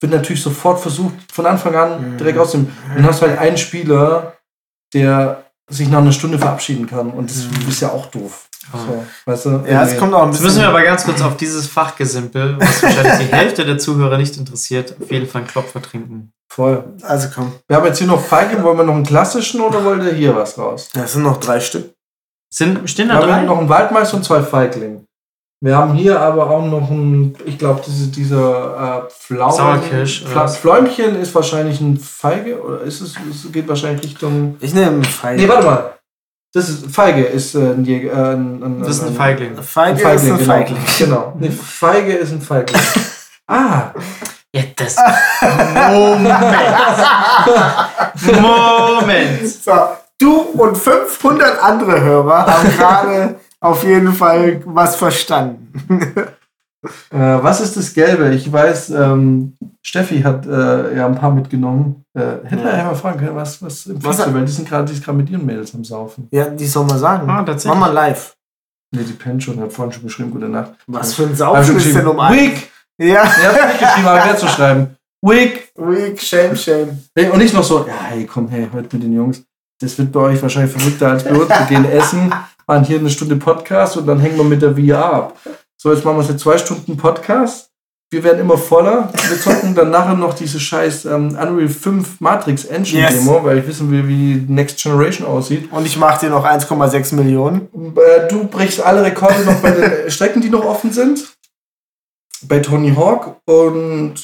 wird 0.00 0.12
natürlich 0.12 0.42
sofort 0.42 0.80
versucht, 0.80 1.14
von 1.32 1.46
Anfang 1.46 1.74
an 1.74 2.18
direkt 2.18 2.38
aus 2.38 2.52
dem. 2.52 2.68
Dann 2.94 3.06
hast 3.06 3.22
du 3.22 3.26
halt 3.26 3.38
einen 3.38 3.56
Spieler, 3.56 4.36
der 4.92 5.44
sich 5.70 5.88
nach 5.88 6.00
einer 6.00 6.12
Stunde 6.12 6.38
verabschieden 6.38 6.86
kann. 6.86 7.10
Und 7.10 7.30
das 7.30 7.46
ist 7.68 7.80
ja 7.80 7.90
auch 7.90 8.06
doof. 8.06 8.48
So, 8.72 9.04
weißt 9.24 9.46
du? 9.46 9.64
Ja, 9.66 9.82
es 9.82 9.98
kommt 9.98 10.14
auch 10.14 10.22
ein 10.22 10.32
Jetzt 10.32 10.42
müssen 10.42 10.60
wir 10.60 10.68
aber 10.68 10.82
ganz 10.82 11.04
kurz 11.04 11.20
auf 11.20 11.36
dieses 11.36 11.66
Fachgesimpel, 11.66 12.56
was 12.60 12.82
wahrscheinlich 12.82 13.28
die 13.28 13.34
Hälfte 13.34 13.64
der 13.64 13.78
Zuhörer 13.78 14.18
nicht 14.18 14.36
interessiert, 14.36 14.94
auf 15.00 15.10
jeden 15.10 15.26
Fall 15.26 15.42
einen 15.42 15.50
Klopfer 15.50 15.82
trinken. 15.82 16.32
Voll. 16.54 16.84
also 17.02 17.28
komm. 17.34 17.52
Wir 17.66 17.78
haben 17.78 17.86
jetzt 17.86 17.98
hier 17.98 18.06
noch 18.06 18.20
Feige. 18.20 18.62
Wollen 18.62 18.76
wir 18.76 18.84
noch 18.84 18.94
einen 18.94 19.06
klassischen 19.06 19.60
oder 19.62 19.82
wollt 19.84 20.02
ihr 20.04 20.12
hier 20.12 20.36
was 20.36 20.58
raus? 20.58 20.90
Das 20.92 21.14
sind 21.14 21.22
noch 21.22 21.38
drei 21.38 21.60
Stück. 21.60 21.94
Sind, 22.52 22.90
stehen 22.90 23.08
Wir 23.08 23.14
da 23.14 23.20
haben 23.22 23.28
drei? 23.28 23.42
noch 23.44 23.58
einen 23.58 23.68
Waldmeister 23.70 24.18
und 24.18 24.24
zwei 24.24 24.42
Feigling. 24.42 25.06
Wir 25.62 25.76
haben 25.76 25.94
hier 25.94 26.20
aber 26.20 26.50
auch 26.50 26.66
noch 26.66 26.90
einen, 26.90 27.36
ich 27.46 27.56
glaube, 27.56 27.80
diese, 27.86 28.08
dieser 28.08 29.06
äh, 29.06 29.10
Pflaumen. 29.10 29.54
Sauerkirsch, 29.56 30.22
oder 30.22 30.30
Pfla 30.30 30.44
was? 30.44 30.56
Fläumchen 30.58 31.14
ist 31.16 31.34
wahrscheinlich 31.34 31.80
ein 31.80 31.96
Feige 31.96 32.60
oder 32.60 32.80
ist 32.82 33.00
es, 33.00 33.14
es 33.30 33.50
geht 33.50 33.66
wahrscheinlich 33.68 34.02
Richtung. 34.04 34.56
Ich 34.60 34.74
nehme 34.74 34.88
einen 34.88 35.04
Feige. 35.04 35.40
Nee, 35.40 35.48
warte 35.48 35.64
mal. 35.64 35.94
Das 36.52 36.68
ist 36.68 36.84
Feige 36.94 37.22
ist 37.22 37.54
äh, 37.54 37.60
ein, 37.60 37.84
Jäger, 37.86 38.12
äh, 38.12 38.34
ein, 38.34 38.62
ein, 38.62 38.80
Das 38.80 38.88
ist 38.96 39.02
ein 39.02 39.08
ein- 39.08 39.14
Feigling. 39.14 39.56
Feige 39.62 40.06
ein 40.06 40.16
ist 40.16 40.24
ein 40.24 40.36
genau. 40.38 40.52
Feigling. 40.52 40.78
Genau. 40.98 41.36
Nee, 41.38 41.50
Feige 41.50 42.12
ist 42.12 42.32
ein 42.32 42.42
Feigling. 42.42 42.82
ah, 43.46 43.92
Ja, 44.54 44.62
das. 44.76 44.96
Moment. 45.40 46.44
Moment. 49.00 49.48
So, 49.48 49.72
du 50.20 50.40
und 50.40 50.76
500 50.76 51.62
andere 51.62 52.00
Hörer 52.00 52.46
haben 52.46 52.68
gerade 52.76 53.36
auf 53.60 53.82
jeden 53.84 54.12
Fall 54.12 54.60
was 54.66 54.96
verstanden. 54.96 56.12
Äh, 57.10 57.18
was 57.18 57.60
ist 57.60 57.76
das 57.76 57.94
Gelbe? 57.94 58.34
Ich 58.34 58.52
weiß, 58.52 58.90
ähm, 58.90 59.56
Steffi 59.82 60.20
hat 60.22 60.44
äh, 60.46 60.96
ja 60.96 61.06
ein 61.06 61.14
paar 61.14 61.30
mitgenommen. 61.32 62.04
Äh, 62.12 62.44
hätte 62.44 62.64
ja 62.68 62.84
mal 62.84 62.94
fragen 62.94 63.20
können, 63.20 63.36
was, 63.36 63.62
was 63.62 63.86
im 63.86 64.04
Was- 64.04 64.16
Festival, 64.16 64.44
die 64.44 64.52
sind 64.52 64.68
gerade 64.68 64.84
die 64.86 64.92
ist 64.92 65.04
gerade 65.04 65.16
mit 65.16 65.30
ihren 65.30 65.46
Mädels 65.46 65.74
am 65.74 65.84
Saufen. 65.84 66.28
Ja, 66.32 66.46
die 66.46 66.66
soll 66.66 66.84
mal 66.84 66.98
sagen. 66.98 67.30
Ah, 67.30 67.42
tatsächlich. 67.42 67.72
Mach 67.78 67.86
mal 67.88 67.92
live. 67.94 68.34
Nee, 68.94 69.04
die 69.04 69.12
pennt 69.14 69.42
schon, 69.42 69.58
hat 69.60 69.72
vorhin 69.72 69.92
schon 69.92 70.02
geschrieben, 70.02 70.30
gute 70.32 70.48
Nacht. 70.48 70.72
Was 70.88 71.14
für 71.14 71.22
ein 71.22 71.34
Saufen 71.34 71.76
ist 71.76 71.94
denn 71.96 72.06
um 72.06 72.20
ein? 72.20 72.34
Week! 72.34 72.71
Ja. 72.98 73.24
Ja, 73.24 73.24
hab 73.24 73.72
ich 73.74 73.80
geschrieben, 73.80 74.06
aber 74.08 74.24
wer 74.24 74.36
zu 74.36 74.46
schreiben? 74.48 74.96
Week! 75.22 75.70
Weak, 75.76 76.20
shame, 76.20 76.56
shame. 76.56 76.98
Hey, 77.16 77.30
und 77.30 77.38
nicht 77.38 77.54
noch 77.54 77.64
so, 77.64 77.86
ja, 77.86 77.94
hey, 78.10 78.26
komm, 78.26 78.48
hey, 78.48 78.68
heute 78.72 78.88
mit 78.96 79.04
den 79.04 79.12
Jungs. 79.14 79.42
Das 79.80 79.96
wird 79.98 80.12
bei 80.12 80.20
euch 80.20 80.42
wahrscheinlich 80.42 80.72
verrückter 80.72 81.08
als 81.10 81.24
bei 81.24 81.30
uns. 81.30 81.48
Wir 81.48 81.66
gehen 81.68 81.84
essen, 81.90 82.32
machen 82.66 82.84
hier 82.84 82.98
eine 82.98 83.10
Stunde 83.10 83.36
Podcast 83.36 83.96
und 83.96 84.06
dann 84.06 84.20
hängen 84.20 84.36
wir 84.36 84.44
mit 84.44 84.62
der 84.62 84.74
VR 84.76 85.12
ab. 85.12 85.36
So, 85.80 85.92
jetzt 85.92 86.04
machen 86.04 86.18
wir 86.18 86.24
jetzt 86.24 86.40
zwei 86.40 86.58
Stunden 86.58 86.96
Podcast. 86.96 87.68
Wir 88.12 88.22
werden 88.22 88.40
immer 88.40 88.58
voller. 88.58 89.10
Wir 89.28 89.40
zocken 89.40 89.74
dann 89.74 89.90
nachher 89.90 90.14
noch 90.14 90.34
diese 90.34 90.60
scheiß 90.60 91.06
ähm, 91.06 91.28
Unreal 91.40 91.68
5 91.68 92.20
Matrix 92.20 92.66
Engine 92.66 93.00
Yes. 93.02 93.14
Demo, 93.14 93.42
weil 93.42 93.58
ich 93.58 93.66
wissen 93.66 93.90
will, 93.90 94.06
wie 94.06 94.34
die 94.34 94.52
Next 94.52 94.80
Generation 94.82 95.26
aussieht. 95.26 95.72
Und 95.72 95.86
ich 95.86 95.96
mach 95.96 96.18
dir 96.18 96.28
noch 96.28 96.44
1,6 96.44 97.14
Millionen. 97.14 97.68
Äh, 97.96 98.28
Du 98.28 98.44
brichst 98.44 98.82
alle 98.84 99.02
Rekorde 99.02 99.40
noch 99.46 99.56
bei 99.60 99.70
den 99.70 99.92
Strecken, 100.10 100.42
die 100.42 100.50
noch 100.50 100.64
offen 100.64 100.92
sind. 100.92 101.24
Bei 102.48 102.58
Tony 102.60 102.94
Hawk 102.94 103.36
und 103.46 104.14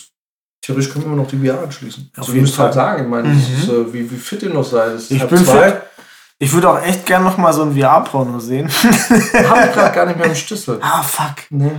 theoretisch 0.63 0.93
können 0.93 1.07
wir 1.07 1.17
noch 1.17 1.29
die 1.29 1.39
VR 1.47 1.63
anschließen. 1.63 2.11
Auf 2.17 2.19
Also, 2.25 2.33
ihr 2.35 2.41
müsst 2.43 2.59
halt 2.59 2.75
sagen, 2.75 3.05
ich 3.05 3.09
meine, 3.09 3.29
das 3.35 3.49
ist, 3.65 3.69
äh, 3.69 3.93
wie, 3.93 4.11
wie 4.11 4.17
fit 4.17 4.43
ihr 4.43 4.51
noch 4.53 4.65
seid. 4.65 4.95
Das 4.95 5.11
Ich 5.11 5.25
bin 5.27 5.45
zwei. 5.45 5.73
fit. 5.73 5.83
Ich 6.41 6.53
würde 6.53 6.71
auch 6.71 6.81
echt 6.83 7.05
gern 7.05 7.25
noch 7.25 7.37
mal 7.37 7.53
so 7.53 7.63
ein 7.63 7.77
VR-Porno 7.77 8.39
sehen. 8.39 8.69
Habe 8.71 9.67
ich 9.67 9.73
gerade 9.73 9.95
gar 9.95 10.07
nicht 10.07 10.19
mehr 10.19 10.27
im 10.27 10.35
Schlüssel. 10.37 10.79
ah, 10.83 11.03
fuck. 11.03 11.35
Nee, 11.51 11.73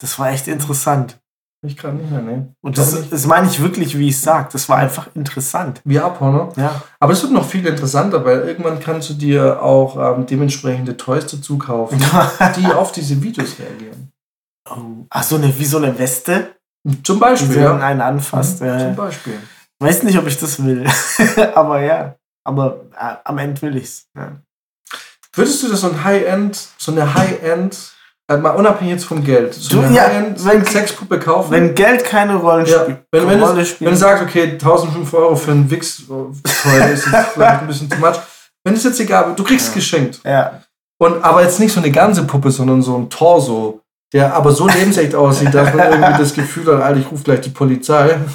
Das 0.00 0.18
war 0.18 0.30
echt 0.32 0.48
interessant. 0.48 1.12
hab 1.62 1.70
ich 1.70 1.76
gerade 1.76 1.96
nicht 1.96 2.10
mehr, 2.10 2.20
nee. 2.22 2.42
Und 2.60 2.76
das, 2.76 2.92
nicht. 2.94 3.12
das 3.12 3.26
meine 3.26 3.46
ich 3.46 3.62
wirklich, 3.62 3.96
wie 3.96 4.08
ich 4.08 4.20
sag. 4.20 4.50
Das 4.50 4.68
war 4.68 4.78
einfach 4.78 5.08
interessant. 5.14 5.80
VR-Porno. 5.88 6.52
Ja. 6.56 6.82
Aber 6.98 7.12
es 7.12 7.22
wird 7.22 7.32
noch 7.32 7.44
viel 7.48 7.64
interessanter, 7.64 8.24
weil 8.24 8.40
irgendwann 8.40 8.80
kannst 8.80 9.10
du 9.10 9.14
dir 9.14 9.62
auch 9.62 9.96
ähm, 10.16 10.26
dementsprechende 10.26 10.96
Toys 10.96 11.26
dazu 11.26 11.56
kaufen, 11.58 12.02
die 12.56 12.66
auf 12.66 12.90
diese 12.90 13.22
Videos 13.22 13.56
reagieren. 13.60 14.09
Oh. 14.70 15.06
Ach, 15.10 15.22
so 15.22 15.36
eine, 15.36 15.56
wie 15.58 15.64
so 15.64 15.76
eine 15.78 15.96
Weste, 15.98 16.54
Zum 17.04 17.18
Beispiel, 17.18 17.54
so 17.54 17.60
ja. 17.60 17.76
einen 17.78 18.00
anfasst. 18.00 18.60
Mhm, 18.60 18.66
Ja, 18.66 18.78
Zum. 18.78 18.96
Beispiel. 18.96 19.38
Weiß 19.82 20.02
nicht, 20.02 20.18
ob 20.18 20.26
ich 20.26 20.38
das 20.38 20.62
will. 20.64 20.86
Aber 21.54 21.80
ja. 21.82 22.14
Aber 22.44 22.80
äh, 22.98 23.14
am 23.24 23.38
Ende 23.38 23.60
will 23.62 23.76
ich's. 23.76 24.06
Ja. 24.16 24.32
Würdest 25.34 25.62
du 25.62 25.68
das 25.68 25.80
so 25.80 25.88
ein 25.90 26.02
High-End, 26.04 26.58
so 26.78 26.90
eine 26.92 27.14
High-End, 27.14 27.78
äh, 28.28 28.36
mal 28.36 28.50
unabhängig 28.50 28.94
jetzt 28.94 29.04
vom 29.04 29.22
Geld, 29.24 29.54
so 29.54 29.80
eine 29.80 29.94
ja, 29.94 30.02
High-End 30.04 30.44
wenn- 30.44 30.64
Sexpuppe 30.64 31.18
kaufen? 31.20 31.50
Wenn 31.52 31.74
Geld 31.74 32.04
keine 32.04 32.34
Rolle 32.36 32.68
ja, 32.68 32.82
spielt. 32.82 32.98
wenn, 33.12 33.28
wenn, 33.28 33.42
Rolle 33.42 33.62
es, 33.62 33.68
spielt. 33.68 33.86
wenn 33.86 33.94
du 33.94 34.00
sagst, 34.00 34.22
okay, 34.24 34.52
1500 34.52 35.14
Euro 35.14 35.36
für 35.36 35.52
einen 35.52 35.70
Wix, 35.70 36.02
oh, 36.08 36.32
toll, 36.62 36.80
ist 36.92 37.06
jetzt 37.06 37.28
vielleicht 37.34 37.60
ein 37.60 37.66
bisschen 37.66 37.88
too 37.90 37.98
much. 37.98 38.16
Wenn 38.64 38.74
es 38.74 38.84
jetzt 38.84 39.00
egal, 39.00 39.32
du 39.36 39.44
kriegst 39.44 39.68
es 39.68 39.72
Ja. 39.72 39.74
geschenkt. 39.74 40.20
ja. 40.24 40.62
Und 41.02 41.24
aber 41.24 41.42
jetzt 41.42 41.58
nicht 41.60 41.72
so 41.72 41.80
eine 41.80 41.90
ganze 41.90 42.24
Puppe, 42.24 42.50
sondern 42.50 42.82
so 42.82 42.94
ein 42.98 43.08
Torso, 43.08 43.79
der 44.12 44.34
aber 44.34 44.52
so 44.52 44.66
lebensecht 44.66 45.14
aussieht, 45.14 45.54
dass 45.54 45.74
man 45.74 45.92
irgendwie 45.92 46.18
das 46.18 46.34
Gefühl 46.34 46.66
hat, 46.74 46.82
Alter, 46.82 47.00
ich 47.00 47.10
rufe 47.10 47.22
gleich 47.24 47.40
die 47.42 47.50
Polizei. 47.50 48.18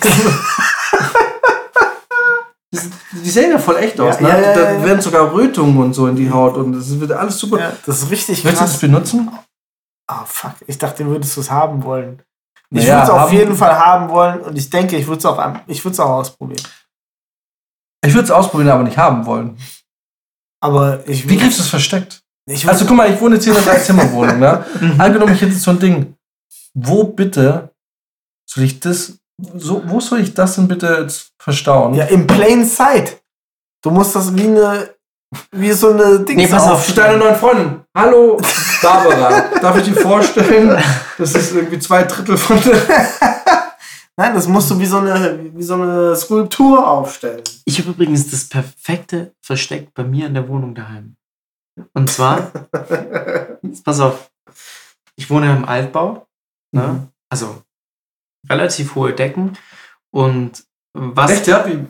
Die 3.23 3.30
sehen 3.30 3.52
ja 3.52 3.57
voll 3.60 3.77
echt 3.77 3.99
aus, 3.99 4.19
Ja, 4.19 4.22
ne? 4.22 4.30
ja, 4.30 4.52
ja, 4.52 4.53
da 4.53 4.84
werden 4.84 5.02
sogar 5.02 5.31
Rötungen 5.34 5.77
und 5.77 5.93
so 5.93 6.07
in 6.07 6.15
die 6.15 6.30
Haut 6.30 6.56
und 6.57 6.73
das 6.73 6.99
wird 6.99 7.11
alles 7.14 7.39
super. 7.39 7.60
ja. 7.60 7.72
Das 7.85 7.99
ist 8.03 8.11
richtig 8.11 8.43
Willst 8.43 8.60
du 8.60 8.64
das 8.64 8.72
krass. 8.72 8.81
benutzen? 8.81 9.31
Ah, 10.07 10.26
fuck. 10.26 10.52
Ich 10.68 10.77
dachte, 10.77 11.06
würdest 11.06 11.35
du 11.38 11.41
es 11.41 11.49
haben 11.49 11.84
wollen. 11.84 12.22
Ich 12.72 12.85
würde 12.85 13.03
es 13.03 13.10
auf 13.10 13.31
jeden 13.31 13.56
Fall 13.56 13.77
haben 13.80 14.10
wollen 14.10 14.41
und 14.41 14.57
ich 14.57 14.69
denke, 14.69 14.97
ich 14.97 15.07
würde 15.07 15.19
es 15.19 15.26
auch, 15.26 15.39
am- 15.39 15.61
ich 15.68 15.84
würde 15.85 15.93
es 15.93 15.99
auch 15.99 16.10
ausprobieren. 16.10 16.61
Ich 18.06 18.14
würde 18.14 18.26
es 18.26 18.31
ausprobieren, 18.31 18.69
aber 18.72 18.84
nicht 18.84 18.97
haben 18.97 19.26
wollen. 19.26 19.57
Aber 20.61 21.07
ich 21.07 21.27
Wie 21.30 21.38
kriegst 21.38 21.57
du 21.60 21.64
es 21.64 21.69
versteckt? 21.69 22.22
Ich 22.47 22.67
Also 22.67 22.85
guck 22.85 22.95
mal, 22.95 23.11
ich 23.11 23.19
wohne 23.19 23.35
jetzt 23.35 23.43
hier 23.45 23.53
in 23.53 23.59
einer 23.59 23.67
Drei-Zimmer-Wohnung, 23.72 24.39
ne? 24.39 24.65
Mhm. 24.80 25.01
Angenommen, 25.01 25.34
ich 25.34 25.41
hätte 25.41 25.51
jetzt 25.53 25.63
so 25.63 25.72
ein 25.72 25.80
Ding. 25.80 26.15
Wo 26.73 27.05
bitte 27.05 27.72
soll 28.49 28.65
ich 28.65 28.80
das, 28.80 29.13
so, 29.55 29.81
wo 29.88 29.99
soll 29.99 30.19
ich 30.19 30.34
das 30.34 30.55
denn 30.55 30.67
bitte 30.67 30.99
jetzt 31.01 31.31
verstauen? 31.39 31.93
ja, 31.95 32.05
im 32.05 32.27
Plain 32.27 32.65
Sight. 32.65 33.22
Du 33.84 33.91
musst 33.91 34.15
das 34.15 34.35
wie 34.35 34.43
eine, 34.43 34.89
wie 35.51 35.72
so 35.72 35.91
eine 35.91 36.19
Dings 36.19 36.38
Nee, 36.38 36.47
pass 36.47 36.63
auf, 36.63 36.73
aufstellen. 36.73 37.19
Deine 37.19 37.23
neuen 37.23 37.35
Freundin. 37.35 37.81
Hallo, 37.97 38.39
Barbara. 38.81 39.41
Darf 39.61 39.77
ich 39.77 39.85
dir 39.85 39.95
vorstellen? 39.95 40.77
Das 41.17 41.34
ist 41.34 41.53
irgendwie 41.53 41.80
zwei 41.80 42.03
Drittel 42.03 42.38
von 42.38 42.59
der. 42.61 42.76
Nein, 44.17 44.34
das 44.34 44.47
musst 44.47 44.69
du 44.72 44.80
wie 44.80 44.85
so 44.85 44.97
eine, 44.99 45.39
wie 45.53 45.63
so 45.63 45.73
eine 45.73 46.15
Skulptur 46.15 46.88
aufstellen. 46.88 47.41
Ich 47.65 47.80
habe 47.80 47.89
übrigens 47.89 48.30
das 48.31 48.47
perfekte 48.47 49.34
Versteck 49.41 49.93
bei 49.93 50.03
mir 50.03 50.27
in 50.27 50.34
der 50.35 50.47
Wohnung 50.47 50.73
daheim. 50.73 51.15
Und 51.93 52.10
zwar, 52.10 52.52
pass 53.84 53.99
auf, 53.99 54.31
ich 55.15 55.30
wohne 55.30 55.56
im 55.56 55.65
Altbau, 55.65 56.27
ne? 56.72 56.88
Mhm. 56.88 57.07
also 57.30 57.61
relativ 58.49 58.95
hohe 58.95 59.14
Decken 59.14 59.57
und 60.11 60.65
was 60.93 61.31
Echt, 61.31 61.47
ja? 61.47 61.65
Wie, 61.68 61.85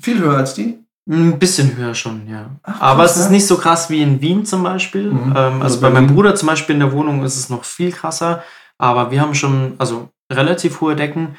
viel 0.00 0.20
höher 0.20 0.36
als 0.36 0.54
die? 0.54 0.78
ein 1.08 1.38
bisschen 1.38 1.74
höher 1.76 1.94
schon, 1.94 2.28
ja. 2.28 2.50
Ach, 2.62 2.80
Aber 2.80 3.02
krass, 3.02 3.12
es 3.12 3.16
ist 3.18 3.24
ja. 3.26 3.30
nicht 3.32 3.46
so 3.46 3.56
krass 3.56 3.88
wie 3.88 4.02
in 4.02 4.20
Wien 4.20 4.44
zum 4.44 4.62
Beispiel. 4.62 5.10
Mhm. 5.10 5.34
Ähm, 5.34 5.62
also 5.62 5.78
Oder 5.78 5.88
bei 5.88 5.94
meinem. 5.94 6.14
Bruder 6.14 6.34
zum 6.34 6.48
Beispiel 6.48 6.74
in 6.74 6.80
der 6.80 6.92
Wohnung 6.92 7.24
ist 7.24 7.36
es 7.36 7.48
noch 7.48 7.64
viel 7.64 7.92
krasser. 7.92 8.44
Aber 8.76 9.10
wir 9.10 9.20
haben 9.20 9.34
schon 9.34 9.74
also 9.78 10.10
relativ 10.30 10.80
hohe 10.80 10.96
Decken. 10.96 11.36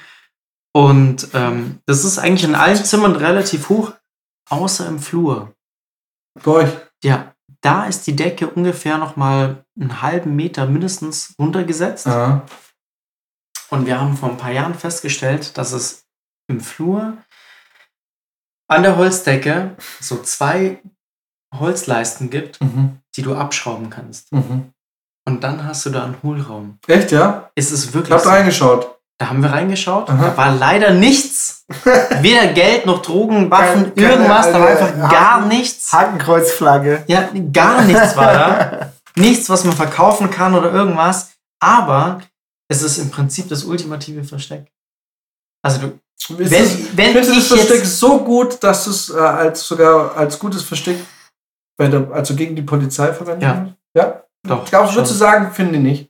Und 0.74 1.30
ähm, 1.34 1.80
das 1.86 2.04
ist 2.04 2.18
eigentlich 2.18 2.44
in 2.44 2.56
allen 2.56 2.84
Zimmern 2.84 3.16
relativ 3.16 3.70
hoch, 3.70 3.94
außer 4.50 4.88
im 4.88 5.00
Flur. 5.00 5.54
Bei 6.44 6.52
euch. 6.52 6.70
Ja, 7.04 7.29
da 7.61 7.86
ist 7.86 8.07
die 8.07 8.15
Decke 8.15 8.48
ungefähr 8.49 8.98
noch 8.98 9.15
mal 9.15 9.65
einen 9.80 10.02
halben 10.02 10.36
Meter 10.36 10.65
mindestens 10.65 11.34
runtergesetzt. 11.40 12.06
Ja. 12.06 12.45
Und 13.69 13.86
wir 13.86 13.99
haben 13.99 14.15
vor 14.18 14.30
ein 14.30 14.38
paar 14.38 14.52
Jahren 14.52 14.73
festgestellt, 14.76 15.57
dass 15.57 15.72
es 15.73 16.06
im 16.48 16.60
Flur 16.61 17.18
an 18.68 18.84
der 18.84 18.98
Holzdecke 18.98 19.76
so 19.99 20.22
zwei 20.22 20.81
Holzleisten 21.53 22.30
gibt, 22.30 22.61
Mhm. 22.61 22.99
die 23.15 23.22
du 23.23 23.36
abschrauben 23.36 23.90
kannst. 23.90 24.31
Mhm. 24.31 24.72
Und 25.27 25.44
dann 25.44 25.64
hast 25.65 25.86
du 25.86 25.90
da 25.90 26.06
einen 26.06 26.22
Hohlraum. 26.23 26.80
Echt, 26.88 27.11
ja? 27.11 27.52
Ist 27.56 27.72
es 27.72 27.86
Ich 27.86 27.94
wirklich 27.94 28.14
hab 28.14 28.22
so? 28.22 28.30
da 28.30 28.36
reingeschaut. 28.36 28.95
Da 29.19 29.30
haben 29.30 29.44
wir 29.44 29.52
reingeschaut. 29.52 30.10
Aha. 30.10 30.30
Da 30.30 30.38
war 30.38 30.56
leider 30.56 30.94
nichts. 30.94 31.29
Weder 32.22 32.48
Geld 32.54 32.86
noch 32.86 33.02
Drogen, 33.02 33.50
Waffen, 33.52 33.84
Keine- 33.84 33.91
keine 33.96 34.10
irgendwas. 34.14 34.52
Da 34.52 34.60
war 34.60 34.68
einfach 34.68 34.98
gar 35.12 35.36
Haken- 35.36 35.48
nichts. 35.50 35.94
Hakenkreuzflagge. 35.94 37.04
Ja, 37.08 37.30
gar 37.54 37.84
nichts 37.84 38.16
war 38.18 38.34
da. 38.34 38.94
Nichts, 39.16 39.50
was 39.50 39.64
man 39.66 39.76
verkaufen 39.76 40.30
kann 40.32 40.54
oder 40.56 40.72
irgendwas. 40.72 41.32
Aber 41.62 42.20
es 42.70 42.82
ist 42.82 42.98
im 42.98 43.10
Prinzip 43.12 43.50
das 43.50 43.64
ultimative 43.66 44.24
Versteck. 44.24 44.72
Also 45.64 45.80
du, 45.80 45.88
Ist 46.38 46.52
Wenn- 46.52 46.64
das, 46.64 46.78
wenn 46.96 47.18
ich 47.18 47.28
das 47.28 47.48
Versteck 47.48 47.78
jetzt- 47.80 48.00
so 48.00 48.20
gut, 48.24 48.64
dass 48.64 48.86
du 48.86 48.91
es 48.91 49.10
äh, 49.10 49.18
als 49.20 49.68
sogar 49.68 50.16
als 50.16 50.38
gutes 50.40 50.64
Versteck 50.64 50.98
bei 51.78 51.88
der, 51.88 52.10
also 52.12 52.36
gegen 52.36 52.56
die 52.56 52.62
Polizei 52.62 53.14
verwenden 53.14 53.41
Ja. 53.41 53.54
kannst? 53.54 53.74
Ja? 53.96 54.24
doch. 54.48 54.72
Würdest 54.72 55.12
du 55.12 55.16
sagen, 55.16 55.52
finde 55.54 55.76
ich 55.76 55.82
nicht. 55.82 56.10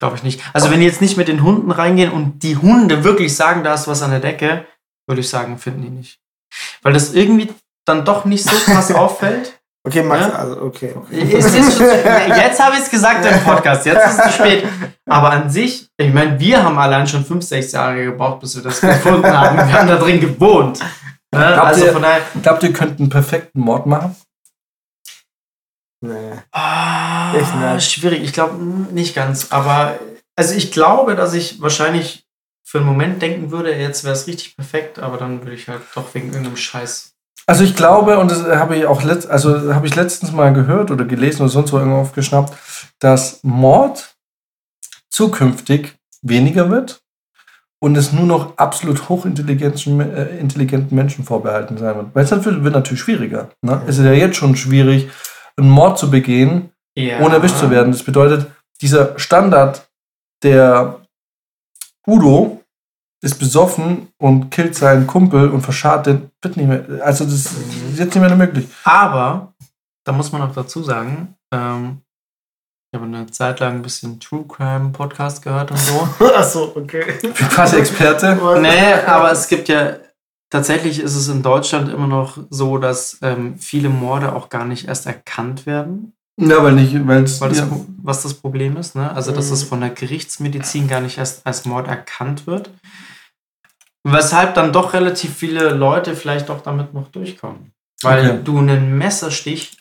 Glaube 0.00 0.16
ich 0.16 0.22
nicht. 0.22 0.42
Also 0.52 0.70
wenn 0.70 0.80
die 0.80 0.86
jetzt 0.86 1.00
nicht 1.00 1.16
mit 1.16 1.26
den 1.28 1.42
Hunden 1.42 1.70
reingehen 1.70 2.12
und 2.12 2.42
die 2.42 2.56
Hunde 2.56 3.02
wirklich 3.02 3.34
sagen, 3.34 3.64
da 3.64 3.74
ist 3.74 3.88
was 3.88 4.02
an 4.02 4.10
der 4.10 4.20
Decke, 4.20 4.66
würde 5.06 5.20
ich 5.20 5.28
sagen, 5.28 5.58
finden 5.58 5.82
die 5.82 5.90
nicht. 5.90 6.18
Weil 6.82 6.92
das 6.92 7.12
irgendwie 7.14 7.52
dann 7.86 8.04
doch 8.04 8.24
nicht 8.24 8.44
so 8.48 8.56
krass 8.72 8.90
auffällt. 8.94 9.58
Okay, 9.86 10.02
Max, 10.02 10.20
Ja? 10.26 10.30
also 10.34 10.62
okay. 10.62 10.94
Es 11.12 11.54
ist 11.54 11.76
schon, 11.78 11.86
jetzt 12.36 12.60
habe 12.60 12.74
ich 12.74 12.82
es 12.82 12.90
gesagt 12.90 13.24
im 13.24 13.38
Podcast, 13.44 13.86
jetzt 13.86 14.04
ist 14.04 14.18
es 14.18 14.24
zu 14.24 14.32
spät. 14.32 14.66
Aber 15.08 15.30
an 15.30 15.48
sich, 15.48 15.88
ich 15.96 16.12
meine, 16.12 16.40
wir 16.40 16.64
haben 16.64 16.76
allein 16.76 17.06
schon 17.06 17.24
fünf, 17.24 17.44
sechs 17.44 17.70
Jahre 17.70 18.02
gebraucht, 18.06 18.40
bis 18.40 18.56
wir 18.56 18.64
das 18.64 18.80
gefunden 18.80 19.26
haben. 19.26 19.56
Wir 19.56 19.72
haben 19.72 19.86
da 19.88 19.96
drin 19.96 20.18
gewohnt. 20.20 20.80
Ne? 21.32 21.62
Also 21.62 21.84
ihr- 21.84 21.92
von 21.92 22.02
daher. 22.02 22.22
Glaubt 22.42 22.62
ihr, 22.64 22.72
könnt 22.72 22.98
einen 22.98 23.10
perfekten 23.10 23.60
Mord 23.60 23.86
machen? 23.86 24.16
Nee. 26.00 26.32
Ah, 26.52 27.34
Echt, 27.34 27.54
ne? 27.54 27.80
schwierig. 27.80 28.22
Ich 28.22 28.32
glaube 28.32 28.56
nicht 28.62 29.14
ganz. 29.14 29.52
Aber 29.52 29.98
also 30.36 30.54
ich 30.54 30.72
glaube, 30.72 31.14
dass 31.14 31.32
ich 31.32 31.60
wahrscheinlich 31.62 32.25
für 32.68 32.78
einen 32.78 32.86
Moment 32.88 33.22
denken 33.22 33.52
würde, 33.52 33.72
jetzt 33.74 34.02
wäre 34.02 34.14
es 34.14 34.26
richtig 34.26 34.56
perfekt, 34.56 34.98
aber 34.98 35.18
dann 35.18 35.40
würde 35.42 35.54
ich 35.54 35.68
halt 35.68 35.82
doch 35.94 36.12
wegen 36.14 36.28
irgendeinem 36.28 36.56
Scheiß. 36.56 37.12
Also 37.46 37.62
ich 37.62 37.76
glaube, 37.76 38.18
und 38.18 38.28
das 38.28 38.42
habe 38.44 38.74
ich 38.76 38.86
auch 38.86 39.04
letzt, 39.04 39.30
also 39.30 39.72
habe 39.72 39.86
ich 39.86 39.94
letztens 39.94 40.32
mal 40.32 40.52
gehört 40.52 40.90
oder 40.90 41.04
gelesen 41.04 41.42
oder 41.42 41.48
sonst 41.48 41.72
wo 41.72 41.78
irgendwo 41.78 41.98
aufgeschnappt, 41.98 42.52
dass 42.98 43.38
Mord 43.44 44.16
zukünftig 45.10 45.94
weniger 46.22 46.68
wird 46.68 47.02
und 47.78 47.96
es 47.96 48.12
nur 48.12 48.26
noch 48.26 48.58
absolut 48.58 49.08
hochintelligenten 49.08 50.00
äh, 50.00 50.36
intelligenten 50.38 50.96
Menschen 50.96 51.24
vorbehalten 51.24 51.78
sein 51.78 51.94
wird. 51.94 52.14
Weil 52.14 52.24
es 52.24 52.32
natürlich, 52.32 52.64
wird 52.64 52.74
natürlich 52.74 53.00
schwieriger. 53.00 53.50
Ne? 53.62 53.80
Es 53.86 53.98
ist 53.98 54.04
ja 54.04 54.12
jetzt 54.12 54.36
schon 54.36 54.56
schwierig, 54.56 55.08
einen 55.56 55.70
Mord 55.70 55.98
zu 56.00 56.10
begehen, 56.10 56.70
Ja. 56.96 57.20
ohne 57.20 57.36
erwischt 57.36 57.58
zu 57.58 57.70
werden. 57.70 57.92
Das 57.92 58.02
bedeutet, 58.02 58.50
dieser 58.80 59.16
Standard, 59.20 59.86
der 60.42 61.00
Udo 62.06 62.55
ist 63.26 63.38
besoffen 63.38 64.08
und 64.18 64.50
killt 64.50 64.74
seinen 64.76 65.06
Kumpel 65.06 65.50
und 65.50 65.60
verscharrt 65.62 66.06
den, 66.06 66.30
wird 66.40 66.56
nicht 66.56 66.68
mehr, 66.68 66.84
also 67.02 67.24
das 67.24 67.34
ist 67.34 67.54
jetzt 67.98 68.14
nicht 68.14 68.20
mehr 68.24 68.34
möglich. 68.36 68.66
Aber, 68.84 69.52
da 70.06 70.12
muss 70.12 70.30
man 70.32 70.42
auch 70.42 70.54
dazu 70.54 70.82
sagen, 70.82 71.34
ähm, 71.52 72.02
ich 72.92 72.98
habe 73.00 73.06
eine 73.12 73.26
Zeit 73.26 73.58
lang 73.60 73.74
ein 73.74 73.82
bisschen 73.82 74.20
True 74.20 74.44
Crime 74.48 74.90
Podcast 74.90 75.42
gehört 75.42 75.72
und 75.72 75.78
so. 75.78 76.08
Achso, 76.36 76.72
okay. 76.76 77.04
Ich 77.16 77.20
bin 77.20 77.48
quasi 77.48 77.76
Experte. 77.76 78.38
nee, 78.62 78.92
aber 79.06 79.32
es 79.32 79.48
gibt 79.48 79.68
ja, 79.68 79.96
tatsächlich 80.50 81.00
ist 81.00 81.16
es 81.16 81.26
in 81.28 81.42
Deutschland 81.42 81.88
immer 81.92 82.06
noch 82.06 82.38
so, 82.48 82.78
dass 82.78 83.18
ähm, 83.22 83.58
viele 83.58 83.88
Morde 83.88 84.34
auch 84.34 84.48
gar 84.48 84.64
nicht 84.64 84.86
erst 84.86 85.06
erkannt 85.06 85.66
werden. 85.66 86.12
Ja, 86.38 86.62
weil 86.62 86.74
nicht, 86.74 86.94
weil 87.08 87.24
es, 87.24 87.40
Weil 87.40 87.48
das, 87.48 87.58
ja, 87.58 87.68
was 88.02 88.22
das 88.22 88.34
Problem 88.34 88.76
ist, 88.76 88.94
ne? 88.94 89.10
Also, 89.10 89.32
dass 89.32 89.48
Mhm. 89.48 89.54
es 89.54 89.62
von 89.64 89.80
der 89.80 89.90
Gerichtsmedizin 89.90 90.86
gar 90.86 91.00
nicht 91.00 91.16
erst 91.18 91.46
als 91.46 91.64
Mord 91.64 91.88
erkannt 91.88 92.46
wird. 92.46 92.70
Weshalb 94.08 94.54
dann 94.54 94.72
doch 94.72 94.92
relativ 94.92 95.34
viele 95.34 95.70
Leute 95.70 96.14
vielleicht 96.14 96.48
doch 96.48 96.60
damit 96.62 96.94
noch 96.94 97.08
durchkommen. 97.08 97.72
Weil 98.02 98.30
Okay. 98.30 98.40
du 98.44 98.58
einen 98.58 98.96
Messerstich 98.98 99.78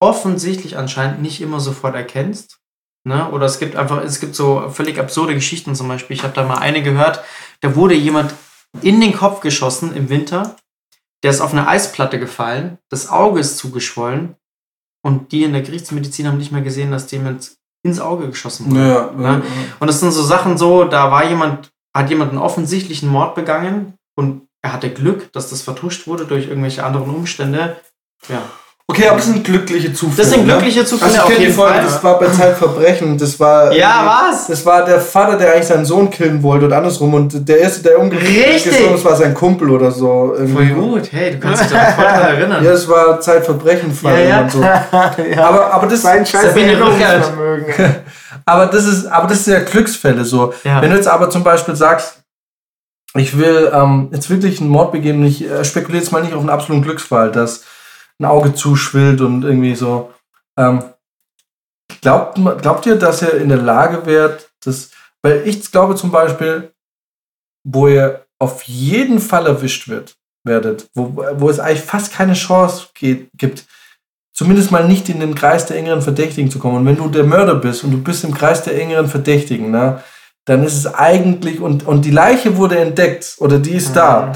offensichtlich 0.00 0.76
anscheinend 0.76 1.22
nicht 1.22 1.40
immer 1.40 1.60
sofort 1.60 1.94
erkennst. 1.94 2.58
Ne? 3.04 3.28
Oder 3.30 3.46
es 3.46 3.58
gibt 3.58 3.74
einfach, 3.76 4.02
es 4.02 4.20
gibt 4.20 4.34
so 4.34 4.68
völlig 4.70 4.98
absurde 4.98 5.34
Geschichten 5.34 5.74
zum 5.74 5.88
Beispiel. 5.88 6.14
Ich 6.16 6.22
habe 6.22 6.34
da 6.34 6.44
mal 6.44 6.58
eine 6.58 6.82
gehört, 6.82 7.24
da 7.60 7.74
wurde 7.74 7.94
jemand 7.94 8.34
in 8.82 9.00
den 9.00 9.12
Kopf 9.14 9.40
geschossen 9.40 9.94
im 9.96 10.08
Winter, 10.08 10.56
der 11.24 11.30
ist 11.30 11.40
auf 11.40 11.52
eine 11.52 11.66
Eisplatte 11.66 12.18
gefallen, 12.20 12.78
das 12.90 13.08
Auge 13.08 13.40
ist 13.40 13.56
zugeschwollen 13.58 14.36
und 15.02 15.32
die 15.32 15.42
in 15.44 15.52
der 15.52 15.62
Gerichtsmedizin 15.62 16.28
haben 16.28 16.38
nicht 16.38 16.52
mehr 16.52 16.62
gesehen, 16.62 16.90
dass 16.92 17.06
dem 17.06 17.26
ins 17.82 17.98
Auge 18.00 18.28
geschossen 18.28 18.70
wurde. 18.70 18.88
ja, 18.88 19.10
Ne? 19.12 19.42
Und 19.80 19.86
das 19.86 20.00
sind 20.00 20.12
so 20.12 20.22
Sachen 20.22 20.58
so, 20.58 20.84
da 20.84 21.10
war 21.10 21.24
jemand, 21.28 21.72
hat 21.98 22.10
jemand 22.10 22.30
einen 22.30 22.40
offensichtlichen 22.40 23.08
Mord 23.08 23.34
begangen 23.34 23.94
und 24.16 24.48
er 24.62 24.72
hatte 24.72 24.90
Glück, 24.92 25.32
dass 25.32 25.50
das 25.50 25.62
vertuscht 25.62 26.06
wurde 26.06 26.26
durch 26.26 26.48
irgendwelche 26.48 26.84
anderen 26.84 27.14
Umstände. 27.14 27.76
Ja. 28.28 28.42
Okay, 28.90 29.06
aber 29.06 29.16
das 29.18 29.26
sind 29.26 29.44
glückliche 29.44 29.92
Zufälle. 29.92 30.16
Das 30.16 30.30
sind 30.30 30.46
ne? 30.46 30.52
glückliche 30.52 30.82
Zufälle 30.82 31.10
Also 31.10 31.16
ich 31.16 31.22
auf 31.22 31.28
kenne 31.28 31.38
die 31.40 31.44
jeden 31.44 31.54
Folge, 31.54 31.74
Fall. 31.74 31.84
das 31.84 32.02
war 32.04 32.18
bei 32.18 32.26
Zeitverbrechen. 32.28 33.18
Das 33.18 33.38
war 33.38 33.70
Ja, 33.76 34.30
was? 34.30 34.46
Das 34.46 34.64
war 34.64 34.82
der 34.82 34.98
Vater, 34.98 35.36
der 35.36 35.52
eigentlich 35.52 35.66
seinen 35.66 35.84
Sohn 35.84 36.08
killen 36.08 36.42
wollte 36.42 36.64
und 36.64 36.72
andersrum. 36.72 37.12
Und 37.12 37.46
der 37.46 37.58
erste, 37.58 37.82
der 37.82 38.00
Richtig. 38.00 38.72
ist, 38.72 39.04
war 39.04 39.14
sein 39.14 39.34
Kumpel 39.34 39.68
oder 39.68 39.90
so. 39.90 40.34
Voll 40.54 40.66
gut, 40.68 41.12
hey, 41.12 41.32
du 41.32 41.38
kannst 41.38 41.64
dich 41.64 41.70
da 41.70 41.84
voll 41.92 42.04
dran 42.04 42.20
erinnern. 42.22 42.64
Ja, 42.64 42.70
das 42.70 42.88
war 42.88 43.20
Zeitverbrechen-Fall 43.20 44.20
Ja, 44.20 44.26
ja. 44.26 44.40
und 44.40 44.52
so. 44.52 44.62
ja. 44.62 45.12
Aber, 45.46 45.70
aber, 45.74 45.86
das, 45.86 46.00
sein 46.00 46.24
scheiß 46.24 46.44
Sabine 46.44 46.72
Erinnerungsvermögen. 46.72 47.74
aber, 48.46 48.66
das 48.66 48.86
ist, 48.86 49.04
aber 49.04 49.28
das 49.28 49.44
sind 49.44 49.52
ja 49.52 49.60
Glücksfälle 49.60 50.24
so. 50.24 50.54
Ja. 50.64 50.80
Wenn 50.80 50.88
du 50.88 50.96
jetzt 50.96 51.08
aber 51.08 51.28
zum 51.28 51.44
Beispiel 51.44 51.76
sagst, 51.76 52.22
ich 53.14 53.36
will 53.36 53.70
ähm, 53.70 54.08
jetzt 54.12 54.30
wirklich 54.30 54.62
einen 54.62 54.70
Mord 54.70 54.92
begehen 54.92 55.20
und 55.20 55.26
ich 55.26 55.44
äh, 55.44 55.62
spekuliere 55.62 56.02
jetzt 56.02 56.10
mal 56.10 56.22
nicht 56.22 56.32
auf 56.32 56.40
einen 56.40 56.48
absoluten 56.50 56.82
Glücksfall, 56.82 57.30
dass 57.30 57.64
ein 58.20 58.24
Auge 58.24 58.54
zuschwillt 58.54 59.20
und 59.20 59.44
irgendwie 59.44 59.74
so. 59.74 60.12
Ähm, 60.58 60.82
glaubt, 62.00 62.38
glaubt 62.62 62.86
ihr, 62.86 62.96
dass 62.96 63.22
er 63.22 63.34
in 63.34 63.48
der 63.48 63.58
Lage 63.58 64.06
wird, 64.06 64.50
das, 64.64 64.90
weil 65.22 65.46
ich 65.46 65.70
glaube 65.70 65.94
zum 65.94 66.10
Beispiel, 66.10 66.72
wo 67.64 67.88
ihr 67.88 68.26
auf 68.38 68.62
jeden 68.64 69.20
Fall 69.20 69.46
erwischt 69.46 69.88
wird, 69.88 70.16
werdet, 70.44 70.88
wo, 70.94 71.16
wo 71.34 71.50
es 71.50 71.60
eigentlich 71.60 71.82
fast 71.82 72.12
keine 72.12 72.34
Chance 72.34 72.88
geht, 72.94 73.28
gibt, 73.36 73.66
zumindest 74.32 74.70
mal 74.70 74.86
nicht 74.86 75.08
in 75.08 75.20
den 75.20 75.34
Kreis 75.34 75.66
der 75.66 75.76
engeren 75.76 76.02
Verdächtigen 76.02 76.50
zu 76.50 76.58
kommen. 76.58 76.78
Und 76.78 76.86
wenn 76.86 76.96
du 76.96 77.08
der 77.08 77.24
Mörder 77.24 77.56
bist 77.56 77.84
und 77.84 77.90
du 77.90 77.98
bist 77.98 78.24
im 78.24 78.34
Kreis 78.34 78.62
der 78.62 78.80
engeren 78.80 79.08
Verdächtigen, 79.08 79.70
ne, 79.70 80.02
dann 80.44 80.64
ist 80.64 80.76
es 80.76 80.86
eigentlich, 80.86 81.60
und, 81.60 81.86
und 81.86 82.04
die 82.04 82.10
Leiche 82.10 82.56
wurde 82.56 82.78
entdeckt 82.78 83.36
oder 83.38 83.58
die 83.58 83.74
ist 83.74 83.94
da, 83.94 84.32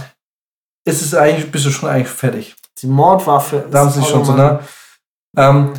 ist 0.85 1.01
es 1.03 1.15
eigentlich, 1.15 1.51
bist 1.51 1.65
du 1.65 1.71
schon 1.71 1.89
eigentlich 1.89 2.09
fertig. 2.09 2.57
Die 2.81 2.87
Mordwaffe. 2.87 3.67
Da 3.71 3.81
haben 3.81 3.89
ist 3.89 3.95
sie 3.95 4.05
schon 4.05 4.25
so, 4.25 4.33
ne? 4.35 4.61
Ähm, 5.37 5.73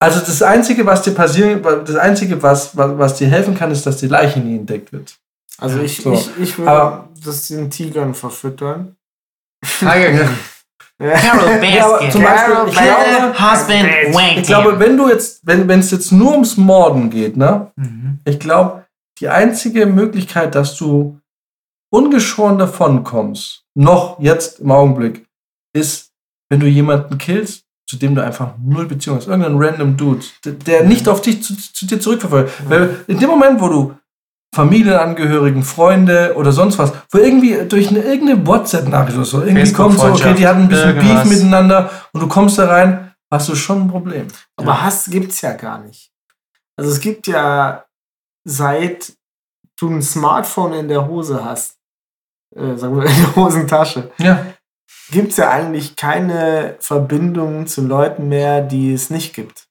also 0.00 0.20
das 0.20 0.42
Einzige, 0.42 0.84
was 0.84 1.02
dir 1.02 1.12
passieren, 1.14 1.62
das 1.62 1.96
Einzige, 1.96 2.42
was, 2.42 2.76
was, 2.76 2.98
was 2.98 3.14
dir 3.16 3.28
helfen 3.28 3.54
kann, 3.56 3.70
ist, 3.70 3.86
dass 3.86 3.98
die 3.98 4.08
Leiche 4.08 4.40
nie 4.40 4.56
entdeckt 4.56 4.92
wird. 4.92 5.16
Also 5.58 5.78
ich, 5.80 6.02
So. 6.02 6.12
ich, 6.12 6.28
ich 6.38 6.58
würde 6.58 6.70
Aber- 6.70 7.08
das 7.24 7.48
den 7.48 7.70
Tigern 7.70 8.14
verfüttern. 8.14 8.96
Carol 9.78 10.28
Ja, 11.00 11.84
aber 11.84 12.10
zum 12.10 12.22
Beispiel, 12.22 12.54
ich 12.68 12.74
glaube, 12.74 13.34
Husband 13.40 14.14
wank 14.14 14.36
ich 14.38 14.46
glaube, 14.46 14.78
wenn 14.78 14.96
du 14.96 15.08
jetzt, 15.08 15.40
wenn 15.44 15.68
es 15.80 15.90
jetzt 15.90 16.12
nur 16.12 16.32
ums 16.32 16.56
Morden 16.56 17.10
geht, 17.10 17.36
ne? 17.36 17.72
Mhm. 17.76 18.20
Ich 18.24 18.38
glaube, 18.38 18.84
die 19.18 19.28
einzige 19.28 19.86
Möglichkeit, 19.86 20.54
dass 20.54 20.76
du 20.76 21.18
ungeschoren 21.92 22.58
davon 22.58 23.02
kommst, 23.04 23.64
noch 23.74 24.18
jetzt 24.20 24.60
im 24.60 24.70
Augenblick, 24.70 25.26
ist, 25.72 26.10
wenn 26.50 26.60
du 26.60 26.66
jemanden 26.66 27.18
killst, 27.18 27.64
zu 27.88 27.96
dem 27.96 28.14
du 28.14 28.24
einfach 28.24 28.54
null 28.62 28.86
Beziehung 28.86 29.16
hast. 29.18 29.28
Irgendein 29.28 29.56
random 29.56 29.96
Dude, 29.96 30.24
der, 30.44 30.84
nicht 30.84 31.08
auf 31.08 31.20
dich 31.20 31.42
zu, 31.42 31.54
zu 31.56 31.86
dir 31.86 32.00
zurückverfolgt. 32.00 32.68
Weil 32.68 33.04
in 33.06 33.18
dem 33.18 33.28
Moment, 33.28 33.60
wo 33.60 33.68
du 33.68 33.94
Familienangehörigen, 34.54 35.62
Freunde 35.62 36.34
oder 36.36 36.52
sonst 36.52 36.78
was, 36.78 36.92
wo 37.10 37.18
irgendwie 37.18 37.66
durch 37.68 37.88
eine 37.88 38.00
irgendeine 38.00 38.46
WhatsApp-Nachricht 38.46 39.16
oder 39.16 39.24
so, 39.24 39.42
irgendwie 39.42 39.72
kommt 39.72 39.98
so, 39.98 40.06
okay, 40.06 40.34
die 40.34 40.46
hatten 40.46 40.62
ein 40.62 40.68
bisschen 40.68 40.94
Beef 40.94 41.04
Irgendwas. 41.04 41.28
miteinander 41.28 41.90
und 42.12 42.20
du 42.20 42.28
kommst 42.28 42.58
da 42.58 42.66
rein, 42.66 43.14
hast 43.30 43.48
du 43.48 43.54
schon 43.54 43.82
ein 43.82 43.88
Problem. 43.88 44.28
Aber 44.56 44.82
Hass 44.82 45.06
gibt's 45.06 45.40
ja 45.40 45.54
gar 45.54 45.78
nicht. 45.78 46.10
Also 46.76 46.90
es 46.90 47.00
gibt 47.00 47.26
ja 47.26 47.84
seit 48.44 49.14
du 49.78 49.88
ein 49.88 50.02
Smartphone 50.02 50.74
in 50.74 50.88
der 50.88 51.06
Hose 51.06 51.42
hast, 51.44 51.78
äh, 52.54 52.76
sagen 52.76 52.96
wir 52.96 53.06
in 53.06 53.16
der 53.16 53.36
Hosentasche, 53.36 54.10
Ja. 54.18 54.46
Gibt's 55.12 55.36
ja 55.36 55.50
eigentlich 55.50 55.94
keine 55.94 56.74
Verbindung 56.80 57.68
zu 57.68 57.82
Leuten 57.86 58.28
mehr, 58.28 58.60
die 58.62 58.92
es 58.92 59.10
nicht 59.10 59.32
gibt. 59.34 59.68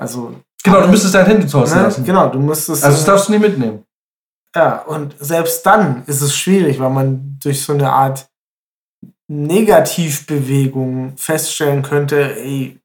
Also 0.00 0.34
Genau, 0.62 0.80
du 0.82 0.88
müsstest 0.88 1.14
dein 1.14 1.26
Handy 1.26 1.46
zu 1.46 1.60
Hause 1.60 1.76
ne? 1.76 1.82
lassen. 1.82 2.04
genau, 2.04 2.28
du 2.28 2.38
musstest 2.38 2.84
Also 2.84 2.96
das 2.96 3.04
darfst 3.04 3.28
du 3.28 3.32
nie 3.32 3.38
mitnehmen. 3.38 3.84
ja 4.54 4.82
und 4.82 5.14
selbst 5.18 5.64
dann 5.66 6.02
ist 6.06 6.20
es 6.20 6.36
schwierig, 6.36 6.78
weil 6.78 6.90
man 6.90 7.38
durch 7.42 7.62
so 7.64 7.72
eine 7.72 7.90
Art 7.90 8.28
Negativbewegung 9.78 11.16
feststellen 11.16 11.82
könnte, 11.82 12.36
ey, 12.36 12.80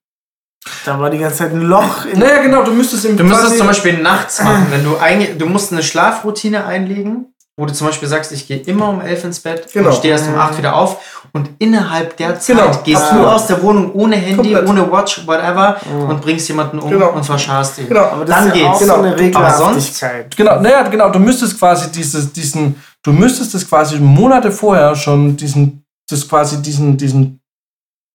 da 0.85 0.99
war 0.99 1.09
die 1.09 1.17
ganze 1.17 1.37
Zeit 1.39 1.51
ein 1.51 1.61
Loch. 1.63 2.05
In 2.05 2.19
Naja, 2.19 2.41
genau, 2.41 2.63
du 2.63 2.71
müsstest 2.73 3.05
im 3.05 3.17
Du 3.17 3.23
müsstest 3.23 3.57
zum 3.57 3.67
Beispiel 3.67 4.01
nachts 4.01 4.41
machen, 4.41 4.67
wenn 4.69 4.83
du 4.83 4.97
eigentlich, 4.97 5.37
du 5.37 5.45
musst 5.45 5.71
eine 5.73 5.83
Schlafroutine 5.83 6.65
einlegen, 6.65 7.32
wo 7.55 7.65
du 7.67 7.73
zum 7.73 7.85
Beispiel 7.87 8.07
sagst, 8.09 8.31
ich 8.31 8.47
gehe 8.47 8.57
immer 8.57 8.89
um 8.89 8.99
elf 9.01 9.23
ins 9.23 9.39
Bett 9.39 9.67
Genau. 9.71 9.89
und 9.89 9.95
stehe 9.95 10.13
erst 10.13 10.27
um 10.27 10.35
acht 10.35 10.57
wieder 10.57 10.75
auf 10.75 11.23
und 11.33 11.51
innerhalb 11.59 12.17
der 12.17 12.39
Zeit 12.39 12.57
Genau, 12.57 12.71
gehst 12.83 13.01
absolut. 13.03 13.25
du 13.25 13.29
aus 13.29 13.45
der 13.47 13.61
Wohnung 13.61 13.91
ohne 13.93 14.15
Handy, 14.15 14.53
Komplett. 14.53 14.67
ohne 14.69 14.91
Watch, 14.91 15.27
whatever 15.27 15.77
und 16.09 16.19
bringst 16.21 16.47
jemanden 16.47 16.79
um 16.79 16.89
Genau. 16.89 17.11
und 17.11 17.23
verscharst 17.23 17.77
ihn. 17.77 17.87
Genau. 17.89 18.05
aber 18.05 18.25
das 18.25 18.35
dann 18.35 18.47
ist 18.47 18.55
ja 18.57 18.69
auch 18.71 18.79
geht's. 18.79 18.91
so 18.91 18.95
eine 18.95 19.15
Genau. 19.15 19.39
Aber 19.39 19.51
sonst- 19.51 20.01
Regelhaftigkeit. 20.03 20.35
Genau, 20.37 20.59
naja, 20.61 20.81
genau, 20.89 21.09
du 21.11 21.19
müsstest 21.19 21.59
quasi 21.59 21.91
dieses, 21.91 22.33
diesen, 22.33 22.75
du 23.03 23.13
müsstest 23.13 23.53
das 23.53 23.67
quasi 23.69 23.99
Monate 23.99 24.51
vorher 24.51 24.95
schon 24.95 25.37
diesen, 25.37 25.85
das 26.09 26.27
quasi 26.27 26.59
diesen, 26.59 26.97
diesen, 26.97 27.39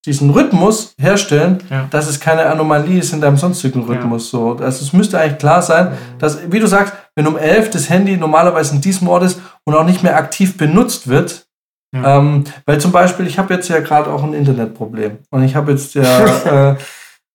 diesen 0.07 0.31
Rhythmus 0.31 0.94
herstellen, 1.00 1.58
Ja. 1.70 1.86
dass 1.91 2.08
es 2.08 2.18
keine 2.18 2.47
Anomalie 2.47 2.99
ist 3.00 3.12
in 3.12 3.20
deinem 3.20 3.36
sonstigen 3.36 3.83
Rhythmus. 3.84 4.31
So. 4.31 4.57
Also 4.60 4.84
es 4.84 4.92
müsste 4.92 5.18
eigentlich 5.18 5.39
klar 5.39 5.60
sein, 5.60 5.97
dass, 6.18 6.39
wie 6.50 6.58
du 6.60 6.67
sagst, 6.67 6.92
wenn 7.18 7.26
um 7.26 7.36
11 7.36 7.70
das 7.70 7.90
Handy 7.90 8.16
normalerweise 8.16 8.76
in 8.76 8.80
diesem 8.80 9.08
Ort 9.08 9.24
ist 9.24 9.40
und 9.64 9.74
auch 9.74 9.84
nicht 9.84 10.05
mehr 10.05 10.16
aktiv 10.16 10.56
benutzt 10.56 11.08
wird, 11.08 11.47
Ja. 11.92 12.18
ähm, 12.18 12.44
weil 12.64 12.78
zum 12.80 12.92
Beispiel, 12.92 13.26
ich 13.26 13.38
habe 13.40 13.52
jetzt 13.55 13.68
ja 13.68 13.80
gerade 13.80 14.08
auch 14.12 14.22
ein 14.22 14.34
Internetproblem 14.34 15.18
und 15.30 15.42
ich 15.42 15.56
habe 15.56 15.72
jetzt 15.72 15.94
ja 15.94 16.05
äh, 16.70 16.76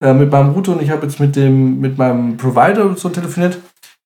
äh, 0.01 0.13
mit 0.13 0.31
meinem 0.31 0.51
Router 0.51 0.71
und 0.71 0.81
ich 0.81 0.89
habe 0.89 1.05
jetzt 1.05 1.19
mit 1.19 1.35
dem 1.35 1.81
mit 1.81 1.97
meinem 1.97 2.37
Provider 2.37 2.95
so 2.95 3.09
telefoniert. 3.09 3.57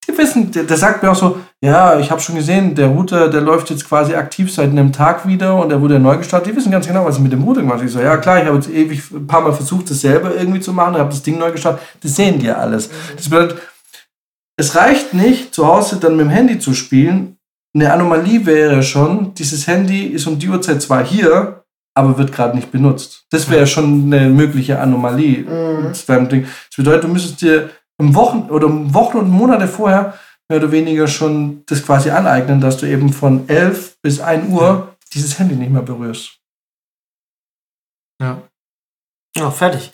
Die 0.07 0.17
wissen, 0.17 0.49
der, 0.51 0.63
der 0.63 0.77
sagt 0.77 1.03
mir 1.03 1.11
auch 1.11 1.15
so, 1.15 1.37
ja, 1.61 1.99
ich 1.99 2.09
habe 2.09 2.21
schon 2.21 2.35
gesehen, 2.35 2.73
der 2.73 2.87
Router, 2.87 3.29
der 3.29 3.41
läuft 3.41 3.69
jetzt 3.69 3.87
quasi 3.87 4.15
aktiv 4.15 4.51
seit 4.51 4.71
einem 4.71 4.91
Tag 4.91 5.27
wieder 5.27 5.61
und 5.61 5.69
der 5.69 5.79
wurde 5.79 5.99
neu 5.99 6.17
gestartet. 6.17 6.49
Die 6.51 6.55
wissen 6.55 6.71
ganz 6.71 6.87
genau, 6.87 7.05
was 7.05 7.17
ich 7.17 7.21
mit 7.21 7.33
dem 7.33 7.43
Router 7.43 7.61
gemacht 7.61 7.77
habe. 7.79 7.85
Ich 7.85 7.91
so, 7.93 7.99
ja 7.99 8.17
klar, 8.17 8.39
ich 8.39 8.45
habe 8.45 8.55
jetzt 8.55 8.69
ewig 8.69 9.11
ein 9.11 9.27
paar 9.27 9.41
Mal 9.41 9.53
versucht, 9.53 9.91
das 9.91 10.01
selber 10.01 10.33
irgendwie 10.33 10.61
zu 10.61 10.73
machen, 10.73 10.97
habe 10.97 11.09
das 11.09 11.21
Ding 11.21 11.37
neu 11.37 11.51
gestartet. 11.51 11.81
Das 12.01 12.15
sehen 12.15 12.39
die 12.39 12.47
ja 12.47 12.55
alles. 12.55 12.89
Das 13.15 13.29
bedeutet, 13.29 13.59
es 14.59 14.75
reicht 14.75 15.13
nicht, 15.13 15.53
zu 15.53 15.67
Hause 15.67 15.97
dann 15.97 16.17
mit 16.17 16.25
dem 16.25 16.29
Handy 16.29 16.59
zu 16.59 16.73
spielen. 16.73 17.37
Eine 17.75 17.93
Anomalie 17.93 18.45
wäre 18.45 18.81
schon, 18.81 19.33
dieses 19.35 19.67
Handy 19.67 20.07
ist 20.07 20.25
um 20.25 20.39
die 20.39 20.49
Uhrzeit 20.49 20.81
zwar 20.81 21.05
hier, 21.05 21.63
aber 21.95 22.17
wird 22.17 22.31
gerade 22.31 22.55
nicht 22.55 22.71
benutzt. 22.71 23.25
Das 23.29 23.49
wäre 23.49 23.67
schon 23.67 24.11
eine 24.11 24.29
mögliche 24.29 24.79
Anomalie. 24.79 25.43
Mhm. 25.43 25.83
Das. 25.89 26.05
Das 26.05 26.75
bedeutet, 26.75 27.03
du 27.03 27.07
müsstest 27.07 27.41
dir 27.41 27.69
im 27.99 28.15
Wochen 28.15 28.49
oder 28.49 28.67
Wochen 28.93 29.17
und 29.17 29.29
Monate 29.29 29.67
vorher 29.67 30.17
mehr 30.49 30.59
oder 30.59 30.71
weniger 30.71 31.07
schon 31.07 31.63
das 31.65 31.85
quasi 31.85 32.09
aneignen, 32.09 32.61
dass 32.61 32.77
du 32.77 32.87
eben 32.87 33.11
von 33.11 33.47
11 33.49 33.97
bis 34.01 34.19
1 34.19 34.49
Uhr 34.49 34.95
dieses 35.13 35.37
Handy 35.39 35.55
nicht 35.55 35.71
mehr 35.71 35.81
berührst. 35.81 36.39
Ja. 38.21 38.41
Ja, 39.35 39.51
fertig. 39.51 39.91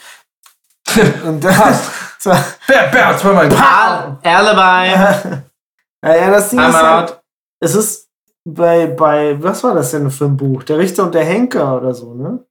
Und 1.26 1.44
dann, 1.44 1.80
so, 2.24 2.32
Bär, 2.68 2.88
Bär, 2.92 3.18
zweimal. 3.18 3.50
Ah, 3.56 4.18
Alibi. 4.24 5.42
naja, 6.02 6.32
das 6.32 6.50
Ding 6.50 6.60
I'm 6.60 6.70
ist 6.70 6.76
halt, 6.82 7.12
out. 7.12 7.22
es 7.62 7.76
ist 7.76 8.10
bei, 8.48 8.88
bei, 8.88 9.42
was 9.42 9.64
war 9.64 9.74
das 9.76 9.92
denn 9.92 10.10
für 10.12 10.26
ein 10.26 10.38
Buch? 10.38 10.64
Der 10.64 10.78
Richter 10.78 11.04
und 11.04 11.16
der 11.16 11.26
Henker 11.26 11.78
oder 11.78 11.94
so, 11.94 12.14
ne? 12.14 12.46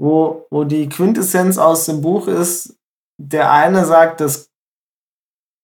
Wo, 0.00 0.46
wo 0.50 0.64
die 0.64 0.88
Quintessenz 0.88 1.58
aus 1.58 1.84
dem 1.86 2.00
Buch 2.00 2.26
ist, 2.26 2.74
der 3.20 3.50
eine 3.52 3.84
sagt, 3.84 4.20
dass 4.22 4.48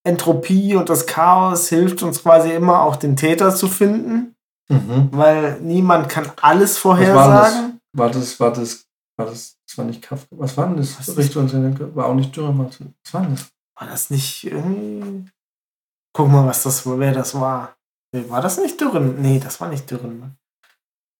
Entropie 0.06 0.76
und 0.76 0.88
das 0.88 1.06
Chaos 1.06 1.68
hilft 1.68 2.02
uns 2.02 2.22
quasi 2.22 2.52
immer 2.52 2.82
auch 2.82 2.96
den 2.96 3.16
Täter 3.16 3.54
zu 3.54 3.68
finden, 3.68 4.32
Mhm. 4.68 5.10
weil 5.12 5.60
niemand 5.60 6.08
kann 6.08 6.32
alles 6.42 6.84
Was 6.84 6.84
war 6.84 6.96
das? 6.98 7.06
vorhersagen. 7.06 7.80
War 7.96 8.10
das, 8.10 8.40
war 8.40 8.52
das, 8.52 8.85
war 9.16 9.26
das, 9.26 9.58
das 9.66 9.78
war 9.78 9.84
nicht 9.84 10.02
Kafka. 10.02 10.28
Was 10.38 10.56
war 10.56 10.66
denn 10.66 10.76
das? 10.76 10.98
Was 11.16 11.36
und 11.36 11.48
Seneke? 11.48 11.94
War 11.96 12.06
auch 12.06 12.14
nicht 12.14 12.34
Dürrenmatt. 12.36 12.78
Was 13.04 13.14
war 13.14 13.22
denn 13.22 13.34
das? 13.34 13.48
War 13.78 13.88
das 13.88 14.10
nicht 14.10 14.44
irgendwie. 14.44 15.30
Guck 16.12 16.28
mal, 16.28 16.46
was 16.46 16.62
das, 16.62 16.86
wer 16.86 17.12
das 17.12 17.34
war. 17.38 17.76
Nee, 18.12 18.28
war 18.30 18.40
das 18.40 18.56
nicht 18.58 18.80
Dürren? 18.80 19.20
Nee, 19.20 19.38
das 19.38 19.60
war 19.60 19.68
nicht 19.68 19.90
Dürrenmatt. 19.90 20.30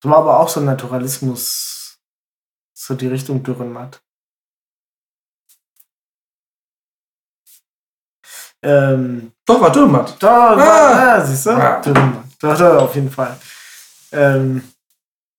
Das 0.01 0.11
war 0.11 0.19
aber 0.19 0.39
auch 0.39 0.49
so 0.49 0.59
Naturalismus. 0.61 1.99
So 2.73 2.95
die 2.95 3.07
Richtung 3.07 3.43
Dürrenmatt. 3.43 4.01
Ähm, 8.63 9.33
Doch, 9.45 9.61
war 9.61 9.71
Dürrenmatt. 9.71 10.21
da, 10.21 10.53
Ah. 10.53 10.57
war, 10.57 11.17
ja, 11.19 11.25
siehst 11.25 11.45
du? 11.45 11.49
Ja. 11.51 11.79
Dürrenmatt. 11.81 12.23
Da, 12.39 12.55
da, 12.55 12.79
auf 12.79 12.95
jeden 12.95 13.11
Fall. 13.11 13.37
Ähm, 14.11 14.63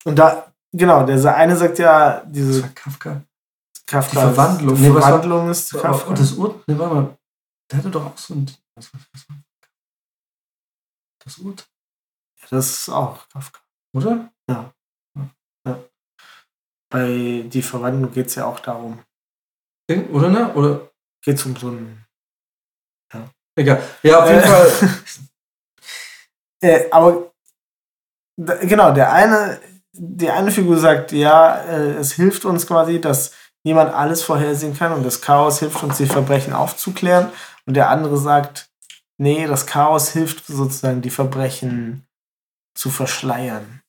und 0.05 0.17
da, 0.17 0.48
genau, 0.73 1.05
der 1.07 1.35
eine 1.37 1.57
sagt 1.57 1.79
ja, 1.79 2.21
Das 2.21 2.33
diese 2.33 2.63
war 2.63 2.69
Kafka. 2.71 3.23
Kafka. 3.87 4.11
Die 4.11 4.17
Verwandlung. 4.35 4.81
Nee, 4.81 4.89
was 4.89 4.95
war- 4.97 5.03
Verwandlung 5.11 5.51
ist 5.51 5.73
Kafka. 5.73 6.09
Und 6.09 6.19
das 6.19 6.33
Ur... 6.33 6.63
Nee, 6.67 6.79
warte 6.79 6.95
mal. 6.95 7.19
Der 7.71 7.79
hatte 7.79 7.91
doch 7.91 8.07
auch 8.07 8.19
so 8.19 8.35
ein... 8.35 8.47
Was 8.75 8.93
war 8.93 9.01
war- 9.01 9.37
Das 11.25 11.39
Urt, 11.39 11.69
Das 12.51 12.69
ist 12.71 12.89
auch 12.91 13.29
Kafka. 13.29 13.61
oder? 13.95 14.31
Bei 16.91 17.43
die 17.47 17.63
Verwandlung 17.63 18.11
geht 18.13 18.27
es 18.29 18.35
ja 18.37 18.47
auch 18.47 18.61
darum. 18.61 19.03
Oder 19.91 20.29
ne? 20.31 20.55
Oder... 20.55 20.91
Geht 21.23 21.37
es 21.37 21.45
um 21.47 21.57
so 21.57 21.69
ein. 21.71 22.05
Egal. 23.57 23.83
Ja, 24.03 24.23
auf 24.23 24.29
jeden 24.31 24.43
Äh. 24.43 24.47
Fall. 24.47 24.89
Äh, 26.61 26.91
aber 26.91 27.33
genau, 28.37 28.93
der 28.93 29.13
eine, 29.13 29.61
die 29.99 30.31
eine 30.31 30.51
Figur 30.51 30.79
sagt, 30.79 31.13
ja, 31.13 31.57
äh, 31.57 31.95
es 31.95 32.13
hilft 32.13 32.45
uns 32.45 32.67
quasi, 32.67 33.01
dass 33.01 33.33
niemand 33.65 33.93
alles 33.93 34.23
vorhersehen 34.23 34.77
kann 34.77 34.93
und 34.93 35.05
das 35.05 35.21
Chaos 35.21 35.59
hilft 35.59 35.83
uns, 35.83 35.99
die 35.99 36.07
Verbrechen 36.07 36.53
aufzuklären. 36.53 37.31
Und 37.67 37.75
der 37.75 37.91
andere 37.91 38.17
sagt, 38.17 38.71
nee, 39.19 39.47
das 39.47 39.67
Chaos 39.67 40.11
hilft 40.11 40.47
sozusagen, 40.47 41.03
die 41.03 41.11
Verbrechen 41.11 42.07
zu 42.75 42.91
verschleiern. 42.91 43.83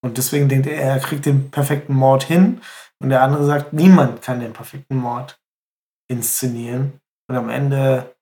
Und 0.00 0.16
deswegen 0.16 0.48
denkt 0.48 0.68
er, 0.68 0.80
er 0.80 1.00
kriegt 1.00 1.26
den 1.26 1.50
perfekten 1.50 1.94
Mord 1.94 2.22
hin. 2.22 2.60
Und 3.00 3.10
der 3.10 3.22
andere 3.22 3.44
sagt, 3.44 3.72
niemand 3.72 4.22
kann 4.22 4.40
den 4.40 4.52
perfekten 4.52 4.96
Mord 4.96 5.40
inszenieren. 6.08 7.00
Und 7.28 7.36
am 7.36 7.50
Ende 7.50 8.14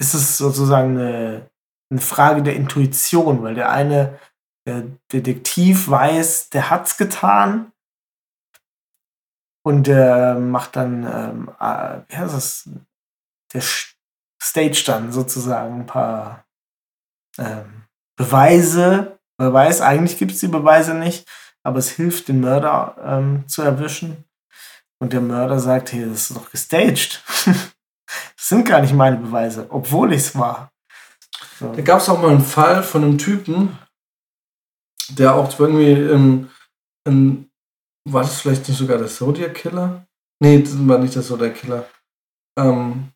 ist 0.00 0.14
es 0.14 0.36
sozusagen 0.36 0.98
eine, 0.98 1.50
eine 1.90 2.00
Frage 2.00 2.42
der 2.42 2.54
Intuition, 2.54 3.42
weil 3.42 3.54
der 3.54 3.70
eine 3.70 4.18
der 4.68 4.84
Detektiv 5.12 5.88
weiß, 5.88 6.50
der 6.50 6.70
hat's 6.70 6.96
getan 6.98 7.72
und 9.64 9.86
der 9.86 10.34
macht 10.34 10.76
dann, 10.76 11.04
ähm, 11.04 11.50
äh, 11.58 12.00
wie 12.08 12.16
heißt 12.16 12.34
das, 12.34 12.68
der 13.52 13.62
stage 14.40 14.84
dann 14.86 15.10
sozusagen 15.10 15.80
ein 15.80 15.86
paar 15.86 16.44
ähm, 17.38 17.84
Beweise, 18.16 19.18
weiß, 19.38 19.80
eigentlich 19.80 20.18
gibt 20.18 20.32
es 20.32 20.40
die 20.40 20.48
Beweise 20.48 20.94
nicht, 20.94 21.26
aber 21.62 21.78
es 21.78 21.90
hilft, 21.90 22.28
den 22.28 22.40
Mörder 22.40 22.96
ähm, 23.02 23.48
zu 23.48 23.62
erwischen. 23.62 24.24
Und 25.00 25.12
der 25.12 25.20
Mörder 25.20 25.60
sagt, 25.60 25.92
hey, 25.92 26.04
das 26.08 26.30
ist 26.30 26.36
doch 26.36 26.50
gestaged. 26.50 27.22
das 27.44 28.48
sind 28.48 28.66
gar 28.66 28.80
nicht 28.80 28.94
meine 28.94 29.16
Beweise, 29.16 29.66
obwohl 29.70 30.12
ich 30.12 30.22
es 30.22 30.36
war. 30.36 30.72
So. 31.58 31.72
Da 31.72 31.82
gab 31.82 32.00
es 32.00 32.08
auch 32.08 32.20
mal 32.20 32.30
einen 32.30 32.44
Fall 32.44 32.82
von 32.82 33.04
einem 33.04 33.18
Typen, 33.18 33.78
der 35.10 35.34
auch 35.34 35.58
irgendwie 35.58 35.92
ähm, 35.92 36.50
ein, 37.06 37.50
war 38.08 38.22
das 38.22 38.40
vielleicht 38.40 38.68
nicht 38.68 38.78
sogar 38.78 38.98
der 38.98 39.08
Zodiac 39.08 39.54
Killer? 39.54 40.06
Nee, 40.40 40.62
das 40.62 40.76
war 40.86 40.98
nicht 40.98 41.14
der 41.14 41.22
Zodiac 41.22 41.54
Killer. 41.54 41.88
Ähm, 42.58 43.12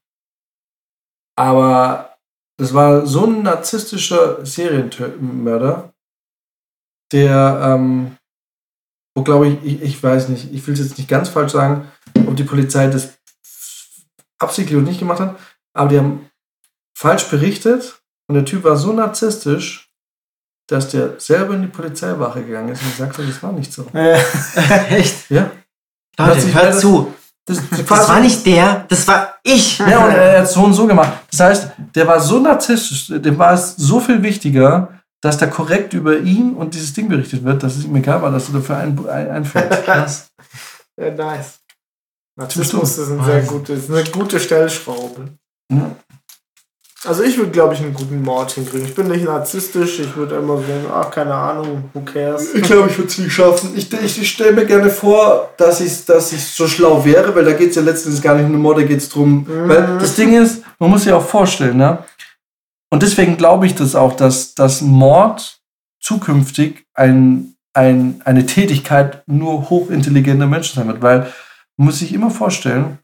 aber 1.37 2.17
das 2.59 2.75
war 2.75 3.07
so 3.07 3.27
ein 3.27 3.43
narzisstischer 3.43 4.45
Serienmörder, 4.45 5.93
der, 7.13 7.61
ähm, 7.63 8.17
wo 9.17 9.23
glaube 9.23 9.49
ich, 9.49 9.65
ich, 9.65 9.83
ich 9.83 10.03
weiß 10.03 10.29
nicht, 10.29 10.53
ich 10.53 10.67
will 10.67 10.75
es 10.75 10.81
jetzt 10.81 10.99
nicht 10.99 11.09
ganz 11.09 11.29
falsch 11.29 11.53
sagen, 11.53 11.91
ob 12.27 12.37
die 12.37 12.45
Polizei 12.45 12.87
das 12.89 13.19
absichtlich 14.39 14.77
oder 14.77 14.87
nicht 14.87 14.99
gemacht 14.99 15.21
hat, 15.21 15.39
aber 15.75 15.89
die 15.89 15.99
haben 15.99 16.31
falsch 16.97 17.29
berichtet 17.31 18.03
und 18.29 18.35
der 18.35 18.45
Typ 18.45 18.65
war 18.65 18.77
so 18.77 18.93
narzisstisch, 18.93 19.92
dass 20.73 20.89
der 20.89 21.21
selber 21.21 21.55
in 21.55 21.63
die 21.63 21.69
Polizeiwache 21.69 22.43
gegangen 22.43 22.71
ist 22.71 22.83
und 22.83 22.91
gesagt 22.93 23.19
hat, 23.19 23.29
das 23.29 23.43
war 23.43 23.53
nicht 23.53 23.73
so. 23.73 23.87
Äh, 23.93 24.19
Echt? 24.91 25.31
Ja. 25.31 25.51
Leute, 26.19 26.41
sich 26.41 26.55
hört 26.55 26.79
zu. 26.79 27.13
Das, 27.45 27.59
Das 27.89 28.09
war 28.09 28.21
nicht 28.21 28.47
der, 28.47 28.85
das 28.89 29.07
war 29.09 29.35
ich. 29.43 29.79
Ja, 29.79 30.05
und 30.05 30.13
er 30.13 30.41
hat 30.41 30.49
so 30.49 30.63
und 30.63 30.75
so 30.75 30.87
gemacht. 30.87 31.13
Das 31.31 31.41
heißt, 31.41 31.71
der 31.95 32.07
war 32.07 32.21
so 32.21 32.39
narzisstisch, 32.39 33.09
dem 33.21 33.37
war 33.37 33.53
es 33.53 33.75
so 33.77 33.99
viel 33.99 34.23
wichtiger, 34.23 35.01
dass 35.21 35.39
da 35.39 35.47
korrekt 35.47 35.93
über 35.93 36.19
ihn 36.19 36.55
und 36.55 36.75
dieses 36.75 36.93
Ding 36.93 37.09
berichtet 37.09 37.45
wird, 37.45 37.63
dass 37.63 37.77
es 37.77 37.85
ihm 37.85 37.97
egal 37.97 38.23
war, 38.23 38.31
dass 38.31 38.47
du 38.47 38.53
dafür 38.53 38.77
ein, 38.77 38.99
ein, 39.09 39.31
einfällst. 39.31 39.83
Krass. 39.85 40.29
ja, 40.97 41.11
nice. 41.11 41.59
Narzissmus 42.37 42.97
ist, 42.97 43.11
ein 43.11 43.25
sehr 43.25 43.43
gute, 43.43 43.73
ist 43.75 43.91
eine 43.91 44.05
gute 44.05 44.41
Stellschraube. 44.41 45.29
Ja. 45.71 45.97
Also 47.05 47.25
ich 47.25 47.37
würde, 47.37 47.51
glaube 47.51 47.75
ich, 47.75 47.81
einen 47.81 47.95
guten 47.95 48.23
Mord 48.23 48.53
hinkriegen. 48.53 48.87
Ich 48.87 48.95
bin 48.95 49.09
nicht 49.09 49.25
narzisstisch, 49.25 49.99
ich 49.99 50.15
würde 50.15 50.37
immer 50.37 50.57
denken, 50.57 50.87
ach, 50.93 51.11
keine 51.11 51.35
Ahnung, 51.35 51.91
who 51.93 52.01
cares. 52.03 52.55
Ich 52.55 52.63
glaube, 52.63 52.89
ich 52.89 52.97
würde 52.97 53.09
es 53.09 53.19
nicht 53.19 53.33
schaffen. 53.33 53.73
Ich, 53.75 53.93
ich, 53.93 54.23
ich 54.23 54.31
stelle 54.31 54.53
mir 54.53 54.67
gerne 54.67 54.89
vor, 54.89 55.51
dass 55.57 55.81
ich, 55.81 56.05
dass 56.05 56.33
ich 56.33 56.45
so 56.45 56.69
schlau 56.69 57.05
wäre, 57.05 57.35
weil 57.35 57.45
da 57.45 57.55
geht 57.55 57.71
es 57.71 57.77
ja 57.77 57.83
letztendlich 57.83 58.23
gar 58.23 58.37
nicht 58.37 58.47
um 58.47 58.53
den 58.53 58.61
Mord, 58.61 58.79
da 58.79 58.83
geht 58.85 58.99
es 58.99 59.09
darum. 59.09 59.45
Mhm. 59.49 59.69
Weil 59.69 59.99
das 59.99 60.15
Ding 60.15 60.41
ist, 60.41 60.63
man 60.79 60.91
muss 60.91 61.03
sich 61.03 61.13
auch 61.13 61.27
vorstellen, 61.27 61.77
ne? 61.77 62.05
Und 62.91 63.03
deswegen 63.03 63.37
glaube 63.37 63.67
ich 63.67 63.75
das 63.75 63.97
auch, 63.97 64.13
dass, 64.13 64.55
dass 64.55 64.81
Mord 64.83 65.61
zukünftig 65.99 66.85
ein, 66.95 67.55
ein, 67.73 68.21
eine 68.25 68.47
Tätigkeit 68.47 69.23
nur 69.27 69.71
hochintelligenter 69.71 70.47
Menschen 70.47 70.77
sein 70.77 70.89
wird. 70.89 71.03
Weil 71.03 71.33
man 71.77 71.87
muss 71.87 71.99
sich 71.99 72.13
immer 72.13 72.31
vorstellen, 72.31 72.99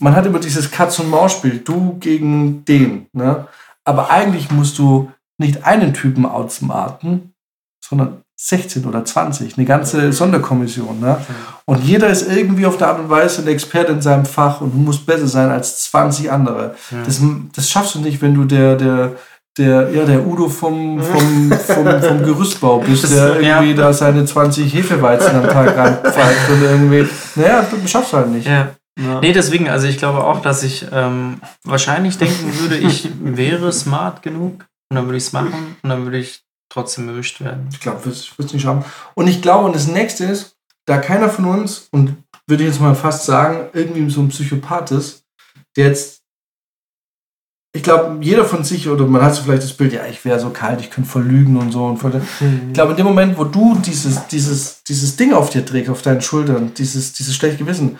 man 0.00 0.14
hat 0.14 0.26
immer 0.26 0.38
dieses 0.38 0.70
Katz-und-Maus-Spiel, 0.70 1.58
du 1.64 1.96
gegen 2.00 2.64
den. 2.64 3.06
Ne? 3.12 3.46
Aber 3.84 4.10
eigentlich 4.10 4.50
musst 4.50 4.78
du 4.78 5.10
nicht 5.38 5.64
einen 5.64 5.94
Typen 5.94 6.26
outsmarten, 6.26 7.32
sondern 7.84 8.22
16 8.38 8.84
oder 8.84 9.04
20, 9.04 9.56
eine 9.56 9.66
ganze 9.66 10.12
Sonderkommission. 10.12 11.00
Ne? 11.00 11.16
Und 11.64 11.82
jeder 11.84 12.08
ist 12.08 12.30
irgendwie 12.30 12.66
auf 12.66 12.76
der 12.76 12.88
Art 12.88 12.98
und 12.98 13.08
Weise 13.08 13.40
ein 13.42 13.48
Experte 13.48 13.92
in 13.92 14.02
seinem 14.02 14.26
Fach 14.26 14.60
und 14.60 14.72
du 14.74 14.78
musst 14.78 15.06
besser 15.06 15.26
sein 15.26 15.50
als 15.50 15.84
20 15.84 16.30
andere. 16.30 16.74
Ja. 16.90 16.98
Das, 17.04 17.20
das 17.54 17.70
schaffst 17.70 17.94
du 17.94 18.00
nicht, 18.00 18.20
wenn 18.20 18.34
du 18.34 18.44
der, 18.44 18.76
der, 18.76 19.12
der, 19.56 19.90
ja, 19.90 20.04
der 20.04 20.26
Udo 20.26 20.50
vom, 20.50 21.00
vom, 21.02 21.50
vom, 21.52 22.02
vom 22.02 22.22
Gerüstbau 22.24 22.80
bist, 22.80 23.04
Das- 23.04 23.14
der 23.14 23.40
irgendwie 23.40 23.70
ja. 23.70 23.76
da 23.76 23.92
seine 23.94 24.26
20 24.26 24.74
Hefeweizen 24.74 25.34
am 25.36 25.44
Tag 25.44 25.74
reinpfeift 25.74 26.50
und 26.50 26.62
irgendwie, 26.62 27.08
naja, 27.36 27.64
du 27.70 27.86
schaffst 27.88 28.12
halt 28.12 28.28
nicht. 28.30 28.46
Ja. 28.46 28.68
Ja. 28.98 29.20
Nee, 29.20 29.32
deswegen, 29.32 29.68
also 29.68 29.86
ich 29.86 29.98
glaube 29.98 30.24
auch, 30.24 30.40
dass 30.40 30.62
ich 30.62 30.86
ähm, 30.90 31.40
wahrscheinlich 31.64 32.16
denken 32.16 32.58
würde, 32.60 32.78
ich 32.78 33.10
wäre 33.20 33.72
smart 33.72 34.22
genug 34.22 34.66
und 34.90 34.96
dann 34.96 35.04
würde 35.04 35.18
ich 35.18 35.24
es 35.24 35.32
machen 35.32 35.76
und 35.82 35.90
dann 35.90 36.04
würde 36.04 36.18
ich 36.18 36.42
trotzdem 36.70 37.08
erwischt 37.08 37.40
werden. 37.40 37.68
Ich 37.72 37.80
glaube, 37.80 38.08
ich 38.10 38.38
würde 38.38 38.46
es 38.46 38.52
nicht 38.52 38.62
schaffen. 38.62 38.84
Und 39.14 39.28
ich 39.28 39.42
glaube, 39.42 39.66
und 39.66 39.74
das 39.74 39.86
nächste 39.86 40.24
ist, 40.24 40.56
da 40.86 40.98
keiner 40.98 41.28
von 41.28 41.44
uns, 41.46 41.88
und 41.90 42.16
würde 42.46 42.62
ich 42.62 42.70
jetzt 42.70 42.80
mal 42.80 42.94
fast 42.94 43.24
sagen, 43.24 43.68
irgendwie 43.72 44.08
so 44.10 44.20
ein 44.20 44.28
Psychopath 44.28 44.92
ist, 44.92 45.24
der 45.76 45.88
jetzt, 45.88 46.22
ich 47.74 47.82
glaube, 47.82 48.18
jeder 48.24 48.44
von 48.44 48.64
sich, 48.64 48.88
oder 48.88 49.06
man 49.06 49.22
hat 49.22 49.34
so 49.34 49.42
vielleicht 49.42 49.64
das 49.64 49.72
Bild, 49.72 49.92
ja, 49.92 50.06
ich 50.06 50.24
wäre 50.24 50.40
so 50.40 50.50
kalt, 50.50 50.80
ich 50.80 50.90
könnte 50.90 51.10
voll 51.10 51.24
lügen 51.24 51.56
und 51.56 51.72
so. 51.72 51.84
Und 51.84 51.98
voll, 51.98 52.22
ich 52.40 52.72
glaube, 52.72 52.92
in 52.92 52.96
dem 52.96 53.06
Moment, 53.06 53.36
wo 53.36 53.44
du 53.44 53.76
dieses, 53.76 54.26
dieses, 54.28 54.82
dieses 54.84 55.16
Ding 55.16 55.34
auf 55.34 55.50
dir 55.50 55.66
trägst, 55.66 55.90
auf 55.90 56.02
deinen 56.02 56.22
Schultern, 56.22 56.72
dieses, 56.74 57.12
dieses 57.12 57.34
schlechte 57.34 57.58
Gewissen, 57.58 57.98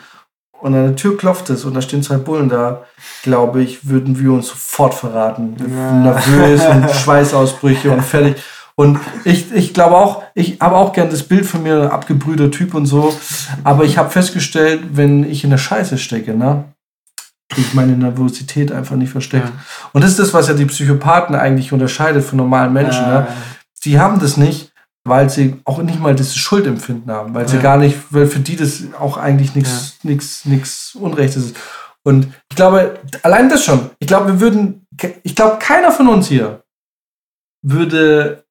und 0.66 0.74
an 0.74 0.82
der 0.84 0.96
Tür 0.96 1.16
klopft 1.16 1.48
es 1.50 1.64
und 1.64 1.74
da 1.74 1.80
stehen 1.80 2.02
zwei 2.02 2.16
Bullen 2.16 2.48
da, 2.48 2.82
glaube 3.22 3.62
ich, 3.62 3.88
würden 3.88 4.18
wir 4.18 4.32
uns 4.32 4.48
sofort 4.48 4.94
verraten. 4.94 5.54
Ja. 5.60 5.92
Nervös 5.92 6.66
und 6.66 6.90
Schweißausbrüche 7.02 7.88
und 7.92 8.02
fertig. 8.02 8.42
Und 8.74 8.98
ich, 9.24 9.52
ich 9.52 9.72
glaube 9.72 9.96
auch, 9.96 10.24
ich 10.34 10.58
habe 10.60 10.74
auch 10.74 10.92
gern 10.92 11.08
das 11.08 11.22
Bild 11.22 11.46
von 11.46 11.62
mir, 11.62 11.92
abgebrühter 11.92 12.50
Typ 12.50 12.74
und 12.74 12.86
so. 12.86 13.16
Aber 13.62 13.84
ich 13.84 13.96
habe 13.96 14.10
festgestellt, 14.10 14.82
wenn 14.90 15.22
ich 15.30 15.44
in 15.44 15.50
der 15.50 15.58
Scheiße 15.58 15.98
stecke, 15.98 16.34
ne, 16.34 16.64
ich 17.56 17.72
meine 17.72 17.96
Nervosität 17.96 18.72
einfach 18.72 18.96
nicht 18.96 19.12
versteckt. 19.12 19.46
Ja. 19.48 19.64
Und 19.92 20.02
das 20.02 20.10
ist 20.10 20.18
das, 20.18 20.34
was 20.34 20.48
ja 20.48 20.54
die 20.54 20.66
Psychopathen 20.66 21.36
eigentlich 21.36 21.72
unterscheidet 21.72 22.24
von 22.24 22.38
normalen 22.38 22.72
Menschen. 22.72 23.06
Ne? 23.06 23.28
die 23.86 24.00
haben 24.00 24.18
das 24.18 24.36
nicht, 24.36 24.65
weil 25.08 25.30
sie 25.30 25.60
auch 25.64 25.78
nicht 25.78 26.00
mal 26.00 26.14
dieses 26.14 26.36
Schuldempfinden 26.36 27.10
haben, 27.12 27.34
weil 27.34 27.48
sie 27.48 27.56
Ja. 27.56 27.62
gar 27.62 27.76
nicht, 27.76 27.96
weil 28.10 28.26
für 28.26 28.40
die 28.40 28.56
das 28.56 28.82
auch 28.98 29.16
eigentlich 29.16 29.54
nichts 29.54 29.98
nichts 30.02 30.44
nichts 30.44 30.94
Unrechtes 30.94 31.46
ist. 31.46 31.56
Und 32.04 32.32
ich 32.50 32.56
glaube, 32.56 32.98
allein 33.22 33.48
das 33.48 33.64
schon, 33.64 33.90
ich 33.98 34.06
glaube, 34.06 34.26
wir 34.28 34.40
würden, 34.40 34.86
ich 35.24 35.34
glaube, 35.34 35.58
keiner 35.58 35.90
von 35.90 36.08
uns 36.08 36.28
hier 36.28 36.62
würde 37.62 38.44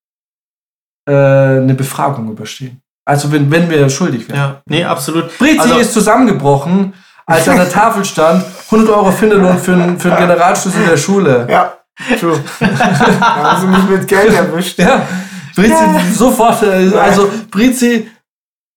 äh, 1.08 1.11
eine 1.14 1.74
Befragung 1.75 2.30
überstehen. 2.32 2.82
Also 3.08 3.32
wenn, 3.32 3.50
wenn 3.51 3.69
wir 3.69 3.88
schuldig 3.90 4.27
wären. 4.27 4.38
Ja, 4.38 4.61
nee, 4.66 4.84
absolut. 4.84 5.38
Brizi 5.38 5.59
Also- 5.59 5.77
ist 5.77 5.93
zusammengebrochen, 5.93 6.93
als 7.27 7.48
an 7.48 7.58
der 7.58 7.69
Tafel 7.69 8.03
stand, 8.06 8.43
100 8.72 8.90
Euro 8.90 9.11
Finderlohn 9.11 9.58
für, 9.59 9.74
einen- 9.74 10.00
für 10.00 10.11
einen 10.16 10.27
Generalschlüssel 10.27 10.85
der 10.85 10.98
Schule. 10.98 11.48
Ja, 11.50 11.74
true. 12.19 12.40
da 12.59 13.35
haben 13.53 13.61
sie 13.61 13.67
mich 13.67 14.00
mit 14.00 14.08
Geld 14.08 14.34
erwischt. 14.34 14.77
Ja, 14.80 15.08
Brizi 15.56 16.14
sofort, 16.14 16.61
äh, 16.64 16.92
also 16.98 17.30
Brizi 17.51 18.08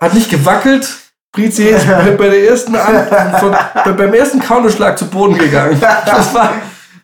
hat 0.00 0.14
nicht 0.14 0.30
gewackelt. 0.30 0.88
Brizi 1.32 1.64
ist 1.64 1.86
bei 1.86 2.28
der 2.28 2.48
ersten 2.50 2.74
An 2.76 3.06
von, 3.38 3.54
bei, 3.84 3.92
beim 3.92 4.14
ersten 4.14 4.40
Counterschlag 4.40 4.96
zu 4.98 5.06
Boden 5.06 5.36
gegangen. 5.36 5.78
Das 5.80 6.32
war, 6.34 6.52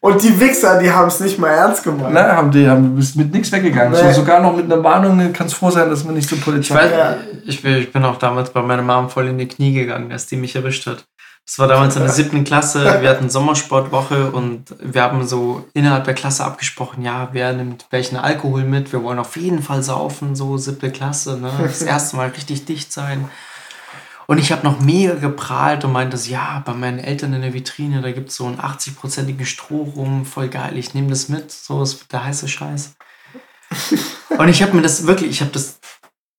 Und 0.01 0.23
die 0.23 0.39
Wichser, 0.41 0.78
die 0.78 0.91
haben 0.91 1.09
es 1.09 1.20
nicht 1.20 1.39
mal 1.39 1.49
ernst 1.51 1.83
gemeint. 1.85 2.12
na, 2.15 2.36
haben 2.36 2.51
die 2.51 2.67
haben 2.69 2.94
bist 2.97 3.17
mit 3.17 3.33
nichts 3.33 3.51
weggegangen. 3.53 3.93
Nee. 3.93 4.12
So, 4.12 4.20
sogar 4.20 4.41
noch 4.41 4.55
mit 4.57 4.65
einer 4.70 4.83
Warnung 4.83 5.33
kannst 5.33 5.55
froh 5.55 5.70
sein, 5.70 5.89
dass 5.91 6.05
man 6.05 6.15
nicht 6.15 6.28
zur 6.28 6.39
Ich, 6.39 6.44
Polizei. 6.44 6.75
weiß, 6.75 6.91
Ja. 6.91 7.17
ich, 7.47 7.62
bin, 7.62 7.77
ich 7.77 7.93
bin 7.93 8.05
auch 8.05 8.19
damals 8.19 8.51
bei 8.51 8.62
meiner 8.62 8.83
Mom 8.83 9.09
voll 9.11 9.28
in 9.28 9.39
die 9.39 9.49
Knie 9.49 9.73
gegangen, 9.75 10.11
als 10.12 10.27
die 10.27 10.36
mich 10.36 10.55
erwischt 10.57 10.86
hat. 10.86 11.05
Das 11.47 11.59
war 11.59 11.69
damals 11.69 11.97
in 11.97 12.03
der 12.03 12.13
siebten 12.13 12.45
Klasse. 12.45 13.01
Wir 13.01 13.11
hatten 13.11 13.29
Sommersportwoche 13.29 14.31
und 14.31 14.75
wir 14.81 15.03
haben 15.03 15.27
so 15.27 15.67
innerhalb 15.75 16.05
der 16.05 16.15
Klasse 16.15 16.45
abgesprochen, 16.45 17.03
ja, 17.03 17.29
wer 17.33 17.53
nimmt 17.53 17.87
welchen 17.91 18.17
Alkohol 18.17 18.65
mit? 18.65 18.93
Wir 18.93 19.03
wollen 19.03 19.19
auf 19.19 19.37
jeden 19.37 19.63
Fall 19.63 19.83
saufen, 19.83 20.35
so 20.35 20.57
siebte 20.57 20.91
Klasse, 20.91 21.39
ne? 21.39 21.53
Das 21.61 21.83
erste 21.83 22.17
Mal 22.17 22.29
richtig 22.29 22.65
dicht 22.65 22.93
sein. 22.93 23.29
Und 24.27 24.39
ich 24.39 24.53
habe 24.53 24.65
noch 24.65 24.81
mega 24.81 25.15
geprahlt 25.15 25.85
und 25.85 25.93
meinte, 25.93 26.17
ja, 26.29 26.63
bei 26.65 26.73
meinen 26.73 26.99
Eltern 26.99 27.35
in 27.35 27.43
der 27.43 27.53
Vitrine, 27.53 28.01
da 28.01 28.11
gibt 28.11 28.31
es 28.31 28.37
so 28.37 28.47
einen 28.47 28.59
80-prozentigen 28.59 29.45
Strohrum, 29.45 30.25
voll 30.25 30.49
geil, 30.49 30.79
ich 30.79 30.95
nehme 30.95 31.09
das 31.09 31.29
mit, 31.29 31.53
so 31.53 31.83
ist 31.83 32.11
der 32.11 32.25
heiße 32.25 32.49
Scheiß. 32.49 32.95
Und 34.39 34.49
ich 34.49 34.63
habe 34.63 34.75
mir 34.75 34.83
das 34.83 35.07
wirklich, 35.07 35.31
ich 35.31 35.41
habe 35.41 35.51
das 35.51 35.79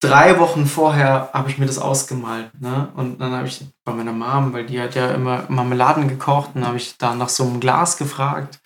drei 0.00 0.38
Wochen 0.38 0.66
vorher 0.66 1.30
habe 1.32 1.50
ich 1.50 1.58
mir 1.58 1.66
das 1.66 1.78
ausgemalt. 1.78 2.50
Ne? 2.60 2.92
Und 2.94 3.18
dann 3.18 3.32
habe 3.32 3.48
ich 3.48 3.66
bei 3.84 3.92
meiner 3.92 4.12
Mom, 4.12 4.52
weil 4.52 4.66
die 4.66 4.80
hat 4.80 4.94
ja 4.94 5.10
immer 5.12 5.44
Marmeladen 5.48 6.08
gekocht, 6.08 6.50
und 6.54 6.66
habe 6.66 6.76
ich 6.76 6.98
da 6.98 7.14
nach 7.14 7.28
so 7.28 7.44
einem 7.44 7.60
Glas 7.60 7.96
gefragt, 7.96 8.60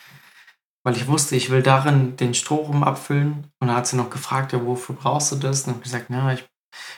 weil 0.85 0.97
ich 0.97 1.07
wusste, 1.09 1.37
ich 1.37 1.51
will 1.51 1.63
darin 1.63 2.17
den 2.17 2.35
Strohrum 2.35 2.83
abfüllen. 2.83 3.51
Und 3.61 3.69
dann 3.69 3.77
hat 3.77 3.87
sie 3.87 3.97
noch 3.97 4.11
gefragt, 4.11 4.53
ja, 4.53 4.65
wofür 4.65 4.95
brauchst 4.95 5.33
du 5.33 5.37
das? 5.37 5.67
Und 5.67 5.75
habe 5.75 5.83
gesagt, 5.83 6.11
ja, 6.11 6.33
ich 6.33 6.49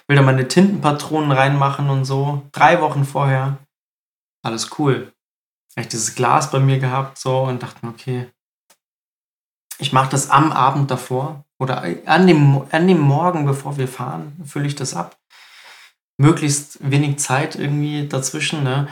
will 0.07 0.17
da 0.17 0.23
meine 0.23 0.49
Tintenpatronen 0.49 1.33
reinmachen 1.33 1.91
und 1.91 2.05
so. 2.05 2.43
Drei 2.53 2.81
Wochen 2.81 3.05
vorher. 3.05 3.59
Alles 4.45 4.79
cool. 4.79 5.13
Habe 5.77 5.83
ich 5.83 5.89
dieses 5.89 6.15
Glas 6.15 6.51
bei 6.51 6.61
mir 6.61 6.79
gehabt 6.79 7.19
so 7.19 7.43
und 7.43 7.63
dachte 7.63 7.85
mir, 7.85 7.93
okay, 7.93 8.31
ich 9.83 9.93
mache 9.93 10.11
das 10.11 10.31
am 10.31 10.53
Abend 10.53 10.91
davor 10.93 11.45
oder 11.59 11.83
an 12.07 12.27
dem, 12.27 12.63
an 12.71 12.87
dem 12.87 13.01
Morgen, 13.01 13.45
bevor 13.45 13.77
wir 13.77 13.89
fahren, 13.89 14.33
fülle 14.45 14.69
ich 14.69 14.77
das 14.77 14.95
ab. 14.95 15.19
Möglichst 16.19 16.79
wenig 16.89 17.19
Zeit 17.19 17.57
irgendwie 17.57 18.07
dazwischen. 18.07 18.63
Ne? 18.63 18.87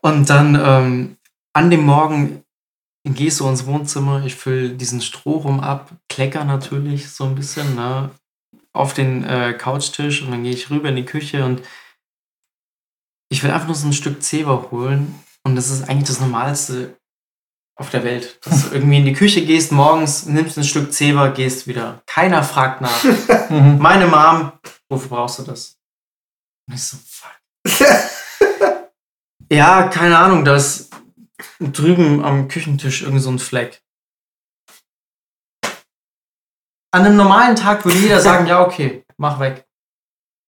Und 0.00 0.30
dann 0.30 0.54
ähm, 0.54 1.16
an 1.52 1.70
dem 1.70 1.84
Morgen 1.84 2.42
gehst 3.04 3.40
du 3.40 3.48
ins 3.48 3.66
Wohnzimmer, 3.66 4.24
ich 4.24 4.34
fülle 4.34 4.70
diesen 4.70 5.02
Strohrum 5.02 5.60
ab, 5.60 5.90
klecker 6.08 6.44
natürlich 6.44 7.10
so 7.10 7.24
ein 7.24 7.34
bisschen 7.34 7.74
ne? 7.74 8.10
auf 8.72 8.94
den 8.94 9.24
äh, 9.24 9.52
Couchtisch 9.52 10.22
und 10.22 10.30
dann 10.30 10.42
gehe 10.42 10.52
ich 10.52 10.70
rüber 10.70 10.88
in 10.88 10.96
die 10.96 11.04
Küche 11.04 11.44
und 11.44 11.60
ich 13.28 13.42
will 13.42 13.50
einfach 13.50 13.66
nur 13.66 13.76
so 13.76 13.86
ein 13.86 13.92
Stück 13.92 14.22
Zewa 14.22 14.70
holen 14.70 15.14
und 15.44 15.54
das 15.54 15.70
ist 15.70 15.88
eigentlich 15.88 16.08
das 16.08 16.20
Normalste 16.20 16.96
auf 17.76 17.90
der 17.90 18.04
Welt. 18.04 18.38
Dass 18.44 18.68
du 18.68 18.74
irgendwie 18.74 18.98
in 18.98 19.04
die 19.04 19.12
Küche 19.12 19.44
gehst, 19.44 19.70
morgens 19.70 20.26
nimmst 20.26 20.56
ein 20.58 20.64
Stück 20.64 20.92
Zewa, 20.92 21.28
gehst 21.28 21.66
wieder. 21.66 22.02
Keiner 22.06 22.42
fragt 22.42 22.80
nach. 22.80 23.04
Mhm. 23.48 23.78
Meine 23.78 24.08
Mom, 24.08 24.50
wofür 24.88 25.08
brauchst 25.08 25.38
du 25.38 25.44
das? 25.44 25.78
Und 26.66 26.74
ich 26.74 26.82
so, 26.82 26.96
fuck. 27.06 27.30
ja, 29.52 29.86
keine 29.86 30.18
Ahnung, 30.18 30.44
da 30.44 30.56
ist 30.56 30.90
drüben 31.60 32.24
am 32.24 32.48
Küchentisch 32.48 33.02
irgend 33.02 33.22
so 33.22 33.30
ein 33.30 33.38
Fleck. 33.38 33.80
An 36.92 37.04
einem 37.04 37.16
normalen 37.16 37.54
Tag 37.54 37.84
würde 37.84 37.98
jeder 37.98 38.20
sagen, 38.20 38.48
ja, 38.48 38.60
okay, 38.64 39.04
mach 39.16 39.38
weg. 39.38 39.64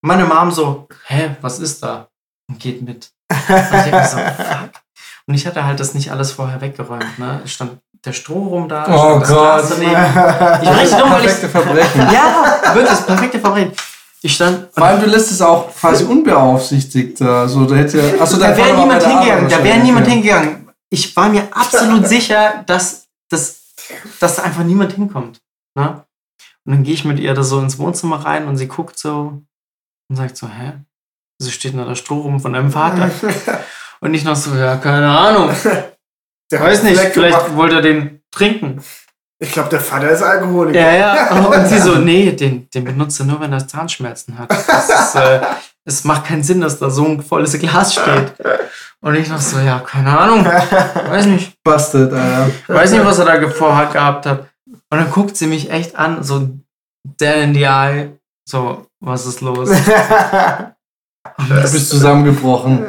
Meine 0.03 0.25
Mom 0.25 0.51
so, 0.51 0.89
hä, 1.07 1.37
was 1.41 1.61
ist 1.61 1.83
da? 1.83 2.11
Und 2.49 2.59
geht 2.59 2.83
mit. 2.83 3.13
Und 3.31 3.39
ich 3.39 4.07
so, 4.07 4.17
fuck. 4.43 4.73
Und 5.29 5.35
ich 5.35 5.47
hatte 5.47 5.65
halt 5.65 5.79
das 5.79 5.93
nicht 5.95 6.11
alles 6.11 6.33
vorher 6.33 6.61
weggeräumt. 6.63 7.19
Ne? 7.19 7.43
Es 7.45 7.53
stand 7.53 7.73
der 8.05 8.13
Stroh 8.15 8.47
rum 8.49 8.69
da, 8.69 8.87
Oh 8.89 9.21
stand 9.21 9.23
das 9.23 9.29
Glas 9.29 9.69
Gott. 9.69 9.79
daneben. 9.79 10.63
Ich 10.63 10.81
richtig 10.81 10.99
dumm, 10.99 11.11
Perfekte 11.11 11.49
Verbrechen. 11.51 12.01
ja, 12.13 12.61
wirklich, 12.75 12.89
das 12.91 13.07
perfekte 13.07 13.39
Verbrechen. 13.41 13.73
Ich 14.23 14.35
stand. 14.35 14.69
Vor 14.73 14.85
allem, 14.85 15.01
du 15.01 15.07
lässt 15.07 15.31
es 15.31 15.43
auch 15.43 15.73
quasi 15.75 16.05
unbeaufsichtigt. 16.05 17.21
Also, 17.23 17.67
da 17.67 17.77
hätte, 17.77 18.17
achso, 18.21 18.37
da 18.39 18.57
wäre 18.57 18.75
niemand 18.77 19.03
hingegangen. 19.05 19.49
Da 19.49 19.63
wäre 19.63 19.79
niemand 19.79 20.07
hingegangen. 20.07 20.45
hingegangen. 20.49 20.75
Ich 20.91 21.15
war 21.15 21.29
mir 21.29 21.47
absolut 21.53 22.09
sicher, 22.15 22.65
dass, 22.67 23.07
dass, 23.29 23.61
dass 24.21 24.37
da 24.37 24.43
einfach 24.45 24.65
niemand 24.65 24.95
hinkommt. 24.95 25.41
Ne? 25.77 26.05
Und 26.65 26.73
dann 26.73 26.83
gehe 26.85 26.95
ich 26.95 27.05
mit 27.05 27.19
ihr 27.21 27.35
da 27.35 27.43
so 27.43 27.61
ins 27.61 27.79
Wohnzimmer 27.79 28.25
rein 28.25 28.49
und 28.49 28.57
sie 28.57 28.67
guckt 28.67 28.99
so 28.99 29.43
und 30.09 30.17
sagt 30.17 30.37
so, 30.37 30.49
hä? 30.49 30.73
Wieso 31.39 31.53
steht 31.53 31.73
denn 31.73 31.81
da 31.81 31.87
der 31.87 31.95
Stroh 31.95 32.21
rum 32.23 32.41
von 32.41 32.55
deinem 32.55 32.73
Vater? 32.73 33.11
Und 34.01 34.15
ich 34.15 34.25
noch 34.25 34.37
so, 34.37 34.55
ja, 34.55 34.77
keine 34.77 35.09
Ahnung. 35.09 35.51
Der 36.51 36.61
Weiß 36.61 36.83
nicht, 36.83 36.99
Fleck 36.99 37.13
vielleicht 37.13 37.39
gemacht. 37.39 37.57
wollte 37.57 37.75
er 37.77 37.83
den 37.83 38.23
trinken. 38.31 38.81
Ich 39.39 39.53
glaube, 39.53 39.69
der 39.69 39.81
Vater 39.81 40.09
ist 40.11 40.23
Alkoholiker. 40.23 40.81
Ja, 40.81 40.97
ja. 40.97 41.35
Und 41.47 41.67
sie 41.69 41.79
so, 41.79 41.97
nee, 41.97 42.33
den, 42.33 42.69
den 42.71 42.85
benutzt 42.85 43.21
er 43.21 43.27
nur, 43.27 43.39
wenn 43.41 43.53
er 43.53 43.69
Zahnschmerzen 43.69 44.39
hat. 44.39 44.51
Das 44.51 44.89
ist, 44.89 45.15
äh, 45.15 45.41
es 45.85 46.05
macht 46.05 46.25
keinen 46.25 46.43
Sinn, 46.43 46.63
dass 46.63 46.79
da 46.79 46.89
so 46.89 47.05
ein 47.05 47.23
volles 47.23 47.53
Glas 47.59 47.93
steht. 47.93 48.33
Und 49.01 49.15
ich 49.15 49.29
noch 49.29 49.41
so, 49.41 49.61
ja, 49.61 49.79
keine 49.81 50.19
Ahnung. 50.19 50.45
Weiß 50.45 51.27
nicht. 51.27 51.63
Busted, 51.63 52.13
Alter. 52.13 52.51
Weiß 52.67 52.93
nicht, 52.93 53.05
was 53.05 53.19
er 53.19 53.27
da 53.27 53.49
vorhat 53.51 53.93
gehabt 53.93 54.25
hat. 54.27 54.49
Und 54.67 54.99
dann 54.99 55.11
guckt 55.11 55.37
sie 55.37 55.47
mich 55.47 55.71
echt 55.71 55.97
an, 55.97 56.23
so 56.23 56.49
dead 57.05 57.43
in 57.43 57.55
the 57.55 57.65
eye. 57.65 58.19
So, 58.49 58.87
was 59.01 59.27
ist 59.27 59.43
los? 59.43 59.69
Und 59.69 59.79
Du 61.51 61.61
bist 61.61 61.91
zusammengebrochen. 61.91 62.87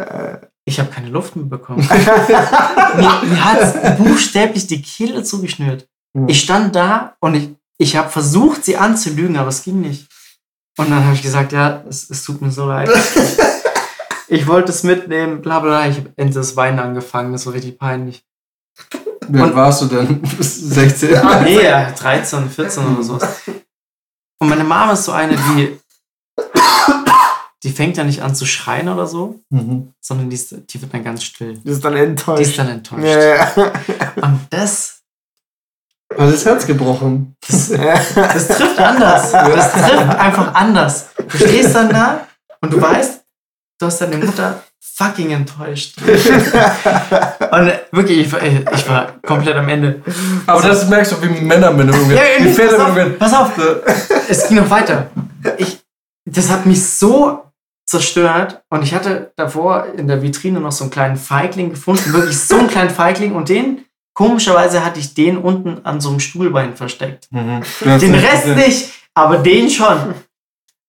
Ich 0.69 0.79
habe 0.79 0.89
keine 0.91 1.09
Luft 1.09 1.35
mehr 1.35 1.45
bekommen. 1.45 1.79
mir 1.89 3.21
mir 3.23 3.43
hat 3.45 3.97
buchstäblich 3.97 4.67
die 4.67 4.81
Kehle 4.81 5.23
zugeschnürt. 5.23 5.87
Ich 6.27 6.41
stand 6.41 6.75
da 6.75 7.15
und 7.19 7.35
ich, 7.35 7.49
ich 7.77 7.95
habe 7.97 8.09
versucht, 8.09 8.63
sie 8.65 8.77
anzulügen, 8.77 9.37
aber 9.37 9.49
es 9.49 9.63
ging 9.63 9.81
nicht. 9.81 10.07
Und 10.77 10.89
dann 10.89 11.03
habe 11.03 11.15
ich 11.15 11.21
gesagt, 11.21 11.51
ja, 11.51 11.83
es, 11.89 12.09
es 12.09 12.23
tut 12.23 12.41
mir 12.41 12.51
so 12.51 12.67
leid. 12.67 12.89
Ich 14.31 14.45
wollte 14.45 14.71
es 14.71 14.83
mitnehmen, 14.83 15.41
bla 15.41 15.59
bla. 15.59 15.87
Ich 15.87 15.97
habe 15.97 16.13
endlich 16.15 16.35
das 16.35 16.55
Weinen 16.55 16.77
angefangen, 16.77 17.31
das 17.31 17.47
war 17.47 17.53
richtig 17.53 17.79
peinlich. 17.79 18.23
Wie 19.27 19.39
alt 19.39 19.49
Und- 19.53 19.57
warst 19.57 19.81
du 19.81 19.85
denn? 19.87 20.21
Bis 20.37 20.55
16? 20.55 21.09
Nee, 21.45 21.63
ja, 21.63 21.89
13, 21.89 22.47
14 22.47 22.85
oder 22.93 23.01
so. 23.01 23.13
Und 24.39 24.47
meine 24.49 24.63
Mama 24.63 24.93
ist 24.93 25.05
so 25.05 25.13
eine, 25.13 25.35
die, 25.35 25.79
die 27.63 27.71
fängt 27.71 27.97
ja 27.97 28.03
nicht 28.03 28.21
an 28.21 28.35
zu 28.35 28.45
schreien 28.45 28.87
oder 28.89 29.05
so, 29.07 29.39
Mhm. 29.49 29.93
sondern 29.99 30.29
die, 30.29 30.35
ist, 30.35 30.55
die 30.69 30.81
wird 30.81 30.93
dann 30.93 31.03
ganz 31.03 31.23
still. 31.23 31.57
Die 31.57 31.69
ist 31.69 31.83
dann 31.83 31.93
Die 31.93 31.99
enttäuscht. 31.99 32.41
ist 32.41 32.57
dann 32.57 32.69
enttäuscht. 32.69 33.03
ja, 33.05 33.19
ja. 33.35 33.51
Und 34.21 34.47
das, 34.49 35.01
Hat 36.11 36.33
das 36.33 36.45
Herz 36.45 36.65
gebrochen. 36.65 37.35
das 37.47 37.67
trifft 37.67 38.79
anders. 38.79 39.31
Das 39.55 39.71
trifft 39.73 40.15
einfach 40.19 40.53
anders. 40.55 41.07
Du 41.17 41.37
stehst 41.37 41.75
dann 41.75 41.89
da 41.89 42.27
und 42.61 42.73
du 42.73 42.81
weißt, 42.81 43.21
du 43.79 43.85
hast 43.85 44.01
deine 44.01 44.17
Mutter 44.17 44.63
fucking 44.79 45.31
enttäuscht. 45.31 45.95
Und 47.51 47.71
wirklich, 47.91 48.19
ich 48.19 48.31
war, 48.33 48.41
ich 48.43 48.89
war 48.89 49.13
komplett 49.21 49.55
am 49.55 49.69
Ende. 49.69 50.01
Aber 50.45 50.61
das 50.61 50.87
merkst 50.89 51.13
du, 51.13 51.21
wie 51.21 51.29
Männer 51.41 51.71
mit 51.71 51.89
umgehen. 51.93 52.17
Ja, 52.17 52.67
pass, 52.67 52.79
auf, 52.79 53.17
pass 53.17 53.33
auf, 53.33 53.51
es 54.29 54.47
ging 54.47 54.57
noch 54.57 54.69
weiter. 54.69 55.09
Ich, 55.57 55.79
das 56.25 56.49
hat 56.49 56.65
mich 56.65 56.83
so 56.85 57.43
zerstört 57.89 58.61
und 58.69 58.83
ich 58.83 58.93
hatte 58.93 59.33
davor 59.35 59.87
in 59.97 60.07
der 60.07 60.21
Vitrine 60.21 60.59
noch 60.59 60.71
so 60.71 60.83
einen 60.83 60.91
kleinen 60.91 61.17
Feigling 61.17 61.71
gefunden, 61.71 62.13
wirklich 62.13 62.37
so 62.39 62.57
einen 62.57 62.67
kleinen 62.67 62.91
Feigling 62.91 63.33
und 63.33 63.49
den, 63.49 63.83
komischerweise 64.13 64.85
hatte 64.85 64.99
ich 64.99 65.15
den 65.15 65.39
unten 65.39 65.83
an 65.85 65.99
so 65.99 66.09
einem 66.09 66.19
Stuhlbein 66.19 66.75
versteckt. 66.75 67.27
Mhm. 67.31 67.61
Den 67.99 68.13
Rest 68.13 68.45
nicht, 68.55 68.91
aber 69.15 69.37
den 69.37 69.71
schon. 69.71 70.13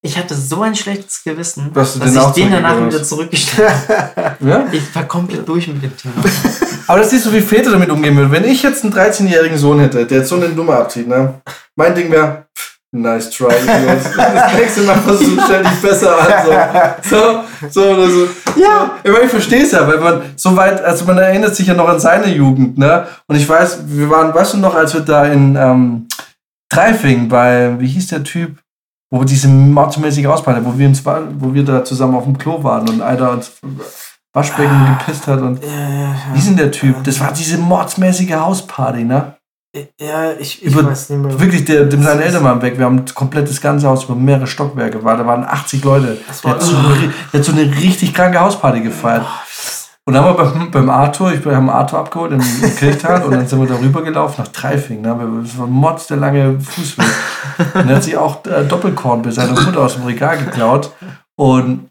Ich 0.02 0.18
hatte 0.18 0.34
so 0.34 0.60
ein 0.62 0.74
schlechtes 0.74 1.24
Gewissen, 1.24 1.72
Dass 1.72 1.98
den 1.98 2.16
ich 2.16 2.24
den 2.32 2.50
danach 2.50 2.86
wieder 2.86 3.02
zurückgestellt 3.02 3.70
habe. 3.88 4.36
Ja? 4.48 4.66
Ich 4.70 4.94
war 4.94 5.04
komplett 5.04 5.48
durch 5.48 5.68
mit 5.68 5.82
dem 5.82 5.96
Thema. 5.96 6.14
Aber 6.86 6.98
das 6.98 7.10
siehst 7.10 7.26
du, 7.26 7.32
wie 7.32 7.40
Väter 7.40 7.70
damit 7.70 7.90
umgehen 7.90 8.16
würden. 8.16 8.32
Wenn 8.32 8.44
ich 8.44 8.62
jetzt 8.62 8.82
einen 8.84 8.92
13-jährigen 8.92 9.58
Sohn 9.58 9.78
hätte, 9.78 10.06
der 10.06 10.18
jetzt 10.18 10.28
so 10.28 10.36
eine 10.36 10.48
Nummer 10.48 10.76
abzieht, 10.76 11.06
ne? 11.06 11.40
Mein 11.76 11.94
Ding 11.94 12.10
wäre, 12.10 12.46
nice 12.92 13.30
try, 13.30 13.54
Jungs. 13.54 14.04
Das 14.16 14.54
nächste 14.54 14.82
Mal 14.82 14.96
versuch, 14.96 15.44
stell 15.44 15.62
dich 15.62 15.82
besser 15.82 16.18
an. 16.18 16.94
So, 17.02 17.16
so, 17.16 17.70
so 17.70 17.90
oder 17.90 18.10
so. 18.10 18.28
Ja. 18.56 18.90
Ich, 19.02 19.10
meine, 19.10 19.24
ich 19.24 19.30
verstehe 19.30 19.62
es 19.62 19.72
ja, 19.72 19.86
weil 19.86 19.98
man 19.98 20.22
so 20.36 20.56
weit, 20.56 20.82
also 20.82 21.04
man 21.04 21.18
erinnert 21.18 21.54
sich 21.54 21.66
ja 21.66 21.74
noch 21.74 21.88
an 21.88 22.00
seine 22.00 22.28
Jugend, 22.28 22.78
ne? 22.78 23.06
Und 23.26 23.36
ich 23.36 23.48
weiß, 23.48 23.84
wir 23.86 24.10
waren, 24.10 24.34
weißt 24.34 24.54
du 24.54 24.58
noch, 24.58 24.74
als 24.74 24.94
wir 24.94 25.00
da 25.00 25.24
in 25.26 25.56
ähm, 25.56 26.08
Treifing 26.68 27.28
bei, 27.28 27.78
wie 27.78 27.88
hieß 27.88 28.08
der 28.08 28.24
Typ? 28.24 28.58
Wo 29.12 29.20
wir 29.20 29.26
diese 29.26 29.48
mordsmäßige 29.48 30.26
Ausbeute, 30.26 30.64
wo 30.64 30.78
wir 30.78 30.86
uns 30.86 31.04
wo 31.04 31.52
wir 31.52 31.64
da 31.64 31.84
zusammen 31.84 32.14
auf 32.14 32.24
dem 32.24 32.38
Klo 32.38 32.62
waren 32.62 32.88
und 32.88 33.02
einer 33.02 33.32
uns 33.32 33.52
Waschbecken 34.32 34.96
gepisst 34.98 35.26
hat 35.26 35.40
und 35.40 35.60
wie 35.60 36.38
ist 36.38 36.46
denn 36.46 36.56
der 36.56 36.70
Typ? 36.70 37.02
Das 37.02 37.18
war 37.18 37.32
diese 37.32 37.58
mordsmäßige 37.58 38.34
Hausparty, 38.34 39.02
ne? 39.02 39.34
Ja, 40.00 40.32
ich, 40.32 40.64
ich 40.64 40.72
Über- 40.72 40.84
weiß 40.90 41.10
nicht 41.10 41.22
mehr. 41.22 41.38
Wirklich, 41.40 41.64
der, 41.64 41.84
dem 41.84 42.02
seine 42.02 42.24
Eltern 42.24 42.42
waren 42.42 42.60
weg. 42.60 42.76
Wir 42.76 42.86
haben 42.86 43.04
komplett 43.14 43.48
das 43.48 43.60
ganze 43.60 43.86
Haus 43.86 44.04
über 44.04 44.16
mehrere 44.16 44.48
Stockwerke 44.48 45.04
war. 45.04 45.16
Da 45.16 45.24
waren 45.24 45.44
80 45.44 45.84
Leute. 45.84 46.18
Das 46.26 46.40
Der 46.40 46.50
war 46.50 46.56
hat, 46.56 46.62
so, 46.62 46.76
eine 46.76 47.12
der 47.32 47.38
hat 47.40 47.44
so 47.44 47.52
eine 47.52 47.62
richtig 47.76 48.12
kranke 48.12 48.40
Hausparty 48.40 48.80
gefeiert. 48.80 49.24
Und 50.06 50.14
dann 50.14 50.24
haben 50.24 50.36
wir 50.36 50.44
beim, 50.44 50.70
beim 50.72 50.90
Arthur, 50.90 51.32
ich, 51.32 51.44
haben 51.46 51.70
Arthur 51.70 52.00
abgeholt 52.00 52.32
im, 52.32 52.40
im 52.40 52.74
Kirchtal 52.76 53.22
und 53.22 53.30
dann 53.32 53.46
sind 53.46 53.60
wir 53.60 53.68
darüber 53.68 54.02
gelaufen 54.02 54.36
nach 54.42 54.48
Treifing. 54.48 55.02
Ne? 55.02 55.16
Wir- 55.16 55.42
Das 55.42 55.56
war 55.56 55.66
ein 55.68 55.72
Mods, 55.72 56.08
der 56.08 56.16
lange 56.16 56.58
Fußweg. 56.58 57.06
Und 57.74 57.88
er 57.88 57.96
hat 57.96 58.02
sich 58.02 58.16
auch 58.16 58.44
äh, 58.46 58.64
Doppelkorn 58.64 59.22
bei 59.22 59.30
seiner 59.30 59.52
Mutter 59.60 59.82
aus 59.82 59.94
dem 59.94 60.04
Regal 60.04 60.36
geklaut. 60.38 60.92
Und 61.38 61.88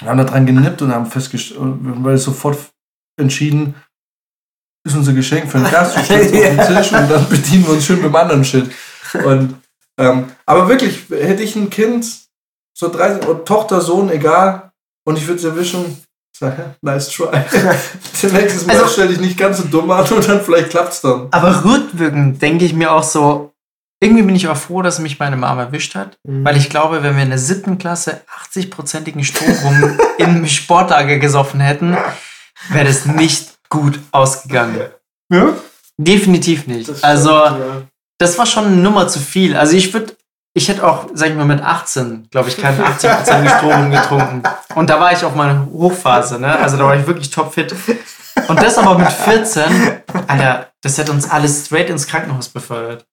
wir 0.00 0.10
haben 0.10 0.18
da 0.18 0.24
dran 0.24 0.44
genippt 0.44 0.82
und 0.82 0.92
haben 0.94 1.06
festgestellt, 1.06 1.58
weil 1.60 2.18
sofort 2.18 2.58
entschieden, 3.18 3.74
ist 4.88 4.96
unser 4.96 5.12
Geschenk 5.12 5.50
für 5.50 5.58
den 5.58 5.70
Gast, 5.70 5.96
du 5.96 6.04
stellst 6.04 6.34
auf 6.34 6.40
den 6.40 6.76
Tisch 6.76 6.92
und 6.92 7.10
dann 7.10 7.28
bedienen 7.28 7.66
wir 7.66 7.72
uns 7.74 7.84
schön 7.86 8.02
beim 8.02 8.14
anderen 8.16 8.44
Shit. 8.44 8.70
Und, 9.24 9.54
ähm, 9.98 10.26
aber 10.46 10.68
wirklich, 10.68 11.04
hätte 11.10 11.42
ich 11.42 11.56
ein 11.56 11.70
Kind, 11.70 12.06
so 12.76 12.88
13, 12.90 13.28
oder 13.28 13.44
Tochter, 13.44 13.80
Sohn, 13.80 14.10
egal, 14.10 14.70
und 15.06 15.16
ich 15.18 15.26
würde 15.26 15.38
es 15.38 15.44
erwischen, 15.44 16.02
sag, 16.38 16.58
ja, 16.58 16.74
nice 16.82 17.08
try. 17.08 17.26
Nächstes 18.32 18.66
Mal 18.66 18.76
Also- 18.76 18.88
stell 18.88 19.08
dich 19.08 19.20
nicht 19.20 19.38
ganz 19.38 19.58
so 19.58 19.64
dumm 19.64 19.90
an 19.90 20.04
und 20.06 20.28
dann 20.28 20.40
vielleicht 20.42 20.70
klappt's 20.70 21.00
dann. 21.00 21.28
Aber 21.30 21.64
rückwirkend 21.64 22.40
denke 22.42 22.64
ich 22.64 22.74
mir 22.74 22.92
auch 22.92 23.02
so, 23.02 23.52
irgendwie 24.00 24.22
bin 24.22 24.36
ich 24.36 24.46
auch 24.46 24.56
froh, 24.56 24.82
dass 24.82 25.00
mich 25.00 25.18
meine 25.18 25.36
Mama 25.36 25.62
erwischt 25.62 25.94
hat, 25.96 26.18
Mhm. 26.24 26.44
weil 26.44 26.56
ich 26.56 26.70
glaube, 26.70 27.02
wenn 27.02 27.16
wir 27.16 27.22
in 27.24 27.30
der 27.30 27.38
siebten 27.38 27.78
Klasse 27.78 28.20
80-prozentigen 28.54 29.24
Strom 29.24 29.98
im 30.18 30.46
Sportlager 30.46 31.18
gesoffen 31.18 31.58
hätten, 31.60 31.96
wäre 32.70 32.84
das 32.86 33.06
nicht 33.06 33.57
gut 33.68 33.98
ausgegangen. 34.12 34.80
Ja? 35.32 35.54
Definitiv 35.96 36.66
nicht. 36.66 36.88
Das 36.88 37.02
also, 37.02 37.46
stimmt, 37.46 37.60
ja. 37.60 37.82
das 38.18 38.38
war 38.38 38.46
schon 38.46 38.66
eine 38.66 38.76
Nummer 38.76 39.08
zu 39.08 39.18
viel. 39.18 39.56
Also, 39.56 39.76
ich 39.76 39.92
würde, 39.92 40.14
ich 40.54 40.68
hätte 40.68 40.86
auch, 40.86 41.06
sag 41.12 41.30
ich 41.30 41.36
mal, 41.36 41.44
mit 41.44 41.60
18, 41.62 42.28
glaube 42.30 42.48
ich, 42.48 42.56
keinen 42.56 42.80
80% 42.80 43.58
Strom 43.58 43.90
getrunken. 43.90 44.42
Und 44.74 44.90
da 44.90 45.00
war 45.00 45.12
ich 45.12 45.24
auf 45.24 45.34
meiner 45.34 45.66
Hochphase, 45.66 46.38
ne? 46.38 46.58
Also, 46.58 46.76
da 46.76 46.84
war 46.84 46.96
ich 46.96 47.06
wirklich 47.06 47.30
topfit. 47.30 47.74
Und 48.46 48.62
das 48.62 48.78
aber 48.78 48.96
mit 48.96 49.10
14, 49.10 49.64
Alter, 50.28 50.68
das 50.82 50.96
hätte 50.96 51.12
uns 51.12 51.28
alles 51.28 51.66
straight 51.66 51.90
ins 51.90 52.06
Krankenhaus 52.06 52.48
befördert. 52.48 53.04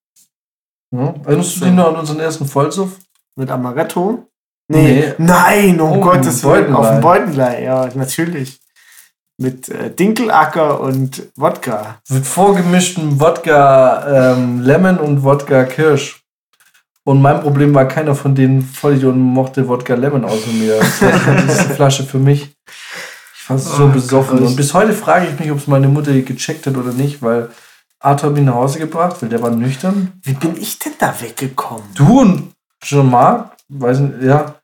Ja. 0.94 1.14
Erinnerst 1.24 1.56
du 1.56 1.64
dich 1.64 1.74
noch 1.74 1.88
an 1.88 1.96
unseren 1.96 2.20
ersten 2.20 2.46
Vollsuff? 2.46 2.98
Mit 3.34 3.50
Amaretto? 3.50 4.28
Nee. 4.68 5.14
Nein, 5.18 5.80
um 5.80 5.98
Oh, 5.98 6.00
Gottes 6.00 6.42
Willen. 6.44 6.74
Auf 6.74 6.88
dem 6.88 7.00
Beutenblei, 7.00 7.64
ja, 7.64 7.88
natürlich. 7.94 8.60
Mit 9.38 9.68
äh, 9.68 9.90
Dinkelacker 9.94 10.80
und 10.80 11.24
Wodka. 11.36 11.98
Mit 12.08 12.26
vorgemischtem 12.26 13.20
Wodka 13.20 14.32
ähm, 14.32 14.62
Lemon 14.62 14.98
und 14.98 15.22
Wodka 15.22 15.64
Kirsch. 15.64 16.22
Und 17.04 17.20
mein 17.20 17.40
Problem 17.42 17.74
war, 17.74 17.86
keiner 17.86 18.14
von 18.14 18.34
den 18.34 18.62
Vollidioten 18.62 19.20
mochte 19.20 19.68
Wodka 19.68 19.94
Lemon 19.94 20.24
außer 20.24 20.50
mir. 20.52 20.78
Das 20.78 21.02
ist 21.54 21.60
eine 21.66 21.74
Flasche 21.74 22.04
für 22.04 22.18
mich. 22.18 22.52
Ich 23.38 23.50
war 23.50 23.58
so 23.58 23.84
Oh 23.84 23.88
besoffen. 23.88 24.38
Gott. 24.38 24.48
Und 24.48 24.56
bis 24.56 24.72
heute 24.74 24.92
frage 24.94 25.26
ich 25.28 25.38
mich, 25.38 25.50
ob 25.52 25.58
es 25.58 25.66
meine 25.66 25.86
Mutter 25.88 26.12
gecheckt 26.12 26.66
hat 26.66 26.76
oder 26.76 26.92
nicht, 26.92 27.22
weil 27.22 27.50
Arthur 28.00 28.30
hat 28.30 28.36
mich 28.36 28.44
nach 28.44 28.54
Hause 28.54 28.78
gebracht, 28.78 29.16
weil 29.20 29.28
der 29.28 29.42
war 29.42 29.50
nüchtern. 29.50 30.12
Wie 30.22 30.32
bin 30.32 30.56
ich 30.60 30.78
denn 30.78 30.94
da 30.98 31.14
weggekommen? 31.20 31.84
Du 31.94 32.20
und 32.22 32.52
Jean-Marc, 32.82 33.52
weiß 33.68 34.00
nicht, 34.00 34.22
ja. 34.22 34.56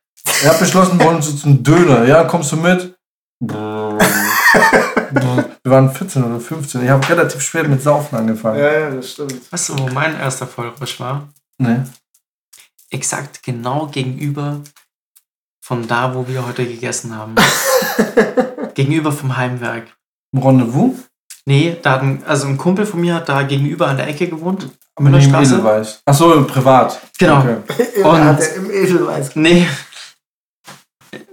Er 0.42 0.51
hat 0.51 0.59
beschlossen, 0.59 0.99
wir 0.99 1.07
wollen 1.07 1.17
uns 1.17 1.31
jetzt 1.31 1.44
einen 1.44 1.62
Döner. 1.62 2.05
Ja, 2.07 2.25
kommst 2.25 2.51
du 2.52 2.57
mit? 2.57 2.94
Wir 4.52 5.70
waren 5.70 5.92
14 5.92 6.24
oder 6.24 6.40
15. 6.40 6.82
Ich 6.84 6.89
habe 6.90 7.08
relativ 7.08 7.40
spät 7.40 7.68
mit 7.68 7.82
Saufen 7.82 8.16
angefangen. 8.18 8.58
ja, 8.58 8.90
das 8.90 9.12
stimmt. 9.12 9.52
Weißt 9.52 9.68
du, 9.70 9.78
wo 9.78 9.89
mein 9.89 10.18
erster 10.18 10.47
Vollrausch 10.47 10.98
war? 11.00 11.28
Nee. 11.58 11.81
Exakt 12.90 13.42
genau 13.42 13.86
gegenüber 13.86 14.60
von 15.64 15.86
da, 15.86 16.14
wo 16.14 16.26
wir 16.28 16.47
heute 16.47 16.66
gegessen 16.66 17.16
haben. 17.16 17.34
gegenüber 18.74 19.12
vom 19.12 19.36
Heimwerk. 19.36 19.97
Rendezvous? 20.36 20.97
Nee, 21.47 21.76
da 21.82 21.92
hat 21.92 22.02
ein, 22.02 22.22
also 22.24 22.47
ein 22.47 22.58
Kumpel 22.58 22.86
von 22.86 23.00
mir 23.00 23.14
hat 23.14 23.28
da 23.28 23.42
gegenüber 23.42 23.89
an 23.89 23.97
der 23.97 24.08
Ecke 24.08 24.28
gewohnt. 24.28 24.62
Mit 24.64 24.72
dem 24.98 25.05
Müllerstraße. 25.12 25.55
Edelweiß. 25.55 26.02
Achso, 26.05 26.44
privat. 26.44 27.00
Genau. 27.18 27.39
Okay. 27.40 28.02
Und- 28.05 28.24
hat 28.24 28.40
er 28.40 28.55
im 28.56 28.70
Edelweiß. 28.70 29.36
Nee. 29.36 29.66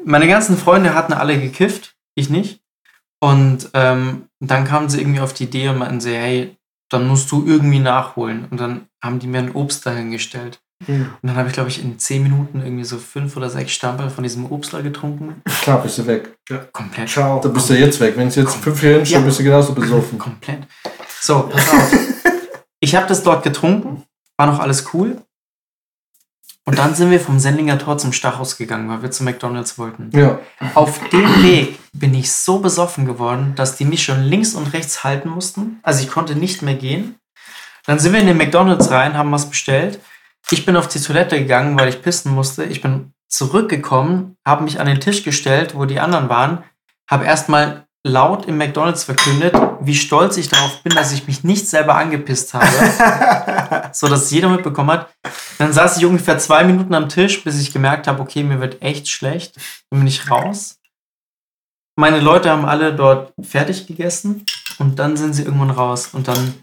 Meine 0.04 0.28
ganzen 0.28 0.58
Freunde 0.58 0.94
hatten 0.94 1.14
alle 1.14 1.40
gekifft, 1.40 1.96
ich 2.16 2.30
nicht. 2.30 2.62
Und 3.22 3.70
ähm, 3.74 4.24
dann 4.40 4.64
kamen 4.66 4.90
sie 4.90 5.00
irgendwie 5.02 5.20
auf 5.20 5.34
die 5.34 5.44
Idee 5.46 5.70
und 5.70 5.78
meinten 5.80 6.00
sie, 6.00 6.16
hey, 6.16 6.56
dann 6.90 7.08
musst 7.08 7.32
du 7.32 7.46
irgendwie 7.46 7.80
nachholen. 7.80 8.48
Und 8.50 8.60
dann 8.60 8.88
haben 9.04 9.20
die 9.20 9.28
mir 9.28 9.40
ein 9.40 9.52
Obst 9.54 9.86
dahingestellt. 9.86 10.60
Und 10.88 11.10
dann 11.24 11.36
habe 11.36 11.50
ich, 11.50 11.54
glaube 11.54 11.68
ich, 11.68 11.84
in 11.84 12.00
10 12.00 12.24
Minuten 12.24 12.62
irgendwie 12.62 12.86
so 12.86 12.98
fünf 12.98 13.36
oder 13.36 13.50
sechs 13.50 13.74
Stamperl 13.74 14.10
von 14.10 14.24
diesem 14.24 14.50
Obstler 14.50 14.82
getrunken. 14.82 15.42
Klar, 15.62 15.82
bist 15.84 15.98
du 15.98 16.08
weg. 16.08 16.38
Komplett. 16.72 17.10
Ciao. 17.10 17.42
Da 17.42 17.50
bist 17.50 17.70
du 17.70 17.74
jetzt 17.78 18.00
weg. 18.00 18.14
Wenn 18.16 18.30
es 18.30 18.36
jetzt 18.36 18.56
fünf 18.56 18.82
Jahre 18.82 19.06
schon 19.06 19.20
Ja. 19.20 19.26
bist 19.26 19.40
du 19.40 19.44
genauso 19.44 19.74
besoffen. 19.74 20.18
Komplett. 20.18 20.60
So, 21.20 21.50
pass 21.52 21.70
auf. 21.74 21.94
Ich 22.82 22.96
habe 22.96 23.08
das 23.08 23.24
dort 23.24 23.44
getrunken, 23.44 24.04
war 24.38 24.48
noch 24.48 24.60
alles 24.60 24.94
cool. 24.94 25.22
Und 26.70 26.78
dann 26.78 26.94
sind 26.94 27.10
wir 27.10 27.20
vom 27.20 27.40
Sendlinger 27.40 27.80
Tor 27.80 27.98
zum 27.98 28.14
Stachus 28.14 28.56
gegangen, 28.56 28.90
weil 28.90 29.02
wir 29.02 29.10
zu 29.10 29.24
McDonalds 29.24 29.80
wollten. 29.80 30.12
Ja. 30.14 30.38
Auf 30.76 31.00
dem 31.10 31.42
Weg 31.42 31.80
bin 31.94 32.14
ich 32.14 32.32
so 32.32 32.60
besoffen 32.60 33.08
geworden, 33.08 33.54
dass 33.56 33.76
die 33.76 33.86
mich 33.86 34.04
schon 34.04 34.22
links 34.22 34.54
und 34.54 34.72
rechts 34.72 35.04
halten 35.04 35.30
mussten. 35.30 35.80
Also 35.82 36.04
ich 36.04 36.12
konnte 36.12 36.36
nicht 36.36 36.62
mehr 36.62 36.76
gehen. 36.76 37.16
Dann 37.88 37.98
sind 37.98 38.14
wir 38.14 38.20
in 38.20 38.28
den 38.28 38.38
McDonalds 38.38 38.92
rein, 38.92 39.18
haben 39.18 39.32
was 39.32 39.50
bestellt. 39.50 40.00
Ich 40.52 40.64
bin 40.64 40.76
auf 40.76 40.88
die 40.88 41.00
Toilette 41.00 41.40
gegangen, 41.40 41.76
weil 41.80 41.90
ich 41.90 42.04
pissen 42.04 42.36
musste. 42.36 42.66
Ich 42.66 42.84
bin 42.84 43.14
zurückgekommen, 43.28 44.36
habe 44.48 44.64
mich 44.64 44.80
an 44.80 44.86
den 44.86 45.00
Tisch 45.00 45.24
gestellt, 45.24 45.74
wo 45.74 45.86
die 45.86 46.00
anderen 46.00 46.30
waren, 46.30 46.64
habe 47.10 47.26
erstmal 47.26 47.88
laut 48.06 48.46
im 48.46 48.58
McDonalds 48.58 49.04
verkündet, 49.04 49.54
wie 49.82 49.96
stolz 49.96 50.38
ich 50.38 50.50
darauf 50.50 50.82
bin, 50.84 50.96
dass 50.96 51.12
ich 51.12 51.28
mich 51.28 51.44
nicht 51.44 51.68
selber 51.68 51.96
angepisst 51.96 52.54
habe, 52.54 53.90
so 53.94 54.08
dass 54.08 54.32
jeder 54.32 54.50
mitbekommen 54.50 54.92
hat. 54.92 55.10
Dann 55.58 55.74
saß 55.74 55.98
ich 55.98 56.06
ungefähr 56.06 56.38
zwei 56.38 56.64
Minuten 56.64 56.94
am 56.94 57.10
Tisch, 57.10 57.44
bis 57.44 57.60
ich 57.60 57.74
gemerkt 57.74 58.08
habe, 58.08 58.22
okay, 58.22 58.44
mir 58.44 58.62
wird 58.62 58.82
echt 58.82 59.10
schlecht. 59.10 59.58
Dann 59.90 60.00
bin 60.00 60.08
ich 60.08 60.30
raus. 60.32 60.78
Meine 61.98 62.22
Leute 62.22 62.50
haben 62.50 62.66
alle 62.66 62.96
dort 62.96 63.34
fertig 63.42 63.86
gegessen 63.86 64.46
und 64.78 65.00
dann 65.00 65.18
sind 65.18 65.34
sie 65.34 65.44
irgendwann 65.44 65.72
raus. 65.72 66.10
Und 66.14 66.30
dann 66.30 66.54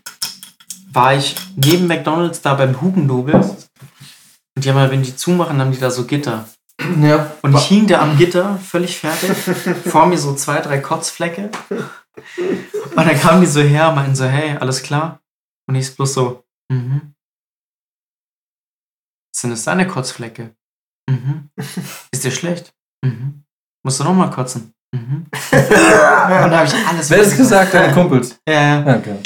war 0.90 1.14
ich 1.14 1.36
neben 1.56 1.86
McDonalds 1.86 2.40
da 2.40 2.54
beim 2.54 2.80
Hugendubel. 2.80 3.34
Und 3.34 4.64
die 4.64 4.70
haben 4.70 4.78
ja, 4.78 4.90
wenn 4.90 5.02
die 5.02 5.14
zumachen, 5.14 5.60
haben 5.60 5.72
die 5.72 5.78
da 5.78 5.90
so 5.90 6.06
Gitter. 6.06 6.48
Ja. 7.00 7.32
Und 7.42 7.56
ich 7.56 7.64
hing 7.66 7.86
da 7.86 8.00
am 8.02 8.16
Gitter, 8.16 8.58
völlig 8.58 8.98
fertig. 8.98 9.30
Vor 9.90 10.06
mir 10.06 10.18
so 10.18 10.34
zwei, 10.34 10.60
drei 10.60 10.78
Kotzflecke. 10.78 11.50
Und 12.36 12.96
dann 12.96 13.18
kamen 13.18 13.40
die 13.40 13.46
so 13.46 13.60
her 13.60 13.88
und 13.88 13.96
meinten 13.96 14.14
so, 14.14 14.24
hey, 14.24 14.56
alles 14.56 14.82
klar? 14.82 15.20
Und 15.68 15.74
ich 15.74 15.94
bloß 15.96 16.14
so, 16.14 16.44
mhm. 16.70 17.14
Sind 19.36 19.52
es 19.52 19.64
deine 19.64 19.86
Kotzflecke? 19.86 20.56
Mhm. 21.10 21.50
Ist 22.10 22.24
dir 22.24 22.30
schlecht? 22.30 22.74
Mhm. 23.04 23.44
Musst 23.84 24.00
du 24.00 24.04
nochmal 24.04 24.30
kotzen? 24.30 24.72
Mhm. 24.96 25.26
Und 25.52 26.50
da 26.50 26.58
habe 26.58 26.66
ich 26.66 26.74
alles 26.74 27.10
Wer 27.10 27.18
hat 27.18 27.26
es 27.26 27.32
weggemacht. 27.32 27.36
gesagt? 27.36 27.74
Deine 27.74 27.92
Kumpels. 27.92 28.38
Ja, 28.48 28.54
ja. 28.54 28.82
Ja, 28.86 28.96
okay. 28.96 29.16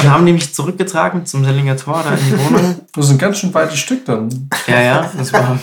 Wir 0.00 0.10
haben 0.10 0.26
die 0.26 0.32
mich 0.32 0.54
zurückgetragen 0.54 1.24
zum 1.26 1.44
Sellinger 1.44 1.76
Tor, 1.76 2.02
da 2.04 2.14
in 2.14 2.24
die 2.26 2.38
Wohnung. 2.38 2.80
Das 2.94 3.06
ist 3.06 3.10
ein 3.12 3.18
ganz 3.18 3.38
schön 3.38 3.54
weites 3.54 3.78
Stück 3.78 4.04
dann. 4.04 4.48
Ja, 4.66 4.80
ja. 4.80 5.10
Das 5.16 5.32
war, 5.32 5.58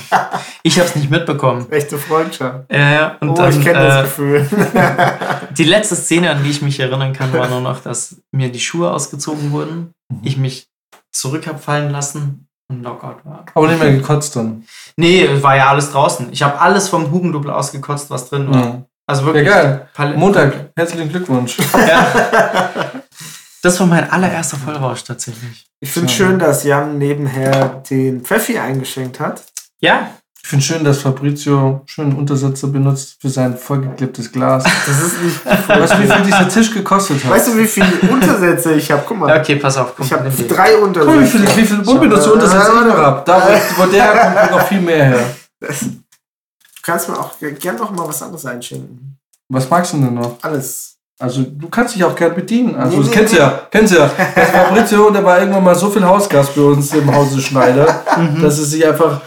ich 0.63 0.77
habe 0.79 0.87
es 0.89 0.95
nicht 0.95 1.09
mitbekommen. 1.09 1.71
Echte 1.71 1.97
Freundschaft. 1.97 2.71
Ja, 2.71 2.91
ja. 2.91 3.17
Und 3.19 3.29
oh, 3.29 3.33
dann, 3.35 3.51
ich 3.51 3.61
kenne 3.61 3.79
äh, 3.79 3.87
das 3.87 4.03
Gefühl. 4.03 4.49
Die 5.57 5.63
letzte 5.63 5.95
Szene, 5.95 6.31
an 6.31 6.43
die 6.43 6.49
ich 6.49 6.61
mich 6.61 6.79
erinnern 6.79 7.13
kann, 7.13 7.31
war 7.33 7.47
nur 7.47 7.61
noch, 7.61 7.81
dass 7.81 8.17
mir 8.31 8.51
die 8.51 8.59
Schuhe 8.59 8.91
ausgezogen 8.91 9.51
wurden, 9.51 9.93
ich 10.23 10.37
mich 10.37 10.67
zurück 11.11 11.47
habe 11.47 11.59
fallen 11.59 11.91
lassen 11.91 12.47
und 12.69 12.81
Knockout 12.81 13.25
war. 13.25 13.45
Aber 13.53 13.67
nicht 13.67 13.79
mehr 13.79 13.91
gekotzt 13.91 14.35
dann. 14.35 14.63
Nee, 14.95 15.27
war 15.41 15.55
ja 15.55 15.69
alles 15.69 15.91
draußen. 15.91 16.29
Ich 16.31 16.41
habe 16.41 16.59
alles 16.59 16.87
vom 16.89 17.11
Hugendubel 17.11 17.51
ausgekotzt, 17.51 18.09
was 18.09 18.29
drin 18.29 18.49
war. 18.51 18.65
Ja. 18.65 18.81
Also 19.11 19.21
ja, 19.27 19.33
wirklich. 19.33 19.47
geil. 19.53 19.87
Pal- 19.93 20.15
Montag. 20.17 20.53
Herzlichen 20.75 21.09
Glückwunsch. 21.09 21.57
Ja. 21.73 22.07
Das 23.63 23.79
war 23.79 23.85
mein 23.85 24.09
allererster 24.09 24.57
Vollrausch 24.57 25.03
tatsächlich. 25.03 25.67
Ich 25.79 25.91
finde 25.91 26.09
So. 26.09 26.15
schön, 26.15 26.39
dass 26.39 26.63
Jan 26.63 26.97
nebenher 26.97 27.83
den 27.87 28.21
Pfeffi 28.21 28.57
eingeschenkt 28.57 29.19
hat. 29.19 29.43
Ja, 29.79 30.09
Ich 30.43 30.49
finde 30.49 30.65
schön, 30.65 30.83
dass 30.83 30.97
Fabrizio 30.97 31.83
schönen 31.85 32.15
Untersetzer 32.15 32.69
benutzt 32.69 33.17
für 33.21 33.29
sein 33.29 33.55
vollgeklebtes 33.55 34.31
Glas. 34.31 34.63
Das 34.87 34.99
ist 35.03 35.21
nicht. 35.21 35.45
Weißt 35.67 35.93
du, 35.93 35.99
wie 35.99 36.07
viel 36.07 36.23
dieser 36.25 36.49
Tisch 36.49 36.73
gekostet 36.73 37.23
hat? 37.23 37.29
Weißt 37.33 37.49
du, 37.49 37.57
wie 37.59 37.67
viele 37.67 37.91
Untersätze 38.11 38.73
ich 38.73 38.89
habe? 38.91 39.03
Guck 39.07 39.19
mal. 39.19 39.39
okay, 39.39 39.57
pass 39.57 39.77
auf. 39.77 39.95
Komm, 39.95 40.07
Ich 40.07 40.11
habe 40.13 40.27
drei 40.31 40.71
Guck 40.79 40.95
mal, 41.05 41.21
wie 41.21 41.27
viele, 41.27 41.43
Untersätze. 41.43 41.57
wie 41.57 41.65
viele 41.67 41.81
unbenutzte 41.83 42.33
Untersetzer 42.33 42.73
ich 42.81 42.87
noch 42.87 42.97
habe. 42.97 43.21
Da, 43.25 43.47
wo, 43.77 43.85
der 43.85 44.07
kommt, 44.07 44.35
kommt 44.37 44.51
noch 44.53 44.67
viel 44.67 44.81
mehr 44.81 45.05
her. 45.05 45.23
Du 46.83 46.91
kannst 46.91 47.09
mir 47.09 47.19
auch 47.19 47.31
gern 47.59 47.75
noch 47.77 47.91
mal 47.91 48.07
was 48.07 48.21
anderes 48.23 48.45
einschenken. 48.45 49.17
Was 49.49 49.69
magst 49.69 49.93
du 49.93 49.97
denn 49.97 50.13
noch? 50.15 50.37
Alles. 50.41 50.95
Also, 51.19 51.43
du 51.43 51.69
kannst 51.69 51.93
dich 51.95 52.03
auch 52.03 52.15
gern 52.15 52.33
bedienen. 52.33 52.75
Also, 52.75 52.97
Nee, 52.97 53.03
das 53.03 53.07
nee, 53.11 53.13
kennst 53.15 53.33
du 53.33 53.37
nee. 53.37 53.41
ja. 53.43 53.61
Kennst 53.69 53.93
ja. 53.93 54.09
Das 54.35 54.49
Fabrizio, 54.49 55.09
der 55.11 55.23
war 55.23 55.39
irgendwann 55.39 55.63
mal 55.63 55.75
so 55.75 55.89
viel 55.91 56.03
Hausgast 56.03 56.55
bei 56.55 56.61
uns 56.61 56.91
im 56.93 57.13
Hause 57.13 57.39
Schneider, 57.39 57.85
dass 58.41 58.57
er 58.57 58.65
sich 58.65 58.85
einfach 58.87 59.21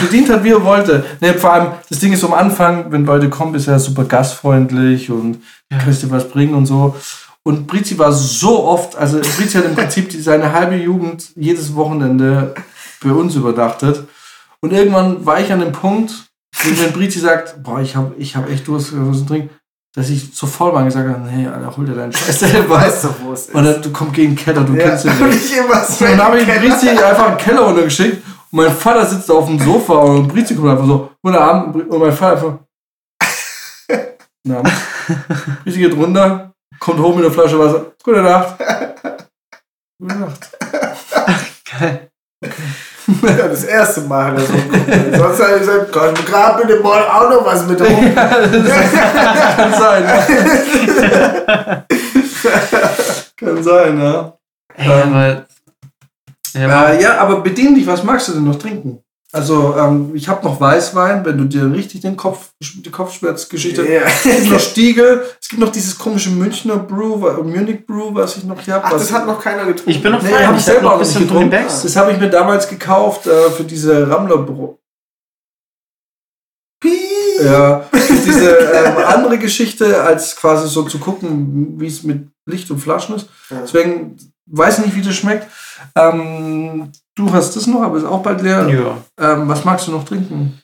bedient 0.00 0.30
hat, 0.30 0.44
wie 0.44 0.50
er 0.50 0.62
wollte. 0.62 1.04
Nee, 1.20 1.32
vor 1.32 1.52
allem, 1.52 1.72
das 1.88 1.98
Ding 1.98 2.12
ist 2.12 2.22
am 2.22 2.32
Anfang, 2.34 2.92
wenn 2.92 3.04
Leute 3.04 3.28
kommen, 3.28 3.54
ist 3.56 3.66
er 3.66 3.80
super 3.80 4.04
gastfreundlich 4.04 5.10
und 5.10 5.42
Ja. 5.72 5.78
kannst 5.78 6.02
dir 6.04 6.10
was 6.12 6.28
bringen 6.28 6.54
und 6.54 6.66
so. 6.66 6.94
Und 7.42 7.66
Brizi 7.66 7.98
war 7.98 8.12
so 8.12 8.62
oft, 8.64 8.94
also 8.94 9.18
Brizi 9.18 9.58
hat 9.58 9.64
im 9.64 9.74
Prinzip 9.74 10.12
seine 10.22 10.52
halbe 10.52 10.76
Jugend 10.76 11.30
jedes 11.34 11.74
Wochenende 11.74 12.54
bei 13.02 13.10
uns 13.10 13.34
überdachtet. 13.34 14.06
Und 14.60 14.72
irgendwann 14.72 15.26
war 15.26 15.40
ich 15.40 15.50
an 15.52 15.58
dem 15.58 15.72
Punkt, 15.72 16.12
wenn, 16.62 16.78
wenn 16.78 16.92
Brizi 16.92 17.18
sagt, 17.18 17.62
boah, 17.62 17.80
ich 17.80 17.96
habe 17.96 18.14
ich 18.18 18.36
hab 18.36 18.48
echt 18.48 18.66
Durst, 18.68 18.92
was 18.92 19.18
zu 19.18 19.26
trinken, 19.26 19.50
dass 19.94 20.08
ich 20.08 20.34
so 20.34 20.46
voll 20.46 20.72
war 20.72 20.80
und 20.80 20.86
gesagt 20.86 21.08
habe, 21.08 21.20
nee, 21.20 21.46
Alter, 21.46 21.76
hol 21.76 21.84
dir 21.84 21.94
deinen 21.94 22.12
Scheiß 22.12 22.40
selber. 22.40 22.76
Weißt 22.76 23.04
du, 23.04 23.08
wo 23.22 23.32
es 23.32 23.46
ist? 23.46 23.54
Und 23.54 23.64
dann, 23.64 23.82
du 23.82 23.92
kommst 23.92 24.14
gegen 24.14 24.34
den 24.34 24.36
Keller, 24.36 24.62
du 24.62 24.74
ja. 24.74 24.88
kennst 24.88 25.04
Und 25.04 25.28
nicht. 25.28 25.60
Und 25.60 26.00
dann 26.00 26.22
habe 26.22 26.38
ich. 26.38 26.46
Brizi 26.46 26.88
einfach 26.88 27.28
in 27.28 27.36
den 27.36 27.38
Keller 27.38 27.60
runtergeschickt 27.62 28.16
und 28.16 28.56
mein 28.56 28.70
Vater 28.70 29.06
sitzt 29.06 29.30
auf 29.30 29.46
dem 29.46 29.58
Sofa 29.58 29.94
und 29.94 30.28
Brizi 30.28 30.54
kommt 30.54 30.70
einfach 30.70 30.86
so, 30.86 31.10
guten 31.22 31.36
Abend, 31.36 31.90
und 31.90 31.98
mein 31.98 32.12
Vater 32.12 32.36
einfach, 32.36 32.58
guten 34.44 34.56
Abend. 34.56 34.72
Brizi 35.64 35.78
geht 35.78 35.96
runter, 35.96 36.52
kommt 36.78 37.00
hoch 37.00 37.14
mit 37.14 37.24
einer 37.24 37.34
Flasche 37.34 37.58
Wasser, 37.58 37.92
gute 38.02 38.22
Nacht. 38.22 38.58
Gute 40.00 40.16
Nacht. 40.16 40.50
Geil. 41.78 42.10
Ja, 42.42 42.50
das 43.22 43.64
erste 43.64 44.02
Mal 44.02 44.34
geguckt. 44.34 45.16
Sonst 45.16 45.42
hat 45.42 45.50
er 45.50 45.58
gesagt, 45.58 45.92
komm, 45.92 46.14
gerade 46.14 46.64
bitte 46.64 46.80
mal 46.80 47.02
auch 47.02 47.30
noch 47.30 47.44
was 47.44 47.66
mit 47.66 47.80
rum. 47.80 48.14
Kann 48.14 49.72
sein, 49.72 50.04
ja. 50.04 50.26
Kann 53.36 53.62
sein, 53.62 54.00
ja. 54.00 54.38
Ey, 54.74 54.86
Ähm, 54.86 55.14
aber, 55.14 55.46
ja, 56.54 56.90
Äh, 56.90 57.02
ja, 57.02 57.18
aber 57.18 57.40
bedien 57.40 57.74
dich, 57.74 57.86
was 57.86 58.02
magst 58.02 58.28
du 58.28 58.32
denn 58.32 58.44
noch 58.44 58.56
trinken? 58.58 59.02
Also, 59.34 59.74
ähm, 59.78 60.10
ich 60.14 60.28
habe 60.28 60.44
noch 60.44 60.60
Weißwein, 60.60 61.24
wenn 61.24 61.38
du 61.38 61.44
dir 61.46 61.72
richtig 61.72 62.02
den 62.02 62.18
Kopf, 62.18 62.50
die 62.60 62.90
Kopfschmerzgeschichte. 62.90 63.82
Ja. 63.90 64.02
Es 64.06 64.22
gibt 64.22 64.50
noch 64.50 64.60
Stiegel, 64.60 65.22
es 65.40 65.48
gibt 65.48 65.60
noch 65.62 65.72
dieses 65.72 65.96
komische 65.98 66.28
Münchner 66.30 66.76
Brew, 66.76 67.16
Munich 67.42 67.86
Brew, 67.86 68.14
was 68.14 68.36
ich 68.36 68.44
noch 68.44 68.60
hier 68.60 68.74
habe. 68.74 68.84
Ach, 68.86 68.92
das 68.92 69.10
hat 69.10 69.26
noch 69.26 69.40
keiner 69.40 69.64
getrunken. 69.64 69.90
ich 69.90 70.02
bin 70.02 70.12
noch 70.12 70.22
Nee, 70.22 70.28
fein. 70.30 70.46
hab 70.46 70.52
ich 70.52 70.58
ich 70.60 70.64
selber 70.66 70.82
noch 70.82 70.90
auch 70.90 70.94
ein 70.96 70.98
noch 71.00 71.06
nicht 71.06 71.14
bisschen 71.14 71.28
getrunken. 71.28 71.64
Das 71.66 71.96
habe 71.96 72.12
ich 72.12 72.20
mir 72.20 72.28
damals 72.28 72.68
gekauft 72.68 73.26
äh, 73.26 73.50
für 73.50 73.64
diese 73.64 74.08
Rammler 74.10 74.36
Brew. 74.38 74.74
Piep. 76.80 76.92
Ja, 77.42 77.88
diese 77.92 78.50
ähm, 78.56 78.96
andere 79.06 79.38
Geschichte, 79.38 80.02
als 80.02 80.36
quasi 80.36 80.68
so 80.68 80.82
zu 80.82 80.98
gucken, 80.98 81.80
wie 81.80 81.86
es 81.86 82.02
mit 82.02 82.28
Licht 82.46 82.70
und 82.70 82.78
Flaschen 82.80 83.16
ist. 83.16 83.28
Ja. 83.50 83.60
Deswegen 83.62 84.16
weiß 84.46 84.78
ich 84.80 84.86
nicht, 84.86 84.96
wie 84.96 85.02
das 85.02 85.14
schmeckt. 85.14 85.46
Ähm, 85.94 86.90
du 87.14 87.32
hast 87.32 87.56
das 87.56 87.66
noch, 87.66 87.82
aber 87.82 87.98
ist 87.98 88.04
auch 88.04 88.22
bald 88.22 88.42
leer. 88.42 88.68
Ja. 88.68 89.32
Ähm, 89.32 89.48
was 89.48 89.64
magst 89.64 89.86
du 89.86 89.92
noch 89.92 90.04
trinken? 90.04 90.60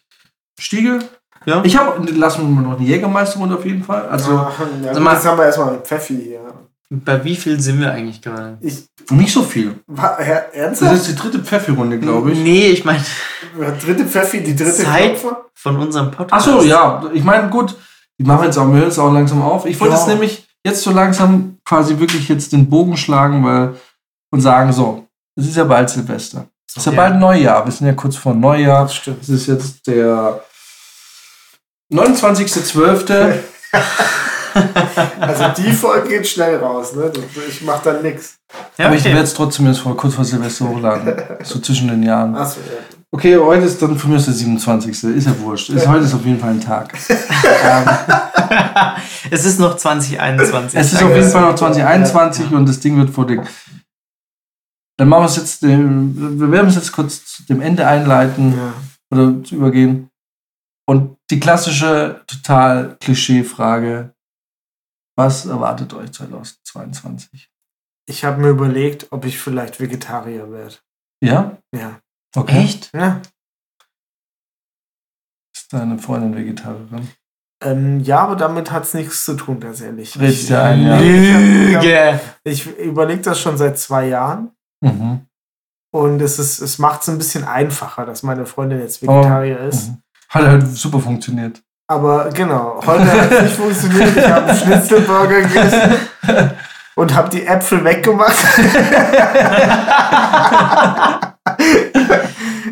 Stiegel? 0.58 1.00
Ja. 1.46 1.62
Ich 1.64 1.76
habe, 1.76 2.04
lassen 2.12 2.42
wir 2.42 2.48
mal 2.48 2.62
noch 2.68 2.78
eine 2.78 2.86
Jägermeister 2.86 3.38
runter 3.38 3.56
auf 3.56 3.64
jeden 3.64 3.82
Fall. 3.84 4.06
Also 4.08 4.32
Ach, 4.36 4.52
ja, 4.82 4.92
Sag 4.94 5.02
mal- 5.02 5.22
haben 5.24 5.38
wir 5.38 5.44
erstmal 5.46 5.78
Pfeffi 5.80 6.16
hier. 6.16 6.40
Bei 6.90 7.22
wie 7.22 7.36
viel 7.36 7.60
sind 7.60 7.80
wir 7.80 7.92
eigentlich 7.92 8.22
gerade? 8.22 8.56
Ich, 8.62 8.86
nicht 9.10 9.32
so 9.32 9.42
viel. 9.42 9.78
war, 9.86 10.16
Herr, 10.18 10.46
Das 10.46 10.54
ernsthaft? 10.56 10.94
ist 10.94 11.08
die 11.08 11.14
dritte 11.16 11.38
Pfeffi-Runde, 11.40 11.98
glaube 11.98 12.32
ich. 12.32 12.38
Nee, 12.38 12.68
ich 12.68 12.84
meine 12.84 13.04
Dritte 13.82 14.06
Pfeffi, 14.06 14.42
die 14.42 14.56
dritte 14.56 14.72
Zeit. 14.72 15.18
Klopfer? 15.20 15.44
von 15.54 15.76
unserem 15.76 16.10
Podcast. 16.10 16.46
Achso, 16.48 16.62
ja. 16.62 17.02
Ich 17.12 17.24
meine, 17.24 17.48
gut, 17.50 17.76
die 18.18 18.24
machen 18.24 18.44
jetzt 18.44 18.56
auch, 18.58 18.66
wir 18.68 18.78
hören 18.78 18.88
es 18.88 18.98
auch 18.98 19.12
langsam 19.12 19.42
auf. 19.42 19.66
Ich 19.66 19.78
wollte 19.80 19.92
Ja. 19.94 19.98
jetzt 20.00 20.08
nämlich 20.08 20.48
jetzt 20.64 20.82
so 20.82 20.90
langsam 20.92 21.47
quasi 21.68 21.98
wirklich 21.98 22.28
jetzt 22.28 22.52
den 22.52 22.68
Bogen 22.70 22.96
schlagen 22.96 23.44
weil, 23.44 23.74
und 24.32 24.40
sagen, 24.40 24.72
so, 24.72 25.06
es 25.36 25.46
ist 25.48 25.56
ja 25.56 25.64
bald 25.64 25.90
Silvester. 25.90 26.46
Es 26.66 26.78
ist 26.78 26.86
ja, 26.86 26.92
Ja. 26.92 26.96
bald 26.96 27.20
Neujahr. 27.20 27.64
Wir 27.66 27.72
sind 27.72 27.86
ja 27.86 27.92
kurz 27.92 28.16
vor 28.16 28.34
Neujahr. 28.34 28.84
Das 28.84 28.94
stimmt. 28.94 29.22
Es 29.22 29.28
ist 29.28 29.46
jetzt 29.46 29.86
der 29.86 30.42
29.12. 31.92 33.38
Also 35.20 35.44
die 35.62 35.72
Folge 35.72 36.08
geht 36.08 36.26
schnell 36.26 36.56
raus, 36.56 36.92
ne? 36.94 37.12
Ich 37.48 37.62
mach 37.62 37.80
dann 37.80 38.02
nix. 38.02 38.38
Ja, 38.76 38.86
Aber 38.86 38.96
ich 38.96 39.02
okay. 39.02 39.10
werde 39.12 39.24
es 39.24 39.34
trotzdem 39.34 39.66
jetzt 39.66 39.78
vor, 39.78 39.96
kurz 39.96 40.14
vor 40.14 40.24
Silvester 40.24 40.68
hochladen. 40.68 41.14
so 41.44 41.60
zwischen 41.60 41.86
den 41.86 42.02
Jahren. 42.02 42.34
Achso, 42.34 42.58
ja. 42.60 42.97
Okay, 43.10 43.38
heute 43.38 43.64
ist 43.64 43.80
dann 43.80 43.98
für 43.98 44.08
mich 44.08 44.24
der 44.24 44.34
27. 44.34 44.90
Ist 45.04 45.26
ja 45.26 45.38
wurscht. 45.40 45.70
Ist, 45.70 45.86
heute 45.88 46.04
ist 46.04 46.12
auf 46.14 46.24
jeden 46.26 46.38
Fall 46.38 46.50
ein 46.50 46.60
Tag. 46.60 46.92
ähm, 47.08 47.88
es 49.30 49.44
ist 49.46 49.58
noch 49.58 49.76
2021. 49.76 50.78
es 50.78 50.92
ist 50.92 51.02
auf 51.02 51.14
jeden 51.14 51.30
Fall 51.30 51.42
noch 51.42 51.54
2021 51.54 52.52
und 52.52 52.68
das 52.68 52.80
Ding 52.80 52.98
wird 52.98 53.08
vor 53.10 53.26
den. 53.26 53.46
dann 54.98 55.08
machen 55.08 55.22
wir 55.22 55.26
es 55.26 55.36
jetzt, 55.36 55.62
dem, 55.62 56.38
wir 56.38 56.50
werden 56.50 56.68
es 56.68 56.74
jetzt 56.74 56.92
kurz 56.92 57.24
zu 57.24 57.44
dem 57.44 57.62
Ende 57.62 57.86
einleiten 57.86 58.54
Ja. 58.56 58.74
oder 59.10 59.42
zu 59.42 59.54
übergehen. 59.56 60.10
Und 60.86 61.16
die 61.30 61.40
klassische, 61.40 62.22
total 62.26 62.96
Klischee-Frage: 63.00 64.14
Was 65.16 65.46
erwartet 65.46 65.94
euch 65.94 66.12
2022? 66.12 67.48
Ich 68.06 68.24
habe 68.24 68.40
mir 68.42 68.48
überlegt, 68.50 69.06
ob 69.10 69.24
ich 69.24 69.38
vielleicht 69.38 69.80
Vegetarier 69.80 70.50
werde. 70.50 70.76
Ja? 71.22 71.56
Ja. 71.74 72.00
Okay. 72.36 72.64
Echt? 72.64 72.90
Ja. 72.94 73.20
Ist 75.54 75.72
deine 75.72 75.98
Freundin 75.98 76.36
Vegetarierin? 76.36 77.08
Ähm, 77.64 78.00
ja, 78.00 78.20
aber 78.20 78.36
damit 78.36 78.70
hat 78.70 78.84
es 78.84 78.94
nichts 78.94 79.24
zu 79.24 79.34
tun, 79.34 79.60
tatsächlich. 79.60 80.16
Redest 80.18 80.42
Ich- 80.42 80.46
dir 80.46 80.62
ein, 80.62 80.86
ja. 80.86 80.96
Nee, 81.00 81.72
ich 81.72 81.76
ich 82.44 82.64
Lüge! 82.66 82.82
Überlege 82.84 83.22
das 83.22 83.40
schon 83.40 83.56
seit 83.56 83.78
zwei 83.78 84.06
Jahren. 84.06 84.52
Mhm. 84.80 85.26
Und 85.92 86.20
es, 86.22 86.38
ist, 86.38 86.60
es 86.60 86.78
macht 86.78 87.02
es 87.02 87.08
ein 87.08 87.18
bisschen 87.18 87.44
einfacher, 87.44 88.06
dass 88.06 88.22
meine 88.22 88.46
Freundin 88.46 88.78
jetzt 88.80 89.02
Oh. 89.02 89.08
Vegetarier 89.08 89.58
ist. 89.60 89.88
Mhm. 89.88 90.02
Hat 90.28 90.42
halt 90.46 90.66
super 90.68 91.00
funktioniert. 91.00 91.60
Aber 91.90 92.28
genau, 92.30 92.80
heute 92.86 93.10
hat 93.10 93.32
es 93.32 93.42
nicht 93.44 93.56
funktioniert. 93.56 94.14
Ich 94.16 94.28
habe 94.28 94.44
einen 94.46 94.58
Schnitzelburger 94.58 95.40
gegessen 95.40 95.94
und 96.96 97.14
habe 97.14 97.30
die 97.30 97.46
Äpfel 97.46 97.82
weggemacht. 97.82 98.36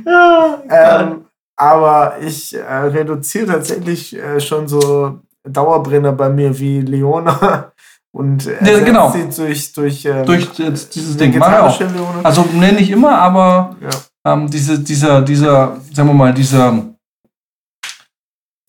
ähm, 0.07 1.25
aber 1.57 2.17
ich 2.21 2.55
äh, 2.55 2.63
reduziere 2.63 3.47
tatsächlich 3.47 4.17
äh, 4.17 4.41
schon 4.41 4.69
so 4.69 5.21
Dauerbrenner 5.45 6.13
bei 6.13 6.29
mir 6.29 6.59
wie 6.59 6.81
Leona 6.81 7.73
und 8.13 8.47
äh, 8.47 8.57
Ja, 8.79 8.85
genau. 8.85 9.11
sie 9.11 9.29
durch, 9.35 9.73
durch, 9.73 10.05
ähm, 10.05 10.25
Durch 10.27 10.49
jetzt 10.59 10.95
dieses 10.95 11.17
Ding. 11.17 11.35
Ich 11.35 11.43
auch. 11.43 11.81
Also 12.23 12.43
nenne 12.53 12.79
ich 12.81 12.91
immer, 12.91 13.19
aber 13.19 13.77
ja. 13.81 14.33
ähm, 14.33 14.51
diese, 14.51 14.79
dieser, 14.79 15.23
dieser, 15.23 15.77
sagen 15.93 16.09
wir 16.09 16.15
mal, 16.15 16.35
dieser 16.35 16.75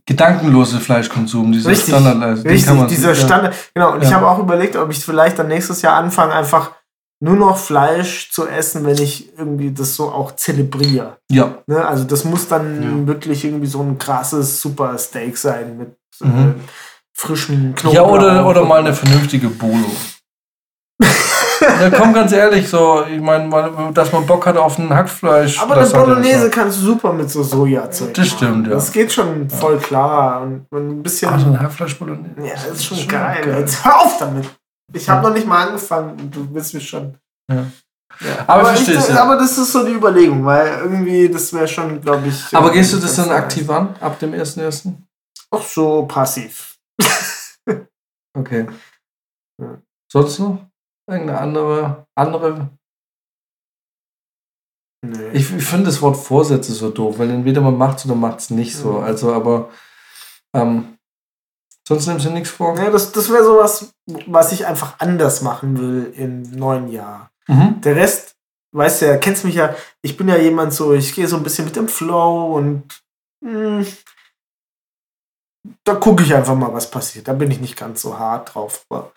gedankenlose 0.06 0.80
Fleischkonsum, 0.80 1.52
dieser 1.52 1.70
Richtig, 1.72 1.94
Standard, 1.94 2.44
den 2.44 2.48
Richtig, 2.52 2.88
dieser. 2.88 3.14
Standard. 3.14 3.54
Genau, 3.74 3.94
und 3.94 4.04
ich 4.04 4.10
Ja. 4.10 4.16
habe 4.16 4.28
auch 4.30 4.40
überlegt, 4.40 4.78
ob 4.78 4.90
ich 4.90 5.04
vielleicht 5.04 5.38
dann 5.38 5.50
nächstes 5.50 5.82
Jahr 5.82 5.96
anfange, 5.98 6.34
einfach 6.34 6.72
nur 7.20 7.36
noch 7.36 7.58
Fleisch 7.58 8.32
zu 8.32 8.48
essen, 8.48 8.86
wenn 8.86 8.98
ich 9.02 9.36
irgendwie 9.38 9.72
das 9.72 9.96
so 9.96 10.12
auch 10.12 10.36
zelebriere. 10.36 11.18
Ja, 11.32 11.58
Ne? 11.68 11.86
Also 11.86 12.04
das 12.04 12.24
muss 12.24 12.48
dann 12.48 12.84
Ja. 13.02 13.08
wirklich 13.08 13.44
irgendwie 13.46 13.68
so 13.68 13.82
ein 13.82 13.98
krasses 13.98 14.62
Super 14.62 14.98
Steak 14.98 15.38
sein 15.38 15.78
mit 15.78 15.96
Mhm. 16.22 16.40
äh, 16.50 16.54
frischem 17.14 17.74
Knoblauch. 17.76 17.94
ja 17.94 18.04
oder, 18.04 18.46
oder 18.48 18.66
mal 18.66 18.80
eine 18.80 18.94
vernünftige 18.94 19.48
Bolo. 19.50 19.90
ja, 21.62 21.90
komm 21.90 22.14
ganz 22.14 22.32
ehrlich, 22.32 22.68
so, 22.70 23.04
ich 23.12 23.20
meine, 23.22 23.92
dass 23.94 24.12
man 24.12 24.26
Bock 24.26 24.46
hat 24.46 24.58
auf 24.58 24.78
ein 24.80 24.90
Hackfleisch. 24.90 25.60
Aber 25.60 25.78
eine 25.78 25.88
Bolognese 25.90 26.50
kannst 26.50 26.80
du 26.82 26.86
super 26.86 27.14
mit 27.14 27.30
so 27.32 27.42
Sojazeug 27.44 28.14
Das 28.14 28.28
machen. 28.28 28.38
stimmt, 28.38 28.68
ja. 28.68 28.74
Das 28.74 28.92
geht 28.92 29.12
schon 29.12 29.50
voll 29.50 29.78
klar. 29.78 30.42
Und 30.42 30.66
ein 30.72 31.04
bisschen. 31.04 31.30
Ah, 31.34 31.40
so 31.40 31.48
ein 31.48 31.60
Hackfleisch-Bolognese. 31.60 32.48
ja, 32.48 32.54
das 32.54 32.78
ist 32.78 32.86
schon 32.86 33.08
geil. 33.08 33.56
Jetzt 33.60 33.84
hör 33.84 33.98
auf 34.06 34.18
damit. 34.20 34.46
Ich 34.94 35.10
habe 35.10 35.28
noch 35.28 35.34
nicht 35.34 35.48
mal 35.48 35.68
angefangen 35.68 36.32
du 36.32 36.54
willst 36.54 36.74
mich 36.74 36.88
schon. 36.88 37.18
Ja. 37.52 37.72
Ja. 38.22 38.40
Aber 38.48 38.70
Aber, 38.70 38.74
ich 38.74 38.88
ja. 38.88 39.22
aber 39.22 39.36
das 39.38 39.58
ist 39.58 39.72
so 39.72 39.86
die 39.86 39.94
Überlegung, 39.94 40.44
weil 40.46 40.80
irgendwie, 40.80 41.30
das 41.30 41.54
wäre 41.54 41.68
schon, 41.68 42.02
glaube 42.02 42.28
ich. 42.28 42.56
Aber 42.56 42.72
gehst 42.72 42.94
du 42.94 42.98
das 42.98 43.16
dann 43.16 43.30
aktiv 43.30 43.70
an, 43.70 43.96
ab 44.00 44.18
dem 44.20 44.32
1.1.? 44.34 44.94
Auch 45.52 45.64
so 45.64 46.06
passiv. 46.06 46.78
Okay. 48.38 48.68
Ja. 49.60 49.82
Sonst 50.12 50.38
noch? 50.38 50.64
Irgendeine 51.10 51.40
andere, 51.40 52.06
andere 52.16 52.70
Nee. 55.06 55.30
Ich, 55.34 55.54
ich 55.54 55.64
finde 55.64 55.86
das 55.86 56.02
Wort 56.02 56.18
Vorsätze 56.18 56.74
so 56.74 56.90
doof, 56.90 57.20
weil 57.20 57.30
entweder 57.30 57.62
man 57.62 57.78
macht 57.78 58.00
es 58.00 58.06
oder 58.06 58.16
macht 58.16 58.40
es 58.40 58.50
nicht 58.50 58.76
so. 58.76 58.94
Mhm. 58.94 59.04
Also, 59.04 59.34
aber 59.34 59.70
ähm, 60.56 60.97
sonst 61.88 62.08
nimmst 62.08 62.26
du 62.26 62.30
nichts 62.32 62.50
vor. 62.50 62.78
ja, 62.78 62.90
das 62.92 63.12
das 63.12 63.32
wäre 63.32 63.44
sowas, 63.44 63.92
was 64.28 64.52
ich 64.52 64.66
einfach 64.66 65.00
anders 65.00 65.42
machen 65.42 65.78
will 65.80 66.14
im 66.16 66.42
neuen 66.52 66.90
Jahr. 66.90 67.32
Mhm. 67.48 67.80
Der 67.82 67.96
Rest, 67.96 68.36
weißt 68.74 69.02
du 69.02 69.06
ja, 69.08 69.18
kennst 69.18 69.46
mich 69.46 69.56
ja, 69.56 69.74
ich 70.02 70.18
bin 70.18 70.28
ja 70.28 70.38
jemand 70.38 70.74
so, 70.74 70.94
ich 70.94 71.16
gehe 71.16 71.28
so 71.28 71.38
ein 71.38 71.44
bisschen 71.44 71.66
mit 71.66 71.76
dem 71.76 71.88
Flow 71.88 72.56
und 72.58 72.84
mh, 73.42 73.86
da 75.84 75.96
gucke 75.96 76.24
ich 76.24 76.34
einfach 76.34 76.56
mal, 76.56 76.74
was 76.74 76.90
passiert. 76.90 77.28
Da 77.28 77.34
bin 77.34 77.52
ich 77.52 77.60
nicht 77.60 77.78
ganz 77.78 78.02
so 78.02 78.18
hart 78.18 78.54
drauf. 78.54 78.86
Aber 78.90 79.12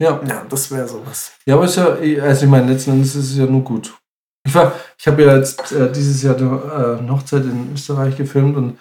Ja. 0.00 0.20
ja, 0.24 0.44
das 0.48 0.70
wäre 0.70 0.86
sowas. 0.88 1.32
ja, 1.46 1.54
aber 1.54 1.64
ist 1.64 1.76
ja, 1.76 1.86
also 2.22 2.44
ich 2.44 2.50
meine, 2.50 2.72
letzten 2.72 2.92
Endes 2.92 3.14
ist 3.16 3.30
es 3.32 3.36
ja 3.36 3.46
nur 3.46 3.62
gut. 3.62 3.96
Ich, 4.46 4.54
war- 4.54 4.72
ich 4.98 5.06
habe 5.06 5.22
ja 5.24 5.36
jetzt 5.36 5.72
äh, 5.72 5.90
dieses 5.92 6.22
Jahr 6.22 6.36
eine, 6.36 6.46
äh, 6.48 6.98
eine 7.00 7.12
Hochzeit 7.12 7.42
in 7.44 7.72
Österreich 7.74 8.16
gefilmt 8.16 8.56
und 8.56 8.78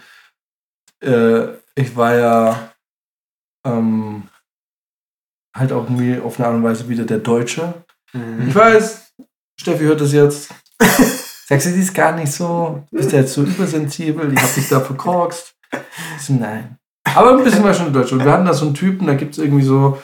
äh, 1.02 1.54
ich 1.78 1.96
war 1.96 2.16
ja 2.16 2.72
ähm, 3.66 4.24
halt 5.56 5.72
auch 5.72 5.84
irgendwie 5.84 6.20
auf 6.20 6.40
eine 6.40 6.48
Art 6.48 6.56
und 6.56 6.64
Weise 6.64 6.90
wieder 6.90 7.06
der 7.06 7.20
Deutsche. 7.20 7.86
Ich 8.48 8.56
weiß, 8.56 9.14
Steffi 9.60 9.84
hört 9.84 10.02
das 10.02 10.12
jetzt. 10.12 10.50
Sagst 11.48 11.68
du, 11.68 11.72
die 11.72 11.82
ist 11.82 11.94
gar 11.94 12.14
nicht 12.14 12.32
so. 12.32 12.84
Bist 12.92 13.12
ja 13.12 13.20
jetzt 13.20 13.34
so 13.34 13.44
übersensibel, 13.44 14.34
ich 14.34 14.42
hab 14.42 14.54
dich 14.56 14.68
da 14.70 14.80
verkorkst. 14.80 15.56
So, 16.20 16.34
nein. 16.34 16.78
Aber 17.04 17.38
ein 17.38 17.44
bisschen 17.44 17.64
war 17.64 17.74
schon 17.74 17.94
Deutsch. 17.94 18.12
Und 18.12 18.24
wir 18.24 18.32
hatten 18.32 18.46
da 18.46 18.54
so 18.54 18.66
einen 18.66 18.74
Typen, 18.74 19.06
da 19.06 19.14
gibt 19.14 19.34
es 19.34 19.44
irgendwie 19.44 19.64
so, 19.64 20.02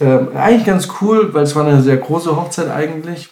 ähm, 0.00 0.34
eigentlich 0.34 0.64
ganz 0.64 0.88
cool, 1.00 1.34
weil 1.34 1.42
es 1.42 1.54
war 1.54 1.66
eine 1.66 1.82
sehr 1.82 1.98
große 1.98 2.34
Hochzeit 2.34 2.70
eigentlich. 2.70 3.30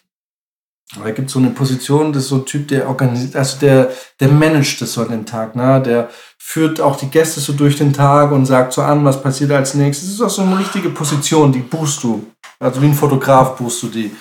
Aber 0.97 1.07
da 1.07 1.10
gibt 1.12 1.28
es 1.28 1.33
so 1.33 1.39
eine 1.39 1.50
Position, 1.50 2.12
das 2.12 2.25
ist 2.25 2.28
so 2.28 2.36
ein 2.36 2.47
Typ, 2.47 2.68
der 2.68 2.89
organisiert, 2.89 3.36
also 3.36 3.58
der, 3.58 3.91
der 4.20 4.28
managt 4.28 4.81
das 4.81 4.92
so 4.92 5.02
an 5.02 5.10
den 5.10 5.26
Tag, 5.26 5.55
ne? 5.55 5.83
Der 5.83 6.08
führt 6.48 6.80
auch 6.80 6.96
die 6.96 7.10
Gäste 7.10 7.40
so 7.40 7.52
durch 7.52 7.76
den 7.76 7.92
Tag 7.92 8.32
und 8.32 8.46
sagt 8.46 8.72
so 8.72 8.80
an, 8.80 9.04
was 9.04 9.22
passiert 9.22 9.50
als 9.52 9.74
nächstes. 9.74 10.08
Das 10.08 10.14
ist 10.14 10.22
auch 10.22 10.30
so 10.30 10.40
eine 10.40 10.58
richtige 10.58 10.88
Position, 10.88 11.52
die 11.52 11.58
buchst 11.58 12.02
du. 12.02 12.26
Also 12.58 12.80
wie 12.80 12.86
ein 12.86 12.94
Fotograf 12.94 13.56
buchst 13.56 13.82
du 13.82 13.88
die. 13.88 14.16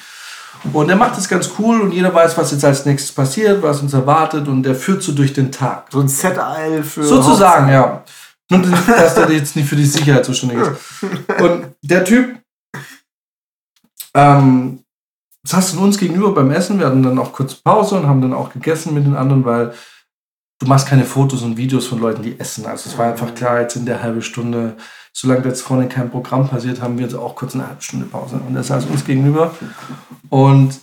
Und 0.73 0.89
er 0.89 0.97
macht 0.97 1.15
das 1.15 1.29
ganz 1.29 1.49
cool 1.57 1.79
und 1.79 1.93
jeder 1.93 2.13
weiß, 2.13 2.37
was 2.37 2.51
jetzt 2.51 2.65
als 2.65 2.85
nächstes 2.85 3.13
passiert, 3.13 3.63
was 3.63 3.81
uns 3.81 3.93
erwartet 3.93 4.49
und 4.49 4.63
der 4.63 4.75
führt 4.75 5.03
so 5.03 5.13
durch 5.13 5.31
den 5.31 5.53
Tag. 5.53 5.87
So 5.89 6.01
ein 6.01 6.09
Set-Eil 6.09 6.83
für. 6.83 7.05
Sozusagen, 7.05 7.69
ja. 7.69 8.03
Nur, 8.49 8.59
dass 8.87 9.15
der 9.15 9.31
jetzt 9.31 9.55
nicht 9.55 9.69
für 9.69 9.77
die 9.77 9.85
Sicherheit 9.85 10.25
zuständig 10.25 10.57
ist. 10.59 11.41
Und 11.41 11.67
der 11.81 12.03
Typ 12.03 12.39
ähm, 14.13 14.83
saß 15.43 15.71
dann 15.71 15.81
uns 15.81 15.97
gegenüber 15.97 16.33
beim 16.33 16.51
Essen. 16.51 16.77
Wir 16.77 16.87
hatten 16.87 17.03
dann 17.03 17.19
auch 17.19 17.31
kurz 17.31 17.55
Pause 17.55 17.95
und 17.95 18.05
haben 18.05 18.21
dann 18.21 18.33
auch 18.33 18.51
gegessen 18.51 18.93
mit 18.93 19.05
den 19.05 19.15
anderen, 19.15 19.45
weil 19.45 19.73
du 20.59 20.67
machst 20.67 20.87
keine 20.87 21.05
Fotos 21.05 21.43
und 21.43 21.57
Videos 21.57 21.87
von 21.87 21.99
Leuten, 21.99 22.23
die 22.23 22.39
essen. 22.39 22.65
Also 22.65 22.89
es 22.89 22.97
war 22.97 23.11
einfach 23.11 23.33
klar, 23.35 23.61
jetzt 23.61 23.75
in 23.75 23.85
der 23.85 24.01
halben 24.01 24.21
Stunde, 24.21 24.75
solange 25.13 25.45
jetzt 25.45 25.61
vorne 25.61 25.87
kein 25.87 26.09
Programm 26.09 26.47
passiert, 26.47 26.81
haben 26.81 26.97
wir 26.97 27.05
jetzt 27.05 27.15
auch 27.15 27.35
kurz 27.35 27.53
eine 27.53 27.67
halbe 27.67 27.81
Stunde 27.81 28.05
Pause. 28.05 28.39
Und 28.47 28.55
er 28.55 28.63
saß 28.63 28.85
uns 28.85 29.05
gegenüber. 29.05 29.55
Und, 30.29 30.79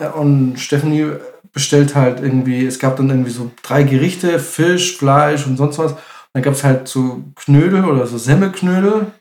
äh, 0.00 0.08
und 0.08 0.58
Stephanie 0.58 1.12
bestellt 1.52 1.94
halt 1.94 2.20
irgendwie, 2.20 2.64
es 2.64 2.78
gab 2.78 2.96
dann 2.96 3.10
irgendwie 3.10 3.30
so 3.30 3.50
drei 3.62 3.82
Gerichte, 3.82 4.38
Fisch, 4.38 4.96
Fleisch 4.96 5.46
und 5.46 5.56
sonst 5.56 5.78
was. 5.78 5.92
Und 5.92 5.98
dann 6.34 6.42
gab 6.42 6.54
es 6.54 6.64
halt 6.64 6.86
so 6.86 7.24
Knödel 7.34 7.84
oder 7.84 8.06
so 8.06 8.18
Semmelknödel 8.18 9.12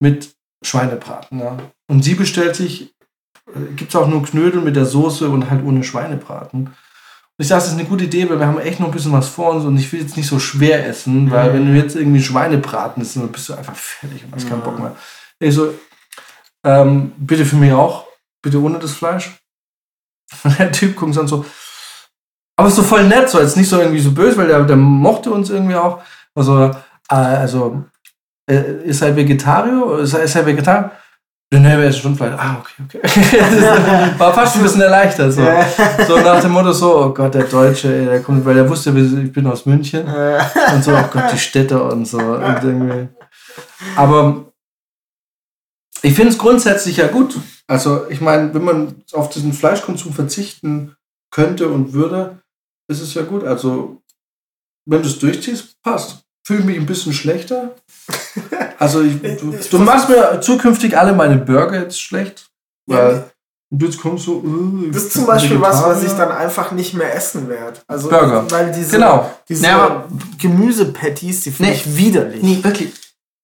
mit 0.00 0.36
Schweinebraten. 0.62 1.40
Ja. 1.40 1.58
Und 1.88 2.02
sie 2.02 2.14
bestellt 2.14 2.56
sich, 2.56 2.94
gibt 3.76 3.90
es 3.90 3.96
auch 3.96 4.06
nur 4.06 4.22
Knödel 4.22 4.60
mit 4.60 4.76
der 4.76 4.86
Soße 4.86 5.28
und 5.28 5.50
halt 5.50 5.64
ohne 5.64 5.82
Schweinebraten. 5.82 6.70
Ich 7.38 7.48
dachte, 7.48 7.64
das 7.64 7.72
ist 7.72 7.78
eine 7.78 7.88
gute 7.88 8.04
Idee, 8.04 8.28
weil 8.30 8.38
wir 8.38 8.46
haben 8.46 8.58
echt 8.58 8.80
noch 8.80 8.86
ein 8.88 8.92
bisschen 8.92 9.12
was 9.12 9.28
vor 9.28 9.50
uns 9.52 9.64
und 9.64 9.76
ich 9.76 9.92
will 9.92 10.00
jetzt 10.00 10.16
nicht 10.16 10.26
so 10.26 10.38
schwer 10.38 10.86
essen, 10.86 11.30
weil 11.30 11.50
Mhm. 11.50 11.54
wenn 11.54 11.66
du 11.66 11.72
jetzt 11.80 11.94
irgendwie 11.94 12.22
Schweinebraten 12.22 13.02
isst, 13.02 13.16
dann 13.16 13.30
bist 13.30 13.48
du 13.48 13.54
einfach 13.54 13.74
fertig 13.76 14.24
und 14.24 14.34
hast 14.34 14.48
keinen 14.48 14.60
Ja. 14.60 14.64
Bock 14.64 14.78
mehr. 14.78 14.96
Ich 15.38 15.54
so, 15.54 15.74
ähm, 16.64 17.12
bitte 17.18 17.44
für 17.44 17.56
mich 17.56 17.72
auch, 17.72 18.06
bitte 18.42 18.60
ohne 18.60 18.78
das 18.78 18.92
Fleisch. 18.92 19.36
Und 20.44 20.54
der 20.58 20.72
Typ 20.72 20.96
guckt 20.96 21.14
dann 21.16 21.28
so, 21.28 21.44
aber 22.58 22.70
so 22.70 22.82
voll 22.82 23.04
nett, 23.06 23.28
so 23.28 23.38
jetzt 23.40 23.56
nicht 23.58 23.68
so 23.68 23.78
irgendwie 23.80 24.00
so 24.00 24.12
böse, 24.12 24.38
weil 24.38 24.46
der, 24.48 24.64
der 24.64 24.76
mochte 24.76 25.30
uns 25.30 25.50
irgendwie 25.50 25.76
auch. 25.76 26.00
Also, 26.34 26.64
äh, 27.10 27.14
also, 27.14 27.84
äh, 28.50 28.82
ist 28.84 29.02
er 29.02 29.14
Vegetarier? 29.14 29.98
Ist 29.98 30.14
ist 30.14 30.34
er 30.36 30.46
Vegetarier? 30.46 30.90
Nee, 31.52 31.84
essen 31.84 32.00
schon 32.00 32.16
Fleisch. 32.16 32.34
Ah, 32.36 32.58
okay, 32.58 32.82
okay. 32.84 33.00
War 34.18 34.34
fast 34.34 34.56
ein 34.56 34.62
bisschen 34.62 34.80
erleichtert. 34.80 35.32
So. 35.32 35.42
So 36.06 36.16
nach 36.18 36.40
dem 36.40 36.50
Motto 36.50 36.72
so, 36.72 37.04
oh 37.04 37.14
Gott, 37.14 37.34
der 37.34 37.44
Deutsche, 37.44 37.94
ey, 37.94 38.04
der 38.04 38.22
kommt, 38.22 38.44
weil 38.44 38.54
der 38.54 38.68
wusste, 38.68 38.90
ich 38.90 39.32
bin 39.32 39.46
aus 39.46 39.64
München. 39.64 40.06
Und 40.06 40.82
so, 40.82 40.92
oh 40.92 41.08
Gott, 41.12 41.32
die 41.32 41.38
Städte 41.38 41.82
und 41.82 42.04
so. 42.06 42.18
Und 42.18 42.64
irgendwie. 42.64 43.08
Aber 43.94 44.52
ich 46.02 46.14
finde 46.14 46.32
es 46.32 46.38
grundsätzlich 46.38 46.96
ja 46.96 47.06
gut. 47.06 47.38
Also, 47.68 48.08
ich 48.10 48.20
meine, 48.20 48.52
wenn 48.52 48.64
man 48.64 49.02
auf 49.12 49.30
diesen 49.30 49.52
Fleischkonsum 49.52 50.12
verzichten 50.12 50.96
könnte 51.30 51.68
und 51.68 51.92
würde, 51.92 52.42
ist 52.88 53.00
es 53.00 53.14
ja 53.14 53.22
gut. 53.22 53.44
Also, 53.44 54.02
wenn 54.84 55.02
du 55.02 55.08
es 55.08 55.18
durchziehst, 55.18 55.80
passt. 55.82 56.24
Fühle 56.44 56.64
mich 56.64 56.76
ein 56.76 56.86
bisschen 56.86 57.12
schlechter. 57.12 57.74
Also, 58.78 59.02
ich, 59.02 59.20
du, 59.20 59.54
du 59.70 59.78
machst 59.78 60.08
mir 60.08 60.40
zukünftig 60.40 60.96
alle 60.96 61.12
meine 61.12 61.36
Burger 61.36 61.80
jetzt 61.80 62.00
schlecht. 62.00 62.48
Weil 62.86 63.24
Und 63.70 63.82
jetzt 63.82 64.00
kommst 64.00 64.26
du. 64.26 64.34
Uh, 64.36 64.90
Das 64.92 65.04
ist 65.04 65.12
zum 65.14 65.26
Beispiel 65.26 65.60
was, 65.60 65.82
was 65.82 66.02
ich 66.04 66.12
dann 66.12 66.30
einfach 66.30 66.70
nicht 66.72 66.94
mehr 66.94 67.14
essen 67.14 67.48
werde. 67.48 67.80
Also, 67.88 68.08
Burger. 68.08 68.44
Weil 68.50 68.72
diese, 68.72 68.92
Genau. 68.92 69.30
diese 69.48 69.68
aber- 69.70 70.04
Gemüsepatties, 70.38 71.40
die 71.42 71.50
finde 71.50 71.72
Nee. 71.72 71.76
ich 71.78 71.96
widerlich. 71.96 72.42
Nee, 72.42 72.58
wirklich. 72.62 72.92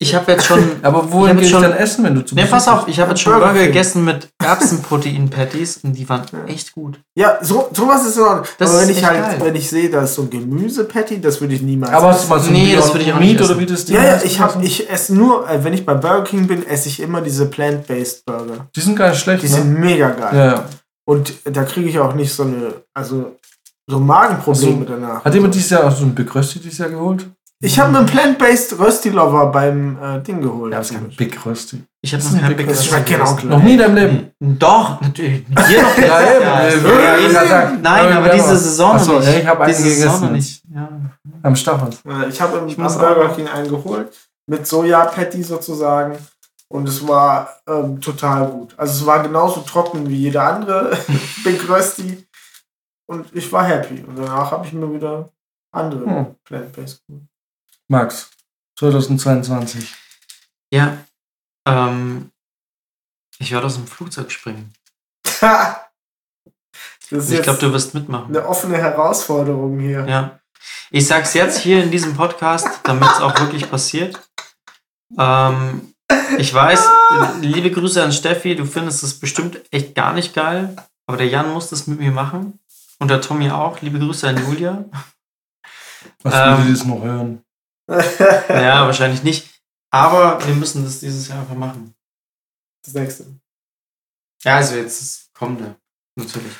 Ich 0.02 0.14
habe 0.16 0.32
jetzt 0.32 0.46
schon. 0.46 0.58
Aber 0.82 1.12
wohin 1.12 1.36
gehst 1.36 1.50
schon- 1.52 1.62
dann 1.62 1.72
essen, 1.74 2.02
wenn 2.02 2.14
du 2.16 2.22
zu 2.24 2.34
Ne, 2.34 2.44
pass 2.46 2.66
auf, 2.66 2.88
ich 2.88 2.98
habe 2.98 3.10
jetzt 3.10 3.20
schon 3.20 3.34
Burger 3.38 3.54
gegessen 3.54 4.04
mit 4.04 4.28
Erbsenprotein-Patties 4.42 5.78
und 5.84 5.92
die 5.94 6.08
waren 6.08 6.22
echt 6.48 6.72
gut. 6.72 7.00
Ja, 7.14 7.38
so, 7.40 7.68
sowas 7.72 8.04
ist 8.06 8.16
in 8.16 8.22
Ordnung. 8.24 8.46
Das 8.58 8.70
Aber 8.70 8.80
wenn 8.82 8.88
ist 8.90 8.98
ich 8.98 9.04
halt, 9.04 9.20
geil. 9.22 9.38
wenn 9.42 9.54
ich 9.54 9.70
sehe, 9.70 9.88
da 9.90 10.02
ist 10.02 10.14
so 10.14 10.22
ein 10.22 10.30
Gemüsepatty, 10.30 11.20
das 11.20 11.40
würde 11.40 11.54
ich 11.54 11.62
niemals 11.62 11.92
Aber 11.92 12.10
essen. 12.10 12.28
mal 12.28 12.40
so 12.40 12.48
ein 12.48 12.52
Nee, 12.52 12.74
das 12.74 12.92
würde 12.92 13.04
ich 13.04 13.12
auch 13.12 13.18
Meat 13.20 13.28
nicht 13.32 13.40
oder 13.42 13.50
essen. 13.50 13.60
wie 13.60 13.66
das 13.66 13.88
Ja, 13.88 14.02
ja, 14.04 14.20
ich, 14.24 14.40
hab, 14.40 14.62
ich 14.62 14.90
esse 14.90 15.14
nur, 15.14 15.48
äh, 15.48 15.62
wenn 15.62 15.72
ich 15.72 15.86
bei 15.86 15.94
Burger 15.94 16.24
King 16.24 16.46
bin, 16.46 16.66
esse 16.66 16.88
ich 16.88 17.00
immer 17.00 17.20
diese 17.20 17.46
plant-based 17.46 18.24
Burger. 18.24 18.66
Die 18.74 18.80
sind 18.80 18.96
gar 18.96 19.10
nicht 19.10 19.20
schlecht, 19.20 19.42
Die 19.44 19.48
ne? 19.48 19.54
sind 19.54 19.78
mega 19.78 20.10
geil. 20.10 20.36
Ja. 20.36 20.64
Und 21.04 21.32
da 21.44 21.64
kriege 21.64 21.88
ich 21.88 21.98
auch 21.98 22.14
nicht 22.14 22.32
so 22.32 22.42
eine, 22.42 22.74
also 22.94 23.36
so 23.86 23.98
Magenprobleme 23.98 24.80
Also, 24.82 24.92
danach. 24.94 25.24
Hat 25.24 25.34
jemand 25.34 25.54
dieses 25.54 25.70
Jahr 25.70 25.84
auch 25.84 25.94
so 25.96 26.04
ein 26.04 26.14
Big 26.14 26.32
Rösti 26.34 26.60
dieses 26.60 26.78
Jahr 26.78 26.88
geholt? 26.90 27.26
Ich 27.64 27.78
habe 27.78 27.92
mir 27.92 27.98
einen 27.98 28.06
plant-based 28.08 28.78
Rösti 28.78 29.10
Lover 29.10 29.46
beim 29.52 29.96
äh, 30.02 30.20
Ding 30.20 30.40
geholt. 30.42 30.72
das 30.72 30.90
ist 30.90 30.96
kein 30.96 31.08
Big 31.10 31.46
Rösti. 31.46 31.84
Ich 32.00 32.12
habe 32.12 32.22
Das 32.22 32.32
noch 32.32 32.38
ist 32.38 32.44
ein 32.44 32.48
kein 32.48 32.56
Big 32.56 32.68
Rösti. 32.68 33.02
genau. 33.12 33.56
Noch 33.56 33.62
nie 33.62 33.72
in 33.74 33.78
deinem 33.78 33.94
Leben. 33.94 34.30
Doch, 34.58 35.00
natürlich. 35.00 35.44
Hier 35.68 35.82
noch 35.82 35.96
Ja, 35.98 36.20
Ja, 36.20 37.16
ja, 37.18 37.44
ja. 37.44 37.72
Nein, 37.80 38.12
Aber 38.14 38.28
diese 38.30 38.56
Saison 38.56 38.92
Ach 38.96 39.00
so, 39.00 39.12
noch 39.12 39.20
nicht. 39.20 39.32
ja, 39.32 39.38
ich 39.38 39.46
habe 39.46 39.60
einen 39.64 39.74
diese 39.74 39.82
Saison 39.88 40.02
gegessen. 40.10 40.24
noch 40.24 40.32
nicht. 40.32 40.62
Ja. 40.74 40.88
Am 41.44 41.56
Stachus. 41.56 42.02
Ich 42.28 42.40
habe 42.40 42.58
im 42.58 42.66
Ich 42.68 42.76
muss 42.78 42.98
Burger 42.98 43.28
King 43.34 43.46
einen 43.48 43.68
geholt, 43.68 44.12
mit 44.48 44.66
Soja-Patty 44.66 45.42
sozusagen. 45.44 46.18
Und 46.68 46.88
es 46.88 47.06
war 47.06 47.48
ähm, 47.68 48.00
total 48.00 48.46
gut. 48.48 48.74
Also 48.76 48.92
es 49.02 49.06
war 49.06 49.22
genauso 49.22 49.60
trocken 49.60 50.08
wie 50.08 50.16
jeder 50.16 50.42
andere 50.54 50.96
Big 51.44 51.68
Rösti. 51.68 52.26
Und 53.06 53.26
ich 53.34 53.52
war 53.52 53.64
happy. 53.64 54.02
Und 54.04 54.18
danach 54.18 54.50
habe 54.50 54.66
ich 54.66 54.72
mir 54.72 54.92
wieder 54.92 55.28
andere 55.72 56.04
Hm. 56.06 56.26
Plant-Based 56.44 57.02
geholt. 57.06 57.24
Max, 57.92 58.30
2022. 58.78 59.94
Ja. 60.72 60.96
Ähm, 61.68 62.30
ich 63.38 63.52
werde 63.52 63.66
aus 63.66 63.74
dem 63.74 63.86
Flugzeug 63.86 64.32
springen. 64.32 64.72
ich 65.26 67.10
jetzt 67.10 67.42
glaube, 67.42 67.58
du 67.58 67.70
wirst 67.74 67.92
mitmachen. 67.92 68.34
eine 68.34 68.48
offene 68.48 68.78
Herausforderung 68.78 69.78
hier. 69.78 70.06
Ja. 70.08 70.40
Ich 70.90 71.06
sag's 71.06 71.34
jetzt 71.34 71.58
hier 71.58 71.84
in 71.84 71.90
diesem 71.90 72.16
Podcast, 72.16 72.66
damit 72.84 73.10
es 73.10 73.20
auch 73.20 73.38
wirklich 73.38 73.70
passiert. 73.70 74.18
Ähm, 75.18 75.92
ich 76.38 76.54
weiß, 76.54 76.88
liebe 77.42 77.70
Grüße 77.70 78.02
an 78.02 78.12
Steffi, 78.12 78.56
du 78.56 78.64
findest 78.64 79.02
es 79.02 79.20
bestimmt 79.20 79.60
echt 79.70 79.94
gar 79.94 80.14
nicht 80.14 80.32
geil, 80.32 80.74
aber 81.06 81.18
der 81.18 81.28
Jan 81.28 81.52
muss 81.52 81.68
das 81.68 81.86
mit 81.86 81.98
mir 81.98 82.10
machen. 82.10 82.58
Und 83.00 83.08
der 83.08 83.20
Tommy 83.20 83.50
auch. 83.50 83.82
Liebe 83.82 83.98
Grüße 83.98 84.26
an 84.30 84.38
Julia. 84.38 84.82
Was 86.22 86.32
Ähm, 86.34 86.56
würde 86.56 86.70
das 86.72 86.84
noch 86.86 87.02
hören? 87.02 87.44
Ja, 88.48 88.86
wahrscheinlich 88.86 89.22
nicht. 89.22 89.48
Aber 89.90 90.44
wir 90.46 90.54
müssen 90.54 90.84
das 90.84 91.00
dieses 91.00 91.28
Jahr 91.28 91.40
einfach 91.40 91.54
machen. 91.54 91.94
Das 92.84 92.94
nächste. 92.94 93.26
Ja, 94.44 94.56
also 94.56 94.76
jetzt 94.76 95.00
das 95.00 95.30
kommende, 95.34 95.76
natürlich. 96.16 96.52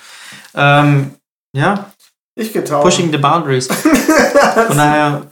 Ähm, 0.55 1.17
ja, 1.57 1.91
Ich 2.37 2.53
getaucht. 2.53 2.85
pushing 2.85 3.11
the 3.11 3.19
boundaries. 3.19 3.67
Von 4.67 4.77
daher. 4.77 5.31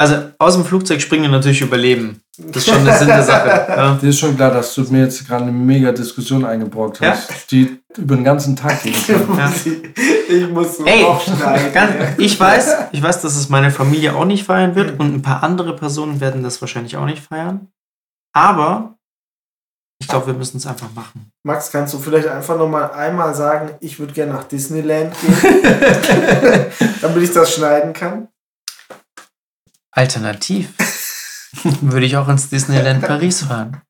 Also 0.00 0.14
aus 0.38 0.54
dem 0.54 0.64
Flugzeug 0.64 1.00
springen 1.00 1.30
natürlich 1.30 1.60
überleben. 1.60 2.22
Das 2.38 2.58
ist 2.58 2.72
schon 2.72 2.84
der 2.84 2.94
Sinn 2.96 3.08
der 3.08 3.22
Sache. 3.24 3.48
Ja. 3.68 3.94
Dir 4.00 4.10
ist 4.10 4.18
schon 4.20 4.36
klar, 4.36 4.52
dass 4.52 4.72
du 4.74 4.82
mir 4.92 5.02
jetzt 5.04 5.26
gerade 5.26 5.42
eine 5.42 5.50
mega 5.52 5.90
Diskussion 5.90 6.44
eingebrockt 6.44 7.00
Ja. 7.00 7.10
hast, 7.10 7.50
die 7.50 7.80
über 7.96 8.14
den 8.14 8.22
ganzen 8.24 8.54
Tag 8.54 8.80
gehen 8.82 8.94
kann. 9.06 9.36
Ja. 9.36 9.52
ich 10.28 10.48
muss 10.48 10.76
so 10.76 10.84
Ey, 10.86 11.02
aufschneiden. 11.04 11.72
Ganz, 11.72 11.92
ich 12.18 12.38
weiß, 12.38 12.76
ich 12.92 13.02
weiß, 13.02 13.22
dass 13.22 13.34
es 13.34 13.48
meine 13.48 13.72
Familie 13.72 14.14
auch 14.14 14.24
nicht 14.24 14.44
feiern 14.44 14.76
wird 14.76 15.00
und 15.00 15.14
ein 15.14 15.22
paar 15.22 15.42
andere 15.42 15.74
Personen 15.74 16.20
werden 16.20 16.44
das 16.44 16.60
wahrscheinlich 16.60 16.96
auch 16.96 17.06
nicht 17.06 17.22
feiern. 17.24 17.66
Aber 18.32 18.94
ich 20.00 20.06
glaube, 20.06 20.28
wir 20.28 20.34
müssen 20.34 20.58
es 20.58 20.66
einfach 20.68 20.92
machen. 20.94 21.32
Max, 21.44 21.72
kannst 21.72 21.92
du 21.92 21.98
vielleicht 21.98 22.28
einfach 22.28 22.56
noch 22.56 22.68
mal 22.68 22.92
einmal 22.92 23.34
sagen, 23.34 23.70
ich 23.80 23.98
würde 23.98 24.12
gerne 24.12 24.32
nach 24.34 24.44
Disneyland 24.44 25.12
gehen, 25.20 25.34
damit 27.02 27.22
ich 27.24 27.32
das 27.32 27.52
schneiden 27.52 27.92
kann? 27.94 28.28
Alternativ 29.98 30.68
würde 31.80 32.06
ich 32.06 32.16
auch 32.16 32.28
ins 32.28 32.48
Disneyland 32.48 33.02
Paris 33.04 33.42
fahren. 33.42 33.82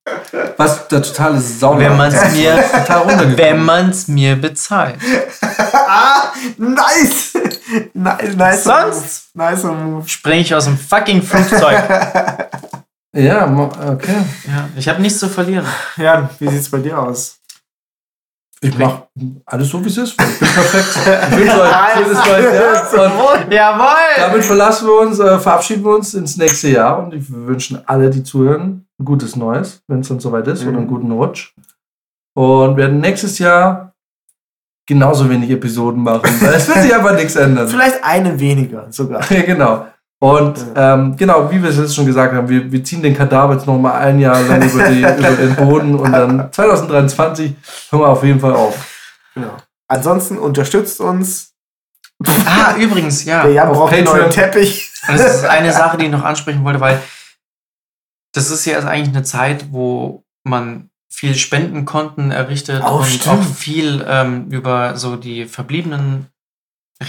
Was 0.57 0.87
der 0.87 1.03
totale 1.03 1.39
Sau 1.39 1.77
Wenn 1.77 1.95
man 1.95 2.11
es 2.11 2.33
mir, 2.33 2.55
wenn 3.37 3.63
man's 3.63 4.07
mir 4.07 4.35
bezahlt. 4.35 4.95
ah, 5.71 6.33
nice! 6.57 7.33
nice, 7.93 8.35
nice 8.35 8.63
Sonst 8.63 9.35
Nice 9.35 9.63
Move. 9.63 10.07
springe 10.07 10.41
ich 10.41 10.55
aus 10.55 10.65
dem 10.65 10.79
fucking 10.79 11.21
Flugzeug. 11.21 11.83
Ja, 13.11 13.51
okay. 13.87 14.17
Ja, 14.45 14.69
ich 14.75 14.87
habe 14.87 15.01
nichts 15.01 15.17
zu 15.17 15.27
verlieren. 15.27 15.65
Ja, 15.97 16.29
wie 16.37 16.47
sieht's 16.47 16.69
bei 16.69 16.77
dir 16.77 16.99
aus? 16.99 17.38
Ich 18.61 18.77
mach 18.77 19.03
alles 19.45 19.69
so, 19.69 19.81
wie 19.83 19.87
es 19.87 19.97
ist. 19.97 20.11
Ich 20.21 20.39
bin 20.39 20.47
perfekt. 20.49 20.99
Ich 21.31 21.37
wünsche 21.37 21.61
euch 21.61 21.71
jedes 21.97 22.25
neues 22.25 22.93
Jahr. 22.93 23.43
Und 23.45 23.53
Jawohl! 23.53 23.87
damit 24.17 24.43
verlassen 24.43 24.87
wir 24.87 24.99
uns, 24.99 25.19
äh, 25.19 25.39
verabschieden 25.39 25.83
wir 25.85 25.95
uns 25.95 26.13
ins 26.13 26.35
nächste 26.35 26.67
Jahr 26.69 26.99
und 26.99 27.13
wir 27.13 27.47
wünschen 27.47 27.81
alle, 27.85 28.09
die 28.09 28.21
zuhören, 28.23 28.85
ein 28.99 29.05
gutes 29.05 29.37
Neues, 29.37 29.81
wenn 29.87 30.01
es 30.01 30.09
dann 30.09 30.19
soweit 30.19 30.45
ist, 30.47 30.63
Mhm. 30.63 30.69
oder 30.69 30.77
einen 30.79 30.87
guten 30.87 31.11
Rutsch. 31.11 31.53
Und 32.35 32.75
werden 32.75 32.99
nächstes 32.99 33.39
Jahr 33.39 33.93
genauso 34.87 35.29
wenig 35.29 35.49
Episoden 35.51 36.03
machen, 36.03 36.29
weil 36.41 36.53
es 36.55 36.67
wird 36.67 36.81
sich 36.81 36.93
einfach 36.93 37.13
nichts 37.15 37.35
ändern. 37.37 37.67
Vielleicht 37.67 38.03
eine 38.03 38.37
weniger 38.39 38.91
sogar. 38.91 39.21
Ja, 39.31 39.41
genau. 39.45 39.85
Und 40.21 40.59
ähm, 40.75 41.15
genau, 41.15 41.49
wie 41.49 41.63
wir 41.63 41.69
es 41.69 41.77
jetzt 41.77 41.95
schon 41.95 42.05
gesagt 42.05 42.33
haben, 42.33 42.49
wir, 42.49 42.69
wir 42.69 42.83
ziehen 42.83 43.01
den 43.01 43.15
Kadaver 43.15 43.53
jetzt 43.53 43.65
nochmal 43.65 44.01
ein 44.01 44.19
Jahr 44.19 44.41
lang 44.41 44.61
über, 44.69 44.89
die, 44.89 44.99
über 44.99 45.31
den 45.31 45.55
Boden 45.55 45.95
und 45.95 46.11
dann 46.11 46.51
2023 46.51 47.55
hören 47.89 48.01
wir 48.01 48.07
auf 48.09 48.23
jeden 48.23 48.39
Fall 48.39 48.53
auf. 48.53 48.75
Genau. 49.33 49.55
Ansonsten 49.87 50.37
unterstützt 50.37 50.99
uns. 50.99 51.53
Ah, 52.45 52.75
übrigens, 52.77 53.23
ja. 53.23 53.43
Der 53.43 53.53
Jan 53.53 53.71
braucht 53.71 53.93
einen 53.93 54.03
neuen 54.03 54.29
Teppich. 54.29 54.91
Und 55.07 55.17
das 55.17 55.35
ist 55.37 55.45
eine 55.45 55.71
Sache, 55.71 55.97
die 55.97 56.05
ich 56.05 56.11
noch 56.11 56.23
ansprechen 56.25 56.65
wollte, 56.65 56.81
weil 56.81 57.01
das 58.33 58.51
ist 58.51 58.65
ja 58.65 58.77
eigentlich 58.79 59.15
eine 59.15 59.23
Zeit, 59.23 59.67
wo 59.71 60.25
man 60.43 60.89
viel 61.09 61.35
Spendenkonten 61.35 62.31
errichtet 62.31 62.83
Oh, 62.85 62.97
und 62.97 63.05
stimmt. 63.05 63.27
auch 63.27 63.43
viel 63.43 64.05
ähm, 64.07 64.47
über 64.51 64.97
so 64.97 65.15
die 65.15 65.45
Verbliebenen 65.45 66.27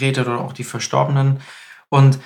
redet 0.00 0.28
oder 0.28 0.38
auch 0.40 0.52
die 0.52 0.64
Verstorbenen. 0.64 1.40
Und 1.88 2.18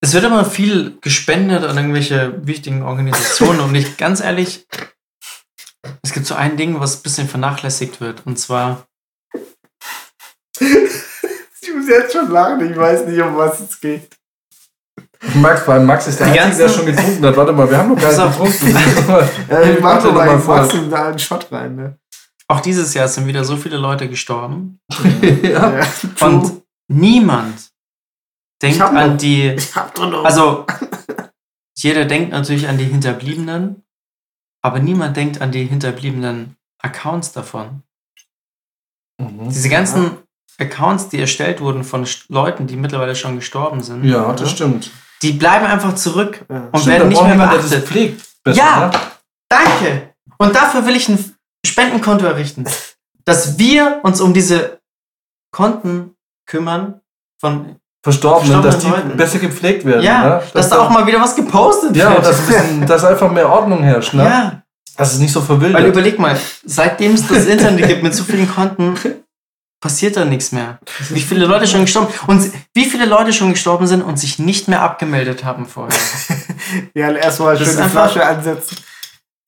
es 0.00 0.14
wird 0.14 0.24
immer 0.24 0.44
viel 0.44 0.98
gespendet 1.00 1.64
an 1.64 1.76
irgendwelche 1.76 2.46
wichtigen 2.46 2.82
Organisationen 2.82 3.60
und 3.60 3.74
ich 3.74 3.96
ganz 3.98 4.20
ehrlich, 4.20 4.66
es 6.02 6.12
gibt 6.12 6.26
so 6.26 6.34
ein 6.34 6.56
Ding, 6.56 6.80
was 6.80 6.96
ein 6.96 7.02
bisschen 7.02 7.28
vernachlässigt 7.28 8.00
wird 8.00 8.26
und 8.26 8.38
zwar 8.38 8.86
Ich 10.58 11.74
muss 11.74 11.88
jetzt 11.88 12.12
schon 12.12 12.30
lachen, 12.30 12.70
ich 12.70 12.76
weiß 12.76 13.06
nicht, 13.06 13.20
um 13.20 13.36
was 13.36 13.60
es 13.60 13.80
geht. 13.80 14.08
Max, 15.34 15.68
weil 15.68 15.80
Max 15.80 16.06
ist 16.06 16.18
der 16.18 16.32
Die 16.32 16.40
Einzige, 16.40 16.64
der 16.64 16.72
schon 16.72 16.86
getrunken 16.86 17.26
hat. 17.26 17.36
Warte 17.36 17.52
mal, 17.52 17.70
wir 17.70 17.76
haben 17.76 17.90
noch 17.90 18.00
gar 18.00 18.10
nicht 18.10 18.38
getrunken. 18.38 18.74
Ja, 19.50 19.60
ich 19.62 19.82
Warte 19.82 19.82
mach 19.82 20.02
doch 20.02 20.46
mal, 20.46 20.74
ihm 20.74 20.90
da 20.90 21.08
einen 21.08 21.18
Shot 21.18 21.52
rein. 21.52 21.76
Ne? 21.76 21.98
auch 22.50 22.60
dieses 22.60 22.94
Jahr 22.94 23.06
sind 23.06 23.26
wieder 23.26 23.44
so 23.44 23.56
viele 23.56 23.76
Leute 23.76 24.08
gestorben 24.08 24.80
ja. 25.42 25.86
Und 26.20 26.62
niemand 26.88 27.69
denkt 28.62 28.76
Ich 28.76 28.80
hab 28.82 28.94
an 28.94 29.10
noch- 29.12 29.16
die 29.18 29.48
ich 29.56 29.74
hab 29.76 29.94
doch 29.94 30.08
noch. 30.10 30.24
Also, 30.24 30.66
jeder 31.76 32.04
denkt 32.04 32.30
natürlich 32.32 32.68
an 32.68 32.78
die 32.78 32.84
Hinterbliebenen, 32.84 33.82
aber 34.62 34.78
niemand 34.80 35.16
denkt 35.16 35.40
an 35.40 35.52
die 35.52 35.64
hinterbliebenen 35.64 36.56
Accounts 36.82 37.32
davon. 37.32 37.82
Mhm. 39.20 39.48
Diese 39.48 39.68
ganzen 39.68 40.18
Accounts, 40.58 41.08
die 41.08 41.18
erstellt 41.20 41.60
wurden 41.60 41.84
von 41.84 42.06
Leuten, 42.28 42.66
die 42.66 42.76
mittlerweile 42.76 43.14
schon 43.16 43.36
gestorben 43.36 43.82
sind, 43.82 44.04
Ja, 44.04 44.32
das 44.34 44.50
stimmt. 44.50 44.90
die 45.22 45.32
bleiben 45.32 45.64
einfach 45.66 45.94
zurück 45.94 46.44
Ja. 46.50 46.68
und 46.72 46.80
stimmt, 46.80 46.86
werden 46.86 47.08
nicht 47.08 47.22
mehr 47.22 47.30
jemand, 47.32 47.52
der 47.52 47.60
das 47.60 47.70
beachtet. 47.70 47.88
pflegt. 47.88 48.26
Besser, 48.42 48.58
Ja. 48.58 48.88
ne? 48.88 49.00
Danke! 49.48 50.14
Und 50.38 50.54
dafür 50.54 50.86
will 50.86 50.96
ich 50.96 51.08
ein 51.08 51.34
Spendenkonto 51.66 52.24
errichten, 52.26 52.64
dass 53.24 53.58
wir 53.58 54.00
uns 54.02 54.20
um 54.20 54.32
diese 54.34 54.80
Konten 55.52 56.14
kümmern 56.46 57.00
von 57.38 57.76
Verstorbenen, 58.02 58.62
dass 58.62 58.78
die 58.78 58.88
Leuten. 58.88 59.16
besser 59.16 59.38
gepflegt 59.38 59.84
werden. 59.84 60.02
ja, 60.02 60.24
ne? 60.24 60.42
dass 60.54 60.68
da 60.70 60.78
auch 60.78 60.88
mal 60.90 61.06
wieder 61.06 61.20
was 61.20 61.36
gepostet 61.36 61.94
Ja, 61.96 62.12
wird. 62.14 62.24
dass, 62.26 62.38
ein 62.40 62.46
bisschen, 62.46 62.86
dass 62.86 63.04
einfach 63.04 63.30
mehr 63.30 63.48
Ordnung 63.50 63.82
herrscht. 63.82 64.14
Ne? 64.14 64.24
ja, 64.24 64.62
Dass 64.96 65.12
es 65.12 65.18
nicht 65.18 65.32
so 65.32 65.40
Weil 65.40 65.46
verwildert. 65.46 65.86
überleg 65.86 66.18
mal, 66.18 66.38
seitdem 66.64 67.12
es 67.14 67.26
das 67.28 67.44
Internet 67.46 67.86
gibt 67.88 68.02
mit 68.02 68.14
so 68.14 68.24
vielen 68.24 68.50
Konten, 68.50 68.94
passiert 69.82 70.16
da 70.16 70.24
nichts 70.24 70.52
mehr. 70.52 70.78
Wie 71.10 71.20
viele 71.20 71.46
Leute 71.46 71.66
schon 71.66 71.82
gestorben 71.82 72.12
und 72.26 72.50
wie 72.74 72.84
viele 72.86 73.04
Leute 73.06 73.32
schon 73.32 73.52
gestorben 73.52 73.86
sind 73.86 74.02
und 74.02 74.18
sich 74.18 74.38
nicht 74.38 74.68
mehr 74.68 74.82
abgemeldet 74.82 75.44
haben 75.44 75.66
vorher. 75.66 75.98
Ja, 76.94 77.10
erstmal 77.10 77.56
Das 77.56 77.66
schön 77.74 77.82
die 77.82 77.88
Flasche 77.88 78.24
ansetzen. 78.24 78.76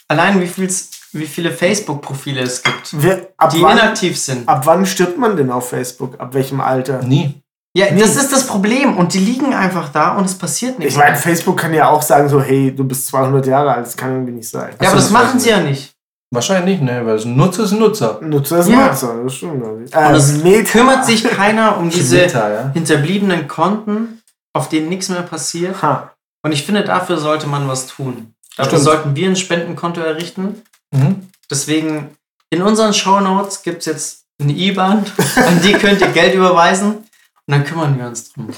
Allein 0.08 0.40
wie 0.40 0.46
viel 0.46 0.68
wie 1.12 1.26
viele 1.26 1.52
Facebook-Profile 1.52 2.40
es 2.40 2.62
gibt, 2.62 2.94
ab, 3.36 3.50
die 3.50 3.60
wann, 3.62 3.76
inaktiv 3.78 4.18
sind. 4.18 4.48
ab 4.48 4.62
wann 4.66 4.86
stirbt 4.86 5.18
man 5.18 5.36
denn 5.36 5.50
auf 5.50 5.68
Facebook? 5.68 6.18
Ab 6.18 6.32
welchem 6.34 6.60
Alter? 6.60 7.02
Nie. 7.02 7.41
Ja, 7.74 7.86
das 7.90 8.16
ist 8.16 8.30
das 8.32 8.46
Problem. 8.46 8.96
Und 8.98 9.14
die 9.14 9.18
liegen 9.18 9.54
einfach 9.54 9.88
da 9.90 10.16
und 10.16 10.26
es 10.26 10.36
passiert 10.36 10.78
nichts. 10.78 10.94
Ich 10.94 10.98
meine, 11.00 11.16
Facebook 11.16 11.56
kann 11.56 11.72
ja 11.72 11.88
auch 11.88 12.02
sagen 12.02 12.28
so, 12.28 12.40
hey, 12.40 12.74
du 12.74 12.84
bist 12.84 13.06
200 13.06 13.46
Jahre 13.46 13.72
alt, 13.72 13.86
das 13.86 13.96
kann 13.96 14.12
irgendwie 14.12 14.32
nicht 14.32 14.48
sein. 14.48 14.74
ja, 14.80 14.88
aber 14.88 14.96
das 14.96 15.04
das 15.06 15.10
machen 15.12 15.40
sie 15.40 15.50
ja 15.50 15.60
nicht. 15.60 15.92
Wahrscheinlich 16.34 16.80
nicht, 16.80 16.90
ne? 16.90 17.04
Weil 17.04 17.18
ein 17.20 17.36
Nutzer 17.36 17.64
ist 17.64 17.72
ein 17.72 17.78
Nutzer. 17.78 18.18
Nutzer 18.22 18.58
ist 18.60 18.68
Ja. 18.68 18.86
Nutzer, 18.88 19.22
das 19.22 19.34
stimmt. 19.34 19.62
Und 19.62 19.94
Äh, 19.94 20.12
es 20.12 20.42
Meta. 20.42 20.70
kümmert 20.70 21.04
sich 21.04 21.24
keiner 21.24 21.76
um 21.78 21.90
diese 21.90 22.16
Meta, 22.16 22.50
ja. 22.50 22.70
hinterbliebenen 22.72 23.48
Konten, 23.48 24.22
auf 24.54 24.68
denen 24.70 24.88
nichts 24.88 25.08
mehr 25.10 25.22
passiert. 25.22 25.80
Ha. 25.82 26.12
Und 26.44 26.52
ich 26.52 26.64
finde, 26.64 26.84
dafür 26.84 27.18
sollte 27.18 27.46
man 27.46 27.68
was 27.68 27.86
tun. 27.86 28.34
Dafür 28.56 28.70
Stimmt. 28.72 28.84
sollten 28.84 29.16
wir 29.16 29.28
ein 29.28 29.36
Spendenkonto 29.36 30.00
errichten. 30.00 30.62
Mhm. 30.94 31.28
Deswegen 31.50 32.10
in 32.50 32.62
unseren 32.62 32.92
Shownotes 32.94 33.62
gibt 33.62 33.80
es 33.80 33.86
jetzt 33.86 34.18
eine 34.40 34.52
IBAN, 34.52 35.04
an 35.36 35.60
die 35.62 35.72
könnt 35.74 36.00
ihr 36.00 36.08
Geld 36.08 36.34
überweisen 36.34 37.04
und 37.52 37.58
dann 37.58 37.64
kümmern 37.64 37.98
wir 37.98 38.06
uns 38.06 38.32
drum. 38.32 38.48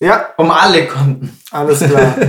Ja, 0.00 0.26
Um 0.36 0.50
alle 0.50 0.86
Konten. 0.86 1.38
alles 1.50 1.80
klar. 1.80 2.14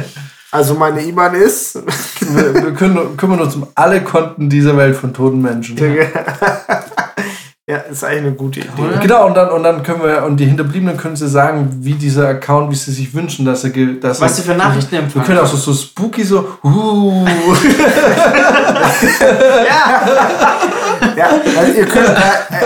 Also 0.51 0.73
meine 0.73 1.03
IBAN 1.03 1.35
ist. 1.35 1.75
Wir, 1.75 2.55
wir 2.55 2.73
können, 2.73 3.15
kümmern 3.17 3.39
uns 3.39 3.53
um 3.55 3.67
alle 3.75 4.01
Konten 4.01 4.49
dieser 4.49 4.75
Welt 4.77 4.95
von 4.95 5.13
toten 5.13 5.43
Menschen. 5.43 5.77
ja, 7.67 7.77
ist 7.81 8.03
eigentlich 8.03 8.19
eine 8.19 8.31
gute 8.31 8.61
Idee. 8.61 8.69
Oder? 8.81 8.97
Genau, 8.97 9.27
und 9.27 9.35
dann, 9.37 9.51
und 9.51 9.61
dann 9.61 9.83
können 9.83 10.01
wir, 10.01 10.23
und 10.23 10.37
die 10.37 10.47
Hinterbliebenen 10.47 10.97
können 10.97 11.15
sie 11.15 11.29
sagen, 11.29 11.69
wie 11.81 11.93
dieser 11.93 12.29
Account, 12.29 12.71
wie 12.71 12.75
sie 12.75 12.91
sich 12.91 13.13
wünschen, 13.13 13.45
dass 13.45 13.63
er, 13.63 13.69
dass 14.01 14.19
Was 14.21 14.37
sie 14.37 14.41
für 14.41 14.55
Nachrichten 14.55 14.91
Wir 14.93 15.01
empfangen. 15.01 15.23
können 15.27 15.37
auch 15.37 15.45
so, 15.45 15.55
so 15.55 15.71
spooky 15.71 16.23
so, 16.23 16.57
uh, 16.63 17.27
Ja, 19.69 20.01
also 21.01 21.73
ihr 21.77 21.85
könnt 21.85 22.09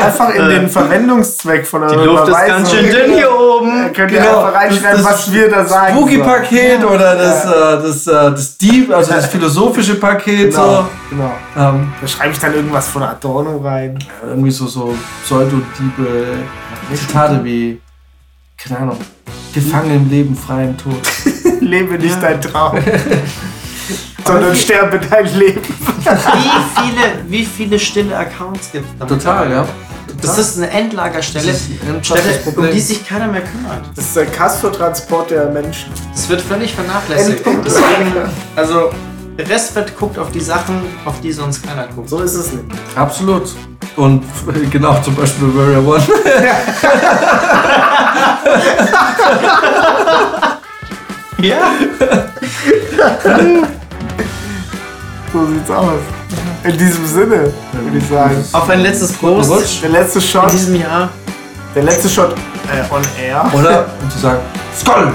einfach 0.01 0.29
in 0.35 0.49
den 0.49 0.69
Verwendungszweck 0.69 1.65
von 1.65 1.87
Die 1.87 1.95
eurer 1.95 2.05
Luft 2.05 2.27
ist 2.29 2.45
ganz 2.47 2.71
schön 2.71 2.89
dünn 2.89 3.13
hier 3.13 3.31
oben. 3.31 3.93
Könnt 3.93 4.11
ihr 4.11 4.19
Genau, 4.19 4.39
einfach 4.45 4.53
reinschreiben, 4.61 5.03
das- 5.03 5.11
was 5.11 5.31
wir 5.31 5.49
da 5.49 5.65
sagen. 5.65 5.95
Spooky-Paket 5.95 6.83
oder 6.85 7.15
das, 7.15 7.45
äh, 7.45 7.49
das, 7.81 8.07
äh, 8.07 8.11
das 8.31 8.57
Deep, 8.57 8.93
also 8.93 9.13
das 9.13 9.25
philosophische 9.27 9.95
Paket, 9.95 10.51
Genau, 10.51 10.87
genau. 11.09 11.31
so. 11.55 11.61
Ähm, 11.61 11.93
Da 12.01 12.07
schreibe 12.07 12.31
ich 12.33 12.39
dann 12.39 12.53
irgendwas 12.53 12.87
von 12.87 13.03
Adorno 13.03 13.57
rein. 13.57 13.99
irgendwie 14.27 14.51
so, 14.51 14.67
so 14.67 14.95
Pseudo-Diebe, 15.25 16.25
Zitate 16.95 17.43
wie, 17.43 17.79
keine 18.57 18.79
Ahnung, 18.81 18.97
gefangen 19.53 19.95
im 19.95 20.09
Leben, 20.09 20.35
frei 20.35 20.63
im 20.65 20.77
Tod. 20.77 20.93
Lebe 21.61 21.95
nicht 21.97 22.21
dein 22.21 22.41
Traum. 22.41 22.77
sondern 24.25 24.55
sterbe 24.55 24.99
dein 24.99 25.25
Leben. 25.37 25.61
Wie 25.61 26.81
viele, 26.81 27.01
wie 27.27 27.45
viele 27.45 27.77
stille 27.79 28.17
Accounts 28.17 28.71
gibt 28.71 28.85
es? 28.99 29.07
Total, 29.07 29.51
ja. 29.51 29.65
Das 30.21 30.37
ist 30.37 30.57
eine 30.57 30.69
Endlagerstelle, 30.69 31.47
Das 31.47 31.61
ist 31.61 31.69
ein 31.87 32.03
Stelle, 32.03 32.39
um 32.55 32.69
die 32.71 32.79
sich 32.79 33.07
keiner 33.07 33.27
mehr 33.27 33.41
kümmert. 33.41 33.81
Das 33.95 34.05
ist 34.05 34.15
der 34.15 34.25
Castortransport 34.27 35.31
der 35.31 35.49
Menschen. 35.49 35.91
Das 36.13 36.29
wird 36.29 36.41
völlig 36.41 36.73
vernachlässigt. 36.73 37.43
Deswegen, 37.65 38.13
also, 38.55 38.91
der 39.37 39.49
Restwert 39.49 39.97
guckt 39.97 40.19
auf 40.19 40.31
die 40.31 40.39
Sachen, 40.39 40.81
auf 41.05 41.19
die 41.21 41.31
sonst 41.31 41.65
keiner 41.65 41.87
guckt. 41.87 42.09
So 42.09 42.21
ist 42.21 42.35
es 42.35 42.53
nicht. 42.53 42.65
Absolut. 42.95 43.49
Und 43.95 44.23
genau, 44.71 44.99
zum 45.01 45.15
Beispiel 45.15 45.55
Warrior 45.55 45.85
One. 45.85 46.03
Ja. 51.43 51.71
So 55.33 55.47
sieht's 55.47 55.69
aus. 55.71 55.99
In 56.63 56.77
diesem 56.77 57.07
Sinne, 57.07 57.51
würde 57.71 57.97
ich 57.97 58.07
sagen. 58.07 58.35
Auf 58.51 58.69
ein 58.69 58.81
letztes 58.81 59.13
Prost. 59.13 59.81
Der 59.81 59.89
letzte 59.89 60.19
in 60.19 60.25
Shot, 60.25 60.51
diesem 60.51 60.75
Jahr. 60.75 61.09
der 61.73 61.81
letzte 61.83 62.07
Shot 62.07 62.33
äh, 62.71 62.93
on 62.93 63.01
air. 63.19 63.43
Oder 63.51 63.87
um 63.99 64.09
zu 64.11 64.19
sagen, 64.19 64.39
Skull! 64.77 65.11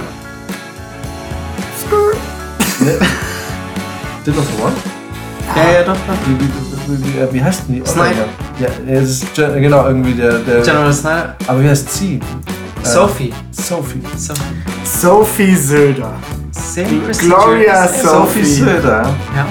Did 4.24 4.36
of 4.36 4.44
the 4.44 4.62
One? 4.62 4.73
Ja, 5.57 5.73
ja, 5.73 5.82
doch. 5.84 5.92
doch. 5.94 5.98
Wie, 6.26 6.34
wie, 6.40 7.05
wie, 7.05 7.15
wie, 7.15 7.18
äh, 7.20 7.28
wie 7.32 7.42
heißt 7.42 7.62
denn 7.68 7.76
die? 7.76 7.89
Snyder. 7.89 8.26
Ja, 8.58 8.68
es 8.92 9.10
ist 9.10 9.34
Gen- 9.34 9.62
genau 9.62 9.86
irgendwie 9.86 10.15
der. 10.15 10.39
der 10.40 10.62
General 10.62 10.92
Snyder. 10.92 11.36
aber 11.47 11.62
wie 11.62 11.68
heißt 11.68 11.92
sie? 11.94 12.18
Äh, 12.82 12.86
Sophie. 12.86 13.32
Sophie. 13.50 14.02
Sophie. 14.16 14.42
Sophie 14.84 15.55
Söder. 15.55 16.15
Sehr 16.50 16.86
Gloria. 17.18 17.89
Sophie. 17.89 18.07
Sophie 18.07 18.44
Söder. 18.44 19.15
Ja. 19.34 19.47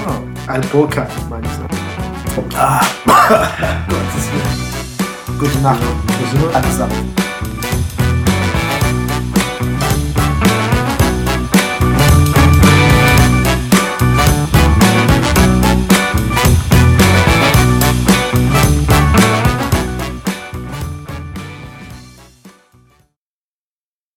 Alburka, 0.46 1.06
meine 1.28 1.46
ich 1.46 1.52
so. 1.52 2.44
Ah. 2.56 2.80
Gute 5.38 5.58
Nacht. 5.58 5.80
Allesamt. 6.54 6.94